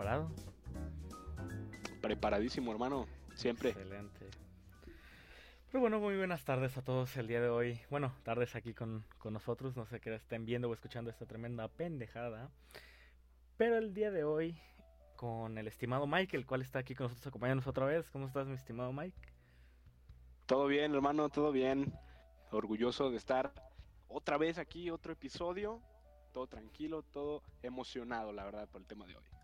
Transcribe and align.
preparado? 0.00 0.30
Preparadísimo, 2.00 2.72
hermano. 2.72 3.06
Siempre. 3.34 3.70
Excelente. 3.70 4.30
Pero 5.70 5.80
bueno, 5.82 6.00
muy 6.00 6.16
buenas 6.16 6.42
tardes 6.42 6.78
a 6.78 6.82
todos 6.82 7.14
el 7.18 7.26
día 7.26 7.42
de 7.42 7.50
hoy. 7.50 7.78
Bueno, 7.90 8.14
tardes 8.22 8.56
aquí 8.56 8.72
con, 8.72 9.04
con 9.18 9.34
nosotros. 9.34 9.76
No 9.76 9.84
sé 9.84 10.00
qué 10.00 10.14
estén 10.14 10.46
viendo 10.46 10.70
o 10.70 10.72
escuchando 10.72 11.10
esta 11.10 11.26
tremenda 11.26 11.68
pendejada. 11.68 12.48
Pero 13.58 13.76
el 13.76 13.92
día 13.92 14.10
de 14.10 14.24
hoy, 14.24 14.58
con 15.16 15.58
el 15.58 15.68
estimado 15.68 16.06
Mike, 16.06 16.34
el 16.34 16.46
cual 16.46 16.62
está 16.62 16.78
aquí 16.78 16.94
con 16.94 17.04
nosotros 17.04 17.26
acompañándonos 17.26 17.66
otra 17.66 17.84
vez. 17.84 18.08
¿Cómo 18.10 18.26
estás, 18.26 18.46
mi 18.46 18.54
estimado 18.54 18.94
Mike? 18.94 19.20
Todo 20.46 20.66
bien, 20.66 20.94
hermano, 20.94 21.28
todo 21.28 21.52
bien. 21.52 21.92
Orgulloso 22.50 23.10
de 23.10 23.18
estar 23.18 23.52
otra 24.08 24.38
vez 24.38 24.56
aquí, 24.56 24.90
otro 24.90 25.12
episodio. 25.12 25.82
Todo 26.32 26.46
tranquilo, 26.46 27.02
todo 27.02 27.42
emocionado, 27.62 28.32
la 28.32 28.44
verdad, 28.44 28.66
por 28.66 28.80
el 28.80 28.86
tema 28.86 29.04
de 29.04 29.16
hoy. 29.16 29.39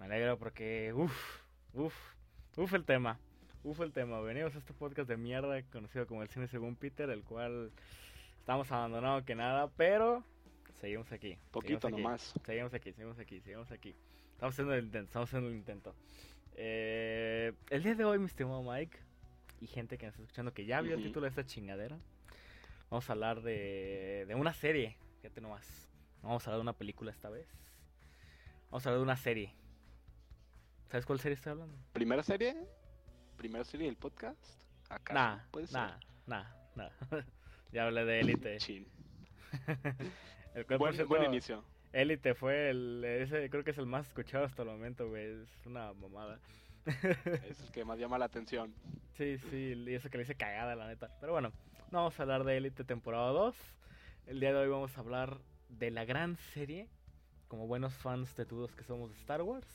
Me 0.00 0.06
alegro 0.06 0.38
porque, 0.38 0.94
uff, 0.94 1.42
uff, 1.74 1.94
uff 2.56 2.72
el 2.72 2.86
tema. 2.86 3.18
Uf 3.62 3.82
el 3.82 3.92
tema. 3.92 4.18
Venimos 4.22 4.54
a 4.54 4.58
este 4.58 4.72
podcast 4.72 5.06
de 5.06 5.18
mierda 5.18 5.62
conocido 5.64 6.06
como 6.06 6.22
el 6.22 6.30
cine 6.30 6.48
según 6.48 6.74
Peter, 6.74 7.10
el 7.10 7.22
cual 7.22 7.70
estamos 8.38 8.72
abandonados 8.72 9.24
que 9.24 9.34
nada, 9.34 9.68
pero 9.76 10.24
seguimos 10.80 11.12
aquí. 11.12 11.36
Poquito 11.50 11.82
seguimos 11.82 11.84
aquí, 11.84 12.02
nomás. 12.02 12.34
Seguimos 12.46 12.72
aquí, 12.72 12.92
seguimos 12.94 13.18
aquí, 13.18 13.40
seguimos 13.42 13.70
aquí. 13.70 13.94
Estamos 14.32 14.54
haciendo 14.54 14.72
el 14.72 14.84
intento, 14.86 15.06
estamos 15.06 15.28
haciendo 15.28 15.50
el 15.50 15.56
intento. 15.56 15.94
Eh, 16.54 17.52
el 17.68 17.82
día 17.82 17.94
de 17.94 18.04
hoy, 18.06 18.18
mi 18.18 18.24
estimado 18.24 18.62
Mike, 18.62 18.96
y 19.60 19.66
gente 19.66 19.98
que 19.98 20.06
nos 20.06 20.14
está 20.14 20.22
escuchando 20.22 20.54
que 20.54 20.64
ya 20.64 20.80
vio 20.80 20.94
el 20.94 21.02
título 21.02 21.24
de 21.24 21.28
esta 21.28 21.44
chingadera, 21.44 21.98
vamos 22.88 23.06
a 23.10 23.12
hablar 23.12 23.42
de, 23.42 24.24
de 24.26 24.34
una 24.34 24.54
serie. 24.54 24.96
Fíjate 25.20 25.42
nomás. 25.42 25.90
No 26.22 26.28
Vamos 26.28 26.46
a 26.46 26.50
hablar 26.52 26.60
de 26.60 26.62
una 26.62 26.72
película 26.72 27.10
esta 27.10 27.28
vez. 27.28 27.46
Vamos 28.70 28.86
a 28.86 28.88
hablar 28.88 29.00
de 29.00 29.04
una 29.04 29.16
serie. 29.18 29.59
¿Sabes 30.90 31.06
cuál 31.06 31.20
serie 31.20 31.34
estoy 31.34 31.52
hablando? 31.52 31.76
¿Primera 31.92 32.22
serie? 32.22 32.56
¿Primera 33.36 33.64
serie 33.64 33.86
del 33.86 33.96
podcast? 33.96 34.42
¿Acaso? 34.88 35.14
Nah, 35.14 35.38
Puede 35.52 35.68
ser. 35.68 35.76
nah, 35.76 35.96
nah, 36.26 36.44
nah. 36.74 36.88
ya 37.72 37.84
hablé 37.86 38.04
de 38.04 38.20
Elite. 38.20 38.56
Chin. 38.58 38.86
el 40.54 40.66
cual, 40.66 40.78
Buen, 40.78 40.94
cierto, 40.94 41.08
buen 41.08 41.24
inicio. 41.24 41.62
Elite 41.92 42.34
fue 42.34 42.70
el, 42.70 43.04
ese 43.04 43.48
creo 43.50 43.62
que 43.62 43.70
es 43.70 43.78
el 43.78 43.86
más 43.86 44.08
escuchado 44.08 44.44
hasta 44.44 44.62
el 44.62 44.68
momento, 44.68 45.08
güey. 45.08 45.42
Es 45.42 45.66
una 45.66 45.92
mamada. 45.92 46.40
Es 46.86 47.60
el 47.60 47.70
que 47.70 47.84
más 47.84 47.98
llama 47.98 48.18
la 48.18 48.26
atención. 48.26 48.74
Sí, 49.16 49.36
sí, 49.50 49.74
y 49.86 49.94
eso 49.94 50.08
que 50.08 50.16
le 50.16 50.22
hice 50.22 50.34
cagada, 50.34 50.74
la 50.74 50.86
neta. 50.86 51.10
Pero 51.20 51.32
bueno, 51.32 51.52
no 51.90 51.98
vamos 51.98 52.18
a 52.18 52.22
hablar 52.22 52.42
de 52.44 52.56
Elite 52.56 52.84
temporada 52.84 53.32
2. 53.32 53.54
El 54.28 54.40
día 54.40 54.50
de 54.54 54.60
hoy 54.60 54.68
vamos 54.68 54.96
a 54.96 55.00
hablar 55.00 55.36
de 55.68 55.90
la 55.90 56.06
gran 56.06 56.38
serie, 56.54 56.88
como 57.46 57.66
buenos 57.66 57.92
fans 57.92 58.34
de 58.34 58.46
todos 58.46 58.74
que 58.74 58.82
somos 58.82 59.10
de 59.10 59.16
Star 59.18 59.42
Wars, 59.42 59.66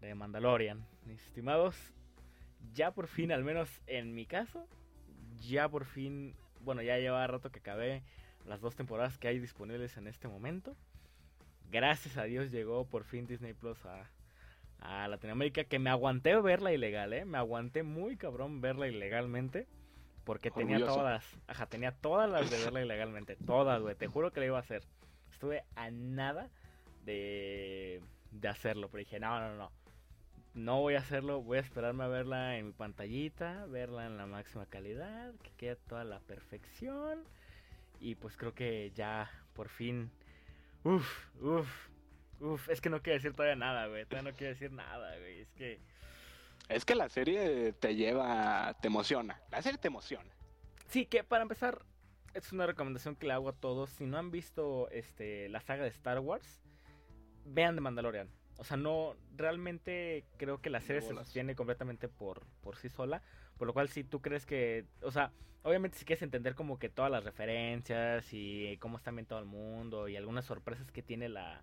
de 0.00 0.14
Mandalorian. 0.14 0.84
Mis 1.04 1.24
estimados, 1.26 1.76
ya 2.72 2.92
por 2.92 3.06
fin, 3.06 3.32
al 3.32 3.44
menos 3.44 3.80
en 3.86 4.14
mi 4.14 4.26
caso, 4.26 4.66
ya 5.48 5.68
por 5.68 5.84
fin, 5.84 6.34
bueno, 6.60 6.82
ya 6.82 6.98
lleva 6.98 7.26
rato 7.26 7.50
que 7.50 7.60
acabé 7.60 8.02
las 8.46 8.60
dos 8.60 8.76
temporadas 8.76 9.18
que 9.18 9.28
hay 9.28 9.38
disponibles 9.38 9.96
en 9.96 10.06
este 10.06 10.28
momento. 10.28 10.76
Gracias 11.70 12.16
a 12.16 12.24
Dios 12.24 12.50
llegó 12.50 12.84
por 12.84 13.04
fin 13.04 13.26
Disney 13.26 13.52
Plus 13.54 13.78
a, 13.86 14.10
a 14.80 15.08
Latinoamérica, 15.08 15.64
que 15.64 15.78
me 15.78 15.90
aguanté 15.90 16.36
verla 16.40 16.72
ilegal, 16.72 17.12
¿eh? 17.12 17.24
Me 17.24 17.38
aguanté 17.38 17.82
muy 17.82 18.16
cabrón 18.16 18.60
verla 18.60 18.88
ilegalmente. 18.88 19.66
Porque 20.24 20.50
tenía 20.50 20.78
todas, 20.78 21.24
ajá, 21.46 21.66
tenía 21.66 21.92
todas 21.92 22.30
las 22.30 22.50
de 22.50 22.58
verla 22.58 22.82
ilegalmente, 22.82 23.36
todas, 23.36 23.80
güey, 23.80 23.96
te 23.96 24.06
juro 24.06 24.30
que 24.30 24.40
la 24.40 24.46
iba 24.46 24.58
a 24.58 24.60
hacer. 24.60 24.84
Estuve 25.32 25.64
a 25.74 25.90
nada 25.90 26.50
de, 27.04 28.02
de 28.30 28.48
hacerlo, 28.48 28.88
pero 28.90 28.98
dije, 29.00 29.18
no, 29.18 29.40
no, 29.40 29.56
no, 29.56 29.72
no 30.54 30.80
voy 30.80 30.94
a 30.94 30.98
hacerlo, 30.98 31.42
voy 31.42 31.58
a 31.58 31.60
esperarme 31.60 32.04
a 32.04 32.08
verla 32.08 32.56
en 32.56 32.66
mi 32.66 32.72
pantallita, 32.72 33.66
verla 33.66 34.06
en 34.06 34.16
la 34.16 34.26
máxima 34.26 34.66
calidad, 34.66 35.32
que 35.42 35.50
quede 35.52 35.76
toda 35.76 36.04
la 36.04 36.20
perfección. 36.20 37.24
Y 38.00 38.14
pues 38.14 38.36
creo 38.36 38.54
que 38.54 38.92
ya, 38.94 39.30
por 39.54 39.68
fin, 39.68 40.10
uff, 40.84 41.28
uff, 41.40 41.88
uff, 42.40 42.68
es 42.68 42.80
que 42.80 42.90
no 42.90 43.02
quiero 43.02 43.18
decir 43.18 43.34
todavía 43.34 43.56
nada, 43.56 43.86
güey, 43.86 44.06
todavía 44.06 44.30
no 44.30 44.36
quiero 44.36 44.54
decir 44.54 44.72
nada, 44.72 45.16
güey, 45.18 45.40
es 45.40 45.52
que... 45.52 45.80
Es 46.68 46.84
que 46.84 46.94
la 46.94 47.08
serie 47.08 47.72
te 47.72 47.96
lleva, 47.96 48.76
te 48.80 48.86
emociona. 48.86 49.40
La 49.50 49.60
serie 49.60 49.78
te 49.78 49.88
emociona. 49.88 50.30
Sí, 50.86 51.04
que 51.04 51.24
para 51.24 51.42
empezar, 51.42 51.84
es 52.32 52.52
una 52.52 52.66
recomendación 52.66 53.16
que 53.16 53.26
le 53.26 53.32
hago 53.32 53.48
a 53.48 53.52
todos. 53.52 53.90
Si 53.90 54.06
no 54.06 54.18
han 54.18 54.30
visto 54.30 54.88
este, 54.90 55.48
la 55.48 55.60
saga 55.60 55.82
de 55.82 55.88
Star 55.90 56.20
Wars, 56.20 56.60
vean 57.44 57.74
The 57.74 57.80
Mandalorian. 57.80 58.28
O 58.60 58.64
sea, 58.64 58.76
no, 58.76 59.16
realmente 59.36 60.26
creo 60.36 60.60
que 60.60 60.68
la 60.68 60.82
serie 60.82 61.00
se 61.00 61.14
sostiene 61.14 61.54
completamente 61.54 62.08
por, 62.08 62.44
por 62.60 62.76
sí 62.76 62.90
sola. 62.90 63.22
Por 63.56 63.66
lo 63.66 63.72
cual, 63.72 63.88
si 63.88 64.04
tú 64.04 64.20
crees 64.20 64.44
que, 64.44 64.84
o 65.00 65.10
sea, 65.10 65.32
obviamente 65.62 65.96
si 65.96 66.04
quieres 66.04 66.20
entender 66.20 66.54
como 66.54 66.78
que 66.78 66.90
todas 66.90 67.10
las 67.10 67.24
referencias 67.24 68.26
y 68.32 68.76
cómo 68.76 68.98
está 68.98 69.08
ambientado 69.08 69.40
el 69.40 69.46
mundo 69.46 70.08
y 70.08 70.16
algunas 70.16 70.44
sorpresas 70.44 70.92
que 70.92 71.02
tiene 71.02 71.30
la, 71.30 71.62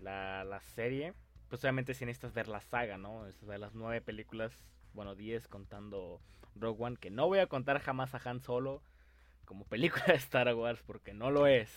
la, 0.00 0.44
la 0.44 0.60
serie, 0.60 1.12
pues 1.50 1.62
obviamente 1.62 1.92
si 1.92 2.06
necesitas 2.06 2.32
ver 2.32 2.48
la 2.48 2.62
saga, 2.62 2.96
¿no? 2.96 3.24
Necesitas 3.26 3.48
ver 3.50 3.60
las 3.60 3.74
nueve 3.74 4.00
películas, 4.00 4.64
bueno, 4.94 5.14
diez 5.14 5.46
contando 5.46 6.22
Rogue 6.56 6.82
One, 6.82 6.96
que 6.96 7.10
no 7.10 7.26
voy 7.26 7.40
a 7.40 7.48
contar 7.48 7.80
jamás 7.80 8.14
a 8.14 8.30
Han 8.30 8.40
Solo 8.40 8.82
como 9.44 9.66
película 9.66 10.04
de 10.06 10.14
Star 10.14 10.54
Wars 10.54 10.82
porque 10.86 11.12
no 11.12 11.30
lo 11.30 11.46
es. 11.46 11.70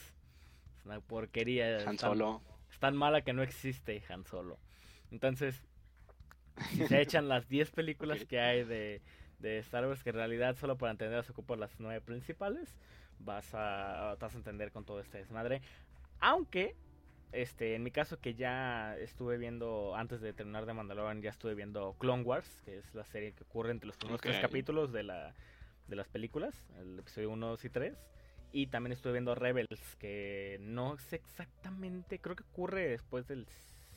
Es 0.78 0.86
una 0.86 1.02
porquería. 1.02 1.80
Han 1.86 1.98
Solo. 1.98 2.42
Es 2.78 2.82
tan 2.82 2.96
mala 2.96 3.24
que 3.24 3.34
no 3.34 3.42
existe 3.42 4.04
Han 4.08 4.24
Solo. 4.24 4.60
Entonces, 5.10 5.64
si 6.70 6.86
se 6.86 7.02
echan 7.02 7.28
las 7.28 7.50
10 7.50 7.72
películas 7.72 8.24
que 8.26 8.40
hay 8.40 8.66
de, 8.66 9.02
de 9.40 9.58
Star 9.58 9.88
Wars, 9.88 10.04
que 10.04 10.12
en 10.12 10.18
realidad 10.18 10.56
solo 10.58 10.78
para 10.78 10.92
entender 10.92 11.24
se 11.24 11.32
ocupan 11.32 11.60
las 11.60 11.80
9 11.80 12.02
principales, 12.02 12.78
vas 13.18 13.50
a, 13.56 14.16
vas 14.20 14.36
a 14.36 14.38
entender 14.38 14.72
con 14.72 14.86
todo 14.86 15.00
este 15.00 15.18
desmadre. 15.18 15.64
Aunque, 16.20 16.76
este, 17.32 17.74
en 17.74 17.82
mi 17.82 17.90
caso 17.90 18.20
que 18.20 18.36
ya 18.36 18.96
estuve 18.98 19.40
viendo, 19.40 19.96
antes 19.96 20.22
de 20.22 20.34
terminar 20.34 20.68
de 20.68 20.74
Mandalorian, 20.76 21.24
ya 21.24 21.32
estuve 21.32 21.56
viendo 21.56 21.96
Clone 21.98 22.22
Wars, 22.22 22.62
que 22.64 22.78
es 22.78 22.94
la 22.94 23.06
serie 23.06 23.32
que 23.32 23.44
ocurre 23.44 23.72
entre 23.72 23.88
los 23.88 23.98
primeros 23.98 24.22
tres 24.22 24.38
capítulos 24.38 24.92
de, 24.92 25.02
la, 25.02 25.34
de 25.88 25.96
las 25.96 26.10
películas, 26.10 26.54
el 26.78 27.00
episodio 27.00 27.32
1, 27.32 27.48
2 27.48 27.66
y 27.66 27.70
3. 27.72 27.98
Y 28.58 28.66
también 28.66 28.92
estuve 28.92 29.14
viendo 29.14 29.36
Rebels, 29.36 29.96
que 30.00 30.58
no 30.62 30.98
sé 30.98 31.18
exactamente, 31.18 32.18
creo 32.18 32.36
que 32.36 32.42
ocurre 32.42 32.88
después 32.88 33.28
del 33.28 33.46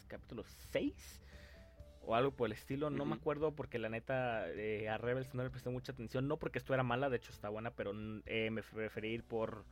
capítulo 0.06 0.44
6 0.72 1.22
o 2.03 2.15
algo 2.15 2.32
por 2.32 2.44
el 2.44 2.53
estilo, 2.53 2.91
no 2.91 3.06
me 3.06 3.15
acuerdo 3.15 3.53
porque 3.53 3.78
la 3.78 3.88
neta 3.88 4.47
eh, 4.50 4.87
a 4.91 4.98
Rebels 4.98 5.32
no 5.32 5.43
le 5.43 5.48
presté 5.48 5.71
mucha 5.71 5.93
atención, 5.93 6.28
no 6.28 6.37
porque 6.37 6.59
esto 6.59 6.75
era 6.75 6.82
mala, 6.82 7.09
de 7.09 7.16
hecho 7.16 7.32
está 7.32 7.48
buena, 7.48 7.71
pero 7.71 7.94
eh, 8.26 8.50
me 8.50 8.62
preferí 8.62 9.09
ir 9.09 9.25
por, 9.25 9.65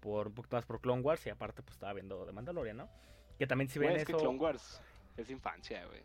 por 0.00 0.26
un 0.26 0.34
poquito 0.34 0.56
más 0.56 0.66
por 0.66 0.80
Clone 0.80 1.02
Wars 1.02 1.24
y 1.26 1.30
aparte 1.30 1.62
pues 1.62 1.74
estaba 1.74 1.92
viendo 1.92 2.26
de 2.26 2.32
Mandalorian, 2.32 2.76
¿no? 2.76 2.90
Que 3.38 3.46
también 3.46 3.68
si 3.68 3.78
ven 3.78 3.92
es 3.92 4.04
que 4.04 4.10
eso... 4.10 4.20
Clone 4.20 4.40
Wars 4.40 4.82
es 5.16 5.30
infancia, 5.30 5.86
güey. 5.86 6.02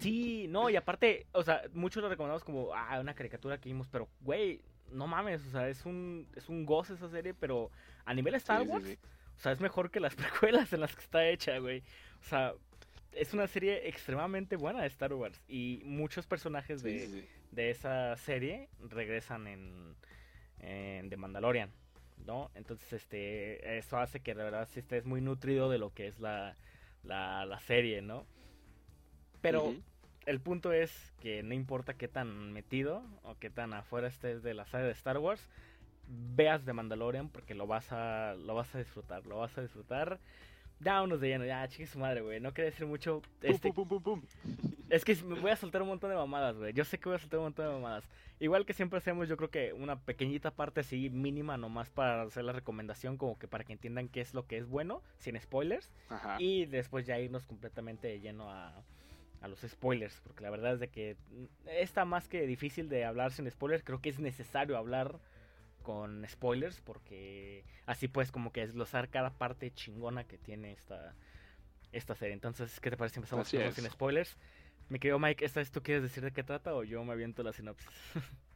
Sí, 0.00 0.46
no, 0.48 0.70
y 0.70 0.74
aparte, 0.74 1.28
o 1.30 1.44
sea, 1.44 1.62
muchos 1.72 2.02
lo 2.02 2.08
recomendamos 2.08 2.42
como, 2.42 2.74
ah, 2.74 2.98
una 2.98 3.14
caricatura 3.14 3.60
que 3.60 3.68
vimos, 3.68 3.86
pero, 3.86 4.08
güey, 4.22 4.60
no 4.92 5.06
mames, 5.06 5.44
o 5.46 5.50
sea, 5.50 5.68
es 5.68 5.84
un, 5.86 6.26
es 6.36 6.48
un 6.48 6.64
goce 6.66 6.94
esa 6.94 7.08
serie, 7.08 7.34
pero 7.34 7.70
a 8.04 8.14
nivel 8.14 8.34
Star 8.36 8.62
Sí, 8.62 8.68
Wars, 8.68 8.84
sí. 8.84 8.98
o 9.36 9.40
sea, 9.40 9.52
es 9.52 9.60
mejor 9.60 9.90
que 9.90 10.00
las 10.00 10.14
precuelas 10.16 10.72
en 10.72 10.80
las 10.80 10.94
que 10.94 11.02
está 11.02 11.26
hecha, 11.28 11.58
güey. 11.58 11.82
O 12.20 12.24
sea, 12.24 12.54
es 13.12 13.32
una 13.34 13.46
serie 13.46 13.88
extremadamente 13.88 14.56
buena 14.56 14.82
de 14.82 14.86
Star 14.88 15.12
Wars 15.14 15.40
y 15.48 15.82
muchos 15.84 16.26
personajes 16.26 16.82
de, 16.82 17.28
de 17.52 17.70
esa 17.70 18.16
serie 18.16 18.68
regresan 18.80 19.46
en, 19.46 19.96
en 20.60 21.08
The 21.10 21.16
Mandalorian, 21.16 21.70
¿no? 22.26 22.50
Entonces, 22.54 22.92
este, 22.92 23.78
eso 23.78 23.98
hace 23.98 24.20
que 24.20 24.34
de 24.34 24.44
verdad 24.44 24.68
sí 24.72 24.80
estés 24.80 25.04
muy 25.06 25.20
nutrido 25.20 25.70
de 25.70 25.78
lo 25.78 25.92
que 25.94 26.06
es 26.08 26.20
la, 26.20 26.54
la, 27.02 27.46
la 27.46 27.60
serie, 27.60 28.02
¿no? 28.02 28.26
Pero. 29.40 29.74
El 30.28 30.40
punto 30.40 30.72
es 30.72 31.12
que 31.22 31.42
no 31.42 31.54
importa 31.54 31.94
qué 31.94 32.06
tan 32.06 32.52
metido 32.52 33.02
o 33.22 33.36
qué 33.38 33.48
tan 33.48 33.72
afuera 33.72 34.08
estés 34.08 34.42
de 34.42 34.52
la 34.52 34.66
saga 34.66 34.84
de 34.84 34.92
Star 34.92 35.16
Wars, 35.16 35.48
veas 36.36 36.66
The 36.66 36.74
Mandalorian 36.74 37.30
porque 37.30 37.54
lo 37.54 37.66
vas 37.66 37.90
a, 37.92 38.34
lo 38.34 38.54
vas 38.54 38.74
a 38.74 38.78
disfrutar, 38.78 39.24
lo 39.26 39.38
vas 39.38 39.56
a 39.56 39.62
disfrutar. 39.62 40.20
Ya 40.80 41.02
unos 41.02 41.20
de 41.20 41.28
lleno, 41.28 41.46
ya, 41.46 41.66
chique 41.66 41.86
su 41.86 41.98
madre, 41.98 42.20
güey. 42.20 42.40
No 42.40 42.52
quería 42.52 42.70
decir 42.70 42.86
mucho. 42.86 43.22
Este, 43.40 43.72
Pum, 43.72 43.88
pum, 43.88 44.02
pum, 44.02 44.02
pum, 44.02 44.20
pum. 44.20 44.28
es 44.90 45.04
que 45.04 45.16
me 45.24 45.40
voy 45.40 45.50
a 45.50 45.56
soltar 45.56 45.82
un 45.82 45.88
montón 45.88 46.10
de 46.10 46.16
mamadas, 46.16 46.56
güey. 46.56 46.72
Yo 46.74 46.84
sé 46.84 46.98
que 46.98 47.08
voy 47.08 47.16
a 47.16 47.18
soltar 47.18 47.40
un 47.40 47.46
montón 47.46 47.66
de 47.66 47.72
mamadas. 47.72 48.06
Igual 48.38 48.66
que 48.66 48.74
siempre 48.74 48.98
hacemos, 48.98 49.28
yo 49.28 49.36
creo 49.38 49.50
que 49.50 49.72
una 49.72 49.98
pequeñita 49.98 50.50
parte 50.52 50.80
así 50.80 51.08
mínima 51.10 51.56
nomás 51.56 51.90
para 51.90 52.22
hacer 52.22 52.44
la 52.44 52.52
recomendación, 52.52 53.16
como 53.16 53.38
que 53.38 53.48
para 53.48 53.64
que 53.64 53.72
entiendan 53.72 54.08
qué 54.08 54.20
es 54.20 54.34
lo 54.34 54.46
que 54.46 54.58
es 54.58 54.68
bueno, 54.68 55.02
sin 55.16 55.40
spoilers. 55.40 55.90
Ajá. 56.10 56.36
Y 56.38 56.66
después 56.66 57.06
ya 57.06 57.18
irnos 57.18 57.46
completamente 57.46 58.06
de 58.06 58.20
lleno 58.20 58.52
a, 58.52 58.84
a 59.40 59.48
los 59.48 59.60
spoilers. 59.60 60.20
Porque 60.20 60.42
la 60.42 60.50
verdad 60.50 60.74
es 60.74 60.80
de 60.80 60.88
que 60.88 61.16
está 61.66 62.04
más 62.04 62.28
que 62.28 62.46
difícil 62.46 62.88
de 62.88 63.04
hablar 63.04 63.32
sin 63.32 63.50
spoilers. 63.50 63.82
Creo 63.82 64.00
que 64.00 64.08
es 64.08 64.18
necesario 64.18 64.76
hablar 64.76 65.20
con 65.82 66.26
spoilers 66.28 66.80
porque 66.80 67.64
así 67.86 68.08
pues 68.08 68.30
como 68.30 68.52
que 68.52 68.60
desglosar 68.60 69.08
cada 69.08 69.30
parte 69.30 69.72
chingona 69.72 70.24
que 70.24 70.36
tiene 70.36 70.72
esta 70.72 71.14
esta 71.92 72.14
serie. 72.14 72.34
Entonces, 72.34 72.80
¿qué 72.80 72.90
te 72.90 72.96
parece 72.96 73.14
si 73.14 73.20
empezamos 73.20 73.50
con 73.50 73.72
sin 73.72 73.90
spoilers? 73.90 74.36
Mi 74.88 74.98
querido 74.98 75.18
Mike, 75.18 75.44
¿esta 75.44 75.60
vez 75.60 75.70
tú 75.70 75.82
quieres 75.82 76.02
decir 76.02 76.22
de 76.22 76.32
qué 76.32 76.42
trata 76.42 76.74
o 76.74 76.84
yo 76.84 77.02
me 77.04 77.12
aviento 77.12 77.42
la 77.42 77.52
sinopsis? 77.52 77.88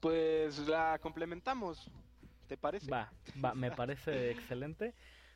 Pues 0.00 0.58
la 0.68 0.98
complementamos. 1.00 1.90
¿Te 2.46 2.58
parece? 2.58 2.90
Va, 2.90 3.10
va, 3.42 3.54
me 3.54 3.70
parece 3.70 4.30
excelente. 4.32 4.92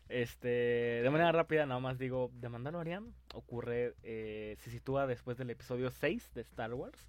Este, 0.09 0.49
de 0.49 1.11
manera 1.11 1.33
rápida, 1.33 1.67
nada 1.67 1.81
más 1.81 1.99
digo, 1.99 2.31
The 2.41 2.49
Mandalorian 2.49 3.13
ocurre, 3.35 3.95
eh, 4.03 4.57
se 4.61 4.71
sitúa 4.71 5.07
después 5.07 5.37
del 5.37 5.51
episodio 5.51 5.91
6 5.91 6.33
de 6.35 6.41
Star 6.41 6.73
Wars, 6.73 7.09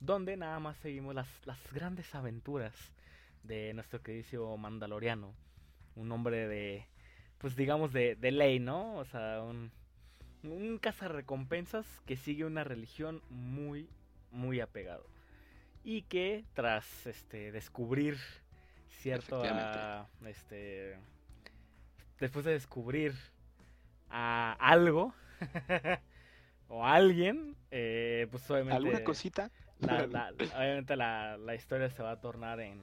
donde 0.00 0.36
nada 0.36 0.58
más 0.58 0.76
seguimos 0.78 1.14
las, 1.14 1.28
las 1.46 1.58
grandes 1.72 2.14
aventuras 2.14 2.74
de 3.44 3.72
nuestro 3.72 4.02
queridísimo 4.02 4.56
Mandaloriano, 4.58 5.32
un 5.96 6.12
hombre 6.12 6.46
de, 6.46 6.86
pues 7.38 7.56
digamos, 7.56 7.92
de, 7.92 8.14
de 8.16 8.30
ley, 8.30 8.58
¿no? 8.58 8.96
O 8.96 9.04
sea, 9.06 9.40
un, 9.42 9.70
un 10.42 10.78
cazarrecompensas 10.78 11.86
que 12.06 12.16
sigue 12.16 12.44
una 12.44 12.64
religión 12.64 13.22
muy, 13.30 13.88
muy 14.30 14.60
apegado. 14.60 15.06
Y 15.82 16.02
que 16.02 16.44
tras 16.54 17.06
este, 17.06 17.52
descubrir 17.52 18.18
cierto 18.88 19.42
a, 19.44 20.08
este 20.26 20.96
después 22.20 22.44
de 22.44 22.52
descubrir 22.52 23.14
a 24.10 24.52
algo 24.60 25.14
o 26.68 26.84
a 26.84 26.94
alguien 26.94 27.56
eh, 27.70 28.26
pues 28.30 28.48
obviamente 28.50 28.76
¿Alguna 28.76 29.02
cosita? 29.04 29.50
la, 29.80 30.06
la- 30.06 30.30
obviamente 30.56 30.96
la, 30.96 31.36
la 31.36 31.54
historia 31.54 31.90
se 31.90 32.02
va 32.02 32.12
a 32.12 32.20
tornar 32.20 32.60
en, 32.60 32.80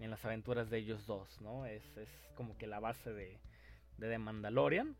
en 0.00 0.10
las 0.10 0.24
aventuras 0.24 0.70
de 0.70 0.78
ellos 0.78 1.06
dos 1.06 1.40
no 1.40 1.66
es, 1.66 1.82
es 1.96 2.08
como 2.36 2.56
que 2.58 2.66
la 2.66 2.80
base 2.80 3.12
de 3.12 3.38
de 3.98 4.08
The 4.08 4.18
Mandalorian 4.18 4.96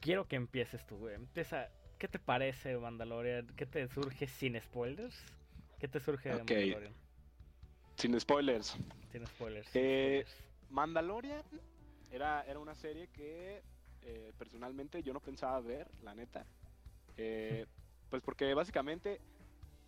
quiero 0.00 0.26
que 0.28 0.36
empieces 0.36 0.86
tú 0.86 0.96
güey 0.98 1.14
empieza 1.14 1.68
¿qué 1.98 2.08
te 2.08 2.18
parece 2.18 2.76
Mandalorian? 2.76 3.46
¿qué 3.56 3.66
te 3.66 3.86
surge 3.88 4.26
sin 4.26 4.60
spoilers? 4.60 5.16
¿qué 5.80 5.88
te 5.88 6.00
surge 6.00 6.30
de. 6.30 6.44
Mandalorian? 6.44 6.94
Sin 7.96 8.18
spoilers. 8.20 8.76
sin 9.12 9.26
spoilers, 9.26 9.68
sin 9.68 9.82
Eh, 9.82 10.24
spoilers. 10.26 10.70
Mandalorian 10.70 11.42
era, 12.10 12.42
era 12.42 12.58
una 12.58 12.74
serie 12.74 13.08
que 13.08 13.62
eh, 14.02 14.32
personalmente 14.38 15.02
yo 15.02 15.12
no 15.12 15.20
pensaba 15.20 15.60
ver, 15.60 15.88
la 16.02 16.14
neta. 16.14 16.46
Eh, 17.16 17.66
pues 18.10 18.22
porque 18.22 18.52
básicamente 18.54 19.20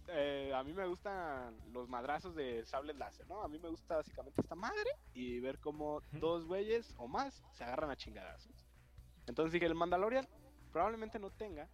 eh, 0.08 0.52
a 0.54 0.62
mí 0.64 0.72
me 0.72 0.86
gustan 0.86 1.56
los 1.72 1.88
madrazos 1.88 2.34
de 2.34 2.64
sables 2.64 2.96
láser, 2.96 3.26
¿no? 3.28 3.42
A 3.42 3.48
mí 3.48 3.58
me 3.58 3.68
gusta 3.68 3.96
básicamente 3.96 4.40
esta 4.40 4.54
madre 4.54 4.90
y 5.12 5.38
ver 5.40 5.58
cómo 5.58 6.00
dos 6.12 6.46
güeyes 6.46 6.94
o 6.96 7.06
más 7.08 7.42
se 7.52 7.64
agarran 7.64 7.90
a 7.90 7.96
chingadazos. 7.96 8.66
Entonces 9.26 9.52
dije, 9.52 9.66
el 9.66 9.74
Mandalorian 9.74 10.26
probablemente 10.72 11.18
no 11.18 11.30
tenga, 11.30 11.68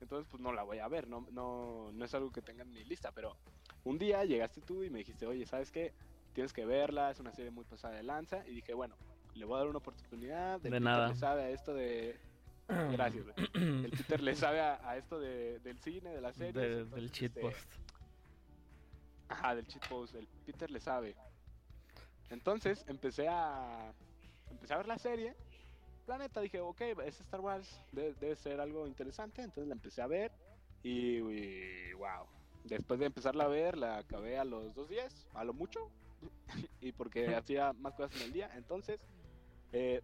entonces 0.00 0.26
pues 0.30 0.42
no 0.42 0.52
la 0.52 0.62
voy 0.62 0.78
a 0.78 0.88
ver, 0.88 1.08
no, 1.08 1.26
no, 1.32 1.90
no 1.92 2.04
es 2.04 2.14
algo 2.14 2.30
que 2.30 2.42
tenga 2.42 2.62
en 2.62 2.72
mi 2.72 2.84
lista, 2.84 3.12
pero 3.12 3.36
un 3.84 3.98
día 3.98 4.24
llegaste 4.24 4.60
tú 4.60 4.82
y 4.84 4.90
me 4.90 4.98
dijiste, 4.98 5.26
oye, 5.26 5.44
¿sabes 5.46 5.70
qué? 5.70 5.92
Tienes 6.34 6.52
que 6.52 6.64
verla, 6.66 7.10
es 7.10 7.18
una 7.20 7.32
serie 7.32 7.50
muy 7.50 7.64
pasada 7.64 7.94
de 7.96 8.02
lanza. 8.04 8.46
Y 8.46 8.54
dije, 8.54 8.74
bueno, 8.74 8.96
le 9.34 9.44
voy 9.44 9.56
a 9.56 9.58
dar 9.58 9.68
una 9.68 9.78
oportunidad. 9.78 10.56
El 10.56 10.62
De 10.62 10.68
Peter 10.70 10.82
nada. 10.82 11.08
le 11.08 11.14
sabe 11.16 11.42
a 11.42 11.50
esto 11.50 11.74
de... 11.74 12.16
Gracias, 12.68 13.24
güey. 13.24 13.84
El 13.84 13.90
Peter 13.90 14.20
le 14.22 14.36
sabe 14.36 14.60
a, 14.60 14.78
a 14.88 14.96
esto 14.98 15.18
de, 15.18 15.58
del 15.60 15.78
cine, 15.80 16.10
de 16.10 16.20
la 16.20 16.32
serie. 16.32 16.60
De- 16.60 16.84
del 16.84 17.10
cheat 17.10 17.32
post. 17.40 17.56
Ajá, 19.28 19.54
del 19.54 19.66
cheat 19.66 19.86
post. 19.88 20.14
El 20.14 20.26
Peter 20.46 20.70
le 20.70 20.80
sabe. 20.80 21.16
Entonces 22.30 22.84
empecé 22.88 23.26
a... 23.28 23.92
Empecé 24.50 24.74
a 24.74 24.78
ver 24.78 24.86
la 24.88 24.98
serie. 24.98 25.34
La 26.08 26.16
neta 26.18 26.40
dije, 26.40 26.60
ok, 26.60 26.80
es 27.04 27.20
Star 27.20 27.40
Wars, 27.40 27.80
debe, 27.92 28.14
debe 28.14 28.34
ser 28.34 28.60
algo 28.60 28.86
interesante. 28.86 29.42
Entonces 29.42 29.68
la 29.68 29.74
empecé 29.74 30.00
a 30.00 30.06
ver. 30.06 30.32
Y, 30.82 31.18
y 31.18 31.92
wow. 31.92 32.26
Después 32.64 32.98
de 32.98 33.06
empezarla 33.06 33.44
a 33.44 33.48
ver, 33.48 33.76
la 33.76 33.98
acabé 33.98 34.38
a 34.38 34.44
los 34.44 34.74
dos 34.74 34.88
días, 34.88 35.28
a 35.34 35.44
lo 35.44 35.52
mucho. 35.52 35.90
y 36.80 36.92
porque 36.92 37.26
hacía 37.34 37.72
más 37.74 37.94
cosas 37.94 38.16
en 38.16 38.26
el 38.26 38.32
día. 38.32 38.50
Entonces, 38.56 39.00
eh, 39.72 40.00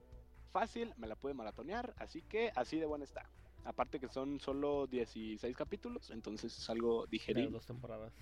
fácil, 0.52 0.92
me 0.98 1.06
la 1.06 1.16
pude 1.16 1.32
maratonear. 1.32 1.94
Así 1.98 2.20
que 2.22 2.52
así 2.54 2.78
de 2.78 2.86
buena 2.86 3.04
está. 3.04 3.28
Aparte 3.64 3.98
que 3.98 4.08
son 4.08 4.40
solo 4.40 4.86
16 4.86 5.56
capítulos, 5.56 6.10
entonces 6.10 6.56
es 6.58 6.68
algo 6.68 7.06
digerible. 7.06 7.50
dos 7.50 7.64
temporadas. 7.64 8.12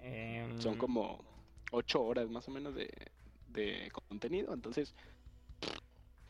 Em, 0.00 0.58
Son 0.60 0.78
como 0.78 1.22
8 1.72 2.02
horas 2.02 2.30
más 2.30 2.48
o 2.48 2.50
menos 2.50 2.74
de, 2.74 2.90
de 3.48 3.90
contenido. 4.08 4.54
Entonces, 4.54 4.94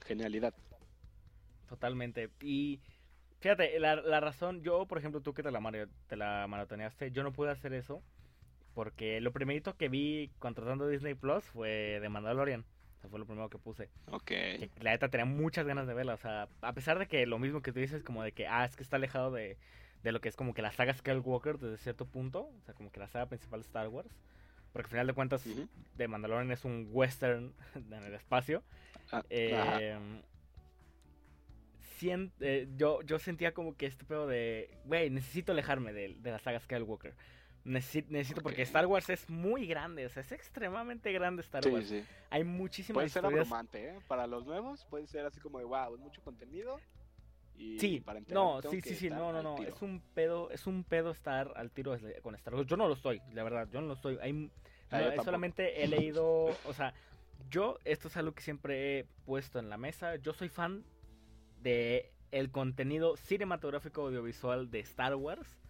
genialidad. 0.04 0.54
Totalmente. 1.68 2.30
Y 2.40 2.80
fíjate, 3.40 3.78
la, 3.80 3.96
la 3.96 4.20
razón, 4.20 4.62
yo, 4.62 4.86
por 4.86 4.98
ejemplo, 4.98 5.20
tú 5.20 5.34
que 5.34 5.42
te 5.42 5.50
la, 5.50 5.88
te 6.06 6.16
la 6.16 6.46
maratoneaste, 6.48 7.10
yo 7.10 7.22
no 7.22 7.32
pude 7.32 7.50
hacer 7.50 7.72
eso. 7.72 8.02
Porque 8.74 9.20
lo 9.20 9.32
primerito 9.32 9.76
que 9.76 9.88
vi 9.88 10.30
contratando 10.40 10.88
Disney 10.88 11.14
Plus 11.14 11.44
fue 11.44 11.98
de 12.00 12.08
Mandalorian. 12.08 12.62
O 12.96 13.00
sea, 13.00 13.08
fue 13.10 13.18
lo 13.20 13.26
primero 13.26 13.48
que 13.48 13.58
puse. 13.58 13.88
Ok. 14.10 14.24
Que 14.26 14.70
la 14.80 14.90
neta 14.90 15.08
tenía 15.08 15.26
muchas 15.26 15.64
ganas 15.66 15.86
de 15.86 15.94
verla. 15.94 16.14
O 16.14 16.18
sea, 16.18 16.48
a 16.60 16.72
pesar 16.72 16.98
de 16.98 17.06
que 17.06 17.24
lo 17.26 17.38
mismo 17.38 17.62
que 17.62 17.72
tú 17.72 17.78
dices, 17.78 18.02
como 18.02 18.22
de 18.24 18.32
que, 18.32 18.48
ah, 18.48 18.64
es 18.64 18.74
que 18.74 18.82
está 18.82 18.96
alejado 18.96 19.30
de, 19.30 19.56
de 20.02 20.12
lo 20.12 20.20
que 20.20 20.28
es 20.28 20.34
como 20.36 20.54
que 20.54 20.62
la 20.62 20.72
saga 20.72 20.92
Skywalker 20.92 21.58
desde 21.58 21.76
cierto 21.78 22.04
punto. 22.04 22.40
O 22.48 22.62
sea, 22.64 22.74
como 22.74 22.90
que 22.90 22.98
la 22.98 23.06
saga 23.08 23.26
principal 23.26 23.60
de 23.60 23.66
Star 23.66 23.88
Wars. 23.88 24.10
Porque 24.72 24.86
al 24.86 24.90
final 24.90 25.06
de 25.06 25.12
cuentas, 25.12 25.46
Ujú. 25.46 25.68
de 25.96 26.08
Mandalorian 26.08 26.50
es 26.50 26.64
un 26.64 26.88
western 26.90 27.52
en 27.76 27.92
el 27.92 28.14
espacio. 28.14 28.64
Ah. 29.18 29.24
Eh, 29.30 29.96
eh, 32.40 32.68
yo, 32.76 33.00
yo 33.02 33.18
sentía 33.18 33.54
como 33.54 33.76
que 33.76 33.86
este 33.86 34.04
pedo 34.04 34.26
de, 34.26 34.76
güey, 34.84 35.10
necesito 35.10 35.52
alejarme 35.52 35.92
de, 35.92 36.14
de 36.18 36.30
la 36.30 36.38
saga 36.38 36.60
Skywalker. 36.60 37.14
Necesito, 37.64 38.08
necesito 38.12 38.42
porque. 38.42 38.60
Star 38.62 38.86
Wars 38.86 39.08
es 39.08 39.30
muy 39.30 39.66
grande, 39.66 40.04
o 40.04 40.08
sea, 40.10 40.20
es 40.20 40.32
extremadamente 40.32 41.10
grande 41.12 41.40
Star 41.40 41.66
Wars. 41.66 41.88
sí. 41.88 42.04
Hay 42.28 42.44
muchísimas 42.44 42.94
Puede 42.96 43.08
ser 43.08 43.22
historias. 43.24 43.46
abrumante, 43.46 43.88
¿eh? 43.88 43.98
Para 44.06 44.26
los 44.26 44.44
nuevos 44.44 44.84
puede 44.90 45.06
ser 45.06 45.24
así 45.24 45.40
como 45.40 45.58
de 45.58 45.64
wow, 45.64 45.94
es 45.94 46.00
mucho 46.00 46.20
contenido. 46.22 46.78
Y 47.56 47.78
Sí, 47.78 48.00
para 48.00 48.20
no, 48.28 48.60
sí, 48.62 48.80
sí, 48.82 48.94
sí, 48.96 49.08
no, 49.08 49.32
no, 49.32 49.40
no, 49.42 49.54
tiro. 49.54 49.74
es 49.74 49.80
un 49.80 50.00
pedo, 50.12 50.50
es 50.50 50.66
un 50.66 50.82
pedo 50.84 51.12
estar 51.12 51.52
al 51.56 51.70
tiro 51.70 51.96
con 52.20 52.34
Star 52.34 52.54
Wars. 52.54 52.66
Yo 52.66 52.76
no 52.76 52.88
lo 52.88 52.94
estoy, 52.94 53.22
la 53.32 53.44
verdad, 53.44 53.68
yo 53.72 53.80
no 53.80 53.86
lo 53.86 53.94
estoy. 53.94 54.18
Hay, 54.20 54.32
no, 54.32 54.50
Ah, 54.90 55.12
solamente 55.24 55.82
he 55.82 55.88
leído, 55.88 56.26
o 56.66 56.72
sea, 56.74 56.92
yo 57.50 57.78
esto 57.84 58.08
es 58.08 58.16
algo 58.16 58.32
que 58.32 58.42
siempre 58.42 58.98
he 58.98 59.04
puesto 59.24 59.58
en 59.58 59.68
la 59.68 59.76
mesa. 59.76 60.16
Yo 60.16 60.32
soy 60.32 60.48
fan 60.48 60.84
de 61.62 62.12
el 62.30 62.50
contenido 62.50 63.16
cinematográfico 63.16 64.02
audiovisual 64.02 64.70
de 64.70 64.80
Star 64.80 65.14
Wars 65.14 65.60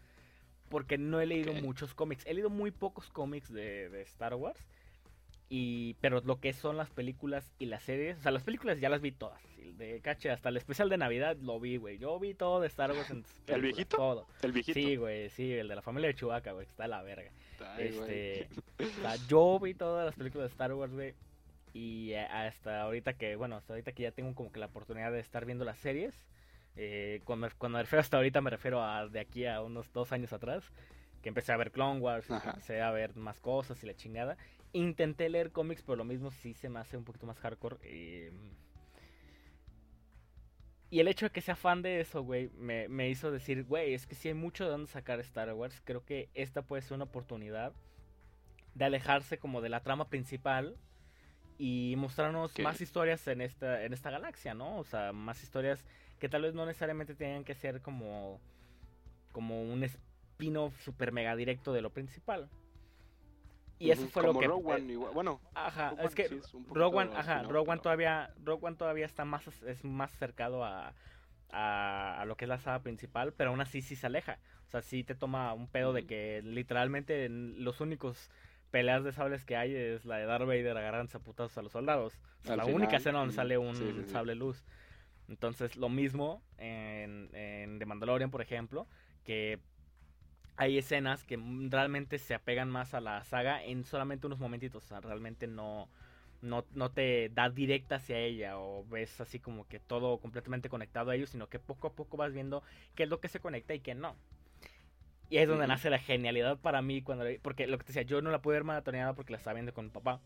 porque 0.68 0.98
no 0.98 1.20
he 1.20 1.26
leído 1.26 1.52
muchos 1.52 1.94
cómics. 1.94 2.24
He 2.26 2.34
leído 2.34 2.50
muy 2.50 2.70
pocos 2.70 3.10
cómics 3.10 3.52
de, 3.52 3.88
de 3.90 4.02
Star 4.02 4.34
Wars. 4.34 4.58
Y, 5.48 5.94
pero 6.00 6.20
lo 6.24 6.40
que 6.40 6.52
son 6.52 6.76
las 6.76 6.90
películas 6.90 7.52
y 7.58 7.66
las 7.66 7.82
series, 7.82 8.18
o 8.18 8.22
sea, 8.22 8.32
las 8.32 8.42
películas 8.42 8.80
ya 8.80 8.88
las 8.88 9.00
vi 9.00 9.12
todas. 9.12 9.40
De 9.76 10.00
caché, 10.00 10.30
hasta 10.30 10.48
el 10.48 10.56
especial 10.56 10.88
de 10.88 10.96
Navidad 10.96 11.36
lo 11.36 11.60
vi, 11.60 11.76
güey. 11.76 11.98
Yo 11.98 12.18
vi 12.18 12.34
todo 12.34 12.60
de 12.60 12.66
Star 12.66 12.92
Wars 12.92 13.10
en 13.10 13.22
películas, 13.46 13.62
viejito? 13.62 13.96
Todo. 13.96 14.26
El 14.42 14.52
viejito. 14.52 14.74
Sí, 14.74 14.96
güey, 14.96 15.30
sí, 15.30 15.52
el 15.52 15.68
de 15.68 15.76
la 15.76 15.82
familia 15.82 16.08
de 16.08 16.14
Chewbacca, 16.14 16.52
güey, 16.52 16.66
que 16.66 16.70
está 16.70 16.84
a 16.84 16.88
la 16.88 17.02
verga. 17.02 17.30
Ay. 17.60 17.88
Este, 17.88 18.48
o 18.80 19.00
sea, 19.00 19.16
yo 19.28 19.60
vi 19.60 19.74
todas 19.74 20.06
las 20.06 20.14
películas 20.14 20.48
de 20.48 20.52
Star 20.52 20.72
Wars, 20.72 20.92
güey. 20.92 21.14
Y 21.74 22.14
hasta 22.14 22.80
ahorita 22.82 23.14
que, 23.14 23.36
bueno, 23.36 23.56
hasta 23.56 23.72
ahorita 23.74 23.92
que 23.92 24.04
ya 24.04 24.12
tengo 24.12 24.34
como 24.34 24.50
que 24.52 24.60
la 24.60 24.66
oportunidad 24.66 25.12
de 25.12 25.20
estar 25.20 25.44
viendo 25.44 25.64
las 25.66 25.78
series. 25.78 26.14
eh, 26.76 27.20
cuando, 27.24 27.48
cuando 27.58 27.76
me 27.78 27.82
refiero 27.82 28.00
hasta 28.00 28.16
ahorita 28.16 28.40
me 28.40 28.50
refiero 28.50 28.82
a 28.82 29.06
de 29.08 29.20
aquí 29.20 29.44
a 29.46 29.60
unos 29.60 29.92
dos 29.92 30.12
años 30.12 30.32
atrás. 30.32 30.64
Que 31.22 31.28
empecé 31.30 31.52
a 31.52 31.56
ver 31.56 31.72
Clone 31.72 32.00
Wars, 32.00 32.30
Ajá. 32.30 32.50
empecé 32.50 32.80
a 32.80 32.90
ver 32.92 33.16
más 33.16 33.40
cosas 33.40 33.82
y 33.82 33.86
la 33.86 33.94
chingada. 33.94 34.36
Intenté 34.72 35.28
leer 35.28 35.52
cómics, 35.52 35.82
pero 35.82 35.96
lo 35.96 36.04
mismo 36.04 36.30
sí 36.30 36.54
se 36.54 36.68
me 36.68 36.78
hace 36.80 36.96
un 36.96 37.04
poquito 37.04 37.26
más 37.26 37.38
hardcore. 37.40 37.76
eh, 37.82 38.30
y 40.90 41.00
el 41.00 41.08
hecho 41.08 41.26
de 41.26 41.30
que 41.30 41.40
sea 41.40 41.56
fan 41.56 41.82
de 41.82 42.00
eso, 42.00 42.22
güey, 42.22 42.50
me, 42.50 42.88
me 42.88 43.08
hizo 43.08 43.32
decir, 43.32 43.64
güey, 43.64 43.94
es 43.94 44.06
que 44.06 44.14
si 44.14 44.28
hay 44.28 44.34
mucho 44.34 44.64
de 44.64 44.70
dónde 44.70 44.86
sacar 44.90 45.18
Star 45.20 45.52
Wars. 45.54 45.80
Creo 45.84 46.04
que 46.04 46.28
esta 46.34 46.62
puede 46.62 46.82
ser 46.82 46.94
una 46.94 47.04
oportunidad 47.04 47.72
de 48.74 48.84
alejarse 48.84 49.38
como 49.38 49.60
de 49.60 49.70
la 49.70 49.82
trama 49.82 50.08
principal 50.08 50.76
y 51.58 51.94
mostrarnos 51.96 52.58
más 52.58 52.80
historias 52.80 53.26
en 53.28 53.40
esta, 53.40 53.84
en 53.84 53.92
esta 53.92 54.10
galaxia, 54.10 54.54
¿no? 54.54 54.78
O 54.78 54.84
sea, 54.84 55.12
más 55.12 55.42
historias 55.42 55.84
que 56.18 56.28
tal 56.28 56.42
vez 56.42 56.54
no 56.54 56.66
necesariamente 56.66 57.14
tengan 57.14 57.44
que 57.44 57.54
ser 57.54 57.80
como, 57.80 58.40
como 59.32 59.62
un 59.62 59.84
spin-off 59.84 60.78
super 60.82 61.12
mega 61.12 61.36
directo 61.36 61.72
de 61.72 61.82
lo 61.82 61.90
principal. 61.90 62.48
Y 63.78 63.90
eso 63.90 64.06
fue 64.08 64.22
como 64.22 64.34
lo 64.34 64.40
que... 64.40 64.46
Rogue 64.46 64.70
eh, 64.70 64.74
One 64.76 64.92
igual. 64.92 65.14
Bueno, 65.14 65.40
Ajá, 65.54 65.90
Rogue 65.90 66.04
es 66.06 66.14
que 66.14 66.28
sí 66.28 66.36
es 66.36 66.52
Rogue 66.70 66.96
One, 66.98 67.10
ajá, 67.16 67.42
Rogue 67.42 67.58
One 67.58 67.66
pero- 67.66 67.82
todavía, 67.82 68.34
Rogue 68.42 68.66
One 68.66 68.76
todavía 68.76 69.06
está 69.06 69.24
más, 69.24 69.46
es 69.62 69.84
más 69.84 70.10
cercado 70.12 70.64
a, 70.64 70.94
a, 71.50 72.20
a 72.20 72.24
lo 72.24 72.36
que 72.36 72.44
es 72.44 72.48
la 72.48 72.58
saga 72.58 72.82
principal, 72.82 73.32
pero 73.32 73.50
aún 73.50 73.60
así 73.60 73.82
sí 73.82 73.96
se 73.96 74.06
aleja. 74.06 74.38
O 74.68 74.70
sea, 74.70 74.80
sí 74.82 75.04
te 75.04 75.14
toma 75.14 75.52
un 75.54 75.68
pedo 75.68 75.92
de 75.92 76.06
que 76.06 76.40
literalmente 76.42 77.26
en 77.26 77.62
los 77.62 77.80
únicos 77.80 78.30
peleas 78.74 79.04
de 79.04 79.12
sables 79.12 79.44
que 79.44 79.56
hay 79.56 79.72
es 79.72 80.04
la 80.04 80.16
de 80.16 80.26
Darth 80.26 80.48
Vader 80.48 80.76
agarrándose 80.76 81.16
a 81.16 81.20
putazos 81.20 81.56
a 81.58 81.62
los 81.62 81.70
soldados. 81.70 82.18
Es 82.42 82.50
Al 82.50 82.56
la 82.56 82.64
final, 82.64 82.74
única 82.74 82.96
escena 82.96 83.20
donde 83.20 83.32
mm, 83.32 83.36
sale 83.36 83.56
un 83.56 83.76
sí, 83.76 83.84
sí, 83.94 84.02
sí. 84.04 84.10
sable 84.10 84.34
luz. 84.34 84.64
Entonces, 85.28 85.76
lo 85.76 85.88
mismo 85.88 86.42
en, 86.58 87.30
en 87.34 87.78
The 87.78 87.86
Mandalorian, 87.86 88.32
por 88.32 88.42
ejemplo, 88.42 88.88
que 89.24 89.60
hay 90.56 90.78
escenas 90.78 91.24
que 91.24 91.38
realmente 91.70 92.18
se 92.18 92.34
apegan 92.34 92.68
más 92.70 92.94
a 92.94 93.00
la 93.00 93.22
saga 93.24 93.62
en 93.64 93.84
solamente 93.84 94.26
unos 94.26 94.40
momentitos. 94.40 94.84
O 94.84 94.88
sea, 94.88 95.00
realmente 95.00 95.46
no, 95.46 95.88
no, 96.42 96.64
no 96.74 96.90
te 96.90 97.30
da 97.30 97.50
directa 97.50 97.96
hacia 97.96 98.18
ella 98.18 98.58
o 98.58 98.84
ves 98.86 99.20
así 99.20 99.40
como 99.40 99.66
que 99.68 99.80
todo 99.80 100.18
completamente 100.18 100.68
conectado 100.68 101.10
a 101.10 101.16
ellos, 101.16 101.30
sino 101.30 101.48
que 101.48 101.60
poco 101.60 101.88
a 101.88 101.92
poco 101.94 102.16
vas 102.16 102.32
viendo 102.32 102.62
qué 102.96 103.04
es 103.04 103.08
lo 103.08 103.20
que 103.20 103.28
se 103.28 103.40
conecta 103.40 103.74
y 103.74 103.80
qué 103.80 103.94
no. 103.94 104.16
Y 105.30 105.38
es 105.38 105.48
donde 105.48 105.64
Ujú. 105.64 105.68
nace 105.72 105.90
la 105.90 105.98
genialidad 105.98 106.58
para 106.58 106.82
mí 106.82 107.02
cuando 107.02 107.24
porque 107.42 107.66
lo 107.66 107.78
que 107.78 107.84
te 107.84 107.88
decía, 107.88 108.02
yo 108.02 108.20
no 108.22 108.30
la 108.30 108.40
pude 108.42 108.54
ver 108.54 108.64
maratoneada 108.64 109.14
porque 109.14 109.32
la 109.32 109.38
estaba 109.38 109.54
viendo 109.54 109.72
con 109.72 109.86
mi 109.86 109.90
papá. 109.90 110.20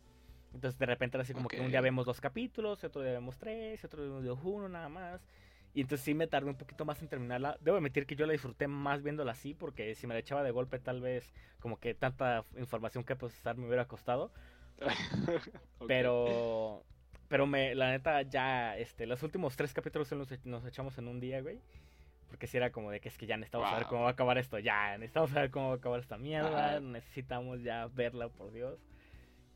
Entonces 0.53 0.79
de 0.79 0.87
repente 0.87 1.17
era 1.17 1.23
así 1.23 1.35
como 1.35 1.49
que 1.49 1.61
un 1.61 1.71
día 1.71 1.81
vemos 1.81 2.07
dos 2.07 2.21
capítulos, 2.21 2.83
otro 2.83 3.03
día 3.03 3.13
vemos 3.13 3.39
tres, 3.39 3.85
otro 3.85 4.03
día 4.03 4.33
vemos 4.33 4.45
uno 4.45 4.69
nada 4.69 4.89
más. 4.89 5.21
Y 5.75 5.83
entonces 5.83 6.05
sí 6.05 6.15
me 6.15 6.27
tardé 6.27 6.49
un 6.49 6.57
poquito 6.57 6.85
más 6.85 7.01
en 7.03 7.09
terminarla. 7.09 7.59
Debo 7.61 7.77
admitir 7.77 8.07
que 8.07 8.17
yo 8.17 8.27
la 8.27 8.33
disfruté 8.33 8.67
más 8.67 9.03
viéndola 9.03 9.33
así, 9.33 9.55
porque 9.55 9.95
si 9.95 10.07
me 10.07 10.15
la 10.15 10.21
echaba 10.21 10.43
de 10.43 10.51
golpe 10.51 10.79
tal 10.79 11.01
vez 11.01 11.33
como 11.61 11.79
que 11.79 11.95
tanta 11.95 12.45
información 12.57 13.05
que 13.05 13.15
procesar 13.15 13.57
me 13.57 13.67
hubiera 13.67 13.87
costado. 13.87 14.33
Ok. 15.81 15.87
Pero, 15.87 16.83
pero 17.29 17.47
me, 17.47 17.75
la 17.77 17.91
neta, 17.91 18.23
ya, 18.23 18.77
este, 18.77 19.07
los 19.07 19.23
últimos 19.23 19.57
tres 19.57 19.73
capítulos 19.73 20.11
nos, 20.13 20.33
e- 20.33 20.41
nos 20.45 20.65
echamos 20.67 20.99
en 20.99 21.07
un 21.07 21.21
día, 21.21 21.41
güey. 21.41 21.61
Porque 22.29 22.47
si 22.47 22.57
era 22.57 22.71
como 22.71 22.91
de 22.91 23.01
que 23.01 23.09
es 23.09 23.17
que 23.19 23.27
ya 23.27 23.37
necesitamos 23.37 23.69
saber 23.69 23.85
Wow. 23.85 23.91
cómo 23.91 24.03
va 24.03 24.09
a 24.11 24.13
acabar 24.13 24.39
esto, 24.39 24.59
ya, 24.59 24.97
necesitamos 24.99 25.31
saber 25.31 25.51
cómo 25.51 25.69
va 25.69 25.75
a 25.75 25.77
acabar 25.77 26.01
esta 26.01 26.19
mierda, 26.19 26.71
Ajá. 26.71 26.81
necesitamos 26.81 27.63
ya 27.63 27.87
verla, 27.89 28.29
por 28.29 28.53
Dios. 28.53 28.79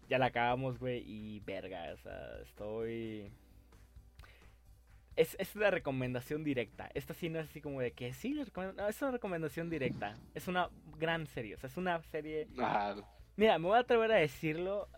Ya 0.09 0.19
la 0.19 0.26
acabamos, 0.26 0.79
güey, 0.79 1.02
y 1.07 1.41
verga, 1.41 1.93
o 1.93 1.97
sea, 1.99 2.41
estoy... 2.43 3.31
Es, 5.14 5.37
es 5.38 5.55
una 5.55 5.71
recomendación 5.71 6.43
directa. 6.43 6.91
Esta 6.95 7.12
sí 7.12 7.29
no 7.29 7.38
es 7.38 7.50
así 7.50 7.61
como 7.61 7.81
de 7.83 7.93
que 7.93 8.14
sí, 8.14 8.33
no, 8.33 8.88
es 8.88 9.02
una 9.02 9.11
recomendación 9.11 9.69
directa. 9.69 10.14
Es 10.35 10.49
una 10.49 10.71
gran 10.99 11.26
serie, 11.26 11.55
o 11.55 11.59
sea, 11.59 11.69
es 11.69 11.76
una 11.76 12.00
serie 12.05 12.49
Ajá. 12.59 12.97
Mira, 13.37 13.59
me 13.59 13.67
voy 13.69 13.76
a 13.76 13.81
atrever 13.81 14.11
a 14.12 14.17
decirlo 14.17 14.88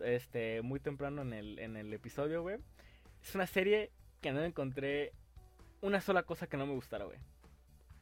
este, 0.00 0.62
muy 0.62 0.80
temprano 0.80 1.22
en 1.22 1.32
el, 1.34 1.58
en 1.58 1.76
el 1.76 1.92
episodio, 1.92 2.42
güey. 2.42 2.56
Es 3.22 3.34
una 3.34 3.46
serie 3.46 3.90
que 4.22 4.32
no 4.32 4.42
encontré 4.42 5.12
una 5.80 6.00
sola 6.00 6.22
cosa 6.22 6.46
que 6.46 6.56
no 6.56 6.66
me 6.66 6.74
gustara, 6.74 7.04
güey. 7.04 7.18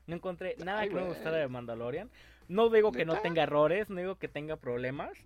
No 0.06 0.16
encontré 0.16 0.56
nada 0.64 0.80
Ay, 0.80 0.88
que 0.88 0.94
no 0.94 1.02
me 1.02 1.08
gustara 1.08 1.36
de 1.38 1.48
Mandalorian. 1.48 2.10
No 2.48 2.68
digo 2.68 2.92
que 2.92 3.04
no 3.04 3.20
tenga 3.20 3.42
errores, 3.42 3.90
no 3.90 4.00
digo 4.00 4.16
que 4.16 4.28
tenga 4.28 4.56
problemas. 4.56 5.18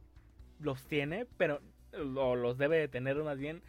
Los 0.59 0.85
tiene, 0.87 1.27
pero... 1.37 1.61
O 2.17 2.37
los 2.37 2.57
debe 2.57 2.79
de 2.79 2.89
tener 2.89 3.17
más 3.17 3.39
bien. 3.39 3.63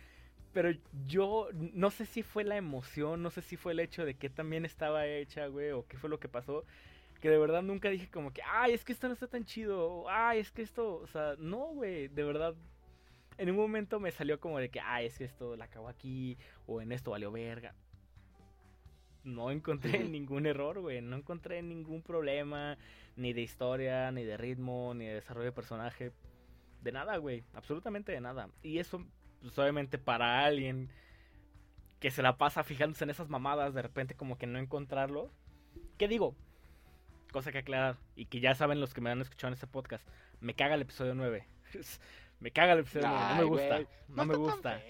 Pero 0.54 0.72
yo 1.08 1.50
no 1.54 1.92
sé 1.92 2.06
si 2.06 2.24
fue 2.24 2.44
la 2.44 2.58
emoción, 2.58 3.24
no 3.24 3.30
sé 3.30 3.42
si 3.42 3.56
fue 3.58 3.72
el 3.72 3.80
hecho 3.80 4.06
de 4.06 4.16
que 4.16 4.30
también 4.30 4.66
estaba 4.66 5.08
hecha, 5.08 5.48
güey, 5.48 5.72
o 5.72 5.88
qué 5.88 5.98
fue 5.98 6.10
lo 6.10 6.20
que 6.20 6.28
pasó. 6.28 6.66
Que 7.22 7.30
de 7.30 7.38
verdad 7.38 7.62
nunca 7.62 7.90
dije 7.90 8.10
como 8.10 8.34
que, 8.34 8.42
ay, 8.44 8.74
es 8.74 8.84
que 8.84 8.92
esto 8.92 9.08
no 9.08 9.14
está 9.14 9.28
tan 9.28 9.46
chido, 9.46 9.88
o, 9.88 10.10
ay, 10.10 10.40
es 10.40 10.52
que 10.52 10.62
esto, 10.62 10.96
o 10.96 11.08
sea, 11.08 11.36
no, 11.38 11.68
güey, 11.68 12.08
de 12.10 12.24
verdad. 12.24 12.56
En 13.38 13.50
un 13.50 13.56
momento 13.56 14.00
me 14.00 14.12
salió 14.12 14.40
como 14.40 14.60
de 14.60 14.70
que, 14.70 14.80
ay, 14.80 15.06
es 15.06 15.18
que 15.18 15.24
esto 15.24 15.56
la 15.56 15.66
acabó 15.66 15.88
aquí, 15.88 16.38
o 16.66 16.82
en 16.82 16.92
esto 16.92 17.12
valió 17.12 17.32
verga. 17.32 17.74
No 19.24 19.52
encontré 19.52 20.04
ningún 20.04 20.46
error, 20.46 20.80
güey, 20.80 21.02
no 21.02 21.16
encontré 21.16 21.62
ningún 21.62 22.02
problema, 22.02 22.78
ni 23.16 23.34
de 23.34 23.42
historia, 23.42 24.12
ni 24.12 24.24
de 24.24 24.38
ritmo, 24.38 24.94
ni 24.94 25.06
de 25.06 25.16
desarrollo 25.16 25.46
de 25.46 25.52
personaje. 25.52 26.12
De 26.82 26.92
nada, 26.92 27.18
güey, 27.18 27.44
absolutamente 27.54 28.12
de 28.12 28.22
nada. 28.22 28.50
Y 28.64 28.80
eso, 28.80 29.06
pues 29.42 29.58
obviamente 29.60 29.98
para 29.98 30.44
alguien 30.44 30.90
que 32.00 32.10
se 32.10 32.24
la 32.24 32.38
pasa 32.38 32.64
fijándose 32.64 33.04
en 33.04 33.12
esas 33.12 33.30
mamadas, 33.30 33.76
de 33.76 33.82
repente 33.84 34.16
como 34.16 34.38
que 34.38 34.48
no 34.48 34.58
encontrarlo. 34.58 35.32
¿Qué 35.98 36.08
digo? 36.08 36.36
Cosa 37.32 37.52
que 37.52 37.60
aclarar, 37.60 37.98
y 38.16 38.26
que 38.26 38.40
ya 38.40 38.56
saben 38.56 38.82
los 38.82 38.94
que 38.94 39.02
me 39.02 39.12
han 39.12 39.22
escuchado 39.22 39.50
en 39.50 39.54
este 39.54 39.68
podcast, 39.68 40.06
me 40.40 40.56
caga 40.56 40.74
el 40.74 40.82
episodio 40.82 41.14
9. 41.14 41.46
me 42.40 42.52
caga 42.52 42.74
el 42.74 42.80
episodio 42.80 43.08
9, 43.08 43.20
no 43.22 43.36
me 43.36 43.42
Ay, 43.42 43.48
gusta, 43.48 43.76
güey, 43.76 43.88
no, 44.10 44.26
me 44.26 44.34
está 44.34 44.34
tan 44.34 44.42
gusta. 44.42 44.82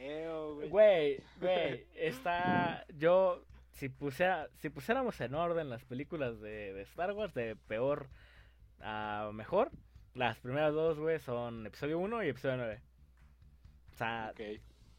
Güey, 0.69 1.23
güey, 1.41 1.85
está. 1.95 2.85
Yo, 2.97 3.43
si, 3.81 3.89
pusiera, 3.89 4.47
si 4.59 4.69
pusiéramos 4.69 5.19
en 5.21 5.33
orden 5.33 5.71
las 5.71 5.83
películas 5.83 6.39
de, 6.39 6.71
de 6.71 6.83
Star 6.83 7.13
Wars, 7.13 7.33
de 7.33 7.55
peor 7.55 8.09
a 8.79 9.31
mejor, 9.33 9.71
las 10.13 10.37
primeras 10.37 10.71
dos, 10.71 10.99
güey, 10.99 11.17
son 11.17 11.65
episodio 11.65 11.97
1 11.97 12.23
y 12.23 12.29
episodio 12.29 12.57
9. 12.57 12.79
O 13.91 13.97
sea, 13.97 14.33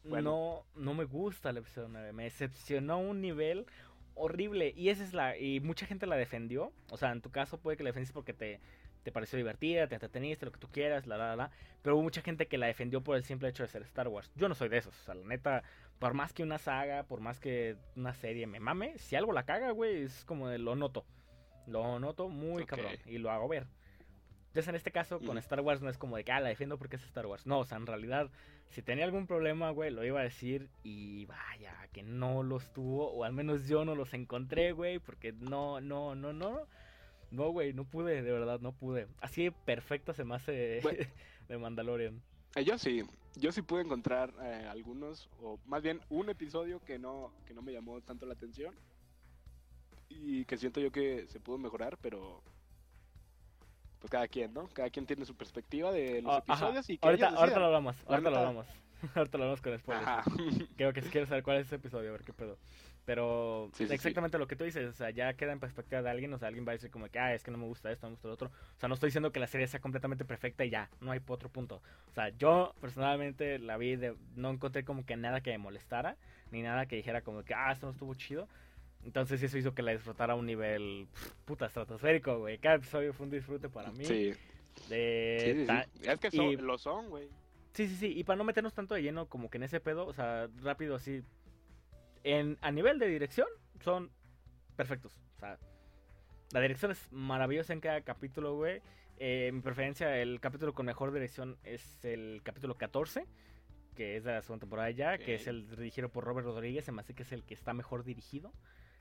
bueno. 0.03 0.65
no, 0.75 0.81
no 0.83 0.93
me 0.95 1.05
gusta 1.05 1.51
el 1.51 1.57
episodio 1.57 1.87
9. 1.87 2.11
Me 2.11 2.23
decepcionó 2.25 2.99
un 2.99 3.21
nivel 3.21 3.65
horrible. 4.15 4.73
Y 4.75 4.89
esa 4.89 5.05
es 5.05 5.13
la. 5.13 5.37
Y 5.37 5.61
mucha 5.61 5.85
gente 5.85 6.05
la 6.05 6.17
defendió. 6.17 6.73
O 6.91 6.97
sea, 6.97 7.13
en 7.13 7.21
tu 7.21 7.31
caso 7.31 7.59
puede 7.59 7.77
que 7.77 7.83
la 7.83 7.89
defendiste 7.89 8.13
porque 8.13 8.33
te, 8.33 8.59
te 9.03 9.11
pareció 9.11 9.37
divertida, 9.37 9.87
te 9.87 9.95
entreteniste, 9.95 10.45
lo 10.45 10.51
que 10.51 10.59
tú 10.59 10.69
quieras, 10.69 11.05
la, 11.05 11.17
la, 11.17 11.35
la. 11.35 11.51
Pero 11.81 11.95
hubo 11.95 12.03
mucha 12.03 12.21
gente 12.21 12.47
que 12.47 12.57
la 12.57 12.67
defendió 12.67 13.01
por 13.01 13.15
el 13.15 13.23
simple 13.23 13.49
hecho 13.49 13.63
de 13.63 13.69
ser 13.69 13.83
Star 13.83 14.07
Wars. 14.07 14.31
Yo 14.35 14.49
no 14.49 14.55
soy 14.55 14.69
de 14.69 14.77
esos. 14.77 14.99
O 14.99 15.03
sea, 15.03 15.15
la 15.15 15.25
neta, 15.25 15.63
por 15.99 16.13
más 16.13 16.33
que 16.33 16.43
una 16.43 16.57
saga, 16.57 17.03
por 17.03 17.19
más 17.19 17.39
que 17.39 17.75
una 17.95 18.13
serie 18.13 18.47
me 18.47 18.59
mame, 18.59 18.97
si 18.97 19.15
algo 19.15 19.33
la 19.33 19.43
caga, 19.43 19.71
güey, 19.71 20.03
es 20.03 20.25
como 20.25 20.47
de 20.47 20.57
lo 20.57 20.75
noto. 20.75 21.05
Lo 21.67 21.99
noto 21.99 22.29
muy 22.29 22.65
cabrón. 22.65 22.93
Y 23.05 23.17
lo 23.17 23.31
hago 23.31 23.47
ver. 23.47 23.67
Entonces, 24.53 24.69
en 24.69 24.75
este 24.75 24.91
caso, 24.91 25.17
con 25.17 25.29
Ujú. 25.29 25.39
Star 25.39 25.61
Wars 25.61 25.81
no 25.81 25.89
es 25.89 25.97
como 25.97 26.15
de 26.15 26.23
que, 26.23 26.31
ah, 26.31 26.39
la 26.39 26.49
defiendo 26.49 26.77
porque 26.77 26.97
es 26.97 27.03
Star 27.05 27.25
Wars. 27.25 27.47
No, 27.47 27.59
o 27.59 27.65
sea, 27.65 27.77
en 27.79 27.87
realidad, 27.87 28.29
si 28.69 28.83
tenía 28.83 29.03
algún 29.03 29.25
problema, 29.25 29.71
güey, 29.71 29.89
lo 29.89 30.05
iba 30.05 30.19
a 30.19 30.23
decir 30.23 30.69
y 30.83 31.25
vaya, 31.25 31.73
que 31.91 32.03
no 32.03 32.43
los 32.43 32.71
tuvo, 32.71 33.11
o 33.11 33.23
al 33.23 33.33
menos 33.33 33.67
yo 33.67 33.83
no 33.83 33.95
los 33.95 34.13
encontré, 34.13 34.71
güey, 34.71 34.99
porque 34.99 35.31
no, 35.31 35.81
no, 35.81 36.13
no, 36.13 36.33
no. 36.33 36.67
No, 37.33 37.49
güey, 37.49 37.73
no 37.73 37.83
pude, 37.83 38.21
de 38.21 38.31
verdad, 38.31 38.59
no 38.59 38.73
pude. 38.73 39.07
Así 39.19 39.45
de 39.45 39.51
perfecta 39.51 40.13
se 40.13 40.23
me 40.23 40.35
hace 40.35 40.79
Bueno. 40.83 40.99
de 41.47 41.57
Mandalorian. 41.57 42.21
Eh, 42.55 42.63
yo 42.63 42.77
sí, 42.77 43.03
yo 43.35 43.51
sí 43.51 43.63
pude 43.63 43.81
encontrar 43.81 44.31
eh, 44.43 44.67
algunos, 44.69 45.27
o 45.41 45.59
más 45.65 45.81
bien 45.81 45.99
un 46.09 46.29
episodio 46.29 46.79
que 46.85 46.99
no, 46.99 47.33
que 47.47 47.55
no 47.55 47.63
me 47.63 47.73
llamó 47.73 47.99
tanto 48.01 48.27
la 48.27 48.33
atención 48.33 48.75
y 50.09 50.45
que 50.45 50.57
siento 50.57 50.79
yo 50.79 50.91
que 50.91 51.25
se 51.27 51.39
pudo 51.39 51.57
mejorar, 51.57 51.97
pero 52.01 52.43
pues 53.97 54.11
cada 54.11 54.27
quien, 54.27 54.53
¿no? 54.53 54.67
Cada 54.67 54.91
quien 54.91 55.07
tiene 55.07 55.25
su 55.25 55.35
perspectiva 55.35 55.91
de 55.91 56.21
los 56.21 56.31
Ah, 56.33 56.43
ajá. 56.47 56.53
episodios 56.65 56.89
y 56.91 56.97
que 56.99 57.07
Ahorita, 57.07 57.29
ahorita 57.29 57.59
lo 57.59 57.65
hablamos, 57.65 57.95
ahorita 58.05 58.29
lo 58.29 58.37
hablamos. 58.37 58.67
ahorita 59.15 59.37
lo 59.39 59.43
hablamos 59.45 59.61
con 59.61 59.79
spoilers. 59.79 60.67
Creo 60.75 60.93
que 60.93 61.01
si 61.01 61.09
quieres 61.09 61.29
saber 61.29 61.43
cuál 61.43 61.57
es 61.57 61.65
ese 61.65 61.77
episodio, 61.77 62.09
a 62.09 62.11
ver 62.11 62.23
qué 62.23 62.33
pedo. 62.33 62.59
Pero 63.05 63.67
Sí, 63.73 63.83
sí, 63.83 63.87
sí. 63.89 63.93
exactamente 63.95 64.37
lo 64.37 64.47
que 64.47 64.55
tú 64.55 64.63
dices, 64.63 64.87
o 64.87 64.93
sea, 64.93 65.09
ya 65.09 65.33
queda 65.33 65.51
en 65.51 65.59
perspectiva 65.59 66.01
de 66.01 66.09
alguien, 66.09 66.33
o 66.33 66.37
sea, 66.37 66.47
alguien 66.47 66.65
va 66.65 66.71
a 66.71 66.75
decir 66.75 66.89
como 66.89 67.09
que, 67.09 67.19
ah, 67.19 67.33
es 67.33 67.43
que 67.43 67.51
no 67.51 67.57
me 67.57 67.65
gusta 67.65 67.91
esto, 67.91 68.05
no 68.05 68.11
me 68.11 68.13
gusta 68.15 68.27
lo 68.29 68.33
otro. 68.35 68.47
O 68.47 68.79
sea, 68.79 68.87
no 68.87 68.95
estoy 68.95 69.07
diciendo 69.07 69.31
que 69.33 69.41
la 69.41 69.47
serie 69.47 69.67
sea 69.67 69.81
completamente 69.81 70.23
perfecta 70.23 70.63
y 70.63 70.69
ya, 70.69 70.89
no 71.01 71.11
hay 71.11 71.19
otro 71.27 71.49
punto. 71.49 71.81
O 72.09 72.13
sea, 72.13 72.29
yo 72.29 72.73
personalmente 72.79 73.59
la 73.59 73.75
vi, 73.77 73.97
de, 73.97 74.15
no 74.35 74.51
encontré 74.51 74.85
como 74.85 75.05
que 75.05 75.17
nada 75.17 75.41
que 75.41 75.51
me 75.51 75.57
molestara, 75.57 76.15
ni 76.51 76.61
nada 76.61 76.85
que 76.85 76.95
dijera 76.95 77.21
como 77.23 77.43
que, 77.43 77.53
ah, 77.53 77.71
esto 77.73 77.87
no 77.87 77.91
estuvo 77.91 78.13
chido. 78.15 78.47
Entonces 79.03 79.43
eso 79.43 79.57
hizo 79.57 79.73
que 79.75 79.81
la 79.81 79.91
disfrutara 79.91 80.31
a 80.31 80.35
un 80.37 80.45
nivel, 80.45 81.07
pff, 81.11 81.33
puta, 81.43 81.65
estratosférico, 81.65 82.39
güey. 82.39 82.57
Cada 82.57 82.75
episodio 82.75 83.11
fue 83.13 83.25
un 83.25 83.31
disfrute 83.33 83.67
para 83.67 83.91
mí. 83.91 84.05
Sí, 84.05 84.31
De 84.89 85.65
ta- 85.67 85.87
Es 86.03 86.19
que 86.19 86.31
son- 86.31 86.45
y- 86.45 86.55
lo 86.57 86.77
son, 86.77 87.09
güey. 87.09 87.27
Sí, 87.73 87.87
sí, 87.87 87.95
sí. 87.95 88.13
Y 88.17 88.23
para 88.23 88.37
no 88.37 88.43
meternos 88.43 88.73
tanto 88.73 88.95
de 88.95 89.01
lleno 89.01 89.25
como 89.27 89.49
que 89.49 89.57
en 89.57 89.63
ese 89.63 89.79
pedo, 89.79 90.05
o 90.05 90.13
sea, 90.13 90.47
rápido 90.61 90.95
así. 90.95 91.21
En, 92.23 92.57
a 92.61 92.71
nivel 92.71 92.99
de 92.99 93.07
dirección, 93.07 93.47
son 93.81 94.11
perfectos. 94.75 95.19
O 95.35 95.39
sea, 95.39 95.57
la 96.51 96.61
dirección 96.61 96.91
es 96.91 97.11
maravillosa 97.11 97.73
en 97.73 97.79
cada 97.79 98.01
capítulo, 98.01 98.55
güey. 98.55 98.81
Eh, 99.17 99.51
mi 99.53 99.61
preferencia, 99.61 100.17
el 100.17 100.39
capítulo 100.39 100.73
con 100.73 100.85
mejor 100.85 101.11
dirección 101.11 101.57
es 101.63 102.03
el 102.03 102.41
capítulo 102.43 102.75
14, 102.75 103.25
que 103.95 104.17
es 104.17 104.23
de 104.23 104.33
la 104.33 104.41
segunda 104.41 104.61
temporada 104.61 104.89
ya, 104.91 105.17
que 105.17 105.35
es 105.35 105.47
el 105.47 105.69
dirigido 105.69 106.09
por 106.09 106.23
Robert 106.23 106.45
Rodríguez. 106.45 106.89
Hace 106.89 107.13
que 107.13 107.23
es 107.23 107.31
el 107.31 107.43
que 107.43 107.53
está 107.53 107.73
mejor 107.73 108.03
dirigido. 108.03 108.51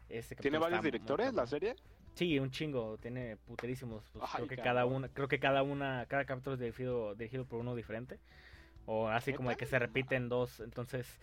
Ese 0.09 0.35
¿Tiene 0.37 0.59
varios 0.59 0.81
muy 0.81 0.91
directores 0.91 1.33
la 1.33 1.47
serie? 1.47 1.77
Sí, 2.15 2.39
un 2.39 2.51
chingo, 2.51 2.99
tiene 2.99 3.37
puterísimos. 3.39 4.05
Pues, 4.13 4.25
Ay, 4.25 4.37
creo 4.37 4.49
que 4.49 4.57
cabrón. 4.57 4.75
cada 4.75 4.87
una, 4.87 5.09
creo 5.09 5.29
que 5.29 5.39
cada 5.39 5.63
una, 5.63 6.07
cada 6.07 6.25
capítulo 6.25 6.55
es 6.55 6.61
dirigido, 6.61 7.15
dirigido 7.15 7.47
por 7.47 7.61
uno 7.61 7.75
diferente. 7.75 8.19
O 8.85 9.09
así 9.09 9.33
como 9.33 9.51
de 9.51 9.57
que 9.57 9.67
se 9.67 9.79
repiten 9.79 10.29
dos, 10.29 10.61
entonces. 10.61 11.21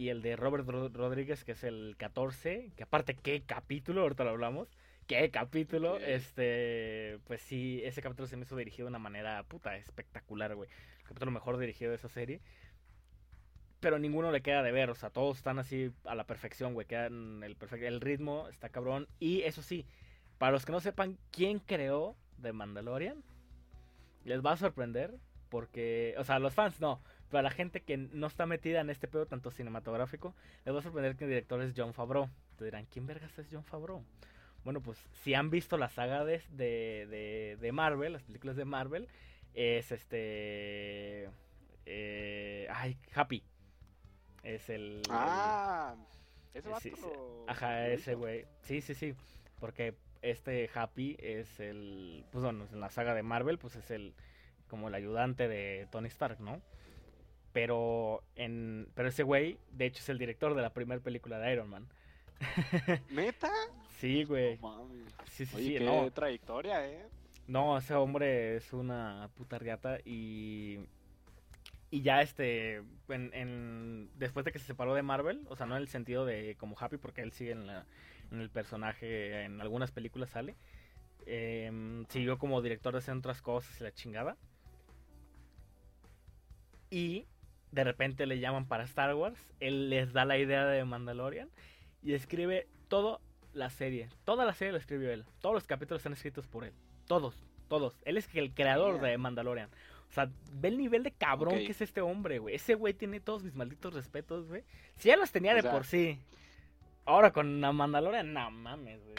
Y 0.00 0.08
el 0.08 0.22
de 0.22 0.34
Robert 0.34 0.66
Ro- 0.66 0.88
Rodríguez, 0.88 1.44
que 1.44 1.52
es 1.52 1.62
el 1.62 1.94
14, 1.98 2.70
que 2.74 2.82
aparte, 2.84 3.14
qué 3.16 3.42
capítulo, 3.42 4.00
ahorita 4.00 4.24
lo 4.24 4.30
hablamos. 4.30 4.66
Qué 5.06 5.30
capítulo, 5.30 5.98
este, 5.98 7.18
pues 7.26 7.42
sí, 7.42 7.82
ese 7.84 8.00
capítulo 8.00 8.26
se 8.26 8.38
me 8.38 8.44
hizo 8.44 8.56
dirigido 8.56 8.86
de 8.86 8.92
una 8.92 8.98
manera 8.98 9.42
puta 9.42 9.76
espectacular, 9.76 10.54
güey. 10.54 10.70
El 11.00 11.06
capítulo 11.06 11.30
mejor 11.32 11.58
dirigido 11.58 11.90
de 11.90 11.96
esa 11.96 12.08
serie. 12.08 12.40
Pero 13.80 13.98
ninguno 13.98 14.32
le 14.32 14.40
queda 14.40 14.62
de 14.62 14.72
ver, 14.72 14.88
o 14.88 14.94
sea, 14.94 15.10
todos 15.10 15.36
están 15.36 15.58
así 15.58 15.92
a 16.06 16.14
la 16.14 16.24
perfección, 16.24 16.72
güey. 16.72 16.86
Quedan 16.86 17.42
el 17.42 17.54
perfecto, 17.56 17.86
el 17.86 18.00
ritmo 18.00 18.48
está 18.48 18.70
cabrón. 18.70 19.06
Y 19.18 19.42
eso 19.42 19.60
sí, 19.60 19.84
para 20.38 20.52
los 20.52 20.64
que 20.64 20.72
no 20.72 20.80
sepan 20.80 21.18
quién 21.30 21.58
creó 21.58 22.16
The 22.40 22.54
Mandalorian, 22.54 23.22
les 24.24 24.42
va 24.42 24.52
a 24.52 24.56
sorprender 24.56 25.12
porque, 25.50 26.14
o 26.16 26.24
sea, 26.24 26.38
los 26.38 26.54
fans 26.54 26.80
no, 26.80 27.02
pero 27.30 27.40
a 27.40 27.42
la 27.42 27.50
gente 27.50 27.80
que 27.80 27.96
no 27.96 28.26
está 28.26 28.44
metida 28.44 28.80
en 28.80 28.90
este 28.90 29.06
pedo 29.06 29.26
tanto 29.26 29.50
cinematográfico, 29.50 30.34
les 30.64 30.74
va 30.74 30.80
a 30.80 30.82
sorprender 30.82 31.16
que 31.16 31.24
el 31.24 31.30
director 31.30 31.62
es 31.62 31.72
John 31.76 31.94
Favreau. 31.94 32.28
Te 32.56 32.64
dirán, 32.64 32.86
¿quién 32.86 33.06
vergas 33.06 33.38
es 33.38 33.46
John 33.50 33.64
Favreau? 33.64 34.04
Bueno, 34.64 34.82
pues 34.82 34.98
si 35.22 35.34
han 35.34 35.48
visto 35.48 35.78
la 35.78 35.88
saga 35.88 36.24
de, 36.24 36.42
de, 36.50 37.56
de, 37.58 37.72
Marvel, 37.72 38.12
las 38.12 38.24
películas 38.24 38.56
de 38.56 38.64
Marvel, 38.64 39.08
es 39.54 39.92
este... 39.92 41.30
Eh, 41.86 42.68
ay, 42.70 42.98
Happy. 43.14 43.42
Es 44.42 44.68
el... 44.68 45.02
Ah, 45.08 45.94
ese 46.52 46.70
Ajá, 47.46 47.88
ese 47.88 48.14
güey. 48.14 48.44
Sí, 48.62 48.82
sí, 48.82 48.94
sí. 48.94 49.14
Porque 49.60 49.94
este 50.20 50.68
Happy 50.74 51.16
es 51.20 51.60
el... 51.60 52.24
Pues 52.32 52.42
bueno, 52.42 52.66
en 52.70 52.80
la 52.80 52.90
saga 52.90 53.14
de 53.14 53.22
Marvel, 53.22 53.58
pues 53.58 53.76
es 53.76 53.90
el... 53.90 54.14
Como 54.68 54.88
el 54.88 54.94
ayudante 54.94 55.48
de 55.48 55.88
Tony 55.90 56.08
Stark, 56.08 56.38
¿no? 56.40 56.60
Pero 57.52 58.22
en 58.36 58.88
pero 58.94 59.08
ese 59.08 59.22
güey, 59.22 59.58
de 59.72 59.86
hecho, 59.86 60.00
es 60.00 60.08
el 60.08 60.18
director 60.18 60.54
de 60.54 60.62
la 60.62 60.72
primera 60.72 61.00
película 61.02 61.38
de 61.38 61.52
Iron 61.52 61.68
Man. 61.68 61.88
¿Neta? 63.10 63.50
Sí, 63.98 64.24
güey. 64.24 64.58
sí, 65.30 65.46
sí, 65.46 65.56
sí, 65.56 65.74
qué 65.78 66.10
trayectoria, 66.14 66.86
¿eh? 66.86 67.06
No, 67.46 67.76
ese 67.76 67.94
hombre 67.94 68.56
es 68.56 68.72
una 68.72 69.28
puta 69.36 69.58
riata 69.58 69.98
y 70.04 70.78
y 71.90 72.02
ya 72.02 72.22
este 72.22 72.82
en, 73.08 74.10
después 74.14 74.44
de 74.44 74.52
que 74.52 74.60
se 74.60 74.66
separó 74.66 74.94
de 74.94 75.02
Marvel, 75.02 75.44
o 75.48 75.56
sea, 75.56 75.66
no 75.66 75.76
en 75.76 75.82
el 75.82 75.88
sentido 75.88 76.24
de 76.24 76.56
como 76.56 76.76
Happy 76.78 76.96
porque 76.98 77.22
él 77.22 77.32
sigue 77.32 77.50
en, 77.50 77.66
la, 77.66 77.84
en 78.30 78.40
el 78.40 78.50
personaje, 78.50 79.44
en 79.44 79.60
algunas 79.60 79.90
películas 79.90 80.30
sale. 80.30 80.54
Em, 81.26 82.06
siguió 82.06 82.38
como 82.38 82.62
director 82.62 82.92
de 82.92 82.98
hacer 82.98 83.16
otras 83.16 83.42
cosas 83.42 83.80
y 83.80 83.84
la 83.84 83.92
chingada. 83.92 84.36
Y 86.90 87.26
de 87.72 87.84
repente 87.84 88.26
le 88.26 88.38
llaman 88.38 88.66
para 88.66 88.84
Star 88.84 89.14
Wars. 89.14 89.38
Él 89.60 89.90
les 89.90 90.12
da 90.12 90.24
la 90.24 90.38
idea 90.38 90.66
de 90.66 90.84
Mandalorian 90.84 91.48
y 92.02 92.14
escribe 92.14 92.66
toda 92.88 93.20
la 93.52 93.70
serie. 93.70 94.08
Toda 94.24 94.44
la 94.44 94.54
serie 94.54 94.72
la 94.72 94.78
escribió 94.78 95.10
él. 95.10 95.24
Todos 95.40 95.54
los 95.54 95.66
capítulos 95.66 96.00
están 96.00 96.12
escritos 96.12 96.46
por 96.46 96.64
él. 96.64 96.72
Todos, 97.06 97.36
todos. 97.68 97.98
Él 98.04 98.16
es 98.16 98.28
el 98.34 98.52
creador 98.52 99.00
de 99.00 99.16
Mandalorian. 99.18 99.70
O 100.08 100.12
sea, 100.12 100.28
ve 100.52 100.68
el 100.68 100.78
nivel 100.78 101.04
de 101.04 101.12
cabrón 101.12 101.54
que 101.54 101.70
es 101.70 101.80
este 101.80 102.00
hombre, 102.00 102.40
güey. 102.40 102.56
Ese 102.56 102.74
güey 102.74 102.94
tiene 102.94 103.20
todos 103.20 103.44
mis 103.44 103.54
malditos 103.54 103.94
respetos, 103.94 104.48
güey. 104.48 104.64
Si 104.96 105.08
ya 105.08 105.16
los 105.16 105.30
tenía 105.30 105.54
de 105.54 105.62
por 105.62 105.84
sí. 105.84 106.18
Ahora 107.04 107.32
con 107.32 107.60
la 107.60 107.72
Mandalorian, 107.72 108.32
no 108.32 108.50
mames, 108.50 109.00
güey. 109.04 109.16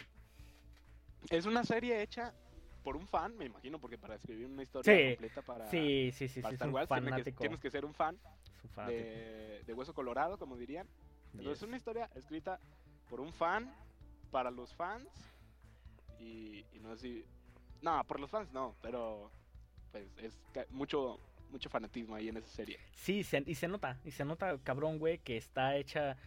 Es 1.30 1.46
una 1.46 1.64
serie 1.64 2.02
hecha 2.02 2.34
por 2.84 2.96
un 2.96 3.08
fan, 3.08 3.38
me 3.38 3.46
imagino, 3.46 3.80
porque 3.80 3.98
para 3.98 4.16
escribir 4.16 4.48
una 4.48 4.64
historia 4.64 5.12
completa 5.12 5.42
para, 5.42 5.70
sí, 5.70 6.12
sí, 6.14 6.28
sí, 6.28 6.40
Star 6.40 6.70
Wars 6.70 6.90
tienes 7.38 7.60
que, 7.60 7.72
ser 7.72 7.86
un 7.86 7.94
fan 7.94 8.18
de, 8.88 9.74
Hueso 9.76 9.94
Colorado, 9.94 10.38
como 10.38 10.58
dirían. 10.58 10.88
Entonces 11.34 11.60
es 11.60 11.68
una 11.68 11.78
historia 11.78 12.10
escrita 12.16 12.60
por 13.10 13.22
un 13.22 13.32
fan, 13.34 13.74
para 14.32 14.52
los 14.52 14.74
fans, 14.74 15.08
y, 16.20 16.66
no 16.82 16.96
sé 16.96 17.02
si... 17.02 17.26
No, 17.82 18.04
por 18.06 18.20
los 18.20 18.30
fans 18.30 18.52
no, 18.54 18.76
pero 18.82 19.32
pues 19.92 20.06
es 20.18 20.38
mucho 20.70 21.20
mucho 21.52 21.70
fanatismo 21.70 22.16
ahí 22.16 22.30
en 22.30 22.38
esa 22.38 22.48
serie. 22.48 22.80
Sí, 22.94 23.26
y 23.46 23.56
se 23.56 23.68
nota, 23.68 24.00
y 24.06 24.12
se 24.12 24.24
nota 24.24 24.58
cabrón, 24.64 25.00
güey, 25.00 25.20
que 25.20 25.38
está 25.38 25.76
hecha 25.76 26.18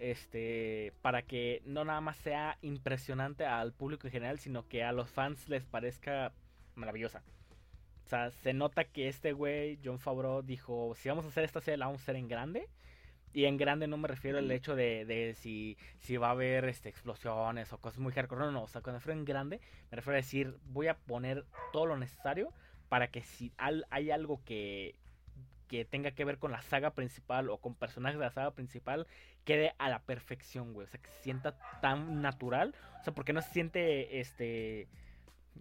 este 0.00 0.92
para 1.02 1.22
que 1.22 1.62
no 1.64 1.84
nada 1.84 2.00
más 2.00 2.16
sea 2.16 2.58
impresionante 2.62 3.44
al 3.46 3.72
público 3.72 4.06
en 4.06 4.12
general, 4.12 4.38
sino 4.38 4.66
que 4.66 4.82
a 4.82 4.92
los 4.92 5.10
fans 5.10 5.48
les 5.48 5.64
parezca 5.64 6.32
maravillosa. 6.74 7.22
O 8.06 8.08
sea, 8.08 8.30
se 8.30 8.52
nota 8.52 8.84
que 8.84 9.08
este 9.08 9.32
güey, 9.32 9.78
John 9.84 10.00
Favreau, 10.00 10.42
dijo, 10.42 10.94
si 10.96 11.08
vamos 11.08 11.24
a 11.24 11.28
hacer 11.28 11.44
esta 11.44 11.60
serie, 11.60 11.76
la 11.78 11.86
vamos 11.86 12.00
a 12.00 12.04
hacer 12.04 12.16
en 12.16 12.26
grande. 12.26 12.68
Y 13.32 13.44
en 13.44 13.56
grande 13.56 13.86
no 13.86 13.96
me 13.96 14.08
refiero 14.08 14.38
al 14.38 14.50
hecho 14.50 14.74
de, 14.74 15.04
de 15.04 15.34
si, 15.34 15.78
si 16.00 16.16
va 16.16 16.28
a 16.28 16.32
haber 16.32 16.64
este, 16.64 16.88
explosiones 16.88 17.72
o 17.72 17.78
cosas 17.78 18.00
muy 18.00 18.12
hardcore. 18.12 18.46
No, 18.46 18.50
no, 18.50 18.62
o 18.64 18.68
sea, 18.68 18.80
cuando 18.80 18.96
me 18.96 18.98
refiero 18.98 19.20
en 19.20 19.24
grande, 19.24 19.60
me 19.92 19.96
refiero 19.96 20.14
a 20.14 20.16
decir, 20.16 20.58
voy 20.64 20.88
a 20.88 20.96
poner 20.96 21.44
todo 21.72 21.86
lo 21.86 21.96
necesario 21.96 22.52
para 22.88 23.06
que 23.12 23.22
si 23.22 23.52
hay 23.56 24.10
algo 24.10 24.42
que, 24.44 24.96
que 25.70 25.84
tenga 25.84 26.10
que 26.10 26.24
ver 26.24 26.38
con 26.38 26.50
la 26.50 26.62
saga 26.62 26.90
principal 26.90 27.48
o 27.48 27.58
con 27.58 27.76
personajes 27.76 28.18
de 28.18 28.24
la 28.24 28.32
saga 28.32 28.50
principal 28.50 29.06
quede 29.44 29.72
a 29.78 29.88
la 29.88 30.00
perfección, 30.00 30.74
güey. 30.74 30.88
O 30.88 30.90
sea, 30.90 31.00
que 31.00 31.08
se 31.10 31.22
sienta 31.22 31.54
tan 31.80 32.20
natural. 32.20 32.74
O 33.00 33.04
sea, 33.04 33.14
porque 33.14 33.32
no 33.32 33.40
se 33.40 33.50
siente 33.50 34.18
este 34.18 34.88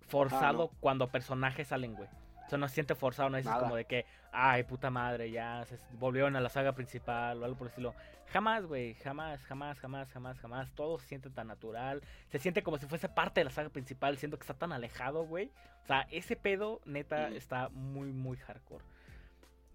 forzado 0.07 0.71
ah, 0.73 0.77
cuando 0.79 1.09
personajes 1.09 1.67
salen, 1.67 1.93
güey. 1.93 2.09
O 2.43 2.49
sea, 2.49 2.57
no 2.57 2.67
se 2.67 2.73
siente 2.73 2.95
forzado, 2.95 3.29
no 3.29 3.37
es 3.37 3.45
como 3.45 3.75
de 3.75 3.85
que, 3.85 4.07
ay, 4.31 4.63
puta 4.63 4.89
madre, 4.89 5.29
ya 5.29 5.63
se 5.65 5.77
volvieron 5.99 6.35
a 6.35 6.41
la 6.41 6.49
saga 6.49 6.73
principal 6.73 7.39
o 7.39 7.45
algo 7.45 7.59
por 7.59 7.67
el 7.67 7.69
estilo. 7.69 7.93
Jamás, 8.33 8.65
güey, 8.65 8.95
jamás, 8.95 9.43
jamás, 9.43 9.77
jamás, 9.77 10.09
jamás, 10.09 10.39
jamás. 10.39 10.71
Todo 10.71 10.97
se 10.97 11.05
siente 11.05 11.29
tan 11.29 11.45
natural. 11.45 12.01
Se 12.29 12.39
siente 12.39 12.63
como 12.63 12.79
si 12.79 12.87
fuese 12.87 13.09
parte 13.09 13.41
de 13.41 13.43
la 13.43 13.51
saga 13.51 13.69
principal, 13.69 14.17
siendo 14.17 14.37
que 14.37 14.43
está 14.43 14.55
tan 14.55 14.71
alejado, 14.71 15.23
güey. 15.27 15.51
O 15.83 15.85
sea, 15.85 16.07
ese 16.09 16.35
pedo, 16.35 16.81
neta, 16.85 17.27
está 17.29 17.69
muy, 17.69 18.11
muy 18.11 18.37
hardcore. 18.37 18.83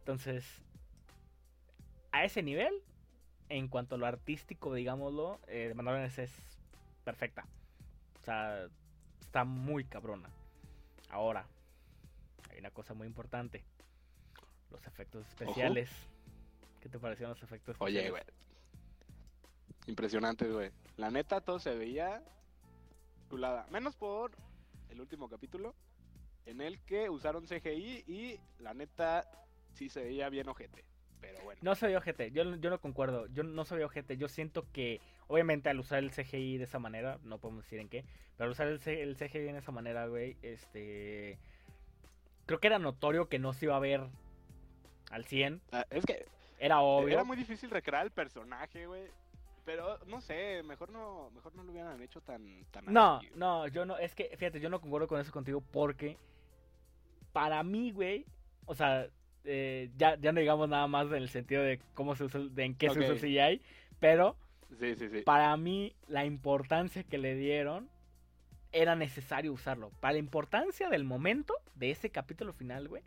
Entonces, 0.04 0.44
a 2.12 2.24
ese 2.24 2.42
nivel, 2.42 2.74
en 3.48 3.68
cuanto 3.68 3.94
a 3.94 3.98
lo 3.98 4.04
artístico, 4.04 4.74
digámoslo, 4.74 5.40
eh, 5.46 5.72
Mandalorian 5.74 6.12
es 6.14 6.30
perfecta. 7.04 7.46
O 8.20 8.22
sea, 8.22 8.68
está 9.22 9.44
muy 9.44 9.84
cabrona. 9.84 10.28
Ahora, 11.08 11.46
hay 12.50 12.58
una 12.58 12.70
cosa 12.70 12.92
muy 12.92 13.06
importante. 13.06 13.64
Los 14.70 14.86
efectos 14.86 15.26
especiales. 15.26 15.88
¿Qué 16.82 16.90
te 16.90 16.98
parecieron 16.98 17.30
los 17.30 17.42
efectos 17.42 17.72
especiales? 17.72 18.02
Oye, 18.02 18.10
güey. 18.10 18.22
Impresionante, 19.86 20.46
güey. 20.52 20.70
La 20.98 21.10
neta, 21.10 21.40
todo 21.40 21.58
se 21.58 21.74
veía 21.74 22.22
chulada. 23.30 23.66
Menos 23.70 23.96
por 23.96 24.32
el 24.90 25.00
último 25.00 25.30
capítulo, 25.30 25.74
en 26.44 26.60
el 26.60 26.78
que 26.80 27.08
usaron 27.08 27.46
CGI 27.46 28.04
y 28.06 28.38
la 28.58 28.74
neta 28.74 29.26
sí 29.74 29.88
se 29.88 30.02
veía 30.02 30.28
bien 30.28 30.48
ojete. 30.48 30.84
Pero 31.20 31.42
bueno. 31.42 31.60
No 31.62 31.74
se 31.74 31.86
veía 31.86 31.98
ojete, 31.98 32.30
yo, 32.30 32.56
yo 32.56 32.70
no 32.70 32.80
concuerdo. 32.80 33.26
Yo 33.28 33.42
no 33.42 33.64
se 33.64 33.74
veía 33.74 33.86
ojete. 33.86 34.16
Yo 34.16 34.28
siento 34.28 34.66
que, 34.72 35.00
obviamente, 35.26 35.68
al 35.68 35.80
usar 35.80 35.98
el 36.00 36.10
CGI 36.10 36.58
de 36.58 36.64
esa 36.64 36.78
manera, 36.78 37.18
no 37.22 37.38
podemos 37.38 37.64
decir 37.64 37.78
en 37.78 37.88
qué, 37.88 38.04
pero 38.36 38.46
al 38.46 38.52
usar 38.52 38.66
el, 38.68 38.80
el 38.86 39.16
CGI 39.16 39.38
de 39.38 39.58
esa 39.58 39.72
manera, 39.72 40.06
güey, 40.06 40.36
este. 40.42 41.38
Creo 42.46 42.60
que 42.60 42.66
era 42.66 42.78
notorio 42.78 43.28
que 43.28 43.38
no 43.38 43.54
se 43.54 43.66
iba 43.66 43.76
a 43.76 43.80
ver 43.80 44.02
al 45.10 45.24
100. 45.24 45.62
Ah, 45.72 45.86
es 45.90 46.04
que. 46.04 46.26
Era 46.58 46.80
obvio. 46.80 47.14
Era 47.14 47.24
muy 47.24 47.36
difícil 47.36 47.70
recrear 47.70 48.04
el 48.04 48.10
personaje, 48.10 48.86
güey. 48.86 49.08
Pero 49.64 49.98
no 50.06 50.20
sé, 50.20 50.62
mejor 50.62 50.90
no, 50.90 51.30
mejor 51.30 51.54
no 51.54 51.64
lo 51.64 51.72
hubieran 51.72 52.00
hecho 52.02 52.20
tan, 52.20 52.64
tan 52.70 52.84
No, 52.86 53.20
no, 53.34 53.66
yo 53.68 53.86
no, 53.86 53.96
es 53.96 54.14
que, 54.14 54.36
fíjate, 54.36 54.60
yo 54.60 54.68
no 54.68 54.80
concuerdo 54.80 55.08
con 55.08 55.18
eso 55.18 55.32
contigo 55.32 55.62
porque 55.62 56.18
para 57.32 57.62
mí, 57.62 57.90
güey, 57.90 58.26
o 58.66 58.74
sea, 58.74 59.08
eh, 59.44 59.90
ya, 59.96 60.16
ya 60.18 60.32
no 60.32 60.40
digamos 60.40 60.68
nada 60.68 60.86
más 60.86 61.06
en 61.08 61.14
el 61.14 61.28
sentido 61.28 61.62
de 61.62 61.80
cómo 61.94 62.16
se 62.16 62.24
usa, 62.24 62.40
de 62.40 62.64
en 62.64 62.74
qué 62.74 62.90
se 62.90 62.98
usa 62.98 63.12
el 63.12 63.20
CGI, 63.20 63.62
pero 64.00 64.36
para 65.24 65.56
mí 65.56 65.94
la 66.08 66.24
importancia 66.24 67.04
que 67.04 67.18
le 67.18 67.34
dieron 67.34 67.88
era 68.72 68.96
necesario 68.96 69.52
usarlo. 69.52 69.90
Para 70.00 70.14
la 70.14 70.18
importancia 70.18 70.88
del 70.88 71.04
momento 71.04 71.54
de 71.76 71.90
ese 71.90 72.10
capítulo 72.10 72.52
final, 72.52 72.88
güey, 72.88 73.02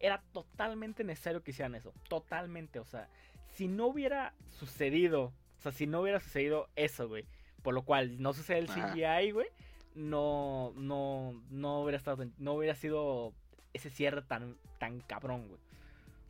era 0.00 0.22
totalmente 0.32 1.04
necesario 1.04 1.42
que 1.42 1.50
hicieran 1.50 1.74
eso. 1.74 1.92
Totalmente, 2.08 2.80
o 2.80 2.84
sea, 2.84 3.08
si 3.52 3.68
no 3.68 3.86
hubiera 3.86 4.34
sucedido, 4.48 5.32
o 5.58 5.62
sea, 5.62 5.72
si 5.72 5.86
no 5.86 6.00
hubiera 6.00 6.18
sucedido 6.20 6.68
eso, 6.76 7.08
güey, 7.08 7.26
por 7.62 7.74
lo 7.74 7.84
cual 7.84 8.20
no 8.20 8.32
sucede 8.32 8.58
el 8.58 8.68
CGI, 8.68 9.32
güey, 9.32 9.48
no, 9.94 10.72
no, 10.76 11.42
no 11.50 11.82
hubiera 11.82 11.98
estado, 11.98 12.24
no 12.38 12.54
hubiera 12.54 12.74
sido 12.74 13.34
ese 13.74 13.90
cierre 13.90 14.22
tan, 14.22 14.56
tan 14.78 15.00
cabrón, 15.00 15.48
güey. 15.48 15.60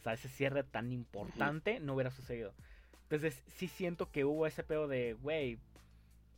O 0.02 0.04
sea, 0.04 0.14
ese 0.14 0.28
cierre 0.28 0.64
tan 0.64 0.90
importante 0.90 1.78
no 1.78 1.94
hubiera 1.94 2.10
sucedido. 2.10 2.52
Entonces, 3.04 3.40
sí 3.46 3.68
siento 3.68 4.10
que 4.10 4.24
hubo 4.24 4.48
ese 4.48 4.64
pedo 4.64 4.88
de, 4.88 5.12
güey, 5.12 5.60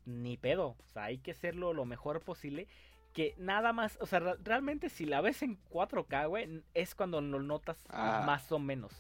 ni 0.04 0.36
pedo. 0.36 0.76
O 0.78 0.92
sea, 0.92 1.04
hay 1.04 1.16
que 1.16 1.30
hacerlo 1.30 1.72
lo 1.72 1.86
mejor 1.86 2.20
posible. 2.20 2.68
Que 3.14 3.34
nada 3.38 3.72
más, 3.72 3.96
o 4.02 4.06
sea, 4.06 4.20
realmente 4.20 4.90
si 4.90 5.06
la 5.06 5.22
ves 5.22 5.40
en 5.40 5.58
4K, 5.70 6.28
güey, 6.28 6.62
es 6.74 6.94
cuando 6.94 7.22
lo 7.22 7.40
notas 7.40 7.78
ah. 7.88 8.24
más 8.26 8.52
o 8.52 8.58
menos. 8.58 8.92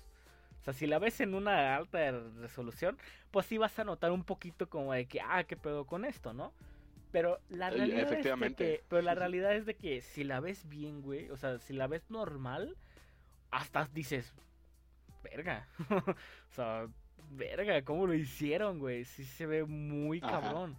O 0.62 0.64
sea, 0.64 0.72
si 0.72 0.86
la 0.86 0.98
ves 0.98 1.20
en 1.20 1.34
una 1.34 1.76
alta 1.76 2.10
resolución, 2.40 2.96
pues 3.30 3.44
sí 3.44 3.58
vas 3.58 3.78
a 3.78 3.84
notar 3.84 4.12
un 4.12 4.24
poquito 4.24 4.66
como 4.70 4.94
de 4.94 5.04
que, 5.04 5.20
ah, 5.20 5.44
qué 5.44 5.58
pedo 5.58 5.84
con 5.84 6.06
esto, 6.06 6.32
¿no? 6.32 6.54
Pero 7.12 7.38
la 7.50 7.68
realidad 7.68 8.10
es 8.10 8.40
de 8.40 8.54
que, 8.54 8.82
pero 8.88 9.02
la 9.02 9.14
realidad 9.14 9.54
es 9.54 9.66
de 9.66 9.74
que 9.74 10.00
si 10.00 10.24
la 10.24 10.40
ves 10.40 10.66
bien, 10.70 11.02
güey, 11.02 11.28
o 11.28 11.36
sea, 11.36 11.58
si 11.58 11.74
la 11.74 11.86
ves 11.86 12.08
normal, 12.08 12.78
hasta 13.50 13.88
dices, 13.92 14.32
verga. 15.24 15.66
o 15.90 16.52
sea, 16.54 16.86
verga, 17.30 17.82
¿cómo 17.82 18.06
lo 18.06 18.14
hicieron, 18.14 18.78
güey? 18.78 19.04
Sí 19.04 19.24
se 19.24 19.46
ve 19.46 19.64
muy 19.64 20.20
cabrón. 20.20 20.76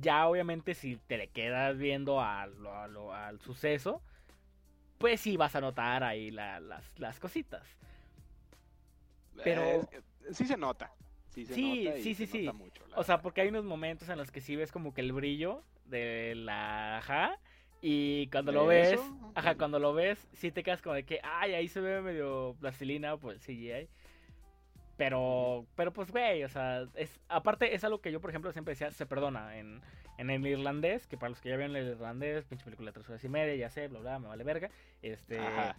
Ya 0.00 0.26
obviamente 0.26 0.74
si 0.74 0.96
te 1.06 1.16
le 1.16 1.28
quedas 1.28 1.78
viendo 1.78 2.20
al 2.20 3.40
suceso, 3.40 4.02
pues 4.98 5.20
sí 5.20 5.36
vas 5.36 5.54
a 5.56 5.60
notar 5.60 6.02
ahí 6.04 6.30
la- 6.30 6.60
las, 6.60 6.84
las 6.98 7.18
cositas. 7.20 7.66
Pero- 9.44 9.62
Eh, 9.62 9.80
sí 10.32 10.44
se 10.46 10.56
nota. 10.56 10.92
Sí, 11.28 11.44
se 11.44 11.54
Sí, 11.54 11.84
nota 11.84 11.98
y 11.98 12.02
sí, 12.02 12.14
se 12.14 12.26
sí, 12.26 12.50
mucho, 12.54 12.82
O 12.96 13.04
sea, 13.04 13.20
porque 13.20 13.42
hay 13.42 13.48
unos 13.48 13.64
momentos 13.64 14.08
en 14.08 14.16
los 14.16 14.30
que 14.30 14.40
sí 14.40 14.56
ves 14.56 14.72
como 14.72 14.94
que 14.94 15.02
el 15.02 15.12
brillo 15.12 15.62
de 15.84 16.34
la 16.34 16.98
ajá. 16.98 17.38
Y 17.88 18.26
cuando 18.32 18.50
lo 18.50 18.66
¿De 18.66 18.78
ves, 18.80 18.92
eso? 18.94 19.32
ajá, 19.36 19.54
cuando 19.54 19.78
lo 19.78 19.94
ves, 19.94 20.26
sí 20.32 20.50
te 20.50 20.64
quedas 20.64 20.82
como 20.82 20.96
de 20.96 21.04
que, 21.04 21.20
ay, 21.22 21.54
ahí 21.54 21.68
se 21.68 21.80
ve 21.80 22.02
medio 22.02 22.56
plastilina, 22.58 23.16
pues 23.16 23.40
CGI. 23.46 23.88
Pero, 24.96 25.66
pero 25.76 25.92
pues, 25.92 26.10
güey, 26.10 26.42
o 26.42 26.48
sea, 26.48 26.88
es, 26.96 27.20
aparte 27.28 27.76
es 27.76 27.84
algo 27.84 28.00
que 28.00 28.10
yo, 28.10 28.20
por 28.20 28.30
ejemplo, 28.30 28.50
siempre 28.50 28.72
decía, 28.72 28.90
se 28.90 29.06
perdona 29.06 29.56
en, 29.58 29.82
en 30.18 30.30
el 30.30 30.44
irlandés, 30.44 31.06
que 31.06 31.16
para 31.16 31.30
los 31.30 31.40
que 31.40 31.50
ya 31.50 31.56
vieron 31.56 31.76
el 31.76 31.86
irlandés, 31.86 32.44
pinche 32.46 32.64
película 32.64 32.90
de 32.90 32.94
tres 32.94 33.08
horas 33.08 33.22
y 33.22 33.28
media, 33.28 33.54
ya 33.54 33.70
sé, 33.70 33.86
bla, 33.86 34.00
bla, 34.00 34.18
me 34.18 34.26
vale 34.26 34.42
verga. 34.42 34.68
Este, 35.02 35.38
Ajá. 35.38 35.76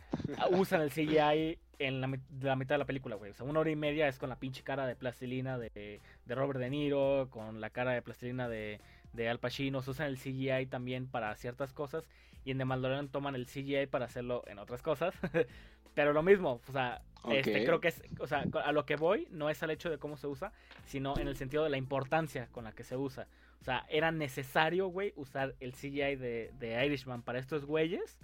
usan 0.51 0.79
el 0.79 0.91
CGI 0.91 1.59
en 1.79 1.99
la 1.99 2.07
mitad 2.55 2.75
de 2.75 2.77
la 2.77 2.85
película, 2.85 3.17
güey. 3.17 3.31
O 3.31 3.33
sea, 3.33 3.45
una 3.45 3.59
hora 3.59 3.69
y 3.69 3.75
media 3.75 4.07
es 4.07 4.17
con 4.17 4.29
la 4.29 4.39
pinche 4.39 4.63
cara 4.63 4.87
de 4.87 4.95
plastilina 4.95 5.57
de, 5.57 5.99
de 6.25 6.35
Robert 6.35 6.59
De 6.59 6.69
Niro, 6.69 7.27
con 7.31 7.59
la 7.59 7.69
cara 7.69 7.91
de 7.91 8.01
plastilina 8.01 8.47
de, 8.47 8.79
de 9.17 9.27
Al 9.27 9.39
Pacino. 9.39 9.81
Se 9.81 9.91
usan 9.91 10.07
el 10.07 10.17
CGI 10.17 10.67
también 10.67 11.07
para 11.07 11.35
ciertas 11.35 11.73
cosas. 11.73 12.07
Y 12.45 12.51
en 12.51 12.57
The 12.57 12.65
Mandalorian 12.65 13.09
toman 13.09 13.35
el 13.35 13.45
CGI 13.45 13.87
para 13.87 14.05
hacerlo 14.05 14.43
en 14.47 14.59
otras 14.59 14.81
cosas. 14.81 15.13
Pero 15.93 16.13
lo 16.13 16.23
mismo, 16.23 16.61
o 16.65 16.71
sea, 16.71 17.01
este, 17.29 17.65
creo 17.65 17.81
que 17.81 17.87
es, 17.89 18.03
o 18.19 18.27
sea, 18.27 18.45
a 18.63 18.71
lo 18.71 18.85
que 18.85 18.95
voy 18.95 19.27
no 19.31 19.49
es 19.49 19.63
al 19.63 19.71
hecho 19.71 19.89
de 19.89 19.97
cómo 19.97 20.15
se 20.15 20.27
usa, 20.27 20.53
sino 20.85 21.17
en 21.17 21.27
el 21.27 21.35
sentido 21.35 21.63
de 21.63 21.71
la 21.71 21.77
importancia 21.77 22.47
con 22.51 22.63
la 22.63 22.71
que 22.71 22.83
se 22.83 22.95
usa. 22.95 23.27
O 23.59 23.63
sea, 23.63 23.83
era 23.89 24.11
necesario, 24.11 24.87
güey, 24.87 25.11
usar 25.15 25.55
el 25.59 25.73
CGI 25.73 26.15
de, 26.15 26.53
de 26.59 26.85
Irishman 26.85 27.23
para 27.23 27.39
estos 27.39 27.65
güeyes. 27.65 28.19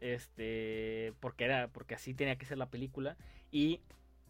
Este, 0.00 1.14
porque 1.18 1.44
era, 1.44 1.68
porque 1.68 1.94
así 1.94 2.12
tenía 2.14 2.36
que 2.36 2.44
ser 2.44 2.58
la 2.58 2.70
película. 2.70 3.16
Y 3.50 3.80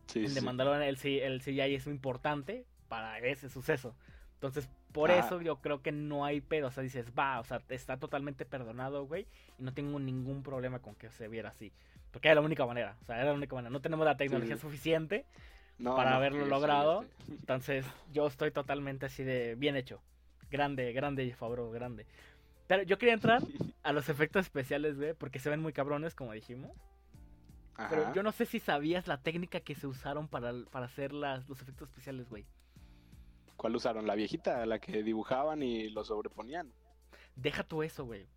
Sí, 0.08 0.20
en 0.20 0.32
The 0.34 0.40
sí. 0.40 0.46
Mandalorian 0.46 0.82
el, 0.82 0.98
el 1.04 1.40
CGI 1.42 1.74
es 1.74 1.86
muy 1.86 1.94
importante 1.94 2.64
para 2.88 3.18
ese 3.18 3.48
suceso. 3.50 3.94
Entonces, 4.38 4.68
por 4.92 5.10
Ah. 5.10 5.18
eso 5.18 5.40
yo 5.42 5.56
creo 5.56 5.82
que 5.82 5.90
no 5.90 6.24
hay 6.24 6.40
pedo. 6.40 6.68
O 6.68 6.70
sea, 6.70 6.84
dices, 6.84 7.12
va, 7.18 7.40
o 7.40 7.44
sea, 7.44 7.60
está 7.68 7.96
totalmente 7.96 8.44
perdonado, 8.46 9.04
güey. 9.04 9.26
Y 9.58 9.64
no 9.64 9.74
tengo 9.74 9.98
ningún 9.98 10.44
problema 10.44 10.78
con 10.78 10.94
que 10.94 11.10
se 11.10 11.26
viera 11.26 11.48
así. 11.48 11.72
Porque 12.12 12.28
era 12.28 12.36
la 12.36 12.40
única 12.46 12.64
manera. 12.64 12.96
O 13.02 13.04
sea, 13.04 13.16
era 13.16 13.26
la 13.26 13.34
única 13.34 13.56
manera. 13.56 13.70
No 13.70 13.80
tenemos 13.80 14.06
la 14.06 14.16
tecnología 14.16 14.54
sí. 14.54 14.62
suficiente. 14.62 15.26
No, 15.78 15.96
para 15.96 16.10
no, 16.10 16.16
haberlo 16.16 16.46
logrado. 16.46 17.04
Entonces, 17.28 17.84
yo 18.12 18.28
estoy 18.28 18.52
totalmente 18.52 19.06
así 19.06 19.24
de 19.24 19.56
bien 19.56 19.74
hecho. 19.76 20.00
Grande, 20.50 20.92
grande, 20.92 21.34
Favreau, 21.34 21.70
grande. 21.70 22.06
Pero 22.68 22.84
yo 22.84 22.96
quería 22.98 23.14
entrar 23.14 23.42
a 23.82 23.92
los 23.92 24.08
efectos 24.08 24.46
especiales, 24.46 24.96
güey, 24.96 25.14
porque 25.14 25.40
se 25.40 25.50
ven 25.50 25.60
muy 25.60 25.72
cabrones, 25.72 26.14
como 26.14 26.32
dijimos. 26.32 26.70
Pero 27.90 28.12
yo 28.12 28.22
no 28.24 28.32
sé 28.32 28.44
si 28.44 28.58
sabías 28.58 29.06
la 29.06 29.18
técnica 29.18 29.60
que 29.60 29.74
se 29.76 29.86
usaron 29.86 30.26
para, 30.26 30.52
para 30.72 30.86
hacer 30.86 31.12
las, 31.12 31.48
los 31.48 31.60
efectos 31.62 31.88
especiales, 31.88 32.28
güey. 32.28 32.44
¿Cuál 33.58 33.74
usaron? 33.74 34.06
La 34.06 34.14
viejita, 34.14 34.64
la 34.66 34.78
que 34.78 35.02
dibujaban 35.02 35.64
y 35.64 35.90
lo 35.90 36.04
sobreponían. 36.04 36.72
Deja 37.34 37.64
tú 37.64 37.82
eso, 37.82 38.04
güey. 38.04 38.28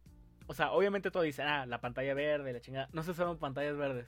O 0.47 0.55
sea, 0.55 0.71
obviamente 0.71 1.11
todo 1.11 1.21
dice, 1.21 1.43
ah, 1.43 1.67
la 1.67 1.79
pantalla 1.79 2.15
verde, 2.15 2.51
la 2.51 2.59
chingada. 2.59 2.89
No 2.91 3.03
se 3.03 3.11
usaron 3.11 3.37
pantallas 3.37 3.77
verdes. 3.77 4.07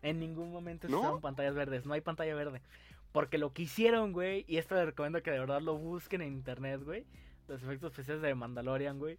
En 0.00 0.18
ningún 0.18 0.50
momento 0.50 0.88
se 0.88 0.90
¿No? 0.92 1.00
usaron 1.00 1.20
pantallas 1.20 1.54
verdes. 1.54 1.84
No 1.84 1.92
hay 1.92 2.00
pantalla 2.00 2.34
verde. 2.34 2.62
Porque 3.12 3.36
lo 3.36 3.52
que 3.52 3.62
hicieron, 3.62 4.12
güey, 4.12 4.46
y 4.48 4.56
esto 4.56 4.74
les 4.74 4.86
recomiendo 4.86 5.22
que 5.22 5.30
de 5.30 5.38
verdad 5.38 5.60
lo 5.60 5.76
busquen 5.76 6.22
en 6.22 6.32
internet, 6.32 6.82
güey. 6.82 7.04
Los 7.46 7.62
efectos 7.62 7.92
especiales 7.92 8.22
de 8.22 8.34
Mandalorian, 8.34 8.98
güey. 8.98 9.18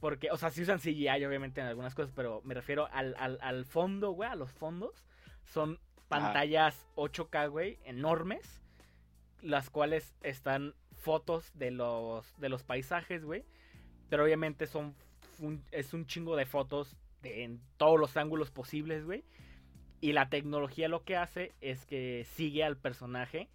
Porque, 0.00 0.32
o 0.32 0.36
sea, 0.36 0.50
sí 0.50 0.62
usan 0.62 0.80
CGI, 0.80 1.24
obviamente, 1.24 1.60
en 1.60 1.68
algunas 1.68 1.94
cosas, 1.94 2.12
pero 2.12 2.42
me 2.44 2.54
refiero 2.54 2.88
al, 2.92 3.14
al, 3.20 3.38
al 3.40 3.64
fondo, 3.66 4.10
güey, 4.10 4.28
a 4.28 4.34
los 4.34 4.50
fondos. 4.52 5.04
Son 5.44 5.78
pantallas 6.08 6.88
8K, 6.96 7.50
güey, 7.50 7.78
enormes. 7.84 8.60
Las 9.46 9.70
cuales 9.70 10.14
están 10.22 10.74
fotos 10.96 11.50
de 11.54 11.70
los, 11.70 12.36
de 12.38 12.48
los 12.48 12.62
paisajes, 12.64 13.24
güey. 13.24 13.44
Pero 14.08 14.24
obviamente 14.24 14.66
son 14.66 14.94
un- 15.38 15.62
es 15.70 15.94
un 15.94 16.06
chingo 16.06 16.36
de 16.36 16.46
fotos 16.46 16.96
de, 17.22 17.44
en 17.44 17.60
todos 17.76 17.98
los 18.00 18.16
ángulos 18.16 18.50
posibles, 18.50 19.04
güey. 19.04 19.24
Y 20.00 20.12
la 20.12 20.28
tecnología 20.28 20.88
lo 20.88 21.04
que 21.04 21.16
hace 21.16 21.52
es 21.60 21.86
que 21.86 22.24
sigue 22.34 22.64
al 22.64 22.76
personaje 22.76 23.48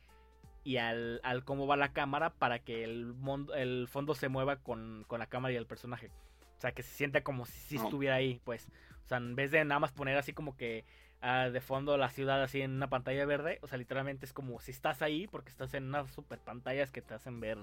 y 0.63 0.77
al, 0.77 1.19
al 1.23 1.43
cómo 1.43 1.67
va 1.67 1.75
la 1.77 1.91
cámara 1.93 2.29
para 2.31 2.59
que 2.59 2.83
el, 2.83 3.13
mon- 3.13 3.49
el 3.55 3.87
fondo 3.87 4.15
se 4.15 4.29
mueva 4.29 4.57
con, 4.57 5.03
con 5.07 5.19
la 5.19 5.27
cámara 5.27 5.53
y 5.53 5.57
el 5.57 5.65
personaje. 5.67 6.09
O 6.57 6.61
sea, 6.61 6.71
que 6.71 6.83
se 6.83 6.93
sienta 6.95 7.21
como 7.21 7.45
si, 7.45 7.57
si 7.59 7.77
estuviera 7.85 8.15
ahí, 8.15 8.39
pues. 8.43 8.67
O 9.05 9.07
sea, 9.07 9.17
en 9.17 9.35
vez 9.35 9.51
de 9.51 9.63
nada 9.65 9.79
más 9.79 9.91
poner 9.91 10.17
así 10.17 10.31
como 10.33 10.55
que 10.55 10.85
ah, 11.21 11.49
de 11.49 11.61
fondo 11.61 11.97
la 11.97 12.09
ciudad 12.09 12.41
así 12.43 12.61
en 12.61 12.71
una 12.71 12.89
pantalla 12.89 13.25
verde, 13.25 13.59
o 13.61 13.67
sea, 13.67 13.77
literalmente 13.77 14.25
es 14.25 14.33
como 14.33 14.59
si 14.59 14.71
estás 14.71 15.01
ahí 15.01 15.27
porque 15.27 15.49
estás 15.49 15.73
en 15.73 15.85
unas 15.85 16.11
super 16.11 16.39
pantallas 16.39 16.91
que 16.91 17.01
te 17.01 17.13
hacen 17.13 17.39
ver 17.39 17.57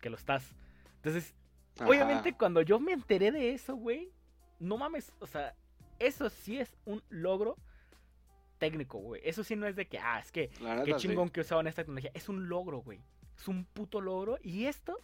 que 0.00 0.10
lo 0.10 0.16
estás. 0.16 0.54
Entonces, 0.96 1.34
Ajá. 1.76 1.88
Obviamente, 1.88 2.34
cuando 2.34 2.62
yo 2.62 2.78
me 2.78 2.92
enteré 2.92 3.32
de 3.32 3.52
eso, 3.52 3.74
güey, 3.74 4.12
no 4.60 4.78
mames, 4.78 5.12
o 5.18 5.26
sea, 5.26 5.54
eso 5.98 6.28
sí 6.30 6.58
es 6.58 6.76
un 6.84 7.02
logro 7.08 7.56
técnico, 8.58 8.98
güey. 8.98 9.20
Eso 9.24 9.42
sí 9.42 9.56
no 9.56 9.66
es 9.66 9.76
de 9.76 9.86
que, 9.86 9.98
ah, 9.98 10.20
es 10.20 10.30
que, 10.30 10.48
qué 10.48 10.92
sí. 10.92 11.08
chingón 11.08 11.30
que 11.30 11.40
usaban 11.40 11.66
esta 11.66 11.82
tecnología. 11.82 12.12
Es 12.14 12.28
un 12.28 12.48
logro, 12.48 12.78
güey. 12.78 13.00
Es 13.36 13.48
un 13.48 13.64
puto 13.64 14.00
logro. 14.00 14.38
Y 14.42 14.66
esto, 14.66 15.00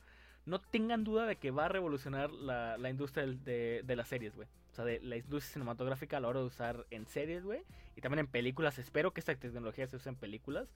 no 0.46 0.60
tengan 0.60 1.02
duda 1.02 1.26
de 1.26 1.36
que 1.36 1.50
va 1.50 1.66
a 1.66 1.68
revolucionar 1.68 2.30
la, 2.30 2.78
la 2.78 2.90
industria 2.90 3.26
de, 3.26 3.82
de 3.84 3.96
las 3.96 4.08
series, 4.08 4.36
güey. 4.36 4.48
Sea, 4.82 4.92
de 4.98 5.00
la 5.00 5.16
industria 5.16 5.52
cinematográfica 5.54 6.16
a 6.16 6.20
la 6.20 6.28
hora 6.28 6.40
de 6.40 6.46
usar 6.46 6.86
en 6.90 7.06
series, 7.06 7.44
güey. 7.44 7.62
Y 7.96 8.00
también 8.00 8.20
en 8.20 8.26
películas. 8.26 8.78
Espero 8.78 9.12
que 9.12 9.20
esta 9.20 9.34
tecnología 9.34 9.86
se 9.86 9.96
use 9.96 10.08
en 10.08 10.16
películas. 10.16 10.68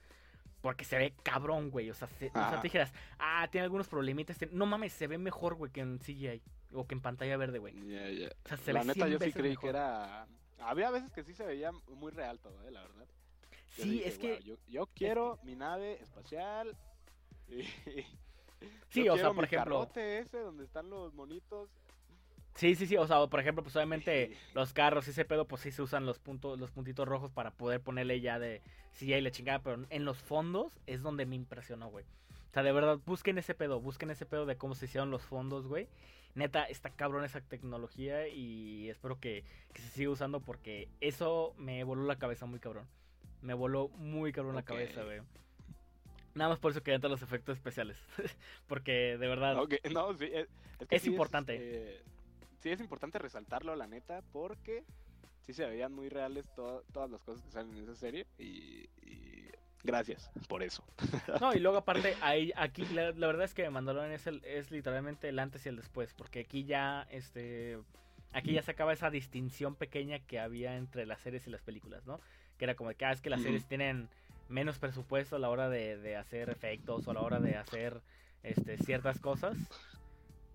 Porque 0.60 0.84
se 0.84 0.96
ve 0.96 1.12
cabrón, 1.22 1.70
güey. 1.70 1.90
O 1.90 1.94
sea, 1.94 2.08
se- 2.08 2.28
o 2.28 2.32
sea, 2.32 2.48
Ajá. 2.48 2.56
te 2.60 2.68
dijeras, 2.68 2.92
ah, 3.18 3.46
tiene 3.50 3.64
algunos 3.64 3.86
problemitas. 3.88 4.38
tiene- 4.38 4.54
No 4.54 4.64
mames, 4.66 4.92
se 4.94 5.06
ve 5.06 5.18
mejor, 5.18 5.54
güey, 5.54 5.70
que 5.70 5.80
en 5.80 5.98
CGI. 5.98 6.42
O 6.72 6.86
que 6.86 6.94
en 6.94 7.00
pantalla 7.02 7.36
verde, 7.36 7.58
güey. 7.58 7.74
O 7.76 8.48
sea, 8.48 8.56
se 8.56 8.72
La 8.72 8.80
ve 8.80 8.86
neta, 8.86 9.06
100 9.06 9.10
yo 9.10 9.18
sí 9.18 9.32
creí 9.32 9.50
mejor. 9.50 9.62
que 9.62 9.68
era. 9.68 10.26
Había 10.60 10.90
veces 10.90 11.12
que 11.12 11.22
sí 11.24 11.34
se 11.34 11.44
veía 11.44 11.70
muy 11.88 12.10
real 12.12 12.38
todo, 12.40 12.62
eh, 12.66 12.70
la 12.70 12.80
verdad. 12.82 13.06
Yo 13.76 13.84
Sí, 13.84 13.90
dije, 13.90 14.08
es 14.08 14.18
que... 14.18 14.28
"Guau, 14.28 14.40
yo, 14.42 14.56
yo 14.68 14.86
quiero 14.94 15.38
mi 15.42 15.54
nave 15.56 16.00
espacial. 16.02 16.74
y- 17.48 17.62
Sí, 18.88 19.04
yo 19.04 19.14
o 19.14 19.18
sea, 19.18 19.32
por 19.32 19.44
ejemplo... 19.44 19.82
ese 19.94 20.38
donde 20.38 20.64
están 20.64 20.88
los 20.88 21.12
monitos. 21.12 21.68
Sí, 22.54 22.76
sí, 22.76 22.86
sí, 22.86 22.96
o 22.96 23.06
sea, 23.06 23.26
por 23.26 23.40
ejemplo, 23.40 23.64
pues 23.64 23.74
obviamente 23.74 24.36
los 24.54 24.72
carros 24.72 25.06
y 25.08 25.10
ese 25.10 25.24
pedo, 25.24 25.44
pues 25.46 25.62
sí 25.62 25.72
se 25.72 25.82
usan 25.82 26.06
los 26.06 26.18
puntos, 26.20 26.58
los 26.58 26.70
puntitos 26.70 27.06
rojos 27.08 27.30
para 27.32 27.50
poder 27.50 27.80
ponerle 27.80 28.20
ya 28.20 28.38
de 28.38 28.62
CGI 28.98 29.14
y 29.14 29.20
la 29.22 29.30
chingada, 29.32 29.58
pero 29.60 29.84
en 29.90 30.04
los 30.04 30.18
fondos 30.18 30.78
es 30.86 31.02
donde 31.02 31.26
me 31.26 31.34
impresionó, 31.34 31.88
güey. 31.90 32.04
O 32.04 32.52
sea, 32.54 32.62
de 32.62 32.70
verdad, 32.70 33.00
busquen 33.04 33.38
ese 33.38 33.54
pedo, 33.54 33.80
busquen 33.80 34.10
ese 34.10 34.24
pedo 34.26 34.46
de 34.46 34.56
cómo 34.56 34.76
se 34.76 34.84
hicieron 34.84 35.10
los 35.10 35.22
fondos, 35.22 35.66
güey. 35.66 35.88
Neta, 36.36 36.64
está 36.64 36.90
cabrón 36.90 37.24
esa 37.24 37.40
tecnología 37.40 38.28
y 38.28 38.88
espero 38.88 39.18
que, 39.18 39.44
que 39.72 39.82
se 39.82 39.88
siga 39.88 40.10
usando 40.10 40.40
porque 40.40 40.88
eso 41.00 41.54
me 41.58 41.82
voló 41.82 42.04
la 42.04 42.16
cabeza 42.16 42.46
muy 42.46 42.60
cabrón. 42.60 42.86
Me 43.42 43.54
voló 43.54 43.88
muy 43.88 44.32
cabrón 44.32 44.54
la 44.54 44.62
cabeza, 44.62 45.02
güey. 45.02 45.20
Nada 46.34 46.50
más 46.50 46.58
por 46.58 46.70
eso 46.72 46.82
quería 46.82 46.96
entrar 46.96 47.10
los 47.10 47.22
efectos 47.22 47.56
especiales. 47.56 47.96
porque 48.68 49.16
de 49.18 49.26
verdad, 49.28 49.58
Ok, 49.58 49.74
no, 49.92 50.14
sí, 50.14 50.26
es, 50.32 50.48
es 50.80 50.88
que 50.88 50.96
Es 50.96 51.02
sí 51.02 51.10
importante. 51.10 51.56
eh, 51.60 52.02
sí, 52.64 52.70
es 52.70 52.80
importante 52.80 53.18
resaltarlo, 53.18 53.76
la 53.76 53.86
neta, 53.86 54.22
porque 54.32 54.84
sí 55.42 55.52
se 55.52 55.66
veían 55.66 55.92
muy 55.92 56.08
reales 56.08 56.46
to- 56.56 56.82
todas 56.94 57.10
las 57.10 57.22
cosas 57.22 57.44
que 57.44 57.50
salen 57.50 57.76
en 57.76 57.82
esa 57.84 57.94
serie. 57.94 58.26
Y, 58.38 58.88
y 59.02 59.50
gracias 59.82 60.30
por 60.48 60.62
eso. 60.62 60.82
No, 61.40 61.52
y 61.52 61.58
luego 61.60 61.76
aparte, 61.76 62.14
ahí, 62.22 62.52
aquí 62.56 62.86
la, 62.86 63.12
la 63.12 63.26
verdad 63.26 63.44
es 63.44 63.52
que 63.52 63.68
Mandalorian 63.68 64.12
es, 64.12 64.26
el, 64.26 64.42
es 64.46 64.70
literalmente 64.70 65.28
el 65.28 65.38
antes 65.38 65.66
y 65.66 65.68
el 65.68 65.76
después, 65.76 66.14
porque 66.14 66.40
aquí 66.40 66.64
ya, 66.64 67.06
este, 67.10 67.78
aquí 68.32 68.54
ya 68.54 68.62
se 68.62 68.70
acaba 68.70 68.94
esa 68.94 69.10
distinción 69.10 69.74
pequeña 69.74 70.20
que 70.20 70.40
había 70.40 70.76
entre 70.76 71.04
las 71.04 71.20
series 71.20 71.46
y 71.46 71.50
las 71.50 71.60
películas, 71.60 72.06
¿no? 72.06 72.18
Que 72.56 72.64
era 72.64 72.76
como 72.76 72.90
que, 72.94 73.04
ah, 73.04 73.12
es 73.12 73.20
que 73.20 73.28
las 73.28 73.42
series 73.42 73.66
tienen 73.66 74.08
menos 74.48 74.78
presupuesto 74.78 75.36
a 75.36 75.38
la 75.38 75.50
hora 75.50 75.68
de, 75.68 75.98
de 75.98 76.16
hacer 76.16 76.48
efectos 76.48 77.06
o 77.06 77.10
a 77.10 77.14
la 77.14 77.20
hora 77.20 77.40
de 77.40 77.56
hacer, 77.56 78.00
este, 78.42 78.78
ciertas 78.78 79.20
cosas, 79.20 79.58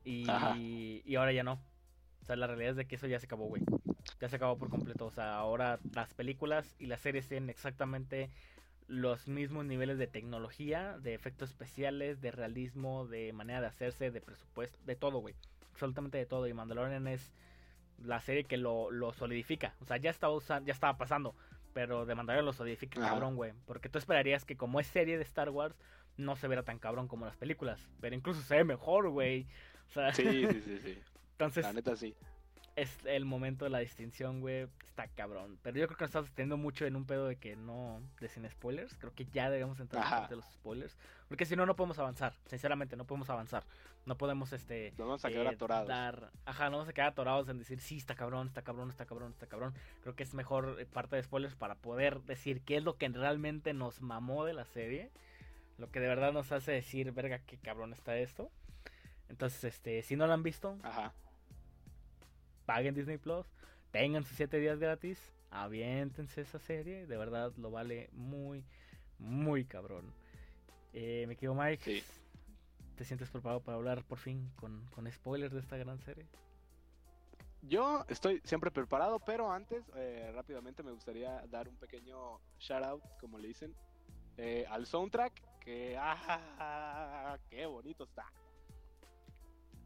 y, 0.05 1.03
y 1.05 1.15
ahora 1.15 1.31
ya 1.33 1.43
no. 1.43 1.59
O 2.29 2.31
sea, 2.31 2.35
la 2.35 2.45
realidad 2.45 2.69
es 2.69 2.75
de 2.75 2.85
que 2.85 2.95
eso 2.95 3.07
ya 3.07 3.19
se 3.19 3.25
acabó, 3.25 3.47
güey. 3.47 3.63
Ya 4.21 4.29
se 4.29 4.35
acabó 4.35 4.55
por 4.55 4.69
completo. 4.69 5.07
O 5.07 5.11
sea, 5.11 5.37
ahora 5.37 5.79
las 5.95 6.13
películas 6.13 6.75
y 6.77 6.85
las 6.85 7.01
series 7.01 7.27
tienen 7.27 7.49
exactamente 7.49 8.29
los 8.85 9.27
mismos 9.27 9.65
niveles 9.65 9.97
de 9.97 10.05
tecnología, 10.05 10.99
de 10.99 11.15
efectos 11.15 11.49
especiales, 11.49 12.21
de 12.21 12.29
realismo, 12.29 13.07
de 13.07 13.33
manera 13.33 13.61
de 13.61 13.67
hacerse, 13.67 14.11
de 14.11 14.21
presupuesto, 14.21 14.77
de 14.85 14.95
todo, 14.95 15.17
güey. 15.17 15.33
Absolutamente 15.71 16.19
de 16.19 16.27
todo. 16.27 16.47
Y 16.47 16.53
Mandalorian 16.53 17.07
es 17.07 17.31
la 17.97 18.21
serie 18.21 18.43
que 18.43 18.57
lo, 18.57 18.91
lo 18.91 19.11
solidifica. 19.11 19.73
O 19.81 19.85
sea, 19.85 19.97
ya 19.97 20.11
estaba 20.11 20.31
usando, 20.35 20.67
ya 20.67 20.73
estaba 20.73 20.99
pasando. 20.99 21.33
Pero 21.73 22.05
de 22.05 22.13
Mandalorian 22.13 22.45
lo 22.45 22.53
solidifica 22.53 23.01
cabrón, 23.01 23.37
güey. 23.37 23.53
Porque 23.65 23.89
tú 23.89 23.97
esperarías 23.97 24.45
que 24.45 24.55
como 24.55 24.79
es 24.79 24.85
serie 24.85 25.17
de 25.17 25.23
Star 25.23 25.49
Wars, 25.49 25.73
no 26.15 26.35
se 26.35 26.47
viera 26.47 26.61
tan 26.61 26.77
cabrón 26.77 27.07
como 27.07 27.25
las 27.25 27.37
películas. 27.37 27.89
Pero 27.99 28.15
incluso 28.15 28.43
se 28.43 28.57
ve 28.57 28.65
mejor, 28.65 29.09
güey. 29.09 29.47
O 29.87 29.93
sea, 29.93 30.13
Sí, 30.13 30.45
sí, 30.45 30.61
sí, 30.61 30.79
sí. 30.83 30.99
Entonces 31.39 31.63
La 31.63 31.71
neta 31.73 31.95
sí. 31.95 32.13
es 32.75 32.97
el 33.05 33.23
momento 33.25 33.63
de 33.65 33.71
la 33.71 33.79
distinción, 33.79 34.41
güey. 34.41 34.67
Está 34.83 35.07
cabrón. 35.07 35.57
Pero 35.63 35.77
yo 35.79 35.87
creo 35.87 35.97
que 35.97 36.03
nos 36.03 36.09
estamos 36.09 36.31
teniendo 36.33 36.57
mucho 36.57 36.85
en 36.85 36.95
un 36.97 37.05
pedo 37.05 37.27
de 37.27 37.37
que 37.37 37.55
no. 37.55 38.01
de 38.19 38.27
sin 38.27 38.49
spoilers. 38.49 38.93
Creo 38.97 39.13
que 39.15 39.25
ya 39.25 39.49
debemos 39.49 39.79
entrar 39.79 40.01
en 40.01 40.07
Ajá. 40.07 40.17
parte 40.19 40.33
de 40.35 40.41
los 40.41 40.45
spoilers. 40.53 40.97
Porque 41.29 41.45
si 41.45 41.55
no, 41.55 41.65
no 41.65 41.75
podemos 41.75 41.97
avanzar. 41.99 42.33
Sinceramente, 42.47 42.95
no 42.97 43.05
podemos 43.05 43.29
avanzar. 43.29 43.63
No 44.05 44.17
podemos, 44.17 44.51
este. 44.53 44.91
Nos 44.97 45.07
vamos 45.07 45.25
a 45.25 45.29
quedar 45.29 45.45
eh, 45.45 45.49
atorados. 45.49 45.87
dar- 45.87 46.31
ajá, 46.45 46.65
no 46.69 46.77
vamos 46.77 46.89
a 46.89 46.93
quedar 46.93 47.09
atorados 47.09 47.47
en 47.49 47.59
decir, 47.59 47.79
sí, 47.79 47.97
está 47.97 48.15
cabrón, 48.15 48.47
está 48.47 48.61
cabrón, 48.63 48.89
está 48.89 49.05
cabrón, 49.05 49.31
está 49.31 49.47
cabrón. 49.47 49.73
Creo 50.01 50.15
que 50.15 50.23
es 50.23 50.33
mejor 50.33 50.77
eh, 50.79 50.85
parte 50.85 51.15
de 51.15 51.23
spoilers 51.23 51.55
para 51.55 51.75
poder 51.75 52.21
decir 52.23 52.61
qué 52.61 52.77
es 52.77 52.83
lo 52.83 52.97
que 52.97 53.07
realmente 53.09 53.73
nos 53.73 54.01
mamó 54.01 54.45
de 54.45 54.53
la 54.53 54.65
serie. 54.65 55.09
Lo 55.77 55.89
que 55.91 55.99
de 56.01 56.07
verdad 56.07 56.33
nos 56.33 56.51
hace 56.51 56.71
decir, 56.73 57.11
verga, 57.13 57.39
qué 57.39 57.57
cabrón 57.57 57.93
está 57.93 58.17
esto. 58.17 58.51
Entonces, 59.29 59.63
este, 59.63 60.01
si 60.01 60.15
no 60.15 60.25
lo 60.27 60.33
han 60.33 60.43
visto, 60.43 60.77
Ajá. 60.83 61.13
Paguen 62.69 62.93
Disney 62.93 63.17
Plus, 63.17 63.47
tengan 63.89 64.23
sus 64.23 64.37
7 64.37 64.59
días 64.59 64.77
gratis, 64.77 65.17
aviéntense 65.49 66.41
esa 66.41 66.59
serie, 66.59 67.07
de 67.07 67.17
verdad 67.17 67.51
lo 67.57 67.71
vale 67.71 68.11
muy, 68.13 68.63
muy 69.17 69.65
cabrón. 69.65 70.13
Eh, 70.93 71.25
me 71.27 71.35
quedo 71.35 71.55
Mike, 71.55 71.83
Sí. 71.83 72.03
¿te 72.95 73.05
sientes 73.05 73.27
preparado 73.31 73.59
para 73.59 73.77
hablar 73.77 74.03
por 74.03 74.19
fin 74.19 74.51
con, 74.55 74.85
con 74.93 75.11
spoilers 75.11 75.51
de 75.51 75.61
esta 75.61 75.77
gran 75.77 75.99
serie? 76.01 76.27
Yo 77.63 78.05
estoy 78.07 78.39
siempre 78.43 78.69
preparado, 78.69 79.17
pero 79.19 79.51
antes, 79.51 79.83
eh, 79.95 80.31
rápidamente 80.35 80.83
me 80.83 80.91
gustaría 80.91 81.43
dar 81.47 81.67
un 81.67 81.75
pequeño 81.77 82.39
shout 82.59 82.83
out, 82.83 83.03
como 83.19 83.39
le 83.39 83.47
dicen, 83.47 83.73
eh, 84.37 84.63
al 84.69 84.85
soundtrack, 84.85 85.33
que 85.59 85.97
¡ah! 85.99 87.35
¡Qué 87.49 87.65
bonito 87.65 88.03
está! 88.03 88.25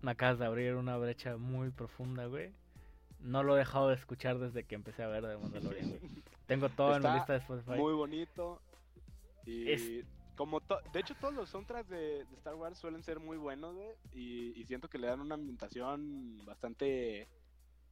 Me 0.01 0.11
acabas 0.11 0.37
de 0.37 0.45
abrir 0.47 0.75
una 0.75 0.97
brecha 0.97 1.37
muy 1.37 1.71
profunda, 1.71 2.25
güey. 2.25 2.51
No 3.23 3.41
lo 3.43 3.55
he 3.55 3.59
dejado 3.59 3.89
de 3.89 3.95
escuchar 3.95 4.37
desde 4.37 4.63
que 4.65 4.75
empecé 4.75 5.01
a 5.03 5.07
ver 5.07 5.23
The 5.23 5.37
Mandalorian, 5.37 5.89
güey. 5.89 6.01
Tengo 6.45 6.69
todo 6.69 6.95
en 6.95 7.01
mi 7.03 7.09
lista 7.13 7.33
de 7.33 7.39
Spotify. 7.39 7.71
Muy 7.71 7.93
bonito. 7.93 8.61
Y 9.45 9.71
Es- 9.71 10.05
como 10.35 10.59
de 10.61 10.99
hecho 10.99 11.13
todos 11.15 11.33
los 11.33 11.49
soundtracks 11.49 11.89
de, 11.89 12.25
de 12.25 12.35
Star 12.35 12.55
Wars 12.55 12.77
suelen 12.79 13.03
ser 13.03 13.19
muy 13.19 13.37
buenos, 13.37 13.75
güey, 13.75 13.89
y, 14.13 14.59
y 14.59 14.65
siento 14.65 14.89
que 14.89 14.97
le 14.97 15.05
dan 15.07 15.21
una 15.21 15.35
ambientación 15.35 16.43
bastante 16.43 17.27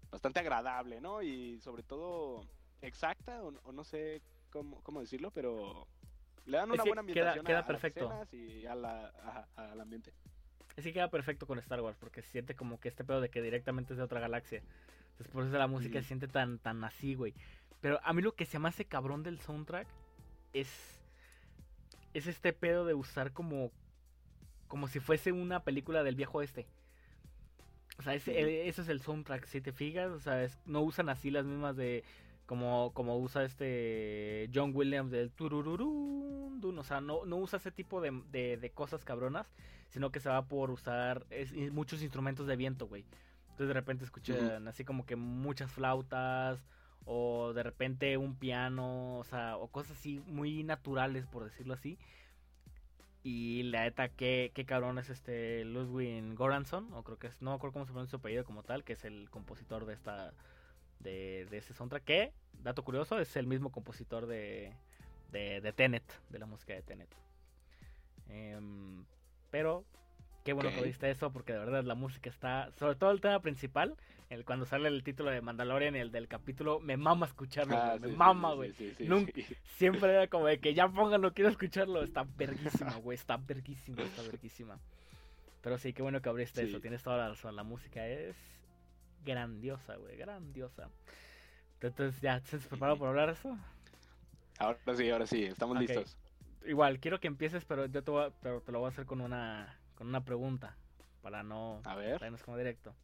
bastante 0.10 0.40
agradable, 0.40 1.00
¿no? 1.02 1.22
Y 1.22 1.60
sobre 1.62 1.84
todo 1.84 2.42
exacta, 2.82 3.44
o, 3.44 3.54
o 3.64 3.72
no 3.72 3.84
sé 3.84 4.22
cómo, 4.50 4.82
cómo 4.84 5.02
decirlo, 5.02 5.30
pero 5.32 5.88
le 6.46 6.58
dan 6.58 6.70
Es 6.70 6.74
una 6.74 6.84
que 6.84 6.90
buena 6.90 7.00
ambientación 7.02 7.46
queda 7.46 7.58
a, 7.58 7.60
a 7.60 7.62
las 7.62 7.68
perfecto. 7.68 8.06
escenas 8.06 8.34
y 8.34 8.66
a 8.66 8.74
la, 8.76 9.48
al 9.56 9.80
ambiente. 9.80 10.12
Es 10.76 10.84
que 10.84 10.94
queda 10.94 11.10
perfecto 11.12 11.46
con 11.46 11.60
Star 11.60 11.80
Wars, 11.82 11.98
porque 12.00 12.22
se 12.24 12.30
siente 12.32 12.56
como 12.56 12.80
que 12.80 12.88
este 12.90 13.04
pedo 13.04 13.22
de 13.22 13.30
que 13.30 13.42
directamente 13.44 13.94
es 13.94 13.98
de 13.98 14.04
otra 14.04 14.20
galaxia. 14.20 14.64
Entonces 15.22 15.34
por 15.34 15.44
eso 15.46 15.58
la 15.58 15.68
música 15.68 16.00
se 16.02 16.08
siente 16.08 16.28
tan, 16.28 16.60
tan 16.60 16.84
así, 16.84 17.16
güey. 17.16 17.34
Pero 17.82 18.00
a 18.04 18.14
mí 18.14 18.22
lo 18.22 18.36
que 18.36 18.46
se 18.46 18.60
me 18.60 18.70
hace 18.70 18.86
cabrón 18.86 19.24
del 19.24 19.40
soundtrack 19.40 19.88
es. 20.54 21.00
Es 22.14 22.28
este 22.28 22.54
pedo 22.54 22.86
de 22.86 22.94
usar 22.94 23.32
como. 23.32 23.72
Como 24.68 24.88
si 24.88 25.00
fuese 25.00 25.32
una 25.32 25.64
película 25.64 26.04
del 26.04 26.16
viejo 26.16 26.42
este. 26.42 26.68
O 27.98 28.04
sea, 28.04 28.14
ese, 28.16 28.40
eh, 28.40 28.68
eso 28.70 28.82
es 28.82 28.90
el 28.90 29.02
soundtrack, 29.02 29.46
si 29.46 29.62
te 29.62 29.72
fijas, 29.74 30.10
o 30.12 30.20
sea, 30.20 30.44
es- 30.44 30.58
no 30.66 30.82
usan 30.82 31.10
así 31.10 31.30
las 31.30 31.46
mismas 31.46 31.76
de 31.76 32.04
como, 32.48 32.92
como 32.94 33.18
usa 33.20 33.44
este 33.44 34.50
John 34.54 34.72
Williams 34.74 35.12
del 35.12 35.30
turururún, 35.32 36.60
dun, 36.62 36.80
o 36.80 36.84
sea, 36.84 37.00
no, 37.02 37.26
no 37.26 37.38
usa 37.38 37.58
ese 37.58 37.72
tipo 37.72 38.02
de, 38.02 38.22
de- 38.32 38.58
de 38.58 38.70
cosas 38.72 39.04
cabronas, 39.06 39.48
sino 39.90 40.12
que 40.12 40.20
se 40.20 40.30
va 40.30 40.48
por 40.48 40.72
usar 40.72 41.26
es- 41.30 41.54
muchos 41.72 42.02
instrumentos 42.02 42.48
de 42.48 42.56
viento, 42.56 42.88
güey. 42.88 43.06
Entonces 43.52 43.68
de 43.68 43.74
repente 43.74 44.04
escuchan 44.06 44.68
así 44.68 44.84
como 44.84 45.06
que 45.06 45.16
muchas 45.16 45.72
flautas 45.72 46.66
o 47.06 47.54
de 47.54 47.64
repente 47.64 48.18
un 48.18 48.36
piano, 48.36 49.18
o 49.18 49.24
sea, 49.24 49.58
o 49.58 49.68
cosas 49.68 49.98
así 49.98 50.20
muy 50.28 50.64
naturales, 50.64 51.26
por 51.28 51.44
decirlo 51.44 51.74
así. 51.74 51.98
Y 53.24 53.64
la 53.64 53.82
neta, 53.84 54.10
qué, 54.10 54.52
qué 54.56 54.66
cabrón 54.66 54.98
es 54.98 55.10
este 55.10 55.64
Ludwig 55.66 56.34
Goranson, 56.36 56.92
o 56.94 57.04
creo 57.04 57.20
que 57.20 57.28
es, 57.28 57.42
no 57.42 57.54
acuerdo 57.54 57.74
cómo 57.74 57.86
se 57.86 57.92
pronuncia 57.92 58.12
su 58.12 58.18
apellido 58.18 58.46
como 58.46 58.64
tal, 58.64 58.84
que 58.84 58.94
es 58.94 59.06
el 59.06 59.30
compositor 59.30 59.86
de 59.86 59.94
esta, 59.94 60.34
de, 61.00 61.48
de 61.52 61.58
ese 61.60 61.74
soundtrack, 61.74 62.04
que, 62.04 62.34
dato 62.64 62.84
curioso, 62.84 63.20
es 63.20 63.36
el 63.36 63.46
mismo 63.46 63.72
compositor 63.72 64.26
de, 64.26 64.74
de, 65.32 65.62
de 65.62 65.74
Tenet, 65.74 66.04
de 66.30 66.40
la 66.40 66.48
música 66.48 66.74
de 66.74 66.82
Tenet. 66.82 67.10
Em, 68.28 69.06
pero, 69.52 69.86
qué 70.44 70.54
bueno 70.54 70.70
que 70.72 70.82
viste 70.82 71.10
eso, 71.12 71.32
porque 71.32 71.54
de 71.54 71.60
verdad 71.60 71.84
la 71.84 71.96
música 71.96 72.30
está, 72.30 72.72
sobre 72.78 72.96
todo 72.96 73.12
el 73.12 73.22
tema 73.22 73.40
principal, 73.42 73.96
el, 74.30 74.46
cuando 74.46 74.66
sale 74.66 74.88
el 74.88 75.04
título 75.04 75.30
de 75.30 75.42
Mandalorian, 75.42 75.96
el 75.96 76.12
del 76.12 76.28
capítulo, 76.28 76.80
me 76.80 76.96
mama 76.98 77.26
escucharlo, 77.26 77.76
Ah, 77.76 77.98
sí, 78.02 78.08
me 78.08 78.16
mama, 78.16 78.54
güey. 78.54 78.72
sí, 78.74 78.94
sí, 78.98 79.06
Nunca-. 79.06 79.32
Siempre 79.76 80.12
era 80.14 80.28
como 80.28 80.46
de 80.48 80.60
que 80.60 80.74
ya 80.74 80.88
pónganlo, 80.88 81.34
quiero 81.34 81.50
escucharlo. 81.50 82.04
Está 82.04 82.26
verguísima, 82.38 82.96
güey. 82.98 83.16
Está 83.16 83.38
verguísima, 83.38 84.02
está 84.04 84.22
verguísima. 84.22 84.80
Pero 85.62 85.78
sí, 85.78 85.92
qué 85.94 86.02
bueno 86.02 86.22
que 86.22 86.30
abriste 86.30 86.64
eso. 86.64 86.80
Tienes 86.80 87.04
toda 87.04 87.18
la 87.18 87.30
razón. 87.30 87.56
La 87.56 87.64
música 87.64 88.08
es 88.08 88.36
grandiosa, 89.26 89.96
güey. 89.98 90.16
Grandiosa. 90.18 90.90
Entonces, 91.82 92.22
¿ya 92.22 92.40
sientes 92.40 92.68
preparado 92.68 92.98
para 92.98 93.10
hablar 93.10 93.28
de 93.28 93.34
eso? 93.34 93.58
Ahora 94.60 94.78
sí, 94.96 95.10
ahora 95.10 95.26
sí, 95.28 95.44
estamos 95.44 95.78
listos. 95.80 96.18
Igual, 96.66 97.00
quiero 97.00 97.20
que 97.20 97.28
empieces, 97.28 97.66
pero 97.66 97.88
yo 97.88 98.04
te, 98.04 98.12
voy 98.12 98.26
a- 98.26 98.30
pero 98.42 98.62
te 98.62 98.72
lo 98.72 98.80
voy 98.80 98.86
a 98.86 98.90
hacer 98.90 99.06
con 99.08 99.20
una, 99.22 99.80
con 100.02 100.08
una 100.08 100.26
pregunta. 100.26 100.76
Para 101.22 101.44
no 101.44 101.80
A 101.86 101.94
ver. 101.94 102.20
irnos 102.24 102.42
como 102.42 102.58
directo. 102.58 102.96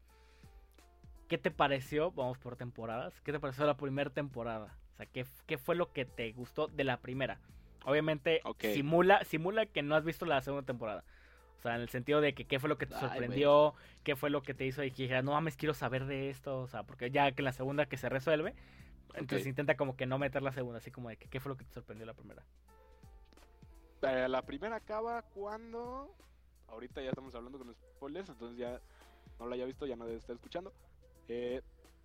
¿Qué 1.28 1.38
te 1.38 1.52
pareció? 1.52 2.10
Vamos 2.10 2.40
por 2.40 2.56
temporadas. 2.56 3.22
¿Qué 3.22 3.32
te 3.32 3.40
pareció 3.40 3.68
la 3.68 3.78
primera 3.78 4.10
temporada? 4.10 4.76
O 4.94 4.98
sea, 4.98 5.06
¿qué, 5.06 5.24
qué 5.46 5.60
fue 5.60 5.76
lo 5.76 5.94
que 5.94 6.06
te 6.06 6.32
gustó 6.32 6.66
de 6.66 6.84
la 6.84 6.98
primera? 6.98 7.40
Obviamente, 7.86 8.42
simula, 8.74 9.24
simula 9.26 9.68
que 9.68 9.84
no 9.84 9.94
has 9.94 10.06
visto 10.06 10.26
la 10.26 10.42
segunda 10.42 10.66
temporada. 10.66 11.04
O 11.60 11.62
sea, 11.62 11.76
en 11.76 11.82
el 11.82 11.90
sentido 11.90 12.20
de 12.20 12.34
que 12.34 12.46
qué 12.46 12.58
fue 12.58 12.68
lo 12.68 12.80
que 12.80 12.88
te 12.88 12.96
Ay, 12.96 13.02
sorprendió, 13.02 13.76
qué 14.04 14.16
fue 14.16 14.32
lo 14.32 14.42
que 14.42 14.56
te 14.56 14.66
hizo 14.66 14.84
y 14.84 14.90
que 14.90 15.04
dijeras, 15.04 15.24
no 15.24 15.34
mames, 15.34 15.56
quiero 15.56 15.76
saber 15.76 16.08
de 16.08 16.32
esto. 16.32 16.62
O 16.62 16.68
sea, 16.68 16.82
porque 16.82 17.12
ya 17.12 17.32
que 17.32 17.44
la 17.44 17.52
segunda 17.52 17.86
que 17.86 17.98
se 17.98 18.10
resuelve, 18.10 18.56
entonces 19.14 19.46
intenta 19.46 19.78
como 19.78 19.96
que 19.96 20.08
no 20.08 20.18
meter 20.18 20.42
la 20.42 20.52
segunda, 20.52 20.80
así 20.80 20.90
como 20.90 21.10
de 21.10 21.18
que 21.18 21.30
qué 21.30 21.40
fue 21.40 21.52
lo 21.52 21.58
que 21.58 21.66
te 21.66 21.74
sorprendió 21.76 22.08
la 22.08 22.16
primera. 22.16 22.44
Eh, 24.02 24.28
la 24.28 24.42
primera 24.42 24.78
acaba 24.78 25.22
cuando. 25.22 26.12
Ahorita 26.68 27.02
ya 27.02 27.10
estamos 27.10 27.34
hablando 27.36 27.58
con 27.58 27.74
spoilers, 27.74 28.30
entonces 28.30 28.58
ya 28.58 28.82
no 29.40 29.48
la 29.48 29.56
haya 29.56 29.66
visto, 29.66 29.86
ya 29.86 29.96
no 29.96 30.06
debe 30.06 30.18
estar 30.18 30.36
escuchando. 30.36 30.74
Eh, 31.28 31.62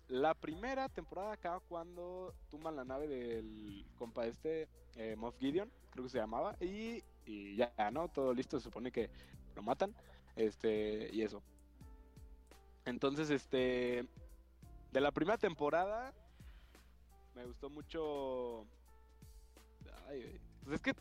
la 0.07 0.33
primera 0.33 0.89
temporada 0.89 1.33
acaba 1.33 1.59
cuando 1.61 2.33
tumban 2.49 2.75
la 2.75 2.85
nave 2.85 3.07
del 3.07 3.85
compa 3.97 4.25
este, 4.25 4.67
eh, 4.95 5.15
Moff 5.15 5.37
Gideon, 5.39 5.71
creo 5.91 6.03
que 6.03 6.09
se 6.09 6.17
llamaba, 6.17 6.55
y, 6.59 7.03
y 7.25 7.55
ya, 7.55 7.73
¿no? 7.91 8.09
Todo 8.09 8.33
listo, 8.33 8.59
se 8.59 8.65
supone 8.65 8.91
que 8.91 9.09
lo 9.55 9.63
matan, 9.63 9.95
este, 10.35 11.09
y 11.13 11.21
eso. 11.21 11.41
Entonces, 12.85 13.29
este, 13.29 14.05
de 14.91 15.01
la 15.01 15.11
primera 15.11 15.37
temporada, 15.37 16.13
me 17.35 17.45
gustó 17.45 17.69
mucho. 17.69 18.65
Ay, 20.07 20.39
pues 20.63 20.75
es 20.75 20.81
que 20.81 20.93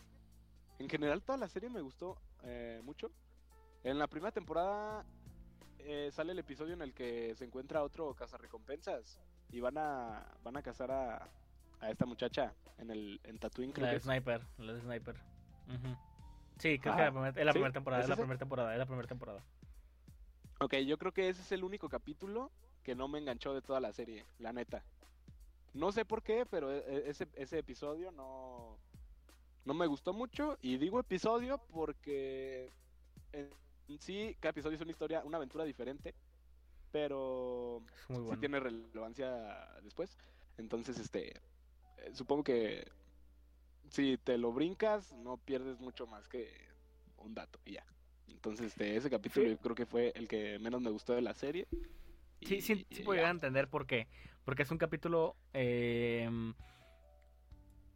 en 0.78 0.88
general 0.88 1.22
toda 1.22 1.38
la 1.38 1.48
serie 1.48 1.68
me 1.68 1.80
gustó 1.80 2.16
eh, 2.44 2.80
mucho. 2.84 3.10
En 3.84 3.98
la 3.98 4.06
primera 4.06 4.30
temporada 4.32 5.04
eh, 5.78 6.10
sale 6.12 6.32
el 6.32 6.38
episodio 6.38 6.74
en 6.74 6.82
el 6.82 6.94
que 6.94 7.34
se 7.34 7.44
encuentra 7.44 7.82
otro 7.82 8.14
cazarrecompensas 8.14 9.20
y 9.50 9.60
van 9.60 9.76
a 9.78 10.24
van 10.42 10.56
a 10.56 10.62
cazar 10.62 10.90
a, 10.90 11.28
a 11.80 11.90
esta 11.90 12.06
muchacha 12.06 12.54
en 12.78 12.90
el 12.90 13.20
en 13.24 13.38
Tatooine 13.38 13.72
creo 13.72 13.86
La 13.86 13.90
que 13.92 13.96
es. 13.96 14.02
Sniper, 14.04 14.46
la 14.58 14.72
de 14.74 14.80
Sniper. 14.80 15.16
Sí, 16.58 16.78
creo 16.78 16.92
Ah, 16.94 16.96
que 16.96 17.02
la 17.04 17.10
primer- 17.10 17.38
es 17.38 17.44
la 17.44 17.52
¿sí? 17.52 17.58
primera 17.58 17.72
temporada, 17.72 18.00
¿Es 18.02 18.04
es 18.04 18.10
la 18.10 18.16
primera 18.16 18.38
temporada, 18.38 18.72
es 18.72 18.78
la 18.78 18.86
primera 18.86 19.08
temporada. 19.08 19.42
Ok, 20.60 20.74
yo 20.86 20.96
creo 20.96 21.12
que 21.12 21.28
ese 21.28 21.42
es 21.42 21.50
el 21.52 21.64
único 21.64 21.88
capítulo 21.88 22.52
que 22.84 22.94
no 22.94 23.08
me 23.08 23.18
enganchó 23.18 23.52
de 23.52 23.62
toda 23.62 23.80
la 23.80 23.92
serie, 23.92 24.24
la 24.38 24.52
neta. 24.52 24.84
No 25.74 25.90
sé 25.90 26.04
por 26.04 26.22
qué, 26.22 26.46
pero 26.46 26.70
e- 26.72 26.84
e- 26.86 27.10
ese, 27.10 27.26
ese 27.34 27.58
episodio 27.58 28.12
no, 28.12 28.78
no 29.64 29.74
me 29.74 29.86
gustó 29.86 30.12
mucho. 30.12 30.56
Y 30.60 30.76
digo 30.76 31.00
episodio 31.00 31.58
porque 31.72 32.70
en 33.32 33.50
sí 33.98 34.36
cada 34.40 34.50
episodio 34.50 34.76
es 34.76 34.82
una 34.82 34.90
historia, 34.92 35.22
una 35.24 35.36
aventura 35.38 35.64
diferente. 35.64 36.14
Pero 36.90 37.82
Es 37.96 38.10
muy 38.10 38.18
sí 38.18 38.24
bueno. 38.26 38.40
tiene 38.40 38.60
relevancia 38.60 39.66
después. 39.82 40.18
Entonces, 40.58 40.98
este, 40.98 41.30
eh, 41.30 42.10
supongo 42.12 42.44
que 42.44 42.86
si 43.88 44.18
te 44.18 44.36
lo 44.36 44.52
brincas, 44.52 45.12
no 45.12 45.38
pierdes 45.38 45.80
mucho 45.80 46.06
más 46.06 46.28
que 46.28 46.50
un 47.16 47.34
dato 47.34 47.60
y 47.64 47.72
ya. 47.72 47.86
Entonces, 48.28 48.66
este, 48.68 48.96
ese 48.96 49.08
capítulo 49.08 49.46
Sí. 49.46 49.52
yo 49.52 49.58
creo 49.58 49.74
que 49.74 49.86
fue 49.86 50.12
el 50.14 50.28
que 50.28 50.58
menos 50.58 50.82
me 50.82 50.90
gustó 50.90 51.14
de 51.14 51.22
la 51.22 51.32
serie. 51.34 51.66
Sí, 52.42 52.60
sí, 52.60 52.72
y- 52.90 52.94
sí 52.94 53.00
y 53.00 53.04
puedo 53.04 53.14
ya. 53.14 53.20
llegar 53.20 53.28
a 53.28 53.34
entender 53.36 53.68
por 53.68 53.86
qué. 53.86 54.08
Porque 54.44 54.62
es 54.64 54.70
un 54.70 54.78
capítulo 54.78 55.36
eh, 55.54 56.28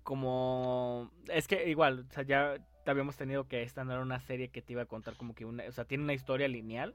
como... 0.03 1.11
Es 1.29 1.49
que 1.49 1.69
igual, 1.69 2.07
o 2.09 2.13
sea, 2.13 2.23
ya 2.23 2.57
habíamos 2.91 3.17
tenido 3.17 3.49
que 3.49 3.63
esta 3.63 3.85
no 3.85 3.93
era 3.93 4.03
una 4.03 4.21
serie 4.21 4.49
que 4.49 4.63
te 4.63 4.73
iba 4.75 4.83
a 4.83 4.87
contar 4.87 5.17
como 5.17 5.35
que 5.35 5.45
una... 5.45 5.65
O 5.69 5.73
sea, 5.73 5.85
tiene 5.87 6.05
una 6.05 6.15
historia 6.15 6.49
lineal, 6.49 6.95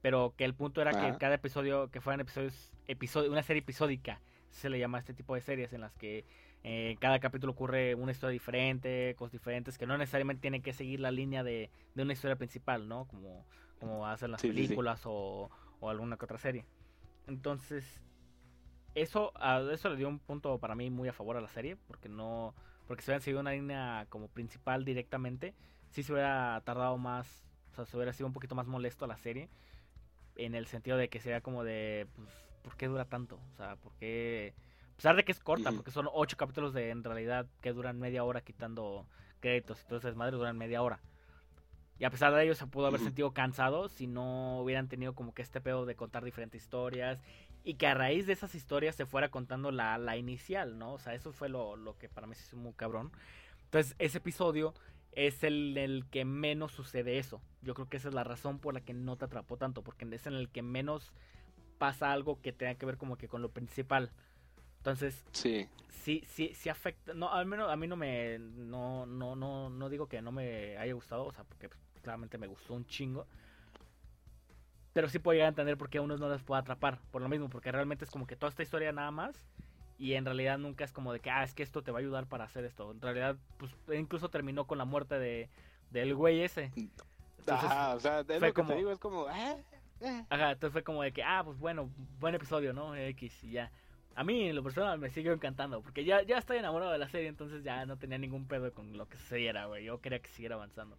pero 0.00 0.34
que 0.36 0.44
el 0.44 0.54
punto 0.54 0.80
era 0.80 0.94
que 0.94 1.14
Ajá. 1.14 1.18
cada 1.18 1.34
episodio, 1.36 1.90
que 1.90 2.00
fueran 2.00 2.20
episodios, 2.20 2.72
episodio, 2.86 3.30
una 3.30 3.42
serie 3.42 3.60
episódica, 3.62 4.20
se 4.50 4.68
le 4.70 4.78
llama 4.78 4.98
a 4.98 5.00
este 5.00 5.14
tipo 5.14 5.34
de 5.34 5.40
series 5.40 5.72
en 5.72 5.80
las 5.82 5.94
que 5.96 6.26
eh, 6.64 6.96
cada 7.00 7.18
capítulo 7.20 7.52
ocurre 7.52 7.94
una 7.94 8.12
historia 8.12 8.32
diferente, 8.32 9.14
cosas 9.16 9.32
diferentes, 9.32 9.78
que 9.78 9.86
no 9.86 9.96
necesariamente 9.98 10.42
tienen 10.42 10.62
que 10.62 10.72
seguir 10.72 11.00
la 11.00 11.10
línea 11.10 11.42
de, 11.44 11.70
de 11.94 12.02
una 12.02 12.12
historia 12.12 12.36
principal, 12.36 12.88
¿no? 12.88 13.06
Como, 13.06 13.46
como 13.78 14.06
hacen 14.06 14.30
las 14.30 14.42
Sí, 14.42 14.52
sí, 14.52 14.64
sí. 14.64 14.76
películas 14.76 15.02
O, 15.06 15.50
o 15.80 15.90
alguna 15.90 16.16
que 16.16 16.24
otra 16.24 16.38
serie. 16.38 16.66
Entonces, 17.26 18.02
eso, 18.94 19.32
a 19.36 19.60
eso 19.72 19.88
le 19.90 19.96
dio 19.96 20.08
un 20.08 20.18
punto 20.18 20.58
para 20.58 20.74
mí 20.74 20.90
muy 20.90 21.08
a 21.08 21.12
favor 21.12 21.36
a 21.36 21.40
la 21.40 21.48
serie, 21.48 21.76
porque 21.76 22.08
no, 22.08 22.54
porque 22.86 23.02
si 23.02 23.10
hubieran 23.10 23.22
seguido 23.22 23.40
una 23.40 23.52
línea 23.52 24.06
como 24.08 24.28
principal 24.28 24.84
directamente, 24.84 25.54
sí 25.90 26.02
se 26.02 26.12
hubiera 26.12 26.60
tardado 26.64 26.98
más, 26.98 27.44
o 27.72 27.74
sea, 27.74 27.84
se 27.84 27.96
hubiera 27.96 28.12
sido 28.12 28.26
un 28.26 28.32
poquito 28.32 28.54
más 28.54 28.66
molesto 28.66 29.06
la 29.06 29.16
serie, 29.16 29.48
en 30.36 30.54
el 30.54 30.66
sentido 30.66 30.96
de 30.96 31.08
que 31.08 31.20
sería 31.20 31.40
como 31.40 31.64
de, 31.64 32.06
pues, 32.16 32.28
¿por 32.62 32.76
qué 32.76 32.88
dura 32.88 33.04
tanto? 33.04 33.38
O 33.52 33.56
sea, 33.56 33.76
¿por 33.76 33.92
qué? 33.94 34.54
A 34.92 34.96
pesar 34.96 35.16
de 35.16 35.24
que 35.24 35.32
es 35.32 35.40
corta, 35.40 35.72
porque 35.72 35.90
son 35.90 36.08
ocho 36.12 36.36
capítulos 36.36 36.72
de, 36.72 36.90
en 36.90 37.02
realidad, 37.04 37.46
que 37.60 37.72
duran 37.72 37.98
media 37.98 38.24
hora 38.24 38.40
quitando 38.40 39.06
créditos, 39.40 39.80
entonces 39.82 40.14
madre 40.14 40.36
duran 40.36 40.56
media 40.56 40.82
hora. 40.82 41.00
Y 41.98 42.04
a 42.04 42.10
pesar 42.10 42.34
de 42.34 42.42
ello 42.42 42.54
se 42.54 42.66
pudo 42.66 42.86
haber 42.86 43.00
sentido 43.00 43.32
cansado 43.32 43.88
si 43.88 44.06
no 44.06 44.60
hubieran 44.60 44.88
tenido 44.88 45.14
como 45.14 45.34
que 45.34 45.42
este 45.42 45.60
pedo 45.60 45.86
de 45.86 45.94
contar 45.94 46.24
diferentes 46.24 46.62
historias 46.62 47.20
y 47.64 47.74
que 47.74 47.86
a 47.86 47.94
raíz 47.94 48.26
de 48.26 48.32
esas 48.32 48.54
historias 48.54 48.96
se 48.96 49.06
fuera 49.06 49.30
contando 49.30 49.70
la, 49.70 49.98
la 49.98 50.16
inicial, 50.16 50.78
¿no? 50.78 50.94
O 50.94 50.98
sea, 50.98 51.14
eso 51.14 51.32
fue 51.32 51.48
lo, 51.48 51.76
lo 51.76 51.96
que 51.98 52.08
para 52.08 52.26
mí 52.26 52.34
se 52.34 52.44
hizo 52.44 52.56
muy 52.56 52.72
cabrón. 52.72 53.12
Entonces, 53.64 53.94
ese 53.98 54.18
episodio 54.18 54.74
es 55.12 55.44
el, 55.44 55.76
el 55.78 56.04
que 56.10 56.24
menos 56.24 56.72
sucede 56.72 57.18
eso. 57.18 57.40
Yo 57.62 57.74
creo 57.74 57.88
que 57.88 57.98
esa 57.98 58.08
es 58.08 58.14
la 58.14 58.24
razón 58.24 58.58
por 58.58 58.74
la 58.74 58.80
que 58.80 58.94
no 58.94 59.16
te 59.16 59.26
atrapó 59.26 59.56
tanto, 59.56 59.82
porque 59.82 60.06
es 60.10 60.26
en 60.26 60.34
el 60.34 60.48
que 60.48 60.62
menos 60.62 61.12
pasa 61.78 62.12
algo 62.12 62.40
que 62.40 62.52
tenga 62.52 62.74
que 62.74 62.86
ver 62.86 62.96
como 62.96 63.16
que 63.16 63.28
con 63.28 63.42
lo 63.42 63.50
principal. 63.50 64.10
Entonces, 64.78 65.24
Sí. 65.32 65.68
sí, 65.88 66.24
sí, 66.26 66.52
sí 66.54 66.68
afecta. 66.68 67.14
No, 67.14 67.32
al 67.32 67.46
menos 67.46 67.70
a 67.70 67.76
mí 67.76 67.86
no 67.86 67.96
me. 67.96 68.38
No, 68.38 69.06
no, 69.06 69.36
no, 69.36 69.70
no 69.70 69.88
digo 69.88 70.08
que 70.08 70.20
no 70.20 70.32
me 70.32 70.76
haya 70.76 70.92
gustado, 70.92 71.26
o 71.26 71.32
sea, 71.32 71.44
porque 71.44 71.68
pues, 71.68 71.80
claramente 72.02 72.38
me 72.38 72.48
gustó 72.48 72.74
un 72.74 72.84
chingo. 72.86 73.26
Pero 74.92 75.08
sí 75.08 75.18
puedo 75.18 75.34
llegar 75.34 75.46
a 75.46 75.48
entender 75.50 75.76
por 75.78 75.88
qué 75.88 75.98
a 75.98 76.02
unos 76.02 76.20
no 76.20 76.28
les 76.28 76.42
puede 76.42 76.60
atrapar. 76.60 76.98
Por 77.10 77.22
lo 77.22 77.28
mismo, 77.28 77.48
porque 77.48 77.72
realmente 77.72 78.04
es 78.04 78.10
como 78.10 78.26
que 78.26 78.36
toda 78.36 78.50
esta 78.50 78.62
historia 78.62 78.92
nada 78.92 79.10
más. 79.10 79.34
Y 79.98 80.14
en 80.14 80.24
realidad 80.24 80.58
nunca 80.58 80.84
es 80.84 80.92
como 80.92 81.12
de 81.12 81.20
que, 81.20 81.30
ah, 81.30 81.44
es 81.44 81.54
que 81.54 81.62
esto 81.62 81.82
te 81.82 81.90
va 81.92 81.98
a 81.98 82.00
ayudar 82.00 82.26
para 82.26 82.44
hacer 82.44 82.64
esto. 82.64 82.90
En 82.90 83.00
realidad, 83.00 83.36
pues 83.58 83.72
incluso 83.96 84.28
terminó 84.28 84.66
con 84.66 84.78
la 84.78 84.84
muerte 84.84 85.18
de 85.18 85.48
del 85.90 86.14
güey 86.14 86.42
ese. 86.42 86.72
Entonces, 87.38 87.70
Ajá, 87.70 87.94
o 87.94 88.00
sea, 88.00 88.20
es 88.20 88.26
fue 88.26 88.38
lo 88.38 88.46
que 88.46 88.52
como- 88.54 88.68
te 88.70 88.76
digo, 88.76 88.90
es 88.92 88.98
como, 88.98 89.28
eh. 89.28 89.64
Ajá, 90.30 90.52
entonces 90.52 90.72
fue 90.72 90.82
como 90.82 91.02
de 91.02 91.12
que, 91.12 91.22
ah, 91.22 91.42
pues 91.44 91.58
bueno, 91.58 91.90
buen 92.18 92.34
episodio, 92.34 92.72
¿no? 92.72 92.96
X 92.96 93.44
y 93.44 93.52
ya. 93.52 93.70
A 94.14 94.24
mí, 94.24 94.48
en 94.48 94.56
lo 94.56 94.62
personal, 94.62 94.98
me 94.98 95.10
sigue 95.10 95.32
encantando, 95.32 95.80
porque 95.82 96.04
ya, 96.04 96.22
ya 96.22 96.38
estoy 96.38 96.58
enamorado 96.58 96.92
de 96.92 96.98
la 96.98 97.08
serie, 97.08 97.28
entonces 97.28 97.62
ya 97.62 97.86
no 97.86 97.96
tenía 97.96 98.18
ningún 98.18 98.46
pedo 98.46 98.72
con 98.72 98.96
lo 98.96 99.06
que 99.08 99.16
sucediera, 99.16 99.66
güey. 99.66 99.84
Yo 99.84 100.00
quería 100.00 100.18
que 100.20 100.28
siguiera 100.28 100.56
avanzando. 100.56 100.98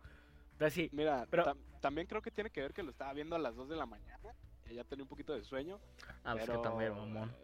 Entonces 0.53 0.73
sí, 0.73 0.89
Mira, 0.93 1.27
Pero- 1.29 1.45
tam- 1.45 1.57
también 1.81 2.07
creo 2.07 2.21
que 2.21 2.31
tiene 2.31 2.49
que 2.49 2.61
ver 2.61 2.73
que 2.73 2.83
lo 2.83 2.91
estaba 2.91 3.13
viendo 3.13 3.35
a 3.35 3.39
las 3.39 3.55
2 3.55 3.69
de 3.69 3.75
la 3.75 3.85
mañana. 3.85 4.33
Y 4.69 4.75
ya 4.75 4.83
tenía 4.85 5.03
un 5.03 5.09
poquito 5.09 5.33
de 5.33 5.43
sueño. 5.43 5.79
ah, 6.23 6.33
pues 6.33 6.45
pero, 6.45 6.61
que 6.61 6.67
también, 6.69 6.93
mamón. 6.95 7.29
eh, 7.29 7.35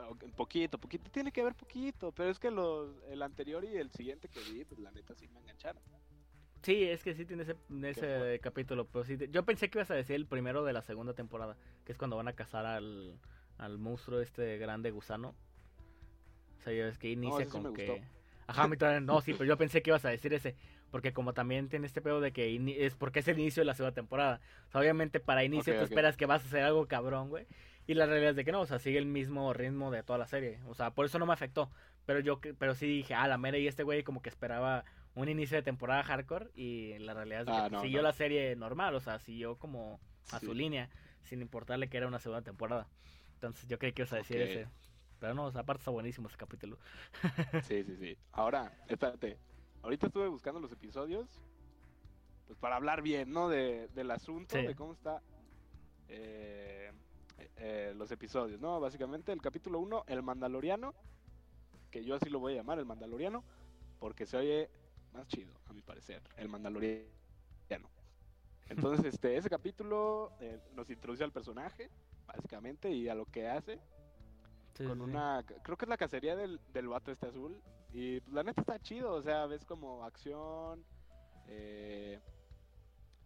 eh, 0.00 0.32
Poquito, 0.36 0.78
poquito, 0.78 1.10
tiene 1.10 1.32
que 1.32 1.42
ver 1.42 1.54
poquito, 1.54 2.12
pero 2.12 2.30
es 2.30 2.38
que 2.38 2.50
los, 2.50 2.94
el 3.08 3.20
anterior 3.22 3.64
y 3.64 3.76
el 3.76 3.90
siguiente 3.90 4.28
que 4.28 4.40
vi, 4.40 4.64
pues 4.64 4.80
la 4.80 4.90
neta 4.92 5.14
sí 5.14 5.28
me 5.28 5.40
engancharon. 5.40 5.82
Sí, 6.62 6.84
es 6.84 7.02
que 7.04 7.14
sí 7.14 7.24
tiene 7.24 7.44
ese, 7.90 8.40
capítulo, 8.40 8.86
pero 8.86 9.04
sí, 9.04 9.16
yo 9.30 9.44
pensé 9.44 9.70
que 9.70 9.78
ibas 9.78 9.90
a 9.90 9.94
decir 9.94 10.16
el 10.16 10.26
primero 10.26 10.64
de 10.64 10.72
la 10.72 10.82
segunda 10.82 11.14
temporada, 11.14 11.56
que 11.84 11.92
es 11.92 11.98
cuando 11.98 12.16
van 12.16 12.28
a 12.28 12.32
cazar 12.32 12.66
al, 12.66 13.18
al 13.58 13.78
monstruo 13.78 14.20
este 14.20 14.58
grande 14.58 14.90
gusano. 14.90 15.34
O 16.58 16.62
sea, 16.62 16.72
ya 16.72 16.84
ves 16.84 16.98
que 16.98 17.10
inicia 17.10 17.44
sí 17.44 17.50
con 17.50 17.74
que... 17.74 17.86
gustó. 17.86 18.04
Ajá, 18.48 18.62
también, 18.76 19.04
no, 19.04 19.20
sí, 19.20 19.32
pero 19.34 19.44
yo 19.44 19.58
pensé 19.58 19.82
que 19.82 19.90
ibas 19.90 20.04
a 20.04 20.08
decir 20.08 20.32
ese, 20.32 20.56
porque 20.90 21.12
como 21.12 21.32
también 21.34 21.68
tiene 21.68 21.86
este 21.86 22.00
pedo 22.00 22.20
de 22.20 22.32
que 22.32 22.56
es 22.78 22.94
porque 22.94 23.20
es 23.20 23.28
el 23.28 23.38
inicio 23.38 23.60
de 23.60 23.66
la 23.66 23.74
segunda 23.74 23.94
temporada. 23.94 24.40
O 24.68 24.70
sea, 24.70 24.80
obviamente 24.80 25.20
para 25.20 25.44
inicio 25.44 25.72
Ok, 25.74 25.78
tú 25.80 25.84
esperas 25.84 26.16
que 26.16 26.26
vas 26.26 26.42
a 26.44 26.46
hacer 26.46 26.62
algo 26.62 26.86
cabrón, 26.86 27.28
güey. 27.28 27.46
Y 27.86 27.94
la 27.94 28.06
realidad 28.06 28.30
es 28.30 28.36
de 28.36 28.44
que 28.44 28.52
no, 28.52 28.60
o 28.60 28.66
sea, 28.66 28.78
sigue 28.78 28.98
el 28.98 29.06
mismo 29.06 29.52
ritmo 29.54 29.90
de 29.90 30.02
toda 30.02 30.18
la 30.18 30.26
serie. 30.26 30.60
O 30.66 30.74
sea, 30.74 30.90
por 30.90 31.06
eso 31.06 31.18
no 31.18 31.24
me 31.26 31.32
afectó. 31.32 31.70
Pero 32.04 32.20
yo, 32.20 32.40
que- 32.40 32.52
pero 32.54 32.74
sí 32.74 32.86
dije, 32.86 33.14
ah, 33.14 33.26
la 33.28 33.38
mera 33.38 33.56
y 33.58 33.66
este 33.66 33.82
güey 33.82 34.02
como 34.02 34.20
que 34.22 34.28
esperaba 34.28 34.84
un 35.14 35.28
inicio 35.28 35.56
de 35.56 35.62
temporada 35.62 36.02
hardcore 36.04 36.50
y 36.54 36.98
la 36.98 37.14
realidad 37.14 37.40
es 37.40 37.46
de 37.46 37.52
que 37.52 37.58
Ah, 37.58 37.68
no, 37.70 37.80
siguió 37.80 37.98
no. 38.02 38.08
la 38.08 38.12
serie 38.12 38.54
normal, 38.56 38.94
o 38.94 39.00
sea, 39.00 39.18
siguió 39.18 39.56
como 39.56 40.00
a 40.30 40.38
su 40.38 40.52
línea, 40.54 40.90
sin 41.22 41.40
importarle 41.40 41.88
que 41.88 41.96
era 41.96 42.06
una 42.06 42.18
segunda 42.18 42.42
temporada. 42.42 42.86
Entonces 43.34 43.66
yo 43.68 43.78
creí 43.78 43.92
que 43.92 44.02
ibas 44.02 44.12
a 44.12 44.16
decir 44.16 44.36
Ok. 44.42 44.48
ese. 44.48 44.68
Pero 45.18 45.34
no, 45.34 45.46
o 45.46 45.50
sea, 45.50 45.62
aparte 45.62 45.80
está 45.80 45.90
buenísimo 45.90 46.28
ese 46.28 46.36
capítulo. 46.36 46.78
Sí, 47.62 47.82
sí, 47.84 47.96
sí. 47.98 48.16
Ahora, 48.32 48.70
espérate. 48.86 49.38
Ahorita 49.82 50.06
estuve 50.06 50.28
buscando 50.28 50.60
los 50.60 50.72
episodios. 50.72 51.40
Pues 52.46 52.58
para 52.58 52.76
hablar 52.76 53.02
bien, 53.02 53.30
¿no? 53.32 53.48
De, 53.48 53.88
del 53.88 54.10
asunto, 54.10 54.56
Sí. 54.56 54.66
de 54.66 54.74
cómo 54.74 54.92
está. 54.92 55.22
eh, 56.08 56.90
eh, 57.56 57.92
los 57.96 58.10
episodios, 58.10 58.60
¿no? 58.60 58.80
Básicamente, 58.80 59.30
el 59.32 59.42
capítulo 59.42 59.78
1, 59.80 60.04
El 60.06 60.22
Mandaloriano. 60.22 60.94
Que 61.90 62.04
yo 62.04 62.14
así 62.14 62.28
lo 62.30 62.38
voy 62.40 62.54
a 62.54 62.56
llamar, 62.56 62.78
El 62.78 62.86
Mandaloriano. 62.86 63.44
Porque 63.98 64.26
se 64.26 64.36
oye 64.36 64.70
más 65.12 65.26
chido, 65.28 65.52
a 65.66 65.72
mi 65.72 65.82
parecer. 65.82 66.22
El 66.36 66.48
Mandaloriano. 66.48 67.06
Entonces, 68.68 69.04
este, 69.14 69.36
ese 69.36 69.48
capítulo 69.50 70.32
eh, 70.40 70.60
nos 70.74 70.90
introduce 70.90 71.24
al 71.24 71.32
personaje, 71.32 71.90
básicamente, 72.26 72.90
y 72.90 73.08
a 73.08 73.14
lo 73.14 73.24
que 73.26 73.48
hace 73.48 73.80
Sí, 74.74 74.84
con 74.84 74.98
sí, 74.98 75.04
una 75.04 75.42
creo 75.62 75.76
que 75.76 75.84
es 75.86 75.88
la 75.88 75.96
cacería 75.96 76.36
del, 76.36 76.60
del 76.72 76.88
vato 76.88 77.10
este 77.10 77.26
azul 77.26 77.60
y 77.92 78.20
pues, 78.20 78.34
la 78.34 78.42
neta 78.42 78.60
está 78.60 78.78
chido 78.80 79.12
o 79.14 79.22
sea 79.22 79.46
ves 79.46 79.64
como 79.64 80.04
acción 80.04 80.84
eh, 81.48 82.20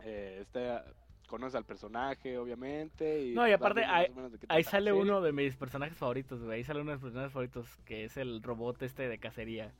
eh, 0.00 0.38
este 0.42 0.78
conoces 1.26 1.54
al 1.54 1.64
personaje 1.64 2.36
obviamente 2.38 3.22
y 3.22 3.34
No, 3.34 3.46
y 3.46 3.50
pues, 3.50 3.54
aparte 3.54 3.84
ahí- 3.84 4.12
sale 4.64 4.90
serie. 4.90 4.92
uno 4.92 5.20
de 5.22 5.32
mis 5.32 5.56
personajes 5.56 5.96
favoritos, 5.96 6.42
güey. 6.42 6.58
Ahí 6.58 6.64
sale 6.64 6.82
uno 6.82 6.90
de 6.90 6.96
mis 6.96 7.02
personajes 7.02 7.32
favoritos, 7.32 7.66
que 7.86 8.04
es 8.04 8.18
el 8.18 8.42
robot 8.42 8.82
este 8.82 9.08
de 9.08 9.16
cacería. 9.18 9.72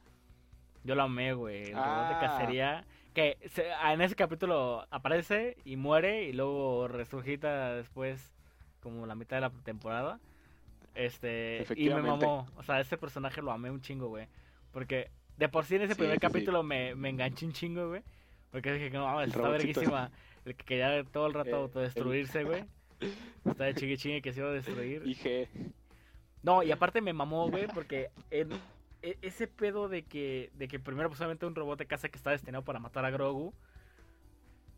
Yo 0.82 0.94
lo 0.94 1.02
amé, 1.02 1.34
güey. 1.34 1.64
El 1.64 1.74
robot 1.74 2.08
de 2.08 2.14
Ah. 2.14 2.18
cacería. 2.20 2.84
Que 3.12 3.36
se- 3.50 3.68
en 3.70 4.00
ese 4.00 4.14
capítulo 4.16 4.86
aparece 4.90 5.58
y 5.66 5.76
muere 5.76 6.24
y 6.24 6.32
luego 6.32 6.88
resurgita 6.88 7.74
después 7.74 8.32
como 8.80 9.04
la 9.06 9.14
mitad 9.14 9.36
de 9.36 9.40
la 9.42 9.50
temporada. 9.50 10.18
Este, 10.94 11.56
y 11.56 11.58
me 11.58 11.62
Efectivamente. 11.64 12.26
mamó. 12.26 12.48
O 12.56 12.62
sea, 12.62 12.80
ese 12.80 12.96
personaje 12.96 13.42
lo 13.42 13.52
amé 13.52 13.70
un 13.70 13.82
chingo, 13.82 14.08
güey. 14.08 14.26
Porque 14.72 15.10
de 15.36 15.48
por 15.48 15.64
sí 15.64 15.76
en 15.76 15.82
ese 15.82 15.94
Sí, 15.94 15.98
primer 15.98 16.16
sí, 16.18 16.26
sí. 16.26 16.32
capítulo 16.32 16.62
me, 16.62 16.94
me 16.94 17.08
enganché 17.10 17.46
un 17.46 17.52
chingo, 17.52 17.88
güey. 17.88 18.02
Porque 18.50 18.72
dije 18.72 18.90
que 18.90 18.98
no, 18.98 19.06
mames, 19.06 19.28
está 19.28 19.48
verguísima. 19.48 20.10
El 20.44 20.54
que 20.56 20.64
quería 20.64 21.04
todo 21.04 21.26
el 21.26 21.34
rato 21.34 21.50
Eh, 21.50 21.54
autodestruirse, 21.54 22.44
güey. 22.44 22.64
Está 23.44 23.64
de 23.64 23.74
chingue 23.74 23.96
chingue 23.96 24.22
que 24.22 24.32
se 24.32 24.40
iba 24.40 24.48
a 24.50 24.52
destruir. 24.52 25.02
IG 25.06 25.48
No, 26.42 26.62
y 26.62 26.70
aparte 26.72 27.00
me 27.00 27.12
mamó, 27.12 27.48
güey, 27.50 27.66
porque 27.68 28.10
en 28.30 28.50
e- 29.02 29.18
ese 29.22 29.46
pedo 29.46 29.88
de 29.88 30.02
que, 30.04 30.50
de 30.54 30.68
que 30.68 30.78
primero 30.80 31.08
posiblemente 31.08 31.46
un 31.46 31.54
robot 31.54 31.78
de 31.78 31.86
casa 31.86 32.08
que 32.08 32.16
está 32.16 32.30
destinado 32.30 32.64
para 32.64 32.78
matar 32.80 33.04
a 33.04 33.10
Grogu. 33.10 33.54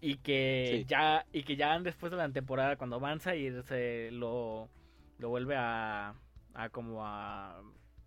Y 0.00 0.16
que 0.18 0.68
Sí. 0.80 0.84
ya, 0.86 1.24
y 1.32 1.44
que 1.44 1.56
ya 1.56 1.78
después 1.80 2.10
de 2.10 2.18
la 2.18 2.28
temporada, 2.28 2.76
cuando 2.76 2.96
avanza 2.96 3.34
y 3.36 3.50
se 3.62 4.10
lo, 4.12 4.68
lo 5.18 5.28
vuelve 5.30 5.56
a, 5.56 6.14
a 6.52 6.68
como 6.68 7.04
a, 7.06 7.62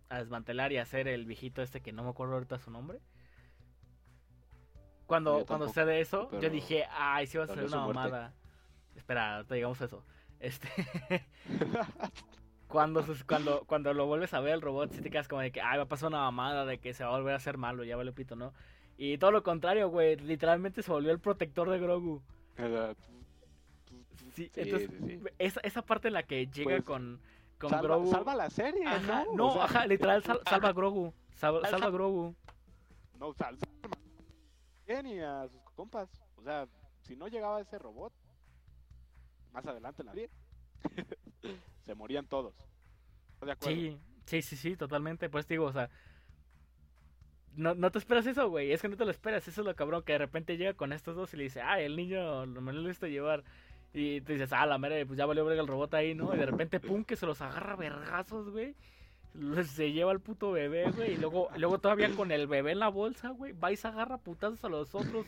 a 0.09 0.19
desmantelar 0.19 0.71
y 0.71 0.77
hacer 0.77 1.07
el 1.07 1.25
viejito 1.25 1.61
este 1.61 1.81
que 1.81 1.91
no 1.91 2.03
me 2.03 2.09
acuerdo 2.09 2.33
ahorita 2.35 2.59
su 2.59 2.71
nombre. 2.71 2.99
Cuando, 5.05 5.39
Yo 5.39 5.45
cuando 5.45 5.65
tampoco, 5.65 5.67
sucede 5.69 6.01
eso, 6.01 6.29
yo 6.39 6.49
dije, 6.49 6.85
ay, 6.91 7.27
sí 7.27 7.37
va 7.37 7.45
a 7.45 7.47
ser 7.47 7.63
una 7.63 7.77
mamada. 7.77 8.33
Espera, 8.95 9.37
ahorita 9.37 9.55
llegamos 9.55 9.81
a 9.81 9.85
eso. 9.85 10.03
Este. 10.39 10.67
cuando, 12.67 13.05
cuando, 13.25 13.63
cuando 13.65 13.93
lo 13.93 14.05
vuelves 14.05 14.33
a 14.33 14.41
ver 14.41 14.53
el 14.53 14.61
robot, 14.61 14.91
sí 14.91 15.01
te 15.01 15.09
quedas 15.09 15.27
como 15.27 15.41
de 15.41 15.51
que, 15.51 15.61
ay, 15.61 15.77
va 15.77 15.83
a 15.83 15.87
pasar 15.87 16.09
una 16.09 16.19
mamada 16.19 16.65
de 16.65 16.79
que 16.79 16.93
se 16.93 17.03
va 17.03 17.11
a 17.11 17.17
volver 17.17 17.33
a 17.33 17.37
hacer 17.37 17.57
malo, 17.57 17.83
ya 17.83 17.95
vale 17.95 18.11
pito, 18.11 18.35
¿no? 18.35 18.53
Y 18.97 19.17
todo 19.17 19.31
lo 19.31 19.43
contrario, 19.43 19.89
güey, 19.89 20.17
literalmente 20.17 20.81
se 20.81 20.91
volvió 20.91 21.11
el 21.11 21.19
protector 21.19 21.69
de 21.69 21.79
Grogu. 21.79 22.21
Sí, 22.57 22.63
Sí, 24.33 24.51
entonces. 24.55 24.89
Esa, 25.39 25.59
esa 25.61 25.81
parte 25.81 26.09
en 26.09 26.13
la 26.15 26.23
que 26.23 26.47
llega 26.47 26.69
Pues, 26.69 26.83
con, 26.83 27.19
con 27.59 27.69
salva, 27.69 27.95
Grogu. 27.95 28.11
salva 28.11 28.35
la 28.35 28.49
serie 28.49 28.85
Ajá, 28.85 29.25
no, 29.25 29.35
no, 29.35 29.47
O 29.47 29.53
sea, 29.53 29.63
ajá, 29.65 29.85
literal, 29.87 30.23
sal- 30.23 30.41
salva 30.49 30.69
a 30.69 30.73
Grogu. 30.73 31.13
Sal- 31.35 31.61
Salva- 31.69 31.87
a 31.87 31.89
Grogu. 31.89 32.35
no 33.19 33.33
sal, 33.33 33.57
salva 33.57 33.97
y 35.09 35.19
a 35.19 35.47
sus 35.49 35.61
compas 35.75 36.09
o 36.37 36.43
sea 36.43 36.67
si 37.01 37.15
no 37.15 37.27
llegaba 37.27 37.59
ese 37.61 37.77
robot 37.77 38.13
más 39.51 39.65
adelante 39.65 40.01
en 40.01 40.05
la 40.05 40.13
serie 40.13 40.29
se 41.85 41.95
morían 41.95 42.25
todos 42.27 42.53
¿Estás 43.33 43.45
de 43.47 43.51
acuerdo? 43.51 43.75
Sí, 43.75 43.99
sí, 44.25 44.41
sí, 44.41 44.55
sí, 44.55 44.75
totalmente. 44.75 45.29
Pues 45.29 45.47
digo, 45.47 45.65
o 45.65 45.71
sea. 45.71 45.91
No, 47.53 47.75
no 47.75 47.91
te 47.91 47.99
esperas 47.99 48.25
eso, 48.25 48.49
güey. 48.49 48.71
Es 48.71 48.81
que 48.81 48.89
no 48.89 48.97
te 48.97 49.05
lo 49.05 49.11
esperas. 49.11 49.47
Eso 49.47 49.61
es 49.61 49.67
lo 49.67 49.75
cabrón. 49.75 50.01
Que 50.01 50.13
de 50.13 50.17
repente 50.17 50.57
llega 50.57 50.73
con 50.73 50.91
estos 50.91 51.15
dos 51.15 51.31
y 51.35 51.37
le 51.37 51.43
dice, 51.43 51.61
ah, 51.61 51.79
el 51.79 51.95
niño 51.95 52.47
lo- 52.47 52.61
me 52.61 52.73
lo 52.73 52.81
he 52.81 52.87
visto 52.87 53.05
llevar. 53.05 53.43
Y 53.93 54.21
te 54.21 54.33
dices, 54.33 54.51
ah, 54.53 54.65
la 54.65 54.77
mera, 54.77 54.95
pues 55.05 55.17
ya 55.17 55.25
valió 55.25 55.43
verga 55.45 55.61
el 55.61 55.67
robot 55.67 55.93
ahí, 55.95 56.13
¿no? 56.13 56.33
Y 56.35 56.37
de 56.37 56.45
repente, 56.45 56.79
pum, 56.79 57.03
que 57.03 57.15
se 57.15 57.25
los 57.25 57.41
agarra 57.41 57.75
vergazos, 57.75 58.49
güey. 58.49 58.75
Se 59.65 59.91
lleva 59.91 60.11
al 60.11 60.19
puto 60.19 60.51
bebé, 60.51 60.89
güey. 60.91 61.13
Y 61.13 61.17
luego, 61.17 61.49
luego 61.57 61.77
todavía 61.77 62.09
con 62.15 62.31
el 62.31 62.47
bebé 62.47 62.71
en 62.71 62.79
la 62.79 62.87
bolsa, 62.89 63.29
güey. 63.29 63.53
Va 63.53 63.71
y 63.71 63.75
se 63.75 63.87
agarra 63.87 64.17
putazos 64.17 64.63
a 64.65 64.69
los 64.69 64.95
otros 64.95 65.25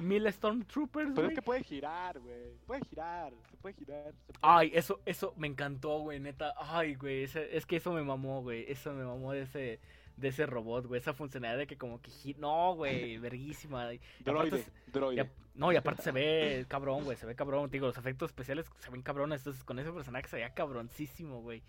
mil 0.00 0.32
Stormtroopers, 0.32 1.10
Pero 1.10 1.22
es 1.22 1.24
güey. 1.26 1.34
que 1.34 1.42
puede 1.42 1.64
girar, 1.64 2.20
güey. 2.20 2.52
Puede 2.66 2.82
girar, 2.88 3.32
se 3.50 3.56
puede 3.56 3.74
girar. 3.74 4.12
se 4.12 4.32
puede- 4.32 4.38
Ay, 4.42 4.70
eso, 4.74 5.00
eso 5.06 5.34
me 5.36 5.48
encantó, 5.48 5.98
güey, 6.00 6.20
neta. 6.20 6.54
Ay, 6.56 6.94
güey, 6.94 7.24
ese- 7.24 7.56
es 7.56 7.66
que 7.66 7.76
eso 7.76 7.92
me 7.92 8.02
mamó, 8.02 8.42
güey. 8.42 8.64
Eso 8.70 8.92
me 8.92 9.04
mamó 9.04 9.32
de 9.32 9.42
ese, 9.42 9.80
de 10.18 10.28
ese 10.28 10.46
robot, 10.46 10.86
güey. 10.86 11.00
Esa 11.00 11.12
funcionalidad 11.14 11.58
de 11.58 11.66
que 11.66 11.76
como 11.76 12.00
que... 12.00 12.10
No, 12.38 12.74
güey, 12.74 13.18
verguísima. 13.18 13.92
Y 13.94 14.00
aparte 14.26 14.50
Droide, 14.50 14.64
droide. 14.92 15.22
y 15.22 15.58
no, 15.58 15.72
y 15.72 15.76
aparte 15.76 16.02
se 16.02 16.12
ve 16.12 16.64
cabrón, 16.68 17.04
güey. 17.04 17.16
Se 17.16 17.26
ve 17.26 17.34
cabrón. 17.34 17.70
Digo, 17.70 17.86
los 17.86 17.96
efectos 17.98 18.30
especiales 18.30 18.66
se 18.78 18.90
ven 18.90 19.02
cabrones. 19.02 19.40
Entonces, 19.40 19.64
con 19.64 19.78
ese 19.78 19.92
personaje 19.92 20.28
se 20.28 20.36
veía 20.36 20.54
cabroncísimo, 20.54 21.40
güey. 21.42 21.62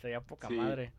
Se 0.00 0.08
veía 0.08 0.20
poca 0.20 0.48
Sí. 0.48 0.54
madre. 0.54 0.92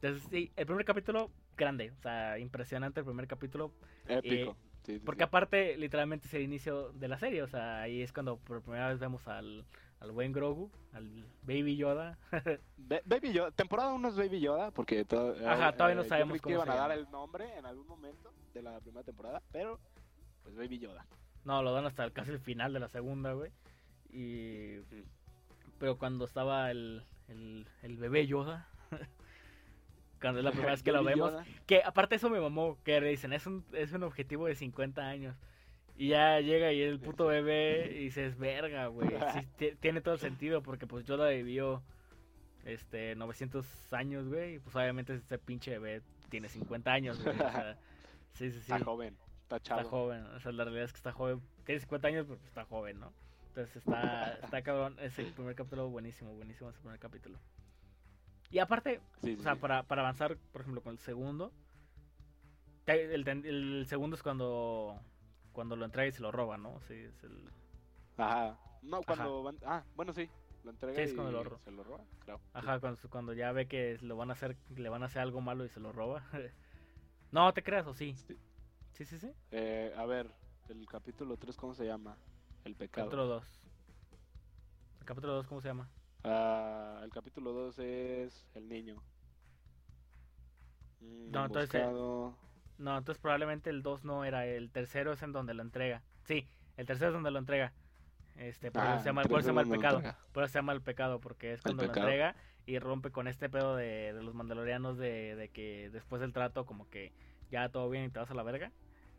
Entonces, 0.00 0.28
sí, 0.30 0.50
el 0.56 0.66
primer 0.66 0.84
capítulo, 0.84 1.30
grande. 1.56 1.92
O 1.98 2.02
sea, 2.02 2.38
impresionante 2.38 3.00
el 3.00 3.06
primer 3.06 3.26
capítulo. 3.28 3.72
Épico. 4.08 4.56
Sí, 4.84 4.94
sí, 4.94 4.98
Porque 5.04 5.22
aparte, 5.22 5.76
literalmente 5.76 6.26
es 6.26 6.34
el 6.34 6.42
inicio 6.42 6.90
de 6.92 7.06
la 7.08 7.18
serie. 7.18 7.42
O 7.42 7.46
sea, 7.48 7.82
ahí 7.82 8.02
es 8.02 8.12
cuando 8.12 8.36
por 8.38 8.62
primera 8.62 8.88
vez 8.88 8.98
vemos 8.98 9.26
al, 9.28 9.64
al 10.02 10.10
buen 10.10 10.32
Grogu, 10.32 10.70
al 10.92 11.08
Baby 11.42 11.76
Yoda. 11.76 12.18
Ba- 12.76 13.00
Baby 13.04 13.32
Yoda, 13.32 13.50
temporada 13.52 13.92
1 13.92 14.08
es 14.08 14.16
Baby 14.16 14.40
Yoda, 14.40 14.70
porque 14.72 15.04
to- 15.04 15.34
Ajá, 15.46 15.68
eh, 15.68 15.72
todavía 15.74 15.94
no 15.96 16.04
sabemos 16.04 16.30
creí 16.32 16.40
que 16.40 16.42
cómo 16.42 16.54
iban 16.56 16.66
se 16.66 16.72
a 16.72 16.76
dar 16.76 16.92
el 16.92 17.10
nombre 17.10 17.56
en 17.56 17.64
algún 17.66 17.86
momento 17.86 18.32
de 18.52 18.62
la 18.62 18.80
primera 18.80 19.04
temporada, 19.04 19.40
pero 19.52 19.78
pues 20.42 20.56
Baby 20.56 20.80
Yoda. 20.80 21.06
No, 21.44 21.62
lo 21.62 21.72
dan 21.72 21.86
hasta 21.86 22.10
casi 22.10 22.32
el 22.32 22.40
final 22.40 22.72
de 22.72 22.80
la 22.80 22.88
segunda, 22.88 23.32
güey. 23.32 23.50
Y... 24.10 24.78
Pero 25.78 25.98
cuando 25.98 26.24
estaba 26.24 26.70
el, 26.70 27.04
el, 27.28 27.66
el 27.82 27.96
bebé 27.96 28.26
Yoda... 28.26 28.68
cuando 30.20 30.38
es 30.38 30.44
la 30.44 30.50
primera 30.52 30.72
vez 30.72 30.82
que 30.82 30.92
lo 30.92 31.02
vemos... 31.02 31.32
Yoda. 31.32 31.44
Que 31.66 31.82
aparte 31.84 32.16
eso 32.16 32.30
me 32.30 32.40
mamó, 32.40 32.78
que 32.84 33.00
le 33.00 33.08
dicen, 33.08 33.32
es 33.32 33.46
un, 33.46 33.64
es 33.72 33.92
un 33.92 34.02
objetivo 34.04 34.46
de 34.46 34.54
50 34.54 35.02
años. 35.02 35.36
Y 35.96 36.08
ya 36.08 36.40
llega 36.40 36.72
y 36.72 36.80
el 36.82 36.98
puto 36.98 37.26
bebé 37.26 37.92
y 37.92 38.04
dices, 38.04 38.38
verga, 38.38 38.86
güey. 38.86 39.10
Sí, 39.58 39.72
tiene 39.80 40.00
todo 40.00 40.14
el 40.14 40.20
sentido 40.20 40.62
porque 40.62 40.86
pues 40.86 41.04
Yoda 41.04 41.28
vivió 41.28 41.82
este 42.64 43.14
900 43.14 43.92
años, 43.92 44.28
güey. 44.28 44.54
Y 44.54 44.58
pues 44.58 44.74
obviamente 44.74 45.14
ese 45.14 45.38
pinche 45.38 45.78
bebé 45.78 46.02
tiene 46.30 46.48
50 46.48 46.92
años, 46.92 47.22
güey. 47.22 47.34
O 47.34 47.38
sea, 47.38 47.78
sí, 48.32 48.50
sí, 48.50 48.60
sí. 48.60 48.72
Está 48.72 48.80
joven, 48.80 49.16
está 49.42 49.60
chavo. 49.60 49.80
Está 49.80 49.90
joven. 49.90 50.26
O 50.26 50.40
sea, 50.40 50.52
la 50.52 50.64
realidad 50.64 50.84
es 50.86 50.92
que 50.92 50.96
está 50.98 51.12
joven. 51.12 51.42
Tiene 51.64 51.80
50 51.80 52.08
años, 52.08 52.26
pero 52.26 52.38
pues, 52.38 52.48
está 52.48 52.64
joven, 52.64 53.00
¿no? 53.00 53.12
Entonces 53.48 53.76
está, 53.76 54.32
está 54.42 54.62
cabrón. 54.62 54.96
Ese 55.00 55.24
primer 55.24 55.54
capítulo 55.54 55.88
buenísimo, 55.90 56.34
buenísimo 56.34 56.70
ese 56.70 56.80
primer 56.80 56.98
capítulo. 56.98 57.38
Y 58.50 58.58
aparte, 58.58 59.00
Sí, 59.22 59.36
o 59.38 59.42
sea, 59.42 59.54
sí. 59.54 59.60
para, 59.60 59.82
para 59.82 60.02
avanzar, 60.02 60.36
por 60.52 60.62
ejemplo, 60.62 60.82
con 60.82 60.92
el 60.92 60.98
segundo. 60.98 61.52
El, 62.86 63.26
el 63.28 63.86
segundo 63.86 64.16
es 64.16 64.22
cuando 64.22 65.00
cuando 65.52 65.76
lo 65.76 65.84
entrega 65.84 66.08
y 66.08 66.12
se 66.12 66.22
lo 66.22 66.32
roba, 66.32 66.56
¿no? 66.56 66.80
Sí, 66.88 66.94
es 66.94 67.22
el... 67.24 67.50
Ajá. 68.16 68.58
No, 68.82 69.02
cuando 69.02 69.42
van... 69.42 69.58
Ah, 69.64 69.84
bueno, 69.94 70.12
sí. 70.12 70.28
Lo 70.64 70.70
entrega 70.70 70.96
Sí, 70.96 71.02
es 71.02 71.12
y 71.12 71.14
cuando 71.14 71.32
lo 71.32 71.44
ro- 71.44 71.60
se 71.64 71.70
lo 71.70 71.82
roba, 71.84 72.04
claro. 72.24 72.40
Ajá, 72.52 72.80
cuando, 72.80 73.00
cuando 73.10 73.32
ya 73.32 73.52
ve 73.52 73.66
que 73.66 73.98
lo 74.02 74.16
van 74.16 74.30
a 74.30 74.34
hacer, 74.34 74.56
le 74.76 74.88
van 74.88 75.02
a 75.02 75.06
hacer 75.06 75.22
algo 75.22 75.40
malo 75.40 75.64
y 75.64 75.68
se 75.68 75.80
lo 75.80 75.92
roba. 75.92 76.22
no, 77.32 77.52
te 77.52 77.62
creas, 77.62 77.86
o 77.86 77.94
sí. 77.94 78.14
Sí. 78.14 78.36
Sí, 78.92 79.04
sí, 79.06 79.18
sí. 79.18 79.32
Eh, 79.50 79.92
a 79.96 80.04
ver, 80.06 80.30
el 80.68 80.86
capítulo 80.86 81.36
3, 81.36 81.56
¿cómo 81.56 81.74
se 81.74 81.86
llama? 81.86 82.16
El 82.64 82.74
pecado. 82.76 83.06
Capítulo 83.06 83.26
2. 83.26 83.44
El 85.00 85.06
capítulo 85.06 85.32
2, 85.34 85.46
¿cómo 85.46 85.60
se 85.60 85.68
llama? 85.68 85.88
Ah, 86.24 87.00
el 87.02 87.10
capítulo 87.10 87.52
2 87.52 87.78
es 87.78 88.46
el 88.54 88.68
niño. 88.68 89.02
Mm, 91.00 91.32
No, 91.32 91.46
entonces, 91.46 91.74
eh. 91.74 91.84
No, 92.82 92.98
entonces 92.98 93.20
probablemente 93.20 93.70
el 93.70 93.82
2 93.82 94.04
no 94.04 94.24
era, 94.24 94.44
el 94.46 94.70
tercero 94.70 95.12
es 95.12 95.22
en 95.22 95.32
donde 95.32 95.54
lo 95.54 95.62
entrega. 95.62 96.02
Sí, 96.24 96.46
el 96.76 96.86
tercero 96.86 97.08
es 97.10 97.14
donde 97.14 97.30
lo 97.30 97.38
entrega. 97.38 97.72
Este, 98.36 98.70
por 98.72 98.82
eso 98.82 98.92
Ah, 98.92 98.98
se 98.98 99.04
llama, 99.04 99.22
el 99.22 99.28
por 99.28 99.38
eso 99.40 99.46
se 99.46 99.50
llama 99.50 99.60
el 99.62 99.68
pecado. 99.68 100.00
lo. 100.00 100.14
Por 100.32 100.42
eso 100.42 100.52
se 100.52 100.58
llama 100.58 100.72
el 100.72 100.80
pecado, 100.82 101.20
porque 101.20 101.52
es 101.52 101.62
cuando 101.62 101.84
lo 101.84 101.94
entrega 101.94 102.34
y 102.66 102.78
rompe 102.78 103.10
con 103.10 103.28
este 103.28 103.48
pedo 103.48 103.76
de, 103.76 104.12
de 104.12 104.22
los 104.22 104.34
mandalorianos 104.34 104.96
de, 104.98 105.36
de 105.36 105.48
que 105.50 105.90
después 105.90 106.20
del 106.20 106.32
trato 106.32 106.64
como 106.66 106.88
que 106.88 107.12
ya 107.50 107.68
todo 107.68 107.88
bien 107.90 108.04
y 108.04 108.08
te 108.10 108.18
vas 108.18 108.30
a 108.30 108.34
la 108.34 108.42
verga. 108.42 108.72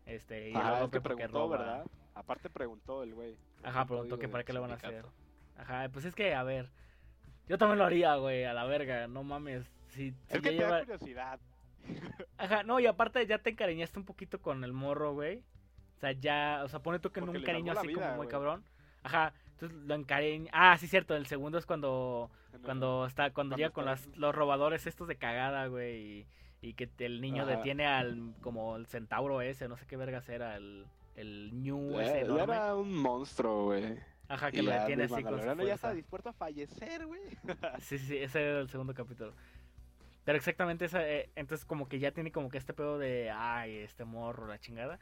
Este, 0.06 0.50
y 0.50 0.52
lo 0.52 0.60
es 0.74 0.80
rompe 0.80 0.98
que 0.98 1.00
preguntó, 1.02 1.38
roba. 1.38 1.56
¿verdad? 1.58 1.86
Aparte 2.14 2.50
preguntó 2.50 3.02
el 3.02 3.14
güey. 3.14 3.36
Ajá, 3.62 3.82
Un 3.82 3.86
preguntó 3.88 4.18
que 4.18 4.28
para 4.28 4.44
qué 4.44 4.52
le 4.52 4.58
van 4.58 4.72
a 4.72 4.74
hacer. 4.74 5.06
Ajá, 5.56 5.88
pues 5.90 6.04
es 6.04 6.14
que, 6.14 6.34
a 6.34 6.42
ver, 6.42 6.70
yo 7.48 7.56
también 7.56 7.78
lo 7.78 7.84
haría, 7.84 8.16
güey, 8.16 8.44
a 8.44 8.52
la 8.52 8.64
verga, 8.64 9.06
no 9.06 9.22
mames. 9.22 9.64
Si, 9.88 10.10
si 10.10 10.16
Es 10.28 10.34
que 10.42 10.50
te 10.50 10.52
lleva- 10.56 10.70
da 10.70 10.80
curiosidad. 10.80 11.40
Ajá, 12.38 12.62
no, 12.62 12.80
y 12.80 12.86
aparte 12.86 13.24
ya 13.26 13.38
te 13.38 13.50
encariñaste 13.50 13.98
un 13.98 14.04
poquito 14.04 14.40
con 14.40 14.64
el 14.64 14.72
morro, 14.72 15.12
güey. 15.12 15.42
O 15.96 16.00
sea, 16.00 16.12
ya, 16.12 16.62
o 16.64 16.68
sea, 16.68 16.80
pone 16.80 16.98
tú 16.98 17.10
que 17.12 17.20
en 17.20 17.28
un 17.28 17.42
cariño 17.42 17.72
así 17.72 17.88
como 17.88 18.00
vida, 18.00 18.08
muy 18.10 18.26
güey. 18.26 18.28
cabrón. 18.28 18.64
Ajá, 19.02 19.32
entonces 19.52 19.78
lo 19.78 19.94
encariña. 19.94 20.50
Ah, 20.52 20.76
sí, 20.78 20.86
cierto, 20.86 21.14
el 21.14 21.26
segundo 21.26 21.58
es 21.58 21.66
cuando 21.66 22.30
cuando 22.64 23.06
está 23.06 23.32
cuando 23.32 23.54
Cuando 23.54 23.56
llega 23.56 23.70
con 23.70 23.84
las, 23.84 24.06
los 24.16 24.34
robadores 24.34 24.86
estos 24.86 25.08
de 25.08 25.16
cagada, 25.16 25.66
güey, 25.66 26.26
y, 26.62 26.68
y 26.68 26.74
que 26.74 26.90
el 26.98 27.20
niño 27.20 27.42
Ajá. 27.42 27.56
detiene 27.56 27.86
al 27.86 28.34
como 28.40 28.76
el 28.76 28.86
centauro 28.86 29.40
ese, 29.42 29.68
no 29.68 29.76
sé 29.76 29.86
qué 29.86 29.96
vergas 29.96 30.28
era, 30.28 30.56
el 30.56 30.86
el 31.16 31.50
Ñu 31.62 32.00
Eh, 32.00 32.02
ese 32.02 32.20
enorme. 32.20 32.56
era 32.56 32.74
un 32.74 32.96
monstruo, 32.96 33.64
güey. 33.66 33.98
Ajá, 34.28 34.50
que 34.50 34.60
Y 34.60 34.62
lo 34.62 34.70
detiene 34.72 35.04
así 35.04 35.22
con 35.22 35.38
su 35.40 35.46
ya 35.66 35.74
está 35.74 35.92
dispuesto 35.92 36.30
a 36.30 36.32
fallecer, 36.32 37.06
güey. 37.06 37.20
Sí, 37.78 37.98
sí, 37.98 38.06
sí, 38.06 38.16
ese 38.18 38.40
era 38.40 38.60
el 38.60 38.68
segundo 38.68 38.94
capítulo. 38.94 39.34
Pero 40.24 40.38
exactamente 40.38 40.86
esa, 40.86 41.06
eh, 41.06 41.28
entonces 41.36 41.64
como 41.66 41.88
que 41.88 41.98
ya 41.98 42.10
tiene 42.12 42.32
como 42.32 42.48
que 42.48 42.58
este 42.58 42.72
pedo 42.72 42.98
de, 42.98 43.30
ay, 43.30 43.76
este 43.78 44.04
morro, 44.04 44.46
la 44.46 44.58
chingada. 44.58 44.98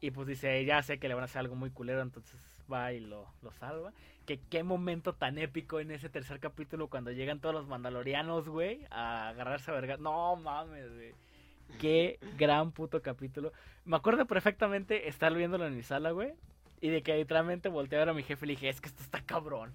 Y 0.00 0.12
pues 0.12 0.26
dice, 0.28 0.64
ya 0.64 0.82
sé 0.82 0.98
que 0.98 1.08
le 1.08 1.14
van 1.14 1.22
a 1.22 1.26
hacer 1.26 1.40
algo 1.40 1.56
muy 1.56 1.70
culero, 1.70 2.00
entonces 2.02 2.40
va 2.72 2.92
y 2.92 3.00
lo, 3.00 3.26
lo 3.42 3.52
salva. 3.52 3.92
Que 4.26 4.38
qué 4.48 4.62
momento 4.62 5.12
tan 5.14 5.38
épico 5.38 5.80
en 5.80 5.90
ese 5.90 6.08
tercer 6.08 6.40
capítulo 6.40 6.88
cuando 6.88 7.10
llegan 7.12 7.40
todos 7.40 7.54
los 7.54 7.66
mandalorianos, 7.66 8.48
güey, 8.48 8.86
a 8.90 9.28
agarrarse 9.28 9.70
a 9.70 9.74
verga. 9.74 9.96
No 9.98 10.36
mames, 10.36 10.92
güey. 10.94 11.14
Qué 11.78 12.18
gran 12.38 12.72
puto 12.72 13.02
capítulo. 13.02 13.52
Me 13.84 13.96
acuerdo 13.96 14.26
perfectamente 14.26 15.08
estar 15.08 15.34
viéndolo 15.34 15.66
en 15.66 15.76
mi 15.76 15.82
sala, 15.82 16.12
güey. 16.12 16.32
Y 16.80 16.88
de 16.88 17.02
que 17.02 17.16
literalmente 17.16 17.68
volteé 17.68 17.98
a 17.98 18.00
ver 18.02 18.08
a 18.10 18.14
mi 18.14 18.22
jefe 18.22 18.46
y 18.46 18.48
le 18.48 18.52
dije, 18.54 18.68
es 18.70 18.80
que 18.80 18.88
esto 18.88 19.02
está 19.02 19.20
cabrón. 19.22 19.74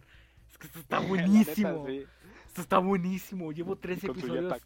Es 0.50 0.58
que 0.58 0.68
esto 0.68 0.80
está 0.80 1.00
La 1.10 1.28
neta, 1.28 1.74
buenísimo. 1.74 1.86
sí, 1.86 2.08
Esto 2.56 2.62
está 2.62 2.78
buenísimo. 2.78 3.52
Llevo 3.52 3.76
tres 3.76 4.02
episodios 4.02 4.66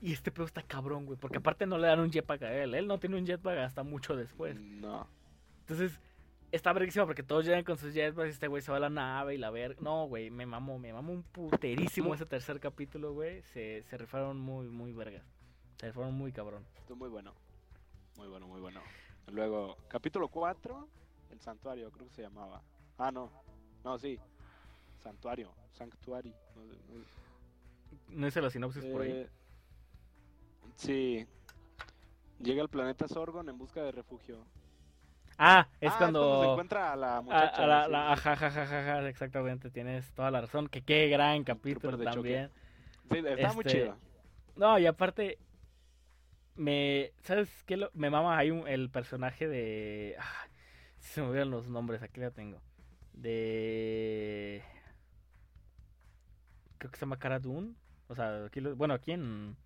y 0.00 0.14
este 0.14 0.32
pedo 0.32 0.46
está 0.46 0.62
cabrón, 0.62 1.04
güey. 1.04 1.18
Porque 1.18 1.36
aparte 1.36 1.66
no 1.66 1.76
le 1.76 1.86
dan 1.86 2.00
un 2.00 2.10
jetpack 2.10 2.40
a 2.44 2.62
él. 2.62 2.74
Él 2.74 2.86
no 2.86 2.98
tiene 2.98 3.18
un 3.18 3.26
jetpack 3.26 3.58
hasta 3.58 3.82
mucho 3.82 4.16
después. 4.16 4.58
No. 4.58 5.06
Entonces, 5.60 6.00
está 6.50 6.72
verguísimo 6.72 7.04
porque 7.04 7.22
todos 7.22 7.44
llegan 7.44 7.62
con 7.62 7.76
sus 7.76 7.92
jetpacks 7.92 8.28
y 8.28 8.30
este 8.30 8.48
güey 8.48 8.62
se 8.62 8.70
va 8.70 8.78
a 8.78 8.80
la 8.80 8.88
nave 8.88 9.34
y 9.34 9.36
la 9.36 9.50
ver. 9.50 9.76
No, 9.82 10.06
güey, 10.06 10.30
me 10.30 10.46
mamó, 10.46 10.78
me 10.78 10.94
mamó 10.94 11.12
un 11.12 11.22
puterísimo 11.24 12.14
ese 12.14 12.24
tercer 12.24 12.58
capítulo, 12.58 13.12
güey. 13.12 13.42
Se, 13.52 13.82
se 13.82 13.98
rifaron 13.98 14.40
muy, 14.40 14.68
muy 14.70 14.94
vergas. 14.94 15.26
Se 15.76 15.88
rifaron 15.88 16.14
muy 16.14 16.32
cabrón. 16.32 16.64
Estuvo 16.78 16.96
muy 16.96 17.10
bueno. 17.10 17.34
Muy 18.16 18.28
bueno, 18.28 18.48
muy 18.48 18.62
bueno. 18.62 18.80
Luego, 19.30 19.76
capítulo 19.88 20.28
4, 20.28 20.88
el 21.32 21.40
santuario, 21.42 21.90
creo 21.92 22.06
que 22.06 22.14
se 22.14 22.22
llamaba. 22.22 22.62
Ah, 22.96 23.12
no. 23.12 23.30
No, 23.84 23.98
sí. 23.98 24.18
Santuario. 25.04 25.52
Sanctuary. 25.72 26.34
No, 26.56 27.04
sé, 27.04 27.20
no 28.08 28.26
hice 28.26 28.40
la 28.40 28.50
sinopsis 28.50 28.84
por 28.86 29.02
ahí. 29.02 29.10
Eh, 29.12 29.28
Sí. 30.76 31.26
Llega 32.40 32.62
al 32.62 32.68
planeta 32.68 33.06
Sorgon 33.06 33.48
en 33.48 33.56
busca 33.58 33.82
de 33.82 33.92
refugio. 33.92 34.44
Ah, 35.38 35.68
es 35.80 35.92
Ah, 35.92 35.96
cuando. 35.98 36.42
se 36.42 36.50
encuentra 36.50 36.92
a 36.92 36.96
la 36.96 37.16
a- 37.18 37.20
muchacha. 37.20 37.62
a 37.62 37.66
la, 37.66 37.84
sí, 37.84 37.90
la- 37.92 38.16
sí. 38.16 38.28
ajá, 38.28 38.32
ajá, 38.46 39.08
exactamente, 39.08 39.70
tienes 39.70 40.10
toda 40.14 40.30
la 40.30 40.40
razón. 40.40 40.68
Que 40.68 40.82
qué 40.82 41.08
gran 41.08 41.44
capítulo 41.44 41.98
también. 41.98 42.50
Sí, 43.10 43.18
está 43.18 43.52
muy 43.52 43.64
este, 43.66 43.70
chido. 43.82 43.96
No, 44.56 44.78
y 44.78 44.86
aparte, 44.86 45.38
me. 46.56 47.12
¿Sabes 47.22 47.62
qué? 47.66 47.76
Lo- 47.76 47.90
me 47.94 48.10
mama 48.10 48.36
ahí 48.38 48.50
un- 48.50 48.66
el 48.66 48.90
personaje 48.90 49.46
de. 49.48 50.16
ah, 50.18 50.46
se 50.98 51.20
me 51.20 51.28
olvidan 51.28 51.50
los 51.50 51.68
nombres, 51.68 52.02
aquí 52.02 52.20
la 52.20 52.30
tengo. 52.30 52.60
De. 53.12 54.62
Creo 56.84 56.90
que 56.92 56.98
se 56.98 57.06
llama 57.06 57.18
Cara 57.18 57.38
Dune. 57.38 57.72
O 58.08 58.14
sea, 58.14 58.44
aquí 58.44 58.60
lo- 58.60 58.76
bueno, 58.76 58.92
aquí 58.92 59.12
en. 59.12 59.56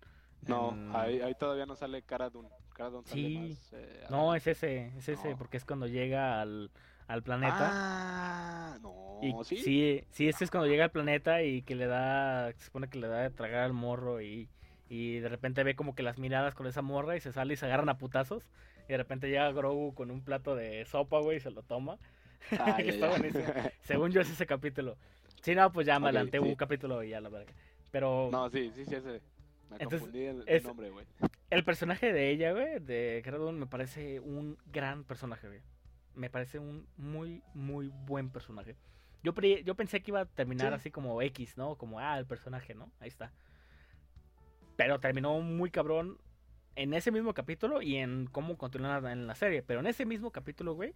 No, 0.47 0.71
en- 0.71 0.95
ahí, 0.95 1.19
ahí 1.19 1.35
todavía 1.35 1.65
no 1.65 1.75
sale 1.75 2.01
Cara 2.03 2.29
Dune. 2.29 2.47
Cara 2.73 2.91
Dune 2.91 3.05
sale 3.05 3.21
Sí. 3.21 3.37
más, 3.37 3.73
eh, 3.73 4.05
No, 4.09 4.33
es 4.35 4.47
ese, 4.47 4.93
es 4.97 5.09
ese, 5.09 5.31
No. 5.31 5.37
porque 5.37 5.57
es 5.57 5.65
cuando 5.65 5.85
llega 5.85 6.39
al, 6.39 6.71
al 7.07 7.21
planeta. 7.21 7.57
Ah, 7.73 8.77
no, 8.81 9.19
Y 9.21 9.33
sí. 9.43 9.57
sí, 9.57 10.03
sí, 10.11 10.29
ese 10.29 10.45
es 10.45 10.49
cuando 10.49 10.69
llega 10.69 10.85
al 10.85 10.91
planeta 10.91 11.43
y 11.43 11.61
que 11.63 11.75
le 11.75 11.87
da, 11.87 12.53
se 12.53 12.63
supone 12.67 12.87
que 12.89 12.99
le 12.99 13.09
da 13.09 13.17
de 13.23 13.31
tragar 13.31 13.63
al 13.63 13.73
morro 13.73 14.21
y, 14.21 14.47
y 14.87 15.19
de 15.19 15.27
repente 15.27 15.61
ve 15.65 15.75
como 15.75 15.93
que 15.93 16.03
las 16.03 16.17
miradas 16.19 16.55
con 16.55 16.67
esa 16.67 16.81
morra 16.81 17.17
y 17.17 17.19
se 17.19 17.33
sale 17.33 17.55
y 17.55 17.57
se 17.57 17.65
agarran 17.65 17.89
a 17.89 17.97
putazos. 17.97 18.47
Y 18.87 18.93
de 18.93 18.97
repente 18.97 19.27
llega 19.27 19.51
Grogu 19.51 19.93
con 19.93 20.09
un 20.09 20.23
plato 20.23 20.55
de 20.55 20.85
sopa, 20.85 21.19
güey, 21.19 21.35
y 21.35 21.41
se 21.41 21.51
lo 21.51 21.63
toma. 21.63 21.97
Ah, 22.77 22.77
está 22.79 23.09
buenísimo. 23.09 23.43
Según 23.81 24.11
yo 24.11 24.21
es 24.21 24.29
ese 24.29 24.45
capítulo. 24.45 24.95
Sí, 25.41 25.55
no, 25.55 25.71
pues 25.71 25.87
ya 25.87 25.99
me 25.99 26.07
adelanté 26.07 26.39
sí. 26.39 26.43
un 26.43 26.55
capítulo 26.55 27.03
y 27.03 27.09
ya 27.09 27.21
la 27.21 27.29
verga. 27.29 27.53
Pero 27.91 28.29
No, 28.31 28.49
sí, 28.49 28.71
sí, 28.75 28.85
sí, 28.85 28.95
ese. 28.95 29.21
Me 29.69 29.75
Entonces, 29.77 29.99
confundí 30.01 30.23
el, 30.25 30.43
el 30.47 30.63
nombre, 30.63 30.89
güey. 30.89 31.05
el 31.51 31.63
personaje 31.63 32.11
de 32.11 32.29
ella, 32.31 32.51
güey, 32.53 32.79
de 32.79 33.21
Cara 33.23 33.37
Dune, 33.37 33.59
me 33.59 33.67
parece 33.67 34.19
un 34.19 34.57
gran 34.71 35.03
personaje, 35.03 35.47
güey. 35.47 35.61
Me 36.15 36.29
parece 36.29 36.57
un 36.59 36.87
muy, 36.97 37.43
muy 37.53 37.87
buen 37.87 38.29
personaje. 38.31 38.75
Yo, 39.23 39.33
pre- 39.33 39.63
yo 39.63 39.75
pensé 39.75 40.01
que 40.01 40.11
iba 40.11 40.21
a 40.21 40.25
terminar 40.25 40.69
Sí. 40.69 40.75
así 40.75 40.91
como 40.91 41.21
X, 41.21 41.55
¿no? 41.57 41.75
Como, 41.77 41.99
ah, 41.99 42.17
el 42.17 42.25
personaje, 42.25 42.73
¿no? 42.73 42.91
Ahí 42.99 43.09
está. 43.09 43.31
Pero 44.75 44.99
terminó 44.99 45.39
muy 45.41 45.69
cabrón 45.71 46.17
en 46.75 46.93
ese 46.93 47.11
mismo 47.11 47.33
capítulo 47.33 47.81
y 47.81 47.97
en 47.97 48.27
cómo 48.27 48.57
continúa 48.57 48.97
en 49.11 49.27
la 49.27 49.35
serie. 49.35 49.61
Pero 49.61 49.81
en 49.81 49.87
ese 49.87 50.05
mismo 50.05 50.31
capítulo, 50.31 50.73
güey, 50.73 50.93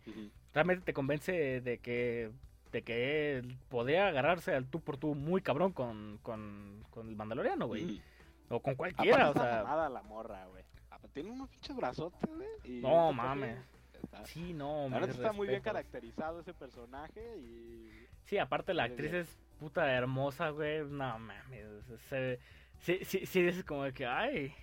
realmente 0.54 0.84
te 0.86 0.94
convence 0.94 1.62
de 1.62 1.78
que 1.80 2.32
de 2.74 2.82
que 2.82 3.38
él 3.38 3.58
podría 3.70 4.08
agarrarse 4.08 4.54
al 4.54 4.66
tú 4.68 4.82
por 4.82 4.98
tú 4.98 5.16
muy 5.16 5.42
cabrón 5.42 5.72
con, 5.72 6.18
con, 6.24 6.84
con 6.90 7.08
el 7.08 7.16
mandaloriano, 7.16 7.68
güey. 7.68 7.86
Ujú. 7.86 8.02
O 8.50 8.60
con 8.62 8.74
Aparte 8.74 8.76
cualquiera, 8.96 9.30
o 9.30 9.34
sea... 9.34 9.64
mamada 9.64 9.90
la 9.90 10.02
morra, 10.02 10.46
güey. 10.48 10.64
Aparte, 10.90 11.22
Tiene 11.22 11.32
unos 11.32 11.48
pinches 11.50 11.76
brazotes, 11.76 12.30
güey. 12.36 12.82
No, 12.82 13.14
mames. 13.14 13.58
Está- 14.02 14.26
Sí, 14.26 14.54
no, 14.54 14.90
me 14.90 15.00
neta 15.00 15.14
está 15.14 15.32
muy 15.32 15.48
bien 15.48 15.62
caracterizado 15.62 16.42
ese 16.42 16.54
personaje 16.54 17.38
y... 17.38 17.90
Sí, 18.26 18.38
aparte 18.38 18.74
la 18.74 18.84
actriz 18.84 19.14
es 19.14 19.38
puta 19.60 19.90
hermosa, 19.92 20.50
güey. 20.50 20.80
No 20.84 21.18
mames. 21.20 21.66
Se, 22.10 22.40
sí, 22.80 23.00
sí, 23.04 23.26
sí, 23.26 23.40
es 23.48 23.64
como 23.64 23.84
que, 23.94 24.06
ay, 24.06 24.54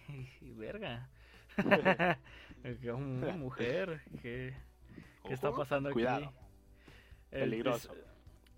y 0.40 0.50
verga. 0.52 1.08
Que 2.82 2.92
una 2.92 3.32
mujer, 3.32 4.02
¿qué, 4.20 4.54
qué 5.24 5.32
está 5.32 5.48
Ojo, 5.48 5.60
pasando 5.60 5.88
aquí? 5.88 5.94
Cuidado. 5.94 6.32
El- 7.30 7.40
Peligroso. 7.50 7.92
es- 7.92 8.00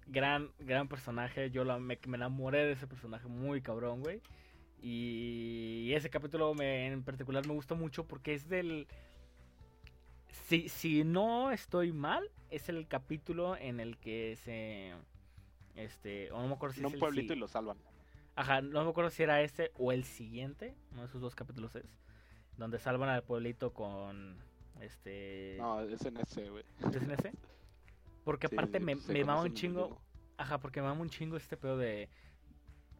gran, 0.07 0.51
gran 0.59 0.89
personaje. 0.89 1.51
Yo 1.51 1.64
la, 1.64 1.79
me, 1.79 1.99
me 2.07 2.16
enamoré 2.16 2.64
de 2.64 2.73
ese 2.73 2.87
personaje 2.87 3.29
muy 3.29 3.61
cabrón, 3.62 4.01
güey. 4.03 4.20
Y 4.81 5.93
ese 5.95 6.11
capítulo 6.11 6.55
me, 6.55 6.89
en 6.89 7.03
particular 7.05 7.47
me 7.47 7.53
gustó 7.55 7.77
mucho 7.77 8.05
porque 8.07 8.35
es 8.35 8.49
del... 8.49 8.87
Si, 10.47 10.68
si 10.68 11.05
no 11.05 11.51
estoy 11.53 11.93
mal, 11.93 12.29
es 12.51 12.68
el 12.68 12.87
capítulo 12.89 13.57
en 13.57 13.81
el 13.81 13.97
que 13.99 14.37
se... 14.45 14.93
Este, 15.77 16.31
o 16.33 16.41
no 16.43 16.49
me 16.49 16.55
acuerdo 16.55 16.75
si 16.75 16.81
En 16.81 16.87
es 16.87 16.91
un 16.91 16.95
el 16.95 17.01
pueblito 17.01 17.33
si- 17.33 17.37
y 17.39 17.41
lo 17.41 17.49
salvan. 17.49 17.79
Ajá, 18.35 18.61
no 18.61 18.83
me 18.85 18.91
acuerdo 18.91 19.11
si 19.11 19.23
era 19.23 19.41
este 19.43 19.70
o 19.79 19.93
el 19.93 20.05
siguiente. 20.05 20.75
Uno 20.93 21.03
de 21.03 21.07
esos 21.09 21.20
dos 21.20 21.35
capítulos 21.35 21.75
es. 21.77 21.85
Donde 22.57 22.79
salvan 22.79 23.09
al 23.09 23.23
pueblito 23.23 23.73
con... 23.73 24.37
Este... 24.81 25.57
No, 25.59 25.81
es 25.81 26.05
en 26.05 26.16
ese, 26.16 26.49
güey. 26.51 26.64
¿Es 26.81 26.97
en 27.03 27.11
ese? 27.12 27.33
Porque 28.25 28.47
aparte 28.47 28.79
sí, 28.79 28.85
me, 28.85 28.95
me 28.95 29.25
mama 29.25 29.43
un 29.43 29.55
chingo... 29.55 29.89
mismo. 29.89 30.03
Ajá, 30.37 30.59
porque 30.59 30.81
me 30.81 30.89
mama 30.89 31.03
un 31.03 31.11
chingo 31.11 31.37
este 31.37 31.57
pedo 31.57 31.77
de. 31.77 32.09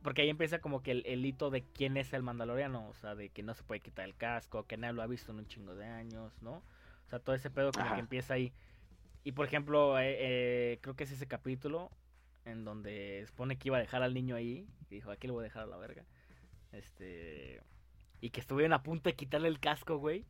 Porque 0.03 0.23
ahí 0.23 0.29
empieza 0.29 0.61
como 0.61 0.83
que 0.83 0.91
el, 0.91 1.03
el 1.07 1.25
hito 1.25 1.51
de 1.51 1.63
quién 1.63 1.97
es 1.97 2.13
el 2.13 2.23
mandaloriano. 2.23 2.89
O 2.89 2.95
sea, 2.95 3.15
de 3.15 3.29
que 3.29 3.43
no 3.43 3.55
se 3.55 3.63
puede 3.63 3.81
quitar 3.81 4.05
el 4.05 4.17
casco, 4.17 4.67
que 4.67 4.77
nadie 4.77 4.95
lo 4.95 5.03
ha 5.03 5.07
visto 5.07 5.33
en 5.33 5.39
un 5.39 5.47
chingo 5.47 5.75
de 5.75 5.87
años, 5.87 6.33
¿no? 6.43 6.55
O 7.07 7.09
sea, 7.09 7.19
todo 7.19 7.35
ese 7.35 7.51
pedo 7.51 7.73
como 7.73 7.85
Ajá. 7.85 7.95
que 7.95 8.01
empieza 8.01 8.35
ahí. 8.35 8.53
Y 9.25 9.33
por 9.33 9.47
ejemplo, 9.47 9.99
eh, 9.99 10.17
eh, 10.19 10.79
creo 10.81 10.97
que 10.97 11.05
es 11.05 11.13
ese 11.13 11.27
capítulo 11.27 11.91
en 12.45 12.65
donde 12.65 13.25
supone 13.27 13.57
que 13.57 13.69
iba 13.69 13.77
a 13.77 13.81
dejar 13.81 14.03
al 14.03 14.15
niño 14.15 14.35
ahí. 14.35 14.67
Y 14.91 14.97
dijo, 14.97 15.11
aquí 15.11 15.27
lo 15.27 15.35
voy 15.35 15.43
a 15.43 15.45
dejar 15.45 15.63
a 15.63 15.67
la 15.67 15.77
verga. 15.77 16.05
Este. 16.73 17.63
Y 18.21 18.31
que 18.31 18.41
estuvieron 18.41 18.73
a 18.73 18.83
punto 18.83 19.09
de 19.09 19.17
quitarle 19.17 19.49
el 19.49 19.61
casco, 19.61 19.99
güey. 19.99 20.25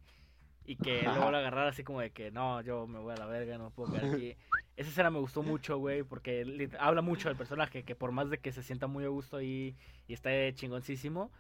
Y 0.65 0.77
que 0.77 1.03
luego 1.03 1.31
lo 1.31 1.39
agarrar 1.39 1.67
así 1.67 1.83
como 1.83 2.01
de 2.01 2.11
que 2.11 2.31
no, 2.31 2.61
yo 2.61 2.87
me 2.87 3.01
voy 3.01 3.13
a 3.13 3.17
la 3.17 3.27
verga, 3.27 3.59
no 3.59 3.71
puedo 3.71 3.93
quedar 3.93 4.15
aquí. 4.15 4.37
Esa 4.83 4.91
escena 4.91 5.11
me 5.11 5.21
gustó 5.21 5.43
mucho, 5.43 5.79
güey, 5.79 6.03
porque 6.03 6.69
habla 6.79 7.03
mucho 7.03 7.29
del 7.29 7.37
personaje, 7.37 7.85
que 7.85 7.95
por 7.95 8.11
más 8.11 8.31
de 8.31 8.39
que 8.39 8.51
se 8.51 8.63
sienta 8.65 8.89
muy 8.89 9.05
a 9.05 9.09
gusto 9.09 9.41
y, 9.41 9.77
y 10.09 10.13
esté 10.13 10.53
chingoncísimo, 10.55 11.31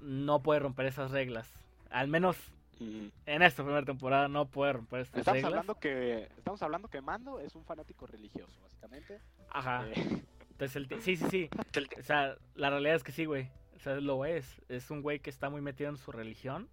no 0.00 0.42
puede 0.42 0.58
romper 0.60 0.86
esas 0.86 1.12
reglas. 1.12 1.48
Al 1.90 2.08
menos 2.08 2.36
en 2.80 3.42
esta 3.42 3.62
primera 3.62 3.84
temporada 3.84 4.26
no 4.26 4.46
puede 4.46 4.72
romper 4.72 5.00
estas 5.02 5.20
Estamos 5.20 5.36
reglas. 5.36 5.52
hablando 5.52 5.74
que 5.76 6.28
estamos 6.36 6.62
hablando 6.62 6.88
que 6.88 7.00
Mando 7.00 7.38
es 7.38 7.54
un 7.54 7.64
fanático 7.64 8.08
religioso, 8.08 8.60
básicamente. 8.62 9.20
Ajá. 9.50 9.86
Eh, 9.88 10.22
Entonces, 10.50 10.74
el 10.74 11.00
sí, 11.00 11.16
sí, 11.16 11.26
sí. 11.30 11.50
O 11.96 12.02
sea, 12.02 12.36
la 12.56 12.70
realidad 12.70 12.96
es 12.96 13.04
que 13.04 13.12
sí, 13.12 13.24
güey. 13.24 13.48
O 13.76 13.78
sea, 13.78 13.94
lo 14.00 14.24
es. 14.24 14.60
Es 14.68 14.90
un 14.90 15.02
güey 15.02 15.20
que 15.20 15.30
está 15.30 15.48
muy 15.48 15.60
metido 15.60 15.88
en 15.90 15.96
su 15.96 16.10
religión. 16.10 16.68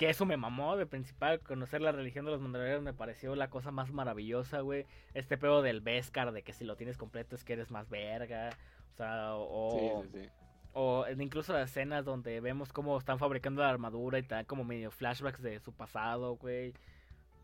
Que 0.00 0.08
eso 0.08 0.24
me 0.24 0.38
mamó 0.38 0.78
de 0.78 0.86
principal. 0.86 1.40
Conocer 1.40 1.82
la 1.82 1.92
religión 1.92 2.24
de 2.24 2.30
los 2.30 2.40
mandalorianos 2.40 2.82
me 2.82 2.94
pareció 2.94 3.36
la 3.36 3.50
cosa 3.50 3.70
más 3.70 3.92
maravillosa, 3.92 4.60
güey. 4.60 4.86
Este 5.12 5.36
pedo 5.36 5.60
del 5.60 5.82
Beskar, 5.82 6.32
de 6.32 6.42
que 6.42 6.54
si 6.54 6.64
lo 6.64 6.74
tienes 6.74 6.96
completo 6.96 7.36
es 7.36 7.44
que 7.44 7.52
eres 7.52 7.70
más 7.70 7.90
verga. 7.90 8.48
O 8.94 8.96
sea, 8.96 9.34
o, 9.34 10.02
sí, 10.02 10.08
sí, 10.10 10.22
sí. 10.22 10.28
o 10.72 11.06
en 11.06 11.20
incluso 11.20 11.52
las 11.52 11.68
escenas 11.68 12.06
donde 12.06 12.40
vemos 12.40 12.72
cómo 12.72 12.96
están 12.96 13.18
fabricando 13.18 13.60
la 13.60 13.68
armadura 13.68 14.18
y 14.18 14.22
dan 14.22 14.46
como 14.46 14.64
medio 14.64 14.90
flashbacks 14.90 15.42
de 15.42 15.60
su 15.60 15.74
pasado, 15.74 16.36
güey. 16.36 16.72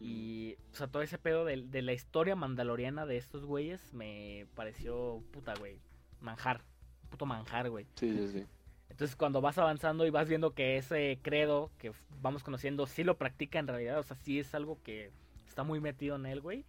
Y, 0.01 0.57
o 0.73 0.77
sea, 0.77 0.87
todo 0.87 1.03
ese 1.03 1.19
pedo 1.19 1.45
de, 1.45 1.63
de 1.63 1.83
la 1.83 1.93
historia 1.93 2.37
mandaloriana 2.37 3.05
de 3.05 3.19
estos 3.19 3.45
güeyes 3.45 3.93
me 3.93 4.47
pareció 4.55 5.23
puta, 5.31 5.53
güey. 5.59 5.79
Manjar. 6.23 6.63
Puto 7.11 7.27
manjar, 7.27 7.69
güey. 7.69 7.87
Sí, 7.97 8.17
sí, 8.17 8.29
sí. 8.29 8.47
Entonces, 8.97 9.15
cuando 9.15 9.43
vas 9.43 9.59
avanzando 9.59 10.07
y 10.07 10.11
vas 10.11 10.27
viendo 10.27 10.55
que 10.55 10.79
ese 10.79 11.19
credo 11.21 11.71
que 11.79 11.93
vamos 12.23 12.43
conociendo 12.43 12.87
sí 12.87 13.05
lo 13.05 13.19
practica 13.19 13.59
en 13.59 13.67
realidad, 13.69 13.99
o 13.99 14.03
sea, 14.03 14.17
sí 14.17 14.39
es 14.41 14.55
algo 14.55 14.83
que 14.83 15.11
está 15.47 15.65
muy 15.65 15.81
metido 15.81 16.17
en 16.17 16.25
él, 16.25 16.41
güey. 16.41 16.65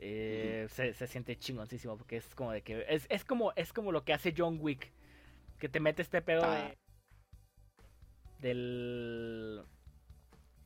eh, 0.00 0.66
se, 0.70 0.94
se 0.94 1.06
siente 1.06 1.36
chingoncísimo 1.38 1.96
porque 1.96 2.16
es 2.16 2.34
como 2.34 2.50
de 2.50 2.62
que 2.62 2.86
es, 2.88 3.06
es 3.08 3.24
como 3.24 3.52
es 3.54 3.72
como 3.72 3.92
lo 3.92 4.02
que 4.02 4.14
hace 4.14 4.34
John 4.36 4.56
Wick 4.60 4.90
que 5.58 5.68
te 5.68 5.78
mete 5.78 6.00
este 6.02 6.22
pedo 6.22 6.42
Ah. 6.44 6.72
de 8.40 8.48
del 8.48 9.62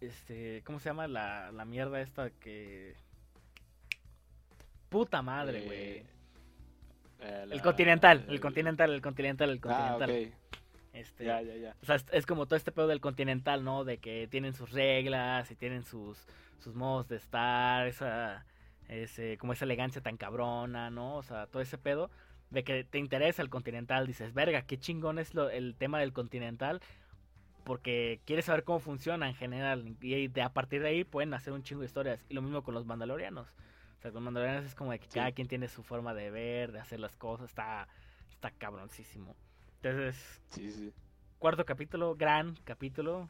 este 0.01 0.63
cómo 0.65 0.79
se 0.79 0.89
llama 0.89 1.09
la, 1.09 1.51
la 1.53 1.65
mierda 1.65 2.01
esta 2.01 2.31
que 2.31 2.95
puta 4.89 5.21
madre 5.21 5.59
Eh, 5.59 5.67
güey 5.67 6.15
Eh, 7.21 7.41
el 7.45 7.49
la- 7.51 7.63
continental 7.63 8.25
el 8.29 8.35
el- 8.35 8.41
continental 8.41 8.93
el 8.93 9.03
continental 9.03 9.51
el 9.51 9.61
Ah, 9.65 9.97
continental. 9.99 10.35
Este 10.95 11.25
Ya, 11.25 11.43
ya, 11.43 11.55
ya. 11.57 11.77
o 11.83 11.85
sea, 11.85 11.97
es, 11.97 12.07
es 12.13 12.25
como 12.27 12.47
todo 12.47 12.57
este 12.57 12.73
pedo 12.73 12.87
del 12.87 13.01
continental, 13.01 13.63
¿no? 13.65 13.85
De 13.85 13.99
que 13.99 14.27
tienen 14.29 14.55
sus 14.55 14.71
reglas 14.73 15.51
y 15.51 15.57
tienen 15.57 15.85
sus, 15.85 16.27
sus 16.59 16.75
modos 16.75 17.09
de 17.09 17.17
estar, 17.17 17.87
esa, 17.87 18.47
ese, 18.89 19.37
como 19.39 19.53
esa 19.53 19.65
elegancia 19.65 20.01
tan 20.01 20.17
cabrona, 20.17 20.91
¿no? 20.91 21.17
O 21.17 21.23
sea, 21.23 21.47
todo 21.47 21.61
ese 21.63 21.77
pedo 21.79 22.11
de 22.51 22.63
que 22.65 22.85
te 22.85 22.99
interesa 22.99 23.43
el 23.43 23.51
continental, 23.51 24.07
dices, 24.07 24.33
verga, 24.33 24.63
qué 24.63 24.79
chingón 24.79 25.19
es 25.19 25.35
lo, 25.35 25.51
el 25.51 25.75
tema 25.77 25.99
del 25.99 26.13
continental, 26.13 26.81
porque 27.65 28.21
quieres 28.27 28.45
saber 28.45 28.63
cómo 28.65 28.79
funciona 28.79 29.27
en 29.29 29.35
general, 29.35 29.97
y 30.01 30.29
de, 30.29 30.43
a 30.43 30.53
partir 30.53 30.83
de 30.83 30.89
ahí 30.89 31.05
pueden 31.05 31.35
hacer 31.35 31.53
un 31.53 31.63
chingo 31.63 31.81
de 31.81 31.87
historias, 31.87 32.25
y 32.29 32.35
lo 32.35 32.43
mismo 32.43 32.63
con 32.63 32.75
los 32.75 32.85
mandalorianos. 32.87 33.49
O 33.99 34.03
sea, 34.03 34.11
con 34.13 34.23
los 34.23 34.25
mandalorianos 34.25 34.67
es 34.67 34.75
como 34.75 34.93
de 34.93 34.99
que 34.99 35.07
Sí. 35.07 35.15
cada 35.15 35.33
quien 35.33 35.49
tiene 35.49 35.67
su 35.69 35.83
forma 35.83 36.13
de 36.15 36.31
ver, 36.31 36.73
de 36.73 36.79
hacer 36.79 37.01
las 37.01 37.17
cosas, 37.17 37.49
está, 37.49 37.89
está 38.31 38.51
cabroncísimo. 38.51 39.35
Entonces, 39.89 40.41
Sí, 40.49 40.71
sí. 40.73 40.93
cuarto 41.39 41.67
capítulo, 41.67 42.15
gran 42.17 42.57
capítulo. 42.65 43.29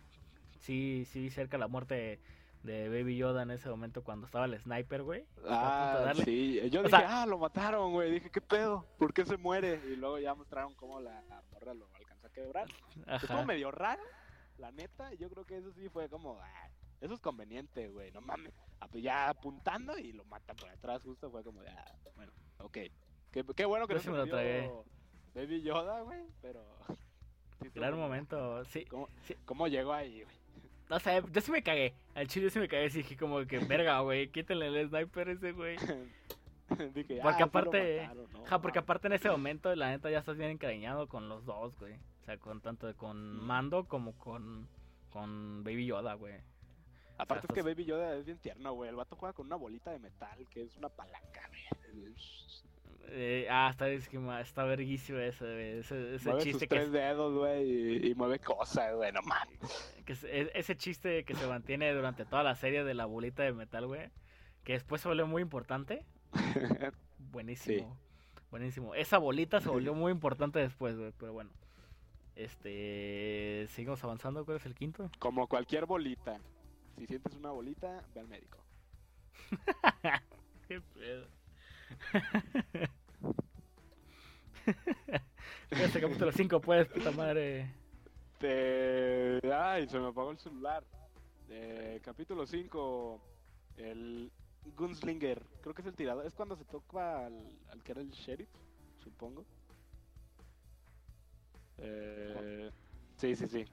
Sí, 0.60 1.04
sí, 1.10 1.20
vi 1.22 1.30
cerca 1.30 1.58
la 1.58 1.66
muerte 1.66 2.20
de 2.62 2.88
Baby 2.88 3.16
Yoda 3.16 3.42
en 3.42 3.50
ese 3.50 3.68
momento 3.68 4.04
cuando 4.04 4.26
estaba 4.26 4.44
el 4.44 4.56
sniper, 4.60 5.02
güey. 5.02 5.26
Ah, 5.48 6.12
sí. 6.24 6.60
Yo 6.70 6.80
O 6.80 6.84
dije, 6.84 6.96
sea- 6.96 7.22
ah, 7.22 7.26
lo 7.26 7.38
mataron, 7.38 7.92
güey. 7.92 8.12
Dije, 8.12 8.30
¿qué 8.30 8.40
pedo? 8.40 8.86
¿Por 8.98 9.12
qué 9.12 9.24
se 9.26 9.36
muere? 9.36 9.80
Y 9.92 9.96
luego 9.96 10.18
ya 10.20 10.32
mostraron 10.36 10.74
cómo 10.74 11.00
la 11.00 11.20
morra 11.52 11.74
lo 11.74 11.88
alcanzó 11.96 12.28
a 12.28 12.30
quebrar. 12.30 12.68
Estuvo 12.88 13.38
Ajá. 13.38 13.44
medio 13.44 13.72
raro, 13.72 14.02
la 14.58 14.70
neta. 14.70 15.12
Yo 15.14 15.28
creo 15.30 15.44
que 15.44 15.56
eso 15.58 15.72
sí 15.72 15.88
fue 15.88 16.08
como, 16.08 16.38
ah, 16.40 16.68
eso 17.00 17.14
es 17.14 17.20
conveniente, 17.20 17.88
güey. 17.88 18.12
No 18.12 18.20
mames. 18.20 18.52
Ah, 18.78 18.86
pues 18.86 19.02
ya 19.02 19.28
apuntando 19.28 19.98
y 19.98 20.12
lo 20.12 20.24
matan 20.26 20.56
por 20.56 20.70
atrás, 20.70 21.02
justo 21.02 21.30
fue 21.32 21.42
como, 21.42 21.62
ah, 21.62 21.94
bueno, 22.14 22.32
ok. 22.58 22.78
Qué, 23.32 23.44
qué 23.56 23.64
bueno 23.64 23.88
que 23.88 23.94
Yo 23.94 23.96
no 23.96 24.00
sí 24.02 24.06
se 24.06 24.12
me 24.12 24.18
lo 24.18 24.26
tragué. 24.28 24.70
Baby 25.34 25.62
Yoda, 25.62 26.00
güey, 26.02 26.22
pero. 26.40 26.64
sí 27.62 27.70
como, 27.70 27.96
momento, 27.96 28.64
sí. 28.66 28.84
¿Cómo, 28.86 29.08
sí. 29.22 29.34
cómo 29.44 29.68
llegó 29.68 29.92
ahí, 29.92 30.22
güey? 30.22 30.36
No 30.90 31.00
sé, 31.00 31.22
yo 31.32 31.40
sí 31.40 31.50
me 31.50 31.62
cagué. 31.62 31.94
Al 32.14 32.28
chile 32.28 32.50
sí 32.50 32.58
me 32.58 32.68
cagué. 32.68 32.90
Sí 32.90 32.98
dije 32.98 33.16
como 33.16 33.44
que, 33.46 33.58
verga, 33.58 34.00
güey, 34.00 34.28
quítenle 34.30 34.66
el 34.68 34.88
sniper 34.88 35.30
ese, 35.30 35.52
güey. 35.52 35.76
Dije, 36.94 37.20
Porque 37.22 37.22
ah, 37.22 37.38
lo 37.38 37.44
aparte- 37.46 38.00
mataron, 38.02 38.32
¿no? 38.32 38.44
Ajá, 38.46 38.60
porque 38.60 38.78
mames. 38.78 38.84
aparte 38.84 39.06
en 39.06 39.12
ese 39.12 39.30
momento, 39.30 39.74
la 39.76 39.90
neta, 39.90 40.10
ya 40.10 40.18
estás 40.18 40.36
bien 40.36 40.50
encariñado 40.50 41.06
con 41.08 41.28
los 41.28 41.44
dos, 41.44 41.78
güey. 41.78 41.94
O 41.94 42.24
sea, 42.24 42.38
con 42.38 42.60
tanto 42.62 42.94
con 42.96 43.36
Mm. 43.36 43.40
Mando 43.46 43.84
como 43.86 44.16
con, 44.18 44.66
con 45.10 45.62
Baby 45.62 45.86
Yoda, 45.86 46.14
güey. 46.14 46.34
Aparte 47.18 47.46
O 47.46 47.54
sea, 47.54 47.54
es 47.60 47.62
que 47.64 47.70
Baby 47.70 47.84
Yoda 47.84 48.16
es 48.16 48.24
bien 48.24 48.38
tierno, 48.38 48.72
güey. 48.72 48.90
El 48.90 48.96
vato 48.96 49.14
juega 49.14 49.32
con 49.34 49.46
una 49.46 49.56
bolita 49.56 49.90
de 49.90 49.98
metal 50.00 50.46
que 50.50 50.62
es 50.62 50.76
una 50.76 50.88
palanca, 50.88 51.48
güey. 51.92 52.14
Eh, 53.08 53.46
ah, 53.50 53.68
está, 53.70 53.88
esquema- 53.88 54.40
está 54.40 54.64
verguísimo 54.64 55.18
ese, 55.18 55.44
güey. 55.44 55.78
Ese, 55.78 56.14
ese 56.16 56.28
mueve 56.28 56.42
sus 56.42 56.52
chiste 56.52 56.68
que 56.68 56.74
tres 56.76 56.90
dedos, 56.92 57.34
güey, 57.34 57.62
y, 57.70 58.06
y 58.10 58.14
mueve 58.14 58.38
cosas, 58.40 58.94
güey, 58.94 59.12
no 59.12 59.22
mames. 59.22 59.58
Que 60.04 60.12
es- 60.14 60.24
e- 60.24 60.50
ese 60.54 60.76
chiste 60.76 61.24
que 61.24 61.34
se 61.34 61.46
mantiene 61.46 61.92
durante 61.92 62.24
toda 62.24 62.42
la 62.42 62.54
serie 62.56 62.84
de 62.84 62.94
la 62.94 63.06
bolita 63.06 63.42
de 63.42 63.52
metal, 63.52 63.86
güey. 63.86 64.10
Que 64.64 64.72
después 64.74 65.00
se 65.02 65.08
vuelve 65.08 65.24
muy 65.24 65.42
importante. 65.42 66.04
Buenísimo. 67.18 67.96
Buenísimo. 68.50 68.94
Esa 68.94 69.18
bolita 69.18 69.60
se 69.60 69.68
volvió 69.68 69.94
muy 69.94 70.12
importante 70.12 70.58
después, 70.58 70.96
güey, 70.96 71.12
pero 71.18 71.32
bueno. 71.32 71.50
Este, 72.36 73.66
seguimos 73.70 74.02
avanzando, 74.02 74.44
¿cuál 74.44 74.56
es 74.56 74.66
el 74.66 74.74
quinto? 74.74 75.10
Como 75.18 75.46
cualquier 75.46 75.86
bolita. 75.86 76.40
Si 76.98 77.06
sientes 77.06 77.34
una 77.34 77.50
bolita, 77.50 78.02
ve 78.14 78.20
al 78.20 78.28
médico. 78.28 78.58
Qué 80.68 80.80
pedo. 80.80 81.26
Este 85.70 86.00
capítulo 86.00 86.32
5, 86.32 86.60
pues, 86.60 86.88
puta 86.88 87.10
madre. 87.10 87.70
Te... 88.38 89.40
Ay, 89.52 89.88
se 89.88 89.98
me 89.98 90.08
apagó 90.08 90.30
el 90.30 90.38
celular. 90.38 90.84
Eh, 91.48 92.00
capítulo 92.02 92.46
5, 92.46 93.20
el 93.76 94.32
Gunslinger. 94.76 95.42
Creo 95.62 95.74
que 95.74 95.82
es 95.82 95.88
el 95.88 95.94
tirador. 95.94 96.26
Es 96.26 96.34
cuando 96.34 96.56
se 96.56 96.64
toca 96.64 97.26
al, 97.26 97.58
al 97.70 97.82
que 97.82 97.92
era 97.92 98.00
el 98.00 98.10
sheriff, 98.10 98.48
supongo. 99.02 99.44
Eh, 101.78 102.70
sí, 103.16 103.34
sí, 103.36 103.46
sí. 103.48 103.64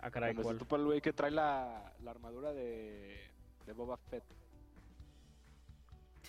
Ah, 0.00 0.10
caray, 0.10 0.34
Cuando 0.34 0.42
¿cuál? 0.42 0.56
se 0.56 0.64
topa 0.64 0.76
el 0.76 0.84
güey 0.84 1.00
que 1.00 1.12
trae 1.12 1.30
la, 1.30 1.92
la 2.02 2.10
armadura 2.10 2.52
de, 2.52 3.30
de 3.64 3.72
Boba 3.72 3.96
Fett. 3.96 4.24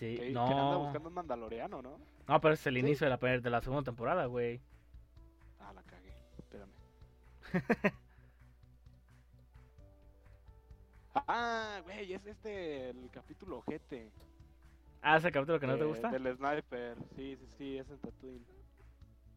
Sí, 0.10 0.18
Que, 0.18 0.34
que 0.34 0.40
anda 0.40 0.54
no. 0.72 0.80
buscando 0.80 1.08
un 1.10 1.16
mandaloriano, 1.16 1.82
¿no? 1.82 1.98
No, 2.28 2.42
pero 2.42 2.54
es 2.54 2.66
el 2.68 2.74
¿Sí? 2.74 2.80
inicio 2.80 3.06
de 3.10 3.18
la, 3.18 3.38
de 3.40 3.50
la 3.50 3.62
segunda 3.62 3.84
temporada, 3.84 4.26
güey. 4.26 4.60
Ah, 5.60 5.72
la 5.74 5.82
cagué. 5.84 6.14
Espérame. 6.38 6.72
ah, 11.16 11.80
güey, 11.84 12.14
es 12.14 12.26
este 12.26 12.90
el 12.90 13.10
capítulo 13.12 13.58
ojete. 13.58 14.12
Ah, 15.02 15.18
ese 15.18 15.32
capítulo 15.32 15.60
que 15.60 15.68
no 15.68 15.78
te 15.78 15.84
gusta. 15.86 16.10
Del 16.10 16.36
sniper. 16.36 16.98
Sí, 17.16 17.36
sí, 17.38 17.48
sí, 17.58 17.78
es 17.78 17.90
en 17.90 17.98
Tatooine. 18.00 18.46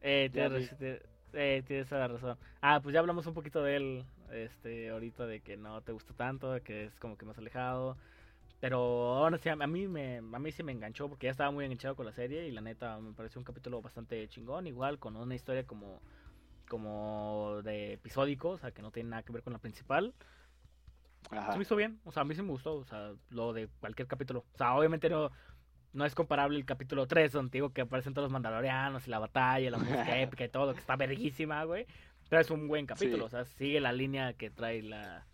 Eh, 0.00 0.30
tienes, 0.32 0.76
te- 0.78 1.02
eh, 1.32 1.62
tienes 1.66 1.88
toda 1.88 2.02
la 2.02 2.08
razón. 2.14 2.38
Ah, 2.60 2.80
pues 2.82 2.92
ya 2.92 3.00
hablamos 3.00 3.26
un 3.26 3.34
poquito 3.34 3.62
de 3.62 3.76
él, 3.76 4.04
este, 4.30 4.90
ahorita 4.90 5.26
de 5.26 5.40
que 5.40 5.56
no 5.56 5.80
te 5.82 5.92
gusta 5.92 6.14
tanto, 6.14 6.52
de 6.52 6.60
que 6.60 6.84
es 6.84 6.98
como 7.00 7.16
que 7.16 7.24
más 7.26 7.38
alejado. 7.38 7.96
Pero 8.58 8.78
ahora 9.16 9.36
sí, 9.38 9.48
a 9.50 9.56
mí 9.56 9.86
me, 9.86 10.16
a 10.18 10.38
mí 10.38 10.50
sí 10.52 10.62
me 10.62 10.72
enganchó 10.72 11.08
porque 11.08 11.26
ya 11.26 11.30
estaba 11.30 11.50
muy 11.50 11.64
enganchado 11.66 11.94
con 11.94 12.06
la 12.06 12.12
serie 12.12 12.48
y 12.48 12.52
la 12.52 12.62
neta 12.62 12.98
me 12.98 13.12
pareció 13.12 13.38
un 13.38 13.44
capítulo 13.44 13.82
bastante 13.82 14.26
chingón, 14.28 14.66
igual 14.66 14.98
con 14.98 15.14
una 15.16 15.34
historia 15.34 15.66
como, 15.66 16.00
como 16.68 17.60
de 17.62 17.94
episódico, 17.94 18.50
o 18.50 18.58
sea, 18.58 18.70
que 18.72 18.82
no 18.82 18.90
tiene 18.90 19.10
nada 19.10 19.22
que 19.22 19.32
ver 19.32 19.42
con 19.42 19.52
la 19.52 19.58
principal. 19.58 20.14
Ajá. 21.30 21.52
Se 21.52 21.58
me 21.58 21.62
hizo 21.62 21.76
bien, 21.76 22.00
o 22.04 22.12
sea, 22.12 22.22
a 22.22 22.24
mí 22.24 22.34
sí 22.34 22.42
me 22.42 22.50
gustó, 22.50 22.76
o 22.76 22.84
sea, 22.84 23.12
lo 23.30 23.52
de 23.52 23.68
cualquier 23.80 24.08
capítulo. 24.08 24.44
O 24.54 24.56
sea, 24.56 24.74
obviamente 24.74 25.10
no, 25.10 25.30
no 25.92 26.04
es 26.04 26.14
comparable 26.14 26.56
el 26.56 26.64
capítulo 26.64 27.06
3, 27.06 27.32
donde 27.32 27.50
digo 27.50 27.70
que 27.74 27.82
aparecen 27.82 28.14
todos 28.14 28.26
los 28.26 28.32
mandalorianos 28.32 29.06
y 29.06 29.10
la 29.10 29.18
batalla, 29.18 29.70
la 29.70 29.78
música 29.78 30.18
épica 30.20 30.44
y 30.44 30.48
todo, 30.48 30.72
que 30.72 30.80
está 30.80 30.96
verguísima, 30.96 31.62
güey. 31.64 31.86
Pero 32.30 32.40
es 32.40 32.50
un 32.50 32.68
buen 32.68 32.86
capítulo, 32.86 33.18
Sí. 33.18 33.22
o 33.26 33.28
sea, 33.28 33.44
sigue 33.44 33.80
la 33.80 33.92
línea 33.92 34.32
que 34.32 34.50
trae 34.50 34.82
la, 34.82 35.26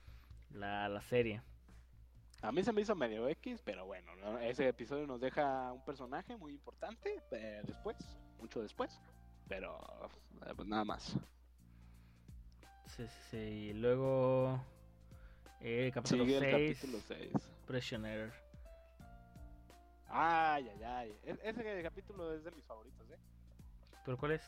la, 0.51 0.89
la 0.89 1.01
serie. 1.03 1.43
A 2.43 2.51
mí 2.51 2.65
se 2.65 2.73
me 2.73 2.81
hizo 2.81 2.97
medio 2.97 3.29
X, 3.29 3.63
pero 3.65 3.87
bueno, 3.87 4.15
¿no? 4.17 4.37
ese 4.41 4.67
episodio 4.69 5.07
nos 5.07 5.21
deja 5.21 5.73
un 5.73 5.81
personaje 5.85 6.37
muy 6.37 6.53
importante 6.53 7.23
eh, 7.31 7.63
después, 7.65 7.97
mucho 8.41 8.61
después. 8.61 9.01
Pero, 9.49 9.79
eh, 10.47 10.53
pues 10.57 10.67
nada 10.67 10.85
más. 10.85 11.17
Sí, 12.87 13.07
sí, 13.07 13.23
sí. 13.31 13.37
Y 13.37 13.73
luego, 13.75 14.61
eh, 15.61 15.93
capítulo 15.95 16.25
Sigue 16.25 16.37
el 16.39 16.43
6, 16.43 16.79
capítulo 16.79 17.03
6. 17.07 17.51
Prisoner. 17.67 18.33
Ay, 20.09 20.69
ay, 20.69 20.83
ay. 20.83 21.19
E- 21.23 21.39
ese 21.45 21.83
capítulo 21.83 22.35
es 22.35 22.43
de 22.43 22.51
mis 22.51 22.67
favoritos, 22.67 23.09
¿eh? 23.11 23.19
¿Pero 24.05 24.17
cuál 24.19 24.33
es? 24.33 24.43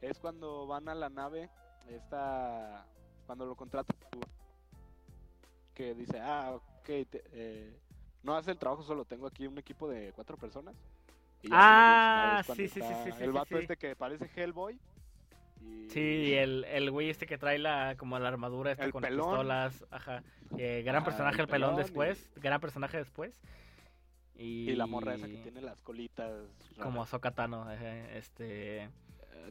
Es 0.00 0.20
cuando 0.20 0.68
van 0.68 0.88
a 0.88 0.94
la 0.94 1.08
nave, 1.08 1.50
esta, 1.88 2.86
cuando 3.26 3.44
lo 3.44 3.56
contrata, 3.56 3.92
que 5.74 5.94
dice, 5.94 6.18
ah, 6.20 6.58
ok, 6.86 7.08
te- 7.10 7.24
eh, 7.32 7.76
no 8.22 8.36
hace 8.36 8.50
el 8.52 8.58
trabajo 8.58 8.82
solo, 8.82 9.04
tengo 9.04 9.26
aquí 9.26 9.46
un 9.46 9.58
equipo 9.58 9.88
de 9.88 10.12
cuatro 10.14 10.36
personas. 10.36 10.74
Y 11.42 11.48
Ah, 11.52 12.42
sí, 12.46 12.54
sí, 12.54 12.68
sí, 12.68 12.80
está 12.80 13.04
sí, 13.04 13.10
El 13.20 13.30
sí, 13.30 13.34
vato 13.36 13.48
sí. 13.48 13.54
este 13.56 13.76
que 13.76 13.94
parece 13.94 14.28
Hellboy. 14.34 14.78
Y... 15.60 15.88
Sí, 15.90 16.34
el, 16.34 16.64
el 16.64 16.90
güey 16.90 17.10
este 17.10 17.26
que 17.26 17.38
trae 17.38 17.58
la 17.58 17.96
como 17.96 18.18
la 18.18 18.28
armadura 18.28 18.72
esta 18.72 18.84
El 18.84 18.92
con 18.92 19.02
pelón. 19.02 19.26
pistolas, 19.28 19.84
ajá. 19.90 20.22
Eh, 20.58 20.82
gran 20.84 20.96
Ajá, 20.96 21.04
personaje 21.06 21.36
el 21.36 21.40
el 21.42 21.46
pelón 21.48 21.70
pelón 21.70 21.80
y- 21.80 21.82
después, 21.82 22.30
gran 22.36 22.60
personaje 22.60 22.96
después. 22.98 23.34
Y, 24.34 24.70
Y 24.70 24.76
la 24.76 24.86
morra 24.86 25.14
esa 25.14 25.26
que 25.28 25.38
tiene 25.38 25.60
las 25.62 25.80
colitas. 25.82 26.30
como 26.76 26.90
raras. 26.96 27.08
Ahsoka 27.08 27.30
Tano, 27.30 27.62
ajá, 27.62 28.10
este 28.12 28.82
Eh, 28.84 28.88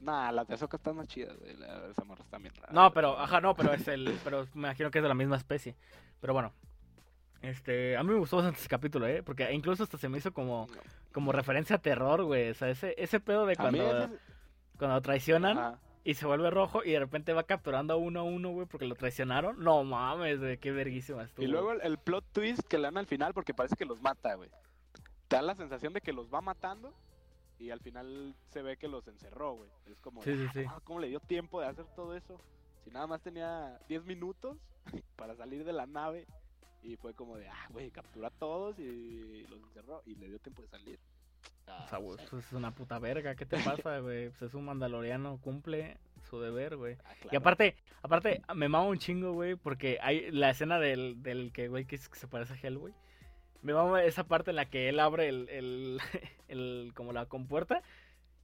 nah, 0.02 0.32
las 0.32 0.48
de 0.48 0.54
Ahsoka 0.56 0.78
están 0.78 0.96
más 0.98 1.08
chidas, 1.08 1.38
güey. 1.40 1.56
la- 1.58 1.88
Esa 1.88 2.04
morra 2.04 2.24
está 2.24 2.38
bien 2.38 2.54
rara. 2.56 2.72
No, 2.74 2.92
pero 2.94 3.18
ajá, 3.20 3.40
no, 3.42 3.56
pero 3.56 3.74
es 3.74 3.88
el 3.88 4.20
pero 4.24 4.46
me 4.54 4.68
imagino 4.68 4.92
que 4.92 5.00
es 5.00 5.04
de 5.04 5.10
la 5.10 5.16
misma 5.16 5.38
especie. 5.38 5.76
Pero 6.22 6.34
bueno. 6.34 6.52
Este, 7.42 7.96
a 7.98 8.04
mí 8.04 8.12
me 8.12 8.20
gustó 8.20 8.38
bastante 8.38 8.60
ese 8.60 8.70
capítulo, 8.70 9.06
eh, 9.08 9.22
porque 9.24 9.52
incluso 9.54 9.84
hasta 9.84 9.98
se 9.98 10.10
me 10.10 10.18
hizo 10.18 10.34
como 10.34 10.68
No. 10.68 10.82
como 11.12 11.32
referencia 11.32 11.76
a 11.76 11.80
terror, 11.80 12.24
güey, 12.24 12.50
o 12.50 12.54
sea, 12.54 12.70
ese 12.70 12.96
ese 12.98 13.20
pedo 13.20 13.46
de 13.46 13.56
cuando 13.56 14.10
cuando 14.78 15.02
traicionan 15.02 15.58
Ajá. 15.58 15.80
y 16.04 16.16
se 16.16 16.26
vuelve 16.26 16.50
rojo 16.50 16.84
y 16.84 16.92
de 16.92 17.00
repente 17.00 17.34
va 17.34 17.44
capturando 17.44 17.94
a 17.94 17.98
uno 17.98 18.22
a 18.22 18.24
uno, 18.24 18.50
güey, 18.50 18.68
porque 18.68 18.86
lo 18.88 18.96
traicionaron. 18.96 19.64
No 19.64 19.84
mames, 19.84 20.40
güey, 20.40 20.58
qué 20.58 20.72
verguísima 20.72 21.24
estuvo. 21.24 21.46
Y 21.46 21.48
luego 21.48 21.72
el, 21.74 21.82
el 21.82 21.98
plot 21.98 22.26
twist 22.34 22.62
que 22.68 22.78
le 22.78 22.84
dan 22.86 22.98
al 22.98 23.06
final 23.08 23.34
porque 23.34 23.54
parece 23.54 23.76
que 23.76 23.86
los 23.86 24.02
mata, 24.02 24.34
güey. 24.36 24.50
Te 25.28 25.36
da 25.38 25.42
la 25.42 25.56
sensación 25.56 25.94
de 25.94 26.02
que 26.02 26.14
los 26.14 26.34
va 26.34 26.42
matando 26.42 26.94
y 27.58 27.70
al 27.70 27.80
final 27.80 28.36
se 28.50 28.62
ve 28.62 28.76
que 28.78 28.88
los 28.90 29.08
encerró, 29.08 29.54
güey. 29.56 29.70
Es 29.86 30.00
como, 30.02 30.22
Sí, 30.24 30.36
sí, 30.36 30.46
"Ah, 30.48 30.52
sí. 30.54 30.66
¿cómo 30.84 31.00
le 31.00 31.08
dio 31.08 31.20
tiempo 31.22 31.62
de 31.62 31.68
hacer 31.68 31.86
todo 31.96 32.16
eso? 32.16 32.40
Si 32.84 32.90
nada 32.92 33.08
más 33.08 33.22
tenía 33.22 33.80
10 33.88 34.04
minutos 34.04 34.58
para 35.16 35.36
salir 35.36 35.64
de 35.64 35.72
la 35.74 35.86
nave 35.86 36.28
y 36.86 36.96
fue 36.98 37.14
como 37.14 37.38
de, 37.38 37.48
ah, 37.48 37.68
güey, 37.72 37.90
captura 37.92 38.28
a 38.28 38.32
todos 38.32 38.78
y 38.80 39.46
los 39.50 39.62
encerró 39.64 40.02
y 40.06 40.16
le 40.16 40.28
dio 40.30 40.40
tiempo 40.40 40.62
de 40.62 40.68
salir. 40.70 41.00
Ah, 41.68 41.84
O 41.86 41.90
sea, 41.90 41.98
güey, 42.00 42.18
pues 42.30 42.46
es 42.46 42.54
una 42.54 42.72
puta 42.72 43.00
verga, 43.00 43.36
¿qué 43.36 43.46
te 43.46 43.58
pasa, 43.58 44.00
güey? 44.00 44.30
Pues 44.30 44.42
es 44.44 44.54
un 44.54 44.66
mandaloriano, 44.66 45.40
cumple 45.42 45.98
su 46.30 46.40
deber, 46.40 46.76
güey. 46.78 46.98
Ah, 47.06 47.14
Y 47.32 47.36
aparte, 47.36 47.76
aparte, 48.02 48.42
me 48.54 48.70
mama 48.70 48.86
un 48.86 49.00
chingo, 49.00 49.34
güey, 49.34 49.56
porque 49.56 49.98
hay 50.02 50.32
la 50.32 50.52
escena 50.52 50.80
del, 50.80 51.22
del 51.24 51.52
que, 51.52 51.68
güey, 51.68 51.86
que, 51.86 51.98
se 51.98 52.28
parece 52.28 52.54
a 52.54 52.58
Hell, 52.62 52.78
güey. 52.78 52.94
Me 53.62 53.74
mama 53.74 54.04
esa 54.04 54.26
parte 54.26 54.52
en 54.52 54.58
la 54.58 54.66
que 54.66 54.90
él 54.90 55.00
abre 55.00 55.28
el, 55.28 55.50
el, 55.50 56.00
el 56.48 56.92
como 56.96 57.14
la 57.14 57.26
compuerta 57.26 57.82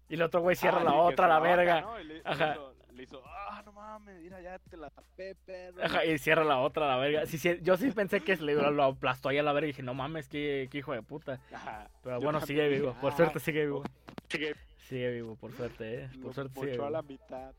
y 0.10 0.16
el 0.16 0.24
otro 0.24 0.42
güey 0.42 0.56
cierra 0.56 0.82
Ah, 0.82 0.84
la 0.84 0.94
otra, 0.96 1.28
la 1.28 1.40
verga. 1.40 1.82
¿no? 1.82 2.00
Y 2.00 2.04
le, 2.06 2.22
Ajá. 2.26 2.58
Le 3.02 3.06
hizo, 3.06 3.22
ah, 3.26 3.62
no 3.66 3.72
mames, 3.72 4.22
mira, 4.22 4.40
ya 4.42 4.60
te 4.60 4.78
la 4.78 4.90
tapé, 4.90 5.36
perro. 5.36 5.84
Ajá, 5.84 6.06
y 6.06 6.18
cierra 6.18 6.44
la 6.44 6.60
otra, 6.60 6.88
la 6.88 6.98
verga. 6.98 7.26
Sí, 7.26 7.38
sí, 7.38 7.58
yo 7.62 7.76
sí 7.78 7.92
pensé 7.92 8.22
que 8.22 8.36
se 8.38 8.44
le 8.44 8.54
lo 8.56 8.84
aplastó 8.84 9.30
ahí 9.30 9.38
a 9.38 9.44
la 9.44 9.54
verga 9.54 9.68
y 9.68 9.72
dije, 9.72 9.84
no 9.84 9.94
mames, 9.94 10.30
qué, 10.30 10.68
qué 10.72 10.78
hijo 10.80 10.94
de 10.94 11.02
puta. 11.02 11.40
Ajá. 11.52 11.90
Pero 12.04 12.20
bueno, 12.20 12.40
sigue 12.42 12.68
vivo, 12.70 12.96
por 13.02 13.12
"Ah, 13.14 13.16
suerte 13.18 13.40
sigue 13.40 13.66
vivo. 13.66 13.84
sigue 14.30 14.56
Sigue 14.78 15.10
vivo, 15.12 15.36
por 15.36 15.54
suerte, 15.54 16.04
eh. 16.04 16.10
Por 16.16 16.26
Lo 16.26 16.34
suerte 16.34 16.54
sigue 16.60 16.72
mochó 16.72 16.82
a 16.84 16.88
vivo. 16.88 16.90
la 16.98 17.02
mitad. 17.02 17.54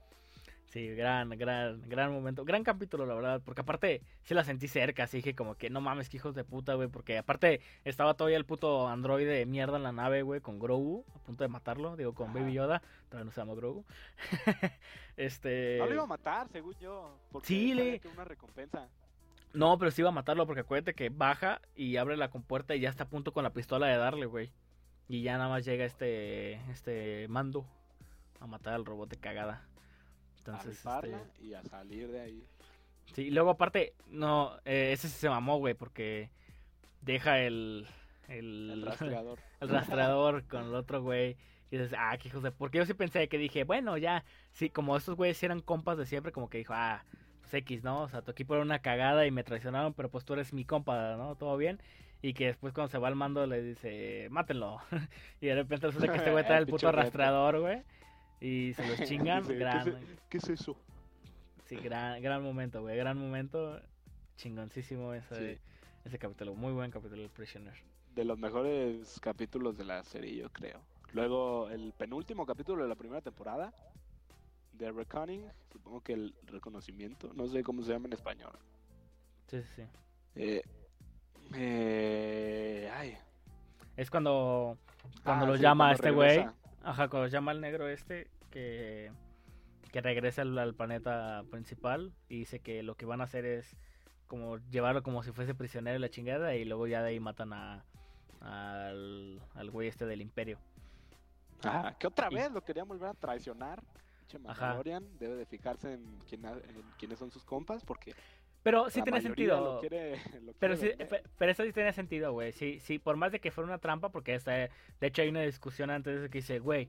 Sí, 0.73 0.89
gran, 0.95 1.29
gran, 1.29 1.83
gran 1.83 2.11
momento. 2.11 2.47
Gran 2.47 2.65
capítulo, 2.65 3.05
la 3.05 3.13
verdad. 3.13 3.43
Porque 3.45 3.61
aparte, 3.61 4.01
sí 4.23 4.33
la 4.33 4.43
sentí 4.43 4.69
cerca. 4.69 5.05
Así 5.05 5.19
dije 5.19 5.35
como 5.35 5.55
que 5.55 5.69
no 5.69 5.83
mames, 5.83 6.09
que 6.09 6.17
hijos 6.17 6.35
de 6.35 6.45
puta, 6.45 6.73
güey. 6.73 6.89
Porque 6.89 7.19
aparte, 7.19 7.61
estaba 7.85 8.15
todavía 8.15 8.39
el 8.39 8.47
puto 8.47 8.89
androide 8.89 9.35
de 9.35 9.45
mierda 9.45 9.77
en 9.77 9.83
la 9.83 9.93
nave, 9.93 10.23
güey, 10.23 10.41
con 10.41 10.59
Grogu. 10.59 11.05
A 11.15 11.19
punto 11.19 11.45
de 11.45 11.49
matarlo. 11.49 11.95
Digo, 11.95 12.15
con 12.15 12.31
Ajá. 12.31 12.39
Baby 12.39 12.55
Yoda. 12.55 12.81
Todavía 13.11 13.27
no 13.27 13.31
se 13.33 13.41
llama 13.43 13.53
Grogu. 13.53 13.85
este. 15.19 15.77
No 15.79 15.85
lo 15.89 15.93
iba 15.93 16.03
a 16.05 16.07
matar, 16.07 16.49
según 16.49 16.75
yo. 16.81 17.19
Porque 17.31 17.49
sí, 17.49 17.75
le- 17.75 18.01
que 18.01 18.09
una 18.09 18.25
recompensa. 18.25 18.89
No, 19.53 19.77
pero 19.77 19.91
sí 19.91 20.01
iba 20.01 20.09
a 20.09 20.13
matarlo. 20.13 20.47
Porque 20.47 20.63
acuérdate 20.63 20.95
que 20.95 21.11
baja 21.11 21.61
y 21.77 21.99
abre 21.99 22.17
la 22.17 22.31
compuerta 22.31 22.75
y 22.75 22.81
ya 22.81 22.89
está 22.89 23.05
a 23.05 23.09
punto 23.11 23.35
con 23.35 23.45
la 23.45 23.53
pistola 23.53 23.89
de 23.89 23.99
darle, 23.99 24.25
güey. 24.25 24.51
Y 25.07 25.21
ya 25.21 25.37
nada 25.37 25.51
más 25.51 25.67
llega 25.67 25.85
este. 25.85 26.55
Este 26.71 27.29
mando 27.29 27.67
a 28.41 28.47
matar 28.47 28.73
al 28.73 28.87
robot 28.87 29.11
de 29.11 29.17
cagada. 29.19 29.67
Entonces, 30.45 30.85
a 30.87 31.01
este, 31.01 31.45
y 31.45 31.55
a 31.55 31.63
salir 31.63 32.11
de 32.11 32.21
ahí. 32.21 32.47
Sí, 33.15 33.23
y 33.23 33.31
luego 33.31 33.51
aparte, 33.51 33.95
no, 34.09 34.57
eh, 34.65 34.91
ese 34.93 35.09
sí 35.09 35.15
se 35.19 35.29
mamó, 35.29 35.59
güey, 35.59 35.75
porque 35.75 36.31
deja 37.01 37.39
el... 37.41 37.87
El, 38.29 38.71
El 38.71 38.83
rastreador. 38.87 39.39
el 39.61 39.69
rastreador 39.69 40.47
con 40.49 40.65
el 40.65 40.75
otro 40.75 41.03
güey. 41.03 41.37
Y 41.71 41.79
dices, 41.79 41.95
ah, 41.97 42.17
qué 42.19 42.29
hijos 42.29 42.43
de... 42.43 42.51
Porque 42.51 42.79
yo 42.79 42.87
sí 42.87 42.95
pensé 42.95 43.29
que 43.29 43.39
dije, 43.39 43.65
bueno, 43.65 43.97
ya, 43.99 44.25
sí, 44.51 44.69
como 44.69 44.97
estos 44.97 45.17
güeyes 45.17 45.43
eran 45.43 45.61
compas 45.61 45.97
de 45.97 46.07
siempre, 46.07 46.33
como 46.33 46.51
que 46.51 46.59
dijo, 46.59 46.73
ah, 46.75 47.05
pues 47.41 47.55
X, 47.55 47.85
¿no? 47.85 48.03
O 48.03 48.09
sea, 48.09 48.23
tu 48.23 48.33
equipo 48.33 48.55
era 48.55 48.63
una 48.63 48.81
cagada 48.81 49.27
y 49.27 49.31
me 49.31 49.45
traicionaron, 49.45 49.95
pero 49.95 50.11
pues 50.11 50.25
tú 50.25 50.33
eres 50.33 50.53
mi 50.53 50.65
compa, 50.65 51.17
¿no? 51.17 51.37
Todo 51.37 51.57
bien. 51.57 51.81
Y 52.21 52.35
que 52.35 52.47
después 52.47 52.73
cuando 52.73 52.91
se 52.91 52.99
va 52.99 53.09
al 53.09 53.17
mando 53.17 53.47
le 53.47 53.63
dice, 53.63 54.29
mátenlo. 54.31 54.79
y 55.41 55.47
de 55.47 55.55
repente 55.55 55.87
resulta 55.87 56.13
que 56.13 56.19
este 56.19 56.31
güey 56.31 56.45
trae 56.45 56.59
el 56.61 56.67
puto 56.67 56.91
rastreador, 56.93 57.61
güey. 57.61 57.83
Y 58.45 58.75
se 58.75 58.87
los 58.89 58.99
chingan. 59.09 59.43
Dice, 59.43 59.53
¿qué, 59.55 59.59
gran, 59.61 59.89
es, 59.89 59.95
qué 60.29 60.39
es 60.39 60.49
eso? 60.49 60.77
Sí, 61.67 61.77
gran, 61.77 62.21
gran 62.21 62.43
momento, 62.43 62.81
güey. 62.83 62.97
Gran 62.97 63.17
momento. 63.17 63.81
Chingoncísimo 64.37 65.15
ese, 65.15 65.55
Sí. 65.55 65.61
ese 66.05 66.19
capítulo. 66.19 66.55
Muy 66.55 66.73
buen 66.73 66.91
capítulo, 66.91 67.23
el 67.23 67.31
Prisoner. 67.31 67.75
de 68.17 68.25
los 68.25 68.37
mejores 68.39 69.19
capítulos 69.21 69.79
de 69.79 69.85
la 69.85 70.03
serie, 70.03 70.35
yo 70.37 70.51
creo. 70.51 70.81
Luego, 71.13 71.71
el 71.71 71.93
penúltimo 71.93 72.45
capítulo 72.45 72.83
de 72.83 72.89
la 72.89 72.95
primera 72.97 73.21
temporada, 73.21 73.73
The 74.79 74.91
Reckoning, 74.91 75.45
supongo 75.73 76.01
que 76.01 76.15
el 76.15 76.35
reconocimiento, 76.47 77.31
no 77.35 77.47
sé 77.47 77.63
cómo 77.63 77.83
se 77.83 77.93
llama 77.93 78.07
en 78.09 78.15
español. 78.15 78.53
Sí, 79.47 79.63
sí, 79.63 79.69
sí. 79.77 79.83
Eh, 80.35 80.63
eh, 81.55 82.91
ay. 82.95 83.17
Es 83.97 84.11
cuando, 84.11 84.77
cuando 85.23 85.45
Ah, 85.45 85.49
lo 85.49 85.57
sí, 85.57 85.63
llama 85.63 85.85
cuando 85.85 85.95
este 85.95 86.11
güey. 86.11 86.47
Ajá, 86.85 87.09
cuando 87.09 87.29
llama 87.29 87.53
al 87.53 87.61
negro 87.61 87.89
este 87.89 88.29
que, 88.51 89.11
que 89.93 90.01
regresa 90.01 90.43
al, 90.43 90.59
al 90.59 90.75
planeta 90.75 91.45
principal 91.51 92.13
y 92.29 92.39
dice 92.39 92.59
que 92.61 92.83
lo 92.83 92.97
que 92.97 93.07
van 93.07 93.21
a 93.21 93.25
hacer 93.25 93.45
es 93.45 93.77
como 94.27 94.59
llevarlo 94.71 95.03
como 95.03 95.23
si 95.23 95.31
fuese 95.33 95.55
prisionero 95.55 95.95
de 95.95 95.99
la 96.01 96.09
chingada 96.11 96.55
y 96.57 96.65
luego 96.65 96.87
ya 96.87 97.03
de 97.03 97.11
ahí 97.11 97.21
matan 97.21 97.53
a 97.53 97.85
al, 98.41 99.41
al 99.55 99.71
güey 99.71 99.89
este 99.89 100.07
del 100.07 100.21
imperio. 100.21 100.59
Ajá, 101.63 101.97
que 101.97 102.09
otra 102.09 102.29
Y- 102.31 102.35
vez 102.35 102.51
lo 102.51 102.63
querían 102.65 102.89
volver 102.89 103.11
a 103.11 103.15
traicionar. 103.15 103.83
Pinche 104.19 104.39
Ajá. 104.49 104.67
Mandalorian 104.69 105.19
debe 105.19 105.37
de 105.37 105.47
fijarse 105.47 105.93
en, 105.95 106.19
quién 106.29 106.45
en 106.47 106.83
quiénes 106.99 107.19
son 107.19 107.31
sus 107.31 107.45
compas 107.45 107.85
porque 107.85 108.15
Pero 108.63 108.89
sí 108.91 109.01
la 109.01 109.05
tiene 109.05 109.21
sentido. 109.21 109.75
Lo 109.75 109.81
quiere, 109.81 110.21
lo 110.43 110.53
Pero 110.59 110.77
sí, 110.77 110.91
pero 111.39 111.53
eso 111.53 111.65
sí 111.65 111.73
tiene 111.73 111.93
sentido, 111.93 112.33
güey. 112.33 112.53
Sí, 112.53 112.79
sí, 112.81 112.99
por 112.99 113.17
más 113.17 113.33
de 113.33 113.41
que 113.41 113.51
fuera 113.51 113.67
una 113.69 113.79
trampa, 113.79 114.11
porque 114.11 114.35
esta, 114.35 114.53
de 114.53 114.71
hecho 115.01 115.23
hay 115.23 115.29
una 115.29 115.41
discusión 115.43 115.91
antes 115.91 116.23
de 116.23 116.31
que 116.31 116.39
dice, 116.39 116.59
güey, 116.61 116.89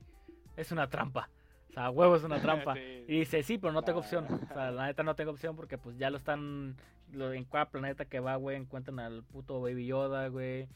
es 0.56 0.72
una 0.72 0.90
trampa. 0.90 1.30
O 1.70 1.74
sea, 1.74 1.90
huevo 1.90 2.16
es 2.16 2.24
una 2.24 2.40
trampa. 2.42 2.76
Sí. 2.76 3.06
Y 3.08 3.20
dice, 3.20 3.42
sí, 3.44 3.58
pero 3.58 3.74
no 3.74 3.82
tengo 3.82 4.00
Ah. 4.00 4.02
opción. 4.02 4.26
O 4.26 4.54
sea, 4.54 4.72
la 4.72 4.86
neta 4.86 5.04
no 5.04 5.16
tengo 5.16 5.32
opción 5.32 5.56
porque 5.56 5.78
pues 5.78 5.98
ya 5.98 6.10
lo 6.10 6.18
están... 6.18 6.78
Lo, 7.12 7.32
en 7.34 7.46
cada 7.46 7.70
planeta 7.70 8.06
que 8.06 8.20
va, 8.20 8.36
güey, 8.38 8.58
encuentran 8.58 9.00
al 9.00 9.24
puto 9.24 9.62
Baby 9.62 9.88
Yoda, 9.88 10.28
güey. 10.30 10.68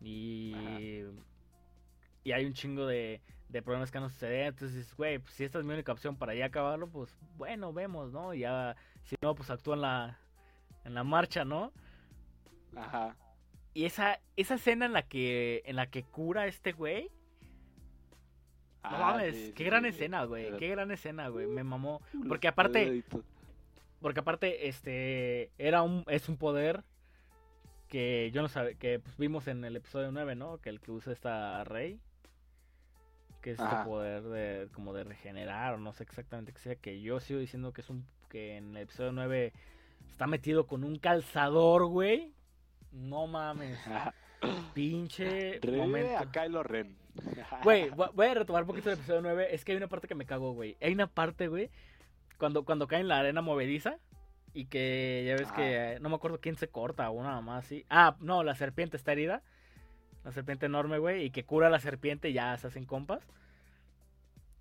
Y... 0.00 0.54
Y 2.22 2.32
hay 2.32 2.46
un 2.46 2.54
chingo 2.54 2.86
de, 2.86 3.20
de 3.50 3.62
problemas 3.62 3.90
que 3.90 4.00
no 4.00 4.08
suceden. 4.08 4.46
Entonces, 4.46 4.76
dices, 4.76 4.96
güey, 4.96 5.18
pues 5.18 5.34
si 5.34 5.44
esta 5.44 5.58
es 5.58 5.64
mi 5.64 5.74
única 5.74 5.92
opción 5.92 6.16
para 6.16 6.34
ya 6.34 6.46
acabarlo, 6.46 6.88
pues 6.88 7.14
bueno, 7.36 7.72
vemos, 7.72 8.12
¿no? 8.12 8.32
Y 8.32 8.40
ya, 8.40 8.76
si 9.02 9.14
no, 9.20 9.34
pues 9.34 9.50
actúa 9.50 9.74
en 9.74 9.82
la, 9.82 10.18
en 10.84 10.94
la 10.94 11.04
marcha, 11.04 11.44
¿no? 11.44 11.72
Ajá. 12.76 13.16
Y 13.72 13.84
esa, 13.86 14.20
esa 14.36 14.54
escena 14.54 14.86
en 14.86 14.92
la 14.92 15.02
que 15.02 15.62
en 15.66 15.76
la 15.76 15.86
que 15.90 16.02
cura 16.04 16.42
a 16.42 16.46
este 16.46 16.72
güey. 16.72 17.10
No 18.82 18.90
Ah, 18.90 18.98
mames, 19.12 19.34
sí, 19.34 19.52
qué 19.52 19.64
sí, 19.64 19.70
gran 19.70 19.82
sí. 19.84 19.88
escena, 19.88 20.24
güey. 20.24 20.44
Pero- 20.44 20.58
Qué 20.58 20.68
gran 20.68 20.90
escena, 20.90 21.28
güey. 21.28 21.46
Me 21.46 21.64
mamó. 21.64 22.02
Porque 22.28 22.48
aparte, 22.48 23.02
porque 24.00 24.20
aparte, 24.20 24.68
este, 24.68 25.50
era 25.56 25.82
un, 25.82 26.04
es 26.06 26.28
un 26.28 26.36
poder 26.36 26.84
que 27.88 28.30
yo 28.32 28.42
no 28.42 28.48
sabía, 28.48 28.74
que 28.74 28.98
pues, 29.00 29.16
vimos 29.16 29.46
en 29.48 29.64
el 29.64 29.76
episodio 29.76 30.12
9, 30.12 30.34
¿no? 30.34 30.58
Que 30.58 30.68
el 30.68 30.80
que 30.80 30.90
usa 30.90 31.12
esta 31.14 31.64
Rey. 31.64 31.98
Que 33.40 33.52
es 33.52 33.58
este 33.58 33.74
Ajá. 33.74 33.84
poder 33.84 34.22
de, 34.24 34.68
como 34.72 34.92
de 34.92 35.04
regenerar, 35.04 35.74
o 35.74 35.78
no 35.78 35.92
sé 35.94 36.02
exactamente 36.02 36.52
qué 36.52 36.58
sea, 36.58 36.76
que 36.76 37.00
yo 37.00 37.20
sigo 37.20 37.40
diciendo 37.40 37.72
que 37.72 37.80
es 37.82 37.90
un, 37.90 38.06
que 38.30 38.56
en 38.56 38.76
el 38.76 38.82
episodio 38.82 39.12
9 39.12 39.52
está 40.10 40.26
metido 40.26 40.66
con 40.66 40.84
un 40.84 40.98
calzador, 40.98 41.86
güey. 41.86 42.32
No 42.92 43.26
mames, 43.26 43.78
pinche 44.74 45.58
Revive 45.62 45.76
momento. 45.78 46.18
a 46.18 46.30
Kylo 46.30 46.62
Ren. 46.62 46.96
Güey, 47.62 47.90
vo- 47.90 48.12
voy 48.12 48.26
a 48.26 48.34
retomar 48.34 48.62
un 48.62 48.68
poquito 48.68 48.88
del 48.90 48.98
episodio 48.98 49.22
9. 49.22 49.48
Es 49.54 49.64
que 49.64 49.72
hay 49.72 49.78
una 49.78 49.88
parte 49.88 50.08
que 50.08 50.14
me 50.14 50.26
cagó, 50.26 50.52
güey. 50.52 50.76
Hay 50.80 50.92
una 50.92 51.06
parte, 51.06 51.48
güey, 51.48 51.70
cuando, 52.38 52.64
cuando 52.64 52.86
cae 52.86 53.00
en 53.00 53.08
la 53.08 53.18
arena 53.18 53.40
movediza. 53.42 53.98
Y 54.56 54.66
que 54.66 55.24
ya 55.26 55.34
ves 55.34 55.50
que 55.50 55.98
no 56.00 56.08
me 56.08 56.14
acuerdo 56.14 56.38
quién 56.40 56.54
se 56.56 56.68
corta 56.68 57.10
o 57.10 57.20
nada 57.24 57.40
más 57.40 57.64
así. 57.64 57.84
Ah, 57.90 58.16
no, 58.20 58.44
la 58.44 58.54
serpiente 58.54 58.96
está 58.96 59.10
herida. 59.10 59.42
La 60.22 60.30
serpiente 60.30 60.66
enorme, 60.66 60.98
güey. 60.98 61.24
Y 61.24 61.30
que 61.30 61.44
cura 61.44 61.66
a 61.66 61.70
la 61.70 61.80
serpiente 61.80 62.30
y 62.30 62.34
ya 62.34 62.56
se 62.56 62.68
hacen 62.68 62.84
compas. 62.84 63.26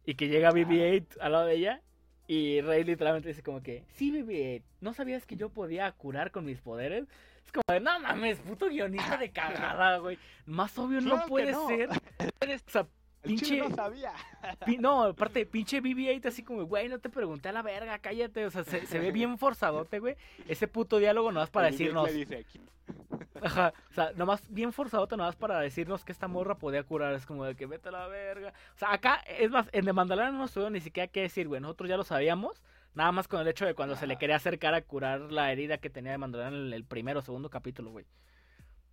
Y 0.05 0.15
que 0.15 0.29
llega 0.29 0.51
BB-8 0.51 1.17
al 1.21 1.31
lado 1.33 1.45
de 1.45 1.55
ella. 1.55 1.81
Y 2.27 2.61
Rey 2.61 2.83
literalmente 2.83 3.29
dice 3.29 3.43
como 3.43 3.61
que, 3.61 3.83
sí, 3.95 4.11
BB-8, 4.11 4.63
¿no 4.81 4.93
sabías 4.93 5.25
que 5.25 5.35
yo 5.35 5.49
podía 5.49 5.91
curar 5.91 6.31
con 6.31 6.45
mis 6.45 6.59
poderes? 6.59 7.05
Es 7.45 7.51
como 7.51 7.63
de, 7.67 7.79
no 7.81 7.99
mames, 7.99 8.39
puto 8.39 8.69
guionista 8.69 9.17
de 9.17 9.31
cagada, 9.31 9.97
güey. 9.97 10.17
Más 10.45 10.77
obvio 10.77 10.99
Claro 10.99 11.17
no 11.17 11.25
puede 11.27 11.51
no. 11.51 11.67
ser. 11.67 11.89
O 12.67 12.69
sea, 12.69 12.87
pinche- 13.23 13.57
no 13.69 13.75
sabía. 13.75 14.11
Pi- 14.65 14.77
No, 14.77 15.03
aparte, 15.03 15.45
pinche 15.45 15.81
BB-8 15.81 16.25
así 16.27 16.43
como, 16.43 16.63
güey, 16.65 16.89
no 16.89 16.99
te 16.99 17.09
pregunté 17.09 17.49
a 17.49 17.53
la 17.53 17.61
verga, 17.61 17.97
cállate. 17.99 18.45
O 18.45 18.51
sea, 18.51 18.63
se, 18.63 18.85
se 18.85 18.99
ve 18.99 19.11
bien 19.11 19.37
forzadote, 19.37 19.99
güey. 19.99 20.15
Ese 20.47 20.67
puto 20.67 20.97
diálogo 20.97 21.31
nomás 21.31 21.49
para 21.49 21.67
El 21.69 21.73
decirnos. 21.77 22.11
dice, 22.13 22.45
Ajá, 23.41 23.73
o 23.89 23.93
sea, 23.93 24.11
nomás 24.15 24.41
bien 24.49 24.71
forzadote, 24.73 25.15
nomás 25.17 25.35
para 25.35 25.59
decirnos 25.59 26.03
que 26.05 26.11
esta 26.11 26.27
morra 26.27 26.55
podía 26.55 26.83
curar. 26.83 27.13
Es 27.13 27.25
como 27.25 27.45
de 27.45 27.55
que 27.55 27.65
vete 27.65 27.89
a 27.89 27.91
la 27.91 28.07
verga. 28.07 28.53
O 28.75 28.77
sea, 28.77 28.93
acá, 28.93 29.15
es 29.39 29.49
más, 29.49 29.67
en 29.71 29.85
The 29.85 29.93
Mandalorian 29.93 30.33
no 30.33 30.39
nos 30.39 30.51
tuvieron 30.53 30.73
ni 30.73 30.81
siquiera 30.81 31.07
que 31.07 31.21
decir, 31.21 31.47
güey. 31.47 31.59
Nosotros 31.61 31.89
ya 31.89 31.97
lo 31.97 32.03
sabíamos. 32.03 32.61
Nada 32.95 33.11
más 33.11 33.27
con 33.27 33.41
el 33.41 33.47
hecho 33.47 33.65
de 33.65 33.73
cuando 33.73 33.95
se 33.95 34.05
le 34.05 34.17
quería 34.17 34.35
acercar 34.35 34.75
a 34.75 34.81
curar 34.83 35.19
la 35.31 35.51
herida 35.51 35.77
que 35.79 35.89
tenía 35.89 36.11
de 36.11 36.17
Mandalorian 36.19 36.67
en 36.67 36.73
el 36.73 36.83
primero 36.85 37.19
o 37.19 37.23
segundo 37.23 37.49
capítulo, 37.49 37.89
güey. 37.89 38.05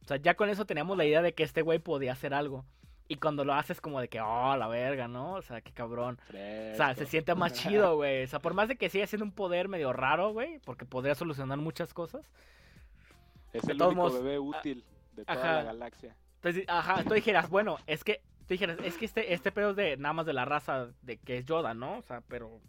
O 0.03 0.07
sea, 0.07 0.17
ya 0.17 0.35
con 0.35 0.49
eso 0.49 0.65
teníamos 0.65 0.97
la 0.97 1.05
idea 1.05 1.21
de 1.21 1.35
que 1.35 1.43
este 1.43 1.61
güey 1.63 1.79
podía 1.79 2.13
hacer 2.13 2.33
algo. 2.33 2.65
Y 3.11 3.17
cuando 3.17 3.45
lo 3.45 3.55
haces 3.55 3.81
como 3.81 4.01
de 4.01 4.07
que, 4.07 4.21
oh, 4.21 4.57
la 4.57 4.69
verga, 4.69 5.09
¿no? 5.09 5.33
O 5.33 5.43
sea, 5.43 5.61
qué 5.61 5.73
cabrón. 5.73 6.21
O 6.29 6.77
sea, 6.77 6.95
se 6.95 7.07
siente 7.07 7.35
más 7.35 7.53
chido, 7.55 7.97
güey. 7.97 8.23
O 8.23 8.27
sea, 8.29 8.39
por 8.39 8.55
más 8.55 8.69
de 8.69 8.77
que 8.77 8.89
siga 8.89 9.05
siendo 9.09 9.25
un 9.25 9.33
poder 9.33 9.67
medio 9.67 9.93
raro, 9.93 10.33
güey, 10.33 10.61
porque 10.61 10.85
podría 10.85 11.17
solucionar 11.17 11.59
muchas 11.59 11.93
cosas. 11.93 12.25
Es 13.53 13.69
el 13.69 13.83
único 13.83 14.13
bebé 14.13 14.39
útil 14.39 14.85
de 15.15 15.25
toda 15.25 15.41
ajá. 15.41 15.53
la 15.55 15.63
galaxia. 15.65 16.15
Entonces, 16.37 16.65
ajá, 16.69 17.03
tú 17.03 17.15
dijeras, 17.15 17.51
bueno, 17.51 17.79
es 17.89 18.05
que, 18.05 18.23
tú 18.47 18.55
dijeras, 18.55 18.79
es 18.85 18.97
que 18.97 19.07
este, 19.07 19.35
este 19.35 19.51
pedo 19.51 19.71
es 19.71 19.77
de 19.77 19.97
nada 19.97 20.13
más 20.13 20.27
de 20.27 20.33
la 20.33 20.45
raza 20.45 20.91
de 21.03 21.17
que 21.17 21.39
es 21.39 21.47
Yoda, 21.47 21.75
¿no? 21.75 21.99
O 21.99 22.03
sea, 22.03 22.21
pero. 22.29 22.61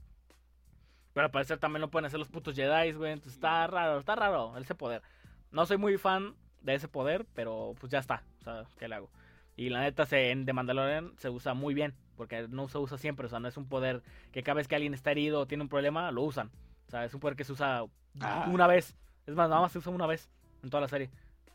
Pero 1.14 1.26
al 1.26 1.32
parecer 1.32 1.60
también 1.60 1.82
lo 1.82 1.92
pueden 1.92 2.08
hacer 2.08 2.18
los 2.18 2.30
putos 2.30 2.56
Jedi, 2.56 2.94
güey. 2.94 3.12
Entonces 3.12 3.34
está 3.34 3.68
raro, 3.68 4.00
está 4.00 4.16
raro 4.16 4.58
ese 4.58 4.74
poder. 4.74 5.04
No 5.52 5.68
soy 5.68 5.78
muy 5.78 6.00
fan 6.00 6.34
de 6.62 6.74
ese 6.74 6.88
poder, 6.88 7.28
pero 7.36 7.76
pues 7.80 7.92
ya 7.92 8.00
está. 8.00 8.24
O 8.40 8.44
sea, 8.44 8.66
¿qué 8.80 8.88
le 8.88 8.96
hago? 8.96 9.12
Y 9.62 9.70
la 9.70 9.82
neta, 9.82 10.08
se, 10.08 10.32
en 10.32 10.46
The 10.46 10.54
Mandalorian 10.54 11.14
se 11.18 11.30
usa 11.30 11.54
muy 11.54 11.76
bien. 11.76 11.94
Porque 12.18 12.48
no 12.48 12.68
se 12.68 12.80
usa 12.80 12.98
siempre. 12.98 13.28
O 13.28 13.30
sea, 13.30 13.40
no 13.40 13.48
es 13.48 13.58
un 13.58 13.68
poder 13.70 14.02
que 14.32 14.42
cada 14.42 14.56
vez 14.56 14.68
que 14.68 14.74
alguien 14.76 14.94
está 14.96 15.12
herido 15.12 15.42
o 15.42 15.46
tiene 15.46 15.62
un 15.64 15.70
problema, 15.70 16.10
lo 16.12 16.24
usan. 16.24 16.50
O 16.88 16.90
sea, 16.90 17.06
es 17.06 17.14
un 17.14 17.20
poder 17.20 17.36
que 17.36 17.44
se 17.44 17.52
usa 17.54 17.86
Ah. 18.22 18.48
una 18.52 18.66
vez. 18.66 18.96
Es 19.28 19.36
más, 19.36 19.50
nada 19.50 19.62
más 19.62 19.72
se 19.72 19.78
usa 19.78 19.92
una 19.92 20.08
vez 20.08 20.30
en 20.64 20.70
toda 20.72 20.82
la 20.82 20.88
serie. 20.88 21.12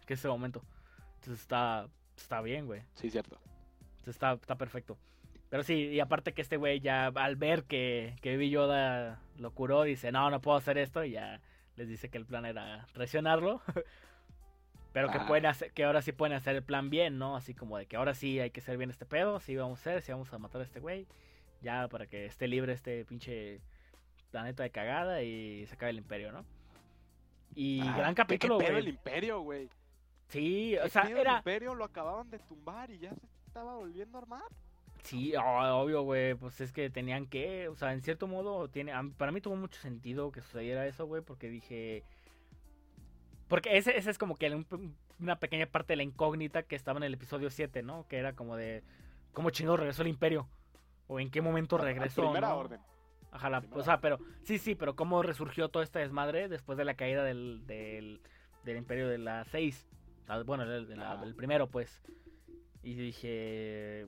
Que 0.06 0.14
es 0.14 0.20
ese 0.20 0.28
momento. 0.28 0.62
Entonces 1.16 1.40
está, 1.40 1.88
está 2.16 2.40
bien, 2.42 2.66
güey. 2.66 2.82
Sí, 2.94 3.10
cierto. 3.10 3.38
Entonces 3.98 4.14
está, 4.14 4.34
está 4.34 4.54
perfecto. 4.56 4.96
Pero 5.48 5.64
sí, 5.64 5.74
y 5.74 5.98
aparte 6.00 6.32
que 6.32 6.42
este 6.42 6.56
güey 6.56 6.78
ya 6.78 7.06
al 7.08 7.34
ver 7.34 7.64
que, 7.64 8.14
que 8.22 8.32
Baby 8.36 8.50
Yoda 8.50 9.20
lo 9.36 9.50
curó, 9.52 9.82
dice, 9.82 10.12
no, 10.12 10.30
no 10.30 10.40
puedo 10.40 10.56
hacer 10.56 10.78
esto. 10.78 11.04
Y 11.04 11.10
ya 11.12 11.40
les 11.74 11.88
dice 11.88 12.08
que 12.08 12.18
el 12.18 12.24
plan 12.26 12.46
era 12.46 12.86
traicionarlo. 12.92 13.62
Pero 14.96 15.10
que, 15.10 15.18
Ah. 15.18 15.26
pueden 15.26 15.44
hacer, 15.44 15.72
que 15.72 15.84
ahora 15.84 16.00
sí 16.00 16.12
pueden 16.12 16.34
hacer 16.34 16.56
el 16.56 16.62
plan 16.62 16.88
bien, 16.88 17.18
¿no? 17.18 17.36
Así 17.36 17.52
como 17.52 17.76
de 17.76 17.84
que 17.84 17.96
ahora 17.96 18.14
sí 18.14 18.40
hay 18.40 18.50
que 18.50 18.60
hacer 18.60 18.78
bien 18.78 18.88
este 18.88 19.04
pedo. 19.04 19.40
Sí 19.40 19.54
vamos 19.54 19.78
a 19.78 19.80
hacer, 19.90 20.00
sí 20.00 20.10
vamos 20.10 20.32
a 20.32 20.38
matar 20.38 20.62
a 20.62 20.64
este 20.64 20.80
güey. 20.80 21.06
Ya 21.60 21.86
para 21.88 22.06
que 22.06 22.24
esté 22.24 22.48
libre 22.48 22.72
este 22.72 23.04
pinche 23.04 23.60
planeta 24.30 24.62
de 24.62 24.70
cagada 24.70 25.22
y 25.22 25.66
se 25.66 25.74
acabe 25.74 25.90
el 25.90 25.98
imperio, 25.98 26.32
¿no? 26.32 26.46
Y 27.54 27.80
Ah, 27.82 27.94
gran 27.94 28.14
¿qué- 28.14 28.22
capítulo, 28.22 28.56
¿Qué 28.56 28.64
pedo 28.64 28.72
güey. 28.76 28.82
el 28.84 28.88
imperio, 28.88 29.40
güey? 29.40 29.68
Sí, 30.28 30.78
o 30.78 30.84
¿Qué 30.84 30.88
sea, 30.88 31.02
pedo 31.02 31.16
el 31.16 31.20
era... 31.20 31.36
imperio 31.36 31.74
lo 31.74 31.84
acababan 31.84 32.30
de 32.30 32.38
tumbar 32.38 32.90
y 32.90 32.96
ya 32.98 33.10
se 33.10 33.26
estaba 33.46 33.74
volviendo 33.74 34.16
a 34.16 34.22
armar. 34.22 34.42
Sí, 35.02 35.34
oh, 35.36 35.82
obvio, 35.82 36.04
güey, 36.04 36.34
pues 36.36 36.58
es 36.62 36.72
que 36.72 36.88
tenían 36.88 37.26
que, 37.26 37.68
o 37.68 37.76
sea, 37.76 37.92
en 37.92 38.00
cierto 38.00 38.26
modo, 38.26 38.68
tiene, 38.68 38.92
para 39.18 39.30
mí 39.30 39.42
tuvo 39.42 39.56
mucho 39.56 39.78
sentido 39.78 40.32
que 40.32 40.40
sucediera 40.40 40.86
eso, 40.86 41.04
güey, 41.06 41.20
porque 41.20 41.50
dije, 41.50 42.02
porque 43.48 43.76
ese, 43.76 43.96
ese 43.96 44.10
es 44.10 44.18
como 44.18 44.36
que 44.36 44.50
un- 44.54 44.94
una 45.20 45.38
pequeña 45.38 45.66
parte 45.66 45.92
de 45.92 45.96
la 45.98 46.02
incógnita 46.02 46.62
que 46.64 46.76
estaba 46.76 46.98
en 46.98 47.04
el 47.04 47.14
episodio 47.14 47.50
7, 47.50 47.82
¿no? 47.82 48.06
Que 48.08 48.18
era 48.18 48.34
como 48.34 48.56
de, 48.56 48.82
¿cómo 49.32 49.50
chingo 49.50 49.76
regresó 49.76 50.02
el 50.02 50.08
imperio? 50.08 50.48
¿O 51.06 51.20
en 51.20 51.30
qué 51.30 51.40
momento 51.40 51.78
regresó? 51.78 52.22
Primera 52.22 52.48
¿no? 52.48 52.56
orden. 52.56 52.80
Ajá, 53.30 53.50
la- 53.50 53.60
Primera 53.60 53.80
o 53.80 53.84
sea, 53.84 54.00
pero, 54.00 54.18
sí, 54.42 54.58
sí, 54.58 54.74
pero 54.74 54.96
¿cómo 54.96 55.22
resurgió 55.22 55.68
todo 55.68 55.82
este 55.82 55.98
desmadre 56.00 56.48
después 56.48 56.76
de 56.78 56.84
la 56.84 56.94
caída 56.94 57.22
del, 57.24 57.66
del, 57.66 58.20
del 58.64 58.76
imperio 58.76 59.08
de 59.08 59.18
la 59.18 59.44
6? 59.44 59.86
Ah, 60.28 60.42
Bueno, 60.44 60.66
del, 60.66 60.86
de 60.88 60.96
la- 60.96 61.16
del 61.16 61.34
primero, 61.34 61.68
pues. 61.68 62.02
Y 62.82 62.94
dije, 62.94 64.06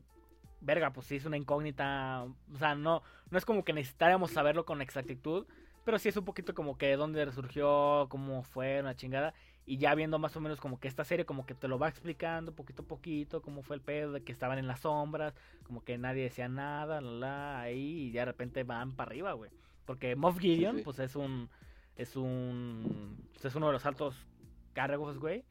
verga, 0.61 0.93
pues 0.93 1.07
sí 1.07 1.17
es 1.17 1.25
una 1.25 1.37
incógnita. 1.37 2.25
O 2.53 2.59
sea, 2.59 2.75
no, 2.75 3.03
no 3.31 3.39
es 3.39 3.45
como 3.45 3.65
que 3.65 3.73
necesitáramos 3.73 4.31
saberlo 4.33 4.65
con 4.65 4.81
exactitud, 4.83 5.47
pero 5.89 5.99
sí 5.99 6.11
es 6.11 6.19
un 6.19 6.27
poquito 6.27 6.53
como 6.53 6.77
que 6.77 6.89
de 6.89 6.97
dónde 6.97 7.25
resurgió, 7.25 8.09
cómo 8.11 8.43
fue, 8.43 8.79
una 8.79 8.95
chingada. 8.95 9.33
Y 9.65 9.79
ya 9.79 9.95
viendo 9.95 10.19
más 10.19 10.37
o 10.37 10.41
menos 10.43 10.61
como 10.61 10.79
que 10.79 10.87
esta 10.87 11.03
serie 11.03 11.25
como 11.25 11.47
que 11.47 11.55
te 11.55 11.67
lo 11.67 11.79
va 11.79 11.89
explicando 11.89 12.55
poquito 12.55 12.83
a 12.83 12.85
poquito, 12.85 13.41
cómo 13.41 13.63
fue 13.63 13.77
el 13.77 13.81
pedo, 13.81 14.13
de 14.13 14.23
que 14.23 14.31
estaban 14.31 14.59
en 14.59 14.67
las 14.67 14.81
sombras, 14.81 15.33
como 15.65 15.83
que 15.83 15.97
nadie 15.97 16.25
decía 16.25 16.47
nada, 16.47 17.01
la, 17.01 17.11
la, 17.11 17.61
ahí, 17.61 18.03
y 18.03 18.11
de 18.11 18.23
repente 18.23 18.65
van 18.65 18.97
para 18.97 19.09
arriba, 19.09 19.33
güey. 19.33 19.51
Porque 19.87 20.15
Moff 20.15 20.39
Gideon, 20.39 20.77
sí. 20.77 20.83
pues 20.83 20.99
es 20.99 21.17
un, 21.17 21.49
es 21.97 22.17
un, 22.17 23.27
pues, 23.33 23.47
es 23.47 23.55
uno 23.55 23.69
de 23.69 23.73
los 23.73 23.87
altos 23.87 24.27
cargos, 24.75 25.19
güey. 25.19 25.43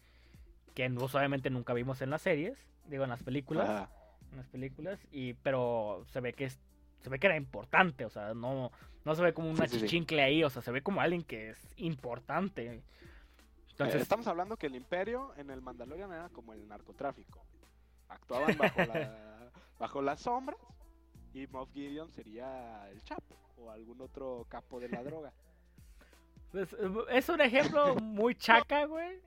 que 0.76 0.88
pues, 0.88 1.16
obviamente 1.16 1.50
nunca 1.50 1.74
vimos 1.74 2.00
en 2.04 2.12
las 2.12 2.22
series, 2.22 2.60
digo 2.86 3.06
en 3.06 3.10
las 3.10 3.24
películas, 3.24 3.68
Ajá. 3.68 3.90
en 4.34 4.38
las 4.38 4.48
películas, 4.50 5.00
y 5.12 5.34
pero 5.34 6.06
se 6.12 6.22
ve 6.22 6.34
que 6.34 6.46
es, 6.46 6.60
se 7.00 7.10
ve 7.10 7.20
que 7.20 7.28
era 7.28 7.38
importante, 7.38 8.06
o 8.06 8.10
sea, 8.10 8.34
no, 8.34 8.72
no 9.06 9.16
se 9.16 9.22
ve 9.22 9.34
como 9.34 9.50
una 9.50 9.68
Sí, 9.68 9.80
chichincle 9.80 10.22
ahí, 10.22 10.44
o 10.44 10.50
sea, 10.50 10.62
se 10.62 10.72
ve 10.72 10.82
como 10.82 11.02
alguien 11.02 11.24
que 11.24 11.50
es 11.50 11.74
importante. 11.78 12.84
Entonces, 13.72 14.02
estamos 14.02 14.28
hablando 14.28 14.58
que 14.58 14.68
el 14.68 14.76
imperio 14.76 15.34
en 15.38 15.52
el 15.52 15.62
Mandalorian 15.62 16.12
era 16.12 16.30
como 16.30 16.54
el 16.54 16.68
narcotráfico. 16.68 17.44
Actuaban 18.10 18.58
bajo, 18.58 18.80
la, 18.80 19.52
bajo 19.80 20.02
las 20.02 20.22
sombras 20.22 20.60
y 21.34 21.46
Moff 21.48 21.72
Gideon 21.74 22.10
sería 22.10 22.90
el 22.90 23.04
Chapo 23.04 23.36
o 23.58 23.70
algún 23.70 24.02
otro 24.02 24.46
capo 24.50 24.80
de 24.80 24.90
la 24.90 25.04
droga. 25.04 25.34
pues, 26.52 26.76
es 27.10 27.30
un 27.30 27.42
ejemplo 27.42 27.96
muy 27.96 28.36
chaca, 28.36 28.86
güey, 28.86 29.20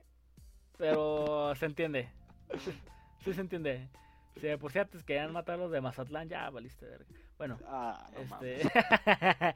pero 0.77 1.53
se 1.55 1.65
entiende. 1.65 2.09
Sí 3.23 3.33
se 3.33 3.41
entiende. 3.41 3.87
Si 4.39 4.55
por 4.57 4.71
si 4.71 4.79
antes 4.79 5.03
querían 5.03 5.31
matar 5.33 5.55
a 5.55 5.57
los 5.57 5.71
de 5.71 5.81
Mazatlán, 5.81 6.29
ya 6.29 6.49
valiste 6.49 6.85
verga. 6.85 7.05
Bueno, 7.37 7.59
Ah, 7.67 8.09
no 8.13 8.19
este... 8.21 8.69
mames. 8.69 9.55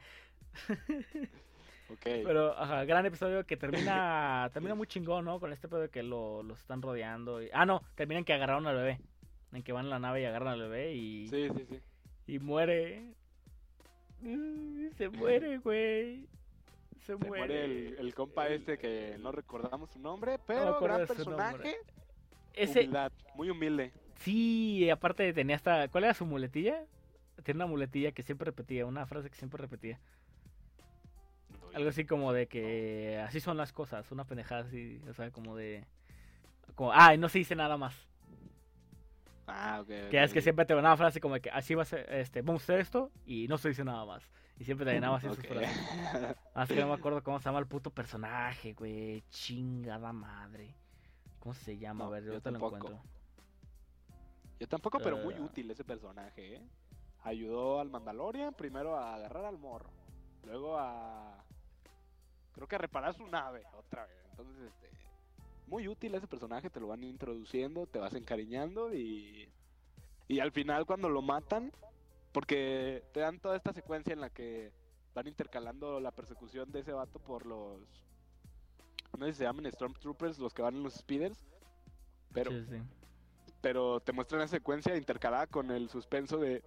Ok. 1.88 2.00
Pero, 2.02 2.58
ajá, 2.58 2.84
gran 2.84 3.06
episodio 3.06 3.46
que 3.46 3.56
termina 3.56 4.50
termina 4.52 4.74
muy 4.74 4.88
chingón, 4.88 5.24
¿no? 5.24 5.38
Con 5.38 5.52
este 5.52 5.68
pedo 5.68 5.82
de 5.82 5.88
que 5.88 6.02
lo, 6.02 6.42
los 6.42 6.58
están 6.58 6.82
rodeando. 6.82 7.40
Y... 7.40 7.48
Ah, 7.52 7.64
no, 7.64 7.80
termina 7.94 8.18
en 8.18 8.24
que 8.24 8.32
agarraron 8.32 8.66
al 8.66 8.74
bebé. 8.76 8.98
En 9.52 9.62
que 9.62 9.72
van 9.72 9.84
en 9.84 9.90
la 9.90 10.00
nave 10.00 10.20
y 10.20 10.24
agarran 10.24 10.48
al 10.54 10.60
bebé 10.62 10.94
y, 10.94 11.28
Sí, 11.28 11.48
sí, 11.56 11.64
sí. 11.70 11.80
y 12.26 12.38
muere. 12.40 13.14
Se 14.96 15.08
muere, 15.10 15.58
güey. 15.58 16.26
Se, 16.98 17.06
Se 17.12 17.16
muere. 17.16 17.38
muere 17.38 17.64
el, 17.64 17.96
el 18.00 18.14
compa 18.14 18.48
este 18.48 18.78
que 18.78 19.16
no 19.20 19.30
recordamos 19.30 19.90
su 19.90 20.00
nombre, 20.00 20.32
me 20.32 20.38
pero 20.44 20.74
acuerdo 20.74 20.96
gran 20.96 21.06
personaje. 21.06 21.76
Ese, 22.52 22.80
Humildad, 22.80 23.12
muy 23.36 23.50
humilde. 23.50 23.92
Sí, 24.18 24.88
aparte 24.90 25.32
tenía 25.32 25.56
hasta. 25.56 25.88
¿Cuál 25.88 26.04
era 26.04 26.14
su 26.14 26.26
muletilla? 26.26 26.84
Tiene 27.42 27.58
una 27.58 27.66
muletilla 27.66 28.12
que 28.12 28.22
siempre 28.22 28.46
repetía, 28.46 28.86
una 28.86 29.06
frase 29.06 29.30
que 29.30 29.36
siempre 29.36 29.60
repetía. 29.60 30.00
Algo 31.74 31.90
así 31.90 32.06
como 32.06 32.32
de 32.32 32.46
que 32.46 33.22
así 33.26 33.40
son 33.40 33.56
las 33.58 33.72
cosas, 33.72 34.10
una 34.10 34.24
pendejada 34.24 34.62
así, 34.62 35.00
o 35.08 35.12
sea, 35.12 35.30
como 35.30 35.56
de. 35.56 35.84
Como, 36.74 36.92
ah, 36.92 37.14
y 37.14 37.18
no 37.18 37.28
se 37.28 37.38
dice 37.38 37.54
nada 37.54 37.76
más. 37.76 37.94
Ah, 39.46 39.80
ok. 39.82 40.10
Que 40.10 40.22
es 40.22 40.32
que 40.32 40.40
siempre 40.40 40.64
te 40.64 40.74
una 40.74 40.96
frase 40.96 41.20
como 41.20 41.34
de 41.34 41.40
que 41.40 41.50
así 41.50 41.74
va 41.74 41.82
a 41.82 41.86
ser, 41.86 42.12
este, 42.12 42.42
vamos 42.42 42.62
a 42.62 42.64
hacer 42.64 42.80
esto 42.80 43.12
y 43.24 43.46
no 43.48 43.58
se 43.58 43.68
dice 43.68 43.84
nada 43.84 44.04
más. 44.04 44.28
Y 44.58 44.64
siempre 44.64 44.86
te 44.86 44.92
llenaba 44.92 45.18
así 45.18 45.28
sus 45.28 45.38
Ok. 45.38 45.46
frases. 45.46 46.36
Más 46.54 46.68
que 46.68 46.80
no 46.80 46.88
me 46.88 46.94
acuerdo 46.94 47.22
cómo 47.22 47.38
se 47.38 47.44
llama 47.44 47.58
el 47.58 47.66
puto 47.66 47.90
personaje, 47.90 48.72
güey. 48.72 49.22
Chingada 49.28 50.12
madre. 50.12 50.74
¿Cómo 51.38 51.54
se 51.54 51.76
llama? 51.78 52.04
No, 52.04 52.10
a 52.10 52.14
ver, 52.14 52.24
yo 52.24 52.40
te 52.40 52.50
lo 52.50 52.56
encuentro. 52.56 53.02
Yo 54.58 54.66
tampoco, 54.68 54.98
pero 54.98 55.18
muy 55.18 55.34
Eh. 55.34 55.40
útil 55.40 55.70
ese 55.70 55.84
personaje, 55.84 56.56
¿eh? 56.56 56.62
Ayudó 57.24 57.80
al 57.80 57.90
Mandalorian 57.90 58.54
primero 58.54 58.96
a 58.96 59.14
agarrar 59.14 59.44
al 59.44 59.58
morro, 59.58 59.90
luego 60.44 60.78
a... 60.78 61.44
Creo 62.52 62.66
que 62.66 62.76
a 62.76 62.78
reparar 62.78 63.14
su 63.14 63.26
nave 63.26 63.64
otra 63.76 64.06
vez. 64.06 64.16
Entonces, 64.30 64.62
este... 64.64 64.90
Muy 65.66 65.88
útil 65.88 66.14
ese 66.14 66.28
personaje, 66.28 66.70
te 66.70 66.78
lo 66.80 66.86
van 66.86 67.02
introduciendo, 67.02 67.86
te 67.86 67.98
vas 67.98 68.14
encariñando 68.14 68.94
y... 68.94 69.48
Y 70.28 70.40
al 70.40 70.52
final 70.52 70.86
cuando 70.86 71.08
lo 71.08 71.22
matan, 71.22 71.72
porque 72.32 73.04
te 73.12 73.20
dan 73.20 73.38
toda 73.40 73.56
esta 73.56 73.72
secuencia 73.72 74.12
en 74.12 74.20
la 74.20 74.30
que 74.30 74.72
van 75.14 75.26
intercalando 75.26 76.00
la 76.00 76.12
persecución 76.12 76.70
de 76.72 76.80
ese 76.80 76.92
vato 76.92 77.18
por 77.18 77.46
los... 77.46 77.80
No 79.18 79.26
sé 79.26 79.32
si 79.32 79.38
se 79.38 79.44
llaman 79.44 79.70
Stormtroopers, 79.70 80.38
los 80.38 80.52
que 80.54 80.62
van 80.62 80.76
en 80.76 80.82
los 80.82 80.94
speeders. 80.94 81.44
Pero, 82.32 82.50
Sí, 82.50 82.64
sí. 82.68 82.82
Pero 83.66 83.98
te 83.98 84.12
muestran 84.12 84.42
esa 84.42 84.50
secuencia 84.58 84.96
intercalada 84.96 85.48
con 85.48 85.72
el 85.72 85.88
suspenso 85.88 86.38
de 86.38 86.62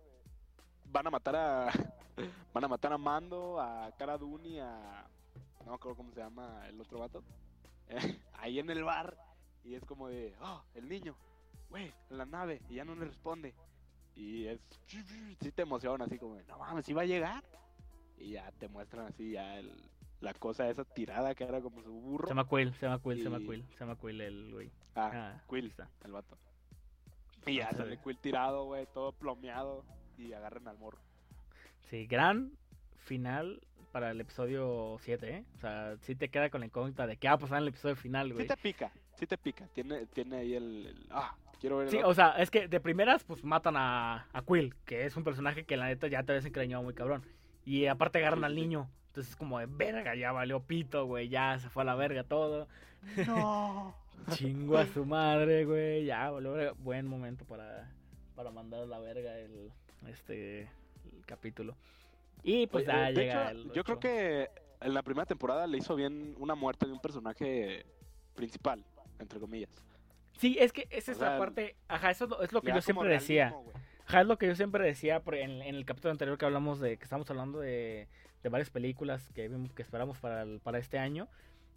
van 0.92 1.08
a 1.08 1.10
matar 1.10 1.34
a 1.34 1.70
van 2.54 2.64
a 2.66 2.68
matar 2.68 2.92
a 2.92 2.98
Mando, 2.98 3.58
a 3.62 3.90
Cara 3.98 4.18
Dune 4.18 4.60
a 4.62 5.08
no 5.64 5.68
me 5.72 5.76
acuerdo 5.76 5.96
cómo 5.96 6.12
se 6.12 6.20
llama 6.20 6.68
el 6.68 6.82
otro 6.82 7.00
vato. 7.00 7.24
ahí 8.34 8.60
en 8.60 8.70
el 8.70 8.84
bar 8.84 9.16
y 9.64 9.76
es 9.76 9.86
como 9.86 10.10
de, 10.10 10.36
"Oh, 10.42 10.62
el 10.74 10.90
niño, 10.90 11.16
güey, 11.70 11.94
en 12.10 12.18
la 12.18 12.26
nave" 12.26 12.62
y 12.68 12.76
ya 12.76 12.84
no 12.84 12.96
le 12.96 13.06
responde. 13.06 13.56
Y 14.16 14.48
es 14.48 14.60
sí 15.40 15.52
te 15.54 15.62
emociona 15.62 16.04
así 16.04 16.20
como, 16.20 16.36
de, 16.36 16.44
"No 16.48 16.58
mames, 16.60 16.84
sí 16.86 16.92
va 16.92 17.04
a 17.04 17.06
llegar." 17.06 17.46
Y 18.18 18.32
ya 18.32 18.52
te 18.60 18.68
muestran 18.68 19.06
así 19.08 19.32
ya 19.32 19.58
el- 19.58 19.90
la 20.20 20.34
cosa 20.34 20.70
esa 20.70 20.84
tirada 20.84 21.34
que 21.34 21.46
era 21.46 21.62
como 21.62 21.82
su 21.82 21.94
burro. 21.94 22.28
Se 22.28 22.32
llama 22.36 22.46
Quill, 22.50 22.74
se 22.74 22.88
llama 22.88 23.02
Quill, 23.02 23.18
se 23.20 23.24
llama 23.24 23.38
Quill, 23.40 23.66
se 23.70 23.80
llama 23.80 23.96
Quill 23.96 24.20
el 24.20 24.52
güey. 24.54 24.70
Ah, 24.96 25.12
Ah, 25.14 25.44
Quill, 25.50 25.68
está. 25.68 25.90
el 26.04 26.12
vato. 26.12 26.38
Y 27.52 27.58
ya 27.58 27.72
sale 27.72 27.96
sí. 27.96 28.02
Quill 28.04 28.18
tirado, 28.18 28.66
güey, 28.66 28.86
todo 28.94 29.12
plomeado. 29.14 29.84
Y 30.18 30.34
agarran 30.34 30.68
al 30.68 30.78
morro. 30.78 31.00
Sí, 31.90 32.06
gran 32.08 32.52
final 33.06 33.62
para 33.92 34.12
el 34.12 34.22
episodio 34.22 34.98
7, 35.02 35.30
¿eh? 35.30 35.46
O 35.56 35.58
sea, 35.60 35.96
sí 36.02 36.16
te 36.16 36.30
queda 36.30 36.50
con 36.50 36.60
la 36.60 36.68
incógnita 36.68 37.08
de 37.08 37.18
qué 37.18 37.28
va 37.28 37.36
a 37.36 37.38
pasar 37.40 37.58
en 37.58 37.64
el 37.64 37.70
episodio 37.70 37.96
final, 37.96 38.28
Sí 38.28 38.34
güey. 38.34 38.48
te 38.48 38.58
pica, 38.58 38.92
sí 39.16 39.26
te 39.26 39.38
pica. 39.38 39.68
Tiene, 39.74 40.06
tiene 40.08 40.38
ahí 40.38 40.54
el, 40.54 40.86
el- 40.88 41.08
Ah, 41.10 41.36
quiero 41.60 41.78
ver 41.78 41.86
el 41.88 41.92
Sí, 41.92 41.98
otro. 41.98 42.10
o 42.10 42.14
sea, 42.14 42.32
es 42.38 42.52
que 42.52 42.68
de 42.68 42.80
primeras, 42.80 43.24
pues 43.24 43.44
matan 43.44 43.76
a, 43.78 44.28
a 44.32 44.42
Quill, 44.44 44.76
que 44.86 45.06
es 45.06 45.16
un 45.18 45.24
personaje 45.24 45.64
que 45.66 45.78
la 45.78 45.88
neta 45.88 46.08
ya 46.08 46.22
te 46.24 46.34
habías 46.34 46.46
encariñado 46.46 46.84
muy 46.84 46.94
cabrón. 46.94 47.24
Y 47.66 47.88
aparte 47.88 48.20
agarran 48.20 48.40
Sí, 48.42 48.46
al 48.46 48.54
sí. 48.56 48.62
niño. 48.62 48.90
Entonces 49.08 49.32
es 49.32 49.36
como 49.36 49.58
de 49.58 49.66
verga, 49.66 50.14
ya 50.16 50.32
valió 50.32 50.60
pito, 50.62 51.06
güey, 51.06 51.30
ya 51.30 51.58
se 51.58 51.70
fue 51.70 51.82
a 51.82 51.86
la 51.86 51.96
verga 51.96 52.24
todo. 52.24 52.68
No. 53.26 53.96
Chingó 54.32 54.78
a 54.78 54.86
su 54.88 55.06
madre, 55.06 55.66
güey, 55.66 56.06
ya 56.06 56.30
verga. 56.32 56.74
Buen 56.80 57.08
momento 57.08 57.46
para, 57.46 57.90
para 58.36 58.52
mandar 58.52 58.82
a 58.82 58.86
la 58.86 59.00
verga 59.00 59.38
el, 59.38 59.72
este, 60.08 60.62
el 60.62 61.26
capítulo. 61.26 61.76
Y 62.44 62.68
pues 62.68 62.88
Oye, 62.88 62.94
ya 62.98 63.10
llega 63.12 63.52
hecho, 63.52 63.60
el 63.60 63.72
yo 63.74 63.84
creo 63.84 64.00
que 64.00 64.50
en 64.82 64.94
la 64.94 65.04
primera 65.04 65.26
temporada 65.26 65.68
le 65.68 65.78
hizo 65.78 65.96
bien 65.96 66.36
una 66.40 66.56
muerte 66.56 66.86
de 66.86 66.94
un 66.94 67.00
personaje 67.02 67.86
principal, 68.36 68.84
entre 69.20 69.40
comillas. 69.40 69.70
Sí, 70.38 70.56
es 70.60 70.72
que 70.72 70.88
esa 70.90 71.12
O 71.12 71.16
es 71.16 71.20
la 71.20 71.30
sea, 71.32 71.38
parte... 71.38 71.76
Ajá, 71.90 72.12
eso 72.12 72.24
es 72.26 72.30
lo, 72.30 72.42
es 72.42 72.54
lo 72.54 72.60
Le 72.62 72.68
que 72.72 72.76
yo 72.76 72.82
siempre 72.82 73.10
decía. 73.10 73.54
Ajá, 74.06 74.22
es 74.22 74.28
lo 74.28 74.38
que 74.38 74.48
yo 74.48 74.56
siempre 74.56 74.86
decía 74.86 75.22
en, 75.34 75.62
en 75.62 75.76
el 75.76 75.86
capítulo 75.86 76.12
anterior 76.12 76.38
que 76.38 76.46
hablamos 76.46 76.80
de 76.80 76.98
que 76.98 77.04
estamos 77.04 77.30
hablando 77.30 77.60
de, 77.60 78.08
de 78.42 78.50
varias 78.50 78.70
películas 78.70 79.30
que 79.36 79.50
que 79.76 79.82
esperamos 79.82 80.18
para, 80.20 80.44
el- 80.44 80.62
para 80.62 80.80
este 80.80 80.98
año. 80.98 81.28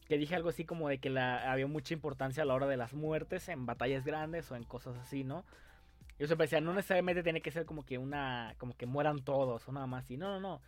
Que 0.09 0.19
dije 0.19 0.35
algo 0.35 0.49
así 0.49 0.65
como 0.65 0.89
de 0.89 0.99
que 0.99 1.11
la, 1.11 1.51
había 1.51 1.67
mucha 1.67 1.95
importancia 1.95 2.43
a 2.43 2.47
la 2.47 2.55
hora 2.55 2.67
de 2.67 2.77
las 2.77 2.93
muertes 2.93 3.49
en 3.49 3.67
batallas 3.67 4.05
grandes 4.05 4.51
o 4.51 4.57
en 4.57 4.65
cosas 4.65 4.97
así, 4.97 5.25
¿no? 5.25 5.45
Yo 6.19 6.27
siempre 6.27 6.45
decía, 6.45 6.61
no 6.61 6.73
necesariamente 6.75 7.23
tiene 7.23 7.41
que 7.41 7.51
ser 7.51 7.65
como 7.65 7.85
que 7.85 7.99
una, 7.99 8.55
como 8.59 8.77
que 8.77 8.87
mueran 8.87 9.25
todos 9.25 9.67
o 9.67 9.73
nada 9.73 9.87
más 9.87 10.05
así. 10.05 10.17
No, 10.17 10.29
no, 10.29 10.41
no. 10.41 10.61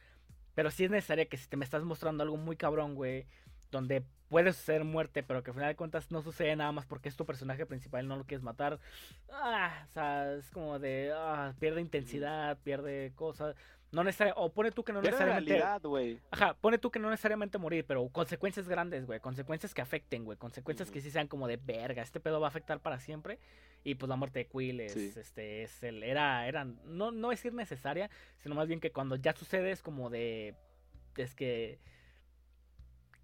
Pero 0.55 0.71
sí 0.71 0.85
es 0.85 0.91
necesario 0.91 1.29
que 1.29 1.37
si 1.37 1.49
te 1.49 1.57
me 1.57 1.65
estás 1.65 1.83
mostrando 1.83 2.23
algo 2.23 2.37
muy 2.37 2.57
cabrón, 2.57 2.95
güey, 2.95 3.27
donde 3.71 4.05
puede 4.29 4.53
suceder 4.53 4.85
muerte, 4.85 5.23
pero 5.23 5.43
que 5.43 5.51
al 5.51 5.55
final 5.55 5.69
de 5.69 5.77
cuentas 5.77 6.11
no 6.11 6.23
sucede 6.23 6.57
nada 6.57 6.73
más 6.73 6.87
porque 6.87 7.09
es 7.09 7.17
tu 7.17 7.25
personaje 7.25 7.67
principal 7.67 8.07
no 8.09 8.17
lo 8.17 8.25
quieres 8.25 8.43
matar. 8.43 8.79
Ah, 9.31 9.85
o 9.89 9.93
sea, 9.93 10.35
es 10.35 10.51
como 10.51 10.79
de, 10.79 11.13
ah, 11.15 11.55
pierde 11.59 11.81
intensidad, 11.81 12.59
pierde 12.63 13.13
cosas. 13.15 13.55
No 13.95 14.05
necesariamente, 14.05 14.43
o 14.45 14.53
pone 14.53 14.71
tú 14.71 14.85
que 14.85 14.93
no 14.93 15.01
Pierde 15.01 15.17
necesariamente... 15.19 15.53
realidad, 15.53 15.81
güey. 15.83 16.19
Ajá, 16.31 16.55
pone 16.55 16.79
tú 16.79 16.91
que 16.91 16.99
no 16.99 17.11
necesariamente 17.11 17.59
morir, 17.59 17.85
pero 17.87 18.07
consecuencias 18.09 18.69
grandes, 18.69 19.07
güey. 19.07 19.21
Consecuencias 19.21 19.73
que 19.73 19.81
afecten, 19.83 20.25
güey. 20.25 20.37
Consecuencias 20.37 20.91
que 20.91 21.01
sí 21.01 21.11
sean 21.11 21.29
como 21.29 21.47
de 21.47 21.57
verga. 21.57 22.03
Este 22.03 22.21
pedo 22.21 22.41
va 22.41 22.49
a 22.49 22.49
afectar 22.49 22.81
para 22.81 22.99
siempre. 22.99 23.39
Y 23.85 23.95
pues 23.95 24.09
la 24.09 24.17
muerte 24.17 24.41
de 24.41 24.47
Quill 24.47 24.81
es, 24.81 24.93
Sí. 24.93 25.13
este, 25.17 25.63
es 25.63 25.83
el, 25.83 26.03
era, 26.03 26.47
era, 26.49 26.65
no, 26.65 27.11
no 27.11 27.33
es 27.33 27.39
decir 27.39 27.53
necesaria, 27.55 28.11
sino 28.39 28.55
más 28.55 28.67
bien 28.67 28.81
que 28.81 28.91
cuando 28.91 29.17
ya 29.17 29.35
sucede 29.35 29.71
es 29.71 29.83
como 29.83 30.11
de, 30.11 30.55
es 31.17 31.35
que 31.35 31.79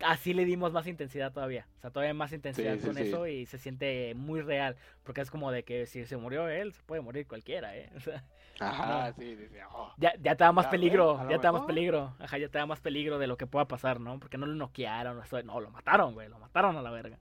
así 0.00 0.34
le 0.34 0.44
dimos 0.44 0.72
más 0.72 0.86
intensidad 0.86 1.32
todavía. 1.32 1.66
O 1.78 1.80
sea, 1.80 1.90
todavía 1.90 2.14
más 2.14 2.32
intensidad 2.32 2.76
sí, 2.78 2.86
con 2.86 2.94
sí. 2.94 3.02
eso 3.02 3.26
y 3.26 3.46
se 3.46 3.58
siente 3.58 4.14
muy 4.14 4.40
real. 4.40 4.76
Porque 5.02 5.20
es 5.20 5.30
como 5.30 5.50
de 5.50 5.62
que 5.62 5.86
si 5.86 6.04
se 6.06 6.16
murió 6.16 6.48
él, 6.48 6.72
se 6.72 6.82
puede 6.82 7.00
morir 7.02 7.26
cualquiera, 7.26 7.76
¿eh? 7.76 7.90
O 7.96 8.00
sea, 8.00 8.24
Ajá, 8.60 9.08
No. 9.08 9.14
sí, 9.14 9.34
dice, 9.34 9.62
oh. 9.72 9.92
ya, 9.96 10.12
ya 10.20 10.36
te 10.36 10.44
da 10.44 10.52
más 10.52 10.66
Ya, 10.66 10.70
peligro, 10.70 11.22
lo 11.24 11.30
ya 11.30 11.38
te 11.38 11.46
da 11.46 11.52
más 11.52 11.62
peligro. 11.62 12.14
Ajá, 12.18 12.38
ya 12.38 12.48
te 12.48 12.58
da 12.58 12.66
más 12.66 12.80
peligro 12.80 13.18
de 13.18 13.26
lo 13.26 13.36
que 13.36 13.46
pueda 13.46 13.66
pasar, 13.66 14.00
¿no? 14.00 14.20
Porque 14.20 14.36
no 14.36 14.46
lo 14.46 14.54
noquearon, 14.54 15.20
no, 15.44 15.60
lo 15.60 15.70
mataron, 15.70 16.12
güey, 16.14 16.28
lo 16.28 16.38
mataron 16.38 16.76
a 16.76 16.82
la 16.82 16.90
verga. 16.90 17.18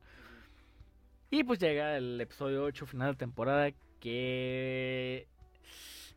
Y 1.31 1.43
pues 1.43 1.59
llega 1.59 1.95
el 1.95 2.19
episodio 2.19 2.63
8, 2.63 2.85
final 2.85 3.11
de 3.11 3.17
temporada, 3.17 3.71
que... 3.99 5.27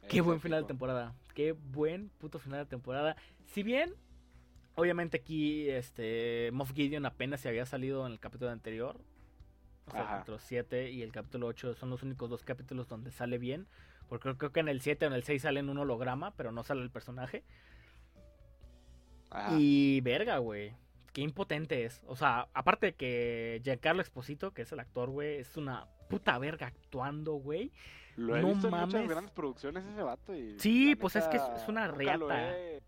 Qué 0.09 0.19
Es 0.19 0.25
buen 0.25 0.41
final 0.41 0.63
de 0.63 0.67
temporada. 0.67 1.15
Qué 1.35 1.53
buen 1.53 2.09
puto 2.19 2.41
final 2.41 2.61
de 2.61 2.67
temporada. 2.67 3.17
Si 3.47 3.63
bien, 3.63 3.95
obviamente 4.75 5.19
aquí, 5.19 5.69
este, 5.69 6.51
Moff 6.53 6.73
Gideon 6.73 7.07
apenas 7.07 7.41
se 7.41 7.49
había 7.49 7.65
salido 7.67 8.05
en 8.07 8.13
el 8.13 8.19
capítulo 8.19 8.51
anterior. 8.51 9.01
O 9.87 9.91
sea, 9.93 10.01
el 10.01 10.07
capítulo 10.09 10.39
7 10.41 10.91
y 10.91 11.03
el 11.03 11.13
capítulo 11.13 11.47
8 11.47 11.75
son 11.75 11.91
los 11.91 12.03
únicos 12.03 12.29
dos 12.29 12.43
capítulos 12.43 12.89
donde 12.89 13.13
sale 13.13 13.39
bien. 13.39 13.69
Porque 14.13 14.37
creo, 14.37 14.53
que 14.53 14.61
en 14.61 14.69
el 14.69 14.83
7 14.83 15.07
o 15.07 15.09
en 15.09 15.15
el 15.15 15.23
6 15.23 15.41
sale 15.41 15.61
en 15.61 15.71
un 15.71 15.79
holograma, 15.79 16.33
pero 16.37 16.53
no 16.53 16.63
sale 16.65 16.83
el 16.83 16.91
personaje. 16.91 17.45
Ajá. 19.31 19.55
Y 19.59 20.01
verga, 20.03 20.37
güey. 20.39 20.75
qué 21.15 21.23
impotente 21.23 21.85
es. 21.85 22.03
O 22.07 22.15
sea, 22.17 22.49
aparte 22.53 22.87
de 22.87 22.95
que 22.95 23.61
Giancarlo 23.65 24.03
Esposito, 24.03 24.53
que 24.53 24.63
es 24.63 24.73
el 24.73 24.81
actor, 24.81 25.09
güey, 25.11 25.37
es 25.37 25.57
una 25.57 25.87
puta 26.11 26.39
verga 26.39 26.67
actuando, 26.67 27.33
güey. 27.35 27.73
Lo 28.17 28.37
he 28.37 28.43
No 28.43 28.49
visto 28.49 28.69
en 28.69 28.75
muchas 28.75 28.93
mames. 28.95 29.09
grandes 29.09 29.33
producciones 29.33 29.85
ese 29.87 30.03
vato 30.03 30.35
y... 30.35 30.59
Sí, 30.61 30.95
pues 30.97 31.17
es 31.17 31.27
que 31.29 31.39
es- 31.39 31.69
una 31.69 31.89
riata. 31.89 32.51
he- 32.59 32.83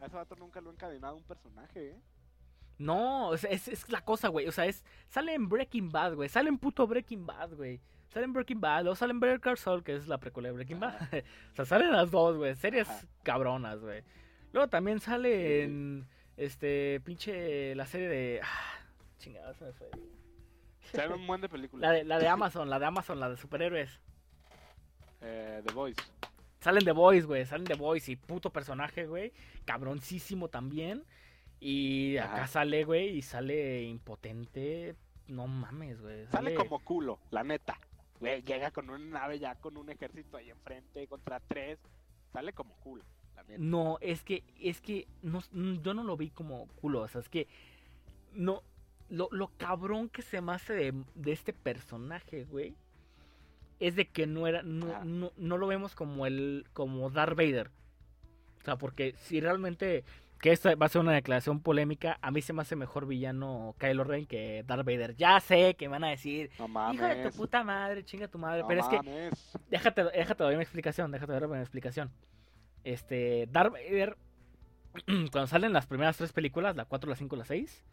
A 0.00 0.06
ese 0.06 0.16
vato 0.16 0.34
nunca 0.36 0.62
lo 0.62 0.70
he 0.70 0.72
encadenado 0.72 1.14
un 1.16 1.24
personaje, 1.24 1.90
¿eh? 1.90 2.00
No, 2.78 3.34
es, 3.34 3.44
es, 3.44 3.68
es 3.68 3.90
la 3.90 4.02
cosa, 4.02 4.28
güey. 4.28 4.46
O 4.48 4.52
sea, 4.52 4.64
es. 4.64 4.82
Sale 5.10 5.34
en 5.34 5.50
Breaking 5.50 5.90
Bad, 5.92 6.14
güey. 6.14 6.30
Sale 6.30 6.48
en 6.48 6.56
puto 6.56 6.86
Breaking 6.86 7.26
Bad, 7.26 7.52
güey. 7.54 7.78
Sale 8.10 8.24
en 8.24 8.32
Breaking 8.32 8.60
Bad. 8.60 8.82
Luego 8.82 8.96
sale 8.96 9.12
en 9.12 9.20
Better 9.20 9.40
Call 9.40 9.56
Saul, 9.56 9.82
que 9.84 9.94
es 9.94 10.08
la 10.08 10.18
precuela 10.18 10.48
de 10.48 10.54
Breaking 10.54 10.80
Bad. 10.80 10.96
O 11.52 11.56
sea, 11.56 11.64
salen 11.64 11.92
las 11.92 12.10
dos, 12.10 12.36
güey. 12.36 12.54
Series 12.56 12.88
Ajá. 12.88 13.06
cabronas, 13.22 13.80
güey. 13.80 14.02
Luego 14.52 14.68
también 14.68 15.00
sale 15.00 15.62
en. 15.62 16.06
Este. 16.36 17.00
Pinche. 17.04 17.74
La 17.74 17.86
serie 17.86 18.08
de. 18.08 18.40
Ah, 18.42 18.78
chingada, 19.18 19.54
se 19.54 19.64
me 19.64 19.72
fue. 19.72 19.88
Sale 20.92 21.14
un 21.14 21.26
buen 21.26 21.40
de 21.40 21.48
películas. 21.48 21.82
La 21.88 21.92
de, 21.96 22.04
la 22.04 22.18
de 22.18 22.26
Amazon, 22.28 22.68
la 22.68 22.78
de 22.78 22.86
Amazon, 22.86 23.20
la 23.20 23.30
de 23.30 23.36
superhéroes. 23.36 24.00
Eh, 25.20 25.62
The 25.64 25.72
Voice. 25.72 26.02
Salen 26.60 26.84
The 26.84 26.92
Boys, 26.92 27.26
güey. 27.26 27.46
Salen 27.46 27.66
The 27.66 27.74
Boys 27.74 28.08
y 28.08 28.16
puto 28.16 28.50
personaje, 28.50 29.06
güey. 29.06 29.32
Cabroncísimo 29.64 30.48
también. 30.48 31.04
Y 31.60 32.16
acá 32.16 32.46
sale, 32.46 32.84
güey, 32.84 33.10
y 33.18 33.22
sale 33.22 33.82
impotente. 33.82 34.96
No 35.28 35.46
mames, 35.46 36.00
güey. 36.00 36.26
Sale 36.26 36.54
como 36.54 36.80
culo, 36.80 37.20
la 37.30 37.44
neta. 37.44 37.78
Güey, 38.20 38.42
llega 38.42 38.70
con 38.70 38.90
una 38.90 38.98
nave 39.20 39.38
ya 39.38 39.54
con 39.56 39.76
un 39.76 39.88
ejército 39.90 40.36
ahí 40.36 40.50
enfrente 40.50 41.06
contra 41.08 41.40
tres. 41.40 41.78
Sale 42.32 42.52
como 42.52 42.74
culo, 42.76 43.02
la 43.34 43.42
neta. 43.42 43.58
No, 43.58 43.98
es 44.00 44.22
que, 44.22 44.44
es 44.60 44.80
que 44.80 45.08
no, 45.22 45.40
mm, 45.52 45.80
yo 45.82 45.94
no 45.94 46.04
lo 46.04 46.16
vi 46.16 46.30
como 46.30 46.68
culo, 46.80 47.00
o 47.00 47.08
sea, 47.08 47.20
es 47.22 47.28
que 47.28 47.48
no, 48.34 48.62
lo, 49.08 49.28
lo 49.32 49.48
cabrón 49.56 50.08
que 50.08 50.22
se 50.22 50.40
me 50.40 50.52
hace 50.52 50.74
de, 50.74 50.94
de 51.16 51.32
este 51.32 51.52
personaje, 51.52 52.44
güey, 52.44 52.74
es 53.80 53.96
de 53.96 54.06
que 54.06 54.26
no 54.26 54.46
era, 54.46 54.62
no, 54.62 54.94
Ah. 54.94 55.02
no, 55.04 55.32
no 55.36 55.56
lo 55.58 55.66
vemos 55.66 55.94
como 55.94 56.26
el, 56.26 56.66
como 56.74 57.10
Darth 57.10 57.36
Vader. 57.36 57.70
O 58.60 58.64
sea, 58.64 58.76
porque 58.76 59.14
si 59.16 59.40
realmente, 59.40 60.04
que 60.40 60.52
esta 60.52 60.74
va 60.74 60.86
a 60.86 60.88
ser 60.88 61.00
una 61.02 61.12
declaración 61.12 61.60
polémica, 61.60 62.18
a 62.22 62.30
mí 62.30 62.40
se 62.40 62.52
me 62.52 62.62
hace 62.62 62.74
mejor 62.74 63.06
villano 63.06 63.74
Kylo 63.78 64.04
Ren 64.04 64.26
que 64.26 64.64
Darth 64.66 64.86
Vader. 64.86 65.14
Ya 65.16 65.38
sé 65.40 65.74
que 65.74 65.86
me 65.88 65.92
van 65.92 66.04
a 66.04 66.08
decir, 66.08 66.50
No 66.58 66.66
mames. 66.66 66.96
hijo 66.96 67.06
de 67.06 67.30
tu 67.30 67.36
puta 67.36 67.62
madre, 67.62 68.04
chinga 68.04 68.28
tu 68.28 68.38
madre, 68.38 68.62
no 68.62 68.68
pero 68.68 68.80
es 68.80 68.88
que. 68.88 69.30
Déjate, 69.70 70.04
déjate 70.04 70.42
doy 70.42 70.54
una 70.54 70.62
explicación, 70.62 71.10
déjate 71.12 71.32
dar 71.32 71.46
una 71.46 71.60
explicación. 71.60 72.10
Este, 72.84 73.46
Darth 73.50 73.72
Vader, 73.72 74.16
cuando 75.06 75.46
salen 75.46 75.72
las 75.72 75.86
primeras 75.86 76.16
tres 76.16 76.32
películas, 76.32 76.74
la 76.74 76.86
4, 76.86 77.10
la 77.10 77.16
5, 77.16 77.36
la 77.36 77.44
6, 77.44 77.84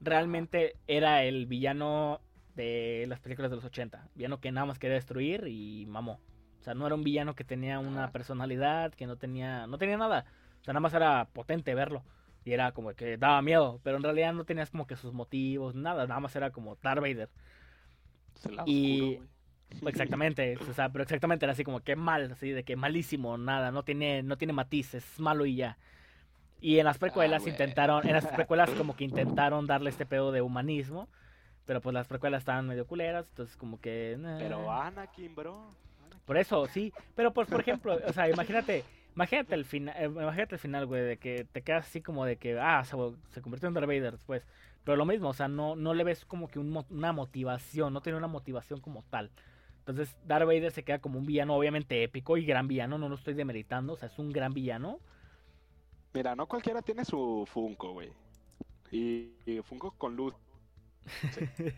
realmente 0.00 0.76
era 0.86 1.24
el 1.24 1.46
villano 1.46 2.20
de 2.54 3.04
las 3.08 3.20
películas 3.20 3.50
de 3.50 3.56
los 3.56 3.64
80. 3.64 4.08
Villano 4.14 4.40
que 4.40 4.50
nada 4.52 4.66
más 4.66 4.78
quería 4.78 4.94
destruir 4.94 5.46
y 5.46 5.84
mamó. 5.86 6.20
O 6.60 6.62
sea, 6.62 6.74
no 6.74 6.86
era 6.86 6.94
un 6.94 7.04
villano 7.04 7.34
que 7.34 7.44
tenía 7.44 7.78
una 7.78 8.10
personalidad, 8.10 8.92
que 8.94 9.06
no 9.06 9.16
tenía, 9.16 9.66
no 9.66 9.78
tenía 9.78 9.96
nada. 9.96 10.24
O 10.60 10.64
sea, 10.64 10.72
nada 10.74 10.80
más 10.80 10.94
era 10.94 11.26
potente 11.32 11.74
verlo. 11.74 12.04
Y 12.44 12.52
era 12.52 12.72
como 12.72 12.94
que 12.94 13.18
daba 13.18 13.42
miedo, 13.42 13.80
pero 13.82 13.96
en 13.98 14.02
realidad 14.02 14.32
no 14.32 14.44
tenías 14.44 14.70
como 14.70 14.86
que 14.86 14.96
sus 14.96 15.12
motivos, 15.12 15.74
nada, 15.74 16.06
nada 16.06 16.20
más 16.20 16.34
era 16.36 16.50
como 16.50 16.76
Darth 16.76 17.00
Vader. 17.00 17.30
Es 18.34 18.46
el 18.46 18.56
lado 18.56 18.68
y- 18.70 19.00
oscuro. 19.12 19.28
Exactamente, 19.86 20.56
o 20.66 20.72
sea, 20.72 20.88
pero 20.90 21.02
exactamente 21.04 21.44
era 21.44 21.52
así 21.52 21.62
como 21.62 21.80
que 21.80 21.94
mal, 21.94 22.32
así 22.32 22.50
de 22.50 22.64
que 22.64 22.74
malísimo, 22.76 23.36
nada, 23.36 23.70
no 23.70 23.82
tiene, 23.84 24.22
no 24.22 24.38
tiene 24.38 24.54
matices, 24.54 25.04
es 25.04 25.20
malo 25.20 25.44
y 25.44 25.56
ya. 25.56 25.78
Y 26.60 26.78
en 26.78 26.86
las 26.86 26.98
precuelas 26.98 27.42
güey. 27.42 27.52
intentaron, 27.52 28.06
en 28.06 28.12
las 28.14 28.26
precuelas 28.32 28.70
como 28.74 28.96
que 28.96 29.04
intentaron 29.04 29.66
darle 29.66 29.90
este 29.90 30.06
pedo 30.06 30.32
de 30.32 30.42
humanismo, 30.42 31.08
pero 31.64 31.80
pues 31.82 31.94
las 31.94 32.08
precuelas 32.08 32.40
estaban 32.42 32.66
medio 32.66 32.86
culeras, 32.86 33.26
entonces 33.28 33.56
como 33.56 33.80
que... 33.80 34.16
nah. 34.18 34.38
Pero 34.38 34.70
Anakin, 34.72 35.34
bro. 35.34 35.76
Anakin. 36.00 36.24
Por 36.24 36.36
eso, 36.38 36.66
sí, 36.68 36.92
pero 37.14 37.32
pues 37.32 37.48
por 37.48 37.60
ejemplo, 37.60 37.98
o 38.06 38.12
sea, 38.12 38.28
imagínate, 38.30 38.84
imagínate 39.14 39.54
el 39.54 39.64
final, 39.64 39.94
imagínate 40.04 40.56
el 40.56 40.60
final, 40.60 40.86
güey, 40.86 41.02
de 41.02 41.16
que 41.18 41.44
te 41.44 41.62
quedas 41.62 41.86
así 41.86 42.00
como 42.00 42.24
de 42.24 42.36
que, 42.36 42.58
ah, 42.58 42.84
se, 42.84 42.96
se 43.30 43.42
convirtió 43.42 43.68
en 43.68 43.74
Darth 43.74 43.86
Vader 43.86 44.12
después. 44.12 44.46
Pero 44.84 44.96
lo 44.96 45.04
mismo, 45.04 45.28
o 45.28 45.34
sea, 45.34 45.48
no, 45.48 45.76
no 45.76 45.94
le 45.94 46.04
ves 46.04 46.24
como 46.24 46.48
que 46.48 46.58
un 46.58 46.84
una 46.90 47.12
motivación, 47.12 47.92
no 47.92 48.00
tiene 48.00 48.18
una 48.18 48.28
motivación 48.28 48.80
como 48.80 49.02
tal. 49.10 49.30
Entonces, 49.80 50.16
Darth 50.26 50.46
Vader 50.46 50.72
se 50.72 50.84
queda 50.84 50.98
como 50.98 51.18
un 51.18 51.26
villano 51.26 51.54
obviamente 51.54 52.02
épico 52.02 52.36
y 52.36 52.44
gran 52.44 52.68
villano, 52.68 52.98
no 52.98 53.08
lo 53.08 53.14
estoy 53.14 53.34
demeritando, 53.34 53.94
o 53.94 53.96
sea, 53.96 54.08
es 54.08 54.18
un 54.18 54.32
gran 54.32 54.52
villano. 54.52 54.98
Mira, 56.14 56.34
no 56.34 56.46
cualquiera 56.46 56.82
tiene 56.82 57.04
su 57.04 57.44
Funko, 57.46 57.92
güey. 57.92 58.10
Y, 58.90 59.30
y 59.46 59.60
Funko 59.62 59.92
con 59.92 60.16
luz. 60.16 60.34
Sí. 61.32 61.46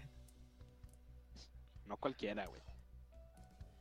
no 1.87 1.97
cualquiera, 1.97 2.47
güey. 2.47 2.61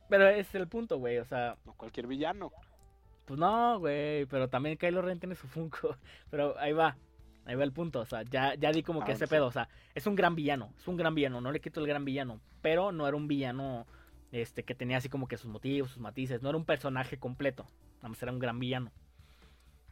Pero 0.08 0.28
es 0.28 0.52
el 0.56 0.66
punto, 0.66 0.98
güey, 0.98 1.18
o 1.18 1.24
sea, 1.24 1.56
No 1.64 1.74
cualquier 1.74 2.08
villano. 2.08 2.52
Pues 3.24 3.38
no, 3.38 3.78
güey, 3.78 4.26
pero 4.26 4.48
también 4.48 4.76
Kylo 4.76 5.02
Ren 5.02 5.18
tiene 5.20 5.34
su 5.34 5.46
Funko. 5.46 5.96
Pero 6.30 6.58
ahí 6.58 6.72
va, 6.72 6.96
ahí 7.44 7.54
va 7.54 7.64
el 7.64 7.72
punto, 7.72 8.00
o 8.00 8.04
sea, 8.06 8.22
ya, 8.22 8.54
ya 8.54 8.72
di 8.72 8.82
como 8.82 9.04
que 9.04 9.12
Ah, 9.12 9.14
ese 9.14 9.26
sí. 9.26 9.30
pedo, 9.30 9.46
o 9.46 9.52
sea, 9.52 9.68
es 9.94 10.06
un 10.06 10.14
gran 10.16 10.34
villano, 10.34 10.72
es 10.78 10.88
un 10.88 10.96
gran 10.96 11.14
villano, 11.14 11.40
no 11.40 11.52
le 11.52 11.60
quito 11.60 11.80
el 11.80 11.86
gran 11.86 12.04
villano, 12.04 12.40
pero 12.62 12.90
no 12.92 13.06
era 13.06 13.16
un 13.16 13.28
villano 13.28 13.86
este 14.32 14.64
que 14.64 14.74
tenía 14.74 14.96
así 14.98 15.08
como 15.08 15.26
que 15.28 15.36
sus 15.36 15.50
motivos, 15.50 15.90
sus 15.90 16.00
matices, 16.00 16.42
no 16.42 16.48
era 16.48 16.58
un 16.58 16.64
personaje 16.64 17.18
completo, 17.18 17.66
nada 17.96 18.08
más 18.10 18.22
era 18.22 18.32
un 18.32 18.38
gran 18.38 18.58
villano. 18.58 18.90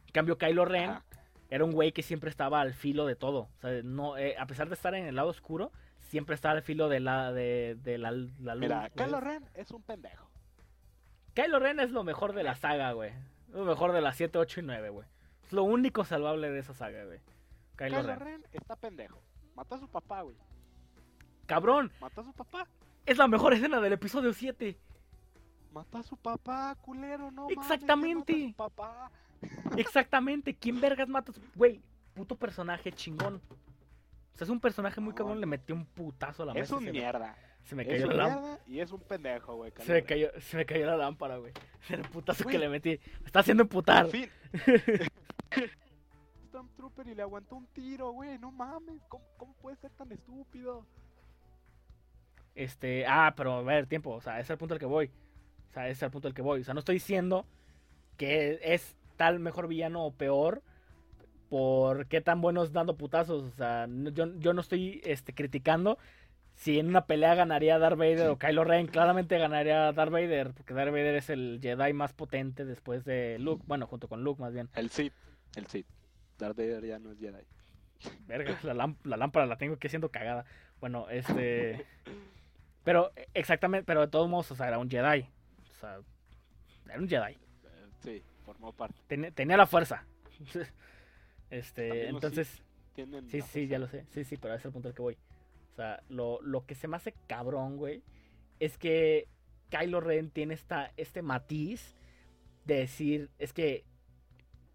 En 0.07 0.11
cambio, 0.13 0.37
Kylo 0.37 0.65
Ren 0.65 0.89
Ajá. 0.89 1.05
era 1.49 1.63
un 1.65 1.71
güey 1.71 1.91
que 1.91 2.03
siempre 2.03 2.29
estaba 2.29 2.61
al 2.61 2.73
filo 2.73 3.05
de 3.05 3.15
todo, 3.15 3.49
o 3.57 3.59
sea, 3.61 3.81
no, 3.83 4.17
eh, 4.17 4.35
a 4.37 4.45
pesar 4.47 4.67
de 4.69 4.75
estar 4.75 4.93
en 4.95 5.05
el 5.05 5.15
lado 5.15 5.29
oscuro, 5.29 5.71
siempre 5.99 6.35
estaba 6.35 6.55
al 6.55 6.61
filo 6.63 6.89
de 6.89 6.99
la, 6.99 7.31
de, 7.33 7.77
de 7.83 7.97
la, 7.97 8.11
la 8.11 8.55
luz. 8.55 8.61
Mira. 8.61 8.89
Kylo 8.95 9.19
Ren 9.19 9.43
es 9.55 9.71
un 9.71 9.81
pendejo. 9.83 10.28
Kylo 11.33 11.59
Ren 11.59 11.79
es 11.79 11.91
lo 11.91 12.03
mejor 12.03 12.33
de 12.33 12.43
la 12.43 12.55
saga, 12.55 12.91
güey. 12.93 13.11
Lo 13.49 13.65
mejor 13.65 13.91
de 13.93 14.01
las 14.01 14.15
7, 14.17 14.37
8 14.37 14.59
y 14.59 14.63
9, 14.63 14.89
güey. 14.89 15.07
Es 15.45 15.53
lo 15.53 15.63
único 15.63 16.03
salvable 16.05 16.49
de 16.49 16.59
esa 16.59 16.73
saga, 16.73 17.05
güey. 17.05 17.19
Kylo, 17.75 17.97
Kylo 17.97 18.07
Ren. 18.15 18.19
Ren 18.19 18.45
está 18.51 18.75
pendejo. 18.75 19.21
Mató 19.55 19.75
a 19.75 19.79
su 19.79 19.87
papá, 19.87 20.21
güey. 20.21 20.35
Cabrón, 21.45 21.91
Mató 21.99 22.21
a 22.21 22.23
su 22.23 22.33
papá. 22.33 22.67
es 23.05 23.17
la 23.17 23.27
mejor 23.27 23.53
escena 23.53 23.79
del 23.81 23.93
episodio 23.93 24.33
7. 24.33 24.77
Mató 25.73 25.97
a 25.99 26.03
su 26.03 26.17
papá, 26.17 26.75
culero, 26.81 27.31
no 27.31 27.43
mames, 27.43 27.57
Exactamente. 27.57 28.33
¿quién 28.33 28.55
mata 28.57 28.63
a 28.63 28.67
su 28.67 28.75
papá. 28.75 29.11
Exactamente. 29.77 30.55
¿Quién 30.55 30.81
vergas 30.81 31.07
mata 31.07 31.31
a 31.31 31.35
su... 31.35 31.41
Güey, 31.55 31.81
puto 32.13 32.35
personaje 32.35 32.91
chingón. 32.91 33.41
O 34.33 34.37
sea, 34.37 34.45
es 34.45 34.49
un 34.49 34.59
personaje 34.59 34.99
muy 35.01 35.11
No, 35.11 35.15
cabrón. 35.15 35.39
Le 35.39 35.45
metió 35.45 35.75
un 35.75 35.85
putazo 35.85 36.43
a 36.43 36.47
la 36.47 36.51
Es 36.53 36.59
mesa. 36.61 36.75
un 36.75 36.79
se, 36.81 36.85
me, 36.87 36.91
mierda. 36.99 37.35
Se 37.63 37.75
me 37.75 37.85
cayó 37.85 38.07
la 38.07 38.27
lámpara. 38.27 38.59
y 38.67 38.79
es 38.79 38.91
un 38.91 39.01
pendejo, 39.01 39.55
güey. 39.55 39.71
Se 39.79 39.93
me, 39.93 40.03
cayó, 40.03 40.29
se 40.39 40.57
me 40.57 40.65
cayó 40.65 40.85
la 40.85 40.97
lámpara, 40.97 41.37
güey. 41.37 41.53
El 41.89 42.01
putazo 42.01 42.45
que 42.45 42.57
le 42.57 42.69
metí. 42.69 42.99
Me 43.19 43.27
está 43.27 43.39
haciendo 43.39 43.63
emputar. 43.63 44.07
Fin. 44.07 44.29
Stormtrooper 46.47 47.07
y 47.07 47.15
le 47.15 47.21
aguantó 47.21 47.55
un 47.55 47.67
tiro, 47.67 48.11
güey. 48.11 48.39
No 48.39 48.51
mames. 48.51 49.01
¿Cómo, 49.07 49.23
cómo 49.37 49.53
puede 49.55 49.75
ser 49.77 49.91
tan 49.91 50.11
estúpido? 50.11 50.85
Este, 52.55 53.05
ah, 53.07 53.33
pero 53.37 53.53
a 53.53 53.61
ver, 53.61 53.87
tiempo, 53.87 54.11
o 54.11 54.21
sea, 54.21 54.33
ese 54.33 54.41
es 54.41 54.49
el 54.49 54.57
punto 54.57 54.73
al 54.73 54.79
que 54.79 54.85
voy. 54.85 55.11
O 55.69 55.73
sea, 55.73 55.85
ese 55.85 55.93
es 55.93 56.03
el 56.03 56.11
punto 56.11 56.27
al 56.27 56.33
que 56.33 56.41
voy. 56.41 56.61
O 56.61 56.63
sea, 56.63 56.73
no 56.73 56.79
estoy 56.79 56.95
diciendo 56.95 57.45
que 58.17 58.59
es 58.61 58.97
tal 59.15 59.39
mejor 59.39 59.67
villano 59.67 60.03
o 60.03 60.11
peor 60.11 60.61
por 61.49 62.07
qué 62.07 62.21
tan 62.21 62.41
buenos 62.41 62.73
dando 62.73 62.97
putazos. 62.97 63.43
O 63.43 63.51
sea, 63.51 63.87
yo, 63.87 64.35
yo 64.37 64.53
no 64.53 64.61
estoy 64.61 65.01
este, 65.03 65.33
criticando 65.33 65.97
si 66.59 66.77
en 66.77 66.87
una 66.89 67.05
pelea 67.05 67.35
ganaría 67.35 67.79
Darth 67.79 67.97
Vader 67.97 68.27
o 68.27 68.37
Kylo 68.37 68.65
Ren. 68.65 68.87
Claramente 68.87 69.37
ganaría 69.37 69.93
Darth 69.93 70.11
Vader, 70.11 70.51
porque 70.53 70.73
Darth 70.73 70.91
Vader 70.91 71.15
es 71.15 71.29
el 71.29 71.59
Jedi 71.61 71.93
más 71.93 72.11
potente 72.11 72.65
después 72.65 73.05
de 73.05 73.39
Luke. 73.39 73.63
Bueno, 73.65 73.87
junto 73.87 74.09
con 74.09 74.25
Luke 74.25 74.41
más 74.41 74.53
bien. 74.53 74.67
El 74.75 74.89
Sith. 74.89 75.13
El 75.55 75.67
Sith. 75.67 75.87
Darth 76.37 76.57
Vader 76.57 76.85
ya 76.85 76.99
no 76.99 77.13
es 77.13 77.17
Jedi. 77.17 77.45
Verga, 78.27 78.59
la, 78.63 78.93
la 79.05 79.17
lámpara 79.17 79.45
la 79.45 79.57
tengo 79.57 79.77
que 79.77 79.87
siendo 79.87 80.09
cagada. 80.09 80.43
Bueno, 80.81 81.09
este. 81.09 81.85
Pero, 82.83 83.11
eh, 83.15 83.27
exactamente, 83.33 83.85
pero 83.85 84.01
de 84.01 84.07
todos 84.07 84.27
modos, 84.29 84.51
o 84.51 84.55
sea, 84.55 84.67
era 84.67 84.79
un 84.79 84.89
Jedi. 84.89 85.21
O 85.69 85.73
sea, 85.79 85.99
era 86.89 86.97
un 86.99 87.07
Jedi. 87.07 87.37
Sí, 87.99 88.21
formó 88.43 88.73
parte. 88.73 88.99
Ten- 89.07 89.33
tenía 89.33 89.55
la 89.57 89.65
fuerza. 89.67 90.05
Este, 91.49 92.07
entonces, 92.09 92.61
sí, 93.27 93.41
sí, 93.41 93.67
ya 93.67 93.79
lo 93.79 93.87
sé. 93.87 94.05
Sí, 94.11 94.23
sí, 94.23 94.37
pero 94.37 94.53
ese 94.53 94.59
es 94.61 94.65
el 94.65 94.71
punto 94.71 94.89
al 94.89 94.93
que 94.93 95.01
voy. 95.01 95.17
O 95.79 95.81
sea, 95.81 96.03
lo, 96.09 96.41
lo 96.41 96.65
que 96.65 96.75
se 96.75 96.89
me 96.89 96.97
hace 96.97 97.13
cabrón, 97.27 97.77
güey, 97.77 98.03
es 98.59 98.77
que 98.77 99.29
Kylo 99.69 100.01
Ren 100.01 100.29
tiene 100.29 100.53
esta, 100.53 100.91
este 100.97 101.21
matiz 101.21 101.95
de 102.65 102.79
decir, 102.79 103.29
es 103.39 103.53
que 103.53 103.85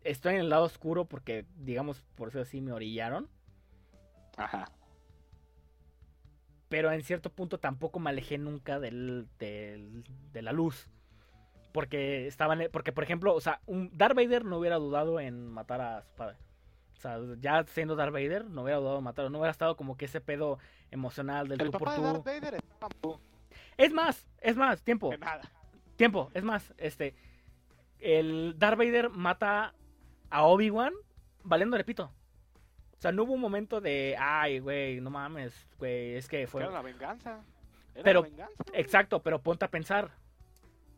estoy 0.02 0.32
en 0.36 0.40
el 0.40 0.48
lado 0.48 0.64
oscuro 0.64 1.04
porque, 1.04 1.44
digamos, 1.58 2.02
por 2.14 2.28
eso 2.28 2.40
así 2.40 2.62
me 2.62 2.72
orillaron. 2.72 3.28
Ajá. 4.38 4.64
pero 6.70 6.90
en 6.90 7.02
cierto 7.02 7.30
punto 7.30 7.58
tampoco 7.60 8.00
me 8.00 8.08
alejé 8.10 8.38
nunca 8.38 8.80
del, 8.80 9.28
del- 9.38 10.04
de 10.32 10.40
la 10.42 10.52
luz. 10.52 10.88
Porque 11.72 12.26
estaban, 12.26 12.62
porque 12.72 12.92
por 12.92 13.04
ejemplo, 13.04 13.34
o 13.34 13.40
sea, 13.42 13.60
un 13.66 13.90
Darth 13.96 14.16
Vader 14.16 14.44
no 14.46 14.58
hubiera 14.58 14.76
dudado 14.76 15.20
en 15.20 15.46
matar 15.48 15.80
a 15.82 16.02
su 16.02 16.14
padre. 16.14 16.36
O 16.96 17.00
sea, 17.00 17.18
ya 17.40 17.64
siendo 17.64 17.96
Darth 17.96 18.12
Vader, 18.12 18.44
no 18.46 18.62
hubiera 18.62 18.78
dudado 18.78 19.00
matarlo. 19.00 19.30
No 19.30 19.38
hubiera 19.38 19.50
estado 19.50 19.76
como 19.76 19.96
que 19.96 20.06
ese 20.06 20.20
pedo 20.20 20.58
emocional 20.90 21.48
del 21.48 21.60
El 21.60 21.66
tú 21.66 21.72
por 21.72 21.80
papá 21.88 21.92
de 21.92 21.98
tú. 21.98 22.04
Darth 22.04 22.24
Vader 22.24 22.54
estaba. 22.54 23.18
Es 23.76 23.92
más, 23.92 24.26
es 24.40 24.56
más, 24.56 24.82
tiempo. 24.82 25.10
De 25.10 25.18
nada. 25.18 25.42
Tiempo, 25.96 26.30
es 26.34 26.44
más, 26.44 26.72
este. 26.78 27.14
El 27.98 28.54
Darth 28.58 28.78
Vader 28.78 29.10
mata 29.10 29.74
a 30.30 30.44
Obi-Wan 30.44 30.92
valiéndole 31.42 31.84
pito. 31.84 32.04
O 32.04 33.00
sea, 33.00 33.12
no 33.12 33.24
hubo 33.24 33.34
un 33.34 33.40
momento 33.40 33.80
de. 33.80 34.16
Ay, 34.18 34.60
güey, 34.60 35.00
no 35.00 35.10
mames, 35.10 35.54
güey, 35.78 36.14
es 36.14 36.28
que 36.28 36.46
fue. 36.46 36.62
Era 36.62 36.72
la 36.72 36.82
venganza. 36.82 37.42
Era 37.94 38.02
Pero- 38.04 38.22
la 38.22 38.28
venganza. 38.28 38.62
Exacto, 38.72 39.22
pero 39.22 39.40
ponte 39.42 39.64
a 39.64 39.70
pensar. 39.70 40.12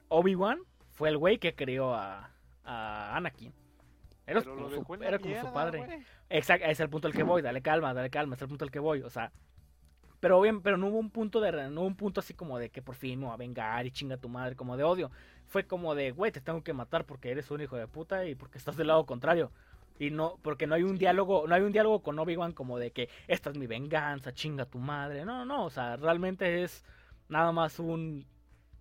Obi-Wan 0.08 0.60
fue 0.92 1.08
el 1.08 1.18
güey 1.18 1.38
que 1.38 1.54
crió 1.54 1.92
a, 1.94 2.30
a 2.64 3.16
Anakin. 3.16 3.52
Era, 4.26 4.40
Pero 4.40 4.54
como 4.56 4.62
lo 4.68 4.70
su, 4.70 4.80
dejó 4.80 4.94
en 4.94 5.00
la 5.00 5.06
era 5.08 5.18
como 5.18 5.34
su 5.40 5.46
mierda, 5.46 5.52
padre. 5.52 5.78
güey. 5.78 6.06
Exacto, 6.30 6.66
es 6.66 6.80
el 6.80 6.90
punto 6.90 7.06
al 7.08 7.14
que 7.14 7.22
voy, 7.22 7.42
dale 7.42 7.62
calma, 7.62 7.94
dale 7.94 8.10
calma, 8.10 8.34
es 8.34 8.42
el 8.42 8.48
punto 8.48 8.64
al 8.64 8.70
que 8.70 8.78
voy, 8.80 9.02
o 9.02 9.10
sea. 9.10 9.32
Pero 10.20 10.40
bien, 10.40 10.62
pero 10.62 10.76
no 10.78 10.88
hubo 10.88 10.98
un 10.98 11.10
punto 11.10 11.40
de 11.40 11.52
no 11.70 11.82
hubo 11.82 11.86
un 11.86 11.96
punto 11.96 12.20
así 12.20 12.34
como 12.34 12.58
de 12.58 12.70
que 12.70 12.82
por 12.82 12.94
fin 12.96 13.20
me 13.20 13.26
va 13.26 13.34
a 13.34 13.36
vengar 13.36 13.86
y 13.86 13.90
chinga 13.90 14.16
tu 14.16 14.28
madre, 14.28 14.56
como 14.56 14.76
de 14.76 14.82
odio. 14.84 15.10
Fue 15.46 15.66
como 15.66 15.94
de, 15.94 16.10
güey, 16.10 16.32
te 16.32 16.40
tengo 16.40 16.62
que 16.64 16.72
matar 16.72 17.04
porque 17.04 17.30
eres 17.30 17.50
un 17.50 17.60
hijo 17.60 17.76
de 17.76 17.86
puta 17.86 18.24
y 18.24 18.34
porque 18.34 18.58
estás 18.58 18.76
del 18.76 18.88
lado 18.88 19.06
contrario. 19.06 19.52
Y 19.98 20.10
no, 20.10 20.38
porque 20.42 20.66
no 20.66 20.74
hay 20.74 20.82
un 20.82 20.92
Sí. 20.92 20.98
diálogo, 20.98 21.46
no 21.46 21.54
hay 21.54 21.62
un 21.62 21.72
diálogo 21.72 22.02
con 22.02 22.18
Obi-Wan 22.18 22.52
como 22.52 22.78
de 22.78 22.90
que 22.90 23.08
esta 23.28 23.50
es 23.50 23.58
mi 23.58 23.66
venganza, 23.66 24.32
chinga 24.32 24.64
tu 24.66 24.78
madre. 24.78 25.24
No, 25.24 25.44
no, 25.44 25.64
o 25.66 25.70
sea, 25.70 25.96
realmente 25.96 26.62
es 26.64 26.84
nada 27.28 27.52
más 27.52 27.78
un, 27.78 28.26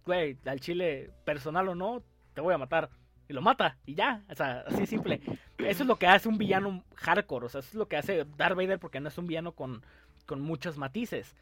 güey, 0.05 0.37
al 0.45 0.59
chile, 0.59 1.11
personal 1.25 1.67
o 1.69 1.75
no, 1.75 2.01
te 2.33 2.41
voy 2.41 2.53
a 2.53 2.57
matar. 2.57 2.89
Y 3.27 3.33
lo 3.33 3.41
mata, 3.41 3.77
y 3.85 3.95
ya, 3.95 4.23
o 4.29 4.35
sea, 4.35 4.63
así 4.67 4.85
simple. 4.85 5.21
Eso 5.57 5.83
es 5.83 5.87
lo 5.87 5.95
que 5.95 6.07
hace 6.07 6.29
un 6.29 6.37
villano 6.37 6.83
hardcore, 6.95 7.47
o 7.47 7.49
sea, 7.49 7.59
eso 7.59 7.69
es 7.69 7.75
lo 7.75 7.87
que 7.87 7.97
hace 7.97 8.25
Darth 8.37 8.55
Vader 8.55 8.79
porque 8.79 8.99
no 8.99 9.07
es 9.07 9.17
un 9.17 9.27
villano 9.27 9.53
con, 9.53 9.83
con 10.25 10.41
muchos 10.41 10.77
matices. 10.77 11.35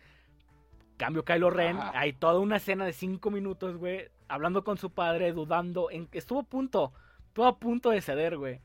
Cambio 0.98 1.26
Kylo 1.26 1.50
Ren, 1.50 1.78
Ajá. 1.78 2.00
hay 2.00 2.14
toda 2.14 2.40
una 2.40 2.58
escena 2.58 2.86
de 2.86 2.94
cinco 2.94 3.32
minutos, 3.32 3.78
güey, 3.78 4.10
hablando 4.28 4.64
con 4.64 4.78
su 4.78 4.92
padre, 4.92 5.34
dudando, 5.34 5.92
en, 5.92 6.08
estuvo 6.14 6.40
a 6.40 6.44
punto, 6.44 6.94
estuvo 7.28 7.46
a 7.46 7.58
punto 7.58 7.90
de 7.90 8.02
ceder, 8.02 8.38
güey. 8.38 8.62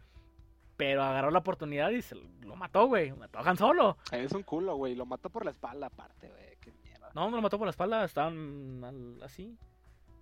Pero 0.77 1.03
agarró 1.03 1.33
la 1.33 1.41
oportunidad 1.41 1.91
y 1.91 2.03
se 2.03 2.15
lo 2.15 2.55
mató, 2.55 2.87
güey, 2.87 3.13
mató 3.13 3.41
a 3.41 3.43
Han 3.43 3.57
Solo. 3.57 3.99
Es 4.13 4.31
un 4.31 4.45
culo, 4.45 4.77
güey. 4.77 4.95
Lo 4.95 5.07
mató 5.07 5.29
por 5.29 5.45
la 5.45 5.51
espalda, 5.51 5.89
aparte, 5.89 6.29
güey. 6.29 6.57
Qué 6.61 6.71
mierda. 6.85 7.11
No, 7.17 7.29
no 7.31 7.37
lo 7.37 7.43
mató 7.43 7.59
por 7.59 7.67
la 7.67 7.71
espalda, 7.71 8.05
estaban 8.05 9.19
así. 9.25 9.59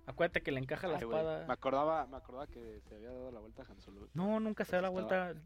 Acuérdate 0.07 0.41
que 0.43 0.53
le 0.53 0.61
encaja 0.61 0.87
la 0.89 0.97
Ay, 0.99 1.03
espada. 1.05 1.47
Me 1.47 1.53
acordaba, 1.53 2.07
me 2.07 2.17
acordaba 2.17 2.47
que 2.47 2.81
se 2.89 2.95
había 2.95 3.09
dado 3.11 3.31
la 3.33 3.41
vuelta 3.41 3.63
a 3.63 3.67
Han 3.71 3.81
Solo. 3.81 4.09
No, 4.15 4.39
nunca 4.41 4.65
se 4.65 4.77
da 4.77 4.83
la 4.83 4.89
Estaba- 4.89 5.25
vuelta. 5.33 5.41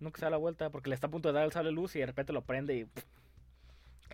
Nunca 0.00 0.18
se 0.20 0.26
da 0.26 0.30
la 0.30 0.36
vuelta 0.36 0.70
porque 0.70 0.90
le 0.90 0.94
está 0.94 1.08
a 1.08 1.10
punto 1.10 1.28
de 1.28 1.34
dar 1.34 1.44
el 1.44 1.52
sable 1.52 1.72
luz 1.72 1.96
y 1.96 2.00
de 2.00 2.06
repente 2.06 2.32
lo 2.32 2.42
prende 2.42 2.76
y. 2.76 2.86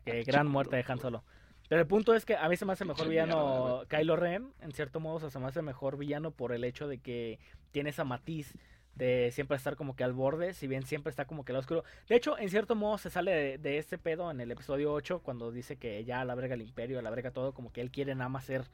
Qué 0.05 0.23
gran 0.25 0.47
muerte 0.47 0.77
de 0.77 0.85
Han. 0.87 0.99
Solo. 0.99 1.25
Pero 1.69 1.81
el 1.81 1.87
punto 1.87 2.15
es 2.15 2.25
que 2.27 2.37
a 2.37 2.49
mí 2.49 2.57
se 2.57 2.65
me 2.67 2.73
hace 2.75 2.85
mejor 2.85 3.09
villano 3.09 3.83
Kylo 3.89 4.17
Ren, 4.17 4.53
en 4.61 4.73
cierto 4.73 5.01
modo, 5.01 5.17
o 5.17 5.21
sea, 5.21 5.31
se 5.31 5.39
me 5.39 5.47
hace 5.47 5.63
mejor 5.63 5.97
villano 5.97 6.31
por 6.31 6.53
el 6.53 6.63
hecho 6.63 6.87
de 6.89 6.99
que 6.99 7.39
tiene 7.71 7.91
esa 7.91 8.05
matiz 8.05 8.53
de 8.97 9.31
siempre 9.33 9.57
estar 9.57 9.75
como 9.75 9.97
que 9.97 10.05
al 10.05 10.13
borde, 10.13 10.53
si 10.53 10.69
bien 10.69 10.85
siempre 10.85 11.09
está 11.11 11.25
como 11.25 11.45
que 11.45 11.53
al 11.53 11.59
oscuro. 11.59 11.83
De 12.07 12.17
hecho, 12.17 12.39
en 12.39 12.51
cierto 12.51 12.75
modo 12.77 12.99
se 12.99 13.09
sale 13.11 13.33
de, 13.33 13.59
de 13.59 13.79
este 13.79 13.97
pedo 13.99 14.31
en 14.31 14.41
el 14.41 14.51
episodio 14.51 14.93
8 14.93 15.21
cuando 15.21 15.51
dice 15.51 15.77
que 15.77 16.05
ya 16.05 16.21
a 16.21 16.25
la 16.27 16.35
verga 16.35 16.55
el 16.55 16.63
imperio, 16.63 16.99
a 16.99 17.03
la 17.03 17.11
verga 17.11 17.31
todo, 17.31 17.55
como 17.55 17.73
que 17.73 17.81
él 17.81 17.91
quiere 17.91 18.15
nada 18.15 18.29
más 18.29 18.45
ser 18.45 18.65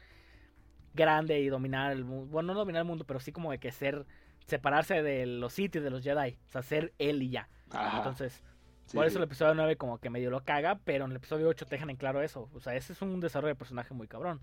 grande 0.95 1.41
y 1.41 1.49
dominar 1.49 1.93
el 1.93 2.05
mundo. 2.05 2.27
Bueno, 2.31 2.53
no 2.53 2.59
dominar 2.61 2.81
el 2.81 2.87
mundo, 2.87 3.05
pero 3.07 3.21
sí 3.21 3.33
como 3.33 3.51
de 3.51 3.59
que 3.59 3.71
ser, 3.73 4.07
separarse 4.47 5.03
de 5.03 5.27
los 5.27 5.53
Sith 5.53 5.77
y 5.77 5.81
de 5.81 5.91
los 5.91 6.03
Jedi, 6.03 6.39
o 6.47 6.51
sea, 6.51 6.63
ser 6.63 6.93
él 6.99 7.23
y 7.23 7.31
ya. 7.31 7.49
Ajá. 7.71 7.99
Entonces, 7.99 8.43
Sí, 8.87 8.97
por 8.97 9.07
eso 9.07 9.19
el 9.19 9.25
episodio 9.25 9.55
9 9.55 9.77
como 9.77 9.99
que 9.99 10.11
medio 10.11 10.31
lo 10.31 10.43
caga, 10.43 10.81
pero 10.85 11.05
en 11.05 11.13
el 11.13 11.19
episodio 11.19 11.47
8 11.49 11.65
te 11.65 11.77
dejan 11.77 11.91
en 11.91 11.97
claro 11.97 12.23
eso. 12.23 12.51
O 12.55 12.59
sea, 12.61 12.75
ese 12.75 12.93
es 12.93 13.01
un 13.03 13.21
desarrollo 13.21 13.55
de 13.55 13.59
personaje 13.59 13.95
muy 13.95 14.09
cabrón. 14.09 14.41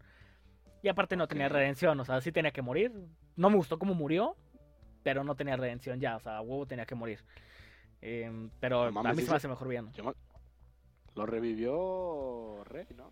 Y 0.82 0.88
aparte 0.88 1.18
no 1.18 1.28
tenía 1.28 1.50
redención, 1.50 2.00
o 2.00 2.06
sea, 2.06 2.22
sí 2.22 2.32
tenía 2.32 2.52
que 2.52 2.62
morir. 2.62 2.93
No 3.36 3.50
me 3.50 3.58
gustó 3.58 3.78
cómo 3.78 3.93
murió, 3.93 4.38
pero 5.04 5.26
no 5.26 5.36
tenía 5.36 5.58
redención 5.58 6.00
ya, 6.00 6.16
o 6.16 6.22
sea, 6.22 6.39
huevo 6.39 6.66
tenía 6.66 6.86
que 6.86 6.95
morir. 6.95 7.20
Em, 8.00 8.50
pero 8.62 8.86
No 8.86 8.91
mames, 8.93 9.10
a 9.12 9.14
mí 9.16 9.22
sí 9.22 9.26
se 9.26 9.32
me 9.32 9.36
hace 9.38 9.48
mejor. 9.50 9.91
Yo 9.93 10.04
me- 10.06 10.14
Lo 11.16 11.26
revivió 11.26 12.64
Rey, 12.64 12.86
¿no? 12.95 13.12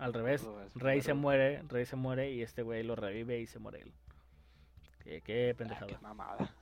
Al 0.00 0.14
revés, 0.14 0.46
Rey 0.74 1.02
se 1.02 1.12
muere, 1.14 1.62
Rey 1.68 1.84
se 1.84 1.94
muere 1.94 2.30
y 2.32 2.42
este 2.42 2.62
güey 2.62 2.82
lo 2.82 2.96
revive 2.96 3.38
y 3.38 3.46
se 3.46 3.58
muere 3.58 3.82
él. 3.82 3.92
Qué, 5.04 5.20
qué 5.22 5.50
Ah, 5.52 5.56
pendejada. 5.58 5.86
qué 5.86 5.98
mamada. 6.00 6.54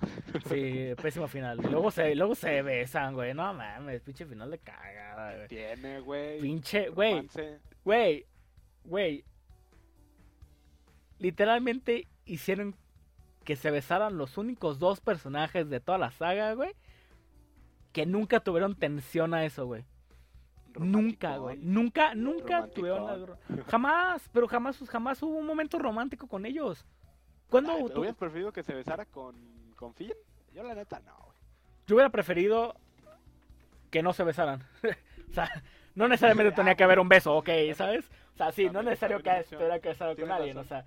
Sí, 0.48 0.92
pésimo 1.00 1.28
final. 1.28 1.58
Luego 1.58 1.90
se, 1.90 2.14
luego 2.14 2.34
se 2.34 2.62
besan, 2.62 3.14
güey. 3.14 3.34
No 3.34 3.52
mames, 3.54 4.00
pinche 4.02 4.26
final 4.26 4.50
de 4.50 4.58
cagada, 4.58 5.34
güey. 5.36 5.48
Tiene, 5.48 6.00
güey. 6.00 6.40
Pinche, 6.40 6.88
güey, 6.90 7.28
güey, 7.84 8.26
güey. 8.84 9.24
Literalmente 11.18 12.06
hicieron 12.24 12.76
que 13.44 13.56
se 13.56 13.70
besaran 13.70 14.18
los 14.18 14.36
únicos 14.38 14.78
dos 14.78 15.00
personajes 15.00 15.68
de 15.68 15.80
toda 15.80 15.98
la 15.98 16.10
saga, 16.10 16.52
güey. 16.54 16.72
Que 17.92 18.06
nunca 18.06 18.40
tuvieron 18.40 18.76
tensión 18.76 19.34
a 19.34 19.44
eso, 19.44 19.66
güey. 19.66 19.84
Nunca, 20.78 21.36
güey. 21.38 21.58
Nunca, 21.58 22.14
nunca 22.14 22.56
Romanticón. 22.60 22.74
tuvieron. 22.74 23.36
Jamás, 23.68 24.28
pero 24.32 24.46
jamás, 24.48 24.78
jamás 24.88 25.22
hubo 25.22 25.36
un 25.36 25.46
momento 25.46 25.78
romántico 25.78 26.26
con 26.26 26.46
ellos. 26.46 26.84
¿Cuándo 27.50 27.72
Ay, 27.72 27.84
tú- 27.92 28.00
¿Hubieras 28.00 28.16
preferido 28.16 28.52
que 28.52 28.62
se 28.62 28.74
besara 28.74 29.04
con, 29.06 29.34
con 29.76 29.94
Finn? 29.94 30.12
Yo 30.52 30.62
la 30.62 30.74
neta 30.74 31.00
no, 31.00 31.14
güey. 31.24 31.38
Yo 31.86 31.94
hubiera 31.96 32.10
preferido 32.10 32.74
que 33.90 34.02
no 34.02 34.12
se 34.12 34.24
besaran. 34.24 34.62
o 35.30 35.32
sea, 35.32 35.48
no 35.94 36.08
necesariamente 36.08 36.52
tenía 36.56 36.74
que 36.74 36.84
haber 36.84 36.98
un 37.00 37.08
beso, 37.08 37.34
ok, 37.36 37.48
¿sabes? 37.74 38.10
O 38.34 38.36
sea, 38.36 38.52
sí, 38.52 38.68
no 38.70 38.80
es 38.80 38.84
necesario 38.86 39.22
que 39.22 39.38
estuviera 39.40 39.78
casado 39.80 40.14
con 40.16 40.30
alguien, 40.30 40.58
o 40.58 40.64
sea, 40.64 40.84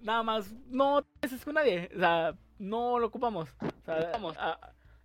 nada 0.00 0.22
más, 0.22 0.52
no 0.68 1.02
te 1.02 1.08
beses 1.22 1.44
con 1.44 1.54
nadie, 1.54 1.90
o 1.94 1.98
sea, 1.98 2.34
no 2.58 2.98
lo 2.98 3.08
ocupamos. 3.08 3.48
O 3.60 3.84
sea, 3.84 4.12
a- 4.38 4.58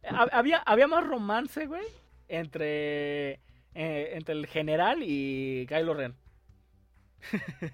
a- 0.10 0.24
había, 0.32 0.60
había 0.60 0.88
más 0.88 1.06
romance, 1.06 1.66
güey, 1.66 1.86
entre, 2.30 3.40
eh, 3.76 4.12
entre 4.14 4.34
el 4.36 4.48
general 4.48 5.00
y 5.04 5.66
Kylo 5.68 5.94
Ren. 5.94 6.16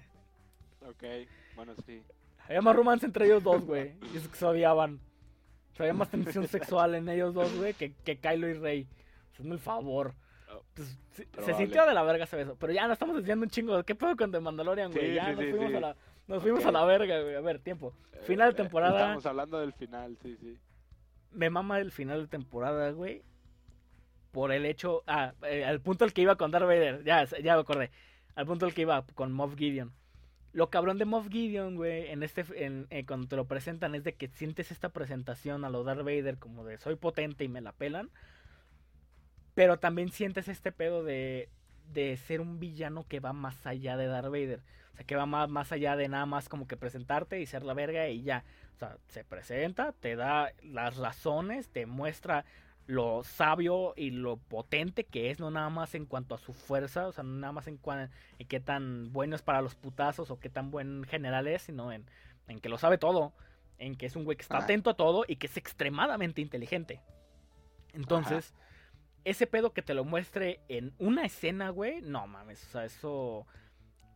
Ok, 0.88 1.02
bueno, 1.56 1.74
sí. 1.84 2.02
Había 2.44 2.62
más 2.62 2.76
romance 2.76 3.06
entre 3.06 3.26
ellos 3.26 3.42
dos, 3.42 3.64
güey, 3.64 3.94
y 4.12 4.16
eso 4.18 4.30
que 4.30 4.36
se 4.36 4.44
odiaban. 4.44 5.00
O 5.72 5.76
sea, 5.76 5.84
había 5.84 5.94
más 5.94 6.08
tensión 6.10 6.46
sexual 6.48 6.94
en 6.94 7.08
ellos 7.08 7.34
dos, 7.34 7.52
güey, 7.56 7.74
que, 7.74 7.92
que 7.92 8.18
Kylo 8.18 8.48
y 8.48 8.54
Rey. 8.54 8.86
Hazme 9.36 9.54
el 9.54 9.58
favor. 9.58 10.14
Oh, 10.48 10.62
Pues, 10.74 10.96
se 11.44 11.54
sintió 11.54 11.84
de 11.86 11.92
la 11.92 12.02
verga 12.04 12.24
ese 12.24 12.36
beso. 12.36 12.56
Pero 12.58 12.72
ya 12.72 12.86
no 12.86 12.92
estamos 12.92 13.18
diciendo 13.18 13.42
un 13.44 13.50
chingo. 13.50 13.82
¿Qué 13.82 13.94
pedo 13.96 14.16
con 14.16 14.30
The 14.30 14.38
Mandalorian, 14.38 14.92
güey? 14.92 15.08
Sí, 15.08 15.14
ya 15.14 15.26
sí, 15.26 15.32
nos 15.32 15.44
sí, 15.44 15.50
fuimos. 15.50 15.74
A, 15.74 15.80
la, 15.80 15.96
nos 16.28 16.42
fuimos 16.42 16.64
a 16.64 16.70
la 16.72 16.84
verga, 16.84 17.20
güey. 17.20 17.34
A 17.34 17.40
ver, 17.40 17.58
tiempo. 17.58 17.92
Final 18.22 18.52
de 18.54 18.60
Eh, 18.60 18.62
temporada. 18.62 19.00
Estamos 19.00 19.26
hablando 19.26 19.58
del 19.58 19.72
final, 19.72 20.16
sí, 20.22 20.36
sí. 20.40 20.56
Me 21.32 21.50
mama 21.50 21.80
el 21.80 21.90
final 21.90 22.22
de 22.22 22.28
temporada, 22.28 22.90
güey. 22.92 23.22
Por 24.36 24.52
el 24.52 24.66
hecho. 24.66 25.02
Ah, 25.06 25.32
eh, 25.48 25.64
al 25.64 25.80
punto 25.80 26.04
al 26.04 26.12
que 26.12 26.20
iba 26.20 26.36
con 26.36 26.50
Darth 26.50 26.66
Vader. 26.66 27.02
Ya, 27.04 27.24
ya 27.24 27.54
me 27.54 27.62
acordé. 27.62 27.90
Al 28.34 28.44
punto 28.44 28.66
al 28.66 28.74
que 28.74 28.82
iba 28.82 29.02
con 29.14 29.32
Moff 29.32 29.56
Gideon. 29.56 29.94
Lo 30.52 30.68
cabrón 30.68 30.98
de 30.98 31.06
Moff 31.06 31.30
Gideon, 31.30 31.76
güey, 31.76 32.10
en 32.10 32.22
este, 32.22 32.44
en, 32.54 32.86
eh, 32.90 33.06
cuando 33.06 33.28
te 33.28 33.36
lo 33.36 33.46
presentan 33.46 33.94
es 33.94 34.04
de 34.04 34.12
que 34.12 34.28
sientes 34.28 34.70
esta 34.70 34.90
presentación 34.90 35.64
a 35.64 35.70
lo 35.70 35.84
Darth 35.84 36.00
Vader 36.04 36.36
como 36.36 36.64
de 36.64 36.76
soy 36.76 36.96
potente 36.96 37.44
y 37.44 37.48
me 37.48 37.62
la 37.62 37.72
pelan. 37.72 38.10
Pero 39.54 39.78
también 39.78 40.10
sientes 40.10 40.48
este 40.48 40.70
pedo 40.70 41.02
de, 41.02 41.48
de 41.94 42.18
ser 42.18 42.42
un 42.42 42.60
villano 42.60 43.06
que 43.08 43.20
va 43.20 43.32
más 43.32 43.66
allá 43.66 43.96
de 43.96 44.06
Darth 44.06 44.30
Vader. 44.30 44.60
O 44.92 44.96
sea, 44.96 45.06
que 45.06 45.16
va 45.16 45.24
más, 45.24 45.48
más 45.48 45.72
allá 45.72 45.96
de 45.96 46.08
nada 46.08 46.26
más 46.26 46.50
como 46.50 46.66
que 46.66 46.76
presentarte 46.76 47.40
y 47.40 47.46
ser 47.46 47.62
la 47.62 47.72
verga 47.72 48.06
y 48.10 48.22
ya. 48.22 48.44
O 48.74 48.78
sea, 48.80 48.98
se 49.08 49.24
presenta, 49.24 49.92
te 49.92 50.14
da 50.14 50.52
las 50.62 50.98
razones, 50.98 51.70
te 51.70 51.86
muestra 51.86 52.44
lo 52.86 53.24
sabio 53.24 53.94
y 53.96 54.10
lo 54.10 54.36
potente 54.36 55.04
que 55.04 55.30
es, 55.30 55.40
no 55.40 55.50
nada 55.50 55.68
más 55.70 55.94
en 55.94 56.06
cuanto 56.06 56.34
a 56.34 56.38
su 56.38 56.52
fuerza, 56.52 57.08
o 57.08 57.12
sea, 57.12 57.24
no 57.24 57.34
nada 57.34 57.52
más 57.52 57.66
en, 57.66 57.78
cuan- 57.78 58.10
en 58.38 58.46
qué 58.46 58.60
tan 58.60 59.12
bueno 59.12 59.34
es 59.34 59.42
para 59.42 59.60
los 59.62 59.74
putazos 59.74 60.30
o 60.30 60.38
qué 60.38 60.48
tan 60.48 60.70
buen 60.70 61.02
general 61.04 61.48
es, 61.48 61.62
sino 61.62 61.90
en, 61.92 62.04
en 62.46 62.60
que 62.60 62.68
lo 62.68 62.78
sabe 62.78 62.96
todo, 62.98 63.32
en 63.78 63.96
que 63.96 64.06
es 64.06 64.14
un 64.16 64.24
güey 64.24 64.36
que 64.36 64.42
está 64.42 64.56
Ajá. 64.58 64.64
atento 64.64 64.90
a 64.90 64.94
todo 64.94 65.24
y 65.26 65.36
que 65.36 65.48
es 65.48 65.56
extremadamente 65.56 66.40
inteligente. 66.40 67.00
Entonces, 67.92 68.54
ese 69.24 69.46
pedo 69.46 69.72
que 69.72 69.82
te 69.82 69.94
lo 69.94 70.04
muestre 70.04 70.60
en 70.68 70.92
una 70.98 71.24
escena, 71.24 71.70
güey, 71.70 72.00
no 72.02 72.26
mames, 72.26 72.62
o 72.64 72.70
sea, 72.70 72.84
eso... 72.84 73.46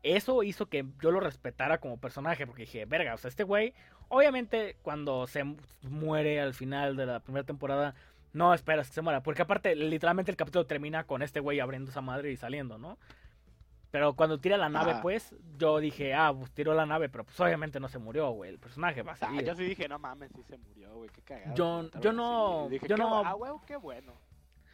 Eso 0.02 0.42
hizo 0.42 0.64
que 0.70 0.86
yo 1.02 1.10
lo 1.10 1.20
respetara 1.20 1.78
como 1.78 1.98
personaje, 2.00 2.46
porque 2.46 2.62
dije, 2.62 2.86
verga, 2.86 3.12
o 3.12 3.18
sea, 3.18 3.28
este 3.28 3.44
güey, 3.44 3.74
obviamente 4.08 4.78
cuando 4.80 5.26
se 5.26 5.44
mu- 5.44 5.58
muere 5.82 6.40
al 6.40 6.54
final 6.54 6.96
de 6.96 7.04
la 7.04 7.20
primera 7.20 7.44
temporada, 7.44 7.94
no 8.32 8.54
esperas 8.54 8.88
que 8.88 8.94
se 8.94 9.02
muera, 9.02 9.22
porque 9.22 9.42
aparte, 9.42 9.74
literalmente 9.74 10.30
el 10.30 10.36
capítulo 10.36 10.66
termina 10.66 11.04
con 11.04 11.22
este 11.22 11.40
güey 11.40 11.60
abriendo 11.60 11.90
esa 11.90 12.00
madre 12.00 12.30
y 12.32 12.36
saliendo, 12.36 12.78
¿no? 12.78 12.98
Pero 13.90 14.14
cuando 14.14 14.38
tira 14.38 14.56
la 14.56 14.68
nave, 14.68 14.94
pues, 15.02 15.34
yo 15.58 15.78
dije, 15.80 16.14
ah, 16.14 16.32
pues 16.32 16.52
tiró 16.52 16.74
la 16.74 16.86
nave, 16.86 17.08
pero 17.08 17.24
pues 17.24 17.38
obviamente 17.40 17.80
no 17.80 17.88
se 17.88 17.98
murió, 17.98 18.30
güey, 18.30 18.50
el 18.50 18.58
personaje 18.60 19.02
va 19.02 19.12
a 19.12 19.14
Ah, 19.14 19.18
seguir. 19.28 19.44
yo 19.44 19.54
sí 19.56 19.64
dije, 19.64 19.88
no 19.88 19.98
mames, 19.98 20.30
sí 20.32 20.42
se 20.44 20.56
murió, 20.58 20.94
güey, 20.94 21.10
qué 21.10 21.22
cagado. 21.22 21.54
Yo- 21.56 21.90
yo 22.00 22.12
no- 22.12 22.68
dije, 22.70 22.86
yo 22.86 22.96
no- 22.96 23.24
Ah, 23.24 23.32
güey, 23.32 23.50
qué 23.66 23.76
bueno. 23.76 24.12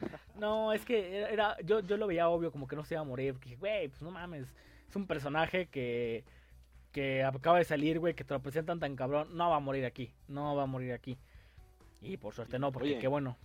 No, 0.35 0.75
es 0.75 0.85
que 0.85 1.17
era, 1.17 1.29
era- 1.31 1.57
yo, 1.65 1.81
yo 1.81 1.97
lo 1.97 2.07
veía 2.07 2.29
obvio, 2.29 2.53
como 2.53 2.67
que 2.67 2.77
no 2.77 2.85
se 2.85 2.93
iba 2.93 3.01
a 3.01 3.05
morir. 3.05 3.33
Porque 3.33 3.49
dije, 3.49 3.59
güey, 3.59 3.89
pues 3.89 4.03
no 4.03 4.11
mames. 4.11 4.55
Es 4.87 4.95
un 4.95 5.07
personaje 5.07 5.69
que, 5.69 6.23
que 6.93 7.25
acaba 7.25 7.57
de 7.57 7.65
salir, 7.65 7.99
güey, 7.99 8.13
que 8.13 8.23
te 8.25 8.35
lo 8.35 8.41
presentan 8.43 8.79
tan 8.79 8.95
cabrón. 8.97 9.35
No 9.35 9.49
va 9.49 9.57
a 9.57 9.61
morir 9.61 9.87
aquí. 9.87 10.13
No 10.29 10.55
va 10.55 10.65
a 10.65 10.67
morir 10.67 10.93
aquí. 10.93 11.19
Y 12.07 12.17
por 12.17 12.35
suerte 12.35 12.59
no, 12.59 12.73
porque 12.73 12.91
Oye. 12.91 12.99
qué 12.99 13.09
bueno. 13.09 13.37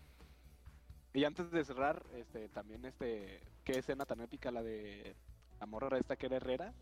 Y 1.14 1.24
antes 1.26 1.52
de 1.52 1.64
cerrar, 1.64 2.06
este, 2.16 2.48
también 2.50 2.86
este, 2.86 3.42
qué 3.64 3.80
escena 3.80 4.06
tan 4.06 4.22
épica 4.22 4.52
la 4.52 4.64
de 4.64 5.16
la 5.60 5.66
morra 5.66 5.98
esta 5.98 6.16
que 6.16 6.28
era 6.28 6.38
Herrera 6.38 6.74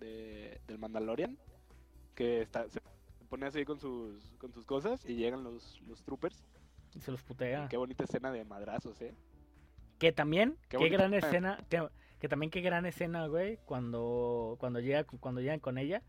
de, 0.00 0.60
del 0.66 0.78
Mandalorian, 0.78 1.38
que 2.14 2.42
está, 2.42 2.68
se 2.68 2.80
pone 3.28 3.46
así 3.46 3.64
con 3.64 3.78
sus, 3.78 4.34
con 4.38 4.52
sus 4.52 4.64
cosas 4.64 5.04
y 5.04 5.14
llegan 5.14 5.44
los, 5.44 5.80
los 5.82 6.02
troopers. 6.02 6.44
Y 6.94 7.00
se 7.00 7.12
los 7.12 7.20
Y 7.20 7.24
putea. 7.24 7.68
Qué 7.68 7.76
bonita 7.76 8.04
escena 8.04 8.32
de 8.32 8.44
madrazos, 8.44 9.00
eh. 9.02 9.14
Que 9.98 10.12
también, 10.12 10.56
Qué 10.68 10.78
qué, 10.78 10.88
gran 10.88 11.14
escena, 11.14 11.64
que, 11.68 11.86
que 12.18 12.28
también 12.28 12.50
qué 12.50 12.60
gran 12.60 12.86
escena, 12.86 13.26
güey, 13.26 13.58
cuando, 13.64 14.56
cuando 14.58 14.80
llega, 14.80 15.04
cuando 15.04 15.40
llegan 15.40 15.60
con 15.60 15.76
ella 15.76 16.02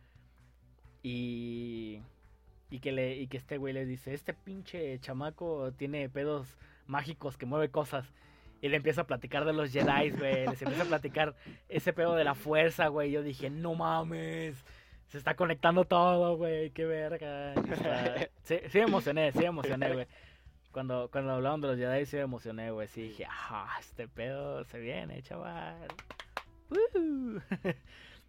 y, 1.02 2.02
y 2.70 2.80
que 2.80 2.92
le, 2.92 3.16
y 3.16 3.28
que 3.28 3.38
este 3.38 3.58
güey 3.58 3.74
le 3.74 3.86
dice, 3.86 4.14
este 4.14 4.34
pinche 4.34 5.00
chamaco 5.00 5.72
tiene 5.78 6.08
pedos 6.10 6.58
mágicos 6.88 7.38
que 7.38 7.46
mueve 7.46 7.70
cosas. 7.70 8.12
Y 8.62 8.68
le 8.68 8.76
empieza 8.78 9.02
a 9.02 9.08
platicar 9.08 9.46
de 9.46 9.54
los 9.54 9.72
Jedi, 9.72 10.10
güey. 10.12 10.46
Les 10.48 10.62
empieza 10.62 10.84
a 10.84 10.88
platicar 10.88 11.36
ese 11.70 11.94
pedo 11.94 12.16
de 12.16 12.26
la 12.26 12.36
fuerza, 12.36 12.88
güey. 12.88 13.10
Yo 13.12 13.24
dije, 13.24 13.50
no 13.50 13.74
mames. 13.76 14.64
Se 15.08 15.18
está 15.18 15.36
conectando 15.36 15.86
todo, 15.86 16.36
güey. 16.36 16.70
Qué 16.72 16.86
verga. 16.86 17.54
Está- 17.54 18.28
Sí, 18.44 18.58
sí 18.68 18.80
me 18.80 18.84
emocioné, 18.86 19.32
sí 19.32 19.40
me 19.40 19.46
emocioné, 19.46 19.94
güey. 19.94 20.08
Cuando, 20.72 21.10
cuando 21.12 21.32
hablaban 21.32 21.62
de 21.62 21.68
los 21.70 21.78
Jedi 21.78 22.06
sí 22.06 22.18
me 22.18 22.24
emocioné, 22.24 22.70
güey. 22.72 22.88
Sí 22.90 23.04
dije, 23.04 23.26
ah, 23.30 23.78
este 23.80 24.08
pedo 24.08 24.64
se 24.66 24.80
viene, 24.80 25.22
chaval. 25.24 25.88
Woo. 26.70 27.42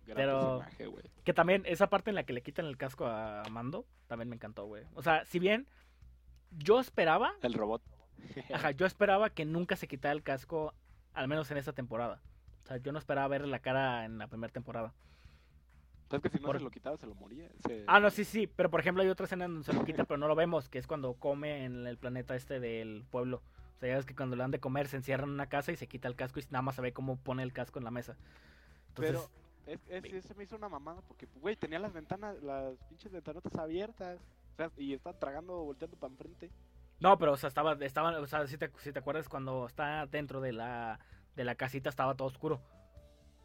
Gran 0.07 0.17
Pero- 0.17 0.41
personaje, 0.59 0.87
güey. 0.87 1.05
Que 1.25 1.33
también 1.35 1.63
esa 1.67 1.89
parte 1.89 2.11
en 2.11 2.17
la 2.17 2.25
que 2.25 2.33
le 2.33 2.43
quitan 2.43 2.67
el 2.67 2.77
casco 2.77 3.07
a 3.07 3.43
Mando, 3.51 3.85
también 4.09 4.29
me 4.29 4.37
encantó, 4.37 4.65
güey. 4.67 4.85
O 4.95 5.03
sea, 5.03 5.25
si 5.27 5.39
bien 5.39 5.67
yo 6.51 6.81
esperaba, 6.81 7.33
El 7.43 7.55
robot. 7.55 7.83
ajá, 8.53 8.71
yo 8.73 8.87
esperaba 8.87 9.31
que 9.31 9.45
nunca 9.45 9.77
se 9.77 9.87
quitara 9.87 10.13
el 10.13 10.23
casco, 10.23 10.75
al 11.15 11.29
menos 11.29 11.51
en 11.51 11.59
esta 11.59 11.73
temporada. 11.73 12.21
O 12.65 12.67
sea, 12.67 12.77
yo 12.79 12.93
no 12.93 12.99
esperaba 12.99 13.29
verle 13.29 13.49
la 13.49 13.61
cara 13.61 14.05
en 14.05 14.19
la 14.19 14.27
primera 14.27 14.53
temporada. 14.53 14.93
¿Sabes 16.09 16.23
que 16.25 16.29
si 16.31 16.39
no 16.43 16.47
Por- 16.49 16.59
se 16.59 16.65
lo 16.65 16.71
quitaba 16.71 16.97
se 16.97 17.07
lo 17.07 17.15
moría? 17.15 17.49
Se- 17.67 17.85
Ah, 17.87 18.01
no, 18.01 18.11
sí, 18.11 18.25
sí, 18.25 18.49
pero 18.49 18.69
por 18.69 18.81
ejemplo 18.81 19.03
hay 19.03 19.09
otra 19.09 19.27
escena 19.27 19.47
donde 19.47 19.65
se 19.65 19.73
lo 19.73 19.85
quita, 19.85 20.05
pero 20.05 20.19
no 20.19 20.27
lo 20.27 20.35
vemos, 20.35 20.69
que 20.69 20.79
es 20.79 20.89
cuando 20.89 21.15
come 21.15 21.65
en 21.65 21.87
el 21.87 21.99
planeta 21.99 22.35
este 22.35 22.59
del 22.59 23.05
pueblo. 23.11 23.43
O 23.77 23.79
sea, 23.79 23.91
ya 23.91 23.97
ves 23.97 24.07
que 24.07 24.17
cuando 24.17 24.35
le 24.35 24.43
dan 24.43 24.51
de 24.51 24.59
comer 24.59 24.89
se 24.89 24.97
encierra 24.97 25.23
en 25.25 25.31
una 25.31 25.47
casa 25.47 25.71
y 25.71 25.77
se 25.77 25.87
quita 25.87 26.09
el 26.09 26.17
casco 26.17 26.41
y 26.41 26.45
nada 26.51 26.63
más 26.63 26.75
se 26.75 26.83
ve 26.83 26.93
cómo 26.93 27.17
pone 27.17 27.45
el 27.45 27.53
casco 27.53 27.79
en 27.79 27.85
la 27.85 27.93
mesa. 27.93 28.17
Entonces, 28.89 29.13
Pero 29.15 29.31
es, 29.89 30.37
me 30.37 30.45
hizo 30.45 30.57
una 30.57 30.69
mamada 30.69 31.01
porque, 31.03 31.27
güey, 31.41 31.57
tenía 31.57 31.79
las 31.79 31.93
ventanas, 31.93 32.41
las 32.43 32.77
pinches 32.89 33.13
ventanotas 33.13 33.55
abiertas. 33.57 34.19
O 34.53 34.57
sea, 34.57 34.71
y 34.77 34.95
estaba 34.95 35.19
tragando, 35.19 35.65
volteando 35.65 35.97
para 35.97 36.13
enfrente. 36.13 36.51
No, 36.99 37.19
pero 37.19 37.33
o 37.33 37.37
sea, 37.37 37.49
estaba, 37.49 37.73
estaba, 37.81 38.19
o 38.21 38.27
sea, 38.27 38.47
si 38.47 38.59
te, 38.59 38.71
si 38.79 38.93
te 38.93 38.99
acuerdas 38.99 39.29
cuando 39.29 39.67
está 39.67 40.07
dentro 40.07 40.41
de 40.41 40.53
la, 40.53 41.01
de 41.35 41.45
la 41.45 41.55
casita 41.55 41.89
estaba 41.89 42.15
todo 42.15 42.29
oscuro. 42.29 42.61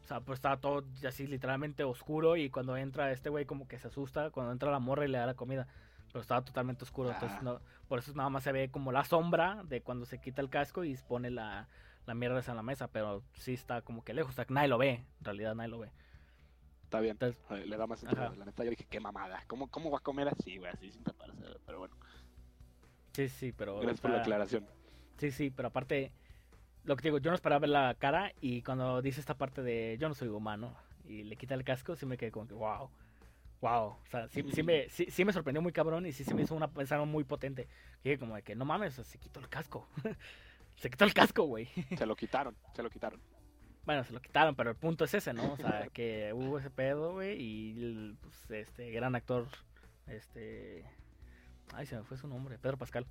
O 0.02 0.06
sea, 0.06 0.20
pues 0.20 0.38
estaba 0.38 0.58
todo 0.58 0.84
así 1.06 1.26
literalmente 1.26 1.82
oscuro 1.82 2.36
y 2.36 2.50
cuando 2.50 2.76
entra 2.76 3.10
este 3.12 3.28
güey 3.28 3.44
como 3.44 3.66
que 3.66 3.78
se 3.78 3.88
asusta 3.88 4.30
cuando 4.30 4.52
entra 4.52 4.70
la 4.70 4.78
morra 4.78 5.04
y 5.04 5.08
le 5.08 5.18
da 5.18 5.26
la 5.26 5.34
comida. 5.34 5.66
Pero 6.08 6.20
estaba 6.20 6.44
totalmente 6.44 6.84
oscuro, 6.84 7.10
entonces 7.10 7.38
Ah. 7.40 7.42
no, 7.42 7.60
por 7.88 7.98
eso 7.98 8.12
nada 8.14 8.28
más 8.28 8.44
se 8.44 8.52
ve 8.52 8.70
como 8.70 8.92
la 8.92 9.04
sombra 9.04 9.62
de 9.64 9.80
cuando 9.80 10.06
se 10.06 10.20
quita 10.20 10.40
el 10.42 10.48
casco 10.48 10.84
y 10.84 10.96
pone 11.08 11.30
la, 11.30 11.68
la 12.06 12.14
mierda 12.14 12.38
esa 12.38 12.52
en 12.52 12.56
la 12.56 12.62
mesa, 12.62 12.88
pero 12.88 13.22
sí 13.32 13.54
está 13.54 13.82
como 13.82 14.04
que 14.04 14.14
lejos, 14.14 14.32
o 14.32 14.34
sea, 14.36 14.46
nadie 14.48 14.68
lo 14.68 14.78
ve, 14.78 15.04
en 15.18 15.24
realidad 15.24 15.54
nadie 15.54 15.70
lo 15.70 15.80
ve. 15.80 15.90
Está 16.86 17.00
bien. 17.00 17.18
Le 17.66 17.76
da 17.76 17.86
más 17.88 17.98
sentido. 17.98 18.32
La 18.36 18.44
neta, 18.44 18.62
yo 18.62 18.70
dije, 18.70 18.86
qué 18.88 19.00
mamada. 19.00 19.42
¿Cómo, 19.48 19.68
cómo 19.68 19.90
va 19.90 19.98
a 19.98 20.02
comer 20.02 20.28
así, 20.28 20.56
güey? 20.56 20.70
Así 20.70 20.90
sin 20.92 21.02
taparse. 21.02 21.42
Pero 21.66 21.80
bueno, 21.80 21.96
sí, 23.12 23.28
sí, 23.28 23.52
pero... 23.52 23.80
gracias 23.80 24.00
por 24.00 24.12
la 24.12 24.20
aclaración. 24.20 24.66
Sí, 25.18 25.32
sí, 25.32 25.50
pero 25.50 25.68
aparte, 25.68 26.12
lo 26.84 26.94
que 26.94 27.02
te 27.02 27.08
digo, 27.08 27.18
yo 27.18 27.30
no 27.30 27.34
esperaba 27.34 27.58
ver 27.58 27.70
la 27.70 27.94
cara 27.98 28.32
y 28.40 28.62
cuando 28.62 29.02
dice 29.02 29.18
esta 29.18 29.34
parte 29.34 29.62
de 29.62 29.96
yo 29.98 30.08
no 30.08 30.14
soy 30.14 30.28
humano 30.28 30.76
y 31.04 31.24
le 31.24 31.36
quita 31.36 31.54
el 31.54 31.64
casco, 31.64 31.96
sí 31.96 32.06
me 32.06 32.16
quedé 32.16 32.30
como 32.30 32.46
que 32.46 32.54
wow, 32.54 32.88
wow. 33.60 33.86
O 33.88 34.00
sea, 34.08 34.28
sí, 34.28 34.44
sí 34.52 34.62
me, 34.62 34.88
sí, 34.88 35.06
sí 35.10 35.24
me 35.24 35.32
sorprendió 35.32 35.60
muy 35.60 35.72
cabrón 35.72 36.06
y 36.06 36.12
sí 36.12 36.22
se 36.22 36.34
me 36.34 36.42
hizo 36.42 36.54
una 36.54 36.68
pensada 36.68 37.04
muy 37.04 37.24
potente. 37.24 37.66
Dije 38.04 38.18
como 38.18 38.36
de 38.36 38.42
que 38.42 38.54
no 38.54 38.64
mames, 38.64 38.94
se 38.94 39.18
quitó 39.18 39.40
el 39.40 39.48
casco. 39.48 39.88
se 40.76 40.88
quitó 40.88 41.04
el 41.04 41.14
casco, 41.14 41.42
güey. 41.44 41.66
Se 41.98 42.06
lo 42.06 42.14
quitaron, 42.14 42.54
se 42.74 42.82
lo 42.84 42.90
quitaron. 42.90 43.20
Bueno, 43.86 44.04
se 44.04 44.12
lo 44.12 44.20
quitaron, 44.20 44.54
pero 44.54 44.70
el 44.70 44.76
punto 44.76 45.04
es 45.04 45.14
ese, 45.14 45.32
¿no? 45.32 45.52
O 45.52 45.56
sea, 45.56 45.88
que 45.92 46.32
hubo 46.34 46.58
ese 46.58 46.70
pedo, 46.70 47.12
güey, 47.12 47.36
y 47.40 48.16
pues, 48.20 48.50
este 48.50 48.90
gran 48.90 49.14
actor, 49.14 49.46
este... 50.06 50.84
Ay, 51.72 51.86
se 51.86 51.96
me 51.96 52.02
fue 52.02 52.16
su 52.16 52.28
nombre, 52.28 52.58
Pedro 52.58 52.76
Pascal. 52.76 53.06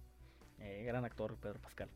Eh, 0.60 0.84
gran 0.85 1.03
actor, 1.06 1.35
Pedro 1.38 1.60
Pascal. 1.60 1.89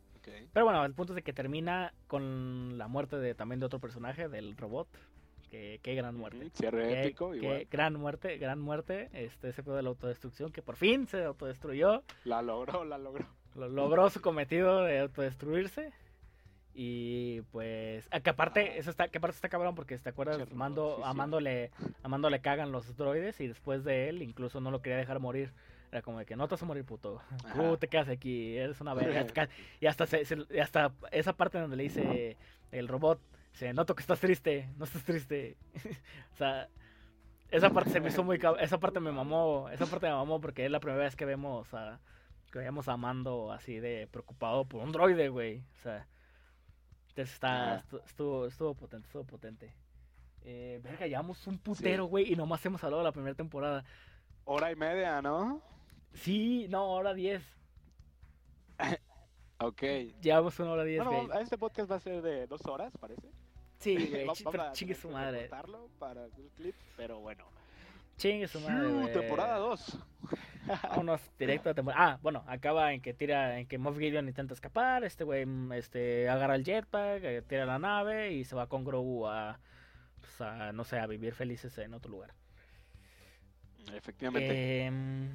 Pero 0.53 0.65
bueno, 0.65 0.83
el 0.85 0.93
punto 0.93 1.13
es 1.13 1.15
de 1.15 1.21
que 1.23 1.33
termina 1.33 1.93
con 2.07 2.77
la 2.77 2.87
muerte 2.87 3.17
de 3.17 3.33
también 3.35 3.59
de 3.59 3.65
otro 3.65 3.79
personaje, 3.79 4.27
del 4.29 4.55
robot. 4.57 4.87
Que, 5.49 5.79
qué 5.81 5.95
gran 5.95 6.15
muerte. 6.15 6.51
Cierre 6.53 6.87
Qué, 6.89 7.01
épico, 7.01 7.31
qué 7.31 7.37
igual. 7.37 7.67
gran 7.71 7.95
muerte, 7.95 8.37
gran 8.37 8.59
muerte. 8.59 9.09
Este, 9.13 9.49
ese 9.49 9.63
pedo 9.63 9.75
de 9.75 9.81
la 9.81 9.89
autodestrucción 9.89 10.51
que 10.51 10.61
por 10.61 10.75
fin 10.75 11.07
se 11.07 11.23
autodestruyó. 11.23 12.03
La 12.23 12.41
logró, 12.43 12.85
la 12.85 12.99
logró. 12.99 13.25
Lo, 13.55 13.67
logró 13.67 14.09
su 14.11 14.21
cometido 14.21 14.83
de 14.83 14.99
autodestruirse. 14.99 15.91
Y 16.73 17.41
pues, 17.51 18.07
ah, 18.11 18.19
que 18.21 18.29
aparte, 18.29 18.77
eso 18.77 18.89
está, 18.89 19.07
que 19.09 19.17
aparte 19.17 19.35
está 19.35 19.49
cabrón 19.49 19.75
porque 19.75 19.97
te 19.97 20.09
acuerdas, 20.09 20.37
Che, 20.37 20.43
robot, 20.45 20.55
Mando, 20.57 20.95
sí, 20.97 21.03
sí. 21.11 21.17
Mando 21.17 21.39
le, 21.39 21.71
a 22.03 22.07
Mando 22.07 22.29
le 22.29 22.39
cagan 22.41 22.71
los 22.71 22.95
droides 22.95 23.39
y 23.41 23.47
después 23.47 23.83
de 23.83 24.09
él 24.09 24.21
incluso 24.21 24.61
no 24.61 24.71
lo 24.71 24.81
quería 24.81 24.97
dejar 24.97 25.19
morir. 25.19 25.51
Era 25.91 26.01
como 26.03 26.19
de 26.19 26.25
que 26.25 26.35
no 26.35 26.47
te 26.47 26.53
vas 26.53 26.61
a 26.61 26.65
morir, 26.67 26.85
puto. 26.85 27.19
Tú 27.53 27.61
Ajá. 27.63 27.77
te 27.77 27.87
quedas 27.87 28.07
aquí, 28.09 28.55
eres 28.55 28.79
una 28.79 28.93
verga. 28.93 29.25
Y 29.81 29.87
hasta, 29.87 30.05
se- 30.05 30.23
se- 30.23 30.45
y 30.51 30.59
hasta 30.59 30.93
esa 31.11 31.33
parte 31.33 31.57
donde 31.59 31.75
le 31.75 31.83
dice 31.83 32.37
el 32.71 32.87
robot, 32.87 33.19
se 33.53 33.73
noto 33.73 33.95
que 33.95 34.01
estás 34.01 34.19
triste, 34.19 34.69
no 34.77 34.85
estás 34.85 35.03
triste. 35.03 35.57
o 36.33 36.37
sea, 36.37 36.69
esa 37.49 37.71
parte 37.71 37.89
se 37.89 37.99
me 37.99 38.09
hizo 38.09 38.23
muy 38.23 38.37
cab- 38.37 38.57
esa 38.61 38.79
parte 38.79 38.99
me 38.99 39.11
mamó, 39.11 39.67
esa 39.69 39.87
parte 39.87 40.05
me 40.05 40.13
mamó 40.13 40.39
porque 40.39 40.65
es 40.65 40.71
la 40.71 40.79
primera 40.79 41.03
vez 41.03 41.15
que 41.15 41.25
vemos 41.25 41.73
a 41.73 41.99
que 42.51 42.59
vemos 42.59 42.87
a 42.87 42.95
Mando 42.97 43.51
así 43.51 43.79
de 43.79 44.07
preocupado 44.11 44.65
por 44.65 44.81
un 44.83 44.91
droide, 44.91 45.29
güey. 45.29 45.63
O 45.79 45.81
sea, 45.81 46.07
entonces 47.19 47.33
está 47.33 47.83
estuvo 48.05 48.45
estuvo 48.45 48.73
potente, 48.73 49.07
estuvo 49.07 49.23
potente. 49.25 49.73
Eh, 50.41 50.79
verga, 50.81 51.05
llevamos 51.05 51.45
un 51.47 51.57
putero, 51.57 52.05
güey, 52.05 52.31
y 52.31 52.35
nomás 52.35 52.65
hemos 52.65 52.81
hablado 52.83 53.01
de 53.01 53.09
la 53.09 53.11
primera 53.11 53.35
temporada. 53.35 53.83
Hora 54.45 54.71
y 54.71 54.75
media, 54.75 55.21
¿no? 55.21 55.61
Sí, 56.13 56.67
no, 56.69 56.91
hora 56.91 57.13
10. 57.13 57.43
Ok. 59.61 59.81
Llevamos 60.21 60.57
una 60.59 60.71
hora 60.71 60.83
10, 60.85 61.03
Bueno, 61.03 61.33
este 61.33 61.57
podcast 61.57 61.91
va 61.91 61.97
a 61.97 61.99
ser 61.99 62.21
de 62.21 62.47
dos 62.47 62.65
horas, 62.65 62.93
parece. 62.97 63.29
Sí, 63.77 63.93
güey, 64.09 64.25
pero 64.49 64.71
chingue 64.71 64.95
su 64.95 65.09
madre. 65.09 65.49
para 65.99 66.23
hacer 66.23 66.49
clip, 66.55 66.75
pero 66.95 67.19
bueno. 67.19 67.43
Chingue 68.19 68.49
su 68.49 68.59
madre, 68.59 69.13
temporada 69.13 69.57
2. 69.59 69.97
Vámonos 70.83 71.21
directo 71.39 71.69
a 71.69 71.73
temporada. 71.73 72.03
Ah, 72.05 72.19
bueno, 72.21 72.43
acaba 72.47 72.91
en 72.91 73.01
que 73.01 73.13
tira, 73.13 73.57
en 73.57 73.65
que 73.65 73.77
Moff 73.77 73.97
Gideon 73.97 74.27
intenta 74.27 74.53
escapar, 74.53 75.05
este 75.05 75.23
güey 75.23 75.45
mm, 75.45 75.71
este, 75.71 76.27
agarra 76.27 76.55
el 76.55 76.65
jetpack, 76.65 77.23
eh, 77.23 77.41
tira 77.47 77.65
la 77.65 77.79
nave 77.79 78.33
y 78.33 78.43
se 78.43 78.57
va 78.57 78.67
con 78.67 78.83
Grogu 78.83 79.25
a, 79.25 79.57
pues, 80.19 80.41
a, 80.41 80.73
no 80.73 80.83
sé, 80.83 80.99
a 80.99 81.07
vivir 81.07 81.33
felices 81.33 81.77
en 81.77 81.93
otro 81.93 82.11
lugar. 82.11 82.33
Efectivamente. 83.95 84.83
Em, 84.83 85.29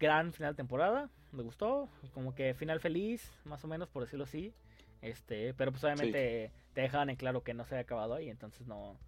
gran 0.00 0.32
final 0.32 0.54
de 0.54 0.56
temporada, 0.56 1.08
me 1.30 1.44
gustó, 1.44 1.88
como 2.12 2.34
que 2.34 2.54
final 2.54 2.80
feliz, 2.80 3.32
más 3.44 3.64
o 3.64 3.68
menos, 3.68 3.88
por 3.88 4.02
decirlo 4.02 4.24
así. 4.24 4.52
Este, 5.00 5.54
pero 5.54 5.70
pues 5.70 5.84
obviamente 5.84 6.50
te 6.72 6.80
dejaban 6.80 7.08
en 7.08 7.16
claro 7.16 7.44
que 7.44 7.54
no 7.54 7.64
se 7.64 7.76
había 7.76 7.82
acabado 7.82 8.14
ahí, 8.14 8.28
entonces 8.28 8.66
no, 8.66 8.98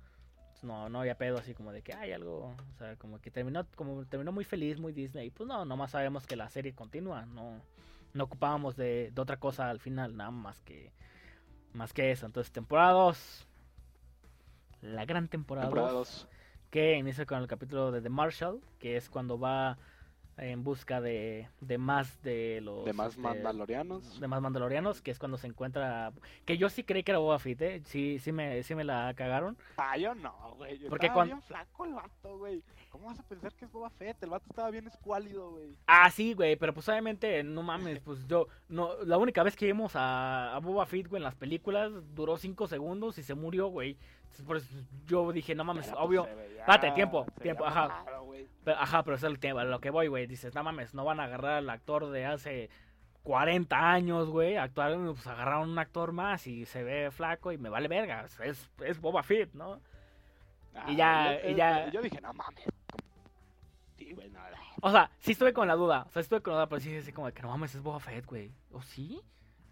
pues, 0.59 0.65
no, 0.65 0.89
no 0.89 1.01
había 1.01 1.17
pedo 1.17 1.39
así 1.39 1.55
como 1.55 1.73
de 1.73 1.83
que 1.83 1.95
hay 1.95 2.11
algo, 2.13 2.57
o 2.75 2.79
sea, 2.79 2.97
como 2.97 3.21
que 3.21 3.31
terminó, 3.31 3.65
como 3.77 4.05
terminó 4.07 4.33
muy 4.33 4.45
feliz, 4.45 4.81
muy 4.81 4.93
Disney. 4.93 5.31
Pues 5.31 5.49
no, 5.49 5.65
nomás 5.65 5.93
sabemos 5.93 6.27
que 6.27 6.35
la 6.35 6.49
serie 6.49 6.75
continúa, 6.75 7.27
no, 7.27 7.61
no 8.13 8.25
ocupábamos 8.25 8.77
de, 8.77 9.13
de 9.13 9.23
otra 9.23 9.37
cosa 9.37 9.71
al 9.71 9.79
final, 9.79 10.17
nada 10.17 10.33
más 10.33 10.61
que, 10.63 10.93
más 11.75 11.93
que 11.93 12.11
eso. 12.11 12.27
Entonces, 12.27 12.53
temporada 12.53 12.93
2, 12.93 13.47
la 14.83 15.05
gran 15.05 15.29
temporada 15.29 15.69
temporada 15.69 15.93
2 15.93 16.09
2. 16.09 16.29
que 16.71 16.97
inicia 16.97 17.25
con 17.25 17.39
el 17.39 17.47
capítulo 17.47 17.93
de 17.93 18.03
The 18.03 18.11
Marshall, 18.11 18.61
que 18.81 18.97
es 18.97 19.09
cuando 19.09 19.39
va 19.39 19.79
en 20.39 20.63
busca 20.65 21.01
de, 21.01 21.49
de 21.61 21.79
más 21.79 22.23
de 22.23 22.61
los 22.63 22.85
De 22.85 22.93
más 22.93 23.11
este, 23.11 23.23
mandalorianos. 23.23 24.21
de 24.21 24.29
más 24.29 24.41
mandalorianos, 24.41 25.03
que 25.03 25.11
es 25.11 25.19
cuando 25.19 25.37
se 25.37 25.47
encuentra 25.49 26.13
que 26.45 26.57
yo 26.59 26.69
sí 26.69 26.85
creí 26.85 27.03
que 27.03 27.11
era 27.13 27.19
Boba 27.19 27.39
Fett, 27.39 27.61
¿eh? 27.63 27.81
sí 27.85 28.19
sí 28.21 28.33
me 28.33 28.63
sí 28.63 28.75
me 28.75 28.85
la 28.85 29.13
cagaron. 29.15 29.57
Ah, 29.77 29.97
yo 29.97 30.15
no, 30.15 30.55
güey. 30.57 30.79
Porque 30.89 31.07
Estaba 31.07 31.25
cuan- 31.25 31.29
bien 31.29 31.43
flaco 31.43 31.85
el 31.85 31.95
vato, 31.95 32.39
güey. 32.39 32.63
¿Cómo 32.99 33.09
vas 33.11 33.21
a 33.21 33.23
pensar 33.23 33.53
que 33.55 33.65
es 33.65 33.71
Boba 33.73 33.89
Fett? 33.91 34.23
El 34.23 34.31
vato 34.31 34.45
estaba 34.51 34.71
bien 34.71 34.87
escuálido, 34.87 35.51
güey. 35.53 35.77
Ah, 35.87 36.11
sí, 36.11 36.35
güey, 36.35 36.57
pero 36.57 36.75
pues 36.75 36.89
obviamente, 36.89 37.43
no 37.45 37.63
mames, 37.63 38.01
pues 38.01 38.27
yo, 38.27 38.49
no, 38.69 38.91
la 39.05 39.17
única 39.19 39.43
vez 39.43 39.57
que 39.57 39.67
vimos 39.67 39.95
a, 39.97 40.55
a 40.55 40.59
Boba 40.59 40.85
Fett, 40.87 41.09
güey, 41.09 41.21
en 41.21 41.25
las 41.25 41.35
películas, 41.37 41.93
duró 42.15 42.37
cinco 42.37 42.67
segundos 42.67 43.17
y 43.19 43.23
se 43.23 43.35
murió, 43.35 43.69
güey. 43.69 43.97
Eso 44.31 44.45
yo 45.07 45.33
dije, 45.33 45.55
no 45.55 45.65
mames, 45.65 45.87
Pero, 45.87 45.97
pues, 45.97 46.07
obvio. 46.07 46.25
veía- 46.25 46.61
Espérate, 46.61 46.91
tiempo, 46.93 47.27
tiempo, 47.41 47.65
ajá. 47.65 48.05
Pero, 48.65 48.79
ajá, 48.79 49.03
pero 49.03 49.17
es 49.17 49.23
el 49.23 49.39
tema, 49.39 49.65
lo 49.65 49.81
que 49.81 49.91
voy, 49.91 50.09
güey. 50.09 50.27
Dices, 50.27 50.55
no 50.55 50.63
mames, 50.63 50.93
no 50.95 51.05
van 51.05 51.21
a 51.21 51.25
agarrar 51.25 51.53
al 51.55 51.71
actor 51.71 52.11
de 52.11 52.27
hace 52.27 52.69
40 53.23 53.91
años, 53.93 54.29
güey. 54.29 54.57
Actuar, 54.57 54.95
pues 54.97 55.27
agarraron 55.27 55.71
un 55.71 55.79
actor 55.79 56.13
más 56.13 56.47
y 56.47 56.67
se 56.67 56.83
ve 56.83 57.11
flaco 57.11 57.53
y 57.53 57.59
me 57.59 57.69
vale 57.71 57.89
verga. 57.89 58.27
Es, 58.45 58.71
es 58.85 59.01
Boba 59.01 59.23
Fett, 59.23 59.55
¿no? 59.55 59.81
Ah, 60.75 60.85
Y 60.91 60.97
ya- 60.97 61.41
yo, 61.43 61.49
y 61.51 61.55
ya- 61.55 61.91
Yo 61.91 62.03
dije, 62.03 62.21
no 62.21 62.33
mames. 62.35 62.67
Sí, 64.09 64.15
güey, 64.15 64.31
nada. 64.31 64.57
O 64.81 64.91
sea, 64.91 65.11
sí 65.19 65.33
estuve 65.33 65.53
con 65.53 65.69
la 65.69 65.75
duda. 65.75 66.05
O 66.09 66.11
sea, 66.11 66.21
estuve 66.23 66.41
con 66.41 66.53
la 66.53 66.59
duda, 66.61 66.69
pero 66.69 66.81
sí 66.81 66.97
así 66.97 67.13
como 67.13 67.27
de 67.27 67.33
que 67.35 67.43
no 67.43 67.49
mames, 67.49 67.75
es 67.75 67.83
Boba 67.83 68.01
Fett, 68.01 68.25
güey. 68.27 68.51
¿O 68.73 68.81
sí? 68.83 69.21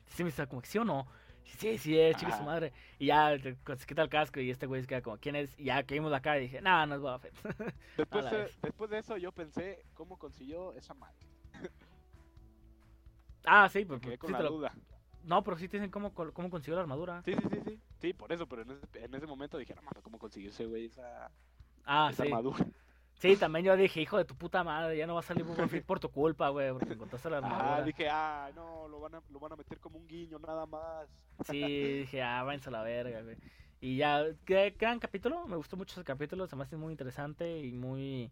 Sí 0.08 0.22
me 0.22 0.28
está 0.30 0.46
como 0.46 0.60
que 0.60 0.68
sí 0.68 0.78
o 0.78 0.84
no. 0.84 1.06
Sí, 1.44 1.78
sí, 1.78 1.98
es 1.98 2.16
chica 2.16 2.36
su 2.36 2.42
madre. 2.42 2.72
Y 2.98 3.06
ya 3.06 3.38
te- 3.38 3.56
se 3.76 3.86
quita 3.86 4.02
el 4.02 4.08
casco 4.08 4.40
y 4.40 4.50
este 4.50 4.66
güey 4.66 4.82
se 4.82 4.86
queda 4.88 5.00
como, 5.00 5.16
¿quién 5.18 5.36
es? 5.36 5.58
Y 5.58 5.64
ya 5.64 5.82
que 5.84 5.94
vimos 5.94 6.10
la 6.10 6.20
cara 6.20 6.38
y 6.38 6.42
dije, 6.42 6.60
no, 6.60 6.84
no 6.86 6.96
es 6.96 7.00
Boba 7.00 7.18
Fett. 7.20 7.34
Después, 7.96 8.60
después 8.60 8.90
de 8.90 8.98
eso 8.98 9.16
yo 9.16 9.32
pensé 9.32 9.84
cómo 9.94 10.18
consiguió 10.18 10.74
esa 10.74 10.92
madre. 10.94 11.16
ah, 13.44 13.68
sí, 13.68 13.84
Me 13.84 14.00
quedé 14.00 14.12
sí 14.12 14.18
con 14.18 14.32
la 14.32 14.40
lo- 14.42 14.50
duda. 14.50 14.72
No, 15.22 15.42
pero 15.42 15.56
sí 15.56 15.68
te 15.68 15.76
dicen 15.78 15.90
cómo, 15.90 16.12
cómo 16.14 16.50
consiguió 16.50 16.76
la 16.76 16.82
armadura. 16.82 17.22
Sí, 17.24 17.34
sí, 17.34 17.48
sí, 17.50 17.60
sí. 17.64 17.80
Sí, 18.00 18.12
por 18.12 18.30
eso, 18.32 18.46
pero 18.46 18.62
en 18.62 18.70
ese, 18.72 19.04
en 19.04 19.14
ese 19.14 19.26
momento 19.26 19.58
dije, 19.58 19.74
no 19.74 19.82
mames, 19.82 20.02
¿cómo 20.02 20.18
consiguió 20.18 20.50
ese 20.50 20.66
güey 20.66 20.86
esa, 20.86 21.30
Ah, 21.84 22.08
esa 22.12 22.22
sí. 22.24 22.28
armadura? 22.28 22.64
Sí, 23.18 23.36
también 23.36 23.64
yo 23.64 23.76
dije, 23.76 24.00
hijo 24.02 24.18
de 24.18 24.24
tu 24.26 24.36
puta 24.36 24.62
madre, 24.62 24.96
ya 24.96 25.06
no 25.06 25.14
va 25.14 25.20
a 25.20 25.22
salir 25.22 25.42
Boba 25.44 25.66
Fett 25.68 25.84
por 25.86 25.98
tu 25.98 26.10
culpa, 26.10 26.50
güey, 26.50 26.72
porque 26.72 26.92
encontraste 26.92 27.30
la 27.30 27.38
Ah, 27.42 27.46
armadura. 27.46 27.82
dije, 27.84 28.08
ah, 28.10 28.50
no, 28.54 28.88
lo 28.88 29.00
van, 29.00 29.14
a, 29.14 29.22
lo 29.30 29.40
van 29.40 29.52
a 29.52 29.56
meter 29.56 29.78
como 29.80 29.98
un 29.98 30.06
guiño 30.06 30.38
nada 30.38 30.66
más. 30.66 31.08
Sí, 31.46 31.60
dije, 32.00 32.22
ah, 32.22 32.42
váyanse 32.42 32.68
a 32.68 32.72
la 32.72 32.82
verga, 32.82 33.22
güey. 33.22 33.36
Y 33.80 33.96
ya, 33.96 34.22
gran 34.78 34.98
capítulo, 34.98 35.46
me 35.46 35.56
gustó 35.56 35.76
mucho 35.76 35.94
ese 35.98 36.04
capítulo, 36.04 36.46
se 36.46 36.56
me 36.56 36.62
hace 36.64 36.76
muy 36.76 36.92
interesante 36.92 37.60
y 37.60 37.72
muy 37.72 38.30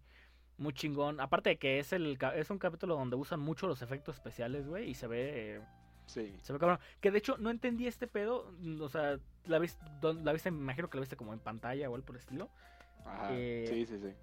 muy 0.56 0.72
chingón. 0.72 1.18
Aparte 1.20 1.50
de 1.50 1.58
que 1.58 1.78
es 1.80 1.92
el 1.92 2.16
es 2.36 2.48
un 2.50 2.58
capítulo 2.58 2.94
donde 2.94 3.16
usan 3.16 3.40
mucho 3.40 3.66
los 3.66 3.82
efectos 3.82 4.14
especiales, 4.16 4.66
güey, 4.68 4.88
y 4.90 4.94
se 4.94 5.06
ve 5.06 5.56
eh, 5.56 5.60
Sí. 6.06 6.36
se 6.42 6.52
ve 6.52 6.58
cabrón. 6.58 6.78
Que 7.00 7.10
de 7.10 7.18
hecho 7.18 7.36
no 7.38 7.50
entendí 7.50 7.86
este 7.86 8.06
pedo, 8.06 8.52
o 8.80 8.88
sea, 8.88 9.18
la 9.46 9.58
viste 9.58 9.84
la 10.02 10.32
viste, 10.32 10.50
me 10.50 10.58
imagino 10.58 10.88
que 10.88 10.96
la 10.98 11.00
viste 11.00 11.16
como 11.16 11.32
en 11.32 11.40
pantalla 11.40 11.88
o 11.90 11.94
algo 11.94 12.06
por 12.06 12.16
el 12.16 12.20
estilo. 12.20 12.50
Ajá. 13.04 13.28
Eh, 13.32 13.64
Sí, 13.68 13.86
sí, 13.86 13.98
sí. 13.98 14.14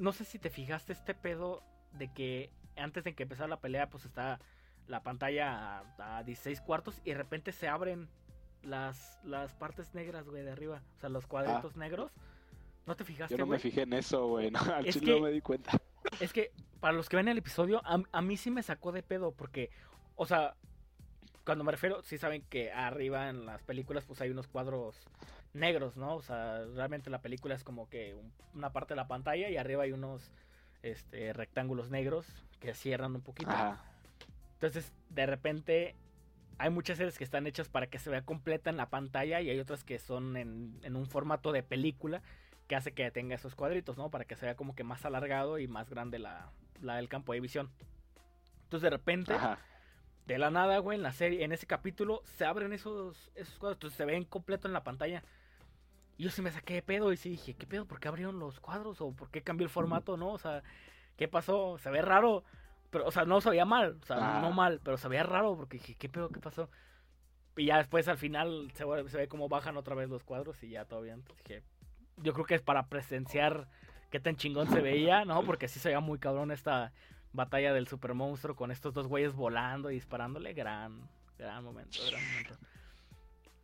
No 0.00 0.12
sé 0.12 0.24
si 0.24 0.38
te 0.38 0.50
fijaste 0.50 0.92
este 0.92 1.14
pedo 1.14 1.62
de 1.92 2.12
que 2.12 2.50
antes 2.76 3.04
de 3.04 3.14
que 3.14 3.22
empezara 3.24 3.48
la 3.48 3.60
pelea, 3.60 3.88
pues 3.90 4.04
está 4.04 4.40
la 4.88 5.02
pantalla 5.02 5.84
a, 5.98 6.18
a 6.18 6.22
16 6.24 6.60
cuartos 6.62 7.00
y 7.04 7.10
de 7.10 7.16
repente 7.16 7.52
se 7.52 7.68
abren 7.68 8.08
las, 8.62 9.18
las 9.24 9.54
partes 9.54 9.94
negras, 9.94 10.26
güey, 10.28 10.42
de 10.42 10.50
arriba. 10.52 10.82
O 10.96 11.00
sea, 11.00 11.08
los 11.08 11.26
cuadritos 11.26 11.76
negros. 11.76 12.10
¿No 12.86 12.96
te 12.96 13.04
fijaste, 13.04 13.34
Ah. 13.34 13.38
Yo 13.38 13.44
no 13.44 13.50
me 13.50 13.58
fijé 13.58 13.82
en 13.82 13.92
eso, 13.92 14.26
güey. 14.26 14.50
No, 14.50 14.58
al 14.60 14.86
Es 14.86 14.94
chile 14.94 15.06
que- 15.06 15.12
no 15.12 15.20
me 15.26 15.30
di 15.30 15.40
cuenta. 15.40 15.72
Es 16.18 16.32
que 16.32 16.50
para 16.80 16.92
los 16.94 17.08
que 17.08 17.16
ven 17.16 17.28
el 17.28 17.38
episodio, 17.38 17.80
a, 17.84 18.02
a 18.10 18.22
mí 18.22 18.36
sí 18.36 18.50
me 18.50 18.62
sacó 18.62 18.90
de 18.92 19.02
pedo 19.02 19.32
porque, 19.32 19.70
o 20.16 20.24
sea, 20.26 20.56
cuando 21.44 21.64
me 21.64 21.72
refiero, 21.72 22.02
sí 22.02 22.18
saben 22.18 22.42
que 22.42 22.72
arriba 22.72 23.28
en 23.28 23.46
las 23.46 23.62
películas 23.62 24.04
pues 24.04 24.20
hay 24.20 24.30
unos 24.30 24.46
cuadros 24.48 24.96
negros, 25.52 25.96
¿no? 25.96 26.14
O 26.16 26.22
sea, 26.22 26.64
realmente 26.74 27.10
la 27.10 27.20
película 27.22 27.54
es 27.54 27.64
como 27.64 27.88
que 27.88 28.14
un- 28.14 28.32
una 28.54 28.72
parte 28.72 28.94
de 28.94 28.96
la 28.96 29.08
pantalla 29.08 29.48
y 29.48 29.56
arriba 29.56 29.84
hay 29.84 29.92
unos 29.92 30.30
este, 30.82 31.32
rectángulos 31.32 31.90
negros 31.90 32.26
que 32.60 32.72
cierran 32.74 33.14
un 33.14 33.20
poquito. 33.22 33.50
Entonces, 34.54 34.92
de 35.10 35.26
repente, 35.26 35.94
hay 36.58 36.70
muchas 36.70 36.98
series 36.98 37.18
que 37.18 37.24
están 37.24 37.46
hechas 37.46 37.68
para 37.68 37.86
que 37.88 37.98
se 37.98 38.10
vea 38.10 38.22
completa 38.22 38.70
en 38.70 38.76
la 38.76 38.90
pantalla 38.90 39.40
y 39.40 39.50
hay 39.50 39.58
otras 39.58 39.82
que 39.84 39.98
son 39.98 40.36
en, 40.36 40.78
en 40.82 40.96
un 40.96 41.06
formato 41.06 41.52
de 41.52 41.62
película 41.62 42.22
que 42.68 42.76
hace 42.76 42.92
que 42.92 43.10
tenga 43.10 43.34
esos 43.34 43.54
cuadritos, 43.54 43.96
¿no? 43.98 44.10
Para 44.10 44.24
que 44.24 44.36
se 44.36 44.46
vea 44.46 44.54
como 44.54 44.74
que 44.74 44.84
más 44.84 45.04
alargado 45.04 45.58
y 45.58 45.66
más 45.66 45.90
grande 45.90 46.18
la, 46.18 46.50
la 46.82 46.96
del 46.96 47.08
campo 47.08 47.32
de 47.32 47.40
visión. 47.40 47.70
Entonces, 48.64 48.82
de 48.82 48.90
repente, 48.90 49.32
Ajá. 49.34 49.58
De 50.34 50.38
la 50.38 50.50
nada, 50.50 50.78
güey, 50.78 50.96
en 50.96 51.02
la 51.02 51.12
serie, 51.12 51.44
en 51.44 51.52
ese 51.52 51.66
capítulo, 51.66 52.22
se 52.24 52.44
abren 52.44 52.72
esos, 52.72 53.30
esos 53.34 53.58
cuadros, 53.58 53.76
entonces 53.76 53.96
se 53.96 54.04
ven 54.04 54.24
completo 54.24 54.66
en 54.68 54.72
la 54.74 54.84
pantalla. 54.84 55.22
Y 56.16 56.24
yo 56.24 56.30
sí 56.30 56.42
me 56.42 56.50
saqué 56.52 56.74
de 56.74 56.82
pedo 56.82 57.12
y 57.12 57.16
sí 57.16 57.30
dije, 57.30 57.54
¿qué 57.54 57.66
pedo? 57.66 57.86
¿Por 57.86 57.98
qué 58.00 58.08
abrieron 58.08 58.38
los 58.38 58.60
cuadros? 58.60 59.00
¿O 59.00 59.12
por 59.12 59.30
qué 59.30 59.42
cambió 59.42 59.64
el 59.64 59.70
formato? 59.70 60.16
¿No? 60.16 60.32
O 60.32 60.38
sea, 60.38 60.62
¿qué 61.16 61.28
pasó? 61.28 61.78
Se 61.78 61.90
ve 61.90 62.02
raro. 62.02 62.44
Pero, 62.90 63.06
o 63.06 63.10
sea, 63.10 63.24
no 63.24 63.40
se 63.40 63.50
veía 63.50 63.64
mal. 63.64 63.98
O 64.02 64.04
sea, 64.06 64.38
Ah. 64.38 64.40
no 64.42 64.50
mal, 64.52 64.80
pero 64.84 64.96
se 64.98 65.08
veía 65.08 65.22
raro 65.22 65.56
porque 65.56 65.78
dije, 65.78 65.94
¿qué 65.94 66.08
pedo? 66.08 66.28
¿Qué 66.28 66.40
pasó? 66.40 66.68
Y 67.56 67.66
ya 67.66 67.78
después 67.78 68.06
al 68.08 68.18
final 68.18 68.70
se, 68.74 68.84
se 69.08 69.16
ve 69.16 69.28
como 69.28 69.48
bajan 69.48 69.76
otra 69.76 69.94
vez 69.94 70.08
los 70.10 70.22
cuadros 70.24 70.62
y 70.62 70.70
ya 70.70 70.84
todo 70.84 71.02
bien. 71.02 71.16
Entonces 71.20 71.44
dije, 71.44 71.62
yo 72.18 72.32
creo 72.34 72.44
que 72.44 72.54
es 72.54 72.62
para 72.62 72.86
presenciar 72.88 73.68
qué 74.10 74.20
tan 74.20 74.36
chingón 74.36 74.68
se 74.68 74.80
veía, 74.80 75.24
¿no? 75.24 75.42
Porque 75.44 75.68
sí 75.68 75.78
se 75.80 75.88
veía 75.88 76.00
muy 76.00 76.18
cabrón 76.18 76.50
esta 76.50 76.92
batalla 77.32 77.72
del 77.72 77.86
super 77.86 78.14
monstruo 78.14 78.56
con 78.56 78.70
estos 78.70 78.94
dos 78.94 79.06
güeyes 79.06 79.34
volando 79.34 79.90
y 79.90 79.94
disparándole. 79.94 80.52
Gran, 80.52 81.08
gran 81.38 81.64
momento, 81.64 81.98
gran 82.10 82.22
momento. 82.22 82.54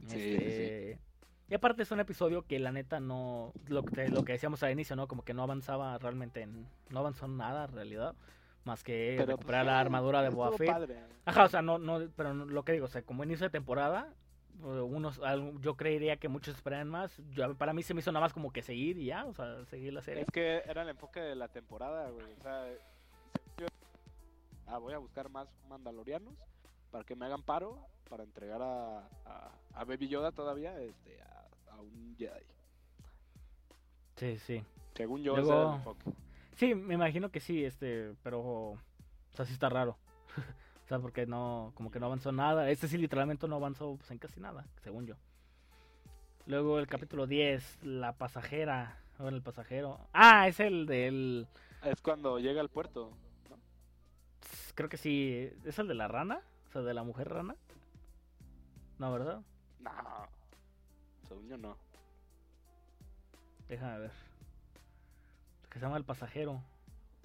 Sí, 0.06 0.34
Este, 0.34 0.98
Y 1.48 1.54
aparte 1.54 1.82
es 1.82 1.90
un 1.90 2.00
episodio 2.00 2.42
que 2.42 2.58
la 2.58 2.72
neta 2.72 3.00
no, 3.00 3.52
lo 3.66 3.84
que, 3.84 4.08
lo 4.08 4.24
que 4.24 4.32
decíamos 4.32 4.62
al 4.62 4.72
inicio, 4.72 4.96
¿no? 4.96 5.08
Como 5.08 5.24
que 5.24 5.34
no 5.34 5.42
avanzaba 5.42 5.96
realmente 5.98 6.42
en, 6.42 6.66
no 6.90 7.00
avanzó 7.00 7.26
en 7.26 7.36
nada 7.36 7.64
en 7.64 7.72
realidad, 7.72 8.14
más 8.64 8.82
que 8.82 9.14
Pero, 9.16 9.26
pues, 9.26 9.38
recuperar 9.38 9.66
la 9.66 9.80
armadura 9.80 10.22
de 10.22 10.28
Boba 10.28 10.56
Fett. 10.56 10.70
padre. 10.70 10.98
Ajá, 11.24 11.44
o 11.44 11.48
sea, 11.48 11.62
no, 11.62 11.78
no, 11.78 12.08
pero 12.16 12.34
lo 12.34 12.64
que 12.64 12.72
digo, 12.72 12.86
o 12.86 12.88
sea, 12.88 13.02
como 13.02 13.24
inicio 13.24 13.46
de 13.46 13.50
temporada, 13.50 14.12
eh, 14.60 14.64
unos, 14.64 15.20
yo 15.60 15.76
creería 15.76 16.16
que 16.16 16.28
muchos 16.28 16.56
esperan 16.56 16.88
más. 16.88 17.20
Yo, 17.30 17.54
para 17.56 17.72
mí 17.72 17.82
se 17.82 17.94
me 17.94 18.00
hizo 18.00 18.12
nada 18.12 18.24
más 18.24 18.32
como 18.32 18.52
que 18.52 18.62
seguir 18.62 18.98
y 18.98 19.06
ya, 19.06 19.24
o 19.24 19.34
sea, 19.34 19.64
seguir 19.66 19.92
la 19.92 20.02
serie. 20.02 20.22
Es 20.22 20.30
que 20.30 20.62
era 20.66 20.82
el 20.82 20.88
enfoque 20.88 21.20
de 21.20 21.34
la 21.36 21.48
temporada, 21.48 22.10
güey. 22.10 22.26
O 22.38 22.42
sea, 22.42 22.66
ah, 24.66 24.78
voy 24.78 24.94
a 24.94 24.98
buscar 24.98 25.28
más 25.28 25.48
mandalorianos 25.68 26.34
para 26.90 27.04
que 27.04 27.16
me 27.16 27.26
hagan 27.26 27.42
paro 27.42 27.86
para 28.08 28.22
entregar 28.24 28.62
a, 28.62 28.98
a, 29.24 29.50
a 29.74 29.84
Baby 29.84 30.08
Yoda 30.08 30.32
todavía 30.32 30.78
este, 30.80 31.20
a, 31.22 31.48
a 31.72 31.80
un 31.80 32.14
Jedi. 32.16 32.44
Sí, 34.16 34.38
sí. 34.38 34.62
Según 34.94 35.22
yo, 35.22 35.36
Luego- 35.36 35.70
el 35.70 35.74
enfoque. 35.76 36.12
Sí, 36.54 36.74
me 36.74 36.94
imagino 36.94 37.30
que 37.30 37.40
sí, 37.40 37.64
este, 37.64 38.14
pero, 38.22 38.40
o 38.40 38.78
sea, 39.34 39.44
sí 39.44 39.52
está 39.52 39.68
raro. 39.68 39.98
o 40.84 40.88
sea, 40.88 40.98
porque 41.00 41.26
no, 41.26 41.72
como 41.74 41.90
que 41.90 42.00
no 42.00 42.06
avanzó 42.06 42.32
nada. 42.32 42.70
Este 42.70 42.88
sí 42.88 42.96
literalmente 42.96 43.46
no 43.46 43.56
avanzó 43.56 43.96
pues, 43.96 44.10
en 44.10 44.18
casi 44.18 44.40
nada, 44.40 44.64
según 44.82 45.06
yo. 45.06 45.16
Luego 46.46 46.78
el 46.78 46.86
capítulo 46.86 47.26
10, 47.26 47.82
la 47.84 48.12
pasajera, 48.14 48.96
o 49.18 49.28
el 49.28 49.42
pasajero. 49.42 49.98
Ah, 50.14 50.48
es 50.48 50.60
el 50.60 50.86
del, 50.86 51.46
Es 51.82 52.00
cuando 52.00 52.38
llega 52.38 52.60
al 52.60 52.70
puerto. 52.70 53.12
¿No? 54.76 54.78
creo 54.78 54.88
que 54.88 54.96
sí, 54.96 55.50
es 55.64 55.78
el 55.78 55.88
de 55.88 55.94
la 55.94 56.06
rana, 56.06 56.40
o 56.68 56.72
sea, 56.72 56.82
de 56.82 56.94
la 56.94 57.02
mujer 57.02 57.28
rana. 57.30 57.56
No, 58.98 59.12
¿verdad? 59.12 59.42
No. 59.80 59.90
Según 61.28 61.48
yo, 61.48 61.56
no. 61.56 61.76
Déjame 63.68 63.98
ver. 63.98 64.12
Que 65.70 65.78
se 65.78 65.84
llama 65.84 65.96
el 65.96 66.04
pasajero, 66.04 66.62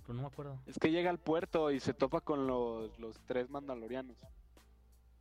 pero 0.02 0.14
no 0.16 0.22
me 0.22 0.28
acuerdo. 0.28 0.58
Es 0.66 0.80
que 0.80 0.92
llega 0.92 1.10
al 1.10 1.20
puerto 1.20 1.72
y 1.72 1.80
se 1.80 1.94
topa 1.94 2.22
con 2.22 2.48
los, 2.48 2.98
los 3.00 3.20
tres 3.26 3.50
mandalorianos. 3.50 4.18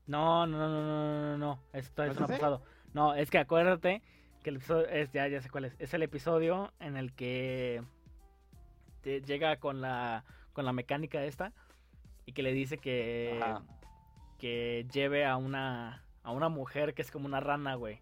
No, 0.06 0.46
no, 0.46 0.58
no, 0.58 0.68
no, 0.68 0.82
no, 0.82 1.22
no, 1.22 1.38
no. 1.38 1.60
Esto 1.72 2.04
¿No 2.04 2.10
es 2.10 2.16
es 2.16 2.18
un 2.18 2.24
ese? 2.24 2.32
pasado. 2.34 2.62
No, 2.94 3.14
es 3.14 3.30
que 3.30 3.38
acuérdate 3.38 4.02
que 4.42 4.50
el 4.50 4.56
episodio 4.56 4.86
es 4.88 5.12
ya, 5.12 5.28
ya 5.28 5.42
sé 5.42 5.50
cuál 5.50 5.66
es. 5.66 5.76
Es 5.78 5.94
el 5.94 6.02
episodio 6.02 6.72
en 6.80 6.96
el 6.96 7.12
que 7.12 7.82
te 9.02 9.20
llega 9.20 9.58
con 9.58 9.80
la 9.80 10.24
con 10.52 10.64
la 10.64 10.72
mecánica 10.72 11.22
esta 11.22 11.52
y 12.26 12.32
que 12.32 12.42
le 12.42 12.52
dice 12.52 12.78
que 12.78 13.38
Ajá. 13.40 13.62
que 14.38 14.86
lleve 14.92 15.24
a 15.26 15.36
una 15.36 16.04
a 16.22 16.32
una 16.32 16.48
mujer 16.48 16.94
que 16.94 17.02
es 17.02 17.10
como 17.10 17.26
una 17.26 17.40
rana, 17.40 17.74
güey, 17.74 18.00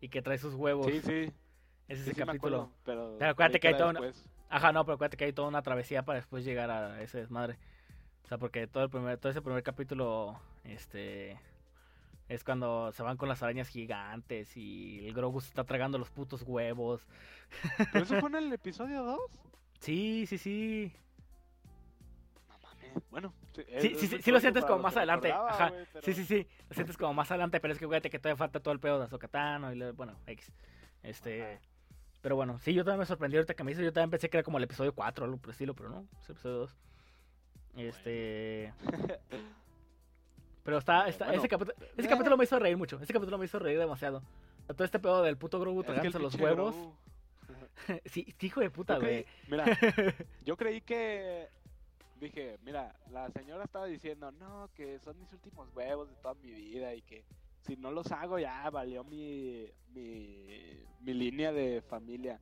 y 0.00 0.08
que 0.08 0.22
trae 0.22 0.38
sus 0.38 0.54
huevos. 0.54 0.86
Sí, 0.86 1.00
sí. 1.00 1.32
Es 1.88 1.98
sí, 1.98 2.02
ese 2.04 2.14
sí 2.14 2.20
capítulo. 2.20 2.56
acuerdo, 2.62 2.72
pero, 2.84 3.16
Pero 3.18 3.30
acuérdate 3.32 3.60
que 3.60 3.68
hay 3.68 3.76
toda 3.76 3.90
una-. 3.90 4.12
Ajá, 4.48 4.72
no, 4.72 4.84
pero 4.84 4.94
acuérdate 4.94 5.16
que 5.16 5.24
hay 5.24 5.32
toda 5.32 5.48
una 5.48 5.62
travesía 5.62 6.04
para 6.04 6.16
después 6.18 6.44
llegar 6.44 6.70
a 6.70 7.02
ese 7.02 7.18
desmadre. 7.18 7.58
O 8.24 8.28
sea, 8.28 8.38
porque 8.38 8.66
todo 8.68 8.84
el 8.84 8.90
primer, 8.90 9.18
todo 9.18 9.30
ese 9.30 9.42
primer 9.42 9.62
capítulo, 9.64 10.38
este, 10.64 11.36
es 12.28 12.44
cuando 12.44 12.92
se 12.92 13.02
van 13.02 13.16
con 13.16 13.28
las 13.28 13.42
arañas 13.42 13.68
gigantes 13.68 14.56
y 14.56 15.04
el 15.06 15.14
Grogu 15.14 15.40
se 15.40 15.48
está 15.48 15.64
tragando 15.64 15.98
los 15.98 16.10
putos 16.10 16.42
huevos. 16.42 17.04
¿Pero 17.92 18.04
eso 18.04 18.20
fue 18.20 18.28
en 18.28 18.36
el 18.46 18.52
episodio 18.52 19.02
2? 19.02 19.18
Sí, 19.80 20.26
sí, 20.26 20.38
sí. 20.38 20.92
Bueno, 23.10 23.32
sí, 23.54 23.64
Sí, 23.80 23.94
sí, 24.06 24.22
sí, 24.22 24.30
lo 24.30 24.40
sientes 24.40 24.64
como 24.64 24.78
más 24.82 24.96
adelante. 24.96 25.32
Ajá. 25.32 25.72
pero- 25.92 26.04
Sí, 26.04 26.12
sí, 26.14 26.24
sí. 26.24 26.46
Lo 26.68 26.74
sientes 26.74 26.96
como 26.96 27.14
más 27.14 27.30
adelante, 27.30 27.60
pero 27.60 27.72
es 27.72 27.78
que 27.78 27.86
fíjate 27.86 28.10
que 28.10 28.18
todavía 28.18 28.36
falta 28.36 28.60
todo 28.60 28.72
el 28.72 28.80
pedo 28.80 28.98
de 28.98 29.04
Azokatano 29.06 29.72
y, 29.72 29.76
le- 29.76 29.92
bueno, 29.92 30.16
X. 30.26 30.52
Este, 31.02 31.42
Ajá. 31.42 31.60
Pero 32.22 32.36
bueno, 32.36 32.58
sí, 32.58 32.74
yo 32.74 32.84
también 32.84 32.98
me 33.00 33.06
sorprendí 33.06 33.36
ahorita 33.38 33.54
que 33.54 33.64
me 33.64 33.72
hizo. 33.72 33.80
Yo 33.80 33.92
también 33.92 34.10
pensé 34.10 34.28
que 34.28 34.36
era 34.36 34.44
como 34.44 34.58
el 34.58 34.64
episodio 34.64 34.94
4 34.94 35.24
o 35.24 35.26
algo 35.26 35.38
por 35.38 35.48
el 35.48 35.52
estilo, 35.52 35.74
pero 35.74 35.88
no, 35.88 36.04
es 36.20 36.28
el 36.28 36.32
episodio 36.32 36.56
2. 36.58 36.76
Este. 37.76 38.74
Pero 40.62 40.78
está, 40.78 41.08
está 41.08 41.24
Bueno, 41.26 41.40
ese, 41.40 41.48
capítulo, 41.48 41.74
ese 41.96 42.08
capítulo 42.08 42.36
me 42.36 42.44
hizo 42.44 42.58
reír 42.58 42.76
mucho. 42.76 42.98
Ese 43.00 43.12
capítulo 43.12 43.38
me 43.38 43.46
hizo 43.46 43.58
reír 43.58 43.78
demasiado. 43.78 44.22
Todo 44.66 44.84
este 44.84 44.98
pedo 44.98 45.22
del 45.22 45.36
puto 45.38 45.58
Grogu 45.58 45.82
tragándose 45.82 46.18
los 46.18 46.34
huevos. 46.34 46.74
Grogu- 46.76 48.00
sí, 48.04 48.34
hijo 48.40 48.60
de 48.60 48.70
puta, 48.70 48.98
güey. 48.98 49.24
Mira, 49.48 49.64
yo 50.44 50.56
creí 50.56 50.82
que. 50.82 51.48
Dije, 52.20 52.58
mira, 52.62 52.94
la 53.10 53.30
señora 53.30 53.64
estaba 53.64 53.86
diciendo, 53.86 54.30
no, 54.32 54.68
que 54.74 54.98
son 54.98 55.18
mis 55.18 55.32
últimos 55.32 55.74
huevos 55.74 56.10
de 56.10 56.16
toda 56.16 56.34
mi 56.34 56.50
vida 56.50 56.94
y 56.94 57.00
que 57.00 57.24
si 57.62 57.76
no 57.76 57.90
los 57.90 58.12
hago 58.12 58.38
ya 58.38 58.68
valió 58.68 59.02
mi, 59.04 59.66
mi, 59.88 60.46
mi 61.00 61.14
línea 61.14 61.50
de 61.50 61.80
familia. 61.80 62.38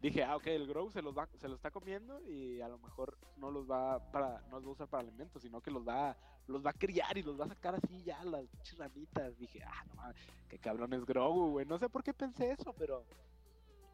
Dije, 0.00 0.24
ah, 0.24 0.34
ok, 0.34 0.46
el 0.48 0.66
Grow 0.66 0.90
se 0.90 1.00
los 1.00 1.16
va, 1.16 1.28
se 1.36 1.46
los 1.46 1.58
está 1.58 1.70
comiendo 1.70 2.20
y 2.22 2.60
a 2.60 2.68
lo 2.68 2.78
mejor 2.78 3.18
no 3.36 3.50
los 3.52 3.70
va 3.70 4.10
para, 4.10 4.40
no 4.50 4.56
los 4.56 4.64
va 4.64 4.68
a 4.70 4.72
usar 4.72 4.88
para 4.88 5.02
alimentos, 5.02 5.42
sino 5.42 5.60
que 5.60 5.70
los 5.70 5.86
va, 5.86 6.16
los 6.48 6.64
va 6.64 6.70
a 6.70 6.74
criar 6.74 7.16
y 7.16 7.22
los 7.22 7.38
va 7.38 7.44
a 7.44 7.48
sacar 7.48 7.74
así 7.76 8.02
ya 8.02 8.24
las 8.24 8.48
pinches 8.48 8.78
ramitas. 8.78 9.38
Dije, 9.38 9.62
ah, 9.62 9.84
no 9.88 9.94
mames, 9.94 10.16
qué 10.48 10.58
cabrón 10.58 10.92
es 10.94 11.04
Grogu, 11.04 11.50
güey. 11.50 11.66
No 11.66 11.78
sé 11.78 11.88
por 11.88 12.02
qué 12.02 12.14
pensé 12.14 12.50
eso, 12.50 12.72
pero. 12.72 13.04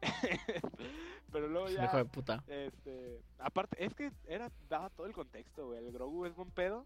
pero 1.31 1.47
luego 1.47 1.69
ya. 1.69 1.85
Hijo 1.85 1.97
de 1.97 2.05
puta. 2.05 2.43
Este, 2.47 3.21
aparte, 3.39 3.83
es 3.83 3.93
que 3.93 4.11
era, 4.27 4.51
daba 4.69 4.89
todo 4.89 5.07
el 5.07 5.13
contexto, 5.13 5.67
güey. 5.67 5.79
El 5.79 5.91
Grogu 5.91 6.25
es 6.25 6.35
buen 6.35 6.51
pedo 6.51 6.85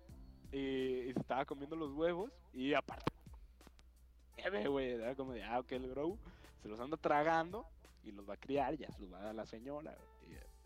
y, 0.52 0.58
y 0.58 1.14
se 1.14 1.20
estaba 1.20 1.46
comiendo 1.46 1.76
los 1.76 1.92
huevos 1.94 2.32
y 2.54 2.74
aparte, 2.74 3.06
güey. 4.68 4.92
Era 4.92 5.16
como 5.16 5.34
de, 5.34 5.44
ah, 5.44 5.60
ok, 5.60 5.72
el 5.74 5.90
Grogu 5.90 6.18
se 6.62 6.68
los 6.70 6.80
anda 6.80 6.98
tragando 6.98 7.66
y 8.04 8.12
los 8.12 8.28
va 8.28 8.34
a 8.36 8.38
criar, 8.38 8.76
ya 8.78 8.92
se 8.92 9.02
los 9.02 9.12
va 9.12 9.20
a 9.20 9.24
dar 9.26 9.36
la 9.36 9.46
señora. 9.46 9.96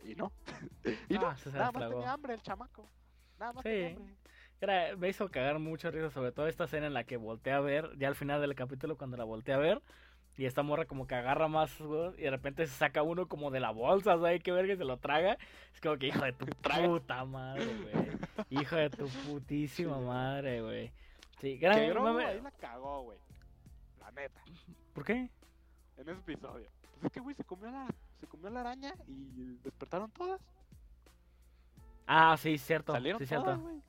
Y, 0.03 0.11
y 0.11 0.15
no. 0.15 0.31
y 1.09 1.13
no, 1.15 1.27
Ah, 1.27 1.37
se 1.37 1.51
nada 1.51 1.71
más 1.71 1.89
tenía 1.89 2.11
hambre 2.13 2.33
el 2.33 2.41
chamaco. 2.41 2.87
Nada 3.39 3.53
más 3.53 3.63
Sí. 3.63 3.69
tenía 3.69 3.95
hambre. 3.97 4.15
Era, 4.61 4.95
me 4.95 5.09
hizo 5.09 5.29
cagar 5.29 5.59
mucho 5.59 5.91
risa, 5.91 6.09
sobre 6.09 6.31
todo 6.31 6.47
esta 6.47 6.63
escena 6.63 6.87
en 6.87 6.93
la 6.93 7.03
que 7.03 7.17
volteé 7.17 7.51
a 7.53 7.59
ver, 7.59 7.91
ya 7.97 8.07
al 8.07 8.15
final 8.15 8.39
del 8.39 8.55
capítulo, 8.55 8.97
cuando 8.97 9.17
la 9.17 9.25
volteé 9.25 9.53
a 9.53 9.57
ver, 9.57 9.81
y 10.37 10.45
esta 10.45 10.63
morra 10.63 10.85
como 10.85 11.07
que 11.07 11.15
agarra 11.15 11.47
más, 11.47 11.79
güey, 11.79 12.11
y 12.17 12.23
de 12.23 12.31
repente 12.31 12.67
se 12.67 12.73
saca 12.73 13.03
uno 13.03 13.27
como 13.27 13.51
de 13.51 13.61
la 13.61 13.71
bolsa, 13.71 14.17
¿sabes 14.17 14.43
qué 14.43 14.51
verga? 14.51 14.75
Se 14.75 14.83
lo 14.83 14.97
traga. 14.97 15.37
Es 15.73 15.79
como 15.79 15.97
que 15.97 16.07
hijo 16.07 16.23
de 16.23 16.33
tu 16.33 16.45
puta 16.91 17.23
madre, 17.23 17.65
güey. 17.65 18.07
Hijo 18.49 18.75
de 18.75 18.89
tu 18.89 19.07
putísima 19.07 19.99
madre, 19.99 20.61
güey. 20.61 20.91
Sí, 21.39 21.57
gran 21.57 21.77
Que 21.77 21.89
Grogu 21.89 22.17
ahí 22.17 22.41
la 22.41 22.51
cagó, 22.51 23.03
güey. 23.03 23.17
La 23.99 24.11
neta. 24.11 24.41
¿Por 24.93 25.05
qué? 25.05 25.29
En 25.97 26.09
ese 26.09 26.19
episodio. 26.19 26.67
Pues 26.81 27.05
es 27.05 27.11
que, 27.11 27.19
güey, 27.21 27.35
se 27.35 27.43
comió 27.43 27.71
la, 27.71 27.87
se 28.19 28.27
comió 28.27 28.49
la 28.49 28.59
araña 28.61 28.93
y 29.07 29.57
despertaron 29.63 30.11
todas. 30.11 30.41
Ah, 32.07 32.35
sí, 32.37 32.57
cierto. 32.57 32.91
Salieron 32.91 33.19
sí, 33.19 33.25
todas, 33.25 33.43
cierto. 33.45 33.61
güey. 33.61 33.81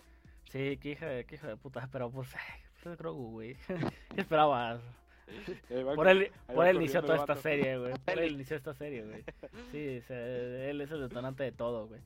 Sí, 0.44 0.78
qué 0.78 0.90
hija 0.90 1.06
de, 1.06 1.24
qué 1.24 1.34
hija 1.34 1.48
de 1.48 1.56
puta. 1.56 1.88
Pero 1.90 2.10
pues, 2.10 2.32
ay, 2.34 2.60
pues 2.72 2.86
es 2.86 2.98
Grogu, 2.98 3.30
güey. 3.32 3.56
¿Qué 4.14 4.20
esperabas? 4.20 4.80
Por 5.96 6.08
él, 6.08 6.30
por 6.46 6.74
inició 6.74 7.02
toda 7.02 7.16
esta 7.18 7.34
serie, 7.36 7.78
güey. 7.78 7.94
Por 8.04 8.18
él 8.18 8.32
inició 8.32 8.56
esta 8.56 8.74
serie, 8.74 9.02
güey. 9.04 9.24
Sí, 9.72 10.02
él 10.08 10.80
es 10.80 10.90
el 10.90 11.00
detonante 11.00 11.42
de 11.44 11.52
todo, 11.52 11.86
güey. 11.88 12.00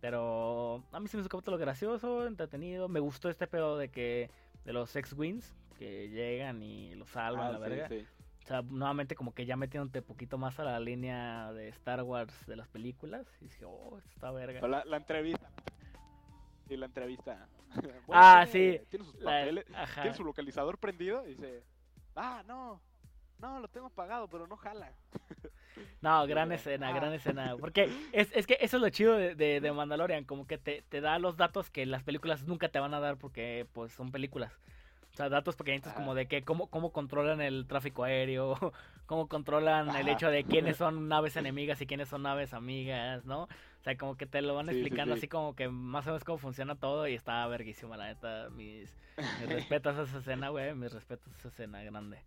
Pero 0.00 0.82
a 0.92 1.00
mí 1.00 1.06
se 1.08 1.16
me 1.16 1.20
hizo 1.20 1.28
capítulo 1.28 1.58
gracioso, 1.58 2.26
entretenido. 2.26 2.88
Me 2.88 3.00
gustó 3.00 3.28
este 3.30 3.46
pedo 3.46 3.78
de 3.78 3.88
que 3.88 4.30
de 4.64 4.72
los 4.72 4.94
X-Wings 4.94 5.54
que 5.78 6.08
llegan 6.10 6.62
y 6.62 6.94
los 6.94 7.08
salvan, 7.10 7.46
Ah, 7.46 7.58
la 7.58 7.64
sí, 7.66 7.70
verga. 7.70 7.88
sí. 7.88 8.06
O 8.44 8.46
sea, 8.46 8.62
nuevamente 8.62 9.14
como 9.14 9.32
que 9.32 9.46
ya 9.46 9.56
metiéndote 9.56 10.00
un 10.00 10.04
poquito 10.04 10.38
más 10.38 10.58
a 10.58 10.64
la 10.64 10.80
línea 10.80 11.52
de 11.52 11.68
Star 11.68 12.02
Wars 12.02 12.34
de 12.46 12.56
las 12.56 12.66
películas. 12.68 13.26
Y 13.40 13.44
dije, 13.44 13.64
oh, 13.64 13.98
está 14.08 14.32
verga. 14.32 14.66
La, 14.66 14.84
la 14.84 14.96
entrevista. 14.96 15.48
Sí, 16.68 16.76
la 16.76 16.86
entrevista. 16.86 17.46
Bueno, 17.74 18.02
Ah, 18.12 18.44
tiene- 18.50 18.78
sí, 18.80 18.84
Tiene 18.90 19.04
sus 19.06 19.14
La- 19.20 19.30
papeles. 19.40 19.64
ajá. 19.74 20.02
Tiene 20.02 20.16
su 20.16 20.24
localizador 20.24 20.78
prendido 20.78 21.24
y 21.26 21.30
dice: 21.30 21.62
Ah, 22.16 22.42
no. 22.46 22.80
No, 23.38 23.58
lo 23.58 23.68
tengo 23.68 23.88
apagado, 23.88 24.28
pero 24.28 24.46
no 24.46 24.56
jala. 24.56 24.92
No, 26.00 26.26
gran 26.26 26.48
Pero, 26.48 26.60
escena, 26.60 26.88
ah. 26.88 26.92
gran 26.92 27.12
escena. 27.12 27.56
Porque 27.58 27.90
es, 28.12 28.30
es 28.34 28.46
que 28.46 28.56
eso 28.60 28.76
es 28.76 28.82
lo 28.82 28.88
chido 28.90 29.16
de, 29.16 29.34
de, 29.34 29.60
de 29.60 29.72
Mandalorian, 29.72 30.24
como 30.24 30.46
que 30.46 30.58
te, 30.58 30.82
te 30.88 31.00
da 31.00 31.18
los 31.18 31.36
datos 31.36 31.68
que 31.68 31.84
las 31.84 32.04
películas 32.04 32.44
nunca 32.44 32.68
te 32.68 32.78
van 32.78 32.94
a 32.94 33.00
dar 33.00 33.16
porque 33.16 33.66
pues 33.72 33.92
son 33.92 34.12
películas. 34.12 34.52
O 35.12 35.16
sea, 35.16 35.28
datos 35.28 35.56
pequeñitos 35.56 35.90
Ajá. 35.90 36.00
como 36.00 36.14
de 36.14 36.26
que 36.26 36.42
cómo, 36.42 36.68
cómo 36.68 36.90
controlan 36.92 37.40
el 37.40 37.66
tráfico 37.66 38.04
aéreo, 38.04 38.56
cómo 39.06 39.28
controlan 39.28 39.94
el 39.96 40.08
hecho 40.08 40.30
de 40.30 40.44
quiénes 40.44 40.76
son 40.78 41.08
naves 41.08 41.36
enemigas 41.36 41.80
y 41.80 41.86
quiénes 41.86 42.08
son 42.08 42.22
naves 42.22 42.54
amigas, 42.54 43.24
¿no? 43.24 43.42
O 43.44 43.84
sea, 43.84 43.96
como 43.96 44.16
que 44.16 44.26
te 44.26 44.42
lo 44.42 44.54
van 44.54 44.66
Sí, 44.68 44.72
explicando 44.72 45.14
sí. 45.14 45.18
así 45.20 45.28
como 45.28 45.54
que 45.56 45.68
más 45.68 46.06
o 46.06 46.10
menos 46.10 46.24
cómo 46.24 46.38
funciona 46.38 46.76
todo 46.76 47.08
y 47.08 47.14
está 47.14 47.46
verguísima, 47.48 47.96
la 47.96 48.06
neta. 48.06 48.48
Mis, 48.50 48.96
mis 49.40 49.48
respetos 49.48 49.98
a 49.98 50.02
esa 50.02 50.18
escena, 50.18 50.50
güey, 50.50 50.74
mis 50.74 50.92
respetos 50.92 51.26
a 51.34 51.38
esa 51.38 51.48
escena 51.48 51.82
grande. 51.82 52.18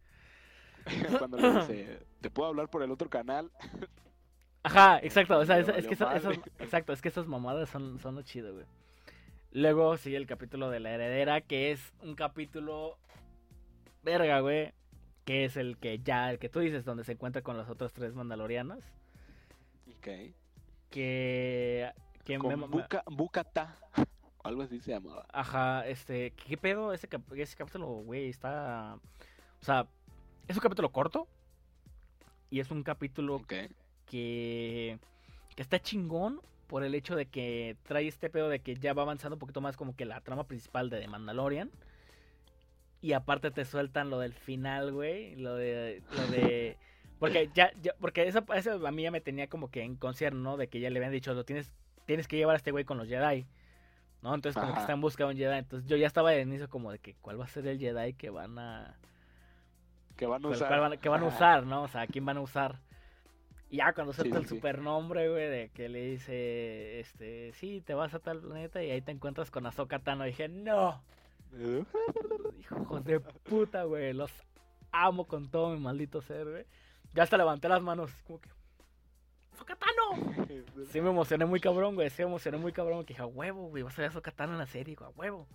Cuando 1.18 1.38
le 1.38 1.52
dice: 1.54 2.00
Te 2.22 2.30
puedo 2.30 2.50
hablar 2.50 2.70
por 2.70 2.84
el 2.84 2.92
otro 2.92 3.10
canal. 3.10 3.50
Ajá, 4.64 5.00
exacto, 5.04 5.38
o 5.38 5.46
sea, 5.46 5.60
es, 5.60 5.68
que 5.88 5.94
eso- 5.94 6.10
exacto, 6.60 6.92
es 6.92 7.02
que 7.02 7.08
esas 7.10 7.28
mamadas 7.28 7.70
son, 7.70 8.00
son 8.00 8.16
lo 8.16 8.24
chido, 8.24 8.54
güey. 8.54 8.66
Luego 9.52 9.96
sigue 9.98 10.18
el 10.18 10.26
capítulo 10.26 10.70
de 10.72 10.80
la 10.80 10.92
heredera, 10.92 11.40
que 11.42 11.72
es 11.72 11.94
un 12.02 12.16
capítulo 12.16 12.98
verga, 14.04 14.40
güey, 14.40 14.74
que 15.26 15.44
es 15.46 15.58
el 15.58 15.78
que 15.78 16.00
ya, 16.00 16.32
el 16.32 16.40
que 16.40 16.50
tú 16.50 16.60
dices, 16.60 16.86
donde 16.86 17.04
se 17.04 17.14
encuentra 17.14 17.42
con 17.42 17.58
los 17.58 17.68
otros 17.70 17.92
tres 17.94 18.14
mandalorianos, 18.14 18.84
Ok. 19.98 20.08
que, 20.90 21.92
que 22.24 22.38
me- 22.38 22.40
Con 22.40 22.60
me- 22.60 22.68
Buca, 22.68 23.04
Bucata. 23.08 23.76
o 23.98 24.04
Algo 24.48 24.62
así 24.62 24.80
se 24.80 24.92
llamaba. 24.92 25.26
ajá, 25.34 25.88
este, 25.88 26.32
¿qué 26.32 26.58
pedo? 26.58 26.94
Ese, 26.94 27.08
cap- 27.08 27.34
ese 27.36 27.56
capítulo, 27.56 27.88
güey, 27.88 28.30
está, 28.30 28.98
o 29.62 29.66
sea, 29.66 29.88
es 30.48 30.56
un 30.56 30.62
capítulo 30.62 30.90
corto 30.92 31.28
y 32.52 32.60
es 32.60 32.70
un 32.70 32.84
capítulo 32.84 33.36
Ok. 33.38 33.54
que, 34.06 35.00
que 35.56 35.62
está 35.62 35.80
chingón 35.82 36.40
por 36.68 36.84
el 36.84 36.94
hecho 36.94 37.16
de 37.16 37.26
que 37.26 37.76
trae 37.84 38.08
este 38.08 38.30
pedo 38.30 38.50
de 38.50 38.60
que 38.60 38.76
ya 38.76 38.94
va 38.94 39.02
avanzando 39.02 39.36
un 39.36 39.40
poquito 39.40 39.62
más 39.62 39.76
como 39.78 39.96
que 39.96 40.06
la 40.06 40.22
trama 40.22 40.44
principal 40.46 40.90
de 40.92 41.00
The 41.00 41.08
Mandalorian. 41.08 41.72
Y 43.06 43.14
aparte 43.14 43.52
te 43.52 43.66
sueltan 43.66 44.10
lo 44.10 44.18
del 44.18 44.34
final, 44.34 44.92
güey. 44.92 45.36
Lo 45.36 45.54
de. 45.54 46.02
Lo 46.18 46.28
de. 46.28 46.76
Porque 47.20 47.52
ya, 47.54 47.72
ya- 47.84 47.94
porque 48.00 48.28
eso, 48.28 48.44
eso 48.56 48.88
a 48.88 48.92
mí 48.92 49.04
ya 49.04 49.12
me 49.12 49.22
tenía 49.22 49.48
como 49.48 49.70
que 49.70 49.84
en 49.84 49.96
concierto, 49.96 50.40
¿no? 50.40 50.58
De 50.58 50.70
que 50.70 50.80
ya 50.80 50.90
le 50.90 50.98
habían 50.98 51.12
dicho, 51.12 51.32
lo 51.36 51.46
tienes, 51.46 51.72
tienes 52.08 52.28
que 52.28 52.36
llevar 52.36 52.56
a 52.56 52.58
este 52.58 52.72
güey 52.72 52.84
con 52.84 52.98
los 52.98 53.08
Jedi. 53.08 53.46
¿No? 54.24 54.34
Entonces 54.34 54.60
como 54.60 54.70
que 54.72 54.80
Ajá. 54.80 54.82
está 54.82 54.94
en 54.94 55.02
busca 55.02 55.24
de 55.24 55.30
un 55.34 55.38
Jedi. 55.38 55.56
Entonces 55.60 55.88
yo 55.88 55.98
ya 55.98 56.08
estaba 56.08 56.32
de 56.32 56.42
inicio 56.42 56.68
como 56.68 56.92
de 56.92 56.98
que 56.98 57.14
cuál 57.22 57.40
va 57.40 57.46
a 57.46 57.48
ser 57.48 57.68
el 57.68 57.78
Jedi 57.78 58.14
que 58.14 58.32
van 58.32 58.58
a. 58.58 58.98
Que 60.18 60.26
van 60.26 60.44
a 60.44 60.48
usar. 60.48 60.68
cuál 60.68 60.80
van, 60.80 60.98
que 60.98 61.10
van 61.10 61.22
a 61.22 61.28
usar, 61.28 61.64
¿no? 61.68 61.84
O 61.84 61.88
sea, 61.88 62.02
¿a 62.02 62.08
quién 62.08 62.26
van 62.26 62.38
a 62.38 62.42
usar? 62.42 62.80
Y 63.70 63.78
ya 63.78 63.94
cuando 63.94 64.14
suelta 64.14 64.38
sí, 64.38 64.42
el 64.44 64.50
sí. 64.50 64.56
supernombre, 64.56 65.30
güey, 65.30 65.48
de 65.48 65.70
que 65.70 65.90
le 65.90 66.02
dice, 66.06 67.00
este, 67.02 67.54
sí, 67.54 67.82
te 67.86 67.94
vas 67.94 68.16
a 68.16 68.20
tal 68.20 68.40
planeta 68.42 68.84
y 68.84 68.90
ahí 68.90 69.02
te 69.02 69.12
encuentras 69.12 69.52
con 69.52 69.68
Ahsoka 69.68 70.00
Tano. 70.00 70.24
dije, 70.24 70.48
no, 70.48 71.04
hijos 72.60 73.04
de 73.06 73.20
puta, 73.20 73.84
güey, 73.84 74.14
los 74.14 74.32
amo 74.92 75.26
con 75.28 75.50
todo 75.50 75.72
mi 75.74 75.80
maldito 75.80 76.22
ser, 76.22 76.50
güey. 76.50 76.66
Ya 77.14 77.24
hasta 77.24 77.38
levanté 77.38 77.70
las 77.70 77.82
manos, 77.82 78.12
como 78.28 78.40
que, 78.42 78.50
Ahsoka 79.54 79.76
Tano. 79.76 80.36
Sí 80.92 81.02
me 81.02 81.10
emocioné 81.10 81.46
muy 81.46 81.60
cabrón, 81.60 81.96
güey, 81.96 82.10
sí 82.10 82.22
me 82.24 82.28
emocioné 82.30 82.58
muy 82.58 82.72
cabrón, 82.74 83.06
que 83.06 83.14
dije, 83.14 83.22
a 83.22 83.26
huevo, 83.26 83.70
güey, 83.70 83.84
vas 83.84 83.94
a 83.98 84.02
ver 84.02 84.06
a 84.06 84.10
Ahsoka 84.10 84.32
Tano 84.32 84.54
en 84.54 84.60
la 84.60 84.68
serie, 84.68 84.96
güey, 84.96 85.10
a 85.10 85.14
huevo. 85.14 85.48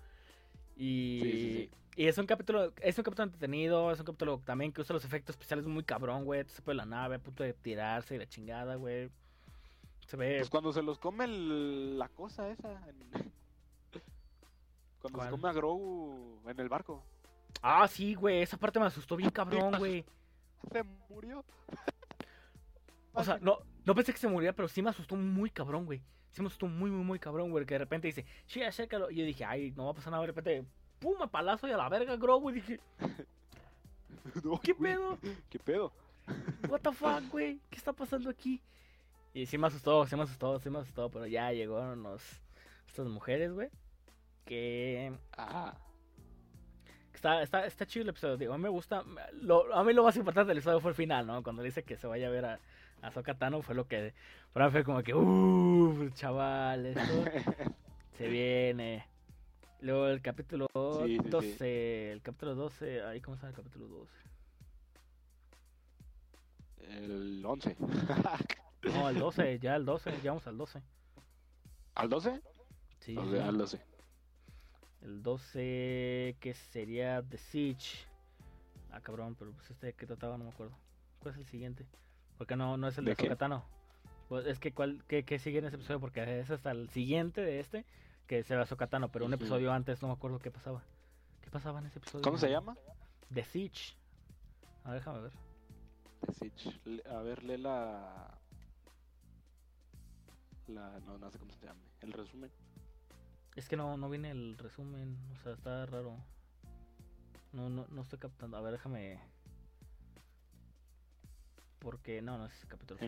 Y, 0.77 1.21
Sí, 1.23 1.31
sí, 1.33 1.41
sí. 1.41 1.71
y 2.03 2.07
es 2.07 2.17
un 2.17 2.27
capítulo, 2.27 2.73
es 2.81 2.97
un 2.97 3.05
capítulo 3.05 3.25
entretenido, 3.25 3.91
es 3.93 3.99
un 4.01 4.07
capítulo 4.07 4.41
también 4.45 4.73
que 4.73 4.81
usa 4.81 4.95
los 4.95 5.05
efectos 5.05 5.35
especiales 5.35 5.67
muy 5.67 5.85
cabrón, 5.85 6.25
güey. 6.25 6.45
Se 6.49 6.63
puede 6.63 6.77
la 6.77 6.87
nave 6.87 7.17
a 7.17 7.19
punto 7.19 7.43
de 7.43 7.53
tirarse 7.53 8.15
y 8.15 8.19
la 8.19 8.27
chingada, 8.27 8.77
güey. 8.77 9.11
Se 10.07 10.17
ve. 10.17 10.39
Pues 10.39 10.49
cuando 10.51 10.73
se 10.73 10.83
los 10.83 10.99
come 10.99 11.25
el- 11.27 11.99
la 11.99 12.09
cosa 12.09 12.49
esa. 12.49 12.73
en- 12.89 13.31
Cuando 15.01 15.19
¿Cuál? 15.19 15.29
se 15.29 15.31
come 15.33 15.49
a 15.49 15.53
Grogu 15.53 16.41
en 16.47 16.61
el 16.61 16.69
barco. 16.69 17.03
Ah, 17.63 17.89
sí, 17.89 18.15
güey, 18.15 18.43
esa 18.43 18.57
parte 18.57 18.79
me 18.79 18.87
asustó 18.87 19.17
bien 19.17 19.31
cabrón, 19.31 19.75
güey. 19.79 20.05
Se 20.73 20.83
murió. 21.09 21.45
O 23.13 23.25
sea, 23.25 23.39
no, 23.41 23.59
no 23.85 23.93
pensé 23.93 24.13
que 24.13 24.21
se 24.21 24.29
muriera, 24.29 24.55
pero 24.55 24.69
sí 24.69 24.81
me 24.83 24.91
asustó 24.91 25.17
muy 25.17 25.51
cabrón, 25.51 25.85
güey. 25.85 26.01
Sí 26.31 26.43
me 26.43 26.47
asustó 26.47 26.67
muy, 26.67 26.93
muy, 26.93 27.05
muy 27.05 27.19
cabrón, 27.19 27.51
güey. 27.51 27.67
Que 27.67 27.75
de 27.75 27.79
repente 27.79 28.07
dice, 28.07 28.25
sí, 28.47 28.63
acércalo. 28.63 29.11
Y 29.11 29.17
yo 29.17 29.25
dije, 29.25 29.45
ay, 29.45 29.73
no 29.73 29.87
va 29.87 29.91
a 29.91 29.95
pasar 29.95 30.13
nada. 30.13 30.23
De 30.23 30.29
repente, 30.29 30.65
pum, 31.01 31.19
me 31.19 31.27
palazo 31.27 31.67
y 31.67 31.73
a 31.73 31.77
la 31.77 31.89
verga, 31.89 32.15
Grogu. 32.17 32.51
Y 32.51 32.55
dije, 32.55 32.81
No, 34.45 34.61
¿qué 34.61 34.73
güey, 34.73 34.93
pedo? 34.95 35.19
¿Qué 35.49 35.59
pedo? 35.59 35.93
What 36.69 36.81
the 36.81 36.93
fuck, 36.93 37.29
güey? 37.31 37.61
¿Qué 37.69 37.77
está 37.77 37.93
pasando 37.93 38.31
aquí? 38.31 38.63
Y 39.35 39.47
sí 39.47 39.59
me 39.59 39.67
asustó, 39.67 40.07
sí 40.07 40.17
me 40.17 40.23
asustó, 40.23 40.59
sí 40.61 40.71
me 40.71 40.79
asustó. 40.79 41.11
Pero 41.11 41.27
ya 41.27 41.53
llegaron 41.53 42.03
los, 42.03 42.23
estas 42.87 43.07
mujeres, 43.07 43.53
güey. 43.53 43.69
Que 44.51 45.13
Ajá. 45.37 45.77
Está, 47.15 47.41
está, 47.41 47.67
está 47.67 47.87
chido 47.87 48.03
el 48.03 48.09
episodio, 48.09 48.37
digo, 48.37 48.53
a 48.53 48.57
mí 48.57 48.65
me 48.65 48.69
gusta. 48.69 49.05
Lo, 49.43 49.73
a 49.73 49.85
mí 49.85 49.93
lo 49.93 50.03
más 50.03 50.17
importante 50.17 50.49
del 50.49 50.59
episodio 50.59 50.81
fue 50.81 50.91
el 50.91 50.97
final, 50.97 51.25
¿no? 51.25 51.41
Cuando 51.45 51.63
dice 51.63 51.85
que 51.85 51.97
se 51.97 52.09
vaya 52.09 52.27
a 52.27 52.31
ver 52.31 52.45
a, 52.45 52.59
a 53.01 53.13
Sokatano 53.13 53.63
fue 53.63 53.77
lo 53.77 53.87
que. 53.87 54.13
Para 54.53 54.67
mí 54.67 54.73
fue 54.73 54.83
como 54.83 55.05
que, 55.05 55.15
uff, 55.15 56.13
chaval, 56.15 56.87
esto 56.87 57.03
se 58.19 58.27
viene. 58.27 59.07
Luego 59.83 60.09
el 60.09 60.21
capítulo 60.21 60.67
Sí, 61.05 61.17
sí, 61.17 61.23
sí. 61.23 61.31
12. 61.31 62.13
El 62.13 62.23
capítulo 62.23 62.55
12. 62.57 63.03
Ahí, 63.05 63.21
¿cómo 63.21 63.37
está 63.37 63.47
el 63.47 63.55
capítulo 63.55 63.87
12? 63.87 64.13
El 67.05 67.47
11. 67.47 67.77
No, 68.83 69.09
el 69.11 69.17
12, 69.17 69.59
ya 69.63 69.77
el 69.77 69.85
12, 69.85 70.11
ya 70.25 70.33
vamos 70.33 70.47
al 70.49 70.59
12. 70.59 70.83
¿Al 71.95 72.09
12? 72.09 72.41
Sí, 72.99 73.17
O 73.17 73.31
sea, 73.31 73.47
al 73.47 73.57
12. 73.57 73.90
El 75.03 75.23
12, 75.23 76.37
que 76.41 76.55
sería 76.55 77.23
The 77.23 77.39
Siege. 77.39 78.07
Ah, 78.91 79.01
cabrón, 79.01 79.35
pero 79.39 79.53
pues 79.53 79.71
este 79.71 79.93
que 79.95 80.07
trataba 80.07 80.37
no 80.37 80.45
me 80.45 80.51
acuerdo. 80.51 80.77
¿Cuál 81.21 81.35
es 81.35 81.41
el 81.41 81.47
siguiente? 81.47 81.87
Porque 82.37 82.57
no, 82.57 82.77
no 82.77 82.89
es 82.89 82.99
el 82.99 83.05
de, 83.05 83.15
¿De? 83.15 83.23
Sokatano. 83.23 83.65
Pues 84.29 84.47
es 84.47 84.59
que 84.59 84.73
cuál, 84.73 85.05
qué, 85.09 85.25
qué 85.25 85.39
sigue 85.39 85.59
en 85.59 85.67
ese 85.67 85.77
episodio, 85.77 86.01
porque 86.01 86.41
es 86.41 86.51
hasta 86.51 86.71
el 86.71 86.89
siguiente 86.91 87.41
de 87.41 87.61
este, 87.61 87.85
que 88.27 88.43
será 88.45 88.67
Sokatano, 88.67 89.11
pero 89.11 89.27
un 89.27 89.35
episodio 89.35 89.73
antes 89.73 90.01
no 90.03 90.09
me 90.09 90.15
acuerdo 90.15 90.39
qué 90.39 90.51
pasaba. 90.51 90.83
¿Qué 91.43 91.51
pasaba 91.51 91.81
en 91.81 91.87
ese 91.87 91.99
episodio? 91.99 92.23
¿Cómo 92.23 92.39
se 92.39 92.51
llama? 92.51 92.77
The 93.33 93.45
Siege. 93.45 93.97
A 94.85 94.91
ver, 94.91 95.01
déjame 95.01 95.21
ver. 95.23 95.33
The 96.27 96.33
Siege. 96.35 97.03
A 97.11 97.23
ver, 97.23 97.43
lee 97.43 97.59
la... 97.59 98.39
La... 100.69 101.01
No, 101.01 101.19
no 101.19 101.31
sé 101.31 101.39
cómo 101.39 101.53
se 101.53 101.67
llama. 101.67 101.81
El 102.01 102.13
resumen. 102.13 102.51
Es 103.61 103.69
que 103.69 103.77
no, 103.77 103.99
no 103.99 104.09
viene 104.09 104.31
el 104.31 104.57
resumen, 104.57 105.19
o 105.35 105.37
sea, 105.43 105.53
está 105.53 105.85
raro. 105.85 106.17
No, 107.53 107.69
no, 107.69 107.87
no 107.91 108.01
estoy 108.01 108.19
captando. 108.19 108.57
A 108.57 108.63
ver, 108.63 108.73
déjame. 108.73 109.21
Porque 111.79 112.23
no, 112.23 112.39
no 112.39 112.47
es 112.47 112.65
capítulo. 112.67 112.99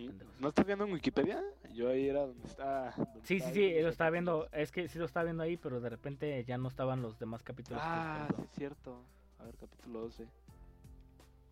¿No 0.40 0.48
estás 0.50 0.66
viendo 0.66 0.84
en 0.84 0.92
Wikipedia? 0.92 1.42
Yo 1.72 1.88
ahí 1.88 2.06
era 2.06 2.26
donde 2.26 2.46
está... 2.46 2.92
donde 2.94 3.22
Sí, 3.22 3.40
sí, 3.40 3.50
sí, 3.54 3.80
lo 3.80 3.88
estaba 3.88 4.10
viendo. 4.10 4.46
Es 4.52 4.70
que 4.72 4.88
sí 4.88 4.98
lo 4.98 5.06
estaba 5.06 5.24
viendo 5.24 5.42
ahí, 5.42 5.56
pero 5.56 5.80
de 5.80 5.88
repente 5.88 6.44
ya 6.44 6.58
no 6.58 6.68
estaban 6.68 7.00
los 7.00 7.18
demás 7.18 7.42
capítulos. 7.42 7.80
Ah, 7.82 8.28
sí 8.36 8.42
es 8.42 8.50
cierto. 8.50 9.02
A 9.38 9.44
ver, 9.44 9.56
capítulo 9.56 10.00
12. 10.00 10.28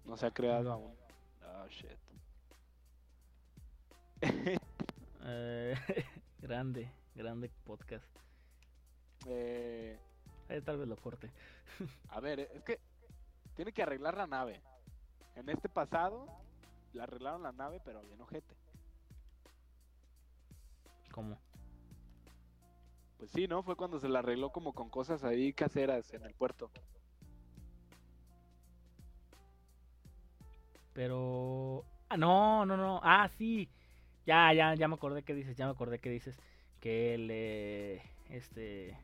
No 0.05 0.19
se 0.19 0.27
ha 0.27 0.31
creado 0.31 0.73
aún. 0.73 0.93
Oh, 1.43 1.67
shit. 1.69 1.97
Eh, 5.23 5.75
grande, 6.43 6.91
grande 7.15 7.51
podcast. 7.65 8.21
Eh, 9.27 9.99
Eh, 10.49 10.61
tal 10.63 10.79
vez 10.79 10.89
lo 10.89 10.97
corte. 10.97 11.31
a 12.09 12.19
ver, 12.21 12.41
es 12.41 12.63
que 12.65 12.81
tiene 13.55 13.73
que 13.73 13.83
arreglar 13.83 14.17
la 14.17 14.27
nave. 14.27 14.61
En 15.37 15.49
este 15.49 15.69
pasado, 15.69 16.27
le 16.93 17.03
arreglaron 17.03 17.43
la 17.43 17.53
nave, 17.53 17.81
pero 17.85 18.03
bien 18.03 18.21
ojete. 18.21 18.57
¿Cómo? 21.13 21.39
Pues 23.19 23.31
sí, 23.31 23.47
¿no? 23.47 23.63
Fue 23.63 23.77
cuando 23.77 24.01
se 24.01 24.09
la 24.09 24.21
arregló 24.21 24.51
como 24.51 24.73
con 24.73 24.89
cosas 24.91 25.23
ahí 25.25 25.53
caseras 25.53 26.13
en 26.15 26.25
el 26.25 26.35
puerto. 26.35 26.71
Pero. 30.93 31.85
Ah, 32.09 32.17
no, 32.17 32.67
no, 32.67 32.77
no. 32.77 33.01
Ah, 33.03 33.29
sí. 33.29 33.69
Ya, 34.27 34.53
ya, 34.53 34.75
ya 34.75 34.89
me 34.89 34.95
acordé 34.95 35.23
que 35.23 35.35
dices, 35.35 35.57
ya 35.57 35.67
me 35.67 35.73
acordé 35.73 35.99
que 36.01 36.11
dices. 36.11 36.37
Que 36.81 37.19
le. 37.19 38.03
Este. 38.35 38.97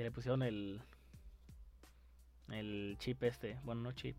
Que 0.00 0.04
le 0.04 0.10
pusieron 0.12 0.42
el. 0.42 0.80
El 2.50 2.96
chip 2.98 3.22
este. 3.22 3.58
Bueno, 3.64 3.82
no 3.82 3.92
chip. 3.92 4.16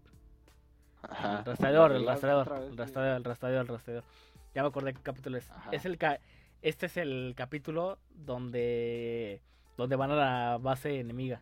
El 1.10 1.44
rastreador, 1.44 1.92
el 1.94 2.06
rastreador, 2.06 2.48
el 2.70 2.78
rastreador, 2.78 3.18
el 3.18 3.24
rastreador, 3.24 3.62
el 3.62 3.68
rastreador. 3.68 4.04
Ya 4.54 4.62
me 4.62 4.68
acordé 4.68 4.94
qué 4.94 5.02
capítulo 5.02 5.40
es. 5.40 5.50
Ajá. 5.50 5.72
Es 5.72 5.86
el 5.86 5.98
ca- 5.98 6.20
este 6.62 6.86
es 6.86 6.98
el 6.98 7.34
capítulo 7.36 7.98
donde 8.12 9.42
donde 9.76 9.96
van 9.96 10.12
a 10.12 10.16
la 10.16 10.58
base 10.62 11.00
enemiga 11.00 11.42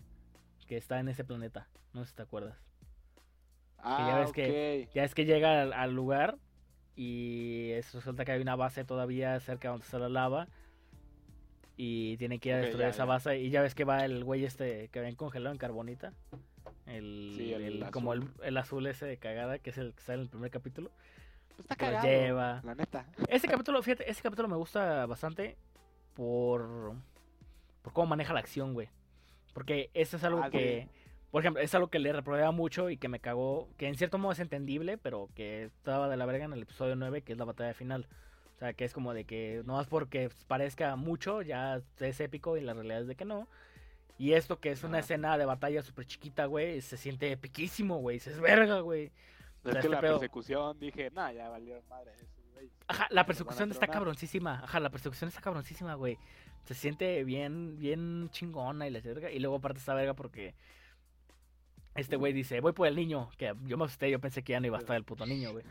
que 0.67 0.77
está 0.77 1.01
en 1.01 1.09
ese 1.09 1.25
planeta. 1.25 1.67
No 1.91 2.05
sé 2.05 2.11
si 2.11 2.15
te 2.15 2.21
acuerdas. 2.21 2.55
Ah, 3.79 4.19
ves 4.21 4.31
que- 4.31 4.85
ok. 4.87 4.93
Ya 4.95 5.03
es 5.03 5.13
que 5.15 5.25
llega 5.25 5.63
al, 5.63 5.73
al 5.73 5.93
lugar 5.93 6.37
y 6.95 7.71
es- 7.71 7.93
resulta 7.93 8.23
que 8.23 8.31
hay 8.31 8.41
una 8.41 8.55
base 8.55 8.85
todavía 8.85 9.37
cerca 9.41 9.67
donde 9.67 9.83
está 9.83 9.99
la 9.99 10.07
lava 10.07 10.47
y 11.81 12.17
tienen 12.17 12.39
que 12.41 12.49
ir 12.49 12.55
a 12.55 12.57
destruir 12.57 12.83
ya, 12.87 12.89
esa 12.89 12.97
ya. 13.03 13.05
base 13.05 13.39
y 13.39 13.49
ya 13.51 13.61
ves 13.61 13.73
que 13.73 13.85
va 13.85 14.03
el 14.03 14.25
güey 14.25 14.43
este 14.43 14.89
que 14.89 14.99
ven 14.99 15.15
congelado 15.15 15.53
en 15.53 15.57
carbonita. 15.57 16.11
El, 16.85 17.33
Sí, 17.37 17.53
el 17.53 17.81
el- 17.83 17.91
como 17.91 18.11
el, 18.13 18.23
azul. 18.23 18.33
el 18.43 18.57
azul 18.57 18.87
ese 18.87 19.05
de 19.05 19.15
cagada 19.17 19.59
que 19.59 19.69
es 19.69 19.77
el 19.77 19.93
que 19.93 20.01
sale 20.01 20.15
en 20.17 20.21
el 20.23 20.29
primer 20.29 20.51
capítulo. 20.51 20.91
Pues 21.47 21.59
está 21.61 21.75
que 21.77 21.85
lo 21.85 21.91
cagado, 21.93 22.07
lleva. 22.09 22.61
La 22.65 22.75
neta. 22.75 23.05
Ese 23.29 23.47
capítulo, 23.47 23.81
fíjate, 23.81 24.11
ese 24.11 24.21
capítulo 24.21 24.49
me 24.49 24.57
gusta 24.57 25.05
bastante 25.05 25.55
por, 26.15 26.93
por 27.81 27.93
cómo 27.93 28.07
maneja 28.07 28.33
la 28.33 28.39
acción, 28.41 28.73
güey. 28.73 28.89
Porque 29.53 29.89
eso 29.93 30.17
es 30.17 30.23
algo 30.25 30.41
Ah, 30.43 30.49
sí. 30.51 30.57
que, 30.57 30.87
por 31.31 31.41
ejemplo, 31.41 31.61
es 31.61 31.73
algo 31.75 31.87
que 31.87 31.99
le 31.99 32.11
reprobaba 32.11 32.51
mucho 32.51 32.89
y 32.89 32.97
que 32.97 33.07
me 33.07 33.19
cagó, 33.21 33.69
que 33.77 33.87
en 33.87 33.95
cierto 33.95 34.17
modo 34.17 34.33
es 34.33 34.39
entendible, 34.39 34.97
pero 34.97 35.29
que 35.35 35.63
estaba 35.63 36.09
de 36.09 36.17
la 36.17 36.25
verga 36.25 36.43
en 36.45 36.51
el 36.53 36.61
episodio 36.63 36.95
9, 36.97 37.21
que 37.21 37.31
es 37.33 37.37
la 37.37 37.45
batalla 37.45 37.73
final. 37.73 38.05
O 38.59 38.61
sea, 38.61 38.73
que 38.73 38.83
es 38.83 38.91
como 38.93 39.13
de 39.13 39.23
que 39.23 39.61
no 39.65 39.79
es 39.79 39.87
porque 39.87 40.29
parezca 40.47 40.97
mucho, 40.97 41.41
ya 41.41 41.81
es 42.01 42.19
épico 42.19 42.57
y 42.57 42.61
la 42.61 42.73
realidad 42.73 43.01
es 43.03 43.07
de 43.07 43.15
que 43.15 43.23
no. 43.23 43.47
Y 44.17 44.33
esto 44.33 44.59
que 44.59 44.69
es 44.71 44.83
una 44.83 44.97
Ajá. 44.97 44.99
escena 45.05 45.37
de 45.37 45.45
batalla 45.45 45.81
súper 45.81 46.05
chiquita, 46.05 46.45
güey, 46.45 46.81
se 46.81 46.97
siente 46.97 47.31
epiquísimo, 47.31 47.99
güey. 47.99 48.19
Se 48.19 48.31
es 48.31 48.41
verga, 48.41 48.81
güey. 48.81 49.05
Es 49.05 49.11
sea, 49.63 49.71
que 49.71 49.77
este 49.79 49.89
la 49.89 50.01
pedo- 50.01 50.19
persecución, 50.19 50.77
dije, 50.77 51.09
nah, 51.11 51.31
ya 51.31 51.47
valió 51.47 51.81
madre 51.89 52.11
esos 52.15 52.27
güeyes. 52.53 52.73
Ajá, 52.89 53.07
la 53.11 53.25
persecución 53.25 53.71
está 53.71 53.87
cabroncísima. 53.87 54.59
Ajá, 54.61 54.81
la 54.81 54.89
persecución 54.89 55.29
está 55.29 55.39
cabroncísima, 55.39 55.93
güey. 55.95 56.17
Se 56.65 56.73
siente 56.73 57.23
bien, 57.23 57.79
bien 57.79 58.29
chingona 58.31 58.85
y 58.87 58.91
la 58.91 58.99
verga. 58.99 59.31
Y 59.31 59.39
luego 59.39 59.55
aparte 59.55 59.79
está 59.79 59.93
verga 59.93 60.15
porque 60.15 60.53
este 61.95 62.17
güey 62.17 62.33
dice, 62.33 62.59
voy 62.59 62.73
por 62.73 62.87
el 62.87 62.95
niño. 62.97 63.29
Que 63.37 63.55
yo 63.65 63.77
me 63.77 63.85
asusté, 63.85 64.11
yo 64.11 64.19
pensé 64.19 64.43
que 64.43 64.51
ya 64.51 64.59
no 64.59 64.67
iba 64.67 64.75
a 64.77 64.81
estar 64.81 64.97
el 64.97 65.05
puto 65.05 65.25
niño, 65.25 65.53
güey. 65.53 65.63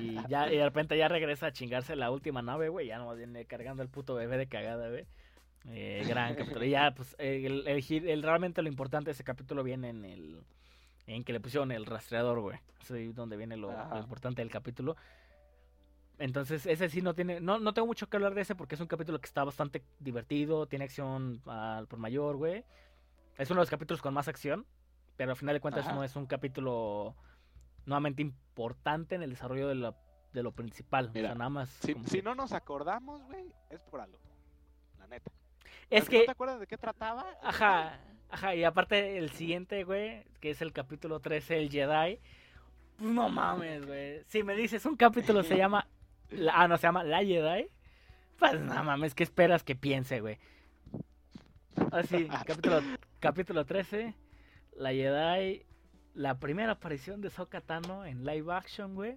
Y 0.00 0.16
ya, 0.28 0.52
y 0.52 0.56
de 0.56 0.64
repente 0.64 0.96
ya 0.98 1.08
regresa 1.08 1.46
a 1.46 1.52
chingarse 1.52 1.96
la 1.96 2.10
última 2.10 2.42
nave, 2.42 2.68
güey. 2.68 2.88
Ya 2.88 2.98
no 2.98 3.14
viene 3.14 3.44
cargando 3.46 3.82
el 3.82 3.88
puto 3.88 4.14
bebé 4.14 4.36
de 4.36 4.46
cagada, 4.46 4.88
güey. 4.88 5.06
Eh, 5.68 6.04
gran 6.06 6.34
capítulo. 6.34 6.64
Y 6.64 6.70
ya, 6.70 6.94
pues, 6.94 7.14
eh, 7.18 7.42
el, 7.44 7.66
el 7.66 8.22
realmente 8.22 8.62
lo 8.62 8.68
importante 8.68 9.06
de 9.06 9.12
ese 9.12 9.24
capítulo 9.24 9.62
viene 9.62 9.90
en 9.90 10.04
el. 10.04 10.44
En 11.06 11.22
que 11.22 11.32
le 11.32 11.40
pusieron 11.40 11.70
el 11.70 11.86
rastreador, 11.86 12.40
güey. 12.40 12.58
Es 12.82 12.90
ahí 12.90 13.12
donde 13.12 13.36
viene 13.36 13.56
lo, 13.56 13.72
importante 13.96 14.42
del 14.42 14.50
capítulo. 14.50 14.96
Entonces, 16.18 16.66
ese 16.66 16.88
sí 16.88 17.00
no 17.00 17.14
tiene. 17.14 17.40
No, 17.40 17.58
no 17.58 17.74
tengo 17.74 17.86
mucho 17.86 18.08
que 18.08 18.16
hablar 18.16 18.34
de 18.34 18.40
ese 18.40 18.54
porque 18.54 18.74
es 18.74 18.80
un 18.80 18.88
capítulo 18.88 19.20
que 19.20 19.26
está 19.26 19.44
bastante 19.44 19.84
divertido. 20.00 20.66
Tiene 20.66 20.84
acción 20.84 21.40
al 21.46 21.86
por 21.86 21.98
mayor, 21.98 22.36
güey. 22.36 22.64
Es 23.38 23.50
uno 23.50 23.60
de 23.60 23.62
los 23.62 23.70
capítulos 23.70 24.02
con 24.02 24.14
más 24.14 24.28
acción. 24.28 24.66
Pero 25.16 25.30
al 25.30 25.36
final 25.36 25.54
de 25.54 25.60
cuentas 25.60 25.86
Ajá. 25.86 25.94
no 25.94 26.04
es 26.04 26.14
un 26.16 26.26
capítulo 26.26 27.16
nuevamente 27.86 28.22
importante 28.22 29.14
en 29.14 29.22
el 29.22 29.30
desarrollo 29.30 29.68
de 29.68 29.74
lo, 29.76 29.94
de 30.32 30.42
lo 30.42 30.52
principal. 30.52 31.10
Mira, 31.14 31.28
o 31.28 31.30
sea, 31.32 31.38
nada 31.38 31.50
más. 31.50 31.68
Si, 31.70 31.94
si 32.04 32.16
que- 32.18 32.22
no 32.22 32.34
nos 32.34 32.52
acordamos, 32.52 33.22
güey, 33.24 33.52
es 33.70 33.80
por 33.82 34.00
algo. 34.00 34.18
La 34.98 35.06
neta. 35.06 35.30
Es 35.90 36.04
¿No 36.04 36.10
que. 36.10 36.24
te 36.24 36.30
acuerdas 36.30 36.60
de 36.60 36.66
qué 36.66 36.76
trataba? 36.78 37.24
Ajá, 37.42 38.00
ajá, 38.28 38.54
y 38.54 38.64
aparte 38.64 39.18
el 39.18 39.30
siguiente, 39.30 39.84
güey, 39.84 40.24
que 40.40 40.50
es 40.50 40.60
el 40.62 40.72
capítulo 40.72 41.20
13, 41.20 41.58
el 41.58 41.70
Jedi. 41.70 42.18
Pues 42.98 43.10
no 43.10 43.28
mames, 43.28 43.86
güey. 43.86 44.22
Si 44.26 44.42
me 44.42 44.54
dices 44.56 44.84
un 44.86 44.96
capítulo 44.96 45.42
se 45.42 45.56
llama. 45.56 45.86
la- 46.30 46.54
ah, 46.56 46.66
no, 46.68 46.76
se 46.76 46.86
llama 46.88 47.04
La 47.04 47.18
Jedi. 47.24 47.68
Pues 48.38 48.58
no 48.60 48.82
mames, 48.84 49.14
¿qué 49.14 49.22
esperas 49.22 49.62
que 49.62 49.76
piense, 49.76 50.20
güey? 50.20 50.38
Así, 51.92 52.26
capítulo, 52.46 52.80
capítulo 53.20 53.64
13, 53.64 54.14
La 54.76 54.90
Jedi. 54.90 55.65
La 56.16 56.38
primera 56.38 56.72
aparición 56.72 57.20
de 57.20 57.28
Ahsoka 57.28 57.60
Tano 57.60 58.04
en 58.06 58.24
live 58.24 58.52
action, 58.52 58.94
güey. 58.94 59.16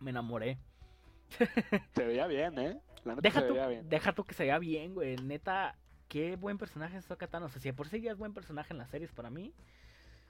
Me 0.00 0.10
enamoré. 0.10 0.58
Se 1.94 2.04
veía 2.04 2.26
bien, 2.26 2.58
¿eh? 2.58 2.78
La 3.04 3.14
neta 3.14 3.22
Deja 3.22 3.40
se 3.40 3.46
tú, 3.46 3.54
veía 3.54 3.66
bien. 3.68 3.88
deja 3.88 4.12
tú 4.12 4.24
que 4.24 4.34
se 4.34 4.44
vea 4.44 4.58
bien, 4.58 4.92
güey. 4.94 5.16
Neta, 5.16 5.74
qué 6.08 6.36
buen 6.36 6.58
personaje 6.58 6.98
es 6.98 7.04
Ahsoka 7.04 7.26
Tano. 7.28 7.46
O 7.46 7.48
sea, 7.48 7.60
si 7.62 7.68
de 7.70 7.72
por 7.74 7.88
sí 7.88 8.00
ya 8.02 8.12
es 8.12 8.18
buen 8.18 8.34
personaje 8.34 8.74
en 8.74 8.78
las 8.78 8.90
series 8.90 9.10
para 9.12 9.30
mí, 9.30 9.54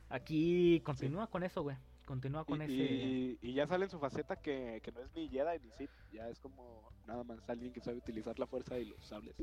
aquí 0.08 0.80
continúa 0.84 1.26
con 1.26 1.42
eso, 1.42 1.62
güey. 1.62 1.76
Continúa 2.06 2.44
con 2.44 2.60
Y, 2.62 2.64
ese. 2.64 2.72
y- 2.74 3.38
y 3.42 3.52
ya 3.54 3.66
sale 3.66 3.86
en 3.86 3.90
su 3.90 3.98
faceta 3.98 4.36
que, 4.36 4.80
que 4.84 4.92
no 4.92 5.00
es 5.00 5.12
ni 5.16 5.28
Jedi 5.28 5.58
ni 5.58 5.72
Sith, 5.72 5.90
ya 6.12 6.28
es 6.28 6.38
como 6.38 6.88
nada 7.08 7.24
más 7.24 7.38
alguien 7.50 7.72
que 7.72 7.80
sabe 7.80 7.96
utilizar 7.96 8.38
la 8.38 8.46
fuerza 8.46 8.78
y 8.78 8.84
los 8.84 9.04
sables. 9.04 9.34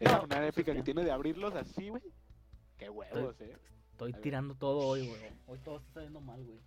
Esa 0.00 0.16
No, 0.16 0.22
manera 0.26 0.46
épica 0.48 0.72
sí. 0.72 0.78
que 0.78 0.82
tiene 0.82 1.04
de 1.04 1.10
abrirlos 1.12 1.54
así, 1.54 1.90
güey. 1.90 2.02
Qué 2.78 2.88
huevos, 2.88 3.38
eh. 3.42 3.54
Estoy 4.06 4.22
tirando 4.22 4.54
todo 4.54 4.78
hoy, 4.78 5.06
güey. 5.06 5.20
Hoy 5.46 5.58
todo 5.58 5.78
está 5.78 5.92
saliendo 5.94 6.20
mal, 6.20 6.42
güey. 6.44 6.58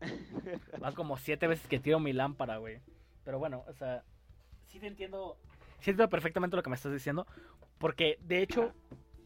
Van 0.80 0.94
como 0.94 1.16
siete 1.16 1.46
veces 1.46 1.66
que 1.66 1.80
tiro 1.80 1.98
mi 2.00 2.12
lámpara, 2.12 2.58
güey. 2.58 2.80
Pero 3.24 3.38
bueno, 3.38 3.64
o 3.68 3.72
sea, 3.72 4.04
sí 4.66 4.78
te 4.78 4.86
entiendo. 4.86 5.36
Sí 5.80 5.90
entiendo 5.90 6.08
perfectamente 6.08 6.56
lo 6.56 6.62
que 6.62 6.70
me 6.70 6.76
estás 6.76 6.92
diciendo. 6.92 7.26
Porque, 7.78 8.18
de 8.22 8.42
hecho, 8.42 8.72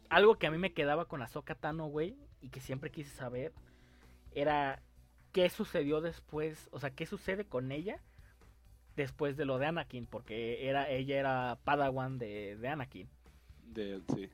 algo 0.08 0.36
que 0.36 0.46
a 0.46 0.50
mí 0.50 0.58
me 0.58 0.72
quedaba 0.72 1.06
con 1.06 1.22
Ahsoka 1.22 1.54
Tano, 1.54 1.86
güey, 1.86 2.16
y 2.40 2.50
que 2.50 2.60
siempre 2.60 2.90
quise 2.90 3.10
saber 3.10 3.52
era 4.34 4.82
qué 5.32 5.48
sucedió 5.50 6.00
después, 6.00 6.68
o 6.72 6.78
sea, 6.78 6.90
qué 6.90 7.06
sucede 7.06 7.46
con 7.46 7.72
ella 7.72 8.00
después 8.96 9.36
de 9.36 9.44
lo 9.44 9.58
de 9.58 9.66
Anakin, 9.66 10.06
porque 10.06 10.68
era 10.68 10.88
ella 10.90 11.18
era 11.18 11.58
Padawan 11.64 12.18
de, 12.18 12.56
de 12.56 12.68
Anakin. 12.68 13.08
De, 13.64 14.02
sí. 14.14 14.28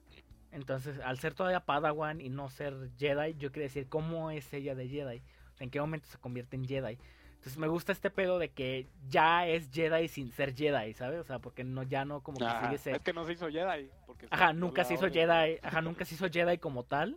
Entonces, 0.50 0.98
al 1.00 1.18
ser 1.18 1.34
todavía 1.34 1.60
Padawan 1.60 2.20
y 2.20 2.30
no 2.30 2.48
ser 2.48 2.74
Jedi, 2.98 3.34
yo 3.34 3.52
quería 3.52 3.66
decir 3.66 3.88
cómo 3.88 4.30
es 4.30 4.52
ella 4.52 4.74
de 4.74 4.88
Jedi, 4.88 5.22
en 5.58 5.70
qué 5.70 5.80
momento 5.80 6.08
se 6.08 6.18
convierte 6.18 6.56
en 6.56 6.66
Jedi. 6.66 6.98
Entonces 7.38 7.58
me 7.58 7.68
gusta 7.68 7.92
este 7.92 8.10
pedo 8.10 8.38
de 8.38 8.48
que 8.48 8.88
ya 9.08 9.46
es 9.46 9.70
Jedi 9.70 10.08
sin 10.08 10.32
ser 10.32 10.54
Jedi, 10.54 10.92
¿sabes? 10.94 11.20
O 11.20 11.24
sea, 11.24 11.38
porque 11.38 11.62
no 11.62 11.84
ya 11.84 12.04
no 12.04 12.20
como 12.20 12.38
que 12.38 12.44
Ajá, 12.44 12.66
sigue 12.66 12.78
ser. 12.78 12.96
Es 12.96 13.02
que 13.02 13.12
no 13.12 13.24
se 13.26 13.34
hizo 13.34 13.48
Jedi. 13.48 13.90
Porque 14.06 14.26
Ajá, 14.30 14.52
nunca 14.52 14.84
se 14.84 14.94
hizo. 14.94 15.08
Jedi, 15.08 15.58
ajá, 15.62 15.80
nunca 15.80 16.04
se 16.04 16.16
hizo 16.16 16.28
Jedi 16.28 16.58
como 16.58 16.82
tal. 16.82 17.16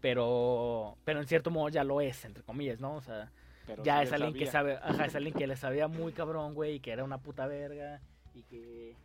Pero 0.00 0.96
pero 1.04 1.20
en 1.20 1.26
cierto 1.26 1.50
modo 1.50 1.68
ya 1.68 1.84
lo 1.84 2.00
es, 2.00 2.24
entre 2.24 2.42
comillas, 2.44 2.80
¿no? 2.80 2.94
O 2.94 3.00
sea, 3.02 3.30
Pero 3.66 3.82
ya 3.82 3.98
sí 3.98 4.04
es 4.04 4.12
alguien 4.12 4.34
que 4.34 4.46
sabe, 4.46 4.78
ajá, 4.80 5.06
es 5.06 5.14
alguien 5.14 5.34
que 5.34 5.46
le 5.46 5.56
sabía 5.56 5.88
muy 5.88 6.12
cabrón, 6.12 6.54
güey, 6.54 6.76
y 6.76 6.80
que 6.80 6.92
era 6.92 7.04
una 7.04 7.18
puta 7.18 7.46
verga 7.46 8.00
y 8.34 8.42
que 8.44 8.96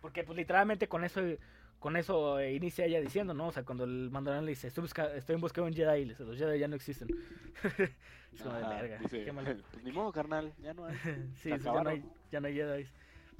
porque 0.00 0.24
pues 0.24 0.36
literalmente 0.36 0.88
con 0.88 1.04
eso 1.04 1.20
con 1.82 1.96
eso 1.96 2.38
eh, 2.38 2.54
inicia 2.54 2.84
ella 2.86 3.00
diciendo, 3.00 3.34
¿no? 3.34 3.48
O 3.48 3.52
sea, 3.52 3.64
cuando 3.64 3.82
el 3.82 4.08
Mandalorian 4.08 4.44
le 4.46 4.50
dice, 4.52 4.68
estoy, 4.68 4.82
busca- 4.82 5.12
estoy 5.16 5.34
en 5.34 5.40
busca 5.40 5.60
de 5.60 5.66
un 5.66 5.74
Jedi, 5.74 6.02
y 6.02 6.04
le 6.04 6.12
dice, 6.12 6.22
los 6.24 6.38
Jedi 6.38 6.58
ya 6.60 6.68
no 6.68 6.76
existen. 6.76 7.08
es 8.32 8.40
como 8.40 8.54
de 8.54 8.62
verga. 8.62 8.98
dice, 8.98 9.24
qué 9.24 9.32
mal- 9.32 9.64
pues 9.72 9.82
ni 9.84 9.90
modo, 9.90 10.12
carnal, 10.12 10.54
ya 10.62 10.72
no 10.74 10.86
hay. 10.86 10.96
sí, 11.34 11.50
ya 11.50 11.56
no 11.56 11.56
hay, 11.56 11.60
acabaron. 11.60 12.12
ya 12.30 12.40
no 12.40 12.46
hay 12.46 12.54
Jedi. 12.54 12.86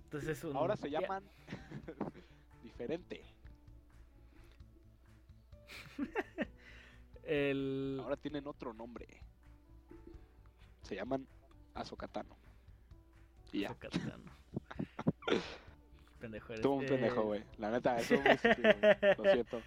Entonces 0.05 0.29
es 0.39 0.45
un... 0.45 0.57
Ahora 0.57 0.77
se 0.77 0.91
llaman 0.91 1.23
diferente. 2.65 3.23
El... 7.23 8.01
Ahora 8.03 8.17
tienen 8.17 8.47
otro 8.49 8.75
nombre. 8.75 9.07
Se 10.83 10.97
llaman 10.97 11.27
Azokatano. 11.75 12.37
Y 13.53 13.61
ya. 13.61 13.69
Azokatano. 13.71 14.33
Pendejo 16.23 16.53
eres. 16.53 16.63
Tú 16.63 16.73
un 16.75 16.85
Eh, 16.85 16.89
pendejo, 16.89 17.23
güey. 17.25 17.43
La 17.59 17.71
neta, 17.73 17.99
eso 17.99 18.15
es 18.15 18.21
muy 18.23 18.31
estúpido. 18.43 18.73
Lo 19.19 19.33
siento. 19.33 19.61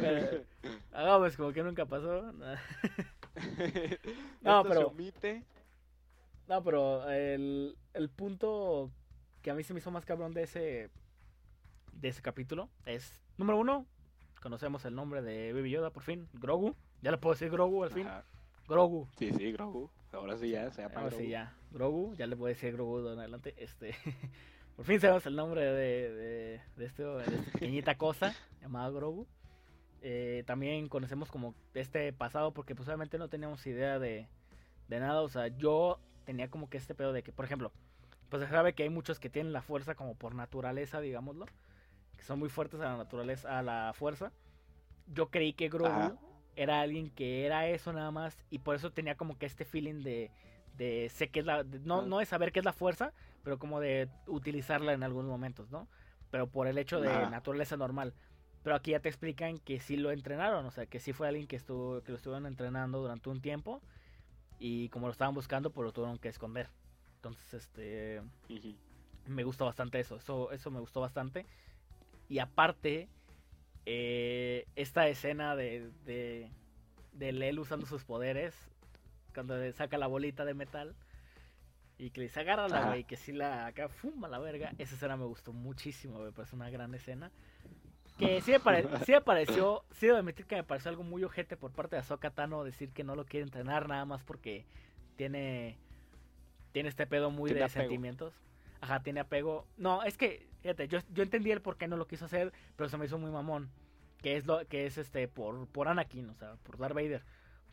Pero, 0.00 0.44
hagamos 0.92 1.36
como 1.36 1.52
que 1.52 1.62
nunca 1.62 1.86
pasó. 1.86 2.32
No, 4.42 4.62
pero- 4.62 4.74
se 4.80 4.84
omite. 4.84 5.44
No, 6.48 6.62
pero 6.62 7.10
el, 7.10 7.76
el 7.92 8.08
punto 8.08 8.90
que 9.42 9.50
a 9.50 9.54
mí 9.54 9.62
se 9.64 9.72
me 9.74 9.80
hizo 9.80 9.90
más 9.90 10.04
cabrón 10.06 10.32
de 10.32 10.44
ese 10.44 10.90
de 11.92 12.08
ese 12.08 12.20
capítulo 12.22 12.68
es 12.84 13.22
número 13.38 13.58
uno, 13.58 13.86
conocemos 14.42 14.84
el 14.84 14.94
nombre 14.94 15.22
de 15.22 15.52
Baby 15.52 15.70
Yoda 15.70 15.90
por 15.90 16.02
fin, 16.02 16.28
Grogu. 16.34 16.74
Ya 17.02 17.10
le 17.10 17.18
puedo 17.18 17.34
decir 17.34 17.50
Grogu 17.50 17.82
al 17.84 17.90
fin. 17.90 18.06
Ajá. 18.06 18.24
Grogu. 18.68 19.08
Sí, 19.18 19.32
sí, 19.32 19.52
Grogu. 19.52 19.90
Ahora 20.12 20.36
sí 20.38 20.50
ya 20.50 20.70
se 20.70 20.82
llama 20.82 21.00
Ahora 21.00 21.10
sí 21.16 21.28
ya, 21.28 21.54
Grogu, 21.76 22.14
ya 22.14 22.26
le 22.26 22.36
puedo 22.36 22.48
decir 22.48 22.72
Grogu 22.72 23.00
de 23.02 23.12
en 23.12 23.18
adelante. 23.18 23.54
Este, 23.58 23.94
por 24.76 24.84
fin 24.86 24.98
sabemos 25.00 25.26
el 25.26 25.36
nombre 25.36 25.62
de, 25.62 26.10
de, 26.14 26.60
de 26.76 26.84
este- 26.86 27.02
de 27.04 27.22
esta 27.24 27.52
pequeñita 27.52 27.96
cosa 27.98 28.34
llamada 28.62 28.90
Grogu. 28.90 29.26
Eh, 30.02 30.42
también 30.46 30.88
conocemos 30.88 31.30
como 31.30 31.54
este 31.74 32.12
pasado 32.12 32.52
porque 32.52 32.74
pues 32.74 32.88
obviamente 32.88 33.18
no 33.18 33.28
teníamos 33.28 33.66
idea 33.66 33.98
de, 33.98 34.26
de 34.88 35.00
nada. 35.00 35.20
O 35.22 35.28
sea, 35.28 35.48
yo 35.48 35.98
tenía 36.24 36.48
como 36.48 36.68
que 36.70 36.78
este 36.78 36.94
pedo 36.94 37.12
de 37.12 37.22
que, 37.22 37.32
por 37.32 37.44
ejemplo, 37.44 37.72
pues 38.30 38.42
se 38.42 38.48
sabe 38.48 38.72
que 38.74 38.82
hay 38.84 38.88
muchos 38.90 39.20
que 39.20 39.28
tienen 39.30 39.52
la 39.52 39.62
fuerza 39.62 39.94
como 39.94 40.14
por 40.14 40.34
naturaleza, 40.34 41.00
digámoslo. 41.00 41.46
Que 42.16 42.22
son 42.22 42.38
muy 42.38 42.48
fuertes 42.48 42.80
a 42.80 42.84
la 42.84 42.96
naturaleza, 42.96 43.58
a 43.58 43.62
la 43.62 43.92
fuerza. 43.94 44.32
Yo 45.08 45.28
creí 45.30 45.52
que 45.52 45.68
Grogu 45.68 45.90
Ajá. 45.90 46.16
era 46.56 46.80
alguien 46.80 47.10
que 47.10 47.44
era 47.44 47.68
eso 47.68 47.92
nada 47.92 48.10
más 48.10 48.36
y 48.50 48.60
por 48.60 48.74
eso 48.74 48.90
tenía 48.92 49.16
como 49.16 49.38
que 49.38 49.46
este 49.46 49.64
feeling 49.64 50.02
de, 50.02 50.30
de 50.76 51.08
sé 51.12 51.28
que 51.28 51.40
es 51.40 51.46
la 51.46 51.64
de- 51.64 51.80
no 51.80 52.02
no 52.02 52.18
de 52.18 52.26
saber 52.26 52.52
qué 52.52 52.58
es 52.60 52.64
la 52.64 52.72
fuerza 52.72 53.12
pero 53.42 53.58
como 53.58 53.80
de 53.80 54.08
utilizarla 54.26 54.92
en 54.92 55.02
algunos 55.02 55.30
momentos 55.30 55.70
no 55.70 55.88
pero 56.30 56.46
por 56.48 56.66
el 56.66 56.76
hecho 56.78 57.00
de 57.00 57.26
naturaleza 57.30 57.76
normal. 57.76 58.12
Pero 58.62 58.74
aquí 58.74 58.90
ya 58.90 59.00
te 59.00 59.08
explican 59.08 59.58
que 59.58 59.78
sí 59.78 59.96
lo 59.96 60.10
entrenaron 60.10 60.66
o 60.66 60.70
sea 60.70 60.86
que 60.86 60.98
sí 60.98 61.12
fue 61.12 61.28
alguien 61.28 61.46
que 61.46 61.56
estuvo 61.56 62.02
que 62.02 62.12
lo 62.12 62.16
estuvieron 62.16 62.46
entrenando 62.46 63.00
durante 63.00 63.30
un 63.30 63.40
tiempo 63.40 63.80
y 64.58 64.88
como 64.88 65.06
lo 65.06 65.12
estaban 65.12 65.34
buscando 65.34 65.70
pues 65.70 65.84
lo 65.84 65.92
tuvieron 65.92 66.18
que 66.18 66.28
esconder. 66.28 66.68
Entonces 67.16 67.54
este 67.54 68.22
Ujú. 68.48 68.74
me 69.26 69.44
gustó 69.44 69.64
bastante 69.66 70.00
eso, 70.00 70.16
eso, 70.16 70.50
eso 70.52 70.70
me 70.70 70.80
gustó 70.80 71.00
bastante. 71.00 71.46
Y 72.28 72.38
aparte, 72.40 73.08
eh, 73.84 74.66
esta 74.74 75.08
escena 75.08 75.54
de, 75.56 75.90
de, 76.04 76.50
de 77.12 77.32
Lel 77.32 77.58
usando 77.58 77.86
sus 77.86 78.04
poderes, 78.04 78.54
cuando 79.36 79.56
le 79.58 79.70
saca 79.72 79.98
la 79.98 80.06
bolita 80.06 80.44
de 80.46 80.54
metal 80.54 80.96
y 81.98 82.10
que 82.10 82.20
le 82.20 82.26
dice 82.26 82.40
agárrala, 82.40 82.86
güey, 82.88 83.04
que 83.04 83.16
si 83.16 83.32
la 83.32 83.66
acá 83.66 83.88
fuma 83.88 84.28
la 84.28 84.38
verga, 84.38 84.72
esa 84.78 84.94
escena 84.94 85.16
me 85.16 85.26
gustó 85.26 85.52
muchísimo, 85.52 86.18
me 86.18 86.32
parece 86.32 86.56
una 86.56 86.70
gran 86.70 86.92
escena. 86.94 87.30
Que 88.18 88.40
sí 88.40 88.50
me, 88.52 88.60
pare- 88.60 88.86
sí 89.04 89.12
me 89.12 89.20
pareció, 89.20 89.84
sí 89.92 90.06
debo 90.06 90.18
admitir 90.18 90.46
que 90.46 90.56
me 90.56 90.64
pareció 90.64 90.88
algo 90.90 91.02
muy 91.02 91.22
ojete 91.22 91.56
por 91.58 91.70
parte 91.72 91.96
de 91.96 92.00
Ahsoka 92.00 92.30
Tano 92.30 92.64
decir 92.64 92.90
que 92.92 93.04
no 93.04 93.14
lo 93.14 93.26
quiere 93.26 93.44
entrenar 93.44 93.88
nada 93.88 94.06
más 94.06 94.24
porque 94.24 94.64
tiene, 95.16 95.76
tiene 96.72 96.88
este 96.88 97.06
pedo 97.06 97.30
muy 97.30 97.48
Tiene 97.50 97.58
de 97.60 97.64
apego. 97.66 97.80
sentimientos. 97.82 98.34
Ajá, 98.80 99.02
tiene 99.02 99.20
apego. 99.20 99.66
No, 99.76 100.02
es 100.02 100.16
que, 100.16 100.48
fíjate, 100.62 100.88
yo, 100.88 101.00
yo 101.12 101.22
entendí 101.22 101.50
el 101.50 101.60
por 101.60 101.76
qué 101.76 101.88
no 101.88 101.96
lo 101.98 102.06
quiso 102.06 102.24
hacer, 102.24 102.52
pero 102.76 102.88
se 102.88 102.96
me 102.96 103.04
hizo 103.04 103.18
muy 103.18 103.30
mamón. 103.30 103.70
Que 104.22 104.36
es 104.36 104.46
lo 104.46 104.66
que 104.66 104.86
es 104.86 104.96
este 104.98 105.28
por, 105.28 105.66
por 105.68 105.88
Anakin, 105.88 106.30
o 106.30 106.34
sea, 106.34 106.54
por 106.62 106.78
Darth 106.78 106.94
Vader. 106.94 107.22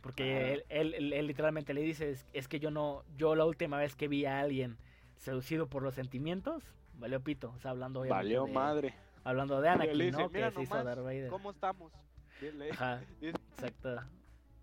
Porque 0.03 0.53
él, 0.53 0.65
él- 0.67 0.93
él- 0.95 1.13
él 1.13 1.27
literalmente 1.27 1.73
le 1.73 1.79
dice, 1.81 2.11
es, 2.11 2.27
es 2.33 2.49
que 2.49 2.59
yo 2.59 2.69
no, 2.71 3.03
yo 3.17 3.35
la 3.35 3.45
última 3.45 3.77
vez 3.77 3.95
que 3.95 4.09
vi 4.09 4.25
a 4.25 4.41
alguien 4.41 4.77
seducido 5.15 5.67
por 5.67 5.81
los 5.81 5.95
sentimientos, 5.95 6.61
valió 6.99 7.21
pito, 7.23 7.53
o 7.55 7.59
sea, 7.59 7.71
hablando 7.71 8.01
Valió 8.05 8.43
de- 8.45 8.51
madre. 8.51 8.93
Hablando 9.23 9.55
de 9.61 9.61
le 9.61 9.69
Anakin, 9.69 9.97
dice, 9.97 10.11
¿no? 10.11 10.29
"Mira 10.29 10.49
que 10.49 10.55
se 10.55 10.61
hizo 10.63 10.75
nomás 10.75 10.85
Darth 10.85 11.05
Vader. 11.05 11.29
¿Cómo 11.29 11.51
estamos? 11.51 11.93
Dile, 12.41 12.71
Ajá, 12.71 12.99
dice, 13.21 13.37
exacto. 13.55 14.01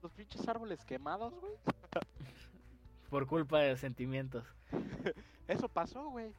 Los 0.03 0.13
pinches 0.13 0.47
árboles 0.47 0.85
quemados, 0.85 1.33
güey. 1.41 1.55
Por 3.09 3.27
culpa 3.27 3.61
de 3.61 3.71
los 3.71 3.81
sentimientos. 3.81 4.45
Eso 5.49 5.69
pasó, 5.71 6.11
güey. 6.11 6.33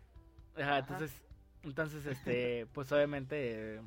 Ajá, 0.56 0.78
Ajá. 0.78 0.78
entonces, 0.80 1.22
entonces, 1.64 2.06
este, 2.06 2.68
pues 2.74 2.92
obviamente 2.92 3.78
eh, 3.78 3.82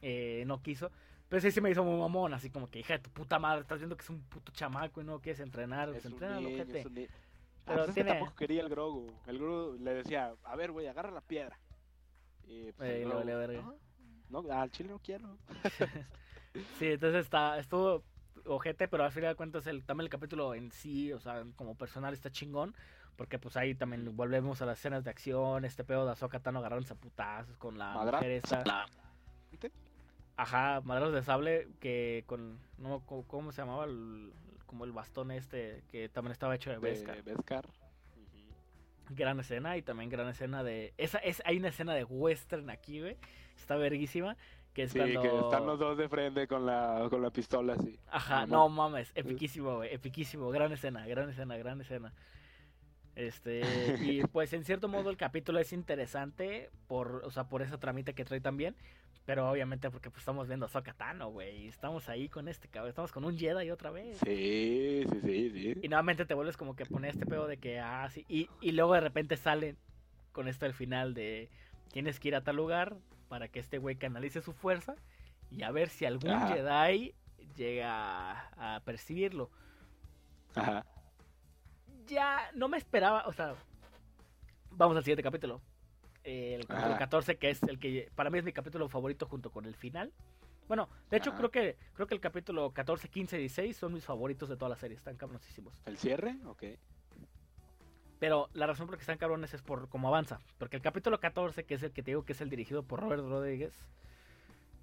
eh, 0.00 0.44
no 0.46 0.62
quiso. 0.62 0.90
Pero 1.34 1.50
sí 1.50 1.60
me 1.60 1.70
hizo 1.70 1.82
muy 1.82 1.98
mamón, 1.98 2.32
así 2.32 2.48
como 2.50 2.70
que, 2.70 2.78
hija 2.78 2.92
de 2.94 3.00
tu 3.00 3.10
puta 3.10 3.38
madre, 3.40 3.62
estás 3.62 3.78
viendo 3.78 3.96
que 3.96 4.02
es 4.02 4.10
un 4.10 4.20
puto 4.22 4.52
chamaco 4.52 5.00
y 5.00 5.04
no 5.04 5.20
quieres 5.20 5.40
entrenar, 5.40 5.90
pues 5.90 6.04
niño, 6.04 6.48
ojete. 6.48 6.84
Ah, 6.86 6.90
Pero 7.66 7.78
pues 7.78 7.88
es 7.88 7.94
que 7.94 8.04
tampoco 8.04 8.34
quería 8.36 8.62
el 8.62 8.68
Grogu. 8.68 9.12
El 9.26 9.38
Grogu 9.38 9.76
le 9.82 9.94
decía, 9.94 10.34
a 10.44 10.54
ver, 10.56 10.70
güey, 10.70 10.86
agarra 10.86 11.10
la 11.10 11.20
piedra. 11.22 11.58
Y 12.46 12.70
pues, 12.72 12.88
Eh, 12.88 12.98
le 12.98 13.00
Grogu, 13.04 13.18
valía 13.18 13.36
verga. 13.36 13.62
No, 14.30 14.42
no, 14.42 14.52
al 14.52 14.70
chile 14.70 14.90
no 14.90 14.98
quiero. 15.00 15.36
Sí, 16.78 16.86
entonces 16.86 17.24
está, 17.24 17.58
estuvo 17.58 18.04
ojete, 18.46 18.86
pero 18.86 19.02
al 19.02 19.10
final 19.10 19.30
de 19.30 19.34
cuentas 19.36 19.66
el, 19.66 19.84
también 19.84 20.04
el 20.06 20.10
capítulo 20.10 20.54
en 20.54 20.70
sí, 20.70 21.12
o 21.12 21.18
sea, 21.18 21.42
como 21.56 21.74
personal 21.74 22.14
está 22.14 22.30
chingón, 22.30 22.76
porque 23.16 23.40
pues 23.40 23.56
ahí 23.56 23.74
también 23.74 24.14
volvemos 24.16 24.62
a 24.62 24.66
las 24.66 24.78
escenas 24.78 25.02
de 25.02 25.10
acción, 25.10 25.64
este 25.64 25.82
pedo 25.82 26.04
de 26.06 26.12
Ahsoka 26.12 26.38
Tano 26.38 26.60
agarrándose 26.60 26.92
a 26.92 26.96
putazos 26.96 27.56
con 27.56 27.76
la 27.76 27.92
Madra- 27.94 28.18
mujer. 28.18 28.40
Ajá, 30.36 30.80
madrazos 30.84 31.14
de 31.14 31.22
sable 31.22 31.68
que 31.80 32.24
con, 32.26 32.58
no, 32.78 33.00
¿cómo 33.06 33.52
se 33.52 33.62
llamaba? 33.62 33.84
El- 33.84 34.32
como 34.66 34.84
el 34.84 34.92
bastón 34.92 35.30
este 35.30 35.84
que 35.90 36.08
también 36.08 36.32
estaba 36.32 36.54
hecho 36.56 36.70
de 36.70 36.76
De 36.76 36.82
Beskar. 36.82 37.22
Beskar. 37.22 37.66
Ujú. 37.66 39.14
Gran 39.14 39.38
escena 39.38 39.76
y 39.76 39.82
también 39.82 40.10
gran 40.10 40.28
escena 40.28 40.64
de... 40.64 40.92
Esa, 40.98 41.18
es, 41.18 41.40
hay 41.44 41.58
una 41.58 41.68
escena 41.68 41.94
de 41.94 42.02
western 42.04 42.68
aquí, 42.70 43.00
güey. 43.00 43.16
Está 43.56 43.76
verguísima. 43.76 44.36
Que 44.72 44.82
es 44.84 44.90
Sí, 44.90 44.98
cuando... 44.98 45.22
que 45.22 45.28
están 45.28 45.66
los 45.66 45.78
dos 45.78 45.96
de 45.96 46.08
frente 46.08 46.48
con 46.48 46.66
la, 46.66 47.06
con 47.08 47.22
la 47.22 47.30
pistola 47.30 47.74
así. 47.74 47.96
Ajá, 48.08 48.44
no 48.46 48.68
mames, 48.68 49.12
epiquísimo, 49.14 49.76
güey, 49.76 49.94
epiquísimo, 49.94 50.50
gran 50.50 50.72
escena, 50.72 51.06
gran 51.06 51.30
escena, 51.30 51.56
gran 51.56 51.80
escena. 51.80 52.12
Este, 53.14 53.60
y 54.02 54.22
pues 54.26 54.52
en 54.52 54.64
cierto 54.64 54.88
modo 54.88 55.10
el 55.10 55.16
capítulo 55.16 55.60
es 55.60 55.72
interesante 55.72 56.70
por, 56.88 57.22
o 57.24 57.30
sea, 57.30 57.44
por 57.48 57.62
esa 57.62 57.78
tramita 57.78 58.12
que 58.14 58.24
trae 58.24 58.40
también, 58.40 58.74
pero 59.24 59.50
obviamente 59.50 59.90
porque 59.90 60.10
pues 60.10 60.20
estamos 60.20 60.48
viendo 60.48 60.66
a 60.66 60.68
Ahsoka 60.68 60.92
Tano, 60.92 61.30
güey, 61.30 61.68
estamos 61.68 62.08
ahí 62.08 62.28
con 62.28 62.48
este 62.48 62.68
cabrón, 62.68 62.90
estamos 62.90 63.12
con 63.12 63.24
un 63.24 63.38
Jedi 63.38 63.70
otra 63.70 63.90
vez. 63.90 64.18
Sí, 64.18 65.04
sí, 65.10 65.20
sí, 65.22 65.50
sí. 65.50 65.80
Y 65.82 65.88
nuevamente 65.88 66.26
te 66.26 66.34
vuelves 66.34 66.56
como 66.56 66.76
que 66.76 66.86
poner 66.86 67.10
este 67.10 67.26
pedo 67.26 67.46
de 67.46 67.56
que, 67.56 67.80
ah, 67.80 68.08
sí, 68.10 68.24
y, 68.28 68.48
y 68.60 68.72
luego 68.72 68.94
de 68.94 69.00
repente 69.00 69.36
sale 69.36 69.76
con 70.32 70.48
esto 70.48 70.66
al 70.66 70.74
final 70.74 71.14
de, 71.14 71.48
tienes 71.92 72.20
que 72.20 72.28
ir 72.28 72.34
a 72.34 72.42
tal 72.42 72.56
lugar 72.56 72.96
para 73.28 73.48
que 73.48 73.60
este 73.60 73.78
güey 73.78 73.96
canalice 73.96 74.42
su 74.42 74.52
fuerza 74.52 74.94
y 75.50 75.62
a 75.62 75.70
ver 75.70 75.88
si 75.88 76.04
algún 76.04 76.30
Ajá. 76.30 76.48
Jedi 76.48 77.14
llega 77.56 78.48
a, 78.56 78.76
a 78.76 78.80
percibirlo. 78.80 79.50
Ajá. 80.54 80.84
Ya 82.06 82.50
no 82.54 82.68
me 82.68 82.76
esperaba, 82.76 83.26
o 83.26 83.32
sea, 83.32 83.54
vamos 84.70 84.96
al 84.96 85.04
siguiente 85.04 85.22
capítulo. 85.22 85.60
Eh, 86.24 86.54
el 86.54 86.66
capítulo 86.66 86.94
Ajá. 86.94 86.98
14, 86.98 87.36
que 87.36 87.50
es 87.50 87.62
el 87.64 87.78
que 87.78 88.10
para 88.14 88.30
mí 88.30 88.38
es 88.38 88.44
mi 88.44 88.52
capítulo 88.52 88.88
favorito 88.88 89.26
junto 89.26 89.50
con 89.50 89.66
el 89.66 89.74
final. 89.74 90.12
Bueno, 90.66 90.88
de 91.10 91.18
hecho 91.18 91.30
Ajá. 91.30 91.38
creo 91.38 91.50
que 91.50 91.76
creo 91.92 92.06
que 92.06 92.14
el 92.14 92.20
capítulo 92.20 92.70
14, 92.72 93.08
15, 93.08 93.36
16 93.38 93.76
son 93.76 93.92
mis 93.92 94.04
favoritos 94.04 94.48
de 94.48 94.56
toda 94.56 94.70
la 94.70 94.76
serie, 94.76 94.96
están 94.96 95.16
cabroncísimos. 95.16 95.74
¿El 95.84 95.98
cierre? 95.98 96.36
Ok. 96.46 96.64
Pero 98.18 98.48
la 98.54 98.66
razón 98.66 98.86
por 98.86 98.94
la 98.94 98.96
que 98.96 99.02
están 99.02 99.18
cabrones 99.18 99.52
es 99.52 99.60
por 99.60 99.88
cómo 99.90 100.08
avanza. 100.08 100.38
Porque 100.56 100.76
el 100.76 100.82
capítulo 100.82 101.20
14, 101.20 101.64
que 101.64 101.74
es 101.74 101.82
el 101.82 101.92
que 101.92 102.02
te 102.02 102.12
digo 102.12 102.24
que 102.24 102.32
es 102.32 102.40
el 102.40 102.48
dirigido 102.48 102.82
por 102.82 103.00
Robert 103.00 103.22
Rodríguez. 103.22 103.74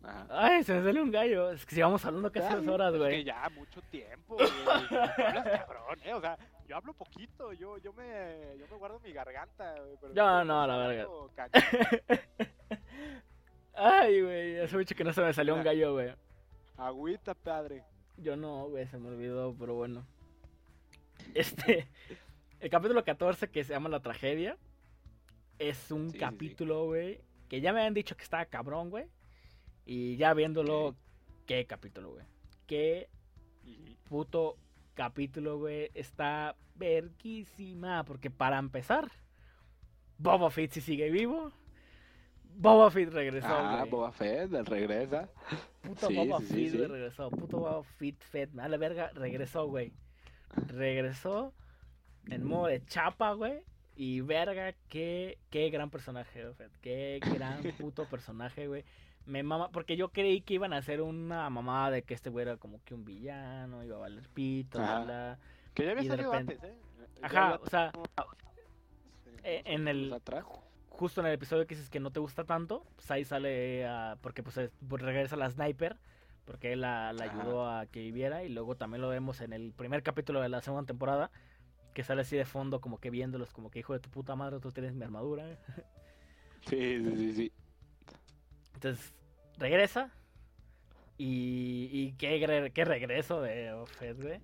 Ajá. 0.03 0.27
Ay, 0.30 0.63
se 0.63 0.73
me 0.76 0.84
sale 0.84 1.01
un 1.01 1.09
gallo. 1.11 1.51
Es 1.51 1.65
que 1.65 1.73
si 1.76 1.81
vamos 1.81 2.05
hablando 2.05 2.31
casi 2.31 2.53
dos 2.55 2.68
horas, 2.68 2.93
es 2.93 2.99
güey. 2.99 3.18
que 3.18 3.23
ya, 3.23 3.49
mucho 3.55 3.81
tiempo, 3.89 4.35
güey. 4.35 4.47
Hablas 4.69 5.59
cabrón, 5.61 5.99
eh. 6.03 6.13
O 6.13 6.22
sea, 6.22 6.38
yo 6.72 6.77
hablo 6.77 6.93
poquito, 6.93 7.52
yo, 7.52 7.77
yo, 7.80 7.91
me, 7.91 8.56
yo 8.57 8.65
me 8.72 8.77
guardo 8.77 8.98
mi 9.02 9.11
garganta, 9.11 9.76
pero 9.99 10.14
No, 10.14 10.45
no, 10.45 10.65
la 10.65 10.77
verga. 10.77 11.06
Ay, 13.73 14.22
güey, 14.22 14.57
hace 14.57 14.77
mucho 14.77 14.95
que 14.95 15.03
no 15.03 15.11
se 15.11 15.22
me 15.22 15.34
salió 15.34 15.53
un 15.53 15.64
gallo, 15.64 15.91
güey. 15.91 16.14
Agüita, 16.77 17.34
padre. 17.34 17.84
Yo 18.15 18.38
no, 18.38 18.69
güey, 18.69 18.88
se 18.88 18.98
me 18.98 19.10
olvidó, 19.10 19.53
pero 19.60 19.73
bueno. 19.76 20.06
Este, 21.34 21.89
el 22.61 22.69
capítulo 22.69 23.03
14 23.03 23.49
que 23.49 23.65
se 23.65 23.73
llama 23.73 23.89
La 23.89 23.99
Tragedia, 23.99 24.57
es 25.60 25.91
un 25.91 26.06
Sí, 26.06 26.11
sí, 26.11 26.14
sí. 26.14 26.19
capítulo, 26.19 26.85
güey, 26.85 27.19
que 27.49 27.60
ya 27.60 27.73
me 27.73 27.80
habían 27.81 27.93
dicho 27.93 28.15
que 28.15 28.23
estaba 28.23 28.45
cabrón, 28.45 28.89
güey. 28.89 29.07
Y 29.85 30.15
ya 30.15 30.34
viéndolo, 30.34 30.85
Ok. 30.88 30.95
qué 31.48 31.65
capítulo, 31.65 32.11
güey. 32.11 32.26
Qué 32.65 33.10
puto 34.07 34.56
capítulo, 35.06 35.57
güey. 35.57 35.90
Está 35.95 36.56
verguísima. 36.76 38.03
Porque 38.03 38.30
para 38.30 38.60
empezar, 38.60 39.10
Boba 40.19 40.52
Fett 40.52 40.72
sí 40.73 40.82
sigue 40.82 41.10
vivo. 41.10 41.52
Boba 42.53 42.91
Fett 42.91 43.11
regresó, 43.11 43.48
Ah, 43.48 43.78
güey. 43.80 43.90
Boba 43.90 44.11
Fett, 44.11 44.52
regresa. 44.68 45.28
Puto 45.82 46.07
Sí, 46.07 46.15
Boba 46.15 46.40
sí, 46.40 46.45
sí, 46.45 46.69
Fett, 46.69 46.78
güey, 46.78 46.88
regresó. 46.90 47.32
Puto 47.32 47.57
Boba 47.57 47.84
Fett, 47.84 48.22
Fett. 48.22 48.60
A 48.60 48.68
la 48.68 48.78
verga, 48.78 49.10
regresó, 49.15 49.68
güey. 49.68 49.91
Regresó 50.68 51.53
en 52.30 52.44
modo 52.44 52.68
de 52.68 52.86
chapa, 52.86 53.34
güey. 53.34 53.64
Y 53.95 54.22
verga, 54.22 54.73
qué, 54.88 55.40
qué 55.49 55.69
gran 55.72 55.90
personaje, 55.90 56.53
Fett. 56.53 56.72
Qué 56.82 57.19
gran 57.23 57.64
puto 57.80 58.06
personaje, 58.06 58.68
güey. 58.68 58.84
Me 59.26 59.43
mama, 59.43 59.69
porque 59.72 59.95
yo 59.95 60.10
creí 60.10 60.41
que 60.41 60.56
iban 60.56 60.73
a 60.73 60.77
hacer 60.77 61.02
una 61.02 61.49
mamada 61.49 61.91
de 61.91 62.02
que 62.03 62.14
este 62.14 62.30
güey 62.30 62.43
era 62.43 62.57
como 62.57 62.84
que 62.84 62.93
un 62.95 63.06
villano, 63.06 63.84
iba 63.84 63.95
a 63.98 63.99
valer 63.99 64.27
pito, 64.30 64.80
bla, 64.80 65.03
bla. 65.03 65.39
Que 65.73 65.85
ya 65.85 65.91
había 65.91 66.03
salido 66.10 66.31
repente- 66.31 66.53
antes, 66.56 66.69
¿eh? 66.72 66.77
Ajá, 67.22 67.60
o 67.61 67.69
sea, 67.69 67.91
eh, 69.43 69.61
en 69.65 69.88
el- 69.88 70.11
atrajo. 70.14 70.64
justo 70.89 71.22
en 71.22 71.27
el 71.27 71.34
episodio 71.34 71.65
que 71.68 71.76
dices 71.76 71.89
que 71.89 71.99
no 71.99 72.11
te 72.11 72.19
gusta 72.19 72.43
tanto, 72.43 72.85
pues 72.95 73.10
ahí 73.11 73.23
sale, 73.26 73.85
ah, 73.88 74.18
porque 74.22 74.43
pues, 74.43 74.57
es- 74.57 74.72
pues, 74.88 75.02
regresa 75.02 75.35
la 75.35 75.49
sniper, 75.49 75.98
porque 76.45 76.73
él 76.73 76.81
la, 76.81 77.10
ayudó 77.10 77.69
a 77.69 77.85
que 77.85 78.02
viviera, 78.02 78.43
y 78.43 78.49
luego 78.49 78.76
también 78.76 79.02
lo 79.02 79.10
vemos 79.10 79.39
en 79.41 79.53
el 79.53 79.72
primer 79.73 80.03
capítulo 80.03 80.41
de 80.41 80.49
la 80.49 80.61
segunda 80.61 80.85
temporada, 80.88 81.31
que 81.93 82.03
sale 82.03 82.22
así 82.22 82.35
de 82.35 82.45
fondo 82.45 82.81
como 82.81 82.99
que 82.99 83.10
viéndolos, 83.10 83.52
como 83.53 83.69
que 83.69 83.80
hijo 83.80 83.93
de 83.93 83.99
tu 83.99 84.10
puta 84.10 84.35
madre, 84.35 84.60
tú 84.60 84.72
tienes 84.72 84.93
mi 84.95 85.03
armadura. 85.03 85.57
Sí, 86.68 86.99
sí, 87.03 87.15
sí, 87.18 87.34
sí. 87.34 87.52
Entonces, 88.82 89.14
regresa, 89.60 90.10
y, 91.16 91.88
y 91.91 92.14
qué, 92.14 92.72
qué 92.74 92.84
regreso 92.84 93.41
de 93.41 93.72
Fett, 93.86 94.20
güey. 94.20 94.40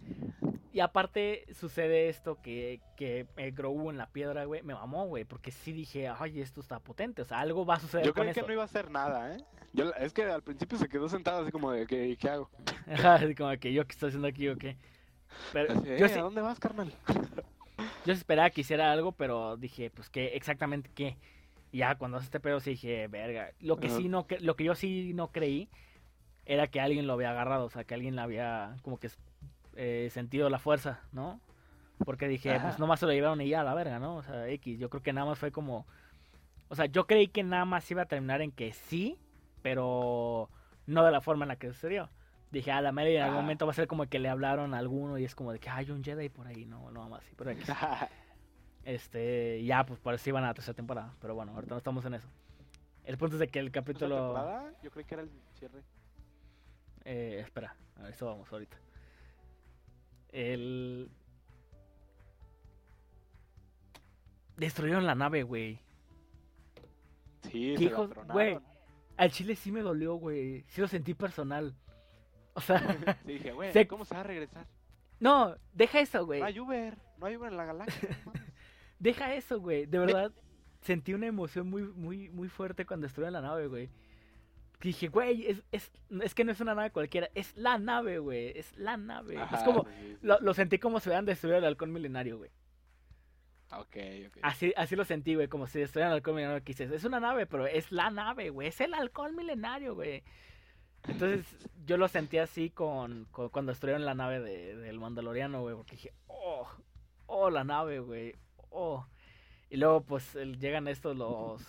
Y 0.72 0.80
aparte 0.80 1.48
sucede 1.56 2.08
esto 2.08 2.40
que, 2.40 2.82
que 2.96 3.26
eh, 3.38 3.50
Grogu 3.50 3.90
en 3.90 3.98
la 3.98 4.12
piedra, 4.12 4.46
güey, 4.46 4.62
me 4.62 4.76
mamó, 4.76 5.08
güey, 5.08 5.24
porque 5.26 5.50
sí 5.50 5.72
dije, 5.72 6.08
ay, 6.08 6.40
esto 6.40 6.62
está 6.62 6.80
potente, 6.80 7.24
o 7.24 7.26
sea, 7.26 7.40
algo 7.40 7.66
va 7.66 7.76
a 7.76 7.80
suceder 7.80 8.06
Yo 8.06 8.14
creí 8.14 8.32
que 8.32 8.44
no 8.44 8.54
iba 8.54 8.62
a 8.62 8.66
hacer 8.66 8.92
nada, 8.92 9.36
¿eh? 9.36 9.44
Yo, 9.74 9.92
es 9.96 10.14
que 10.14 10.26
al 10.26 10.44
principio 10.44 10.78
se 10.78 10.88
quedó 10.88 11.10
sentado 11.10 11.42
así 11.42 11.52
como 11.52 11.72
de, 11.72 11.88
¿qué, 11.88 12.16
qué 12.16 12.30
hago? 12.30 12.52
Así 13.04 13.34
como 13.34 13.58
que 13.58 13.74
yo 13.74 13.88
qué 13.88 13.94
estoy 13.94 14.10
haciendo 14.10 14.28
aquí 14.28 14.48
o 14.50 14.56
qué. 14.56 14.78
Pero 15.54 15.74
Así, 15.74 15.88
yo 15.88 16.06
"Eh, 16.06 16.10
sí, 16.10 16.20
¿A 16.20 16.22
dónde 16.22 16.42
vas, 16.42 16.60
carnal? 16.60 16.94
yo 18.06 18.14
esperaba 18.14 18.52
que 18.52 18.62
hiciera 18.62 18.92
algo, 18.92 19.14
pero 19.14 19.58
dije, 19.58 19.90
pues 19.90 20.12
qué, 20.12 20.28
exactamente 20.36 20.92
qué. 20.94 21.08
Y 21.08 21.37
ya 21.72 21.96
cuando 21.96 22.18
hace 22.18 22.26
este 22.26 22.40
pedo 22.40 22.60
sí 22.60 22.72
dije, 22.72 23.08
verga. 23.08 23.52
Lo 23.60 23.78
que 23.78 23.90
sí 23.90 24.10
no, 24.10 24.26
lo 24.40 24.56
que 24.56 24.64
yo 24.64 24.76
sí 24.76 25.14
no 25.14 25.32
creí 25.32 25.70
era 26.46 26.68
que 26.68 26.80
alguien 26.80 27.08
lo 27.08 27.14
había 27.14 27.32
agarrado, 27.32 27.66
o 27.66 27.70
sea, 27.70 27.84
que 27.84 27.94
alguien 27.94 28.16
le 28.16 28.22
había 28.22 28.76
como 28.82 28.98
que 28.98 29.10
eh, 29.76 30.10
sentido 30.12 30.50
la 30.50 30.60
fuerza, 30.60 31.02
¿no? 31.12 31.42
Porque 32.06 32.28
dije, 32.28 32.52
Ajá. 32.52 32.70
pues 32.70 32.80
nomás 32.80 33.00
se 33.00 33.06
lo 33.06 33.12
llevaron 33.12 33.42
y 33.42 33.50
ya 33.50 33.64
la 33.64 33.74
verga, 33.74 34.00
¿no? 34.00 34.18
O 34.18 34.24
sea, 34.24 34.48
X, 34.50 34.80
yo 34.80 34.90
creo 34.90 35.04
que 35.04 35.14
nada 35.14 35.28
más 35.28 35.40
fue 35.40 35.52
como... 35.52 35.86
O 36.70 36.76
sea, 36.76 36.86
yo 36.86 37.08
creí 37.08 37.28
que 37.28 37.44
nada 37.44 37.66
más 37.66 37.90
iba 37.92 38.04
a 38.04 38.06
terminar 38.06 38.42
en 38.42 38.52
que 38.52 38.74
sí, 38.74 39.18
pero 39.62 40.50
no 40.86 41.04
de 41.04 41.12
la 41.12 41.22
forma 41.22 41.46
en 41.46 41.50
la 41.50 41.56
que 41.58 41.68
sucedió. 41.68 42.10
Dije, 42.52 42.72
a 42.72 42.82
la 42.82 42.92
media 42.92 43.20
en 43.20 43.24
algún 43.26 43.42
momento 43.42 43.66
va 43.66 43.72
a 43.72 43.76
ser 43.76 43.88
como 43.88 44.06
que 44.06 44.20
le 44.20 44.30
hablaron 44.30 44.74
a 44.74 44.78
alguno 44.78 45.18
y 45.18 45.26
es 45.26 45.36
como 45.36 45.52
de 45.52 45.60
que 45.60 45.70
hay 45.70 45.92
un 45.92 46.04
Jedi 46.04 46.30
por 46.30 46.48
ahí, 46.48 46.66
no, 46.66 46.92
no 46.92 47.10
más 47.10 47.24
así, 47.24 47.34
pero 47.36 47.52
X. 47.52 47.68
Este, 48.88 49.62
ya, 49.66 49.86
pues 49.86 50.00
eso 50.16 50.30
iban 50.30 50.46
a 50.46 50.48
la 50.48 50.54
tercera 50.54 50.74
temporada. 50.74 51.14
Pero 51.20 51.36
bueno, 51.36 51.52
ahorita 51.54 51.72
no 51.74 51.78
estamos 51.78 52.06
en 52.06 52.14
eso. 52.14 52.28
El 53.04 53.18
punto 53.18 53.36
es 53.36 53.42
de 53.42 53.50
que 53.50 53.60
el 53.60 53.70
¿Tercera 53.70 53.84
capítulo. 53.86 54.16
temporada? 54.16 54.74
Yo 54.82 54.92
creí 54.92 55.04
que 55.04 55.14
era 55.16 55.24
el 55.24 55.30
cierre. 55.60 55.84
Eh, 57.04 57.42
espera, 57.44 57.76
a 57.98 58.08
eso 58.08 58.26
vamos 58.28 58.50
ahorita. 58.50 58.78
El. 60.32 61.10
Destruyeron 64.56 65.06
la 65.06 65.16
nave, 65.16 65.44
güey. 65.44 65.80
Sí, 67.44 67.74
¿Qué 67.74 67.78
se 67.78 67.84
hijos- 67.86 68.10
la 68.16 68.34
güey? 68.34 68.58
Al 69.18 69.32
chile 69.32 69.56
sí 69.58 69.70
me 69.72 69.82
dolió, 69.82 70.16
güey. 70.16 70.64
Sí 70.70 70.80
lo 70.80 70.88
sentí 70.88 71.14
personal. 71.14 71.76
O 72.54 72.62
sea, 72.62 72.80
Sí, 73.26 73.34
dije, 73.34 73.52
güey, 73.52 73.72
Se- 73.74 73.86
¿cómo 73.88 74.06
se 74.06 74.16
va 74.16 74.22
a 74.22 74.24
regresar? 74.24 74.66
no, 75.20 75.56
deja 75.74 76.00
eso, 76.00 76.26
güey. 76.26 76.40
No 76.40 76.46
hay 76.46 76.60
Uber, 76.60 76.98
no 77.18 77.26
hay 77.26 77.36
Uber 77.36 77.52
en 77.52 77.58
la 77.58 77.66
galaxia. 77.66 78.18
Deja 79.00 79.34
eso, 79.36 79.60
güey. 79.60 79.86
De 79.86 80.00
verdad, 80.00 80.32
sentí 80.82 81.14
una 81.14 81.28
emoción 81.28 81.70
muy, 81.70 81.84
muy, 81.84 82.30
muy 82.30 82.50
fuerte 82.50 82.86
cuando 82.86 83.08
estuve 83.08 83.28
en 83.28 83.34
la 83.34 83.42
nave, 83.42 83.68
güey. 83.68 83.90
Dije, 84.80 85.08
güey, 85.08 85.48
es, 85.48 85.64
es, 85.72 85.92
es 86.22 86.36
que 86.36 86.44
no 86.44 86.52
es 86.52 86.62
una 86.62 86.76
nave 86.76 86.92
cualquiera, 86.92 87.30
es 87.34 87.56
la 87.58 87.78
nave, 87.80 88.20
güey. 88.20 88.52
Es 88.58 88.78
la 88.78 88.96
nave. 88.96 89.38
Ajá, 89.38 89.58
es 89.58 89.64
como, 89.64 89.86
sí, 89.86 90.18
lo, 90.22 90.40
lo 90.40 90.54
sentí 90.54 90.78
como 90.78 91.00
si 91.00 91.10
hubieran 91.10 91.26
destruido 91.26 91.58
el 91.58 91.66
halcón 91.66 91.92
milenario, 91.92 92.38
güey. 92.38 92.52
Ok, 93.72 93.98
ok. 94.28 94.38
Así, 94.44 94.74
así 94.78 94.96
lo 94.96 95.04
sentí, 95.04 95.36
güey, 95.36 95.48
como 95.48 95.68
si 95.68 95.80
destruyeran 95.80 96.12
el 96.12 96.18
halcón 96.18 96.36
milenario. 96.36 96.64
Que 96.64 96.74
dices, 96.74 96.92
es 96.92 97.04
una 97.04 97.20
nave, 97.20 97.48
pero 97.48 97.66
es 97.68 97.92
la 97.92 98.10
nave, 98.12 98.50
güey. 98.50 98.68
Es 98.70 98.80
el 98.80 98.94
halcón 98.94 99.36
milenario, 99.36 99.94
güey. 99.96 100.24
Entonces, 101.08 101.46
yo 101.86 101.98
lo 101.98 102.08
sentí 102.08 102.38
así 102.38 102.70
con, 102.70 103.26
con- 103.32 103.50
cuando 103.50 103.72
destruyeron 103.72 104.06
la 104.06 104.14
nave 104.14 104.40
de- 104.42 104.76
del 104.78 105.00
Mandaloriano, 105.00 105.62
güey. 105.62 105.76
Porque 105.76 105.96
dije, 105.96 106.14
oh, 106.28 106.68
oh, 107.26 107.50
la 107.50 107.64
nave, 107.64 108.00
güey. 108.00 108.36
Oh. 108.70 109.06
Y 109.70 109.78
luego, 109.78 110.02
pues, 110.02 110.34
llegan 110.36 110.88
estos, 110.88 111.16
los, 111.18 111.62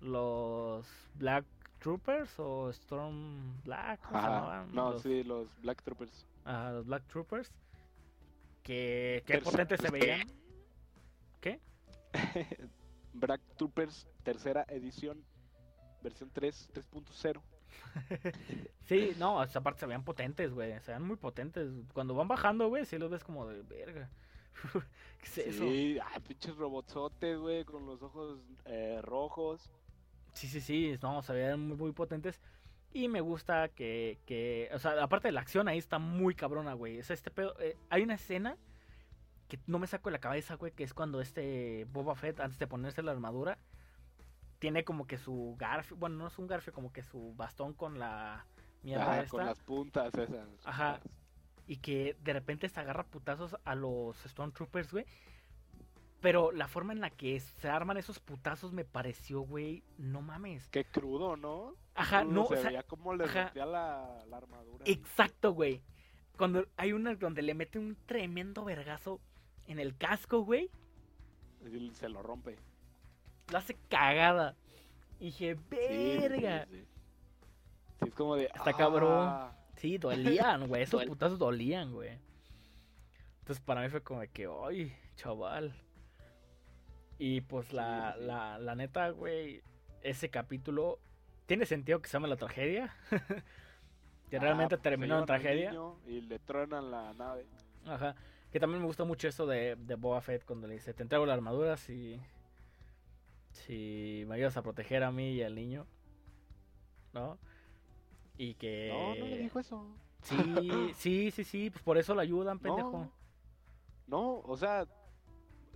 los 0.00 0.86
Black 1.14 1.44
Troopers 1.80 2.38
o 2.38 2.70
Storm 2.70 3.60
Black. 3.64 4.00
No, 4.72 4.92
Los- 4.92 5.02
sí, 5.02 5.24
los 5.24 5.48
Black 5.62 5.82
Troopers. 5.82 6.26
Ajá, 6.44 6.72
los 6.72 6.86
Black 6.86 7.04
Troopers. 7.08 7.50
Que, 8.62 9.22
qué 9.26 9.38
potentes 9.38 9.80
se 9.80 9.90
veían. 9.90 10.28
¿Qué? 11.40 11.60
Black 13.14 13.40
Troopers, 13.56 14.06
tercera 14.22 14.64
edición, 14.68 15.24
versión 16.02 16.30
3, 16.32 16.70
3.0. 16.74 17.40
Sí, 18.84 19.12
no, 19.18 19.40
esa 19.42 19.60
parte 19.60 19.80
se 19.80 19.86
veían 19.86 20.02
potentes, 20.04 20.52
güey. 20.52 20.72
Se 20.80 20.90
veían 20.90 21.06
muy 21.06 21.16
potentes. 21.16 21.70
Cuando 21.92 22.14
van 22.14 22.26
bajando, 22.28 22.68
güey, 22.68 22.84
sí 22.84 22.98
los 22.98 23.10
ves 23.10 23.22
como 23.22 23.46
de 23.46 23.62
verga. 23.62 24.10
¿Qué 25.20 25.26
es 25.26 25.38
eso? 25.38 25.64
Sí, 25.64 25.98
ay, 26.02 26.20
pinches 26.20 26.56
robotsotes, 26.56 27.38
güey, 27.38 27.64
con 27.64 27.86
los 27.86 28.02
ojos 28.02 28.38
eh, 28.64 29.00
rojos. 29.02 29.70
Sí, 30.32 30.48
sí, 30.48 30.60
sí, 30.60 30.96
no, 31.02 31.22
se 31.22 31.32
veían 31.32 31.60
muy, 31.60 31.76
muy 31.76 31.92
potentes. 31.92 32.40
Y 32.92 33.08
me 33.08 33.20
gusta 33.20 33.68
que, 33.68 34.18
que, 34.26 34.68
o 34.72 34.78
sea, 34.78 35.02
aparte 35.02 35.28
de 35.28 35.32
la 35.32 35.40
acción 35.40 35.68
ahí 35.68 35.78
está 35.78 35.98
muy 35.98 36.34
cabrona, 36.34 36.74
güey. 36.74 36.98
O 36.98 37.04
sea, 37.04 37.14
este 37.14 37.30
pedo, 37.30 37.54
eh, 37.60 37.76
hay 37.88 38.02
una 38.02 38.14
escena 38.14 38.56
que 39.48 39.58
no 39.66 39.78
me 39.78 39.86
saco 39.86 40.08
de 40.08 40.12
la 40.12 40.20
cabeza, 40.20 40.54
güey, 40.54 40.72
que 40.72 40.84
es 40.84 40.94
cuando 40.94 41.20
este 41.20 41.86
Boba 41.92 42.14
Fett, 42.14 42.40
antes 42.40 42.58
de 42.58 42.66
ponerse 42.66 43.02
la 43.02 43.12
armadura, 43.12 43.58
tiene 44.58 44.84
como 44.84 45.06
que 45.06 45.18
su 45.18 45.56
garfio, 45.58 45.96
bueno, 45.96 46.16
no 46.16 46.26
es 46.26 46.38
un 46.38 46.46
garfio, 46.46 46.72
como 46.72 46.92
que 46.92 47.02
su 47.02 47.34
bastón 47.34 47.74
con 47.74 47.98
la 47.98 48.46
mierda 48.82 49.04
Ajá, 49.04 49.20
esta. 49.22 49.30
con 49.30 49.46
las 49.46 49.58
puntas 49.60 50.14
esas. 50.14 50.48
Ajá. 50.64 51.00
Y 51.66 51.76
que 51.78 52.16
de 52.22 52.32
repente 52.32 52.68
se 52.68 52.80
agarra 52.80 53.04
putazos 53.04 53.56
a 53.64 53.74
los 53.74 54.16
Stormtroopers, 54.18 54.92
güey. 54.92 55.06
Pero 56.20 56.52
la 56.52 56.68
forma 56.68 56.92
en 56.92 57.00
la 57.00 57.08
que 57.10 57.40
se 57.40 57.68
arman 57.68 57.96
esos 57.96 58.20
putazos 58.20 58.72
me 58.72 58.84
pareció, 58.84 59.40
güey, 59.40 59.82
no 59.96 60.20
mames. 60.20 60.68
Qué 60.68 60.84
crudo, 60.84 61.36
¿no? 61.36 61.74
Ajá, 61.94 62.20
Crudo, 62.22 62.34
no, 62.34 62.46
se 62.46 62.54
o 62.54 62.56
sea, 62.58 62.68
veía 62.70 62.82
como 62.82 63.14
le 63.14 63.26
rompía 63.26 63.64
la, 63.64 64.22
la 64.28 64.36
armadura. 64.36 64.84
exacto, 64.84 65.52
güey. 65.52 65.82
Cuando 66.36 66.66
hay 66.76 66.92
una 66.92 67.14
donde 67.14 67.40
le 67.42 67.54
mete 67.54 67.78
un 67.78 67.96
tremendo 68.06 68.64
vergazo 68.64 69.20
en 69.66 69.78
el 69.78 69.96
casco, 69.96 70.40
güey, 70.40 70.70
se 71.92 72.08
lo 72.08 72.22
rompe. 72.22 72.56
lo 73.50 73.58
hace 73.58 73.76
cagada. 73.88 74.56
Y 75.18 75.26
dije, 75.26 75.56
Sí, 75.56 75.76
sí, 75.88 76.18
verga. 76.18 76.66
sí. 76.70 76.84
Sí, 78.00 78.08
es 78.08 78.14
como 78.14 78.36
de. 78.36 78.44
Está 78.46 78.72
cabrón. 78.74 79.52
Sí, 79.80 79.96
dolían, 79.96 80.68
güey. 80.68 80.82
Esos 80.82 81.04
putazos 81.06 81.38
dolían, 81.38 81.92
güey. 81.92 82.18
Entonces 83.40 83.64
para 83.64 83.80
mí 83.80 83.88
fue 83.88 84.02
como 84.02 84.20
de 84.20 84.28
que, 84.28 84.46
ay, 84.46 84.94
chaval. 85.16 85.74
Y 87.18 87.40
pues 87.40 87.72
la, 87.72 88.12
Sí, 88.12 88.20
sí. 88.20 88.26
la, 88.26 88.58
la 88.58 88.74
neta, 88.74 89.08
güey, 89.10 89.62
ese 90.02 90.28
capítulo 90.28 90.98
tiene 91.46 91.64
sentido 91.66 92.00
que 92.00 92.08
se 92.08 92.12
llame 92.12 92.28
la 92.28 92.36
tragedia. 92.36 92.94
que 94.30 94.36
ah, 94.36 94.40
realmente 94.40 94.76
pues, 94.76 94.82
terminó 94.82 95.18
en 95.18 95.26
tragedia. 95.26 95.74
Y 96.06 96.20
le 96.20 96.38
truenan 96.38 96.90
la 96.90 97.14
nave. 97.14 97.46
Ajá. 97.86 98.14
Que 98.52 98.60
también 98.60 98.80
me 98.82 98.86
gusta 98.86 99.04
mucho 99.04 99.28
eso 99.28 99.46
de, 99.46 99.76
de 99.76 99.94
Boba 99.94 100.20
Fett 100.20 100.44
cuando 100.44 100.66
le 100.66 100.74
dice, 100.74 100.92
te 100.92 101.02
entrego 101.02 101.24
la 101.24 101.34
armadura 101.34 101.76
si, 101.76 102.20
si 103.52 104.24
me 104.28 104.34
ayudas 104.34 104.56
a 104.56 104.62
proteger 104.62 105.04
a 105.04 105.10
mí 105.10 105.32
y 105.32 105.42
al 105.42 105.54
niño. 105.54 105.86
¿No? 107.14 107.38
Y 108.42 108.54
que... 108.54 108.88
No, 108.90 109.14
no 109.16 109.26
le 109.26 109.36
dijo 109.36 109.60
eso. 109.60 109.86
Sí, 110.22 110.92
sí, 110.96 111.30
sí, 111.30 111.44
sí, 111.44 111.68
pues 111.70 111.82
por 111.82 111.98
eso 111.98 112.14
lo 112.14 112.22
ayudan, 112.22 112.58
pendejo. 112.58 112.90
No, 112.90 113.12
no, 114.06 114.38
o 114.46 114.56
sea, 114.56 114.86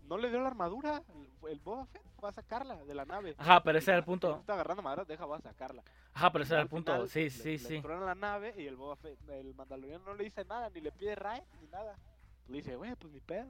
no 0.05 0.17
le 0.17 0.31
dio 0.31 0.41
la 0.41 0.47
armadura. 0.49 1.03
El, 1.47 1.61
Boba 1.61 1.85
Fett 1.85 2.03
va 2.25 2.31
a 2.31 2.33
sacarla 2.33 2.83
de 2.85 2.95
la 2.95 3.05
nave. 3.05 3.35
Ajá, 3.37 3.63
pero 3.63 3.77
ese 3.77 3.91
era 3.91 3.99
el 3.99 4.05
punto. 4.05 4.39
Está 4.41 4.55
agarrando 4.55 4.83
madera, 4.83 5.05
deja, 5.05 5.27
va 5.27 5.37
a 5.37 5.41
sacarla. 5.43 5.83
Ajá, 6.15 6.33
pero 6.33 6.45
ese 6.45 6.55
era 6.55 6.63
el 6.63 6.69
punto. 6.71 6.91
final, 6.93 7.09
Sí, 7.11 7.29
sí, 7.29 7.51
le 7.53 7.59
sí. 7.59 7.83
la 7.83 8.15
nave 8.15 8.55
y 8.57 8.67
el 8.67 8.77
Boba 8.77 8.97
Fett, 8.97 9.19
el 9.29 9.55
Mandaloriano 9.55 10.03
no 10.03 10.15
le 10.15 10.25
dice 10.25 10.43
nada, 10.47 10.71
ni 10.71 10.81
le 10.81 10.91
pide 10.91 11.15
raid, 11.17 11.43
ni 11.61 11.67
nada. 11.69 11.99
Le 12.49 12.57
dice, 12.59 12.77
güey, 12.77 12.95
pues 12.97 13.13
ni 13.13 13.21
pedo. 13.21 13.47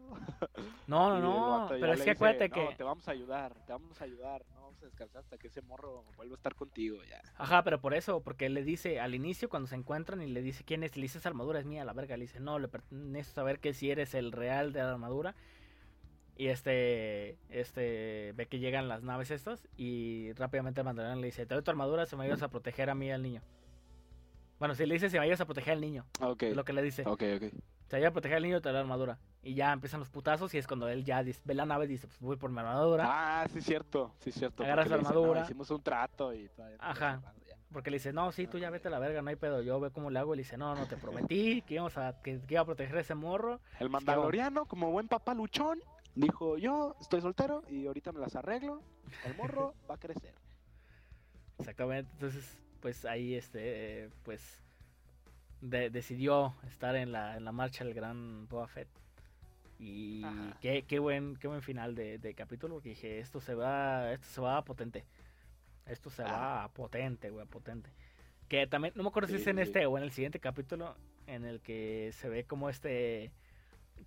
No, 0.89 1.21
no, 1.21 1.21
no. 1.61 1.67
Pero 1.69 1.93
es 1.93 2.01
que 2.01 2.05
dice, 2.05 2.11
acuérdate 2.11 2.49
"No, 2.49 2.55
que. 2.69 2.75
te 2.75 2.83
vamos 2.83 3.07
a 3.07 3.13
ayudar, 3.13 3.55
te 3.65 3.73
vamos 3.73 4.01
a 4.01 4.05
ayudar, 4.05 4.45
no 4.57 4.64
descansar 4.81 5.23
hasta 5.23 5.39
que 5.39 5.49
ese 5.49 5.63
morro 5.63 6.05
vuelva 6.17 6.35
a 6.35 6.37
estar 6.37 6.55
contigo. 6.55 6.99
Ajá, 7.37 7.63
pero 7.65 7.81
por 7.81 7.95
eso, 7.95 8.23
porque 8.23 8.49
le 8.49 8.63
dice 8.63 9.01
al 9.01 9.15
inicio 9.15 9.49
cuando 9.49 9.69
se 9.69 9.77
encuentran 9.77 10.23
y 10.23 10.27
le 10.27 10.43
dice 10.43 10.65
quién 10.65 10.83
es, 10.83 10.97
le 10.97 11.03
dice 11.03 11.19
esa 11.19 11.29
armadura 11.29 11.59
es 11.59 11.67
mía, 11.67 11.85
la 11.85 11.93
verga. 11.93 12.17
Le 12.17 12.25
dice, 12.25 12.41
no, 12.41 12.59
le 12.59 12.69
pertenece 12.69 13.33
saber 13.33 13.61
que 13.61 13.73
si 13.73 13.91
eres 13.91 14.15
el 14.15 14.33
real 14.33 14.73
de 14.73 14.81
la 14.81 14.93
armadura. 14.93 15.35
Y 16.37 16.49
este, 16.49 17.39
este, 17.49 18.33
ve 18.35 18.47
que 18.47 18.59
llegan 18.59 18.89
las 18.89 19.05
naves 19.05 19.31
estas 19.31 19.69
y 19.77 20.33
rápidamente 20.33 20.81
el 20.81 20.85
mandaloriano 20.85 21.21
le 21.21 21.27
dice, 21.27 21.47
te 21.47 21.55
doy 21.55 21.63
tu 21.63 21.71
armadura 21.71 22.07
si 22.07 22.17
me 22.17 22.25
ayudas 22.25 22.43
a 22.43 22.49
proteger 22.49 22.91
a 22.91 22.95
mí 22.95 23.07
y 23.07 23.11
al 23.11 23.23
niño. 23.23 23.43
Bueno, 24.65 24.75
si 24.75 24.87
le 24.87 24.95
dice 24.95 25.11
si 25.11 25.19
me 25.19 25.25
ayudas 25.25 25.43
a 25.43 25.45
proteger 25.45 25.75
al 25.75 25.83
niño, 25.83 26.07
Ok, 26.23 26.45
es 26.45 26.57
lo 26.57 26.65
que 26.65 26.73
le 26.73 26.81
dice. 26.81 27.03
ok, 27.03 27.23
ok. 27.37 27.53
Se 27.87 27.97
ayuda 27.97 28.09
a 28.09 28.13
proteger 28.13 28.39
al 28.39 28.45
niño, 28.45 28.63
te 28.63 28.71
doy 28.71 28.73
la 28.73 28.81
armadura. 28.81 29.19
Y 29.43 29.53
ya 29.55 29.75
empiezan 29.75 30.01
los 30.01 30.09
putazos 30.09 30.55
y 30.55 30.57
es 30.57 30.67
cuando 30.67 30.89
él 30.89 31.05
ya 31.05 31.23
dice- 31.23 31.43
ve 31.45 31.53
la 31.53 31.67
nave 31.67 31.85
y 31.85 31.89
dice, 31.89 32.07
pues 32.07 32.19
voy 32.19 32.37
por 32.39 32.51
mi 32.51 32.61
armadura. 32.61 33.05
Ah, 33.07 33.47
sí, 33.53 33.61
cierto, 33.61 34.15
sí, 34.21 34.33
cierto. 34.33 34.63
Agarras 34.65 34.89
la 34.89 34.97
le 34.97 35.01
dice, 35.03 35.13
"No, 35.13 35.19
armadura. 35.21 35.43
hicimos 35.43 35.71
un 35.71 35.83
trato 35.83 36.33
y 36.33 36.49
todavía 36.49 36.79
no 36.79 36.83
Ajá. 36.83 37.11
hemos 37.11 37.21
cerrado 37.25 37.41
ya". 37.47 37.57
Porque 37.75 37.91
le 37.91 37.97
dice, 37.99 38.15
no, 38.15 38.33
sí, 38.33 38.47
tú 38.47 38.57
ya 38.57 38.71
vete 38.71 38.89
a 38.89 38.91
la 38.91 38.99
verga, 38.99 39.21
no 39.21 39.29
hay 39.29 39.37
pedo, 39.37 39.61
yo 39.61 39.79
ve 39.81 39.91
cómo 39.91 40.09
le 40.11 40.19
hago. 40.19 40.33
Y 40.33 40.39
le 40.39 40.45
dice, 40.45 40.57
no, 40.57 40.75
no, 40.75 40.87
te 40.87 40.97
prometí 40.97 41.61
que, 41.61 41.75
íbamos 41.75 41.99
a, 41.99 42.23
que, 42.23 42.41
que 42.41 42.55
iba 42.55 42.63
a 42.63 42.65
proteger 42.65 42.97
a 42.97 43.01
ese 43.03 43.15
morro. 43.15 43.61
El 43.81 43.91
mandaloriano, 43.91 44.65
como 44.65 44.91
buen 44.91 45.09
papá 45.09 45.35
luchón, 45.35 45.79
dijo, 46.15 46.57
yo 46.57 46.97
estoy 47.03 47.21
soltero 47.21 47.65
y 47.69 47.87
ahorita 47.87 48.13
me 48.13 48.21
las 48.21 48.35
arreglo, 48.35 48.81
el 49.27 49.35
morro 49.35 49.75
va 49.91 49.97
a 49.97 49.99
crecer. 49.99 50.33
Exactamente, 51.59 52.11
entonces, 52.15 52.59
pues 52.85 53.07
ahí, 53.07 53.35
este, 53.35 53.61
eh, 54.05 54.11
pues, 54.25 54.63
de- 55.63 55.89
decidió 55.89 56.55
estar 56.69 56.95
en 56.97 57.13
la, 57.13 57.35
en 57.39 57.47
la 57.47 57.51
marcha 57.51 57.83
del 57.83 57.95
gran 57.95 58.47
Boba 58.47 58.69
Fett. 58.69 58.89
Y 59.79 60.23
qué, 60.61 60.85
qué 60.87 60.99
buen, 60.99 61.37
qué 61.37 61.49
buen 61.49 61.63
final 61.63 61.95
de, 61.95 62.19
de 62.19 62.35
capítulo, 62.35 62.75
porque 62.75 62.91
dije, 62.91 63.21
esto 63.21 63.41
se 63.41 63.55
va, 63.55 64.13
esto 64.13 64.27
se 64.27 64.41
va 64.43 64.59
a 64.59 64.65
potente. 64.65 65.03
Esto 65.87 66.11
se 66.11 66.25
Ah. 66.25 66.31
va 66.33 66.65
a 66.65 66.69
potente, 66.69 67.31
güey, 67.31 67.47
a 67.47 67.49
potente. 67.49 67.89
Que 68.51 68.67
también, 68.67 68.93
no 68.97 69.03
me 69.03 69.09
acuerdo 69.09 69.31
si 69.31 69.37
es 69.37 69.47
en 69.47 69.57
sí, 69.57 69.63
este 69.63 69.87
o 69.87 69.97
en 69.97 70.05
el 70.05 70.13
siguiente 70.13 70.39
capítulo, 70.39 70.95
en 71.27 71.47
el 71.47 71.63
que 71.63 72.11
se 72.13 72.29
ve 72.29 72.45
como 72.45 72.69
este, 72.69 73.33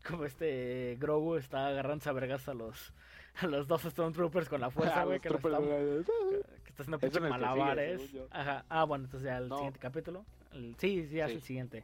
como 0.08 0.26
este 0.26 0.98
Grogu 1.00 1.38
está 1.38 1.66
agarrándose 1.70 2.10
a 2.10 2.14
vergas 2.14 2.48
a 2.48 2.54
los, 2.54 2.94
a 3.42 3.48
los 3.48 3.68
dos 3.68 3.82
Stormtroopers 3.84 4.50
con 4.50 4.62
la 4.62 4.70
fuerza, 4.72 5.02
Ah, 5.02 5.06
güey, 5.06 5.20
que, 5.20 5.30
están- 5.30 5.42
que 5.52 6.70
está 6.70 6.84
haciendo 6.84 6.98
Es 6.98 7.02
pinche 7.02 7.18
en 7.20 7.26
el 7.26 7.32
que 7.32 7.38
sigue, 7.38 7.40
malabares. 7.40 8.12
yo. 8.12 8.28
Ajá. 8.32 8.66
Ah, 8.70 8.84
bueno, 8.84 9.06
entonces 9.06 9.26
ya 9.28 9.38
el 9.38 9.50
No. 9.50 9.56
siguiente 9.58 9.80
capítulo. 9.80 10.26
El- 10.52 10.76
sí, 10.78 11.08
sí, 11.08 11.16
ya 11.16 11.26
es 11.26 11.32
Sí. 11.32 11.36
el 11.38 11.42
siguiente. 11.44 11.84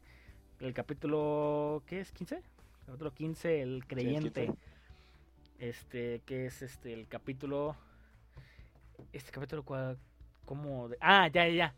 El 0.59 0.73
capítulo, 0.73 1.83
¿qué 1.87 1.99
es? 1.99 2.13
¿15? 2.13 2.41
Capítulo 2.85 3.13
15, 3.13 3.61
el 3.61 3.85
creyente. 3.87 4.45
15. 4.47 4.57
Este, 5.59 6.21
que 6.25 6.45
es 6.47 6.61
este, 6.61 6.93
el 6.93 7.07
capítulo... 7.07 7.75
Este 9.11 9.31
capítulo, 9.31 9.63
¿cuál? 9.63 9.97
¿Cómo? 10.45 10.89
de- 10.89 10.97
Ah, 10.99 11.27
ya, 11.27 11.47
ya, 11.47 11.53
ya. 11.53 11.75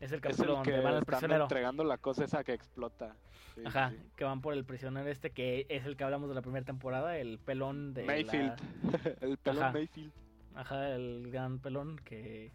Es 0.00 0.10
el 0.12 0.16
Es 0.16 0.22
capítulo 0.22 0.50
el 0.52 0.56
donde 0.56 0.72
que 0.72 0.80
van 0.80 0.94
al 0.94 1.04
prisionero. 1.04 1.44
entregando 1.44 1.84
la 1.84 1.98
cosa 1.98 2.24
esa 2.24 2.44
que 2.44 2.52
explota. 2.52 3.14
Sí, 3.56 3.62
Ajá, 3.64 3.90
sí. 3.90 3.96
que 4.16 4.24
van 4.24 4.42
por 4.42 4.52
el 4.54 4.64
prisionero 4.64 5.08
este, 5.08 5.30
que 5.30 5.64
es 5.70 5.84
el 5.86 5.96
que 5.96 6.04
hablamos 6.04 6.28
de 6.28 6.34
la 6.34 6.42
primera 6.42 6.64
temporada, 6.64 7.16
el 7.18 7.38
pelón 7.38 7.94
de 7.94 8.04
Mayfield. 8.04 8.54
la- 8.92 9.10
el 9.26 9.38
pelón 9.38 9.62
Ajá. 9.62 9.72
Mayfield. 9.72 10.12
Ajá, 10.54 10.90
el 10.94 11.30
gran 11.30 11.58
pelón 11.58 11.96
que, 12.04 12.52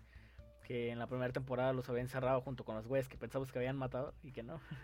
que 0.64 0.92
en 0.92 1.00
la 1.00 1.08
primera 1.08 1.34
temporada 1.34 1.74
los 1.74 1.90
había 1.90 2.02
encerrado 2.02 2.40
junto 2.42 2.64
con 2.64 2.76
los 2.76 2.88
güeyes 2.88 3.10
que 3.10 3.18
pensamos 3.18 3.52
que 3.52 3.58
habían 3.60 3.78
matado 3.78 4.14
y 4.24 4.32
que 4.32 4.44
no. 4.44 4.60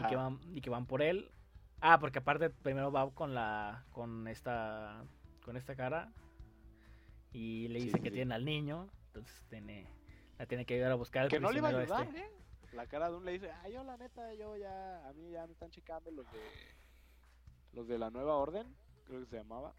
y, 0.00 0.08
que 0.08 0.16
van, 0.16 0.38
y 0.54 0.60
que 0.60 0.70
van 0.70 0.86
por 0.86 1.02
él. 1.02 1.30
Ah, 1.80 1.98
porque 1.98 2.20
aparte 2.20 2.48
primero 2.50 2.92
va 2.92 3.10
con 3.10 3.34
la 3.34 3.84
con 3.90 4.28
esta 4.28 5.02
con 5.44 5.56
esta 5.56 5.74
cara 5.74 6.12
y 7.32 7.66
le 7.68 7.80
dice 7.80 7.96
sí, 7.96 8.02
que 8.02 8.10
sí. 8.10 8.14
tiene 8.14 8.34
al 8.36 8.44
niño, 8.44 8.88
entonces 9.08 9.44
tiene 9.48 9.86
la 10.38 10.46
tiene 10.46 10.64
que 10.64 10.74
ayudar 10.74 10.92
a 10.92 10.94
buscar 10.96 11.24
al 11.24 11.28
Que 11.28 11.40
no 11.40 11.50
le 11.50 11.58
iba 11.58 11.68
a 11.68 11.70
ayudar, 11.76 12.06
este. 12.06 12.20
¿eh? 12.20 12.30
La 12.72 12.86
cara 12.86 13.10
de 13.10 13.16
un 13.16 13.24
le 13.24 13.32
dice, 13.32 13.50
ah, 13.50 13.68
yo 13.68 13.84
la 13.84 13.96
neta, 13.96 14.32
yo 14.34 14.56
ya, 14.56 15.06
a 15.08 15.12
mí 15.12 15.30
ya 15.30 15.46
me 15.46 15.52
están 15.52 15.70
checando 15.70 16.10
los 16.10 16.24
de, 16.32 16.40
los 17.74 17.86
de 17.86 17.98
la 17.98 18.10
nueva 18.10 18.36
orden, 18.36 18.66
creo 19.04 19.20
que 19.20 19.26
se 19.26 19.36
llamaba. 19.36 19.74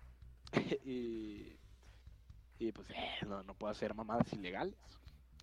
y, 0.85 1.57
y 2.59 2.71
pues, 2.71 2.87
eh, 2.91 3.25
no, 3.27 3.41
no 3.43 3.55
puedo 3.55 3.71
hacer 3.71 3.95
mamadas 3.95 4.31
ilegales. 4.33 4.75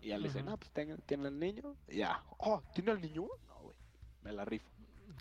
Y 0.01 0.09
ya 0.09 0.18
le 0.18 0.28
dice, 0.28 0.40
Ujú. 0.40 0.51
no, 0.51 0.56
pues 0.59 0.70
tenga- 0.72 0.97
tiene 1.06 1.28
el 1.28 1.39
niño. 1.39 1.74
Y 1.89 1.98
ya, 1.98 2.22
oh, 2.39 2.62
¿tiene 2.74 2.93
el 2.93 3.01
niño? 3.01 3.27
No, 3.48 3.59
güey, 3.62 3.77
me 4.22 4.32
la 4.32 4.44
rifo. 4.44 4.70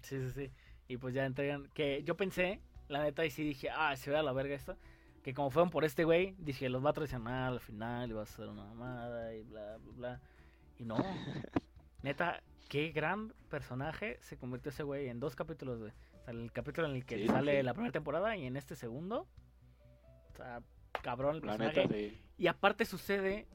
Sí, 0.04 0.20
sí, 0.20 0.32
sí. 0.32 0.52
Y 0.88 0.98
pues 0.98 1.14
ya 1.14 1.26
entregan 1.26 1.68
que 1.74 2.04
yo 2.04 2.16
pensé, 2.16 2.62
la 2.88 3.04
neta 3.04 3.26
y 3.26 3.32
sí 3.32 3.44
dije, 3.44 3.70
ah, 3.72 3.96
se 3.98 4.12
ve 4.12 4.18
a 4.18 4.24
la 4.24 4.34
verga 4.34 4.56
esto. 4.56 4.78
Que 5.24 5.34
como 5.34 5.50
fueron 5.50 5.70
por 5.70 5.84
este 5.84 6.06
güey, 6.06 6.36
dije, 6.40 6.70
los 6.70 6.84
va 6.86 6.92
a 6.92 6.94
traicionar 6.94 7.52
al 7.54 7.60
final 7.60 8.10
y 8.10 8.14
va 8.14 8.24
a 8.24 8.26
ser 8.28 8.48
una 8.48 8.64
mamada 8.64 9.34
y 9.36 9.42
bla, 9.44 9.78
bla, 9.78 9.94
bla. 9.96 10.22
Y 10.78 10.86
no. 10.86 10.96
Neta, 12.04 12.42
qué 12.70 12.92
gran 12.92 13.34
personaje 13.50 14.18
se 14.22 14.38
convirtió 14.38 14.70
ese 14.70 14.84
güey 14.84 15.08
en 15.10 15.20
dos 15.20 15.36
capítulos, 15.36 15.80
güey. 15.80 15.92
O 16.22 16.24
sea, 16.24 16.34
el 16.34 16.52
capítulo 16.52 16.88
en 16.88 16.96
el 16.96 17.06
que 17.06 17.18
Sí, 17.18 17.28
sale 17.28 17.58
sí. 17.58 17.64
la 17.64 17.74
primera 17.74 17.92
temporada 17.92 18.36
y 18.38 18.46
en 18.46 18.56
este 18.58 18.76
segundo. 18.76 19.28
O 20.32 20.36
sea, 20.38 20.62
cabrón 21.04 21.36
el 21.38 21.42
La 21.42 21.58
personaje. 21.58 21.82
neta, 21.88 21.94
sí. 21.94 22.22
Y 22.38 22.48
aparte 22.48 22.86
sucede, 22.86 23.48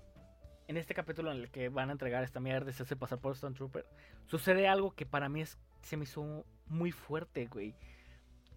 en 0.69 0.77
este 0.77 0.95
capítulo 0.95 1.31
en 1.33 1.39
el 1.39 1.51
que 1.51 1.69
van 1.69 1.89
a 1.89 1.93
entregar 1.93 2.23
esta 2.25 2.41
mierda 2.41 2.71
y 2.71 2.73
se 2.75 2.83
hace 2.83 2.97
pasar 2.97 3.19
por 3.19 3.33
Stone 3.33 3.55
Trooper, 3.57 3.87
sucede 4.27 4.69
algo 4.69 4.93
que 4.93 5.07
para 5.07 5.29
mí 5.29 5.41
es, 5.43 5.59
se 5.83 5.97
me 5.97 6.05
hizo 6.05 6.45
muy 6.67 6.93
fuerte, 6.93 7.47
güey. 7.47 7.75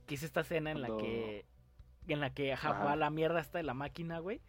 Que 0.05 0.15
es 0.15 0.23
esta 0.23 0.41
escena 0.41 0.71
en 0.71 0.81
la 0.81 0.87
que, 0.97 1.45
en 2.07 2.19
la 2.21 2.33
que 2.33 2.53
ajá, 2.53 2.71
va 2.71 2.95
la 2.95 3.09
mierda 3.09 3.39
hasta 3.39 3.57
de 3.59 3.63
la 3.63 3.73
máquina, 3.73 4.19
güey. 4.19 4.41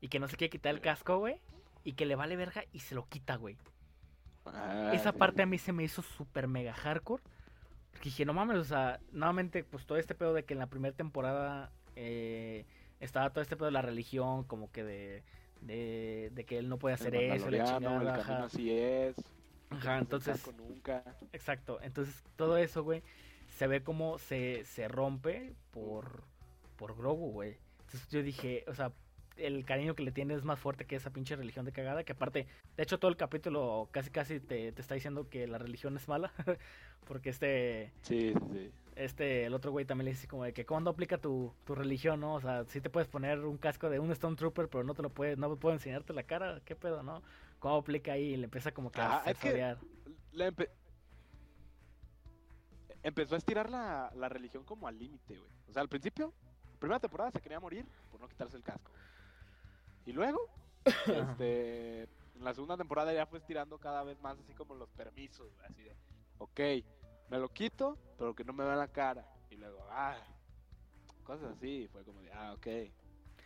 Y 0.00 0.08
que 0.08 0.18
no 0.18 0.28
se 0.28 0.36
quiere 0.36 0.50
quitar 0.50 0.74
el 0.74 0.80
casco, 0.80 1.18
güey. 1.18 1.40
Y 1.84 1.92
que 1.94 2.06
le 2.06 2.14
vale 2.16 2.36
verga 2.36 2.64
y 2.72 2.80
se 2.80 2.94
lo 2.94 3.08
quita, 3.08 3.36
güey. 3.36 3.56
Ah, 4.46 4.92
Esa 4.92 5.12
sí, 5.12 5.18
parte 5.18 5.42
a 5.42 5.46
mí 5.46 5.58
se 5.58 5.72
me 5.72 5.84
hizo 5.84 6.02
súper 6.02 6.48
mega 6.48 6.72
hardcore. 6.74 7.22
Porque 7.92 8.06
dije, 8.10 8.24
no 8.24 8.34
mames, 8.34 8.58
o 8.58 8.64
sea, 8.64 9.00
nuevamente, 9.12 9.64
pues 9.64 9.86
todo 9.86 9.98
este 9.98 10.14
pedo 10.14 10.34
de 10.34 10.44
que 10.44 10.54
en 10.54 10.60
la 10.60 10.68
primera 10.68 10.96
temporada 10.96 11.72
eh, 11.96 12.66
estaba 13.00 13.30
todo 13.32 13.42
este 13.42 13.56
pedo 13.56 13.66
de 13.66 13.72
la 13.72 13.82
religión, 13.82 14.44
como 14.44 14.70
que 14.72 14.84
de, 14.84 15.24
de, 15.60 16.30
de 16.32 16.44
que 16.46 16.58
él 16.58 16.68
no 16.68 16.78
puede 16.78 16.94
hacer 16.94 17.14
El 17.14 17.30
eso, 17.32 17.50
la 17.50 17.62
chingada, 17.64 18.02
el 18.02 18.08
ajá. 18.08 18.44
así 18.44 18.70
es. 18.70 19.16
Ajá, 19.70 19.98
entonces, 19.98 20.52
nunca. 20.56 21.02
exacto. 21.32 21.80
Entonces, 21.82 22.24
todo 22.36 22.56
eso, 22.56 22.82
güey, 22.84 23.02
se 23.48 23.66
ve 23.66 23.82
como 23.82 24.18
se, 24.18 24.64
se 24.64 24.88
rompe 24.88 25.54
por, 25.70 26.24
por 26.76 26.96
Grogu, 26.96 27.30
güey. 27.32 27.58
Entonces 27.86 28.08
yo 28.10 28.22
dije, 28.22 28.64
o 28.68 28.74
sea, 28.74 28.92
el 29.36 29.64
cariño 29.64 29.94
que 29.94 30.02
le 30.02 30.12
tiene 30.12 30.34
es 30.34 30.44
más 30.44 30.58
fuerte 30.58 30.84
que 30.86 30.96
esa 30.96 31.10
pinche 31.10 31.36
religión 31.36 31.64
de 31.64 31.72
cagada, 31.72 32.04
que 32.04 32.12
aparte, 32.12 32.46
de 32.76 32.82
hecho 32.82 32.98
todo 32.98 33.10
el 33.10 33.16
capítulo 33.16 33.88
casi 33.90 34.10
casi 34.10 34.40
te, 34.40 34.72
te 34.72 34.80
está 34.80 34.94
diciendo 34.94 35.28
que 35.28 35.46
la 35.46 35.58
religión 35.58 35.96
es 35.96 36.08
mala, 36.08 36.32
porque 37.06 37.30
este, 37.30 37.92
Sí, 38.02 38.32
sí, 38.52 38.70
este, 38.96 39.44
el 39.46 39.54
otro 39.54 39.70
güey 39.70 39.84
también 39.84 40.06
le 40.06 40.10
dice 40.12 40.28
como 40.28 40.44
de 40.44 40.52
que 40.52 40.66
cuando 40.66 40.90
aplica 40.90 41.18
tu, 41.18 41.52
tu 41.64 41.74
religión, 41.74 42.20
¿no? 42.20 42.34
O 42.34 42.40
sea, 42.40 42.64
sí 42.64 42.80
te 42.80 42.90
puedes 42.90 43.08
poner 43.08 43.40
un 43.40 43.56
casco 43.58 43.88
de 43.90 43.98
un 43.98 44.10
Stone 44.12 44.36
Trooper, 44.36 44.68
pero 44.68 44.84
no 44.84 44.94
te 44.94 45.02
lo 45.02 45.10
puede, 45.10 45.36
no 45.36 45.56
puedo 45.56 45.74
enseñarte 45.74 46.12
la 46.12 46.22
cara, 46.24 46.60
¿qué 46.64 46.76
pedo, 46.76 47.02
no? 47.02 47.22
¿Cómo 47.58 47.76
aplica 47.76 48.12
ahí? 48.12 48.34
Y 48.34 48.36
le 48.36 48.44
empieza 48.44 48.72
como 48.72 48.90
que 48.90 49.00
a 49.00 49.16
Ajá, 49.16 49.30
es 49.30 49.38
que-. 49.38 49.76
La 50.32 50.48
empe- 50.50 50.70
Empezó 53.02 53.34
a 53.34 53.38
estirar 53.38 53.68
la, 53.68 54.12
la 54.14 54.28
religión 54.28 54.62
como 54.64 54.86
al 54.86 54.98
límite, 54.98 55.36
güey. 55.36 55.50
O 55.68 55.72
sea, 55.72 55.82
al 55.82 55.88
principio, 55.88 56.32
primera 56.78 57.00
temporada 57.00 57.30
se 57.32 57.40
quería 57.40 57.58
morir 57.58 57.84
por 58.10 58.20
no 58.20 58.28
quitarse 58.28 58.56
el 58.56 58.62
casco. 58.62 58.92
Y 60.06 60.12
luego, 60.12 60.40
este, 60.84 62.02
En 62.34 62.44
la 62.44 62.54
segunda 62.54 62.76
temporada 62.76 63.12
ya 63.12 63.26
fue 63.26 63.38
estirando 63.38 63.78
cada 63.78 64.02
vez 64.04 64.18
más 64.20 64.38
así 64.38 64.52
como 64.54 64.74
los 64.74 64.88
permisos, 64.90 65.48
así 65.64 65.82
de, 65.82 65.94
ok, 66.38 66.60
me 67.30 67.38
lo 67.38 67.48
quito, 67.48 67.96
pero 68.18 68.34
que 68.34 68.44
no 68.44 68.52
me 68.52 68.64
vea 68.64 68.74
la 68.76 68.88
cara. 68.88 69.24
Y 69.50 69.56
luego, 69.56 69.78
ah, 69.90 70.16
cosas 71.24 71.52
así, 71.56 71.88
fue 71.92 72.02
como 72.04 72.20
de, 72.22 72.32
ah, 72.32 72.52
ok. 72.54 72.66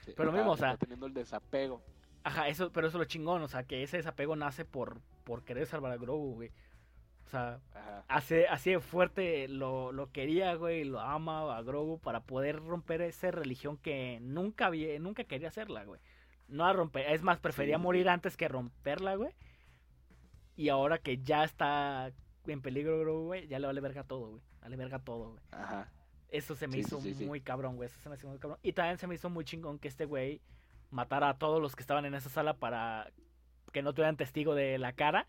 Sí, 0.04 0.12
Pero 0.16 0.26
lo 0.30 0.32
mismo, 0.32 0.52
o 0.52 0.56
sea- 0.56 0.76
Teniendo 0.76 1.06
el 1.06 1.14
desapego. 1.14 1.82
Ajá, 2.24 2.48
eso, 2.48 2.72
pero 2.72 2.88
eso 2.88 2.96
es 2.96 3.00
lo 3.00 3.04
chingón, 3.04 3.42
o 3.42 3.48
sea, 3.48 3.64
que 3.64 3.82
ese 3.82 3.98
desapego 3.98 4.34
nace 4.34 4.64
por, 4.64 5.00
por 5.24 5.44
querer 5.44 5.66
salvar 5.66 5.92
a 5.92 5.96
Grogu, 5.96 6.34
güey. 6.34 6.50
O 7.26 7.28
sea, 7.28 7.60
Ajá. 7.74 8.04
así, 8.08 8.44
así 8.48 8.70
de 8.70 8.80
fuerte 8.80 9.46
lo, 9.48 9.92
lo 9.92 10.10
quería, 10.12 10.54
güey, 10.54 10.84
lo 10.84 11.00
ama 11.00 11.56
a 11.56 11.62
Grogu 11.62 11.98
para 11.98 12.20
poder 12.20 12.64
romper 12.64 13.02
esa 13.02 13.30
religión 13.30 13.76
que 13.76 14.18
nunca 14.22 14.66
había, 14.66 14.98
nunca 15.00 15.24
quería 15.24 15.48
hacerla, 15.48 15.84
güey. 15.84 16.00
No 16.48 16.64
a 16.64 16.72
romper, 16.72 17.10
es 17.12 17.22
más, 17.22 17.38
prefería 17.38 17.76
Sí, 17.76 17.82
morir 17.82 18.08
antes 18.08 18.36
que 18.36 18.48
romperla, 18.48 19.16
güey. 19.16 19.32
Y 20.56 20.68
ahora 20.68 20.98
que 20.98 21.18
ya 21.18 21.44
está 21.44 22.12
en 22.46 22.62
peligro 22.62 23.24
güey, 23.24 23.46
ya 23.48 23.58
le 23.58 23.66
vale 23.66 23.80
verga 23.80 24.04
todo, 24.04 24.30
güey. 24.30 24.42
Vale 24.60 24.76
verga 24.76 24.98
todo, 25.00 25.32
güey. 25.32 25.42
Ajá. 25.50 25.92
Eso 26.28 26.54
se 26.54 26.66
me 26.66 26.74
Sí, 26.74 26.80
hizo 26.80 27.00
sí. 27.00 27.24
muy 27.24 27.40
cabrón, 27.40 27.76
güey. 27.76 27.88
Eso 27.88 28.00
se 28.00 28.08
me 28.08 28.16
hizo 28.16 28.28
muy 28.28 28.38
cabrón. 28.38 28.58
Y 28.62 28.72
también 28.72 28.98
se 28.98 29.06
me 29.06 29.14
hizo 29.14 29.30
muy 29.30 29.44
chingón 29.44 29.78
que 29.78 29.88
este 29.88 30.04
güey 30.06 30.40
matara 30.90 31.28
a 31.30 31.38
todos 31.38 31.60
los 31.60 31.74
que 31.76 31.82
estaban 31.82 32.04
en 32.04 32.14
esa 32.14 32.28
sala 32.30 32.54
para 32.54 33.10
que 33.72 33.82
no 33.82 33.92
tuvieran 33.92 34.16
testigo 34.16 34.54
de 34.54 34.78
la 34.78 34.92
cara. 34.92 35.26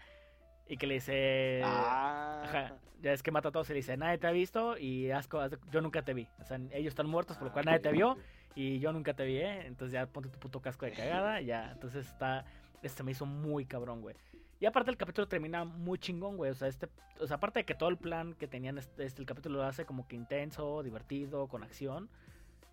Y 0.70 0.78
que 0.78 0.88
le 0.88 0.96
dice. 0.96 1.62
ah, 1.64 2.42
Ajá, 2.44 2.76
ya 3.02 3.14
es 3.14 3.24
que 3.24 3.32
mata 3.32 3.50
a 3.50 3.52
todos 3.52 3.70
y 3.70 3.74
le 3.74 3.78
dice, 3.78 3.96
nadie 3.98 4.18
te 4.18 4.28
ha 4.28 4.32
visto 4.32 4.78
y 4.78 5.12
asco, 5.12 5.40
yo 5.72 5.82
nunca 5.82 6.02
te 6.02 6.14
vi. 6.14 6.28
O 6.40 6.46
sea, 6.46 6.58
ellos 6.72 6.92
están 6.92 7.08
muertos, 7.08 7.38
por 7.38 7.46
lo 7.46 7.50
ah, 7.52 7.54
cual 7.54 7.66
nadie 7.66 7.80
te 7.80 7.92
vio 7.92 8.18
y 8.56 8.80
yo 8.80 8.92
nunca 8.92 9.14
te 9.14 9.24
vi, 9.26 9.38
¿eh? 9.38 9.68
Entonces 9.68 9.94
ya 9.94 10.08
ponte 10.08 10.30
tu 10.30 10.40
puto 10.40 10.62
casco 10.62 10.86
de 10.86 10.92
cagada, 10.92 11.42
ya. 11.42 11.72
Entonces 11.72 12.08
está, 12.08 12.46
este 12.82 13.04
me 13.04 13.12
hizo 13.12 13.26
muy 13.26 13.66
cabrón, 13.66 14.02
güey. 14.02 14.16
Y 14.60 14.66
aparte 14.66 14.90
el 14.90 14.98
capítulo 14.98 15.28
termina 15.28 15.64
muy 15.64 16.00
chingón, 16.00 16.38
güey. 16.38 16.50
O 16.50 16.56
sea, 16.56 16.68
este, 16.68 16.90
o 17.20 17.28
sea, 17.28 17.38
aparte 17.38 17.60
de 17.60 17.66
que 17.66 17.76
todo 17.76 17.90
el 17.90 17.98
plan 17.98 18.34
que 18.34 18.48
tenían, 18.48 18.80
este, 18.80 19.06
este, 19.06 19.22
el 19.22 19.28
capítulo 19.28 19.60
lo 19.60 19.64
hace 19.64 19.86
como 19.86 20.08
que 20.08 20.16
intenso, 20.16 20.82
divertido, 20.82 21.48
con 21.48 21.64
acción. 21.64 22.10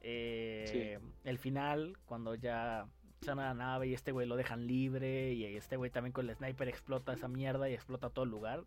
Eh, 0.00 0.98
El 1.24 1.38
final, 1.38 1.96
cuando 2.06 2.34
ya 2.34 2.86
a 3.32 3.34
la 3.34 3.55
nave 3.55 3.88
y 3.88 3.94
este 3.94 4.12
güey 4.12 4.26
lo 4.26 4.36
dejan 4.36 4.66
libre 4.66 5.32
y 5.32 5.44
este 5.44 5.76
güey 5.76 5.90
también 5.90 6.12
con 6.12 6.28
el 6.28 6.36
sniper 6.36 6.68
explota 6.68 7.12
esa 7.12 7.28
mierda 7.28 7.68
y 7.68 7.74
explota 7.74 8.10
todo 8.10 8.24
el 8.24 8.30
lugar. 8.30 8.64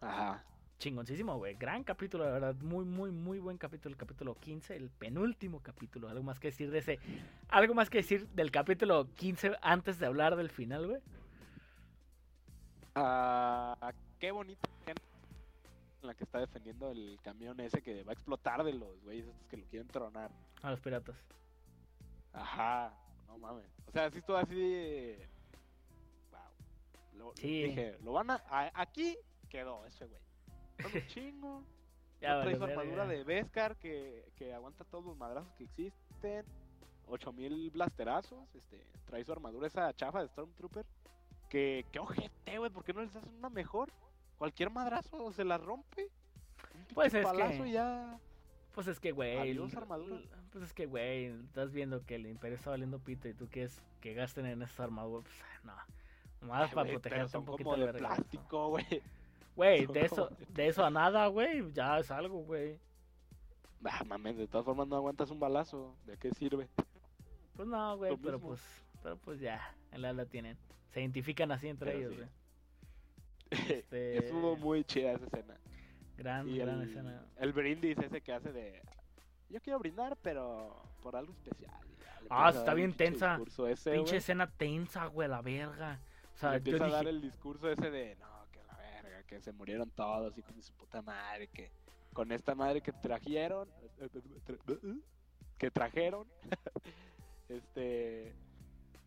Ajá. 0.00 0.44
Chingoncísimo, 0.78 1.36
güey. 1.38 1.54
Gran 1.56 1.82
capítulo, 1.82 2.24
la 2.24 2.30
verdad. 2.30 2.54
Muy, 2.62 2.84
muy, 2.84 3.10
muy 3.10 3.40
buen 3.40 3.58
capítulo. 3.58 3.92
El 3.92 3.98
capítulo 3.98 4.36
15, 4.36 4.76
el 4.76 4.90
penúltimo 4.90 5.60
capítulo. 5.60 6.08
¿Algo 6.08 6.22
más 6.22 6.38
que 6.38 6.48
decir 6.48 6.70
de 6.70 6.78
ese? 6.78 7.00
¿Algo 7.48 7.74
más 7.74 7.90
que 7.90 7.98
decir 7.98 8.28
del 8.28 8.52
capítulo 8.52 9.08
15 9.16 9.56
antes 9.60 9.98
de 9.98 10.06
hablar 10.06 10.36
del 10.36 10.50
final, 10.50 10.86
güey? 10.86 11.00
Ah, 12.94 13.92
qué 14.20 14.28
escena 14.28 15.02
en 16.02 16.06
la 16.06 16.14
que 16.14 16.24
está 16.24 16.38
defendiendo 16.38 16.90
el 16.90 17.18
camión 17.22 17.58
ese 17.60 17.82
que 17.82 18.04
va 18.04 18.12
a 18.12 18.14
explotar 18.14 18.62
de 18.62 18.72
los 18.72 19.00
güeyes 19.02 19.26
estos 19.26 19.46
que 19.48 19.56
lo 19.56 19.64
quieren 19.66 19.88
tronar. 19.88 20.30
A 20.62 20.70
los 20.70 20.80
piratas. 20.80 21.16
Ajá, 22.32 22.92
no 23.28 23.38
mames. 23.38 23.64
O 23.86 23.90
sea, 23.92 24.10
sí 24.10 24.18
estuvo 24.18 24.36
así. 24.36 25.16
Wow. 26.30 26.40
Lo, 27.18 27.32
Sí. 27.36 27.64
Dije, 27.64 27.98
lo 28.02 28.12
van 28.12 28.30
a... 28.30 28.42
a- 28.50 28.72
Aquí 28.74 29.16
quedó 29.48 29.84
ese 29.86 30.06
güey. 30.06 30.20
Un 30.84 31.06
chingo. 31.08 31.62
Ya, 32.20 32.34
no 32.34 32.40
trae 32.42 32.56
su 32.56 32.64
armadura 32.64 33.06
de 33.06 33.22
Beskar 33.22 33.76
que, 33.76 34.28
que 34.36 34.52
aguanta 34.52 34.84
todos 34.84 35.04
los 35.04 35.16
madrazos 35.16 35.52
que 35.54 35.64
existen. 35.64 36.44
8000 37.06 37.70
blasterazos. 37.70 38.52
Este, 38.54 38.84
trae 39.06 39.24
su 39.24 39.32
armadura 39.32 39.66
esa 39.68 39.94
chafa 39.94 40.22
de 40.22 40.28
Stormtrooper. 40.28 40.84
Que, 41.48 41.86
que 41.92 41.98
ojete, 41.98 42.58
güey, 42.58 42.70
¿por 42.70 42.84
qué 42.84 42.92
no 42.92 43.00
les 43.02 43.14
hacen 43.16 43.32
una 43.36 43.48
mejor? 43.48 43.90
Cualquier 44.36 44.70
madrazo 44.70 45.32
se 45.32 45.44
la 45.44 45.56
rompe. 45.58 46.10
Un 46.74 46.94
Pues 46.94 47.14
es 47.14 47.24
que- 47.26 47.70
ya. 47.70 48.18
Pues 48.74 48.86
es 48.88 49.00
que, 49.00 49.12
güey. 49.12 49.38
Adiós, 49.38 49.74
armadura. 49.74 50.20
Pues 50.50 50.64
es 50.64 50.72
que, 50.72 50.86
güey. 50.86 51.26
Estás 51.26 51.72
viendo 51.72 52.04
que 52.04 52.14
el 52.16 52.26
Imperio 52.26 52.56
está 52.56 52.70
valiendo 52.70 52.98
pito 52.98 53.28
y 53.28 53.34
tú 53.34 53.48
quieres 53.48 53.82
que 54.00 54.14
gasten 54.14 54.46
en 54.46 54.62
esas 54.62 54.80
armaduras. 54.80 55.24
Pues, 55.24 55.64
no. 55.64 55.74
Nomás 56.40 56.68
Ay, 56.70 56.74
para 56.98 57.28
son 57.28 57.40
un 57.40 57.46
poquito 57.46 57.70
como 57.70 57.84
de 57.84 57.92
de 57.92 57.98
plástico, 57.98 58.68
güey. 58.70 59.02
Güey, 59.56 59.86
de 59.86 60.04
eso, 60.04 60.28
de 60.28 60.46
de 60.46 60.68
eso 60.68 60.84
a 60.84 60.90
nada, 60.90 61.26
güey. 61.26 61.70
Ya 61.72 61.98
es 61.98 62.10
algo, 62.10 62.44
güey. 62.44 62.78
Ah, 63.84 64.04
mames, 64.04 64.36
de 64.36 64.46
todas 64.46 64.64
formas 64.64 64.86
no 64.88 64.96
aguantas 64.96 65.30
un 65.30 65.40
balazo. 65.40 65.96
¿De 66.06 66.16
qué 66.16 66.30
sirve? 66.32 66.68
Pues 67.54 67.66
no, 67.68 67.96
güey, 67.96 68.16
pero 68.22 68.38
mismo. 68.38 68.48
pues, 68.48 68.60
pero 69.02 69.16
pues 69.16 69.40
ya, 69.40 69.74
en 69.90 70.02
la 70.02 70.12
la 70.12 70.26
tienen. 70.26 70.56
Se 70.90 71.00
identifican 71.00 71.50
así 71.52 71.68
entre 71.68 71.92
Pero 71.92 71.98
ellos, 71.98 72.12
sí. 72.14 72.16
güey. 72.16 72.28
Este, 73.80 74.18
Estuvo 74.18 74.56
muy 74.56 74.84
chida 74.84 75.12
esa 75.12 75.24
escena. 75.26 75.58
Gran, 76.16 76.48
Y 76.48 76.58
gran 76.58 76.80
el, 76.82 76.88
escena. 76.88 77.24
el 77.36 77.52
brindis 77.52 77.98
ese 77.98 78.20
que 78.20 78.32
hace 78.32 78.52
de. 78.52 78.82
Yo 79.50 79.60
quiero 79.60 79.78
brindar, 79.78 80.16
pero 80.22 80.82
por 81.02 81.16
algo 81.16 81.32
especial. 81.32 81.72
y 81.88 82.02
ya, 82.02 82.18
Ah, 82.30 82.48
empieza 82.48 82.48
a 82.48 82.50
está 82.60 82.74
bien 82.74 82.92
tensa. 82.96 83.40
ese, 83.70 83.92
Pinche 83.92 84.16
escena 84.16 84.46
tensa, 84.50 85.06
güey, 85.06 85.28
la 85.28 85.40
verga. 85.40 86.00
O 86.34 86.36
sea, 86.38 86.50
Le 86.52 86.60
yo 86.60 86.72
empieza 86.76 86.84
a 86.84 86.88
dar 86.90 87.00
dije, 87.06 87.10
el 87.10 87.20
discurso 87.22 87.70
ese 87.70 87.90
de. 87.90 88.16
No, 88.16 88.46
que 88.52 88.62
la 88.64 88.74
verga, 88.76 89.22
que 89.24 89.40
se 89.40 89.52
murieron 89.52 89.90
todos, 89.90 90.36
hijos 90.38 90.54
de 90.54 90.62
su 90.62 90.72
puta 90.74 91.00
madre. 91.02 91.48
Que 91.48 91.70
con 92.12 92.30
esta 92.32 92.54
madre 92.54 92.80
que 92.82 92.92
trajeron. 92.92 93.68
Que 95.58 95.70
trajeron. 95.70 96.28
este. 97.48 98.34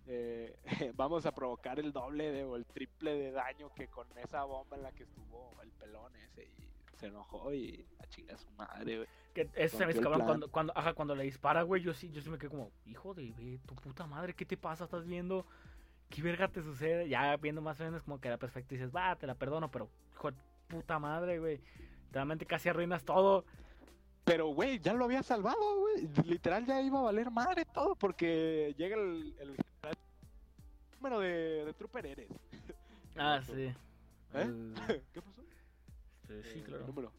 eh, 0.08 0.58
vamos 0.96 1.26
a 1.26 1.32
provocar 1.34 1.80
el 1.80 1.92
doble 1.94 2.32
de, 2.32 2.44
o 2.44 2.56
el 2.56 2.66
triple 2.66 3.14
de 3.14 3.32
daño 3.32 3.72
que 3.74 3.88
con 3.88 4.08
esa 4.18 4.44
bomba 4.44 4.76
en 4.78 4.84
la 4.84 4.92
que 4.92 5.04
estuvo 5.04 5.52
el 5.62 5.72
pelón 5.72 6.16
ese 6.18 6.46
y 6.46 6.98
se 6.98 7.08
enojó 7.08 7.54
y 7.54 7.86
a 8.00 8.08
chinga 8.08 8.38
su 8.38 8.50
madre, 8.52 8.98
güey. 8.98 9.08
Que 9.34 9.50
ese 9.56 9.78
se 9.78 9.86
me 9.86 9.94
cabrón 9.94 10.22
cuando, 10.22 10.52
cuando, 10.52 10.78
ajá, 10.78 10.94
cuando 10.94 11.16
le 11.16 11.24
dispara, 11.24 11.64
güey, 11.64 11.82
yo 11.82 11.94
sí, 11.94 12.10
yo 12.12 12.22
sí 12.22 12.30
me 12.30 12.38
quedé 12.38 12.50
como, 12.50 12.72
hijo 12.86 13.14
de 13.14 13.60
tu 13.66 13.76
puta 13.76 14.06
madre, 14.06 14.34
¿qué 14.34 14.46
te 14.46 14.58
pasa? 14.58 14.86
¿Estás 14.86 15.06
viendo? 15.06 15.46
¿Qué 16.10 16.22
verga 16.22 16.48
te 16.48 16.62
sucede? 16.62 17.08
Ya 17.08 17.36
viendo 17.38 17.62
más 17.62 17.80
o 17.80 17.84
menos 17.84 18.04
como 18.04 18.20
que 18.20 18.30
la 18.30 18.38
perspectiva 18.38 18.80
dices, 18.80 18.96
va, 18.96 19.16
te 19.16 19.28
la 19.28 19.36
perdono, 19.36 19.72
pero 19.72 19.90
hijo 20.14 20.32
de 20.32 20.38
puta 20.68 21.00
madre, 21.00 21.40
güey. 21.40 21.62
Realmente 22.12 22.46
casi 22.46 22.70
arruinas 22.70 23.04
todo. 23.04 23.46
Pero, 24.26 24.48
güey, 24.48 24.80
ya 24.80 24.94
lo 24.94 25.06
había 25.06 25.24
salvado, 25.24 25.80
güey. 25.80 26.10
Literal 26.26 26.66
ya 26.66 26.82
iba 26.82 27.00
a 27.00 27.04
valer 27.04 27.32
madre 27.32 27.66
todo 27.66 27.96
porque 27.96 28.76
llega 28.78 28.96
el, 28.96 29.34
número 30.94 31.20
de, 31.20 31.66
de 31.66 31.74
trooper 31.74 32.06
eres. 32.06 32.30
Ah, 33.18 33.42
sí. 33.46 33.74
¿Eh? 34.34 34.74
¿Qué 35.14 35.22
pasó? 35.22 35.42
este, 36.30 36.44
sí, 36.44 36.60
Eh, 36.60 36.64
claro. 36.64 36.88
Número. 36.88 37.12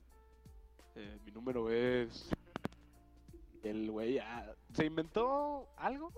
Eh, 0.95 1.19
mi 1.25 1.31
número 1.33 1.71
es. 1.71 2.31
El 3.63 3.91
güey 3.91 4.19
ah, 4.19 4.55
se 4.75 4.87
inventó 4.87 5.69
algo 5.77 6.11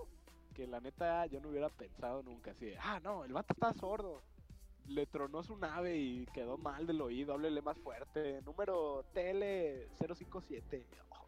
que 0.55 0.65
la 0.65 0.79
neta 0.79 1.25
yo 1.27 1.39
no 1.41 1.49
hubiera 1.49 1.69
pensado 1.69 2.23
nunca. 2.23 2.51
Así 2.51 2.65
de, 2.65 2.77
ah, 2.79 2.99
no, 3.03 3.23
el 3.25 3.33
vato 3.33 3.53
está 3.53 3.73
sordo. 3.73 4.21
Le 4.87 5.05
tronó 5.05 5.43
su 5.43 5.57
nave 5.57 5.97
y 5.97 6.25
quedó 6.27 6.57
mal 6.57 6.85
del 6.87 7.01
oído. 7.01 7.33
Háblele 7.33 7.61
más 7.61 7.77
fuerte. 7.79 8.41
Número 8.43 9.03
TL057. 9.13 10.83
Oh, 11.09 11.25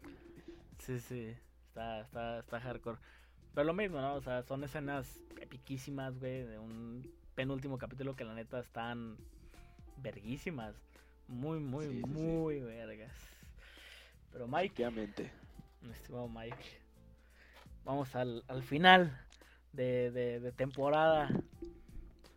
Sí, 0.78 1.00
sí. 1.00 1.34
Está, 1.68 2.00
está, 2.00 2.38
está 2.40 2.60
hardcore. 2.60 2.98
Pero 3.54 3.64
lo 3.66 3.74
mismo, 3.74 4.00
¿no? 4.00 4.14
O 4.14 4.20
sea, 4.20 4.42
son 4.42 4.62
escenas 4.64 5.20
epiquísimas, 5.40 6.18
güey, 6.18 6.44
de 6.44 6.58
un 6.58 7.10
penúltimo 7.34 7.78
capítulo 7.78 8.14
que 8.14 8.24
la 8.24 8.34
neta 8.34 8.60
están 8.60 9.16
verguísimas. 9.96 10.74
Muy, 11.26 11.58
muy, 11.58 11.86
Sí, 11.86 11.94
sí, 11.94 12.02
sí. 12.02 12.08
muy 12.08 12.60
vergas. 12.60 13.12
Pero 14.32 14.46
Mike, 14.46 14.84
estimado 15.90 16.28
Mike, 16.28 16.56
vamos 17.84 18.14
al, 18.14 18.44
al 18.48 18.62
final 18.62 19.18
de, 19.72 20.10
de, 20.10 20.40
de 20.40 20.52
temporada. 20.52 21.28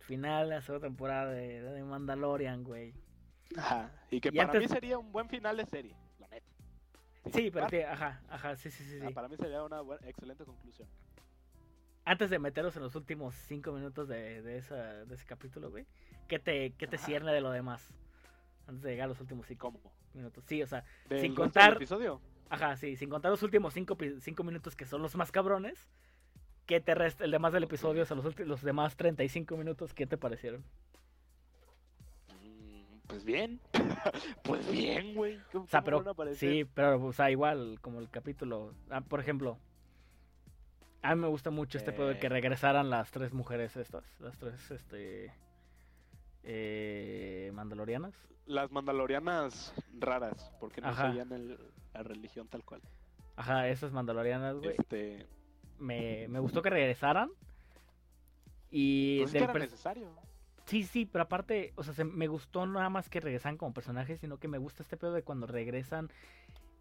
Final 0.00 0.48
de 0.48 0.54
la 0.56 0.62
segunda 0.62 0.86
temporada 0.88 1.30
de, 1.30 1.62
de 1.62 1.84
Mandalorian, 1.84 2.64
güey. 2.64 2.92
Ajá. 3.56 3.90
Y 4.10 4.20
que 4.20 4.28
Y 4.28 4.32
para 4.32 4.44
antes- 4.48 4.62
mí 4.62 4.68
sería 4.68 4.98
un 4.98 5.12
buen 5.12 5.28
final 5.28 5.56
de 5.56 5.66
serie, 5.66 5.96
la 6.18 6.28
neta. 6.28 6.46
Sí, 7.32 7.50
pero 7.52 7.66
Para- 7.66 7.68
que, 7.68 7.84
ajá, 7.84 8.20
ajá, 8.28 8.56
sí, 8.56 8.70
sí, 8.70 8.82
sí. 8.84 8.98
ah, 9.02 9.08
sí. 9.08 9.14
para 9.14 9.28
mí 9.28 9.36
sería 9.36 9.62
una 9.62 9.80
buena- 9.80 10.06
excelente 10.08 10.44
conclusión. 10.44 10.88
Antes 12.04 12.30
de 12.30 12.40
meternos 12.40 12.74
en 12.76 12.82
los 12.82 12.96
últimos 12.96 13.34
cinco 13.46 13.70
minutos 13.72 14.08
de, 14.08 14.42
de, 14.42 14.58
esa, 14.58 15.04
de 15.04 15.14
ese 15.14 15.24
capítulo, 15.24 15.70
güey, 15.70 15.86
¿qué 16.26 16.40
te, 16.40 16.72
qué 16.72 16.88
te 16.88 16.98
cierne 16.98 17.32
de 17.32 17.40
lo 17.40 17.52
demás? 17.52 17.88
Antes 18.66 18.82
de 18.82 18.90
llegar 18.90 19.04
a 19.04 19.08
los 19.08 19.20
últimos 19.20 19.46
cinco 19.46 19.70
¿Cómo? 19.70 19.92
Minutos. 20.14 20.44
Sí, 20.46 20.62
o 20.62 20.66
sea, 20.66 20.84
¿Del 21.08 21.20
Sin 21.20 21.34
contar- 21.34 21.74
episodio? 21.74 22.20
ajá, 22.50 22.76
sí, 22.76 22.96
sin 22.96 23.08
contar 23.10 23.30
los 23.30 23.42
últimos 23.42 23.72
cinco, 23.74 23.96
cinco 24.20 24.42
minutos 24.44 24.76
que 24.76 24.86
son 24.86 25.02
los 25.02 25.14
más 25.16 25.32
cabrones, 25.32 25.88
¿qué 26.66 26.80
te 26.80 26.94
resta 26.94 27.24
el 27.24 27.30
demás 27.30 27.52
del 27.52 27.64
episodio? 27.64 28.02
O 28.02 28.06
sea, 28.06 28.16
los, 28.16 28.38
los 28.38 28.62
demás 28.62 28.96
35 28.96 29.56
minutos, 29.56 29.94
¿qué 29.94 30.06
te 30.06 30.16
parecieron? 30.16 30.64
Mm, 32.30 32.98
Pues 33.06 33.24
bien. 33.24 33.60
pues 34.44 34.70
bien, 34.70 35.14
güey. 35.14 35.38
¿Cómo- 35.52 35.64
O 35.64 35.68
sea, 35.68 35.82
pero, 35.82 36.04
sí, 36.34 36.64
pero, 36.74 37.02
o 37.04 37.12
sea, 37.12 37.30
igual, 37.30 37.78
como 37.80 38.00
el 38.00 38.10
capítulo, 38.10 38.74
ah, 38.90 39.00
por 39.00 39.20
ejemplo, 39.20 39.58
A 41.04 41.16
mí 41.16 41.20
me 41.20 41.26
gusta 41.26 41.50
mucho 41.50 41.78
este 41.78 41.90
pedo 41.90 42.06
de 42.06 42.18
que 42.20 42.26
Eh. 42.28 42.30
regresaran 42.30 42.88
las 42.88 43.10
tres 43.10 43.32
mujeres 43.32 43.76
estas, 43.76 44.04
las 44.20 44.38
tres, 44.38 44.70
este, 44.70 45.32
eh, 46.44 47.50
mandalorianas. 47.54 48.14
Las 48.46 48.70
mandalorianas 48.72 49.72
raras, 49.98 50.52
porque 50.60 50.80
no 50.80 50.88
Ajá. 50.88 51.08
seguían 51.08 51.32
el- 51.32 51.58
la 51.94 52.02
religión 52.02 52.48
tal 52.48 52.64
cual. 52.64 52.80
Ajá, 53.36 53.68
esas 53.68 53.92
mandalorianas, 53.92 54.56
güey. 54.56 54.74
Este, 54.78 55.26
Me, 55.78 56.26
me 56.28 56.38
gustó 56.40 56.62
que 56.62 56.70
regresaran. 56.70 57.30
Y 58.70 59.18
pues 59.18 59.28
es 59.28 59.32
que 59.34 59.40
del 59.40 59.50
era 59.50 59.58
necesario. 59.58 60.08
Sí, 60.64 60.84
sí, 60.84 61.06
pero 61.06 61.24
aparte, 61.24 61.72
o 61.76 61.82
sea, 61.82 61.92
se- 61.92 62.04
me 62.04 62.28
gustó 62.28 62.64
nada 62.66 62.88
más 62.88 63.08
que 63.08 63.20
regresan 63.20 63.56
como 63.58 63.74
personajes, 63.74 64.20
sino 64.20 64.38
que 64.38 64.48
me 64.48 64.58
gusta 64.58 64.82
este 64.82 64.96
pedo 64.96 65.12
de 65.12 65.22
cuando 65.22 65.46
regresan, 65.46 66.10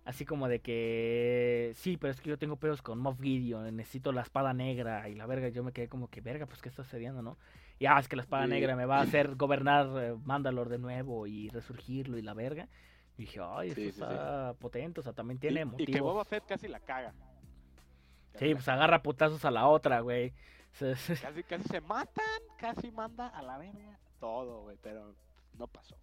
así 0.06 0.26
como 0.26 0.48
de 0.48 0.60
que, 0.60 1.72
sí, 1.76 1.98
pero 1.98 2.12
es 2.12 2.22
que 2.22 2.30
yo 2.30 2.38
tengo 2.38 2.56
pedos 2.58 2.82
con 2.82 3.00
Moff 3.00 3.20
Gideon, 3.22 3.76
necesito 3.76 4.12
la 4.12 4.22
espada 4.22 4.54
negra 4.54 5.08
y 5.10 5.16
la 5.16 5.26
verga, 5.26 5.50
yo 5.50 5.64
me 5.64 5.72
quedé 5.72 5.88
como 5.88 6.10
que, 6.10 6.22
verga, 6.22 6.46
pues, 6.48 6.62
¿qué 6.62 6.70
está 6.70 6.84
sucediendo, 6.84 7.22
no? 7.22 7.38
Y, 7.80 7.86
ah, 7.86 8.00
es 8.00 8.08
que 8.08 8.16
la 8.16 8.22
espada 8.24 8.46
Sí. 8.46 8.50
negra 8.52 8.76
me 8.76 8.86
va 8.86 9.00
a 9.00 9.02
hacer 9.02 9.36
gobernar 9.36 9.88
eh, 10.04 10.16
Mandalore 10.24 10.70
de 10.72 10.78
nuevo 10.80 11.28
y 11.28 11.50
resurgirlo 11.50 12.18
y 12.18 12.22
la 12.22 12.34
verga. 12.34 12.68
Y 13.18 13.24
dije, 13.24 13.40
ay, 13.44 13.70
esto 13.70 13.82
Sí, 13.82 13.88
está 13.90 14.54
potente, 14.60 15.00
o 15.00 15.04
sea, 15.04 15.14
también 15.14 15.38
Y- 15.38 15.42
tiene 15.42 15.62
y, 15.62 15.66
motivos. 15.66 15.94
que 15.96 16.02
Boba 16.02 16.26
Fett 16.26 16.46
casi 16.46 16.68
la 16.68 16.80
caga. 16.80 17.14
Casi, 18.34 18.46
Sí, 18.48 18.54
pues 18.56 18.68
agarra 18.70 19.02
putazos 19.04 19.44
a 19.46 19.52
la 19.52 19.68
otra, 19.68 20.00
güey. 20.00 20.34
Casi, 20.80 21.44
casi 21.44 21.68
se 21.68 21.82
matan, 21.82 22.24
casi 22.58 22.92
manda 22.92 23.28
a 23.28 23.42
la 23.42 23.58
verga 23.58 24.00
todo, 24.22 24.62
güey, 24.62 24.78
pero 24.82 25.14
no 25.60 25.68
pasó. 25.68 25.98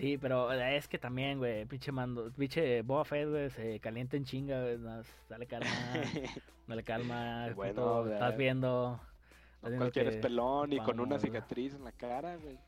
Sí, 0.00 0.16
pero 0.16 0.50
es 0.50 0.88
que 0.88 0.98
también, 0.98 1.36
güey, 1.36 1.66
pinche 1.66 1.92
mando, 1.92 2.32
pinche 2.32 2.80
Boba 2.80 3.04
Fett, 3.04 3.28
güey, 3.28 3.50
se 3.50 3.78
calienta 3.80 4.16
en 4.16 4.24
chinga, 4.24 4.62
güey, 4.62 4.78
no, 4.78 5.02
dale 5.28 5.46
calma, 5.46 5.68
dale 6.66 6.82
calma, 6.84 7.50
Bueno, 7.54 7.74
puto, 7.74 8.08
ya. 8.08 8.14
estás 8.14 8.36
viendo, 8.38 8.98
estás 9.56 9.74
Cualquier 9.74 10.06
es 10.08 10.16
que, 10.16 10.22
pelón 10.22 10.72
y 10.72 10.78
con 10.78 11.00
una 11.00 11.18
cicatriz 11.18 11.74
en 11.74 11.84
la 11.84 11.92
cara, 11.92 12.36
güey. 12.36 12.58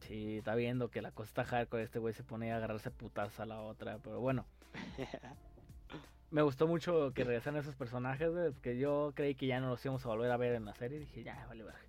sí, 0.00 0.36
está 0.36 0.54
viendo 0.54 0.90
que 0.90 1.00
la 1.00 1.10
cosa 1.10 1.28
está 1.28 1.44
hardcore, 1.44 1.84
este 1.84 2.00
güey 2.00 2.12
se 2.12 2.22
pone 2.22 2.52
a 2.52 2.58
agarrarse 2.58 2.90
putas 2.90 3.40
a 3.40 3.46
la 3.46 3.62
otra, 3.62 3.96
pero 4.02 4.20
bueno, 4.20 4.44
me 6.30 6.42
gustó 6.42 6.66
mucho 6.66 7.14
que 7.14 7.24
regresaran 7.24 7.60
esos 7.60 7.76
personajes, 7.76 8.30
güey, 8.30 8.50
porque 8.50 8.76
yo 8.76 9.12
creí 9.14 9.34
que 9.34 9.46
ya 9.46 9.58
no 9.58 9.70
los 9.70 9.82
íbamos 9.82 10.04
a 10.04 10.10
volver 10.10 10.30
a 10.30 10.36
ver 10.36 10.54
en 10.54 10.66
la 10.66 10.74
serie, 10.74 10.98
dije, 10.98 11.24
ya, 11.24 11.46
vale, 11.48 11.64
verga. 11.64 11.80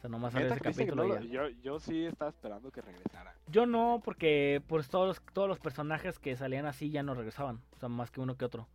O 0.00 0.02
sea, 0.02 0.08
nomás 0.08 0.32
sale 0.32 0.46
ese 0.46 0.60
¿creíste 0.60 0.86
que 0.86 0.92
capítulo 0.92 1.20
no 1.20 1.24
yo, 1.26 1.48
yo 1.62 1.78
sí 1.78 2.06
estaba 2.06 2.30
esperando 2.30 2.70
que 2.70 2.80
regresara. 2.80 3.34
Yo 3.48 3.66
no, 3.66 4.00
porque 4.02 4.62
pues 4.66 4.88
todos 4.88 5.08
los, 5.08 5.34
todos 5.34 5.46
los 5.46 5.58
personajes 5.60 6.18
que 6.18 6.34
salían 6.36 6.64
así 6.64 6.88
ya 6.88 7.02
no 7.02 7.12
regresaban, 7.12 7.60
o 7.76 7.78
sea, 7.78 7.90
más 7.90 8.10
que 8.10 8.22
uno 8.22 8.34
que 8.38 8.46
otro. 8.46 8.66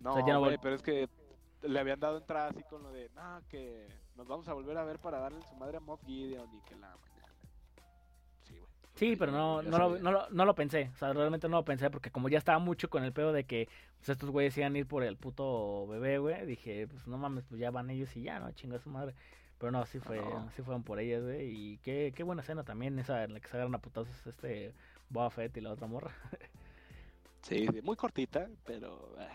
No, 0.00 0.14
sea, 0.14 0.26
ya 0.26 0.32
no 0.32 0.42
pero 0.60 0.74
es 0.74 0.82
que 0.82 1.08
le 1.62 1.78
habían 1.78 2.00
dado 2.00 2.18
entrada 2.18 2.48
así 2.48 2.64
con 2.64 2.82
lo 2.82 2.90
de, 2.90 3.08
no, 3.14 3.42
que 3.48 3.86
nos 4.16 4.26
vamos 4.26 4.48
a 4.48 4.54
volver 4.54 4.76
a 4.76 4.84
ver 4.84 4.98
para 4.98 5.20
darle 5.20 5.40
su 5.42 5.54
madre 5.54 5.76
a 5.76 5.80
Moff 5.80 6.04
Gideon 6.04 6.48
y 6.52 6.60
que 6.62 6.74
la 6.74 6.88
mañana. 6.96 7.32
Sí, 8.42 8.58
güey. 8.58 8.70
Sí, 8.94 9.14
pero 9.14 9.30
no, 9.30 9.62
no, 9.62 9.78
lo, 9.78 9.98
no, 10.00 10.10
lo, 10.10 10.30
no 10.30 10.44
lo 10.44 10.54
pensé. 10.56 10.90
O 10.94 10.96
sea, 10.96 11.12
realmente 11.12 11.48
no 11.48 11.58
lo 11.58 11.64
pensé 11.64 11.90
porque 11.90 12.10
como 12.10 12.28
ya 12.28 12.38
estaba 12.38 12.58
mucho 12.58 12.90
con 12.90 13.04
el 13.04 13.12
pedo 13.12 13.32
de 13.32 13.44
que 13.44 13.68
pues, 13.98 14.08
estos 14.08 14.30
güeyes 14.30 14.58
iban 14.58 14.74
a 14.74 14.78
ir 14.78 14.86
por 14.88 15.04
el 15.04 15.16
puto 15.16 15.86
bebé, 15.86 16.18
güey, 16.18 16.44
dije, 16.44 16.88
pues 16.88 17.06
no 17.06 17.18
mames, 17.18 17.44
pues 17.44 17.60
ya 17.60 17.70
van 17.70 17.90
ellos 17.90 18.16
y 18.16 18.22
ya, 18.22 18.40
¿no? 18.40 18.50
Chinga 18.50 18.80
su 18.80 18.90
madre. 18.90 19.14
Pero 19.58 19.72
no, 19.72 19.84
sí 19.86 19.98
fue, 19.98 20.18
No. 20.18 20.48
sí 20.54 20.62
fueron 20.62 20.82
por 20.84 21.00
ellas, 21.00 21.22
güey. 21.22 21.48
Y 21.50 21.78
qué, 21.78 22.12
qué 22.14 22.22
buena 22.22 22.42
escena 22.42 22.62
también, 22.64 22.98
esa 22.98 23.24
en 23.24 23.34
la 23.34 23.40
que 23.40 23.48
se 23.48 23.56
agarran 23.56 23.74
a 23.74 23.78
putazos 23.80 24.26
este 24.26 24.72
Boba 25.10 25.30
Fett 25.30 25.56
y 25.56 25.60
la 25.60 25.70
otra 25.72 25.86
morra. 25.86 26.12
Sí, 27.42 27.66
muy 27.82 27.96
cortita, 27.96 28.48
pero... 28.66 29.14
eh, 29.18 29.28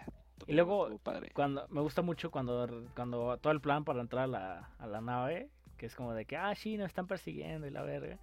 Y 0.46 0.54
luego, 0.54 0.98
padre. 1.00 1.32
Cuando, 1.34 1.66
me 1.70 1.82
gusta 1.82 2.02
mucho 2.02 2.30
cuando, 2.32 2.86
cuando 2.96 3.38
todo 3.38 3.54
el 3.54 3.62
plan 3.62 3.86
para 3.86 4.02
entrar 4.02 4.26
a 4.26 4.28
la, 4.28 4.70
a 4.78 4.88
la 4.88 5.02
nave, 5.02 5.50
que 5.78 5.86
es 5.88 5.96
como 5.96 6.14
de 6.14 6.26
que, 6.26 6.36
ah, 6.38 6.54
sí, 6.54 6.78
nos 6.78 6.88
están 6.88 7.08
persiguiendo 7.08 7.66
y 7.66 7.72
la 7.72 7.82
verga. 7.82 8.20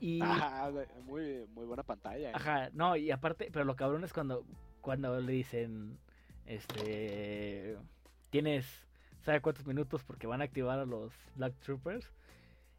Y... 0.00 0.20
Ajá, 0.22 0.70
muy, 1.04 1.46
muy 1.54 1.64
buena 1.66 1.82
pantalla. 1.84 2.30
eh. 2.30 2.32
Ajá, 2.34 2.68
no, 2.72 2.96
y 2.96 3.10
aparte, 3.12 3.48
pero 3.52 3.64
lo 3.64 3.76
cabrón 3.76 4.02
es 4.04 4.12
cuando, 4.12 4.44
cuando 4.80 5.18
le 5.20 5.32
dicen, 5.32 5.96
este, 6.44 7.78
tienes, 8.30 8.66
¿sabe 9.22 9.40
cuántos 9.40 9.66
minutos? 9.66 10.02
Porque 10.04 10.26
van 10.26 10.40
a 10.40 10.44
activar 10.44 10.78
a 10.78 10.84
los 10.84 11.12
Black 11.36 11.54
Troopers. 11.60 12.06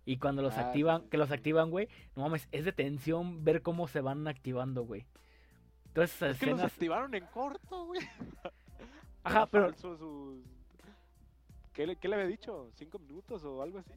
Y 0.06 0.18
cuando 0.18 0.42
los 0.42 0.58
Ah, 0.58 0.68
activan, 0.68 1.02
sí, 1.04 1.08
que 1.12 1.18
los 1.18 1.32
activan, 1.32 1.70
güey, 1.72 1.88
no 2.16 2.24
mames, 2.24 2.48
es 2.52 2.66
de 2.66 2.74
tensión 2.74 3.44
ver 3.46 3.62
cómo 3.62 3.88
se 3.88 4.02
van 4.02 4.28
activando, 4.28 4.84
güey. 4.84 5.06
Entonces, 5.88 6.22
Es 6.34 6.40
que 6.40 6.48
los 6.48 6.62
activaron 6.62 7.14
en 7.16 7.26
corto, 7.28 7.86
güey. 7.86 8.02
Ajá, 9.24 9.46
pero- 9.46 9.66
falso 9.68 9.96
sus- 9.98 10.44
¿Qué, 11.72 11.88
le, 11.88 11.96
¿Qué 11.96 12.08
le 12.08 12.16
había 12.16 12.28
dicho? 12.28 12.70
¿Cinco 12.76 13.00
minutos 13.00 13.44
o 13.46 13.62
algo 13.62 13.80
así? 13.80 13.92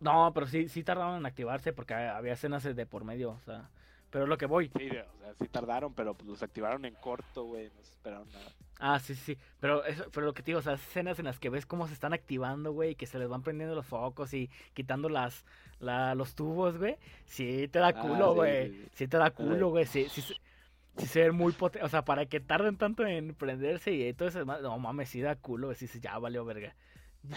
no, 0.00 0.30
pero 0.32 0.46
sí, 0.46 0.68
sí 0.68 0.84
tardaron 0.84 1.16
en 1.16 1.26
activarse 1.26 1.72
porque 1.72 1.92
había 1.94 2.34
escenas 2.34 2.62
de 2.62 2.86
por 2.86 3.02
medio, 3.04 3.30
o 3.32 3.40
sea, 3.40 3.68
pero 4.10 4.24
es 4.24 4.28
lo 4.30 4.38
que 4.38 4.46
voy. 4.46 4.70
Sí, 4.76 4.88
o 4.88 5.18
sea, 5.18 5.34
sí 5.40 5.48
tardaron, 5.48 5.92
pero 5.94 6.14
pues 6.14 6.28
los 6.28 6.42
activaron 6.42 6.84
en 6.84 6.94
corto, 6.94 7.44
güey. 7.44 7.70
No 7.74 7.82
se 7.82 7.90
esperaron 7.92 8.28
nada. 8.30 8.52
Ah, 8.80 9.00
sí, 9.00 9.16
sí, 9.16 9.36
pero 9.58 9.84
eso, 9.84 10.04
pero 10.12 10.26
lo 10.26 10.34
que 10.34 10.42
te 10.42 10.52
digo, 10.52 10.60
o 10.60 10.62
sea, 10.62 10.74
escenas 10.74 11.18
en 11.18 11.24
las 11.24 11.40
que 11.40 11.50
ves 11.50 11.66
cómo 11.66 11.88
se 11.88 11.94
están 11.94 12.12
activando, 12.12 12.72
güey, 12.72 12.90
y 12.90 12.94
que 12.94 13.06
se 13.06 13.18
les 13.18 13.28
van 13.28 13.42
prendiendo 13.42 13.74
los 13.74 13.86
focos 13.86 14.32
y 14.34 14.50
quitando 14.72 15.08
las, 15.08 15.44
la, 15.80 16.14
los 16.14 16.36
tubos, 16.36 16.78
güey, 16.78 16.96
sí 17.26 17.66
te 17.68 17.80
da 17.80 17.92
Ah, 17.92 18.00
culo, 18.00 18.34
güey, 18.34 18.68
sí, 18.68 18.82
sí, 18.82 18.88
sí. 18.94 19.06
te 19.08 19.16
da 19.16 19.30
culo, 19.32 19.70
güey, 19.70 19.84
sí, 19.86 20.06
sí, 20.08 20.22
sí 20.22 21.06
se 21.06 21.22
ven 21.22 21.34
muy 21.34 21.52
potentes, 21.52 21.86
o 21.86 21.90
sea, 21.90 22.04
para 22.04 22.26
que 22.26 22.38
tarden 22.40 22.76
tanto 22.76 23.04
en 23.04 23.34
prenderse 23.34 23.90
y 23.92 24.12
todo 24.14 24.28
eso, 24.28 24.44
no 24.44 24.78
mames, 24.78 25.08
sí 25.08 25.20
da 25.20 25.34
culo, 25.34 25.68
güey, 25.68 25.76
sí, 25.76 25.88
sí, 25.88 25.98
ya 26.00 26.16
valió 26.18 26.44
verga, 26.44 26.74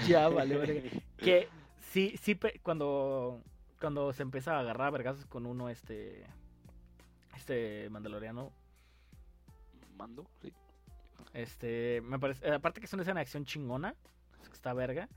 ya 0.08 0.28
valió 0.30 0.60
verga, 0.60 0.82
que 1.18 1.50
sí, 1.92 2.16
sí, 2.22 2.36
pe- 2.36 2.60
cuando, 2.64 3.42
cuando 3.80 4.14
se 4.14 4.22
empieza 4.24 4.58
a 4.58 4.60
agarrar 4.60 4.92
vergazos 4.92 5.26
con 5.26 5.48
uno, 5.48 5.70
este, 5.70 6.24
este 7.36 7.90
mandaloriano, 7.90 8.52
Mando, 9.98 10.26
sí. 10.42 10.52
Este, 11.34 12.02
me 12.02 12.20
parece, 12.20 12.48
eh, 12.48 12.54
aparte 12.54 12.80
que 12.80 12.86
es 12.86 12.94
una 12.94 13.04
escena 13.04 13.20
de 13.20 13.24
acción 13.24 13.46
chingona, 13.46 13.96
es 14.42 14.50
está 14.52 14.74
verga. 14.74 15.08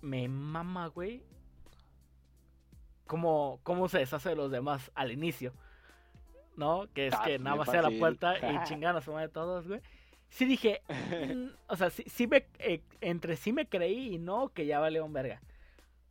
Me 0.00 0.28
mama, 0.28 0.86
güey. 0.88 1.22
Cómo, 3.06 3.60
cómo 3.62 3.88
se 3.88 3.98
deshace 3.98 4.30
de 4.30 4.36
los 4.36 4.50
demás 4.50 4.90
al 4.94 5.10
inicio. 5.12 5.52
¿No? 6.56 6.86
Que 6.92 7.06
es 7.06 7.14
Ah, 7.14 7.22
que 7.24 7.38
nada 7.38 7.56
más 7.56 7.70
sea 7.70 7.82
la 7.82 7.98
puerta 7.98 8.36
y 8.38 8.62
chingan 8.64 8.96
a 8.96 9.00
su 9.00 9.12
madre 9.12 9.28
todos, 9.28 9.66
güey. 9.66 9.80
Sí 10.28 10.44
dije, 10.44 10.82
mm, 10.88 11.48
o 11.68 11.76
sea, 11.76 11.88
sí, 11.90 12.04
sí 12.06 12.26
me, 12.26 12.46
eh, 12.58 12.82
entre 13.00 13.36
sí 13.36 13.52
me 13.52 13.66
creí 13.66 14.14
y 14.14 14.18
no 14.18 14.50
que 14.50 14.66
ya 14.66 14.78
vale 14.78 15.00
un 15.00 15.12
verga. 15.12 15.40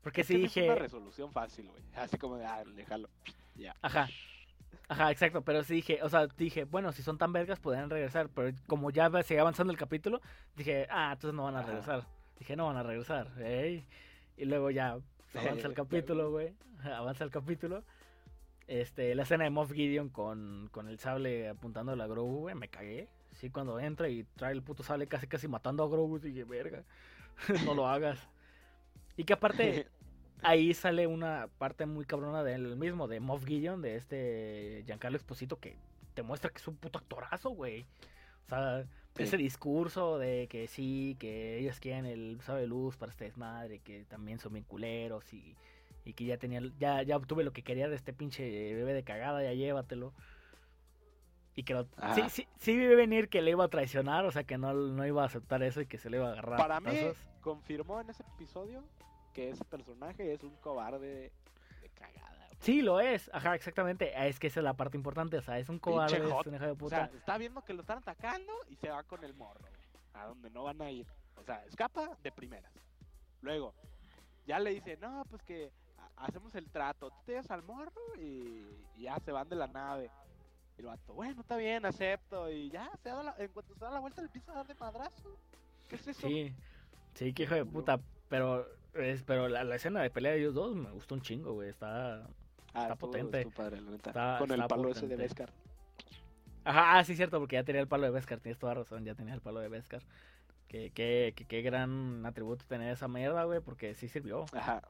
Porque 0.01 0.21
Es 0.21 0.27
sí 0.27 0.37
dije, 0.37 0.63
una 0.63 0.75
resolución 0.75 1.31
fácil, 1.31 1.67
güey. 1.67 1.83
Así 1.95 2.17
como 2.17 2.37
de, 2.37 2.45
ah, 2.45 2.63
déjalo. 2.75 3.09
Ya. 3.55 3.75
Ajá. 3.81 4.07
Ajá, 4.89 5.11
exacto, 5.11 5.41
pero 5.41 5.63
sí 5.63 5.75
dije, 5.75 5.99
o 6.01 6.09
sea, 6.09 6.27
dije, 6.27 6.63
bueno, 6.63 6.93
si 6.93 7.03
son 7.03 7.17
tan 7.17 7.33
vergas 7.33 7.59
podrían 7.59 7.89
regresar, 7.89 8.29
pero 8.29 8.55
como 8.67 8.89
ya 8.89 9.11
sigue 9.23 9.39
avanzando 9.39 9.71
el 9.71 9.77
capítulo, 9.77 10.21
dije, 10.55 10.87
ah, 10.89 11.11
entonces 11.13 11.35
no 11.35 11.43
van 11.43 11.55
a 11.55 11.59
Ajá. 11.59 11.67
regresar. 11.67 12.07
Dije, 12.39 12.55
no 12.55 12.67
van 12.67 12.77
a 12.77 12.83
regresar, 12.83 13.31
ey. 13.41 13.85
Y 14.37 14.45
luego 14.45 14.69
ya 14.71 14.97
avanza 15.33 15.67
el 15.67 15.73
capítulo, 15.73 16.31
güey, 16.31 16.53
avanza 16.85 17.23
el 17.25 17.31
capítulo. 17.31 17.83
Este, 18.67 19.15
la 19.15 19.23
escena 19.23 19.45
de 19.45 19.49
Moff 19.49 19.71
Gideon 19.71 20.09
con, 20.09 20.69
con 20.71 20.87
el 20.87 20.99
sable 20.99 21.49
apuntando 21.49 21.91
a 21.93 21.95
la 21.95 22.07
Grogu, 22.07 22.41
güey, 22.41 22.55
me 22.55 22.67
cagué. 22.69 23.07
Sí, 23.33 23.49
cuando 23.49 23.79
entra 23.79 24.09
y 24.09 24.23
trae 24.35 24.51
el 24.53 24.63
puto 24.63 24.83
sable 24.83 25.07
casi 25.07 25.27
casi 25.27 25.47
matando 25.47 25.83
a 25.83 25.89
Grogu, 25.89 26.19
dije, 26.19 26.43
verga, 26.43 26.83
no 27.65 27.73
lo 27.73 27.87
hagas. 27.87 28.19
Y 29.15 29.23
que 29.25 29.33
aparte, 29.33 29.87
ahí 30.41 30.73
sale 30.73 31.07
una 31.07 31.47
parte 31.57 31.85
muy 31.85 32.05
cabrona 32.05 32.43
del 32.43 32.75
mismo, 32.75 33.07
de 33.07 33.19
Moff 33.19 33.45
Gideon, 33.45 33.81
de 33.81 33.95
este 33.95 34.83
Giancarlo 34.85 35.17
Esposito, 35.17 35.59
que 35.59 35.75
te 36.13 36.23
muestra 36.23 36.49
que 36.49 36.57
es 36.57 36.67
un 36.67 36.75
puto 36.77 36.99
actorazo, 36.99 37.49
güey. 37.51 37.85
O 38.45 38.49
sea, 38.49 38.85
Sí. 39.15 39.23
ese 39.23 39.37
discurso 39.37 40.19
de 40.19 40.47
que 40.47 40.67
sí, 40.67 41.17
que 41.19 41.57
ellos 41.57 41.79
quieren 41.79 42.05
el 42.05 42.39
sabe 42.43 42.67
luz 42.67 42.97
para 42.97 43.11
este 43.11 43.23
desmadre, 43.25 43.79
que 43.79 44.05
también 44.05 44.37
son 44.37 44.53
bien 44.53 44.63
culeros 44.63 45.33
y, 45.33 45.55
y 46.05 46.13
que 46.13 46.25
ya 46.25 46.37
tenía, 46.37 46.61
ya, 46.77 47.01
ya 47.01 47.17
obtuve 47.17 47.43
lo 47.43 47.51
que 47.51 47.63
quería 47.63 47.89
de 47.89 47.95
este 47.95 48.13
pinche 48.13 48.43
bebé 48.75 48.93
de 48.93 49.01
cagada, 49.03 49.41
ya 49.43 49.53
llévatelo. 49.53 50.13
Y 51.55 51.63
que 51.63 51.73
lo, 51.73 51.85
sí, 52.13 52.21
sí, 52.29 52.47
sí 52.59 52.77
vi 52.77 52.85
venir 52.93 53.27
que 53.29 53.41
le 53.41 53.49
iba 53.49 53.63
a 53.63 53.67
traicionar, 53.69 54.23
o 54.25 54.31
sea 54.31 54.43
que 54.43 54.59
no, 54.59 54.71
no 54.73 55.07
iba 55.07 55.23
a 55.23 55.25
aceptar 55.25 55.63
eso 55.63 55.81
y 55.81 55.87
que 55.87 55.97
se 55.97 56.11
le 56.11 56.17
iba 56.17 56.27
a 56.29 56.33
agarrar. 56.33 56.57
Para 56.59 56.79
mí, 56.79 56.95
confirmó 57.41 57.99
en 57.99 58.11
ese 58.11 58.21
episodio 58.35 58.83
que 59.37 59.51
ese 59.51 59.63
personaje 59.65 60.33
es 60.33 60.41
un 60.41 60.55
cobarde 60.55 61.31
de 61.81 61.89
cagada. 61.93 62.35
güey. 62.47 62.57
Sí, 62.59 62.81
lo 62.81 62.99
es. 62.99 63.29
Ajá, 63.31 63.53
exactamente. 63.53 64.11
Es 64.27 64.39
que 64.39 64.47
esa 64.47 64.61
es 64.61 64.63
la 64.63 64.73
parte 64.73 64.97
importante. 64.97 65.37
O 65.37 65.41
sea, 65.43 65.59
es 65.59 65.69
un 65.69 65.77
cobarde, 65.77 66.17
es 66.17 66.23
un 66.47 66.55
hijo 66.55 66.65
de 66.65 66.71
O 66.71 66.75
puta. 66.75 67.07
sea, 67.07 67.17
está 67.17 67.37
viendo 67.37 67.63
que 67.63 67.73
lo 67.73 67.81
están 67.81 67.99
atacando 67.99 68.51
y 68.67 68.75
se 68.77 68.89
va 68.89 69.03
con 69.03 69.23
el 69.23 69.35
morro. 69.35 69.61
A 70.15 70.25
donde 70.25 70.49
no 70.49 70.63
van 70.63 70.81
a 70.81 70.89
ir. 70.89 71.05
O 71.35 71.43
sea, 71.43 71.63
escapa 71.65 72.17
de 72.23 72.31
primeras. 72.31 72.73
Luego, 73.41 73.75
ya 74.47 74.57
le 74.57 74.71
dice, 74.71 74.97
no, 74.97 75.23
pues 75.29 75.43
que 75.43 75.71
ha- 75.99 76.25
hacemos 76.25 76.55
el 76.55 76.67
trato. 76.71 77.11
Tú 77.11 77.17
te 77.27 77.33
llevas 77.33 77.51
al 77.51 77.61
morro 77.61 78.01
y, 78.17 78.65
y 78.95 79.03
ya 79.03 79.19
se 79.19 79.31
van 79.31 79.47
de 79.49 79.55
la 79.55 79.67
nave. 79.67 80.09
Y 80.77 80.81
el 80.81 80.87
vato, 80.87 81.13
bueno, 81.13 81.41
está 81.41 81.57
bien, 81.57 81.85
acepto. 81.85 82.49
Y 82.49 82.71
ya, 82.71 82.89
se 83.03 83.09
da 83.09 83.21
la, 83.21 83.35
en 83.37 83.49
cuanto 83.49 83.75
se 83.75 83.81
da 83.85 83.91
la 83.91 83.99
vuelta, 83.99 84.21
le 84.21 84.25
empieza 84.29 84.51
a 84.51 84.55
dar 84.55 84.65
de 84.67 84.73
madrazo. 84.73 85.37
¿Qué 85.87 85.95
es 85.97 86.07
eso? 86.07 86.27
Sí, 86.27 86.51
sí, 87.13 87.33
que 87.33 87.43
hijo 87.43 87.53
de 87.53 87.65
puta. 87.65 87.99
Pero, 88.29 88.65
es, 89.01 89.23
pero 89.23 89.47
la, 89.47 89.63
la 89.63 89.75
escena 89.75 90.01
de 90.01 90.09
pelea 90.09 90.31
de 90.33 90.39
ellos 90.39 90.53
dos 90.53 90.75
me 90.75 90.91
gustó 90.91 91.15
un 91.15 91.21
chingo, 91.21 91.53
güey. 91.53 91.69
Está. 91.69 92.27
Ah, 92.73 92.83
está 92.83 92.95
potente. 92.95 93.39
estuvo 93.41 93.55
padre, 93.55 93.81
la 93.81 93.91
neta. 93.91 94.09
Está- 94.11 94.37
Con 94.39 94.51
el 94.51 94.63
palo 94.67 94.89
ese 94.89 95.07
de. 95.07 95.15
Beskar. 95.15 95.51
Ajá, 96.63 96.97
ah, 96.99 97.03
sí, 97.03 97.15
cierto, 97.15 97.39
porque 97.39 97.55
ya 97.55 97.63
tenía 97.63 97.81
el 97.81 97.87
palo 97.87 98.03
de 98.03 98.11
Beskar. 98.11 98.39
Tienes 98.39 98.59
toda 98.59 98.73
razón, 98.73 99.05
ya 99.05 99.15
tenía 99.15 99.33
el 99.33 99.41
palo 99.41 99.59
de 99.59 99.69
Beskar. 99.69 100.01
Que, 100.67 100.91
que, 100.91 101.33
que, 101.35 101.45
qué 101.45 101.61
gran 101.61 102.25
atributo 102.25 102.65
tener 102.65 102.91
esa 102.91 103.07
mierda, 103.07 103.45
güey, 103.45 103.61
porque 103.61 103.95
sí 103.95 104.09
sirvió. 104.09 104.45
Ajá. 104.53 104.81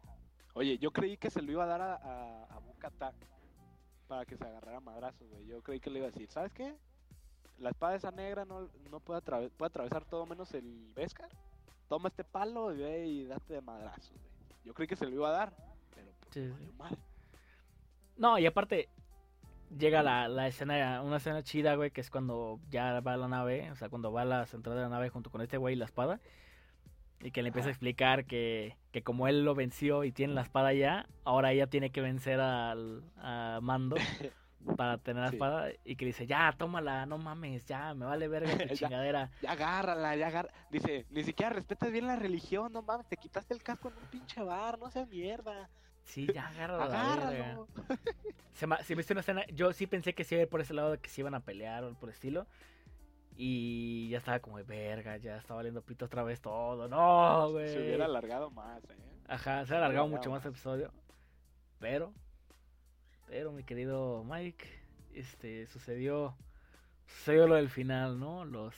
Oye, 0.54 0.80
yo 0.80 0.92
creí 0.92 1.18
que 1.18 1.30
se 1.30 1.42
lo 1.44 1.52
iba 1.52 1.66
a 1.66 1.68
dar 1.68 1.82
a, 1.82 1.94
a, 1.96 2.44
a 2.46 2.60
Bo-Katan 2.60 3.14
para 4.08 4.26
que 4.26 4.38
se 4.38 4.44
agarrara 4.44 4.78
a 4.78 4.82
madrazos, 4.82 5.30
güey. 5.30 5.46
Yo 5.46 5.62
creí 5.62 5.80
que 5.80 5.92
le 5.92 6.00
iba 6.00 6.08
a 6.08 6.12
decir, 6.12 6.28
¿sabes 6.32 6.52
qué? 6.52 6.76
La 7.60 7.70
espada 7.70 7.96
esa 7.96 8.10
negra 8.10 8.44
no, 8.46 8.70
no 8.90 9.00
puede, 9.00 9.22
atrave- 9.22 9.52
puede 9.52 9.68
atravesar 9.68 10.04
todo 10.06 10.26
menos 10.26 10.52
el 10.56 10.92
Beskar. 10.96 11.30
Toma 11.88 12.10
este 12.10 12.24
palo 12.24 12.74
y 12.74 12.78
ve 12.78 13.06
y 13.08 13.26
date 13.26 13.54
de 13.54 13.62
madrazos, 13.62 14.12
güey. 14.12 14.38
Yo 14.66 14.74
creí 14.74 14.88
que 14.88 14.96
se 14.96 15.06
lo 15.06 15.14
iba 15.14 15.30
a 15.30 15.32
dar, 15.32 15.54
pero 15.96 16.12
pues, 16.20 16.34
Sí, 16.34 16.52
madre. 16.78 16.98
No, 18.18 18.38
y 18.38 18.46
aparte, 18.46 18.90
llega 19.78 20.04
la, 20.04 20.28
la 20.28 20.48
escena, 20.48 21.02
una 21.02 21.18
escena 21.18 21.44
chida, 21.44 21.76
güey, 21.76 21.92
que 21.92 22.02
es 22.02 22.10
cuando 22.10 22.60
ya 22.70 23.00
va 23.00 23.14
a 23.14 23.18
la 23.18 23.28
nave, 23.28 23.72
o 23.72 23.76
sea, 23.76 23.90
cuando 23.90 24.12
va 24.12 24.24
a 24.24 24.26
la 24.26 24.46
central 24.46 24.76
de 24.76 24.82
la 24.82 24.90
nave 24.90 25.10
junto 25.10 25.30
con 25.30 25.42
este 25.42 25.58
güey 25.58 25.76
y 25.76 25.78
la 25.78 25.86
espada. 25.86 26.20
Y 27.22 27.32
que 27.32 27.42
le 27.42 27.48
empieza 27.48 27.70
a 27.70 27.72
explicar 27.72 28.26
que, 28.26 28.78
que 28.92 29.02
como 29.02 29.28
él 29.28 29.44
lo 29.44 29.56
venció 29.56 30.04
y 30.04 30.12
tiene 30.12 30.34
la 30.34 30.42
espada 30.42 30.74
ya, 30.74 31.08
ahora 31.24 31.52
ella 31.52 31.68
tiene 31.68 31.90
que 31.90 32.02
vencer 32.02 32.40
al, 32.40 33.04
a 33.18 33.60
Mando 33.62 33.96
para 34.76 34.98
tener 34.98 35.24
la 35.24 35.30
Sí. 35.30 35.36
espada. 35.36 35.70
Y 35.86 35.96
que 35.96 36.06
dice, 36.06 36.28
ya, 36.28 36.54
tómala, 36.58 37.06
no 37.06 37.18
mames, 37.18 37.66
ya, 37.66 37.94
me 37.94 38.06
vale 38.06 38.28
verga 38.28 38.58
tu 38.68 38.74
chingadera. 38.76 39.30
Ya 39.42 39.52
agárrala, 39.52 40.16
ya 40.16 40.28
agarra. 40.28 40.50
Dice, 40.70 41.06
ni 41.10 41.24
siquiera 41.24 41.52
respetas 41.54 41.92
bien 41.92 42.08
la 42.08 42.16
religión, 42.16 42.72
no 42.74 42.82
mames, 42.82 43.08
te 43.08 43.18
quitaste 43.18 43.54
el 43.54 43.64
casco 43.64 43.90
en 43.90 43.96
un 43.98 44.04
pinche 44.10 44.42
bar, 44.42 44.78
no 44.80 44.90
seas 44.92 45.08
mierda. 45.08 45.70
Sí, 46.04 46.28
ya, 46.34 46.48
agárrala. 46.48 46.86
Agárralo. 46.86 47.68
Se 48.54 48.66
me, 48.66 48.78
se 48.84 48.96
me 48.96 49.02
hizo 49.02 49.14
una 49.14 49.22
escena. 49.22 49.46
Yo 49.54 49.74
sí 49.74 49.88
pensé 49.88 50.14
que 50.14 50.24
sí 50.24 50.36
iba 50.36 50.40
a 50.42 50.44
ir 50.44 50.50
por 50.50 50.62
ese 50.62 50.74
lado 50.74 50.92
de 50.92 50.98
que 51.00 51.10
se 51.10 51.22
iban 51.22 51.36
a 51.36 51.42
pelear 51.42 51.84
o 51.84 51.94
por 51.96 52.10
el 52.10 52.16
estilo. 52.16 52.48
Y 53.36 54.10
ya 54.10 54.18
estaba 54.18 54.40
como 54.40 54.58
de 54.58 54.64
verga, 54.64 55.18
ya 55.18 55.38
estaba 55.38 55.58
valiendo 55.58 55.82
pito 55.84 56.06
otra 56.06 56.24
vez 56.24 56.42
todo. 56.42 56.88
No, 56.88 57.52
güey. 57.52 57.68
Se 57.68 57.80
hubiera 57.80 58.06
alargado 58.06 58.50
más, 58.50 58.84
eh. 58.86 58.96
Ajá, 59.28 59.66
se 59.66 59.74
ha 59.76 59.78
alargado 59.78 60.08
mucho 60.08 60.30
más 60.32 60.40
más. 60.40 60.46
el 60.46 60.52
episodio. 60.52 60.92
Pero, 61.80 62.14
pero 63.28 63.52
mi 63.52 63.64
querido 63.64 64.24
Mike, 64.24 64.66
este, 65.14 65.68
sucedió, 65.68 66.36
sucedió 67.08 67.48
lo 67.48 67.56
del 67.56 67.70
final, 67.70 68.20
¿no? 68.20 68.46
Los, 68.46 68.76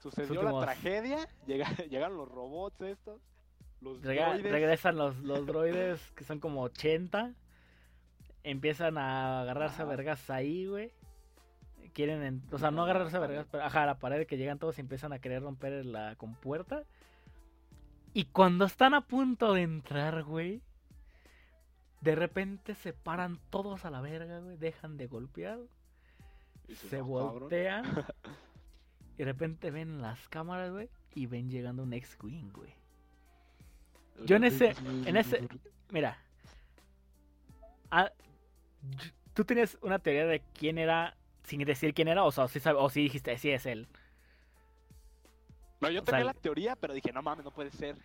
Sucedió 0.00 0.40
últimos- 0.40 0.60
la 0.60 0.72
tragedia, 0.72 1.28
llega- 1.46 1.74
llegaron 1.88 2.16
los 2.16 2.28
robots 2.28 2.80
estos, 2.82 3.20
los 3.80 4.00
rega- 4.02 4.28
droides. 4.34 4.52
regresan 4.52 4.96
los, 4.96 5.18
los 5.18 5.46
droides, 5.46 6.00
que 6.12 6.24
son 6.24 6.40
como 6.40 6.62
80. 6.62 7.32
Empiezan 8.44 8.96
a 8.98 9.42
agarrarse 9.42 9.82
a 9.82 9.84
vergas 9.84 10.30
ahí, 10.30 10.66
güey. 10.66 10.92
Quieren, 11.92 12.22
en- 12.22 12.42
o 12.52 12.58
sea, 12.58 12.70
no 12.70 12.84
agarrarse 12.84 13.16
a 13.16 13.20
vergas, 13.20 13.46
pero 13.50 13.64
ajá, 13.64 13.82
a 13.82 13.86
la 13.86 13.98
pared 13.98 14.26
que 14.26 14.36
llegan 14.36 14.58
todos 14.58 14.78
y 14.78 14.80
empiezan 14.80 15.12
a 15.12 15.18
querer 15.18 15.42
romper 15.42 15.84
la 15.84 16.14
compuerta. 16.16 16.84
Y 18.14 18.24
cuando 18.26 18.64
están 18.64 18.94
a 18.94 19.02
punto 19.02 19.52
de 19.52 19.62
entrar, 19.62 20.22
güey, 20.22 20.62
de 22.00 22.14
repente 22.14 22.74
se 22.74 22.92
paran 22.92 23.38
todos 23.50 23.84
a 23.84 23.90
la 23.90 24.00
verga, 24.00 24.38
güey, 24.40 24.56
dejan 24.56 24.96
de 24.96 25.06
golpear, 25.06 25.58
se 26.68 26.96
"Ah, 26.96 27.00
cabrón". 27.00 27.38
voltean 27.40 27.84
y 29.14 29.18
de 29.18 29.24
repente 29.24 29.70
ven 29.70 30.00
las 30.00 30.28
cámaras, 30.28 30.70
güey, 30.70 30.88
y 31.14 31.26
ven 31.26 31.50
llegando 31.50 31.82
un 31.82 31.92
ex-wing, 31.92 32.50
güey. 32.52 32.72
Yo 34.24 34.36
en 34.36 34.44
ese- 34.44 34.74
en 35.06 35.16
ese- 35.16 35.48
Mira. 35.90 36.18
Ah, 37.90 38.10
y- 38.82 39.12
Tú 39.34 39.44
tenías 39.44 39.78
una 39.82 40.00
teoría 40.00 40.26
de 40.26 40.42
quién 40.52 40.78
era, 40.78 41.16
sin 41.44 41.64
decir 41.64 41.94
quién 41.94 42.08
era, 42.08 42.24
o 42.24 42.32
sea, 42.32 42.48
si 42.48 42.58
o 42.68 42.90
si 42.90 43.02
dijiste, 43.04 43.38
sí 43.38 43.50
es 43.52 43.66
él. 43.66 43.86
No, 45.80 45.88
yo 45.90 46.00
o 46.00 46.04
tenía 46.04 46.24
la 46.24 46.34
teoría, 46.34 46.74
pero 46.74 46.92
dije, 46.92 47.12
no 47.12 47.22
mames, 47.22 47.44
no 47.44 47.52
puede 47.52 47.70
ser. 47.70 47.96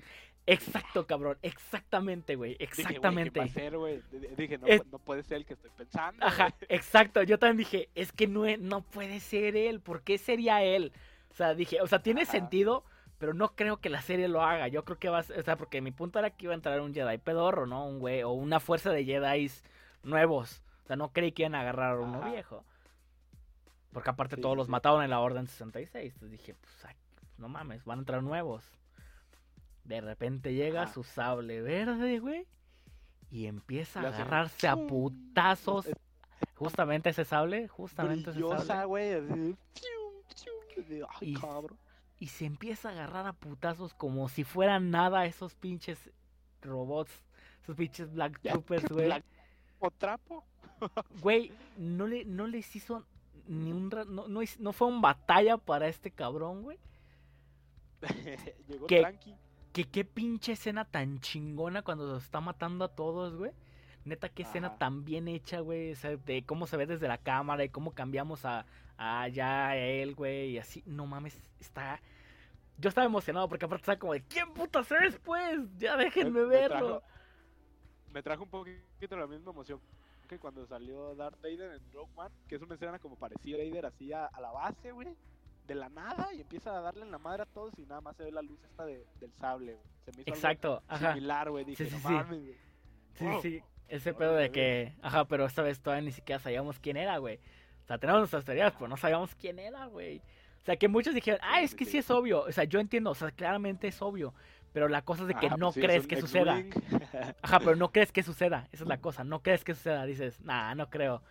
Exacto, 0.45 1.07
cabrón, 1.07 1.37
exactamente, 1.41 2.35
güey, 2.35 2.57
Dije, 2.57 2.65
güey, 2.65 2.85
exactamente. 2.85 3.31
¿qué 3.31 3.39
va 3.39 3.45
a 3.45 3.49
ser, 3.49 4.35
Dije, 4.35 4.57
no, 4.57 4.67
Es- 4.67 4.85
no 4.87 4.99
puede 4.99 5.23
ser 5.23 5.37
el 5.37 5.45
que 5.45 5.53
estoy 5.53 5.69
pensando. 5.77 6.25
Ajá, 6.25 6.53
exacto, 6.67 7.23
yo 7.23 7.39
también 7.39 7.57
dije, 7.57 7.89
es 7.95 8.11
que 8.11 8.27
no, 8.27 8.45
es- 8.45 8.59
no 8.59 8.81
puede 8.81 9.19
ser 9.21 9.55
él, 9.55 9.79
¿por 9.79 10.01
qué 10.01 10.17
sería 10.17 10.61
él? 10.63 10.91
O 11.31 11.33
sea, 11.35 11.55
dije, 11.55 11.81
o 11.81 11.87
sea, 11.87 12.03
tiene 12.03 12.23
Ajá. 12.23 12.31
sentido, 12.31 12.83
pero 13.19 13.33
no 13.33 13.55
creo 13.55 13.77
que 13.77 13.89
la 13.89 14.01
serie 14.01 14.27
lo 14.27 14.41
haga, 14.43 14.67
yo 14.67 14.83
creo 14.83 14.99
que 14.99 15.09
va 15.09 15.19
a 15.19 15.23
ser, 15.23 15.39
o 15.39 15.43
sea, 15.43 15.55
porque 15.55 15.79
mi 15.81 15.91
punto 15.91 16.19
era 16.19 16.29
que 16.31 16.45
iba 16.45 16.53
a 16.53 16.55
entrar 16.55 16.81
un 16.81 16.93
Jedi 16.93 17.17
pedorro, 17.19 17.65
¿no? 17.65 17.85
Un 17.87 17.99
güey, 17.99 18.23
o 18.23 18.31
una 18.31 18.59
fuerza 18.59 18.91
de 18.91 19.05
Jedis 19.05 19.63
nuevos, 20.03 20.61
o 20.83 20.87
sea, 20.87 20.97
no 20.97 21.13
creí 21.13 21.31
que 21.31 21.43
iban 21.43 21.55
a 21.55 21.61
agarrar 21.61 21.95
a 21.95 21.99
uno 22.01 22.19
Ajá. 22.19 22.31
viejo. 22.31 22.65
Porque 23.93 24.09
aparte 24.09 24.35
Sí, 24.35 24.41
todos 24.41 24.55
sí, 24.55 24.57
los 24.57 24.69
mataron 24.69 25.03
en 25.03 25.09
la 25.11 25.19
Orden 25.21 25.47
66, 25.47 26.13
entonces 26.13 26.31
dije, 26.37 26.55
pues, 26.55 26.85
ay, 26.85 26.95
no 27.37 27.47
mames, 27.47 27.85
van 27.85 27.99
a 27.99 28.01
entrar 28.01 28.23
nuevos. 28.23 28.63
De 29.83 30.01
repente 30.01 30.53
llega 30.53 30.83
Ajá. 30.83 30.93
su 30.93 31.03
sable 31.03 31.61
verde, 31.61 32.19
güey, 32.19 32.47
y 33.29 33.47
empieza 33.47 34.01
a 34.01 34.07
agarrarse 34.07 34.67
a 34.67 34.75
putazos 34.75 35.87
Justamente 36.55 37.09
ese 37.09 37.25
sable, 37.25 37.67
justamente 37.67 38.29
ese 38.31 38.39
sable. 38.65 38.85
güey. 38.85 39.55
Y- 42.19 42.27
se 42.27 42.45
empieza 42.45 42.89
a 42.89 42.91
agarrar 42.93 43.27
a 43.27 43.33
putazos 43.33 43.93
como 43.93 44.29
si 44.29 44.43
fueran 44.43 44.91
nada 44.91 45.25
esos 45.25 45.55
pinches 45.55 46.09
robots, 46.61 47.11
esos 47.61 47.75
pinches 47.75 48.13
Black 48.13 48.39
Troopers, 48.41 48.85
güey. 48.89 49.23
O 49.79 49.91
trapo. 49.91 50.45
Güey, 51.21 51.51
no, 51.77 52.07
le, 52.07 52.25
no 52.25 52.47
les 52.47 52.75
hizo 52.75 53.05
ni 53.47 53.71
un... 53.71 53.89
No, 54.07 54.27
no, 54.27 54.73
fue 54.73 54.87
un 54.87 55.01
batalla 55.01 55.57
para 55.57 55.87
este 55.87 56.11
cabrón, 56.11 56.63
güey. 56.63 56.77
Llegó 58.67 58.87
¿Qué? 58.87 58.99
tranqui. 58.99 59.35
Que 59.73 59.85
qué 59.85 60.05
pinche 60.05 60.53
escena 60.53 60.85
tan 60.85 61.19
chingona 61.19 61.81
cuando 61.81 62.05
los 62.05 62.23
está 62.23 62.39
matando 62.41 62.85
a 62.85 62.89
todos, 62.95 63.35
güey. 63.35 63.51
Neta, 64.05 64.29
qué 64.29 64.43
escena 64.43 64.77
tan 64.77 65.03
bien 65.05 65.27
hecha, 65.27 65.59
güey. 65.61 65.93
O 65.93 65.95
sea, 65.95 66.15
de 66.15 66.43
cómo 66.45 66.67
se 66.67 66.77
ve 66.77 66.85
desde 66.85 67.07
la 67.07 67.17
cámara 67.17 67.63
y 67.63 67.69
cómo 67.69 67.91
cambiamos 67.91 68.45
a, 68.45 68.65
a 68.97 69.27
ya 69.29 69.69
a 69.69 69.77
él, 69.77 70.13
güey. 70.13 70.51
Y 70.51 70.57
así, 70.59 70.83
no 70.85 71.05
mames, 71.07 71.37
está... 71.59 71.99
Yo 72.77 72.89
estaba 72.89 73.05
emocionado 73.05 73.47
porque 73.49 73.65
aparte 73.65 73.81
estaba 73.83 73.99
como 73.99 74.13
de, 74.13 74.21
¿quién 74.23 74.51
putas 74.53 74.91
es, 74.91 75.17
pues? 75.19 75.59
Ya 75.77 75.95
déjenme 75.95 76.31
Me- 76.31 76.41
me 76.41 76.45
verlo. 76.47 76.99
trajo- 76.99 77.03
Me 78.13 78.23
trajo 78.23 78.43
un 78.43 78.49
poquito 78.49 79.15
la 79.17 79.27
misma 79.27 79.51
emoción 79.51 79.79
que 80.27 80.37
cuando 80.39 80.65
salió 80.67 81.13
Darth 81.15 81.39
Vader 81.41 81.73
en 81.73 81.91
Rogue 81.91 82.11
One, 82.15 82.33
que 82.47 82.55
es 82.55 82.61
una 82.61 82.75
escena 82.75 82.97
como 82.99 83.15
parecía 83.15 83.57
Vader 83.57 83.85
así 83.85 84.11
a, 84.13 84.25
a 84.25 84.41
la 84.41 84.51
base, 84.51 84.91
güey, 84.91 85.15
de 85.67 85.75
la 85.75 85.89
nada 85.89 86.33
y 86.33 86.41
empieza 86.41 86.77
a 86.77 86.81
darle 86.81 87.03
en 87.03 87.11
la 87.11 87.17
madre 87.17 87.43
a 87.43 87.45
todos 87.45 87.73
y 87.77 87.85
nada 87.85 88.01
más 88.01 88.15
se 88.17 88.23
ve 88.23 88.31
la 88.31 88.41
luz 88.41 88.59
esta 88.63 88.85
de- 88.85 89.05
del 89.19 89.31
sable, 89.39 89.73
güey. 89.73 89.85
Se 90.05 90.11
me 90.11 90.21
hizo 90.21 90.29
algo 90.31 90.35
Exacto, 90.35 90.83
ajá. 90.87 91.13
similar, 91.13 91.49
güey. 91.49 91.65
Dije, 91.65 91.85
Sí, 91.85 91.89
sí, 91.89 91.95
no 92.03 92.09
sí. 92.09 92.13
mames, 92.15 92.41
güey. 92.41 92.57
Sí, 93.15 93.25
Wow. 93.25 93.41
sí, 93.41 93.63
ese 93.87 94.13
pedo 94.13 94.33
de 94.35 94.51
que, 94.51 94.93
ajá, 95.01 95.25
pero 95.25 95.45
esta 95.45 95.61
vez 95.61 95.79
todavía 95.81 96.03
ni 96.05 96.11
siquiera 96.11 96.39
sabíamos 96.39 96.79
quién 96.79 96.97
era, 96.97 97.17
güey. 97.17 97.39
O 97.83 97.85
sea, 97.87 97.97
tenemos 97.97 98.21
nuestras 98.21 98.43
teorías, 98.45 98.73
pero 98.73 98.87
no 98.87 98.97
sabíamos 98.97 99.35
quién 99.35 99.59
era, 99.59 99.85
güey. 99.87 100.19
O 100.61 100.65
sea, 100.65 100.77
que 100.77 100.87
muchos 100.87 101.13
dijeron, 101.13 101.39
ah, 101.43 101.61
es 101.61 101.75
que 101.75 101.85
sí. 101.85 101.97
es 101.97 102.09
obvio. 102.09 102.41
O 102.43 102.51
sea, 102.51 102.63
yo 102.63 102.79
entiendo, 102.79 103.11
o 103.11 103.15
sea, 103.15 103.31
claramente 103.31 103.87
es 103.87 104.01
obvio. 104.01 104.33
Pero 104.71 104.87
la 104.87 105.03
cosa 105.03 105.21
es 105.23 105.27
de 105.27 105.35
que 105.35 105.47
Ajá, 105.47 105.57
no 105.57 105.67
pues 105.67 105.75
sí, 105.75 105.81
crees 105.81 106.07
que 106.07 106.19
suceda. 106.19 106.63
Ajá, 107.41 107.59
pero 107.59 107.75
no 107.75 107.91
crees 107.91 108.11
que 108.11 108.23
suceda. 108.23 108.67
Esa 108.71 108.83
es 108.85 108.89
la 108.89 108.97
cosa, 108.99 109.23
no 109.23 109.41
crees 109.43 109.63
que 109.63 109.75
suceda. 109.75 110.05
Dices, 110.05 110.41
nah, 110.41 110.73
no 110.75 110.89
creo. 110.89 111.21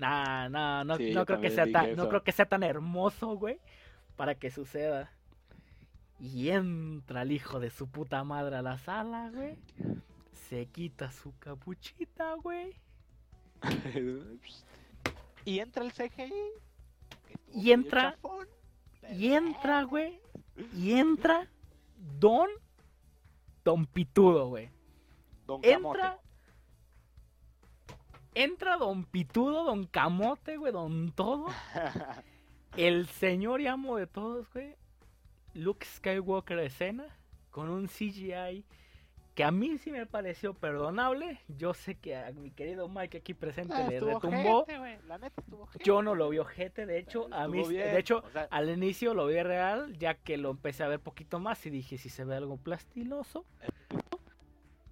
Nah, 0.00 0.48
nah, 0.48 0.82
no, 0.84 0.96
Sí, 0.96 1.12
no 1.12 1.26
creo 1.26 1.40
que 1.42 1.50
sea 1.50 1.64
tan, 1.72 1.82
no 1.96 2.08
creo 2.08 2.24
que 2.24 2.32
sea 2.32 2.46
tan 2.46 2.62
hermoso, 2.62 3.28
güey, 3.36 3.60
para 4.16 4.34
que 4.34 4.50
suceda. 4.50 5.12
Y 6.18 6.48
entra 6.50 7.22
el 7.22 7.32
hijo 7.32 7.60
de 7.60 7.70
su 7.70 7.88
puta 7.88 8.24
madre 8.24 8.56
a 8.56 8.62
la 8.62 8.78
sala, 8.78 9.30
güey. 9.32 9.56
Se 10.48 10.66
quita 10.66 11.12
su 11.12 11.32
capuchita, 11.38 12.34
güey. 12.34 12.74
y 15.44 15.58
entra 15.60 15.84
el 15.84 15.92
CGI. 15.92 16.32
Y 17.52 17.72
entra- 17.72 18.12
chafón, 18.12 18.46
pero- 19.00 19.14
Y 19.14 19.32
entra, 19.32 19.82
güey. 19.84 20.20
Y 20.74 20.92
entra 20.92 21.48
Don. 22.18 22.48
Don 23.64 23.86
Pitudo, 23.86 24.48
güey. 24.48 24.70
Don 25.46 25.60
Camote. 25.74 25.98
Entra. 28.34 28.76
Don 28.76 29.04
Pitudo, 29.04 29.64
Don 29.64 29.84
Camote, 29.86 30.56
güey, 30.56 30.72
Don 30.72 31.12
Todo. 31.12 31.46
El 32.76 33.06
señor 33.08 33.60
y 33.60 33.66
amo 33.66 33.96
de 33.96 34.06
todos, 34.06 34.46
güey. 34.52 34.76
Luke 35.54 35.84
Skywalker 35.86 36.58
escena. 36.60 37.04
Con 37.50 37.68
un 37.68 37.88
CGI 37.88 38.64
que 39.34 39.44
a 39.44 39.50
mí 39.50 39.78
sí 39.78 39.90
me 39.90 40.06
pareció 40.06 40.54
perdonable. 40.54 41.40
Yo 41.48 41.72
sé 41.74 41.96
que 41.96 42.14
a 42.16 42.30
mi 42.32 42.50
querido 42.52 42.88
Mike 42.88 43.18
aquí 43.18 43.34
presente 43.34 43.74
Ah, 43.74 43.88
le 43.88 43.98
retumbó. 43.98 44.64
La 45.08 45.18
neta. 45.18 45.42
Yo 45.82 46.02
no 46.02 46.14
lo 46.14 46.28
vi 46.28 46.38
ojete, 46.38 46.84
de 46.86 46.98
hecho, 46.98 47.26
a 47.32 47.48
mí, 47.48 47.58
bien, 47.68 47.92
de 47.92 47.98
hecho, 47.98 48.22
o 48.24 48.30
sea- 48.30 48.46
al 48.50 48.68
inicio 48.70 49.14
lo 49.14 49.26
vi 49.26 49.42
real, 49.42 49.96
ya 49.98 50.14
que 50.14 50.36
lo 50.36 50.50
empecé 50.50 50.84
a 50.84 50.88
ver 50.88 51.00
poquito 51.00 51.40
más 51.40 51.64
y 51.66 51.70
dije 51.70 51.96
si 51.98 52.08
se 52.08 52.24
ve 52.24 52.36
algo 52.36 52.56
plastiloso. 52.56 53.44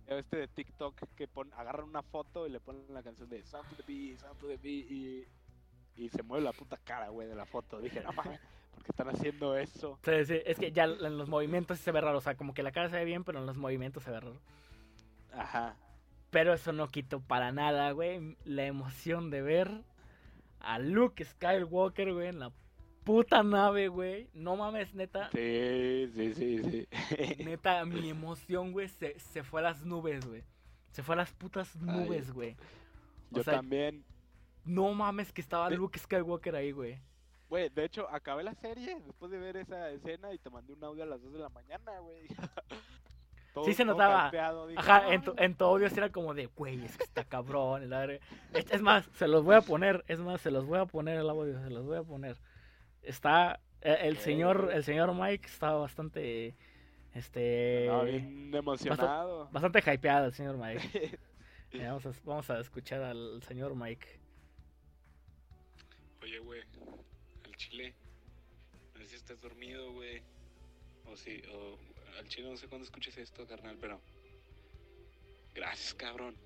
Este 0.09 0.39
de 0.39 0.49
TikTok 0.49 0.95
que 1.15 1.29
pon, 1.29 1.53
agarran 1.53 1.87
una 1.89 2.03
foto 2.03 2.47
y 2.47 2.51
le 2.51 2.61
ponen 2.61 2.83
la 2.89 3.03
canción 3.03 3.29
de 3.29 3.43
Sound 3.43 3.69
to 3.69 3.77
the 3.77 3.83
Beat, 3.87 4.19
Sound 4.19 4.39
to 4.39 4.47
the 4.47 4.57
Beat 4.57 4.91
y, 4.91 5.27
y 5.97 6.09
se 6.09 6.23
mueve 6.23 6.45
la 6.45 6.53
puta 6.53 6.79
cara, 6.79 7.11
güey, 7.11 7.29
de 7.29 7.35
la 7.35 7.45
foto. 7.45 7.79
Dije, 7.79 8.01
no 8.01 8.13
mames, 8.13 8.41
¿por 8.73 8.83
qué 8.83 8.91
están 8.91 9.09
haciendo 9.11 9.57
eso? 9.57 9.99
Sí, 10.03 10.25
sí, 10.25 10.41
es 10.47 10.59
que 10.59 10.73
ya 10.73 10.85
en 10.85 11.19
los 11.19 11.29
movimientos 11.29 11.79
se 11.79 11.93
ve 11.93 12.01
raro, 12.01 12.19
o 12.19 12.21
sea, 12.23 12.37
como 12.37 12.55
que 12.55 12.63
la 12.63 12.73
cara 12.73 12.89
se 12.89 12.97
ve 12.97 13.05
bien, 13.05 13.23
pero 13.23 13.39
en 13.39 13.47
los 13.47 13.59
movimientos 13.59 14.03
se 14.03 14.11
ve 14.11 14.21
raro. 14.21 14.41
Ajá. 15.35 15.77
Pero 16.31 16.55
eso 16.55 16.73
no 16.73 16.89
quitó 16.89 17.21
para 17.21 17.53
nada, 17.53 17.91
güey, 17.93 18.37
la 18.45 18.65
emoción 18.65 19.29
de 19.29 19.43
ver 19.43 19.83
a 20.61 20.79
Luke 20.79 21.23
Skywalker, 21.23 22.15
güey, 22.15 22.29
en 22.29 22.39
la 22.39 22.51
puta 23.09 23.43
nave, 23.43 23.89
güey. 23.89 24.29
No 24.35 24.55
mames, 24.57 24.95
neta, 24.95 25.31
Sí, 25.31 26.11
sí, 26.15 26.35
sí, 26.35 26.63
sí. 26.63 26.89
neta, 27.45 27.85
mi 27.87 28.11
emoción, 28.11 28.73
güey, 28.73 28.89
se, 28.89 29.19
se 29.19 29.43
fue 29.43 29.61
a 29.61 29.65
las 29.65 29.83
nubes, 29.85 30.27
güey. 30.27 30.45
Se 30.91 31.03
fue 31.03 31.15
a 31.15 31.19
las 31.19 31.33
putas 31.33 31.75
nubes, 31.77 32.31
güey. 32.33 32.57
Yo 33.31 33.43
sea, 33.43 33.55
también. 33.55 34.05
No 34.65 34.93
mames 34.93 35.33
que 35.33 35.41
estaba 35.41 35.71
De- 35.71 35.77
Luke 35.77 35.99
Skywalker 35.99 36.55
ahí, 36.55 36.73
güey. 36.73 37.01
Güey, 37.49 37.71
de 37.71 37.85
hecho, 37.87 38.07
acabé 38.11 38.43
la 38.45 38.55
serie 38.55 39.01
después 39.07 39.31
de 39.31 39.39
ver 39.39 39.57
esa 39.57 39.89
escena 39.91 40.35
y 40.35 40.39
te 40.39 40.51
mandé 40.51 40.75
un 40.75 40.85
audio 40.85 41.03
a 41.05 41.07
las 41.07 41.23
2 41.23 41.33
de 41.33 41.39
la 41.39 41.49
mañana, 41.49 41.99
güey. 42.01 42.27
Todo- 43.55 43.65
Sí 43.65 43.73
se 43.73 43.85
notaba. 43.87 44.31
Ajá, 44.77 45.03
"No, 45.05 45.13
en 45.13 45.23
tu, 45.23 45.35
en 45.39 45.55
tu 45.55 45.65
audio 45.65 45.87
era 45.87 46.13
como 46.13 46.35
de, 46.35 46.47
güey, 46.47 46.85
es 46.85 46.97
que 46.99 47.05
está 47.05 47.25
cabrón. 47.25 47.89
verga. 47.89 48.23
Es, 48.53 48.71
es 48.71 48.83
más, 48.83 49.09
se 49.15 49.27
los 49.27 49.43
voy 49.45 49.55
a 49.57 49.63
poner, 49.63 50.05
es 50.09 50.21
más, 50.21 50.43
se 50.43 50.51
los 50.51 50.67
voy 50.67 50.79
a 50.79 50.85
poner 50.85 51.19
el 51.19 51.31
audio, 51.31 51.59
se 51.63 51.71
los 51.71 51.87
voy 51.87 51.97
a 51.97 52.03
poner. 52.03 52.37
Está, 53.03 53.61
eh, 53.81 53.99
el 54.03 54.19
señor, 54.19 54.71
el 54.73 54.85
señor 54.85 55.15
Mike 55.15 55.47
está 55.47 55.73
bastante, 55.73 56.55
este, 57.15 57.89
bien 58.05 58.55
emocionado. 58.55 59.49
bastante 59.51 59.81
hypeado 59.81 60.27
el 60.27 60.33
señor 60.33 60.57
Mike. 60.57 61.19
Mira, 61.73 61.89
vamos, 61.93 62.07
a, 62.07 62.13
vamos 62.25 62.51
a 62.51 62.61
escuchar 62.61 63.03
al 63.03 63.43
señor 63.43 63.75
Mike. 63.75 64.21
Oye, 66.23 66.39
güey, 66.41 66.63
al 67.45 67.57
chile. 67.57 67.95
No 68.95 69.01
sé 69.01 69.09
si 69.09 69.17
estás 69.17 69.41
dormido, 69.41 69.93
güey. 69.93 70.23
O 71.07 71.17
si, 71.17 71.43
o 71.53 71.79
al 72.19 72.29
chile 72.29 72.51
no 72.51 72.57
sé 72.57 72.69
cuándo 72.69 72.85
escuches 72.85 73.17
esto, 73.17 73.47
carnal, 73.47 73.77
pero. 73.81 74.01
Gracias, 75.55 75.95
cabrón. 75.95 76.37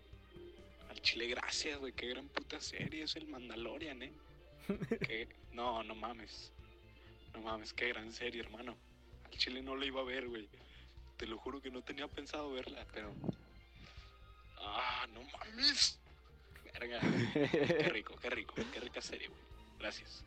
Al 0.89 1.01
chile, 1.01 1.27
gracias, 1.27 1.79
güey. 1.79 1.93
Qué 1.93 2.09
gran 2.09 2.29
puta 2.29 2.61
serie 2.61 3.05
es 3.05 3.17
el 3.17 3.27
Mandalorian, 3.27 4.03
eh. 4.03 4.13
Qué- 5.07 5.29
No, 5.53 5.83
no 5.83 5.95
mames. 5.95 6.51
No 7.35 7.41
mames, 7.43 7.73
qué 7.75 7.89
gran 7.89 8.11
serie, 8.13 8.41
hermano. 8.41 8.75
Al 9.25 9.31
chile 9.39 9.63
no 9.63 9.77
la 9.77 9.85
iba 9.85 10.01
a 10.01 10.05
ver, 10.05 10.27
güey. 10.29 10.49
Te 11.19 11.27
lo 11.27 11.37
juro 11.39 11.61
que 11.61 11.71
no 11.71 11.83
tenía 11.83 12.09
pensado 12.09 12.51
verla, 12.53 12.87
pero. 12.93 13.13
Ah, 14.59 15.07
no 15.13 15.21
mames. 15.23 15.99
Verga. 16.73 16.99
Qué 17.01 17.91
rico, 17.93 18.15
qué 18.21 18.31
rico, 18.31 18.55
qué 18.73 18.81
rica 18.81 19.01
serie, 19.03 19.29
güey. 19.29 19.41
Gracias. 19.79 20.25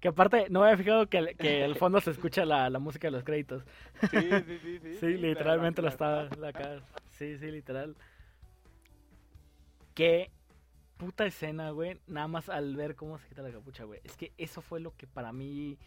Que 0.00 0.08
aparte, 0.08 0.46
no 0.50 0.60
me 0.60 0.66
había 0.66 0.76
fijado 0.78 1.08
que, 1.08 1.18
el- 1.18 1.36
que 1.36 1.64
el 1.64 1.74
fondo 1.74 2.00
se 2.00 2.10
escucha 2.10 2.44
la, 2.44 2.68
la 2.70 2.78
música 2.78 3.08
de 3.08 3.12
los 3.12 3.24
créditos. 3.24 3.64
Sí, 4.10 4.18
sí, 4.20 4.58
sí, 4.62 4.78
sí. 4.82 4.96
Sí, 5.00 5.06
literalmente 5.16 5.80
lo 5.82 5.88
estaba 5.88 6.28
la 6.36 6.52
cara. 6.52 6.82
Sí, 7.18 7.36
sí, 7.38 7.50
literal. 7.50 7.96
Qué 9.94 10.30
puta 10.98 11.24
escena, 11.24 11.70
güey. 11.70 11.98
Nada 12.06 12.28
más 12.28 12.48
al 12.48 12.76
ver 12.76 12.94
cómo 12.96 13.18
se 13.18 13.26
quita 13.28 13.42
la 13.42 13.50
capucha, 13.50 13.84
güey. 13.84 14.00
Es 14.04 14.16
que 14.16 14.32
eso 14.36 14.60
fue 14.60 14.80
lo 14.80 14.94
que 14.96 15.06
para 15.06 15.32
mí. 15.32 15.78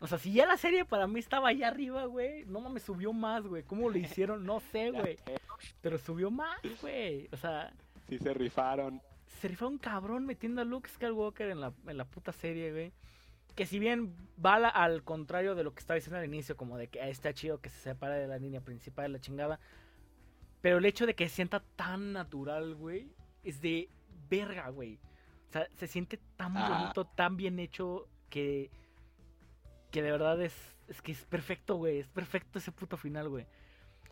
O 0.00 0.06
sea, 0.06 0.18
si 0.18 0.32
ya 0.32 0.46
la 0.46 0.56
serie 0.58 0.84
para 0.84 1.06
mí 1.06 1.18
estaba 1.18 1.48
allá 1.48 1.68
arriba, 1.68 2.04
güey. 2.04 2.44
No 2.44 2.60
mames, 2.60 2.82
subió 2.84 3.12
más, 3.12 3.46
güey. 3.46 3.62
¿Cómo 3.64 3.88
lo 3.90 3.98
hicieron? 3.98 4.44
No 4.44 4.60
sé, 4.60 4.90
güey. 4.92 5.18
Pero 5.80 5.98
subió 5.98 6.30
más, 6.30 6.60
güey. 6.82 7.28
O 7.32 7.36
sea, 7.36 7.72
Sí 8.08 8.18
se 8.18 8.32
rifaron. 8.34 9.00
se 9.40 9.48
rifó 9.48 9.66
un 9.66 9.78
cabrón 9.78 10.26
metiendo 10.26 10.60
a 10.60 10.64
Luke 10.64 10.88
Skywalker 10.88 11.50
en 11.50 11.60
la, 11.60 11.72
en 11.88 11.96
la 11.96 12.04
puta 12.04 12.30
serie, 12.32 12.70
güey. 12.72 12.92
Que 13.56 13.64
si 13.64 13.78
bien 13.78 14.14
va 14.44 14.58
la- 14.58 14.68
al 14.68 15.02
contrario 15.02 15.54
de 15.54 15.64
lo 15.64 15.72
que 15.72 15.80
estaba 15.80 15.96
diciendo 15.96 16.18
al 16.18 16.26
inicio, 16.26 16.56
como 16.58 16.76
de 16.76 16.88
que 16.88 17.00
ah, 17.00 17.08
está 17.08 17.32
chido 17.32 17.58
que 17.60 17.70
se 17.70 17.78
separe 17.80 18.16
de 18.18 18.26
la 18.28 18.38
línea 18.38 18.60
principal 18.60 19.06
de 19.06 19.18
la 19.18 19.20
chingada. 19.20 19.58
Pero 20.60 20.76
el 20.78 20.84
hecho 20.84 21.06
de 21.06 21.14
que 21.14 21.26
se 21.28 21.36
sienta 21.36 21.60
tan 21.74 22.12
natural, 22.12 22.74
güey, 22.74 23.08
es 23.44 23.60
de 23.62 23.88
verga, 24.28 24.68
güey. 24.70 24.98
O 25.48 25.52
sea, 25.52 25.68
se 25.76 25.86
siente 25.86 26.18
tan 26.36 26.54
bonito, 26.54 27.04
tan 27.04 27.36
bien 27.36 27.58
hecho 27.58 28.08
que. 28.30 28.70
Que 29.90 30.02
de 30.02 30.10
verdad 30.10 30.40
es. 30.42 30.54
Es 30.88 31.02
que 31.02 31.12
es 31.12 31.24
perfecto, 31.24 31.76
güey. 31.76 31.98
Es 31.98 32.08
perfecto 32.08 32.58
ese 32.58 32.70
puto 32.72 32.96
final, 32.96 33.28
güey. 33.28 33.46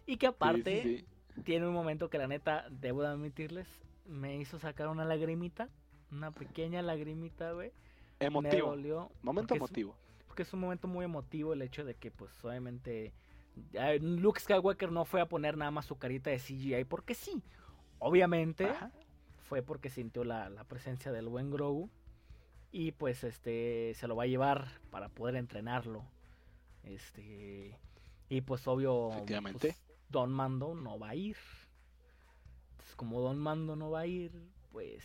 Y 0.06 0.16
que 0.16 0.26
aparte 0.26 0.82
sí, 0.82 0.98
sí. 1.34 1.42
tiene 1.42 1.66
un 1.66 1.72
momento 1.74 2.10
que 2.10 2.18
la 2.18 2.26
neta, 2.26 2.66
debo 2.70 3.02
de 3.02 3.08
admitirles, 3.08 3.68
me 4.06 4.36
hizo 4.36 4.58
sacar 4.58 4.88
una 4.88 5.04
lagrimita, 5.04 5.68
una 6.10 6.30
pequeña 6.30 6.82
lagrimita, 6.82 7.52
güey. 7.52 7.72
Me 8.20 8.26
Emotivo. 8.26 8.70
dolió. 8.70 9.10
Momento 9.22 9.48
porque 9.48 9.64
es- 9.64 9.70
emotivo. 9.70 9.96
porque 10.26 10.42
es 10.42 10.52
un 10.52 10.60
momento 10.60 10.88
muy 10.88 11.04
emotivo 11.04 11.52
el 11.52 11.62
hecho 11.62 11.84
de 11.84 11.94
que, 11.94 12.10
pues, 12.10 12.32
obviamente, 12.44 13.12
Luke 14.00 14.40
Skywalker 14.40 14.90
no 14.90 15.04
fue 15.04 15.20
a 15.20 15.26
poner 15.26 15.56
nada 15.56 15.70
más 15.70 15.86
su 15.86 15.96
carita 15.96 16.30
de 16.30 16.38
CGI 16.38 16.84
porque 16.84 17.14
sí. 17.14 17.42
Obviamente, 17.98 18.66
Ajá. 18.66 18.90
Fue 19.44 19.62
porque 19.62 19.90
sintió 19.90 20.24
la, 20.24 20.48
la 20.50 20.64
presencia 20.64 21.12
del 21.12 21.28
buen 21.28 21.50
Grogu. 21.50 21.90
Y 22.72 22.90
pues 22.90 23.22
este 23.22 23.94
se 23.94 24.08
lo 24.08 24.16
va 24.16 24.24
a 24.24 24.26
llevar 24.26 24.66
para 24.90 25.08
poder 25.08 25.36
entrenarlo. 25.36 26.04
Este. 26.82 27.78
Y 28.28 28.40
pues 28.40 28.66
obvio. 28.66 29.10
Pues, 29.28 29.80
Don 30.08 30.32
Mando 30.32 30.74
no 30.74 30.98
va 30.98 31.10
a 31.10 31.14
ir. 31.14 31.36
Entonces, 32.72 32.96
como 32.96 33.20
Don 33.20 33.38
Mando 33.38 33.76
no 33.76 33.90
va 33.90 34.00
a 34.00 34.06
ir, 34.06 34.32
pues. 34.72 35.04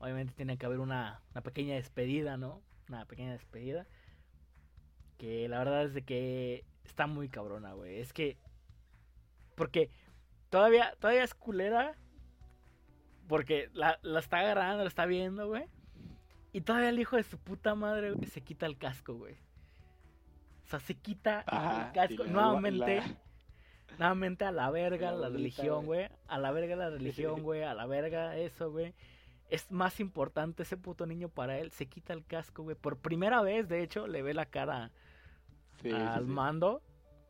Obviamente 0.00 0.32
tiene 0.34 0.58
que 0.58 0.66
haber 0.66 0.78
una, 0.78 1.22
una 1.32 1.42
pequeña 1.42 1.74
despedida, 1.74 2.36
¿no? 2.36 2.62
Una 2.88 3.04
pequeña 3.04 3.32
despedida. 3.32 3.86
Que 5.18 5.48
la 5.48 5.58
verdad 5.58 5.84
es 5.84 5.94
de 5.94 6.02
que 6.02 6.64
está 6.84 7.06
muy 7.06 7.28
cabrona, 7.28 7.74
güey. 7.74 8.00
Es 8.00 8.12
que. 8.12 8.38
Porque 9.54 9.90
todavía, 10.50 10.94
todavía 11.00 11.24
es 11.24 11.34
culera. 11.34 11.96
Porque 13.28 13.68
la, 13.74 13.98
la 14.02 14.20
está 14.20 14.38
agarrando, 14.38 14.82
la 14.82 14.88
está 14.88 15.06
viendo, 15.06 15.46
güey. 15.46 15.64
Y 16.52 16.62
todavía 16.62 16.88
el 16.88 16.98
hijo 16.98 17.16
de 17.16 17.22
su 17.22 17.38
puta 17.38 17.74
madre, 17.74 18.12
güey, 18.12 18.26
se 18.28 18.40
quita 18.40 18.66
el 18.66 18.78
casco, 18.78 19.14
güey. 19.14 19.34
O 20.64 20.70
sea, 20.70 20.80
se 20.80 20.94
quita 20.94 21.44
Ajá, 21.46 21.88
el 21.88 21.92
casco. 21.92 22.24
y 22.24 22.26
la- 22.26 22.32
nuevamente, 22.32 22.96
la- 22.96 23.16
nuevamente 23.98 24.44
a 24.44 24.52
la 24.52 24.70
verga 24.70 25.12
la 25.12 25.18
la, 25.18 25.28
bolita, 25.28 25.36
religión, 25.36 25.84
güey. 25.86 26.08
A 26.26 26.38
la 26.38 26.50
verga 26.50 26.76
la 26.76 26.90
religión, 26.90 27.42
güey. 27.42 27.62
A 27.62 27.74
la 27.74 27.86
verga 27.86 28.36
eso, 28.36 28.70
güey. 28.70 28.94
Es 29.50 29.70
más 29.70 29.98
importante 30.00 30.62
ese 30.62 30.76
puto 30.76 31.06
niño 31.06 31.28
para 31.28 31.58
él. 31.58 31.70
Se 31.70 31.86
quita 31.86 32.12
el 32.12 32.24
casco, 32.24 32.62
güey. 32.64 32.76
Por 32.76 32.98
primera 32.98 33.40
vez, 33.42 33.68
de 33.68 33.82
hecho, 33.82 34.06
le 34.06 34.22
ve 34.22 34.34
la 34.34 34.46
cara 34.46 34.90
Sí, 35.82 35.90
al 35.90 36.24
sí. 36.24 36.30
mando. 36.30 36.82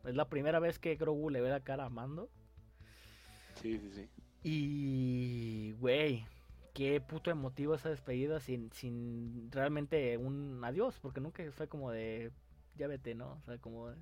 Es 0.04 0.14
la 0.14 0.28
primera 0.28 0.58
vez 0.58 0.78
que 0.78 0.94
Grogu 0.96 1.30
le 1.30 1.40
ve 1.40 1.48
la 1.50 1.60
cara 1.60 1.84
a 1.84 1.90
Mando. 1.90 2.28
Sí, 3.56 3.78
sí, 3.78 3.90
sí. 3.92 4.08
Y, 4.42 5.72
güey, 5.80 6.24
qué 6.74 7.00
puto 7.00 7.30
emotivo 7.30 7.74
esa 7.74 7.88
despedida 7.90 8.40
sin, 8.40 8.70
sin 8.72 9.50
realmente 9.50 10.16
un 10.16 10.60
adiós, 10.64 10.98
porque 11.00 11.20
nunca 11.20 11.42
fue 11.52 11.68
como 11.68 11.90
de, 11.90 12.30
ya 12.76 12.86
vete, 12.86 13.14
¿no? 13.14 13.32
O 13.32 13.42
sea, 13.46 13.58
como 13.58 13.88
de- 13.88 13.96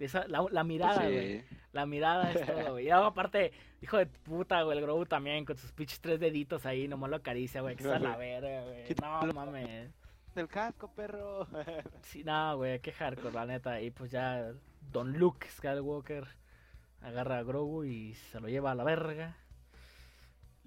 esa, 0.00 0.26
la, 0.28 0.44
la 0.50 0.64
mirada, 0.64 1.02
güey. 1.04 1.40
sí. 1.40 1.56
La 1.72 1.84
mirada 1.84 2.32
es 2.32 2.46
todo, 2.46 2.72
güey. 2.72 2.86
Y 2.86 2.88
luego, 2.88 3.04
aparte, 3.04 3.52
hijo 3.82 3.98
de 3.98 4.06
puta, 4.06 4.62
güey, 4.62 4.78
el 4.78 4.82
Grogu 4.84 5.04
también 5.04 5.44
con 5.44 5.56
sus 5.58 5.72
pinches 5.72 6.00
tres 6.00 6.18
deditos 6.18 6.64
ahí, 6.64 6.88
nomás 6.88 7.10
lo 7.10 7.16
acaricia, 7.16 7.60
güey, 7.60 7.76
que 7.76 7.82
está 7.84 7.98
la 7.98 8.16
verga, 8.16 8.64
güey. 8.64 8.84
No, 9.02 9.32
mames. 9.34 9.90
Del 10.34 10.48
casco, 10.48 10.90
perro. 10.94 11.46
Sí, 12.02 12.24
no, 12.24 12.56
güey, 12.56 12.80
qué 12.80 12.92
hardcore, 12.92 13.34
la 13.34 13.44
neta. 13.46 13.80
Y 13.82 13.90
pues 13.90 14.10
ya 14.10 14.52
Don 14.90 15.18
Luke 15.18 15.46
Skywalker 15.50 16.26
agarra 17.02 17.38
a 17.38 17.42
Grogu 17.42 17.84
y 17.84 18.14
se 18.14 18.40
lo 18.40 18.48
lleva 18.48 18.70
a 18.70 18.74
la 18.74 18.84
verga. 18.84 19.36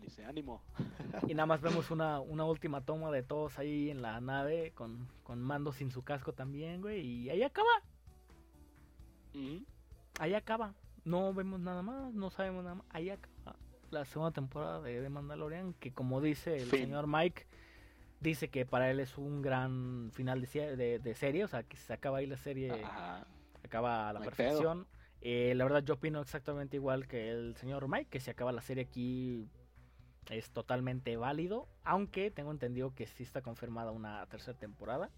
Dice, 0.04 0.26
ánimo. 0.26 0.62
Y 1.28 1.34
nada 1.34 1.46
más 1.46 1.62
vemos 1.62 1.90
una, 1.92 2.20
una 2.20 2.46
última 2.46 2.82
toma 2.82 3.12
de 3.12 3.24
todos 3.24 3.58
ahí 3.60 3.90
en 3.90 4.02
la 4.02 4.20
nave 4.20 4.72
con, 4.76 5.08
con 5.24 5.42
mando 5.42 5.72
sin 5.72 5.92
su 5.92 6.04
casco 6.04 6.34
también, 6.34 6.82
güey. 6.82 7.02
Y 7.02 7.30
ahí 7.30 7.44
acaba, 7.44 7.70
Ujú. 9.34 9.64
ahí 10.20 10.34
acaba. 10.34 10.74
No 11.06 11.34
vemos 11.34 11.60
nada 11.60 11.82
más, 11.82 12.14
no 12.14 12.30
sabemos 12.30 12.64
nada 12.64 12.76
más. 12.76 12.86
Ahí 12.90 13.10
acaba 13.10 13.56
la 13.92 14.06
segunda 14.06 14.32
temporada 14.32 14.82
de, 14.82 15.02
de 15.02 15.10
Mandalorian, 15.10 15.74
que 15.74 15.92
como 15.94 16.20
dice 16.20 16.58
el 16.58 16.70
señor 16.70 17.06
Mike, 17.08 17.46
dice 18.20 18.50
que 18.50 18.66
para 18.66 18.90
él 18.90 19.00
es 19.00 19.18
un 19.18 19.42
gran 19.42 20.10
final 20.14 20.42
de, 20.42 20.76
de, 20.76 21.00
de 21.00 21.16
serie, 21.16 21.44
o 21.44 21.48
sea, 21.48 21.64
que 21.64 21.78
se 21.78 21.94
acaba 21.94 22.18
ahí 22.18 22.26
la 22.26 22.38
serie, 22.38 22.72
Ajá. 22.72 23.28
acaba 23.64 24.10
a 24.10 24.14
la 24.14 24.20
perfección. 24.22 24.88
Eh, 25.22 25.54
la 25.56 25.64
verdad 25.64 25.84
yo 25.84 25.94
opino 25.94 26.20
exactamente 26.22 26.76
igual 26.76 27.08
que 27.08 27.30
el 27.30 27.56
señor 27.56 27.88
Mike, 27.88 28.10
que 28.10 28.20
si 28.20 28.30
acaba 28.32 28.52
la 28.52 28.62
serie 28.62 28.84
aquí 28.84 29.48
es 30.30 30.50
totalmente 30.52 31.18
válido, 31.18 31.68
aunque 31.84 32.32
tengo 32.32 32.52
entendido 32.52 32.94
que 32.96 33.08
sí 33.08 33.24
está 33.24 33.42
confirmada 33.42 33.92
una 33.92 34.26
tercera 34.28 34.58
temporada. 34.58 35.10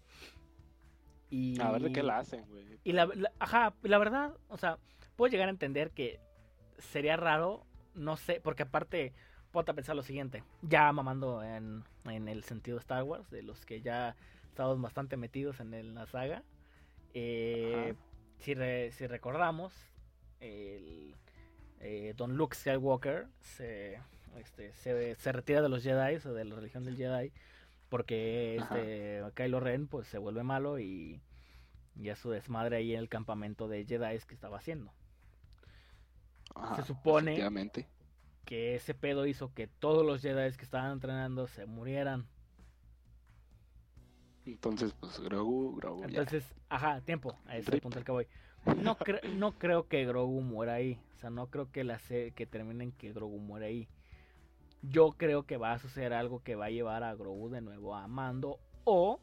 Y, 1.30 1.60
A 1.60 1.72
ver 1.72 1.82
de 1.82 1.92
qué 1.92 2.02
la 2.02 2.18
hacen, 2.18 2.44
güey. 2.48 2.78
y 2.84 2.92
la, 2.92 3.06
la- 3.06 3.32
ajá, 3.40 3.74
la 3.82 3.98
verdad, 3.98 4.34
o 4.48 4.56
sea, 4.56 4.78
puedo 5.16 5.30
llegar 5.30 5.48
a 5.48 5.50
entender 5.50 5.90
que 5.90 6.20
sería 6.78 7.16
raro, 7.16 7.64
no 7.94 8.16
sé, 8.16 8.40
porque 8.40 8.62
aparte, 8.62 9.12
ponte 9.50 9.70
a 9.70 9.74
pensar 9.74 9.96
lo 9.96 10.02
siguiente, 10.02 10.44
ya 10.62 10.92
mamando 10.92 11.42
en, 11.42 11.82
en 12.04 12.28
el 12.28 12.44
sentido 12.44 12.78
Star 12.78 13.02
Wars, 13.02 13.28
de 13.30 13.42
los 13.42 13.64
que 13.66 13.80
ya 13.80 14.14
estamos 14.48 14.80
bastante 14.80 15.16
metidos 15.16 15.58
en 15.60 15.74
el- 15.74 15.94
la 15.94 16.06
saga, 16.06 16.42
eh, 17.14 17.94
si, 18.38 18.54
re- 18.54 18.92
si 18.92 19.06
recordamos, 19.06 19.72
el, 20.40 21.16
eh, 21.80 22.12
Don 22.16 22.36
Luke 22.36 22.54
Skywalker 22.54 23.26
se, 23.40 23.98
este, 24.38 24.72
se, 24.74 25.14
se 25.14 25.32
retira 25.32 25.62
de 25.62 25.68
los 25.68 25.82
Jedi 25.82 26.16
o 26.26 26.32
de 26.32 26.44
la 26.44 26.54
religión 26.56 26.84
del 26.84 26.96
Jedi 26.96 27.32
porque 27.88 28.58
Ajá. 28.60 28.78
este, 28.78 29.22
Kylo 29.34 29.60
Ren 29.60 29.86
pues 29.86 30.08
se 30.08 30.18
vuelve 30.18 30.42
malo 30.42 30.78
y, 30.78 31.20
y 31.94 32.08
a 32.08 32.16
su 32.16 32.30
desmadre 32.30 32.76
ahí 32.76 32.92
en 32.94 32.98
el 33.00 33.08
campamento 33.08 33.68
de 33.68 33.84
Jedi 33.84 34.18
que 34.26 34.34
estaba 34.34 34.58
haciendo. 34.58 34.92
Ajá, 36.54 36.82
supone-. 36.84 37.36
Que 38.44 38.74
ese 38.76 38.94
pedo 38.94 39.26
hizo 39.26 39.52
que 39.54 39.66
todos 39.66 40.04
los 40.06 40.22
Jedi 40.22 40.56
que 40.56 40.64
estaban 40.64 40.92
entrenando 40.92 41.46
se 41.48 41.66
murieran. 41.66 42.26
Entonces, 44.44 44.94
pues 44.98 45.18
Grogu, 45.18 45.76
Grogu. 45.76 46.00
ya. 46.02 46.06
Entonces, 46.06 46.44
ajá, 46.68 47.00
tiempo, 47.00 47.36
a 47.46 47.56
ese 47.56 47.80
punto 47.80 47.98
al 47.98 48.04
que 48.04 48.12
voy. 48.12 48.26
No, 48.80 48.96
cre- 48.96 49.22
no 49.34 49.52
creo 49.58 49.88
que 49.88 50.04
Grogu 50.06 50.40
muera 50.40 50.74
ahí. 50.74 51.00
O 51.14 51.18
sea, 51.18 51.30
no 51.30 51.48
creo 51.50 51.70
que 51.72 51.82
la 51.84 51.98
se- 51.98 52.32
que 52.32 52.46
terminen 52.46 52.92
que 52.92 53.12
Grogu 53.12 53.38
muera 53.38 53.66
ahí. 53.66 53.88
Yo 54.82 55.12
creo 55.12 55.44
que 55.44 55.56
va 55.56 55.72
a 55.72 55.78
suceder 55.78 56.12
algo 56.12 56.42
que 56.42 56.54
va 56.54 56.66
a 56.66 56.70
llevar 56.70 57.02
a 57.02 57.14
Grogu 57.14 57.48
de 57.50 57.60
nuevo 57.60 57.94
a 57.94 58.06
Mando. 58.06 58.60
O 58.84 59.20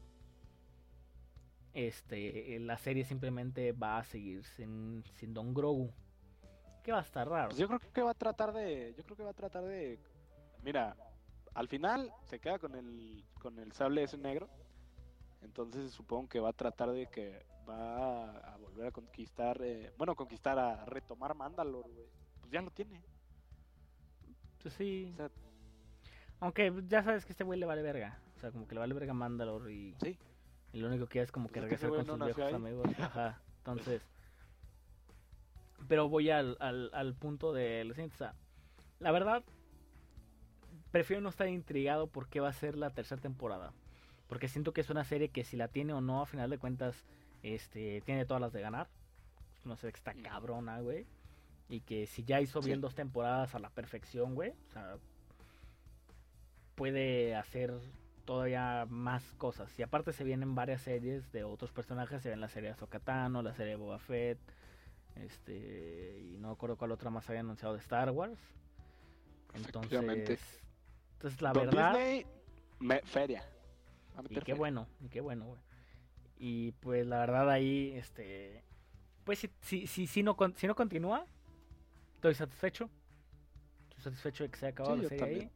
este 1.72 2.58
la 2.60 2.78
serie 2.78 3.04
simplemente 3.04 3.72
va 3.72 3.98
a 3.98 4.04
seguir 4.04 4.44
sin, 4.44 5.04
sin 5.14 5.34
Don 5.34 5.54
Grogu. 5.54 5.92
Que 6.82 6.92
va 6.92 6.98
a 6.98 7.02
estar 7.02 7.28
raro. 7.28 7.48
Pues 7.48 7.58
yo 7.58 7.66
creo 7.66 7.80
que 7.80 8.02
va 8.02 8.10
a 8.10 8.14
tratar 8.14 8.52
de. 8.52 8.94
Yo 8.96 9.04
creo 9.04 9.16
que 9.16 9.24
va 9.24 9.30
a 9.30 9.34
tratar 9.34 9.64
de. 9.64 9.98
Mira, 10.62 10.96
al 11.54 11.68
final 11.68 12.12
se 12.24 12.38
queda 12.38 12.58
con 12.58 12.74
el, 12.74 13.24
con 13.40 13.58
el 13.58 13.72
sable 13.72 14.02
ese 14.02 14.18
negro. 14.18 14.48
Entonces 15.42 15.92
supongo 15.92 16.28
que 16.28 16.40
va 16.40 16.50
a 16.50 16.54
tratar 16.54 16.90
de 16.90 17.06
que 17.06 17.46
va 17.68 18.30
a, 18.30 18.56
volver 18.58 18.88
a 18.88 18.90
conquistar. 18.90 19.60
eh, 19.62 19.92
bueno, 19.96 20.14
conquistar 20.14 20.58
a 20.58 20.84
retomar 20.84 21.34
Mandalore, 21.34 21.90
güey. 21.90 22.08
Pues 22.40 22.52
ya 22.52 22.60
lo 22.60 22.70
tiene. 22.70 23.02
Pues 24.64 24.74
sí. 24.74 25.10
O 25.12 25.16
sea, 25.16 25.30
Aunque 26.40 26.72
ya 26.88 27.02
sabes 27.04 27.26
que 27.26 27.32
este 27.32 27.44
güey 27.44 27.60
le 27.60 27.66
vale 27.66 27.82
verga. 27.82 28.18
O 28.36 28.40
sea, 28.40 28.50
como 28.50 28.66
que 28.66 28.74
le 28.74 28.80
vale 28.80 28.94
verga 28.94 29.12
Mandalore 29.12 29.72
y, 29.72 29.94
sí. 30.02 30.18
y 30.72 30.80
lo 30.80 30.88
único 30.88 31.06
que 31.06 31.20
es 31.20 31.30
como 31.30 31.48
que 31.48 31.60
Pues 31.60 31.64
regresar 31.64 31.90
con 31.90 32.06
sus 32.06 32.18
no 32.18 32.24
viejos 32.24 32.52
amigos. 32.52 32.88
Ajá. 32.98 33.40
Entonces. 33.58 34.02
Pero 35.86 36.08
voy 36.08 36.30
al, 36.30 36.56
al, 36.60 36.90
al 36.94 37.14
punto 37.14 37.52
de 37.52 37.84
lo 37.84 37.92
siguiente. 37.92 38.14
O 38.14 38.18
sea, 38.18 38.34
la 39.00 39.12
verdad, 39.12 39.44
prefiero 40.90 41.20
no 41.20 41.28
estar 41.28 41.46
intrigado 41.46 42.06
por 42.06 42.28
qué 42.28 42.40
va 42.40 42.48
a 42.48 42.54
ser 42.54 42.74
la 42.76 42.88
tercera 42.88 43.20
temporada. 43.20 43.74
Porque 44.28 44.48
siento 44.48 44.72
que 44.72 44.80
es 44.80 44.88
una 44.88 45.04
serie 45.04 45.28
que 45.28 45.44
si 45.44 45.58
la 45.58 45.68
tiene 45.68 45.92
o 45.92 46.00
no, 46.00 46.22
a 46.22 46.26
final 46.26 46.48
de 46.48 46.56
cuentas, 46.56 47.04
este, 47.42 48.00
tiene 48.06 48.24
todas 48.24 48.40
las 48.40 48.54
de 48.54 48.62
ganar. 48.62 48.88
No 49.64 49.76
sé, 49.76 49.92
que 49.92 49.98
está 49.98 50.12
Ujú. 50.12 50.22
cabrona, 50.22 50.80
güey. 50.80 51.06
Y 51.68 51.80
que 51.80 52.06
si 52.06 52.24
ya 52.24 52.40
hizo 52.40 52.60
bien 52.60 52.78
Sí. 52.78 52.82
dos 52.82 52.94
temporadas 52.94 53.54
a 53.54 53.58
la 53.58 53.70
perfección, 53.70 54.34
güey. 54.34 54.50
O 54.68 54.72
sea, 54.72 54.96
puede 56.74 57.34
hacer 57.36 57.72
todavía 58.24 58.86
más 58.88 59.22
cosas. 59.34 59.76
Y 59.78 59.82
aparte 59.82 60.12
se 60.12 60.24
vienen 60.24 60.54
varias 60.54 60.82
series 60.82 61.30
de 61.32 61.44
otros 61.44 61.72
personajes. 61.72 62.22
Se 62.22 62.30
ven 62.30 62.40
la 62.40 62.48
serie 62.48 62.70
de 62.70 62.76
Sokatano, 62.76 63.42
la 63.42 63.54
serie 63.54 63.70
de 63.72 63.76
Boba 63.76 63.98
Fett. 63.98 64.38
Este, 65.16 66.18
y 66.20 66.36
no 66.38 66.50
recuerdo 66.50 66.76
cuál 66.76 66.92
otra 66.92 67.10
más 67.10 67.28
había 67.28 67.40
anunciado 67.40 67.74
de 67.74 67.80
Star 67.80 68.10
Wars. 68.10 68.38
Entonces, 69.54 70.40
entonces 71.14 71.40
la 71.40 71.52
Don 71.52 71.66
verdad, 71.66 71.92
Disney, 71.92 72.26
me- 72.80 73.00
feria. 73.02 73.44
A 74.16 74.22
y 74.22 74.28
qué 74.28 74.34
feria. 74.40 74.54
bueno, 74.56 74.88
y 75.00 75.08
qué 75.08 75.20
bueno, 75.20 75.46
güey. 75.46 75.60
Y 76.36 76.72
pues 76.72 77.06
la 77.06 77.20
verdad 77.20 77.48
ahí, 77.50 77.92
este, 77.94 78.64
pues 79.22 79.38
si, 79.38 79.50
si, 79.60 79.86
si, 79.86 80.06
si 80.08 80.22
no, 80.24 80.36
si 80.56 80.66
no 80.66 80.74
continúa, 80.74 81.24
estoy 82.30 82.34
satisfecho. 82.46 82.88
Estoy 83.90 84.02
satisfecho 84.04 84.44
de 84.44 84.50
que 84.50 84.56
se 84.58 84.66
haya 84.66 84.72
acabado 84.72 84.96
Sí, 84.96 85.02
la 85.02 85.08
serie 85.10 85.24
ahí. 85.42 85.50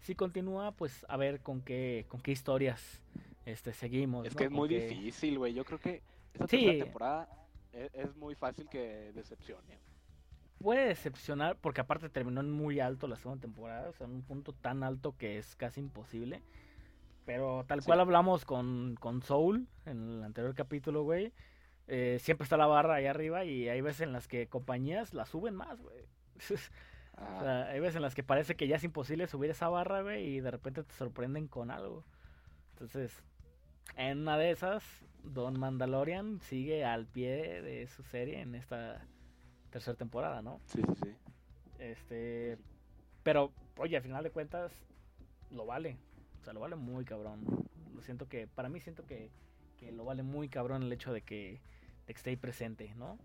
Si 0.00 0.14
continúa, 0.14 0.72
pues 0.72 1.04
a 1.08 1.16
ver 1.18 1.40
con 1.40 1.60
qué, 1.60 2.06
con 2.08 2.20
qué 2.20 2.30
historias 2.32 3.02
este, 3.44 3.72
seguimos. 3.74 4.26
Es 4.26 4.32
¿no? 4.34 4.38
que 4.38 4.44
es 4.44 4.50
muy 4.50 4.68
difícil, 4.68 5.36
güey. 5.38 5.52
Yo 5.52 5.64
creo 5.64 5.78
que 5.78 6.02
esta 6.32 6.46
Sí. 6.46 6.78
temporada 6.78 7.28
es, 7.72 7.90
es 7.92 8.16
muy 8.16 8.34
fácil 8.34 8.68
que 8.70 9.12
decepcione. 9.14 9.78
puede 10.60 10.86
decepcionar 10.88 11.56
porque 11.56 11.80
aparte 11.82 12.08
terminó 12.08 12.40
en 12.40 12.50
muy 12.50 12.80
alto 12.80 13.06
la 13.06 13.14
segunda 13.16 13.40
temporada, 13.42 13.90
o 13.90 13.92
sea, 13.92 14.06
en 14.08 14.14
un 14.14 14.22
punto 14.22 14.52
tan 14.52 14.82
alto 14.82 15.14
que 15.16 15.38
es 15.38 15.54
casi 15.56 15.78
imposible. 15.80 16.42
Pero 17.26 17.64
tal 17.68 17.80
Sí. 17.82 17.86
cual 17.86 18.00
hablamos 18.00 18.44
con, 18.46 18.96
con 18.98 19.22
Soul 19.22 19.68
en 19.84 20.08
el 20.08 20.24
anterior 20.24 20.54
capítulo, 20.54 21.02
güey. 21.04 21.32
Eh, 21.88 22.18
siempre 22.20 22.44
está 22.44 22.56
la 22.56 22.66
barra 22.66 22.96
ahí 22.96 23.06
arriba 23.06 23.44
y 23.44 23.68
hay 23.68 23.80
veces 23.80 24.02
en 24.02 24.12
las 24.12 24.28
que 24.28 24.46
compañías 24.46 25.14
la 25.14 25.26
suben 25.26 25.54
más, 25.56 25.80
güey. 25.80 26.04
O 27.20 27.20
Ajá. 27.20 27.40
sea, 27.40 27.66
hay 27.70 27.80
veces 27.80 27.96
en 27.96 28.02
las 28.02 28.14
que 28.14 28.22
parece 28.22 28.54
que 28.54 28.68
ya 28.68 28.76
es 28.76 28.84
imposible 28.84 29.26
subir 29.26 29.50
esa 29.50 29.68
barra, 29.68 30.02
güey, 30.02 30.36
y 30.36 30.40
de 30.40 30.52
repente 30.52 30.84
te 30.84 30.94
sorprenden 30.94 31.48
con 31.48 31.72
algo. 31.72 32.04
Entonces, 32.74 33.24
en 33.96 34.18
una 34.20 34.38
de 34.38 34.52
esas, 34.52 34.84
Don 35.24 35.58
Mandalorian 35.58 36.40
sigue 36.40 36.84
al 36.84 37.06
pie 37.06 37.60
de 37.60 37.88
su 37.88 38.04
serie 38.04 38.40
en 38.40 38.54
esta 38.54 39.04
tercera 39.70 39.96
temporada, 39.96 40.42
¿no? 40.42 40.60
Sí, 40.66 40.80
sí, 40.86 40.94
sí. 41.02 41.16
Este, 41.80 42.56
pero, 43.24 43.52
oye, 43.78 43.96
al 43.96 44.02
final 44.04 44.22
de 44.22 44.30
cuentas, 44.30 44.72
lo 45.50 45.66
vale. 45.66 45.96
O 46.40 46.44
sea, 46.44 46.52
lo 46.52 46.60
vale 46.60 46.76
muy 46.76 47.04
cabrón. 47.04 47.44
Lo 47.94 48.00
siento 48.02 48.28
que, 48.28 48.46
para 48.46 48.68
mí 48.68 48.78
siento 48.78 49.04
que, 49.06 49.30
que 49.76 49.90
lo 49.90 50.04
vale 50.04 50.22
muy 50.22 50.48
cabrón 50.48 50.84
el 50.84 50.92
hecho 50.92 51.12
de 51.12 51.22
que, 51.22 51.60
de 52.08 52.14
que 52.14 52.18
esté 52.18 52.30
ahí 52.30 52.36
presente, 52.36 52.92
¿no? 52.96 53.18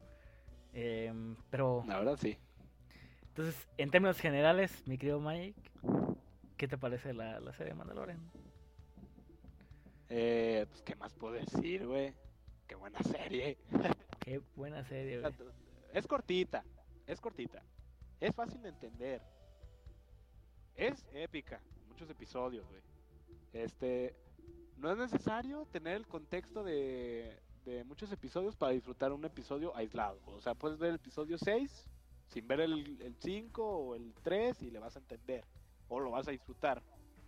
Em, 0.73 1.35
pero, 1.49 1.83
La 1.87 1.99
verdad, 1.99 2.17
sí. 2.17 2.37
entonces, 3.29 3.67
en 3.77 3.89
términos 3.89 4.19
generales, 4.19 4.83
mi 4.87 4.97
querido 4.97 5.19
Mike, 5.19 5.71
¿qué 6.57 6.67
te 6.67 6.77
parece 6.77 7.13
la, 7.13 7.39
la 7.39 7.53
serie 7.53 7.71
de 7.71 7.77
Mandalorian? 7.77 8.19
Eh, 10.09 10.65
pues, 10.69 10.81
¿qué 10.81 10.95
más 10.95 11.13
puedo 11.13 11.33
decir, 11.33 11.87
güey? 11.87 12.13
Qué 12.67 12.75
buena 12.75 12.99
serie. 13.03 13.57
Qué 14.19 14.41
buena 14.55 14.83
serie, 14.83 15.21
güey. 15.21 15.33
Es 15.93 16.05
cortita, 16.05 16.63
es 17.07 17.21
cortita. 17.21 17.63
Es 18.19 18.35
fácil 18.35 18.61
de 18.61 18.69
entender. 18.69 19.21
Es 20.75 21.05
épica, 21.13 21.61
muchos 21.87 22.09
episodios, 22.09 22.67
güey. 22.67 22.81
Este, 23.53 24.15
no 24.77 24.91
es 24.91 24.97
necesario 24.97 25.65
tener 25.71 25.95
el 25.95 26.07
contexto 26.07 26.63
de, 26.63 27.39
de 27.65 27.83
muchos 27.83 28.11
episodios 28.11 28.55
para 28.55 28.71
disfrutar 28.73 29.11
un 29.11 29.23
episodio 29.25 29.75
aislado. 29.75 30.19
O 30.25 30.41
sea, 30.41 30.53
puedes 30.55 30.77
ver 30.79 30.89
el 30.89 30.95
episodio 30.95 31.37
6 31.37 31.87
sin 32.27 32.47
ver 32.47 32.61
el, 32.61 33.01
el 33.01 33.15
5 33.19 33.63
o 33.65 33.95
el 33.95 34.13
3 34.23 34.61
y 34.63 34.71
le 34.71 34.79
vas 34.79 34.95
a 34.95 34.99
entender. 34.99 35.45
O 35.87 35.99
lo 35.99 36.11
vas 36.11 36.27
a 36.27 36.31
disfrutar. 36.31 36.81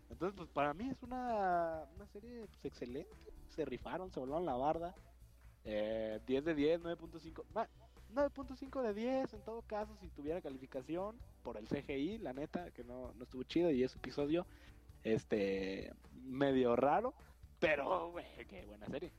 Entonces, 0.10 0.36
pues 0.36 0.50
para 0.50 0.74
mí 0.74 0.90
es 0.90 1.02
una, 1.04 1.84
una 1.96 2.06
serie 2.08 2.46
pues, 2.48 2.66
excelente. 2.66 3.16
Se 3.50 3.66
rifaron, 3.66 4.12
se 4.12 4.20
volaron 4.20 4.46
la 4.46 4.56
barda. 4.56 4.96
Eh, 5.64 6.20
10 6.26 6.46
de 6.46 6.56
10, 6.56 6.82
9.5. 6.84 7.44
Ma- 7.54 7.70
9.5 8.14 8.82
de 8.82 8.94
10 8.94 9.34
en 9.34 9.42
todo 9.42 9.62
caso 9.64 9.96
si 9.98 10.10
tuviera 10.10 10.40
calificación 10.42 11.18
por 11.44 11.58
el 11.58 11.68
CGI, 11.68 12.20
la 12.20 12.34
neta, 12.34 12.72
que 12.72 12.84
no, 12.84 13.14
no 13.16 13.24
estuvo 13.24 13.44
chido 13.44 13.72
y 13.72 13.84
ese 13.84 13.98
episodio 13.98 14.46
este 15.04 15.92
medio 16.24 16.76
raro, 16.76 17.14
pero 17.60 18.12
güey, 18.12 18.26
qué 18.48 18.66
buena 18.66 18.88
serie. 18.88 19.12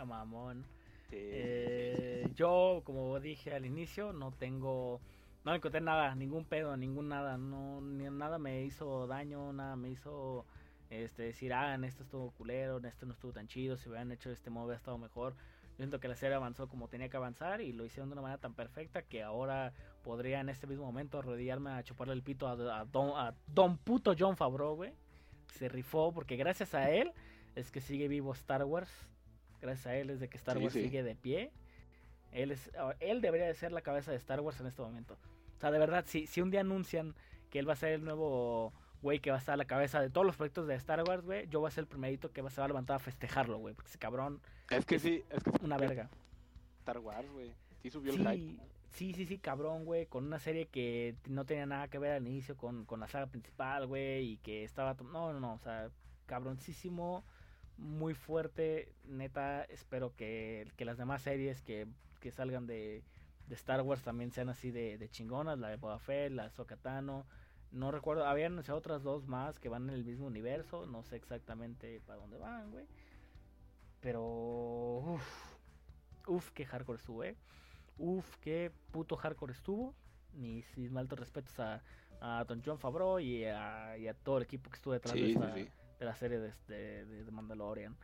A 0.00 0.04
mamón. 0.04 0.64
Sí, 1.08 1.16
Eh, 1.16 2.22
sí, 2.26 2.34
sí. 2.34 2.34
yo, 2.34 2.82
como 2.84 3.18
dije 3.20 3.54
al 3.54 3.66
inicio, 3.66 4.12
no 4.12 4.32
tengo, 4.32 5.00
no 5.44 5.54
encontré 5.54 5.80
nada, 5.80 6.14
ningún 6.14 6.44
pedo, 6.44 6.76
ningún 6.76 7.08
nada, 7.08 7.36
no, 7.38 7.80
ni 7.80 8.04
nada 8.04 8.38
me 8.38 8.62
hizo 8.62 9.06
daño, 9.06 9.52
nada 9.52 9.76
me 9.76 9.90
hizo 9.90 10.46
este, 10.88 11.24
decir, 11.24 11.52
ah, 11.52 11.74
en 11.74 11.84
esto 11.84 12.02
estuvo 12.04 12.30
culero, 12.32 12.78
en 12.78 12.84
esto 12.86 13.06
no 13.06 13.12
estuvo 13.12 13.32
tan 13.32 13.48
chido, 13.48 13.76
si 13.76 13.88
hubieran 13.88 14.12
hecho 14.12 14.30
este 14.30 14.50
modo 14.50 14.66
hubiera 14.66 14.78
estado 14.78 14.98
mejor. 14.98 15.34
Yo 15.72 15.76
siento 15.84 16.00
que 16.00 16.08
la 16.08 16.16
serie 16.16 16.36
avanzó 16.36 16.68
como 16.68 16.88
tenía 16.88 17.08
que 17.08 17.16
avanzar 17.16 17.60
y 17.60 17.72
lo 17.72 17.84
hicieron 17.86 18.08
de 18.10 18.12
una 18.14 18.22
manera 18.22 18.40
tan 18.40 18.54
perfecta 18.54 19.02
que 19.02 19.22
ahora 19.22 19.72
podría 20.04 20.40
en 20.40 20.48
este 20.50 20.66
mismo 20.66 20.84
momento 20.84 21.18
arrodillarme 21.18 21.70
a 21.70 21.82
chuparle 21.82 22.14
el 22.14 22.22
pito 22.22 22.46
a, 22.48 22.80
a 22.80 22.84
don, 22.84 23.10
a 23.16 23.34
don 23.46 23.78
puto 23.78 24.14
John 24.18 24.36
Favreau, 24.36 24.76
güey. 24.76 24.92
Se 25.54 25.68
rifó 25.68 26.12
porque 26.12 26.36
gracias 26.36 26.74
a 26.74 26.90
él 26.90 27.12
es 27.56 27.70
que 27.70 27.80
sigue 27.80 28.08
vivo 28.08 28.32
Star 28.32 28.64
Wars. 28.64 28.90
Gracias 29.60 29.86
a 29.86 29.96
él 29.96 30.10
es 30.10 30.20
de 30.20 30.28
que 30.28 30.36
Star 30.36 30.56
Sí, 30.56 30.62
Wars 30.62 30.72
sí. 30.74 30.82
sigue 30.82 31.02
de 31.02 31.14
pie. 31.16 31.52
Él, 32.32 32.52
es, 32.52 32.70
él 33.00 33.20
debería 33.20 33.46
de 33.46 33.54
ser 33.54 33.72
la 33.72 33.82
cabeza 33.82 34.10
de 34.10 34.16
Star 34.16 34.40
Wars 34.40 34.60
en 34.60 34.66
este 34.66 34.82
momento. 34.82 35.18
O 35.56 35.60
sea, 35.60 35.70
de 35.70 35.78
verdad, 35.78 36.04
si, 36.06 36.26
si 36.26 36.40
un 36.40 36.50
día 36.50 36.60
anuncian 36.60 37.14
que 37.50 37.58
él 37.58 37.68
va 37.68 37.72
a 37.74 37.76
ser 37.76 37.92
el 37.92 38.04
nuevo 38.04 38.72
güey 39.02 39.18
que 39.18 39.30
va 39.30 39.36
a 39.36 39.38
estar 39.40 39.54
a 39.54 39.56
la 39.56 39.64
cabeza 39.64 40.00
de 40.00 40.10
todos 40.10 40.26
los 40.26 40.36
proyectos 40.36 40.66
de 40.66 40.74
Star 40.74 41.02
Wars, 41.06 41.24
güey, 41.24 41.48
yo 41.48 41.60
voy 41.60 41.68
a 41.68 41.70
ser 41.70 41.82
el 41.82 41.88
primerito 41.88 42.32
que 42.32 42.42
se 42.50 42.60
va 42.60 42.64
a 42.66 42.68
levantar 42.68 42.96
a 42.96 42.98
festejarlo, 42.98 43.58
güey. 43.58 43.74
Porque 43.74 43.88
ese 43.88 43.98
cabrón 43.98 44.40
Es 44.70 44.84
que 44.86 44.98
sí, 44.98 45.22
es 45.30 45.42
que 45.42 45.50
una 45.62 45.76
verga. 45.76 46.08
Star 46.78 46.98
Wars, 46.98 47.28
güey. 47.30 47.52
Sí 47.82 47.90
subió 47.90 48.12
el 48.12 48.18
hype. 48.18 48.62
Sí, 48.90 49.12
sí, 49.12 49.14
sí, 49.14 49.26
sí, 49.26 49.38
cabrón, 49.38 49.84
güey, 49.84 50.06
con 50.06 50.24
una 50.24 50.38
serie 50.38 50.66
que 50.66 51.14
no 51.28 51.44
tenía 51.46 51.64
nada 51.64 51.88
que 51.88 51.98
ver 51.98 52.12
al 52.12 52.26
inicio 52.26 52.56
con, 52.56 52.84
con 52.84 53.00
la 53.00 53.06
saga 53.08 53.26
principal, 53.26 53.86
güey, 53.86 54.32
y 54.32 54.36
que 54.38 54.64
estaba... 54.64 54.94
No, 54.94 55.32
no, 55.32 55.40
no, 55.40 55.54
o 55.54 55.58
sea, 55.58 55.90
cabroncísimo, 56.26 57.24
muy 57.80 58.14
fuerte, 58.14 58.94
neta, 59.04 59.64
espero 59.64 60.14
que, 60.14 60.70
que 60.76 60.84
las 60.84 60.98
demás 60.98 61.22
series 61.22 61.62
que, 61.62 61.86
que 62.20 62.30
salgan 62.30 62.66
de, 62.66 63.02
de 63.46 63.54
Star 63.54 63.80
Wars 63.82 64.02
también 64.02 64.30
sean 64.32 64.48
así 64.50 64.70
de, 64.70 64.98
de 64.98 65.08
chingonas, 65.08 65.58
la 65.58 65.68
de 65.68 65.76
Boba 65.76 65.98
Fett, 65.98 66.30
la 66.32 66.44
de 66.44 66.50
Sokatano, 66.50 67.26
no 67.72 67.90
recuerdo, 67.90 68.26
habían 68.26 68.52
anunciado 68.52 68.78
otras 68.78 69.02
dos 69.02 69.26
más 69.26 69.58
que 69.58 69.68
van 69.68 69.88
en 69.88 69.94
el 69.94 70.04
mismo 70.04 70.26
universo, 70.26 70.86
no 70.86 71.02
sé 71.02 71.16
exactamente 71.16 72.00
para 72.06 72.18
dónde 72.18 72.36
van, 72.38 72.70
güey, 72.70 72.86
pero... 74.00 74.22
Uf, 74.22 75.56
uf, 76.26 76.50
qué 76.52 76.64
hardcore 76.64 76.98
estuvo, 76.98 77.24
eh. 77.24 77.36
Uf, 77.98 78.36
qué 78.38 78.72
puto 78.92 79.16
hardcore 79.16 79.52
estuvo. 79.52 79.94
Mis, 80.32 80.76
mis 80.78 80.90
maltos 80.90 81.18
respetos 81.18 81.58
a, 81.60 81.82
a 82.20 82.44
Don 82.44 82.62
John 82.64 82.78
Favreau 82.78 83.18
y 83.18 83.44
a, 83.44 83.98
y 83.98 84.06
a 84.08 84.14
todo 84.14 84.38
el 84.38 84.44
equipo 84.44 84.70
que 84.70 84.76
estuvo 84.76 84.92
detrás 84.94 85.14
de, 85.14 85.20
Sí, 85.20 85.26
sí, 85.26 85.32
esta- 85.34 85.54
sí. 85.54 85.68
De 86.00 86.04
la 86.06 86.16
serie 86.16 86.40
de, 86.40 86.52
de, 86.66 87.04
de- 87.06 87.24
de 87.24 87.30
Mandalorian. 87.30 87.96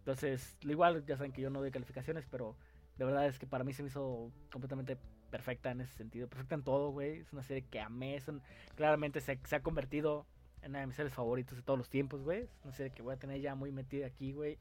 Entonces, 0.00 0.58
igual 0.62 1.04
ya 1.06 1.16
saben 1.16 1.32
que 1.32 1.40
yo 1.40 1.48
no 1.50 1.60
doy 1.60 1.70
calificaciones, 1.70 2.26
pero 2.30 2.56
de 2.98 3.04
verdad 3.06 3.26
es 3.26 3.38
que 3.38 3.46
para 3.46 3.64
mí 3.64 3.72
se 3.72 3.82
me 3.82 3.88
hizo 3.88 4.30
completamente 4.52 4.98
perfecta 5.30 5.70
en 5.70 5.80
ese 5.82 5.94
sentido. 5.94 6.28
Perfecta 6.28 6.54
en 6.56 6.62
todo, 6.64 6.90
güey. 6.90 7.20
Es 7.20 7.32
una 7.32 7.42
serie 7.42 7.64
que 7.70 7.80
amé. 7.80 8.16
es 8.16 8.28
un- 8.28 8.42
claramente 8.74 9.20
se, 9.20 9.38
se 9.44 9.56
ha 9.56 9.62
convertido 9.62 10.26
en 10.62 10.70
una 10.72 10.80
de 10.80 10.86
mis 10.88 10.96
series 10.96 11.14
favoritas 11.14 11.56
de 11.56 11.62
todos 11.62 11.78
los 11.78 11.88
tiempos, 11.88 12.22
güey. 12.22 12.40
Es 12.42 12.64
una 12.64 12.72
serie 12.74 12.92
que 12.92 13.02
voy 13.02 13.14
a 13.14 13.18
tener 13.18 13.40
ya 13.40 13.54
muy 13.54 13.70
metida 13.72 14.06
aquí, 14.06 14.32
güey. 14.32 14.58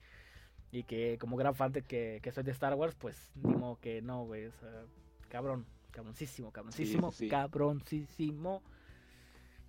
Y 0.72 0.84
que 0.84 1.18
como 1.20 1.38
gran 1.38 1.56
fan 1.56 1.72
de 1.72 1.82
que, 1.82 2.20
que 2.22 2.32
soy 2.32 2.44
de 2.44 2.52
Star 2.52 2.76
Wars, 2.76 2.94
pues 2.95 3.32
ni 3.36 3.56
modo 3.56 3.80
que 3.80 4.02
no, 4.02 4.26
güey. 4.26 4.45
O 4.48 4.52
sea, 4.52 4.84
cabrón, 5.30 5.66
cabroncísimo, 5.91 6.52
cabroncísimo, 6.52 7.12
sí, 7.12 7.18
sí. 7.20 7.30
cabroncísimo. 7.30 8.62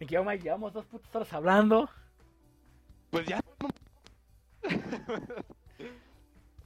Me 0.00 0.06
quedo 0.06 0.24
Mike, 0.24 0.42
llevamos 0.44 0.72
dos 0.72 0.84
putas 0.86 1.14
horas 1.14 1.32
hablando. 1.32 1.88
Pues 3.10 3.26
ya. 3.26 3.40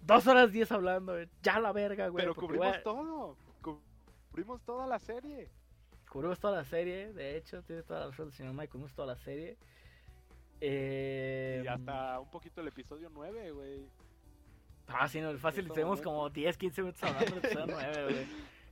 Dos 0.05 0.27
horas 0.27 0.51
diez 0.52 0.70
hablando, 0.73 1.12
güey. 1.12 1.28
Ya 1.43 1.60
la 1.60 1.73
verga, 1.73 2.09
güey. 2.09 2.24
Pero 2.24 2.35
cubrimos 2.35 2.82
todo. 2.82 3.36
Cubrimos 4.31 4.62
toda 4.62 4.86
la 4.86 4.98
serie. 4.98 5.48
Cubrimos 6.10 6.39
toda 6.40 6.59
la 6.59 6.64
serie, 6.64 7.12
de 7.12 7.36
hecho, 7.39 7.62
tiene 7.62 7.82
toda 7.82 8.01
la 8.01 8.06
razón 8.09 8.27
el 8.27 8.32
señor 8.32 8.52
Mike, 8.52 8.69
cubrimos 8.69 8.93
toda 8.94 9.14
la 9.14 9.16
serie. 9.16 9.56
Eh, 10.60 11.62
Y 11.64 11.66
hasta 11.66 12.20
un 12.20 12.31
poquito 12.31 12.60
el 12.60 12.69
episodio 12.69 13.09
9, 13.10 13.51
güey. 13.52 13.86
Ah, 14.89 15.09
sí, 15.09 15.20
no, 15.23 15.32
fácil, 15.39 15.70
tenemos 15.73 16.02
como 16.02 16.28
10, 16.28 16.59
15 16.59 16.82
minutos 16.82 17.02
hablando 17.02 17.35
del 17.36 17.44
episodio 17.44 17.66
9, 17.70 18.05
güey. 18.05 18.27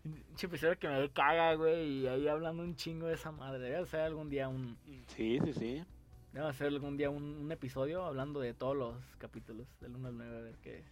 Un 0.04 0.36
episodio 0.42 0.78
que 0.78 0.88
me 0.88 1.10
caga, 1.10 1.54
güey, 1.54 1.86
y 1.88 2.06
ahí 2.08 2.28
hablando 2.28 2.62
un 2.62 2.76
chingo 2.76 3.06
de 3.06 3.14
esa 3.14 3.32
madre. 3.32 3.60
Debe 3.60 3.76
hacer 3.78 4.00
algún 4.00 4.28
día 4.28 4.48
un... 4.48 4.76
Sí, 5.08 5.38
sí, 5.44 5.52
sí. 5.54 5.84
Debe 6.32 6.46
hacer 6.46 6.68
algún 6.68 6.96
día 6.96 7.10
un, 7.10 7.22
un 7.24 7.50
episodio 7.52 8.04
hablando 8.04 8.40
de 8.40 8.54
todos 8.54 8.76
los 8.76 8.96
capítulos, 9.18 9.66
del 9.80 9.96
1 9.96 10.08
al 10.08 10.16
9, 10.16 10.36
a 10.36 10.40
ver 10.42 10.54
qué... 10.62 10.84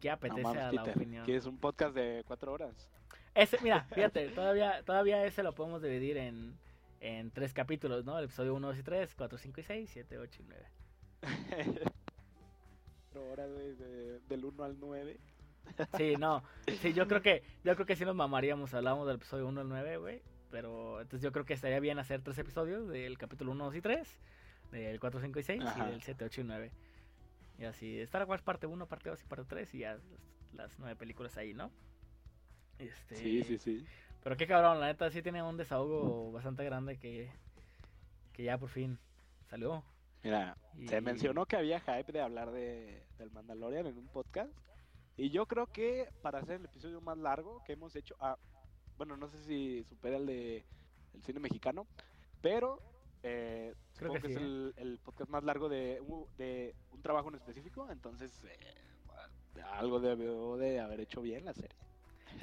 ¿Qué 0.00 0.08
No 0.08 0.14
apetece 0.14 0.42
mames, 0.42 0.62
a 0.62 0.72
la 0.72 0.82
Peter. 0.82 0.96
opinión? 0.96 1.24
¿Quieres 1.24 1.46
un 1.46 1.58
podcast 1.58 1.94
de 1.94 2.22
4 2.26 2.52
horas? 2.52 2.90
Ese, 3.34 3.58
mira, 3.62 3.84
fíjate, 3.94 4.28
todavía, 4.28 4.82
todavía 4.84 5.24
ese 5.24 5.42
lo 5.42 5.52
podemos 5.54 5.82
dividir 5.82 6.16
en, 6.18 6.56
en 7.00 7.30
tres 7.32 7.52
capítulos, 7.52 8.04
¿no? 8.04 8.16
El 8.18 8.26
episodio 8.26 8.54
1, 8.54 8.68
2 8.68 8.78
y 8.78 8.82
3, 8.82 9.14
4, 9.16 9.38
5 9.38 9.60
y 9.60 9.64
6, 9.64 9.90
7, 9.92 10.18
8 10.18 10.42
y 10.42 10.46
9. 10.46 10.66
4 13.12 13.24
horas, 13.32 13.50
güey, 13.52 13.74
de- 13.74 14.20
del 14.28 14.44
1 14.44 14.62
al 14.64 14.78
9. 14.78 15.18
Sí, 15.96 16.14
no. 16.16 16.44
Sí, 16.80 16.92
yo 16.92 17.08
creo 17.08 17.20
que 17.22 17.42
yo 17.64 17.74
creo 17.74 17.86
que 17.86 17.96
sí 17.96 18.04
nos 18.04 18.14
mamaríamos, 18.14 18.72
hablamos 18.74 19.06
del 19.08 19.16
episodio 19.16 19.48
1 19.48 19.62
al 19.62 19.68
9, 19.68 19.96
güey. 19.96 20.22
Pero 20.50 21.00
entonces 21.00 21.22
yo 21.22 21.32
creo 21.32 21.44
que 21.44 21.54
estaría 21.54 21.80
bien 21.80 21.98
hacer 21.98 22.22
tres 22.22 22.38
episodios 22.38 22.88
del 22.88 23.18
capítulo 23.18 23.52
1, 23.52 23.64
2 23.64 23.74
y 23.76 23.80
3, 23.80 24.20
del 24.72 25.00
4, 25.00 25.20
5 25.20 25.38
y 25.38 25.42
6 25.42 25.62
Ajá. 25.64 25.88
y 25.88 25.90
del 25.92 26.02
7, 26.02 26.24
8 26.24 26.40
y 26.40 26.44
9. 26.44 26.72
Y 27.58 27.64
así, 27.64 28.00
Star 28.00 28.24
Wars 28.26 28.42
parte 28.42 28.66
1, 28.66 28.86
parte 28.86 29.08
2 29.10 29.22
y 29.22 29.26
parte 29.26 29.44
3 29.48 29.74
y 29.74 29.78
ya 29.78 29.98
las, 30.52 30.78
nueve 30.78 30.94
películas 30.96 31.36
ahí, 31.36 31.52
¿no? 31.54 31.70
Este, 32.78 33.16
Sí, 33.16 33.42
sí, 33.44 33.58
sí. 33.58 33.86
Pero 34.22 34.36
qué 34.36 34.46
cabrón, 34.46 34.80
la 34.80 34.86
neta 34.86 35.10
sí 35.10 35.22
tiene 35.22 35.42
un 35.42 35.56
desahogo 35.56 36.32
bastante 36.32 36.64
grande 36.64 36.98
que, 36.98 37.30
que 38.32 38.42
ya 38.44 38.58
por 38.58 38.68
fin 38.68 38.98
salió. 39.48 39.84
Mira, 40.22 40.56
se 40.86 40.98
Y- 40.98 41.00
mencionó 41.00 41.46
que 41.46 41.56
había 41.56 41.80
hype 41.80 42.12
de 42.12 42.20
hablar 42.20 42.50
de, 42.50 43.04
del 43.18 43.30
Mandalorian 43.30 43.86
en 43.86 43.96
un 43.98 44.08
podcast. 44.08 44.52
Y 45.16 45.30
yo 45.30 45.46
creo 45.46 45.66
que 45.68 46.08
para 46.22 46.40
hacer 46.40 46.56
el 46.56 46.64
episodio 46.66 47.00
más 47.00 47.16
largo 47.16 47.62
que 47.64 47.72
hemos 47.72 47.94
hecho, 47.96 48.16
ah, 48.20 48.36
bueno, 48.96 49.16
no 49.16 49.28
sé 49.28 49.38
si 49.44 49.84
supera 49.84 50.16
el 50.16 50.26
de 50.26 50.64
el 51.14 51.22
cine 51.22 51.40
mexicano, 51.40 51.86
pero 52.42 52.80
eh, 53.22 53.74
Creo 53.96 54.10
supongo 54.10 54.20
que 54.20 54.28
que, 54.28 54.28
sí, 54.28 54.34
es 54.34 54.42
¿eh? 54.42 54.44
el, 54.44 54.74
el 54.76 54.98
podcast 54.98 55.30
más 55.30 55.44
largo 55.44 55.68
de, 55.68 56.00
un- 56.00 56.26
de 56.36 56.74
un 56.92 57.02
trabajo 57.02 57.28
en 57.28 57.36
específico, 57.36 57.90
entonces 57.90 58.44
eh, 58.44 59.62
algo 59.72 60.00
debió 60.00 60.56
de 60.56 60.80
haber 60.80 61.00
hecho 61.00 61.20
bien 61.22 61.44
la 61.44 61.54
serie. 61.54 61.76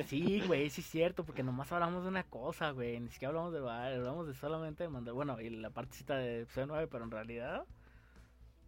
Sí, 0.08 0.42
güey, 0.48 0.70
sí 0.72 0.82
es 0.82 0.88
cierto, 0.88 1.24
porque 1.24 1.44
nomás 1.44 1.72
hablamos 1.72 2.04
de 2.04 2.10
una 2.10 2.24
cosa, 2.24 2.72
güey. 2.72 3.00
Ni 3.00 3.10
siquiera 3.10 3.30
hablamos 3.30 3.54
de 3.54 3.60
hablamos 3.60 4.28
de 4.28 4.34
solamente 4.34 4.84
de 4.84 4.90
Mandalorian. 4.90 5.16
Bueno, 5.38 5.42
y 5.42 5.50
la 5.62 5.70
partecita 5.70 6.16
de 6.18 6.42
episodio 6.42 6.68
9, 6.68 6.88
pero 6.88 7.04
en 7.04 7.12
realidad 7.12 7.66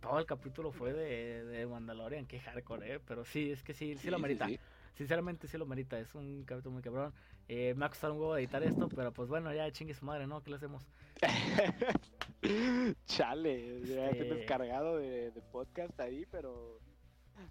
todo 0.01 0.19
el 0.19 0.25
capítulo 0.25 0.71
fue 0.71 0.93
de, 0.93 1.43
de 1.45 1.65
Mandalorian, 1.65 2.27
qué 2.27 2.39
hardcore, 2.39 2.95
eh. 2.95 2.99
Pero 2.99 3.25
sí, 3.25 3.51
es 3.51 3.63
que 3.63 3.73
sí, 3.73 3.97
sí, 3.97 4.09
lo 4.09 4.19
merita. 4.19 4.45
sí. 4.45 4.59
Sinceramente 4.93 5.47
sí 5.47 5.57
lo 5.57 5.65
merita, 5.65 5.99
es 5.99 6.13
un 6.15 6.43
capítulo 6.45 6.73
muy 6.73 6.83
cabrón. 6.83 7.13
Eh, 7.47 7.73
me 7.75 7.85
ha 7.85 7.89
costado 7.89 8.13
un 8.13 8.19
huevo 8.19 8.37
editar 8.37 8.63
esto, 8.63 8.89
pero 8.89 9.11
pues 9.13 9.29
bueno, 9.29 9.53
ya 9.53 9.71
chingue 9.71 9.93
su 9.93 10.03
madre, 10.05 10.25
¿no? 10.27 10.41
¿Qué 10.41 10.49
le 10.49 10.55
hacemos? 10.55 10.83
Chale, 13.05 13.81
ya 13.85 14.09
Este- 14.09 14.23
tienes 14.25 14.45
cargado 14.45 14.97
de, 14.97 15.31
de 15.31 15.41
podcast 15.41 15.99
ahí, 15.99 16.25
pero 16.31 16.79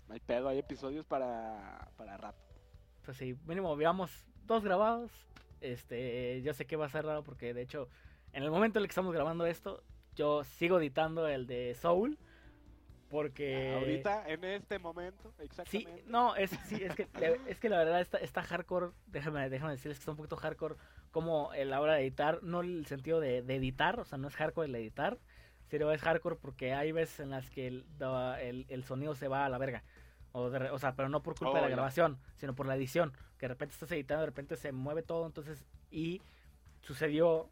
hay 0.08 0.20
pedo, 0.20 0.48
hay 0.48 0.58
episodios 0.58 1.04
para, 1.06 1.88
para 1.96 2.16
rato. 2.16 2.38
Pues 3.04 3.16
sí, 3.16 3.36
mínimo 3.46 3.76
veamos 3.76 4.24
dos 4.46 4.64
grabados. 4.64 5.10
Este, 5.60 6.42
yo 6.42 6.52
sé 6.54 6.66
que 6.66 6.76
va 6.76 6.86
a 6.86 6.90
ser 6.90 7.04
raro 7.06 7.22
porque 7.24 7.54
de 7.54 7.62
hecho, 7.62 7.88
en 8.32 8.42
el 8.42 8.50
momento 8.50 8.78
en 8.78 8.82
el 8.82 8.88
que 8.88 8.92
estamos 8.92 9.14
grabando 9.14 9.46
esto, 9.46 9.82
yo 10.14 10.44
sigo 10.44 10.78
editando 10.78 11.26
el 11.28 11.46
de 11.46 11.74
Soul. 11.74 12.18
Porque. 13.14 13.72
Ahorita, 13.74 14.24
en 14.26 14.42
este 14.42 14.80
momento, 14.80 15.32
Sí, 15.36 15.44
exactamente. 15.44 16.02
no, 16.08 16.34
es, 16.34 16.50
sí, 16.66 16.82
es, 16.82 16.96
que, 16.96 17.06
es 17.46 17.60
que 17.60 17.68
la 17.68 17.78
verdad 17.78 18.00
está, 18.00 18.18
está 18.18 18.42
hardcore, 18.42 18.88
déjame, 19.06 19.48
déjame 19.48 19.70
decirles 19.70 19.98
que 19.98 20.00
está 20.00 20.10
un 20.10 20.16
poquito 20.16 20.34
hardcore 20.34 20.74
como 21.12 21.52
el 21.54 21.70
la 21.70 21.80
hora 21.80 21.94
de 21.94 22.00
editar, 22.02 22.42
no 22.42 22.60
el 22.62 22.86
sentido 22.86 23.20
de, 23.20 23.42
de 23.42 23.54
editar, 23.54 24.00
o 24.00 24.04
sea, 24.04 24.18
no 24.18 24.26
es 24.26 24.34
hardcore 24.34 24.66
el 24.66 24.74
editar, 24.74 25.18
sino 25.68 25.92
es 25.92 26.02
hardcore 26.02 26.34
porque 26.34 26.74
hay 26.74 26.90
veces 26.90 27.20
en 27.20 27.30
las 27.30 27.48
que 27.50 27.68
el, 27.68 27.86
el, 28.40 28.66
el 28.68 28.82
sonido 28.82 29.14
se 29.14 29.28
va 29.28 29.46
a 29.46 29.48
la 29.48 29.58
verga. 29.58 29.84
O, 30.32 30.50
de 30.50 30.68
o 30.70 30.78
sea, 30.80 30.96
pero 30.96 31.08
no 31.08 31.22
por 31.22 31.36
culpa 31.36 31.52
Oh, 31.52 31.54
de 31.54 31.60
la 31.62 31.68
ya. 31.68 31.76
grabación, 31.76 32.18
sino 32.34 32.56
por 32.56 32.66
la 32.66 32.74
edición, 32.74 33.12
que 33.38 33.46
de 33.46 33.48
repente 33.54 33.74
estás 33.74 33.92
editando, 33.92 34.22
de 34.22 34.26
repente 34.26 34.56
se 34.56 34.72
mueve 34.72 35.04
todo, 35.04 35.24
entonces, 35.24 35.64
y 35.92 36.20
sucedió 36.80 37.48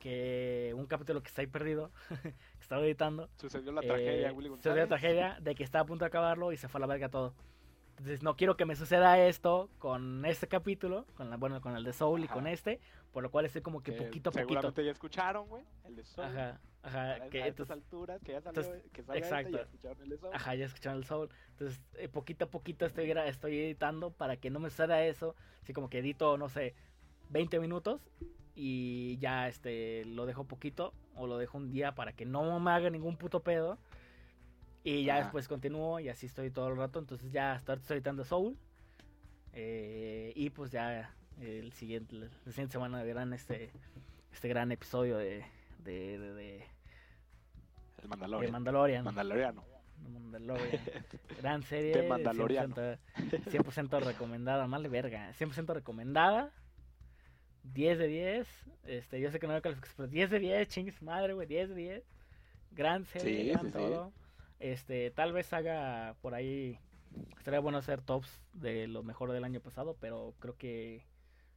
que 0.00 0.72
un 0.76 0.86
capítulo 0.86 1.22
que 1.22 1.28
está 1.28 1.42
ahí 1.42 1.46
perdido, 1.46 1.92
que 2.22 2.34
estaba 2.60 2.82
editando, 2.82 3.28
Sucedió 3.36 3.70
la 3.70 3.82
eh, 3.82 3.86
tragedia, 3.86 4.32
Willy 4.32 4.48
sucedió 4.48 4.50
González. 4.50 4.76
la 4.82 4.88
tragedia 4.88 5.36
de 5.40 5.54
que 5.54 5.62
estaba 5.62 5.82
a 5.82 5.86
punto 5.86 6.04
de 6.04 6.08
acabarlo 6.08 6.50
y 6.50 6.56
se 6.56 6.68
fue 6.68 6.80
a 6.80 6.80
la 6.80 6.86
verga 6.88 7.08
todo. 7.08 7.34
Entonces 7.90 8.22
no 8.22 8.34
quiero 8.34 8.56
que 8.56 8.64
me 8.64 8.76
suceda 8.76 9.18
esto 9.20 9.68
con 9.78 10.24
este 10.24 10.48
capítulo, 10.48 11.04
con 11.16 11.28
la, 11.28 11.36
bueno, 11.36 11.60
con 11.60 11.76
el 11.76 11.84
de 11.84 11.92
Soul 11.92 12.22
y 12.22 12.24
Ajá. 12.24 12.34
con 12.34 12.46
este, 12.46 12.80
por 13.12 13.22
lo 13.22 13.30
cual 13.30 13.44
estoy 13.44 13.60
como 13.60 13.82
que 13.82 13.92
que 13.92 14.02
poquito 14.02 14.30
a 14.30 14.32
poquito. 14.32 14.48
Seguramente 14.48 14.84
ya 14.86 14.90
escucharon, 14.90 15.46
güey, 15.48 15.64
el 15.84 15.96
de 15.96 16.04
Soul. 16.04 16.26
Ajá, 16.26 16.60
ajá, 16.82 17.28
que 17.28 17.42
a 17.42 17.46
estas 17.46 17.68
entonces, 17.68 17.70
alturas, 17.70 18.22
que 18.22 18.32
ya 18.32 18.40
salió, 18.40 18.62
entonces, 18.62 18.90
que 18.90 19.02
sale 19.02 19.18
exacto. 19.18 19.56
ya 19.58 19.62
escucharon 19.64 20.02
el 20.02 20.08
de 20.08 20.16
Soul. 20.16 20.34
ajá, 20.34 20.54
ya 20.54 20.64
escucharon 20.64 20.98
el 20.98 21.04
Soul. 21.04 21.28
Entonces, 21.50 21.82
eh, 21.98 22.08
poquito 22.08 22.46
a 22.46 22.48
poquito 22.48 22.86
estoy, 22.86 23.10
estoy 23.10 23.58
editando 23.58 24.10
para 24.12 24.38
que 24.38 24.48
no 24.48 24.60
me 24.60 24.70
suceda 24.70 25.04
eso. 25.04 25.36
Así 25.62 25.74
como 25.74 25.90
que 25.90 25.98
edito, 25.98 26.38
no 26.38 26.48
sé, 26.48 26.74
20 27.28 27.60
minutos 27.60 28.00
y 28.62 29.16
ya 29.18 29.48
este 29.48 30.04
lo 30.04 30.26
dejo 30.26 30.44
poquito 30.44 30.92
o 31.14 31.26
lo 31.26 31.38
dejo 31.38 31.56
un 31.56 31.70
día 31.72 31.94
para 31.94 32.12
que 32.12 32.26
no 32.26 32.60
me 32.60 32.70
haga 32.70 32.90
ningún 32.90 33.16
puto 33.16 33.42
pedo. 33.42 33.78
Y 34.84 35.04
ya 35.04 35.14
Ajá. 35.14 35.22
después 35.24 35.48
continúo 35.48 35.98
y 36.00 36.10
así 36.10 36.26
estoy 36.26 36.50
todo 36.50 36.68
el 36.68 36.76
rato. 36.76 36.98
Entonces 36.98 37.32
ya 37.32 37.52
hasta 37.52 37.72
ahorita 37.72 37.82
estoy 37.84 37.96
editando 37.96 38.24
Soul. 38.24 38.56
Eh, 39.52 40.32
y 40.36 40.50
pues 40.50 40.70
ya 40.70 41.14
el 41.40 41.72
siguiente, 41.72 42.14
la 42.16 42.28
siguiente 42.52 42.72
semana 42.72 43.02
verán 43.02 43.32
este, 43.32 43.72
este 44.32 44.48
gran 44.48 44.70
episodio 44.72 45.16
de, 45.16 45.42
de, 45.82 46.18
de, 46.18 46.32
de- 46.34 46.56
El 47.96 48.02
de 48.02 48.08
Mandalorian. 48.08 48.52
Mandalorian. 48.52 49.04
Mandaloriano. 49.04 49.64
Mandalorian. 50.12 50.80
Gran 51.40 51.62
serie. 51.62 51.92
The 51.92 52.08
Mandaloriano. 52.08 52.74
100%, 52.74 52.98
100% 53.16 54.00
recomendada, 54.04 54.66
mal 54.66 54.82
de 54.82 54.88
verga. 54.90 55.30
100% 55.32 55.72
recomendada. 55.74 56.52
10 57.64 57.98
de 57.98 58.06
10. 58.08 58.48
Este, 58.84 59.20
yo 59.20 59.30
sé 59.30 59.38
que 59.38 59.46
no 59.46 59.54
hay 59.54 59.60
calificación, 59.60 59.96
pero 59.96 60.08
10 60.08 60.30
de 60.30 60.38
10, 60.38 60.68
chingue 60.68 60.92
su 60.92 61.04
madre, 61.04 61.32
güey. 61.34 61.46
10 61.46 61.68
de 61.70 61.74
10. 61.74 62.04
Gran 62.72 63.04
serie, 63.04 63.42
Sí, 63.44 63.48
gran 63.50 63.60
sí, 63.66 63.66
sí. 63.68 63.72
todo. 63.78 64.12
Este, 64.58 65.10
tal 65.10 65.32
vez 65.32 65.52
haga 65.52 66.14
por 66.20 66.34
ahí. 66.34 66.78
Estaría 67.38 67.60
bueno 67.60 67.78
hacer 67.78 68.00
tops 68.02 68.40
de 68.52 68.86
lo 68.86 69.02
mejor 69.02 69.32
del 69.32 69.44
año 69.44 69.60
pasado, 69.60 69.96
pero 70.00 70.34
creo 70.38 70.56
que. 70.56 71.04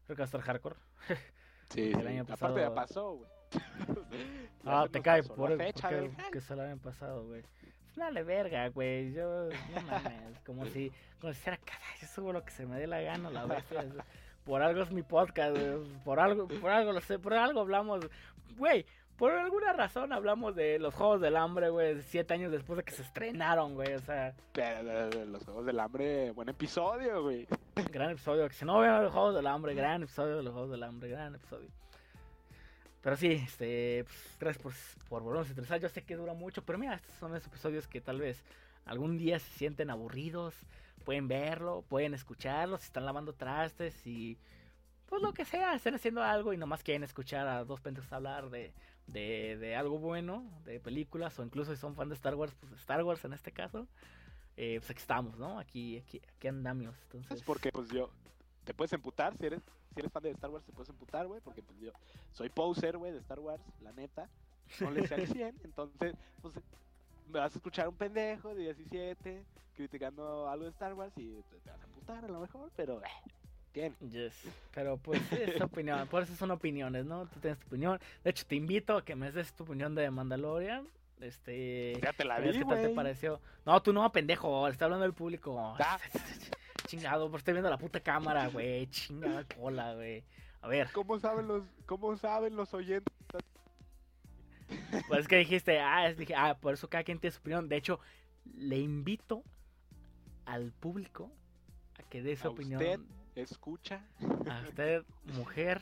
Creo 0.05 0.15
que 0.17 0.21
va 0.21 0.25
a 0.25 0.25
estar 0.25 0.41
hardcore. 0.41 0.75
Sí, 1.69 1.91
El 1.93 2.01
sí. 2.01 2.07
año 2.07 2.23
Aparte 2.29 2.59
ya 2.59 2.73
pasado- 2.73 2.75
pasó, 2.75 3.13
güey. 3.15 3.29
Ah, 4.65 4.87
te 4.91 5.01
cae 5.01 5.21
pasó 5.23 5.35
por 5.35 5.51
el 5.51 5.57
fecha, 5.57 5.89
porque- 5.89 6.11
que 6.31 6.41
se 6.41 6.55
lo 6.55 6.61
habían 6.61 6.79
pasado, 6.79 7.25
güey. 7.25 7.43
Dale 7.95 8.23
verga, 8.23 8.67
güey. 8.69 9.13
Yo, 9.13 9.49
no 9.49 9.81
mames. 9.87 10.39
Como 10.45 10.65
si, 10.67 10.91
como 11.19 11.33
si 11.33 11.39
fuera, 11.39 11.57
"Caray, 11.57 11.97
yo 12.01 12.07
subo 12.07 12.33
lo 12.33 12.43
que 12.43 12.51
se 12.51 12.65
me 12.65 12.77
dé 12.79 12.85
la 12.87 13.01
gana, 13.01 13.29
la 13.29 13.45
bestia. 13.45 13.85
Por 14.45 14.61
algo 14.61 14.83
es 14.83 14.91
mi 14.91 15.03
podcast. 15.03 15.57
Por 16.03 16.19
algo, 16.19 16.47
por 16.47 16.69
algo 16.69 16.91
lo 16.91 17.01
sé, 17.01 17.19
por 17.19 17.33
algo 17.33 17.61
hablamos. 17.61 18.05
Güey, 18.57 18.85
por 19.17 19.31
alguna 19.31 19.73
razón 19.73 20.11
hablamos 20.11 20.55
de 20.55 20.79
los 20.79 20.93
Juegos 20.93 21.21
del 21.21 21.37
Hambre, 21.37 21.69
güey, 21.69 22.01
siete 22.01 22.33
años 22.33 22.51
después 22.51 22.77
de 22.77 22.83
que 22.83 22.91
se 22.91 23.03
estrenaron, 23.03 23.75
güey. 23.75 23.93
O 23.93 23.99
sea, 23.99 24.33
Pero, 24.51 25.09
los 25.25 25.43
Juegos 25.45 25.65
del 25.65 25.79
Hambre, 25.79 26.31
buen 26.31 26.49
episodio, 26.49 27.23
güey. 27.23 27.47
gran 27.91 28.11
episodio. 28.11 28.47
Que 28.47 28.53
si 28.53 28.65
no 28.65 28.79
vean 28.79 29.03
los 29.03 29.13
Juegos 29.13 29.35
del 29.35 29.47
Hambre, 29.47 29.75
gran 29.75 30.03
episodio 30.03 30.37
de 30.37 30.43
los 30.43 30.53
Juegos 30.53 30.71
del 30.71 30.83
Hambre, 30.83 31.09
gran 31.09 31.35
episodio. 31.35 31.69
Pero 33.01 33.15
sí, 33.17 33.31
este, 33.31 34.05
pues, 34.05 34.37
gracias 34.39 34.63
por, 34.63 34.73
por 35.09 35.23
volvernos 35.23 35.47
a 35.47 35.51
interesar. 35.51 35.79
Yo 35.79 35.89
sé 35.89 36.03
que 36.03 36.15
dura 36.15 36.33
mucho, 36.33 36.61
pero 36.63 36.77
mira, 36.79 36.95
estos 36.95 37.15
son 37.15 37.35
esos 37.35 37.47
episodios 37.47 37.87
que 37.87 38.01
tal 38.01 38.19
vez 38.19 38.43
algún 38.85 39.17
día 39.17 39.39
se 39.39 39.49
sienten 39.57 39.89
aburridos. 39.89 40.55
Pueden 41.03 41.27
verlo, 41.27 41.83
pueden 41.87 42.13
escucharlo, 42.13 42.77
si 42.77 42.85
están 42.85 43.05
lavando 43.05 43.33
trastes 43.33 44.05
y 44.07 44.37
pues 45.05 45.21
lo 45.21 45.33
que 45.33 45.45
sea, 45.45 45.75
estén 45.75 45.93
haciendo 45.93 46.23
algo 46.23 46.53
y 46.53 46.57
nomás 46.57 46.81
quieren 46.81 47.03
escuchar 47.03 47.47
a 47.47 47.63
dos 47.63 47.81
pendejos 47.81 48.11
hablar 48.11 48.49
de, 48.49 48.73
de, 49.07 49.57
de 49.57 49.75
algo 49.75 49.99
bueno, 49.99 50.43
de 50.65 50.79
películas, 50.79 51.37
o 51.37 51.43
incluso 51.43 51.73
si 51.75 51.79
son 51.79 51.95
fan 51.95 52.09
de 52.09 52.15
Star 52.15 52.35
Wars, 52.35 52.55
pues 52.59 52.71
Star 52.73 53.03
Wars 53.03 53.23
en 53.25 53.33
este 53.33 53.51
caso. 53.51 53.87
Eh, 54.55 54.77
pues 54.79 54.89
aquí 54.91 54.99
estamos, 54.99 55.37
¿no? 55.37 55.59
Aquí, 55.59 55.97
aquí, 55.97 56.21
aquí 56.35 56.47
andamos. 56.47 56.95
Entonces, 57.03 57.31
Es 57.37 57.43
porque, 57.43 57.71
pues 57.71 57.89
yo, 57.89 58.09
te 58.63 58.73
puedes 58.73 58.93
emputar 58.93 59.35
si 59.37 59.45
eres, 59.45 59.61
si 59.93 59.99
eres 59.99 60.11
fan 60.11 60.23
de 60.23 60.31
Star 60.31 60.49
Wars, 60.49 60.65
te 60.65 60.71
puedes 60.71 60.89
emputar, 60.89 61.27
güey, 61.27 61.41
porque 61.41 61.61
pues 61.61 61.79
yo 61.79 61.91
soy 62.31 62.49
poser, 62.49 62.97
güey, 62.97 63.11
de 63.11 63.19
Star 63.19 63.39
Wars, 63.39 63.63
la 63.81 63.91
neta. 63.91 64.29
No 64.79 64.91
le 64.91 65.05
sé 65.07 65.15
al 65.15 65.27
100, 65.27 65.59
entonces, 65.63 66.15
pues 66.41 66.55
me 67.27 67.39
vas 67.39 67.53
a 67.53 67.57
escuchar 67.57 67.87
un 67.87 67.95
pendejo 67.95 68.53
de 68.55 68.63
17 68.63 69.43
criticando 69.75 70.47
algo 70.47 70.65
de 70.65 70.71
Star 70.71 70.93
Wars 70.93 71.13
y 71.17 71.41
te, 71.49 71.69
vas 71.69 71.81
a 71.81 71.85
emputar 71.85 72.23
a 72.23 72.27
lo 72.27 72.39
mejor, 72.39 72.69
pero, 72.75 73.01
eh, 73.01 73.31
bien. 73.73 73.95
Yes. 74.11 74.33
Pero 74.73 74.97
pues 74.97 75.21
es 75.31 75.59
opinión, 75.61 76.07
por 76.07 76.23
eso 76.23 76.35
son 76.35 76.51
opiniones, 76.51 77.05
¿no? 77.05 77.25
Tú 77.27 77.39
tienes 77.39 77.59
tu 77.59 77.67
opinión. 77.67 77.99
De 78.23 78.29
hecho, 78.29 78.45
te 78.45 78.55
invito 78.55 78.97
a 78.97 79.03
que 79.03 79.15
me 79.15 79.31
des 79.31 79.53
tu 79.53 79.63
opinión 79.63 79.95
de 79.95 80.09
Mandalorian. 80.11 80.87
Este. 81.19 81.99
Ya 82.01 82.11
te 82.11 82.25
la 82.25 82.41
¿qué 82.41 82.51
vi, 82.51 82.65
tal 82.65 82.81
te 82.81 82.89
pareció? 82.89 83.39
No, 83.65 83.81
tú 83.81 83.93
no, 83.93 84.11
pendejo, 84.11 84.67
está 84.67 84.85
hablando 84.85 85.05
el 85.05 85.13
público. 85.13 85.57
Ah. 85.79 85.97
Chingado, 86.87 87.29
por 87.29 87.39
estoy 87.39 87.53
viendo 87.53 87.69
la 87.69 87.77
puta 87.77 88.01
cámara, 88.01 88.47
güey. 88.49 88.87
Chingada 88.87 89.45
cola, 89.45 89.93
güey. 89.95 90.23
A 90.61 90.67
ver, 90.67 90.89
¿Cómo 90.91 91.19
saben 91.19 91.47
los, 91.47 91.63
cómo 91.85 92.15
saben 92.17 92.55
los 92.55 92.73
oyentes? 92.73 93.13
Pues 95.07 95.21
es 95.21 95.27
que 95.27 95.37
dijiste, 95.37 95.79
ah, 95.79 96.07
es- 96.09 96.17
dije, 96.17 96.35
ah, 96.35 96.57
por 96.59 96.73
eso 96.73 96.89
cada 96.89 97.03
quien 97.03 97.19
tiene 97.19 97.31
su 97.33 97.39
opinión. 97.39 97.67
De 97.69 97.75
hecho, 97.77 97.99
le 98.55 98.77
invito 98.79 99.43
al 100.45 100.71
público 100.71 101.31
a 101.99 102.03
que 102.09 102.21
dé 102.21 102.35
su 102.35 102.47
A 102.47 102.51
opinión. 102.51 102.81
usted. 102.81 102.99
Escucha. 103.35 104.05
A 104.49 104.61
usted, 104.67 105.03
mujer 105.35 105.81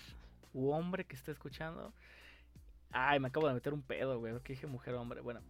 u 0.53 0.69
hombre 0.71 1.03
que 1.05 1.15
esté 1.15 1.31
escuchando. 1.31 1.93
Ay, 2.91 3.19
me 3.19 3.27
acabo 3.27 3.47
de 3.47 3.53
meter 3.53 3.73
un 3.73 3.81
pedo, 3.81 4.19
güey. 4.19 4.33
¿Qué 4.43 4.53
dije 4.53 4.67
mujer 4.67 4.93
o 4.95 5.01
hombre? 5.01 5.21
Bueno. 5.21 5.41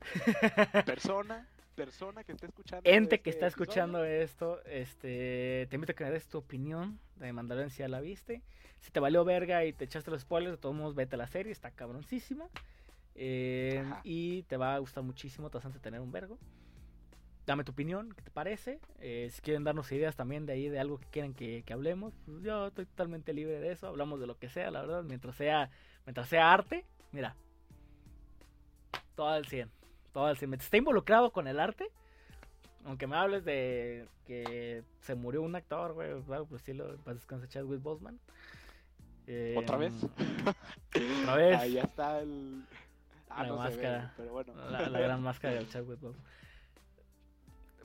Persona, 0.86 1.46
persona 1.74 2.24
que 2.24 2.32
esté 2.32 2.46
escuchando. 2.46 2.82
Ente 2.88 3.16
este 3.16 3.20
que 3.22 3.30
está 3.30 3.46
episodio. 3.46 3.64
escuchando 3.64 4.04
esto, 4.04 4.62
este, 4.64 5.66
te 5.68 5.74
invito 5.76 5.92
a 5.92 5.94
que 5.94 6.04
me 6.04 6.10
des 6.10 6.26
tu 6.28 6.38
opinión 6.38 6.98
de 7.16 7.32
Mandalorian 7.32 7.70
si 7.70 7.78
ya 7.80 7.88
la 7.88 8.00
viste. 8.00 8.42
Si 8.80 8.90
te 8.90 9.00
valió 9.00 9.24
verga 9.24 9.64
y 9.66 9.72
te 9.74 9.84
echaste 9.84 10.10
los 10.10 10.22
spoilers, 10.22 10.52
de 10.52 10.58
todos 10.58 10.74
modos 10.74 10.94
vete 10.94 11.16
a 11.16 11.18
la 11.18 11.26
serie, 11.26 11.52
está 11.52 11.70
cabroncísima. 11.70 12.48
Eh, 13.14 13.84
y 14.04 14.42
te 14.44 14.56
va 14.56 14.74
a 14.74 14.78
gustar 14.78 15.04
muchísimo, 15.04 15.50
te 15.50 15.58
vas 15.58 15.66
a 15.66 15.70
tener 15.70 16.00
un 16.00 16.12
vergo. 16.12 16.38
Dame 17.46 17.64
tu 17.64 17.72
opinión, 17.72 18.12
¿qué 18.14 18.22
te 18.22 18.30
parece? 18.30 18.78
Eh, 19.00 19.28
si 19.32 19.40
quieren 19.40 19.64
darnos 19.64 19.90
ideas 19.92 20.14
también 20.14 20.46
de 20.46 20.52
ahí, 20.52 20.68
de 20.68 20.78
algo 20.78 20.98
que 20.98 21.06
quieren 21.06 21.34
que, 21.34 21.62
que 21.64 21.72
hablemos, 21.72 22.14
pues 22.24 22.42
yo 22.42 22.68
estoy 22.68 22.86
totalmente 22.86 23.32
libre 23.32 23.58
de 23.58 23.72
eso. 23.72 23.88
Hablamos 23.88 24.20
de 24.20 24.26
lo 24.26 24.38
que 24.38 24.48
sea, 24.48 24.70
la 24.70 24.82
verdad, 24.82 25.02
mientras 25.02 25.36
sea, 25.36 25.70
mientras 26.06 26.28
sea 26.28 26.52
arte, 26.52 26.84
mira, 27.12 27.34
todo 29.16 29.28
al 29.28 29.46
100, 29.46 29.70
todo 30.12 30.26
al 30.26 30.36
100. 30.36 30.50
Mientras 30.50 30.66
esté 30.66 30.78
involucrado 30.78 31.32
con 31.32 31.48
el 31.48 31.58
arte, 31.58 31.90
aunque 32.84 33.06
me 33.06 33.16
hables 33.16 33.44
de 33.44 34.06
que 34.26 34.82
se 35.00 35.14
murió 35.14 35.42
un 35.42 35.54
actor, 35.54 35.92
güey, 35.92 36.12
o 36.12 36.16
algo 36.32 36.46
por 36.46 36.52
el 36.52 36.56
estilo, 36.56 36.96
para 37.04 37.14
descansar 37.14 37.48
Chadwick 37.48 37.82
Boseman. 37.82 38.18
Eh, 39.26 39.54
¿Otra 39.58 39.76
vez? 39.76 39.92
Otra 41.22 41.36
vez. 41.36 41.58
Ahí 41.58 41.78
está 41.78 42.20
el. 42.20 42.64
Ah, 43.30 43.42
La 43.44 43.48
no 43.48 43.56
se 43.62 43.68
ve, 43.68 43.74
máscara. 43.76 44.14
pero 44.16 44.32
bueno. 44.32 44.54
La, 44.70 44.88
la 44.88 45.00
gran 45.00 45.22
máscara 45.22 45.54
del 45.54 45.68
Chadwick 45.68 46.00
Boseman. 46.00 46.24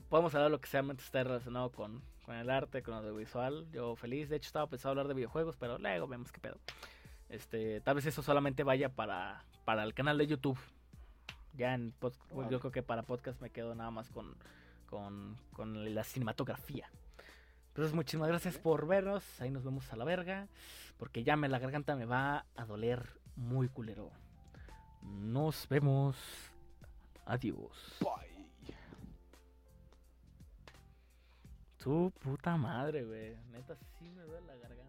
Podemos 0.08 0.34
hablar 0.34 0.50
de 0.50 0.56
lo 0.56 0.60
que 0.60 0.68
sea 0.68 0.82
esté 0.98 1.24
relacionado 1.24 1.70
con, 1.72 2.00
con 2.24 2.36
el 2.36 2.48
arte, 2.50 2.82
con 2.82 2.94
lo 3.04 3.14
visual. 3.14 3.66
Yo 3.72 3.96
feliz. 3.96 4.28
De 4.28 4.36
hecho, 4.36 4.46
estaba 4.46 4.68
pensando 4.68 4.90
hablar 4.90 5.08
de 5.08 5.14
videojuegos, 5.14 5.56
pero 5.56 5.78
luego 5.78 6.06
vemos 6.06 6.30
qué 6.30 6.40
pedo. 6.40 6.58
Este, 7.28 7.80
tal 7.80 7.96
vez 7.96 8.06
eso 8.06 8.22
solamente 8.22 8.62
vaya 8.62 8.88
para, 8.88 9.42
para 9.64 9.82
el 9.82 9.94
canal 9.94 10.16
de 10.18 10.26
YouTube. 10.28 10.58
Ya 11.54 11.74
en 11.74 11.92
pod- 11.98 12.14
Órale. 12.30 12.52
yo 12.52 12.60
creo 12.60 12.70
que 12.70 12.82
para 12.82 13.02
podcast 13.02 13.40
me 13.40 13.50
quedo 13.50 13.74
nada 13.74 13.90
más 13.90 14.10
con, 14.10 14.36
con, 14.88 15.36
con 15.52 15.92
la 15.94 16.04
cinematografía. 16.04 16.88
Entonces, 17.68 17.92
muchísimas 17.94 18.28
gracias 18.28 18.58
por 18.58 18.86
vernos. 18.86 19.24
Ahí 19.40 19.50
nos 19.50 19.64
vemos 19.64 19.92
a 19.92 19.96
la 19.96 20.04
verga. 20.04 20.46
Porque 20.98 21.24
ya 21.24 21.36
me 21.36 21.48
la 21.48 21.58
garganta 21.58 21.96
me 21.96 22.04
va 22.06 22.46
a 22.56 22.64
doler 22.64 23.06
muy 23.34 23.68
culero. 23.68 24.10
Nos 25.02 25.66
vemos. 25.68 26.16
Adiós. 27.24 27.98
Bye. 28.00 28.74
Tu 31.78 32.10
puta 32.20 32.56
madre, 32.56 33.04
güey. 33.04 33.36
Neta, 33.52 33.76
sí 33.98 34.10
me 34.10 34.22
duele 34.22 34.46
la 34.46 34.56
garganta. 34.56 34.85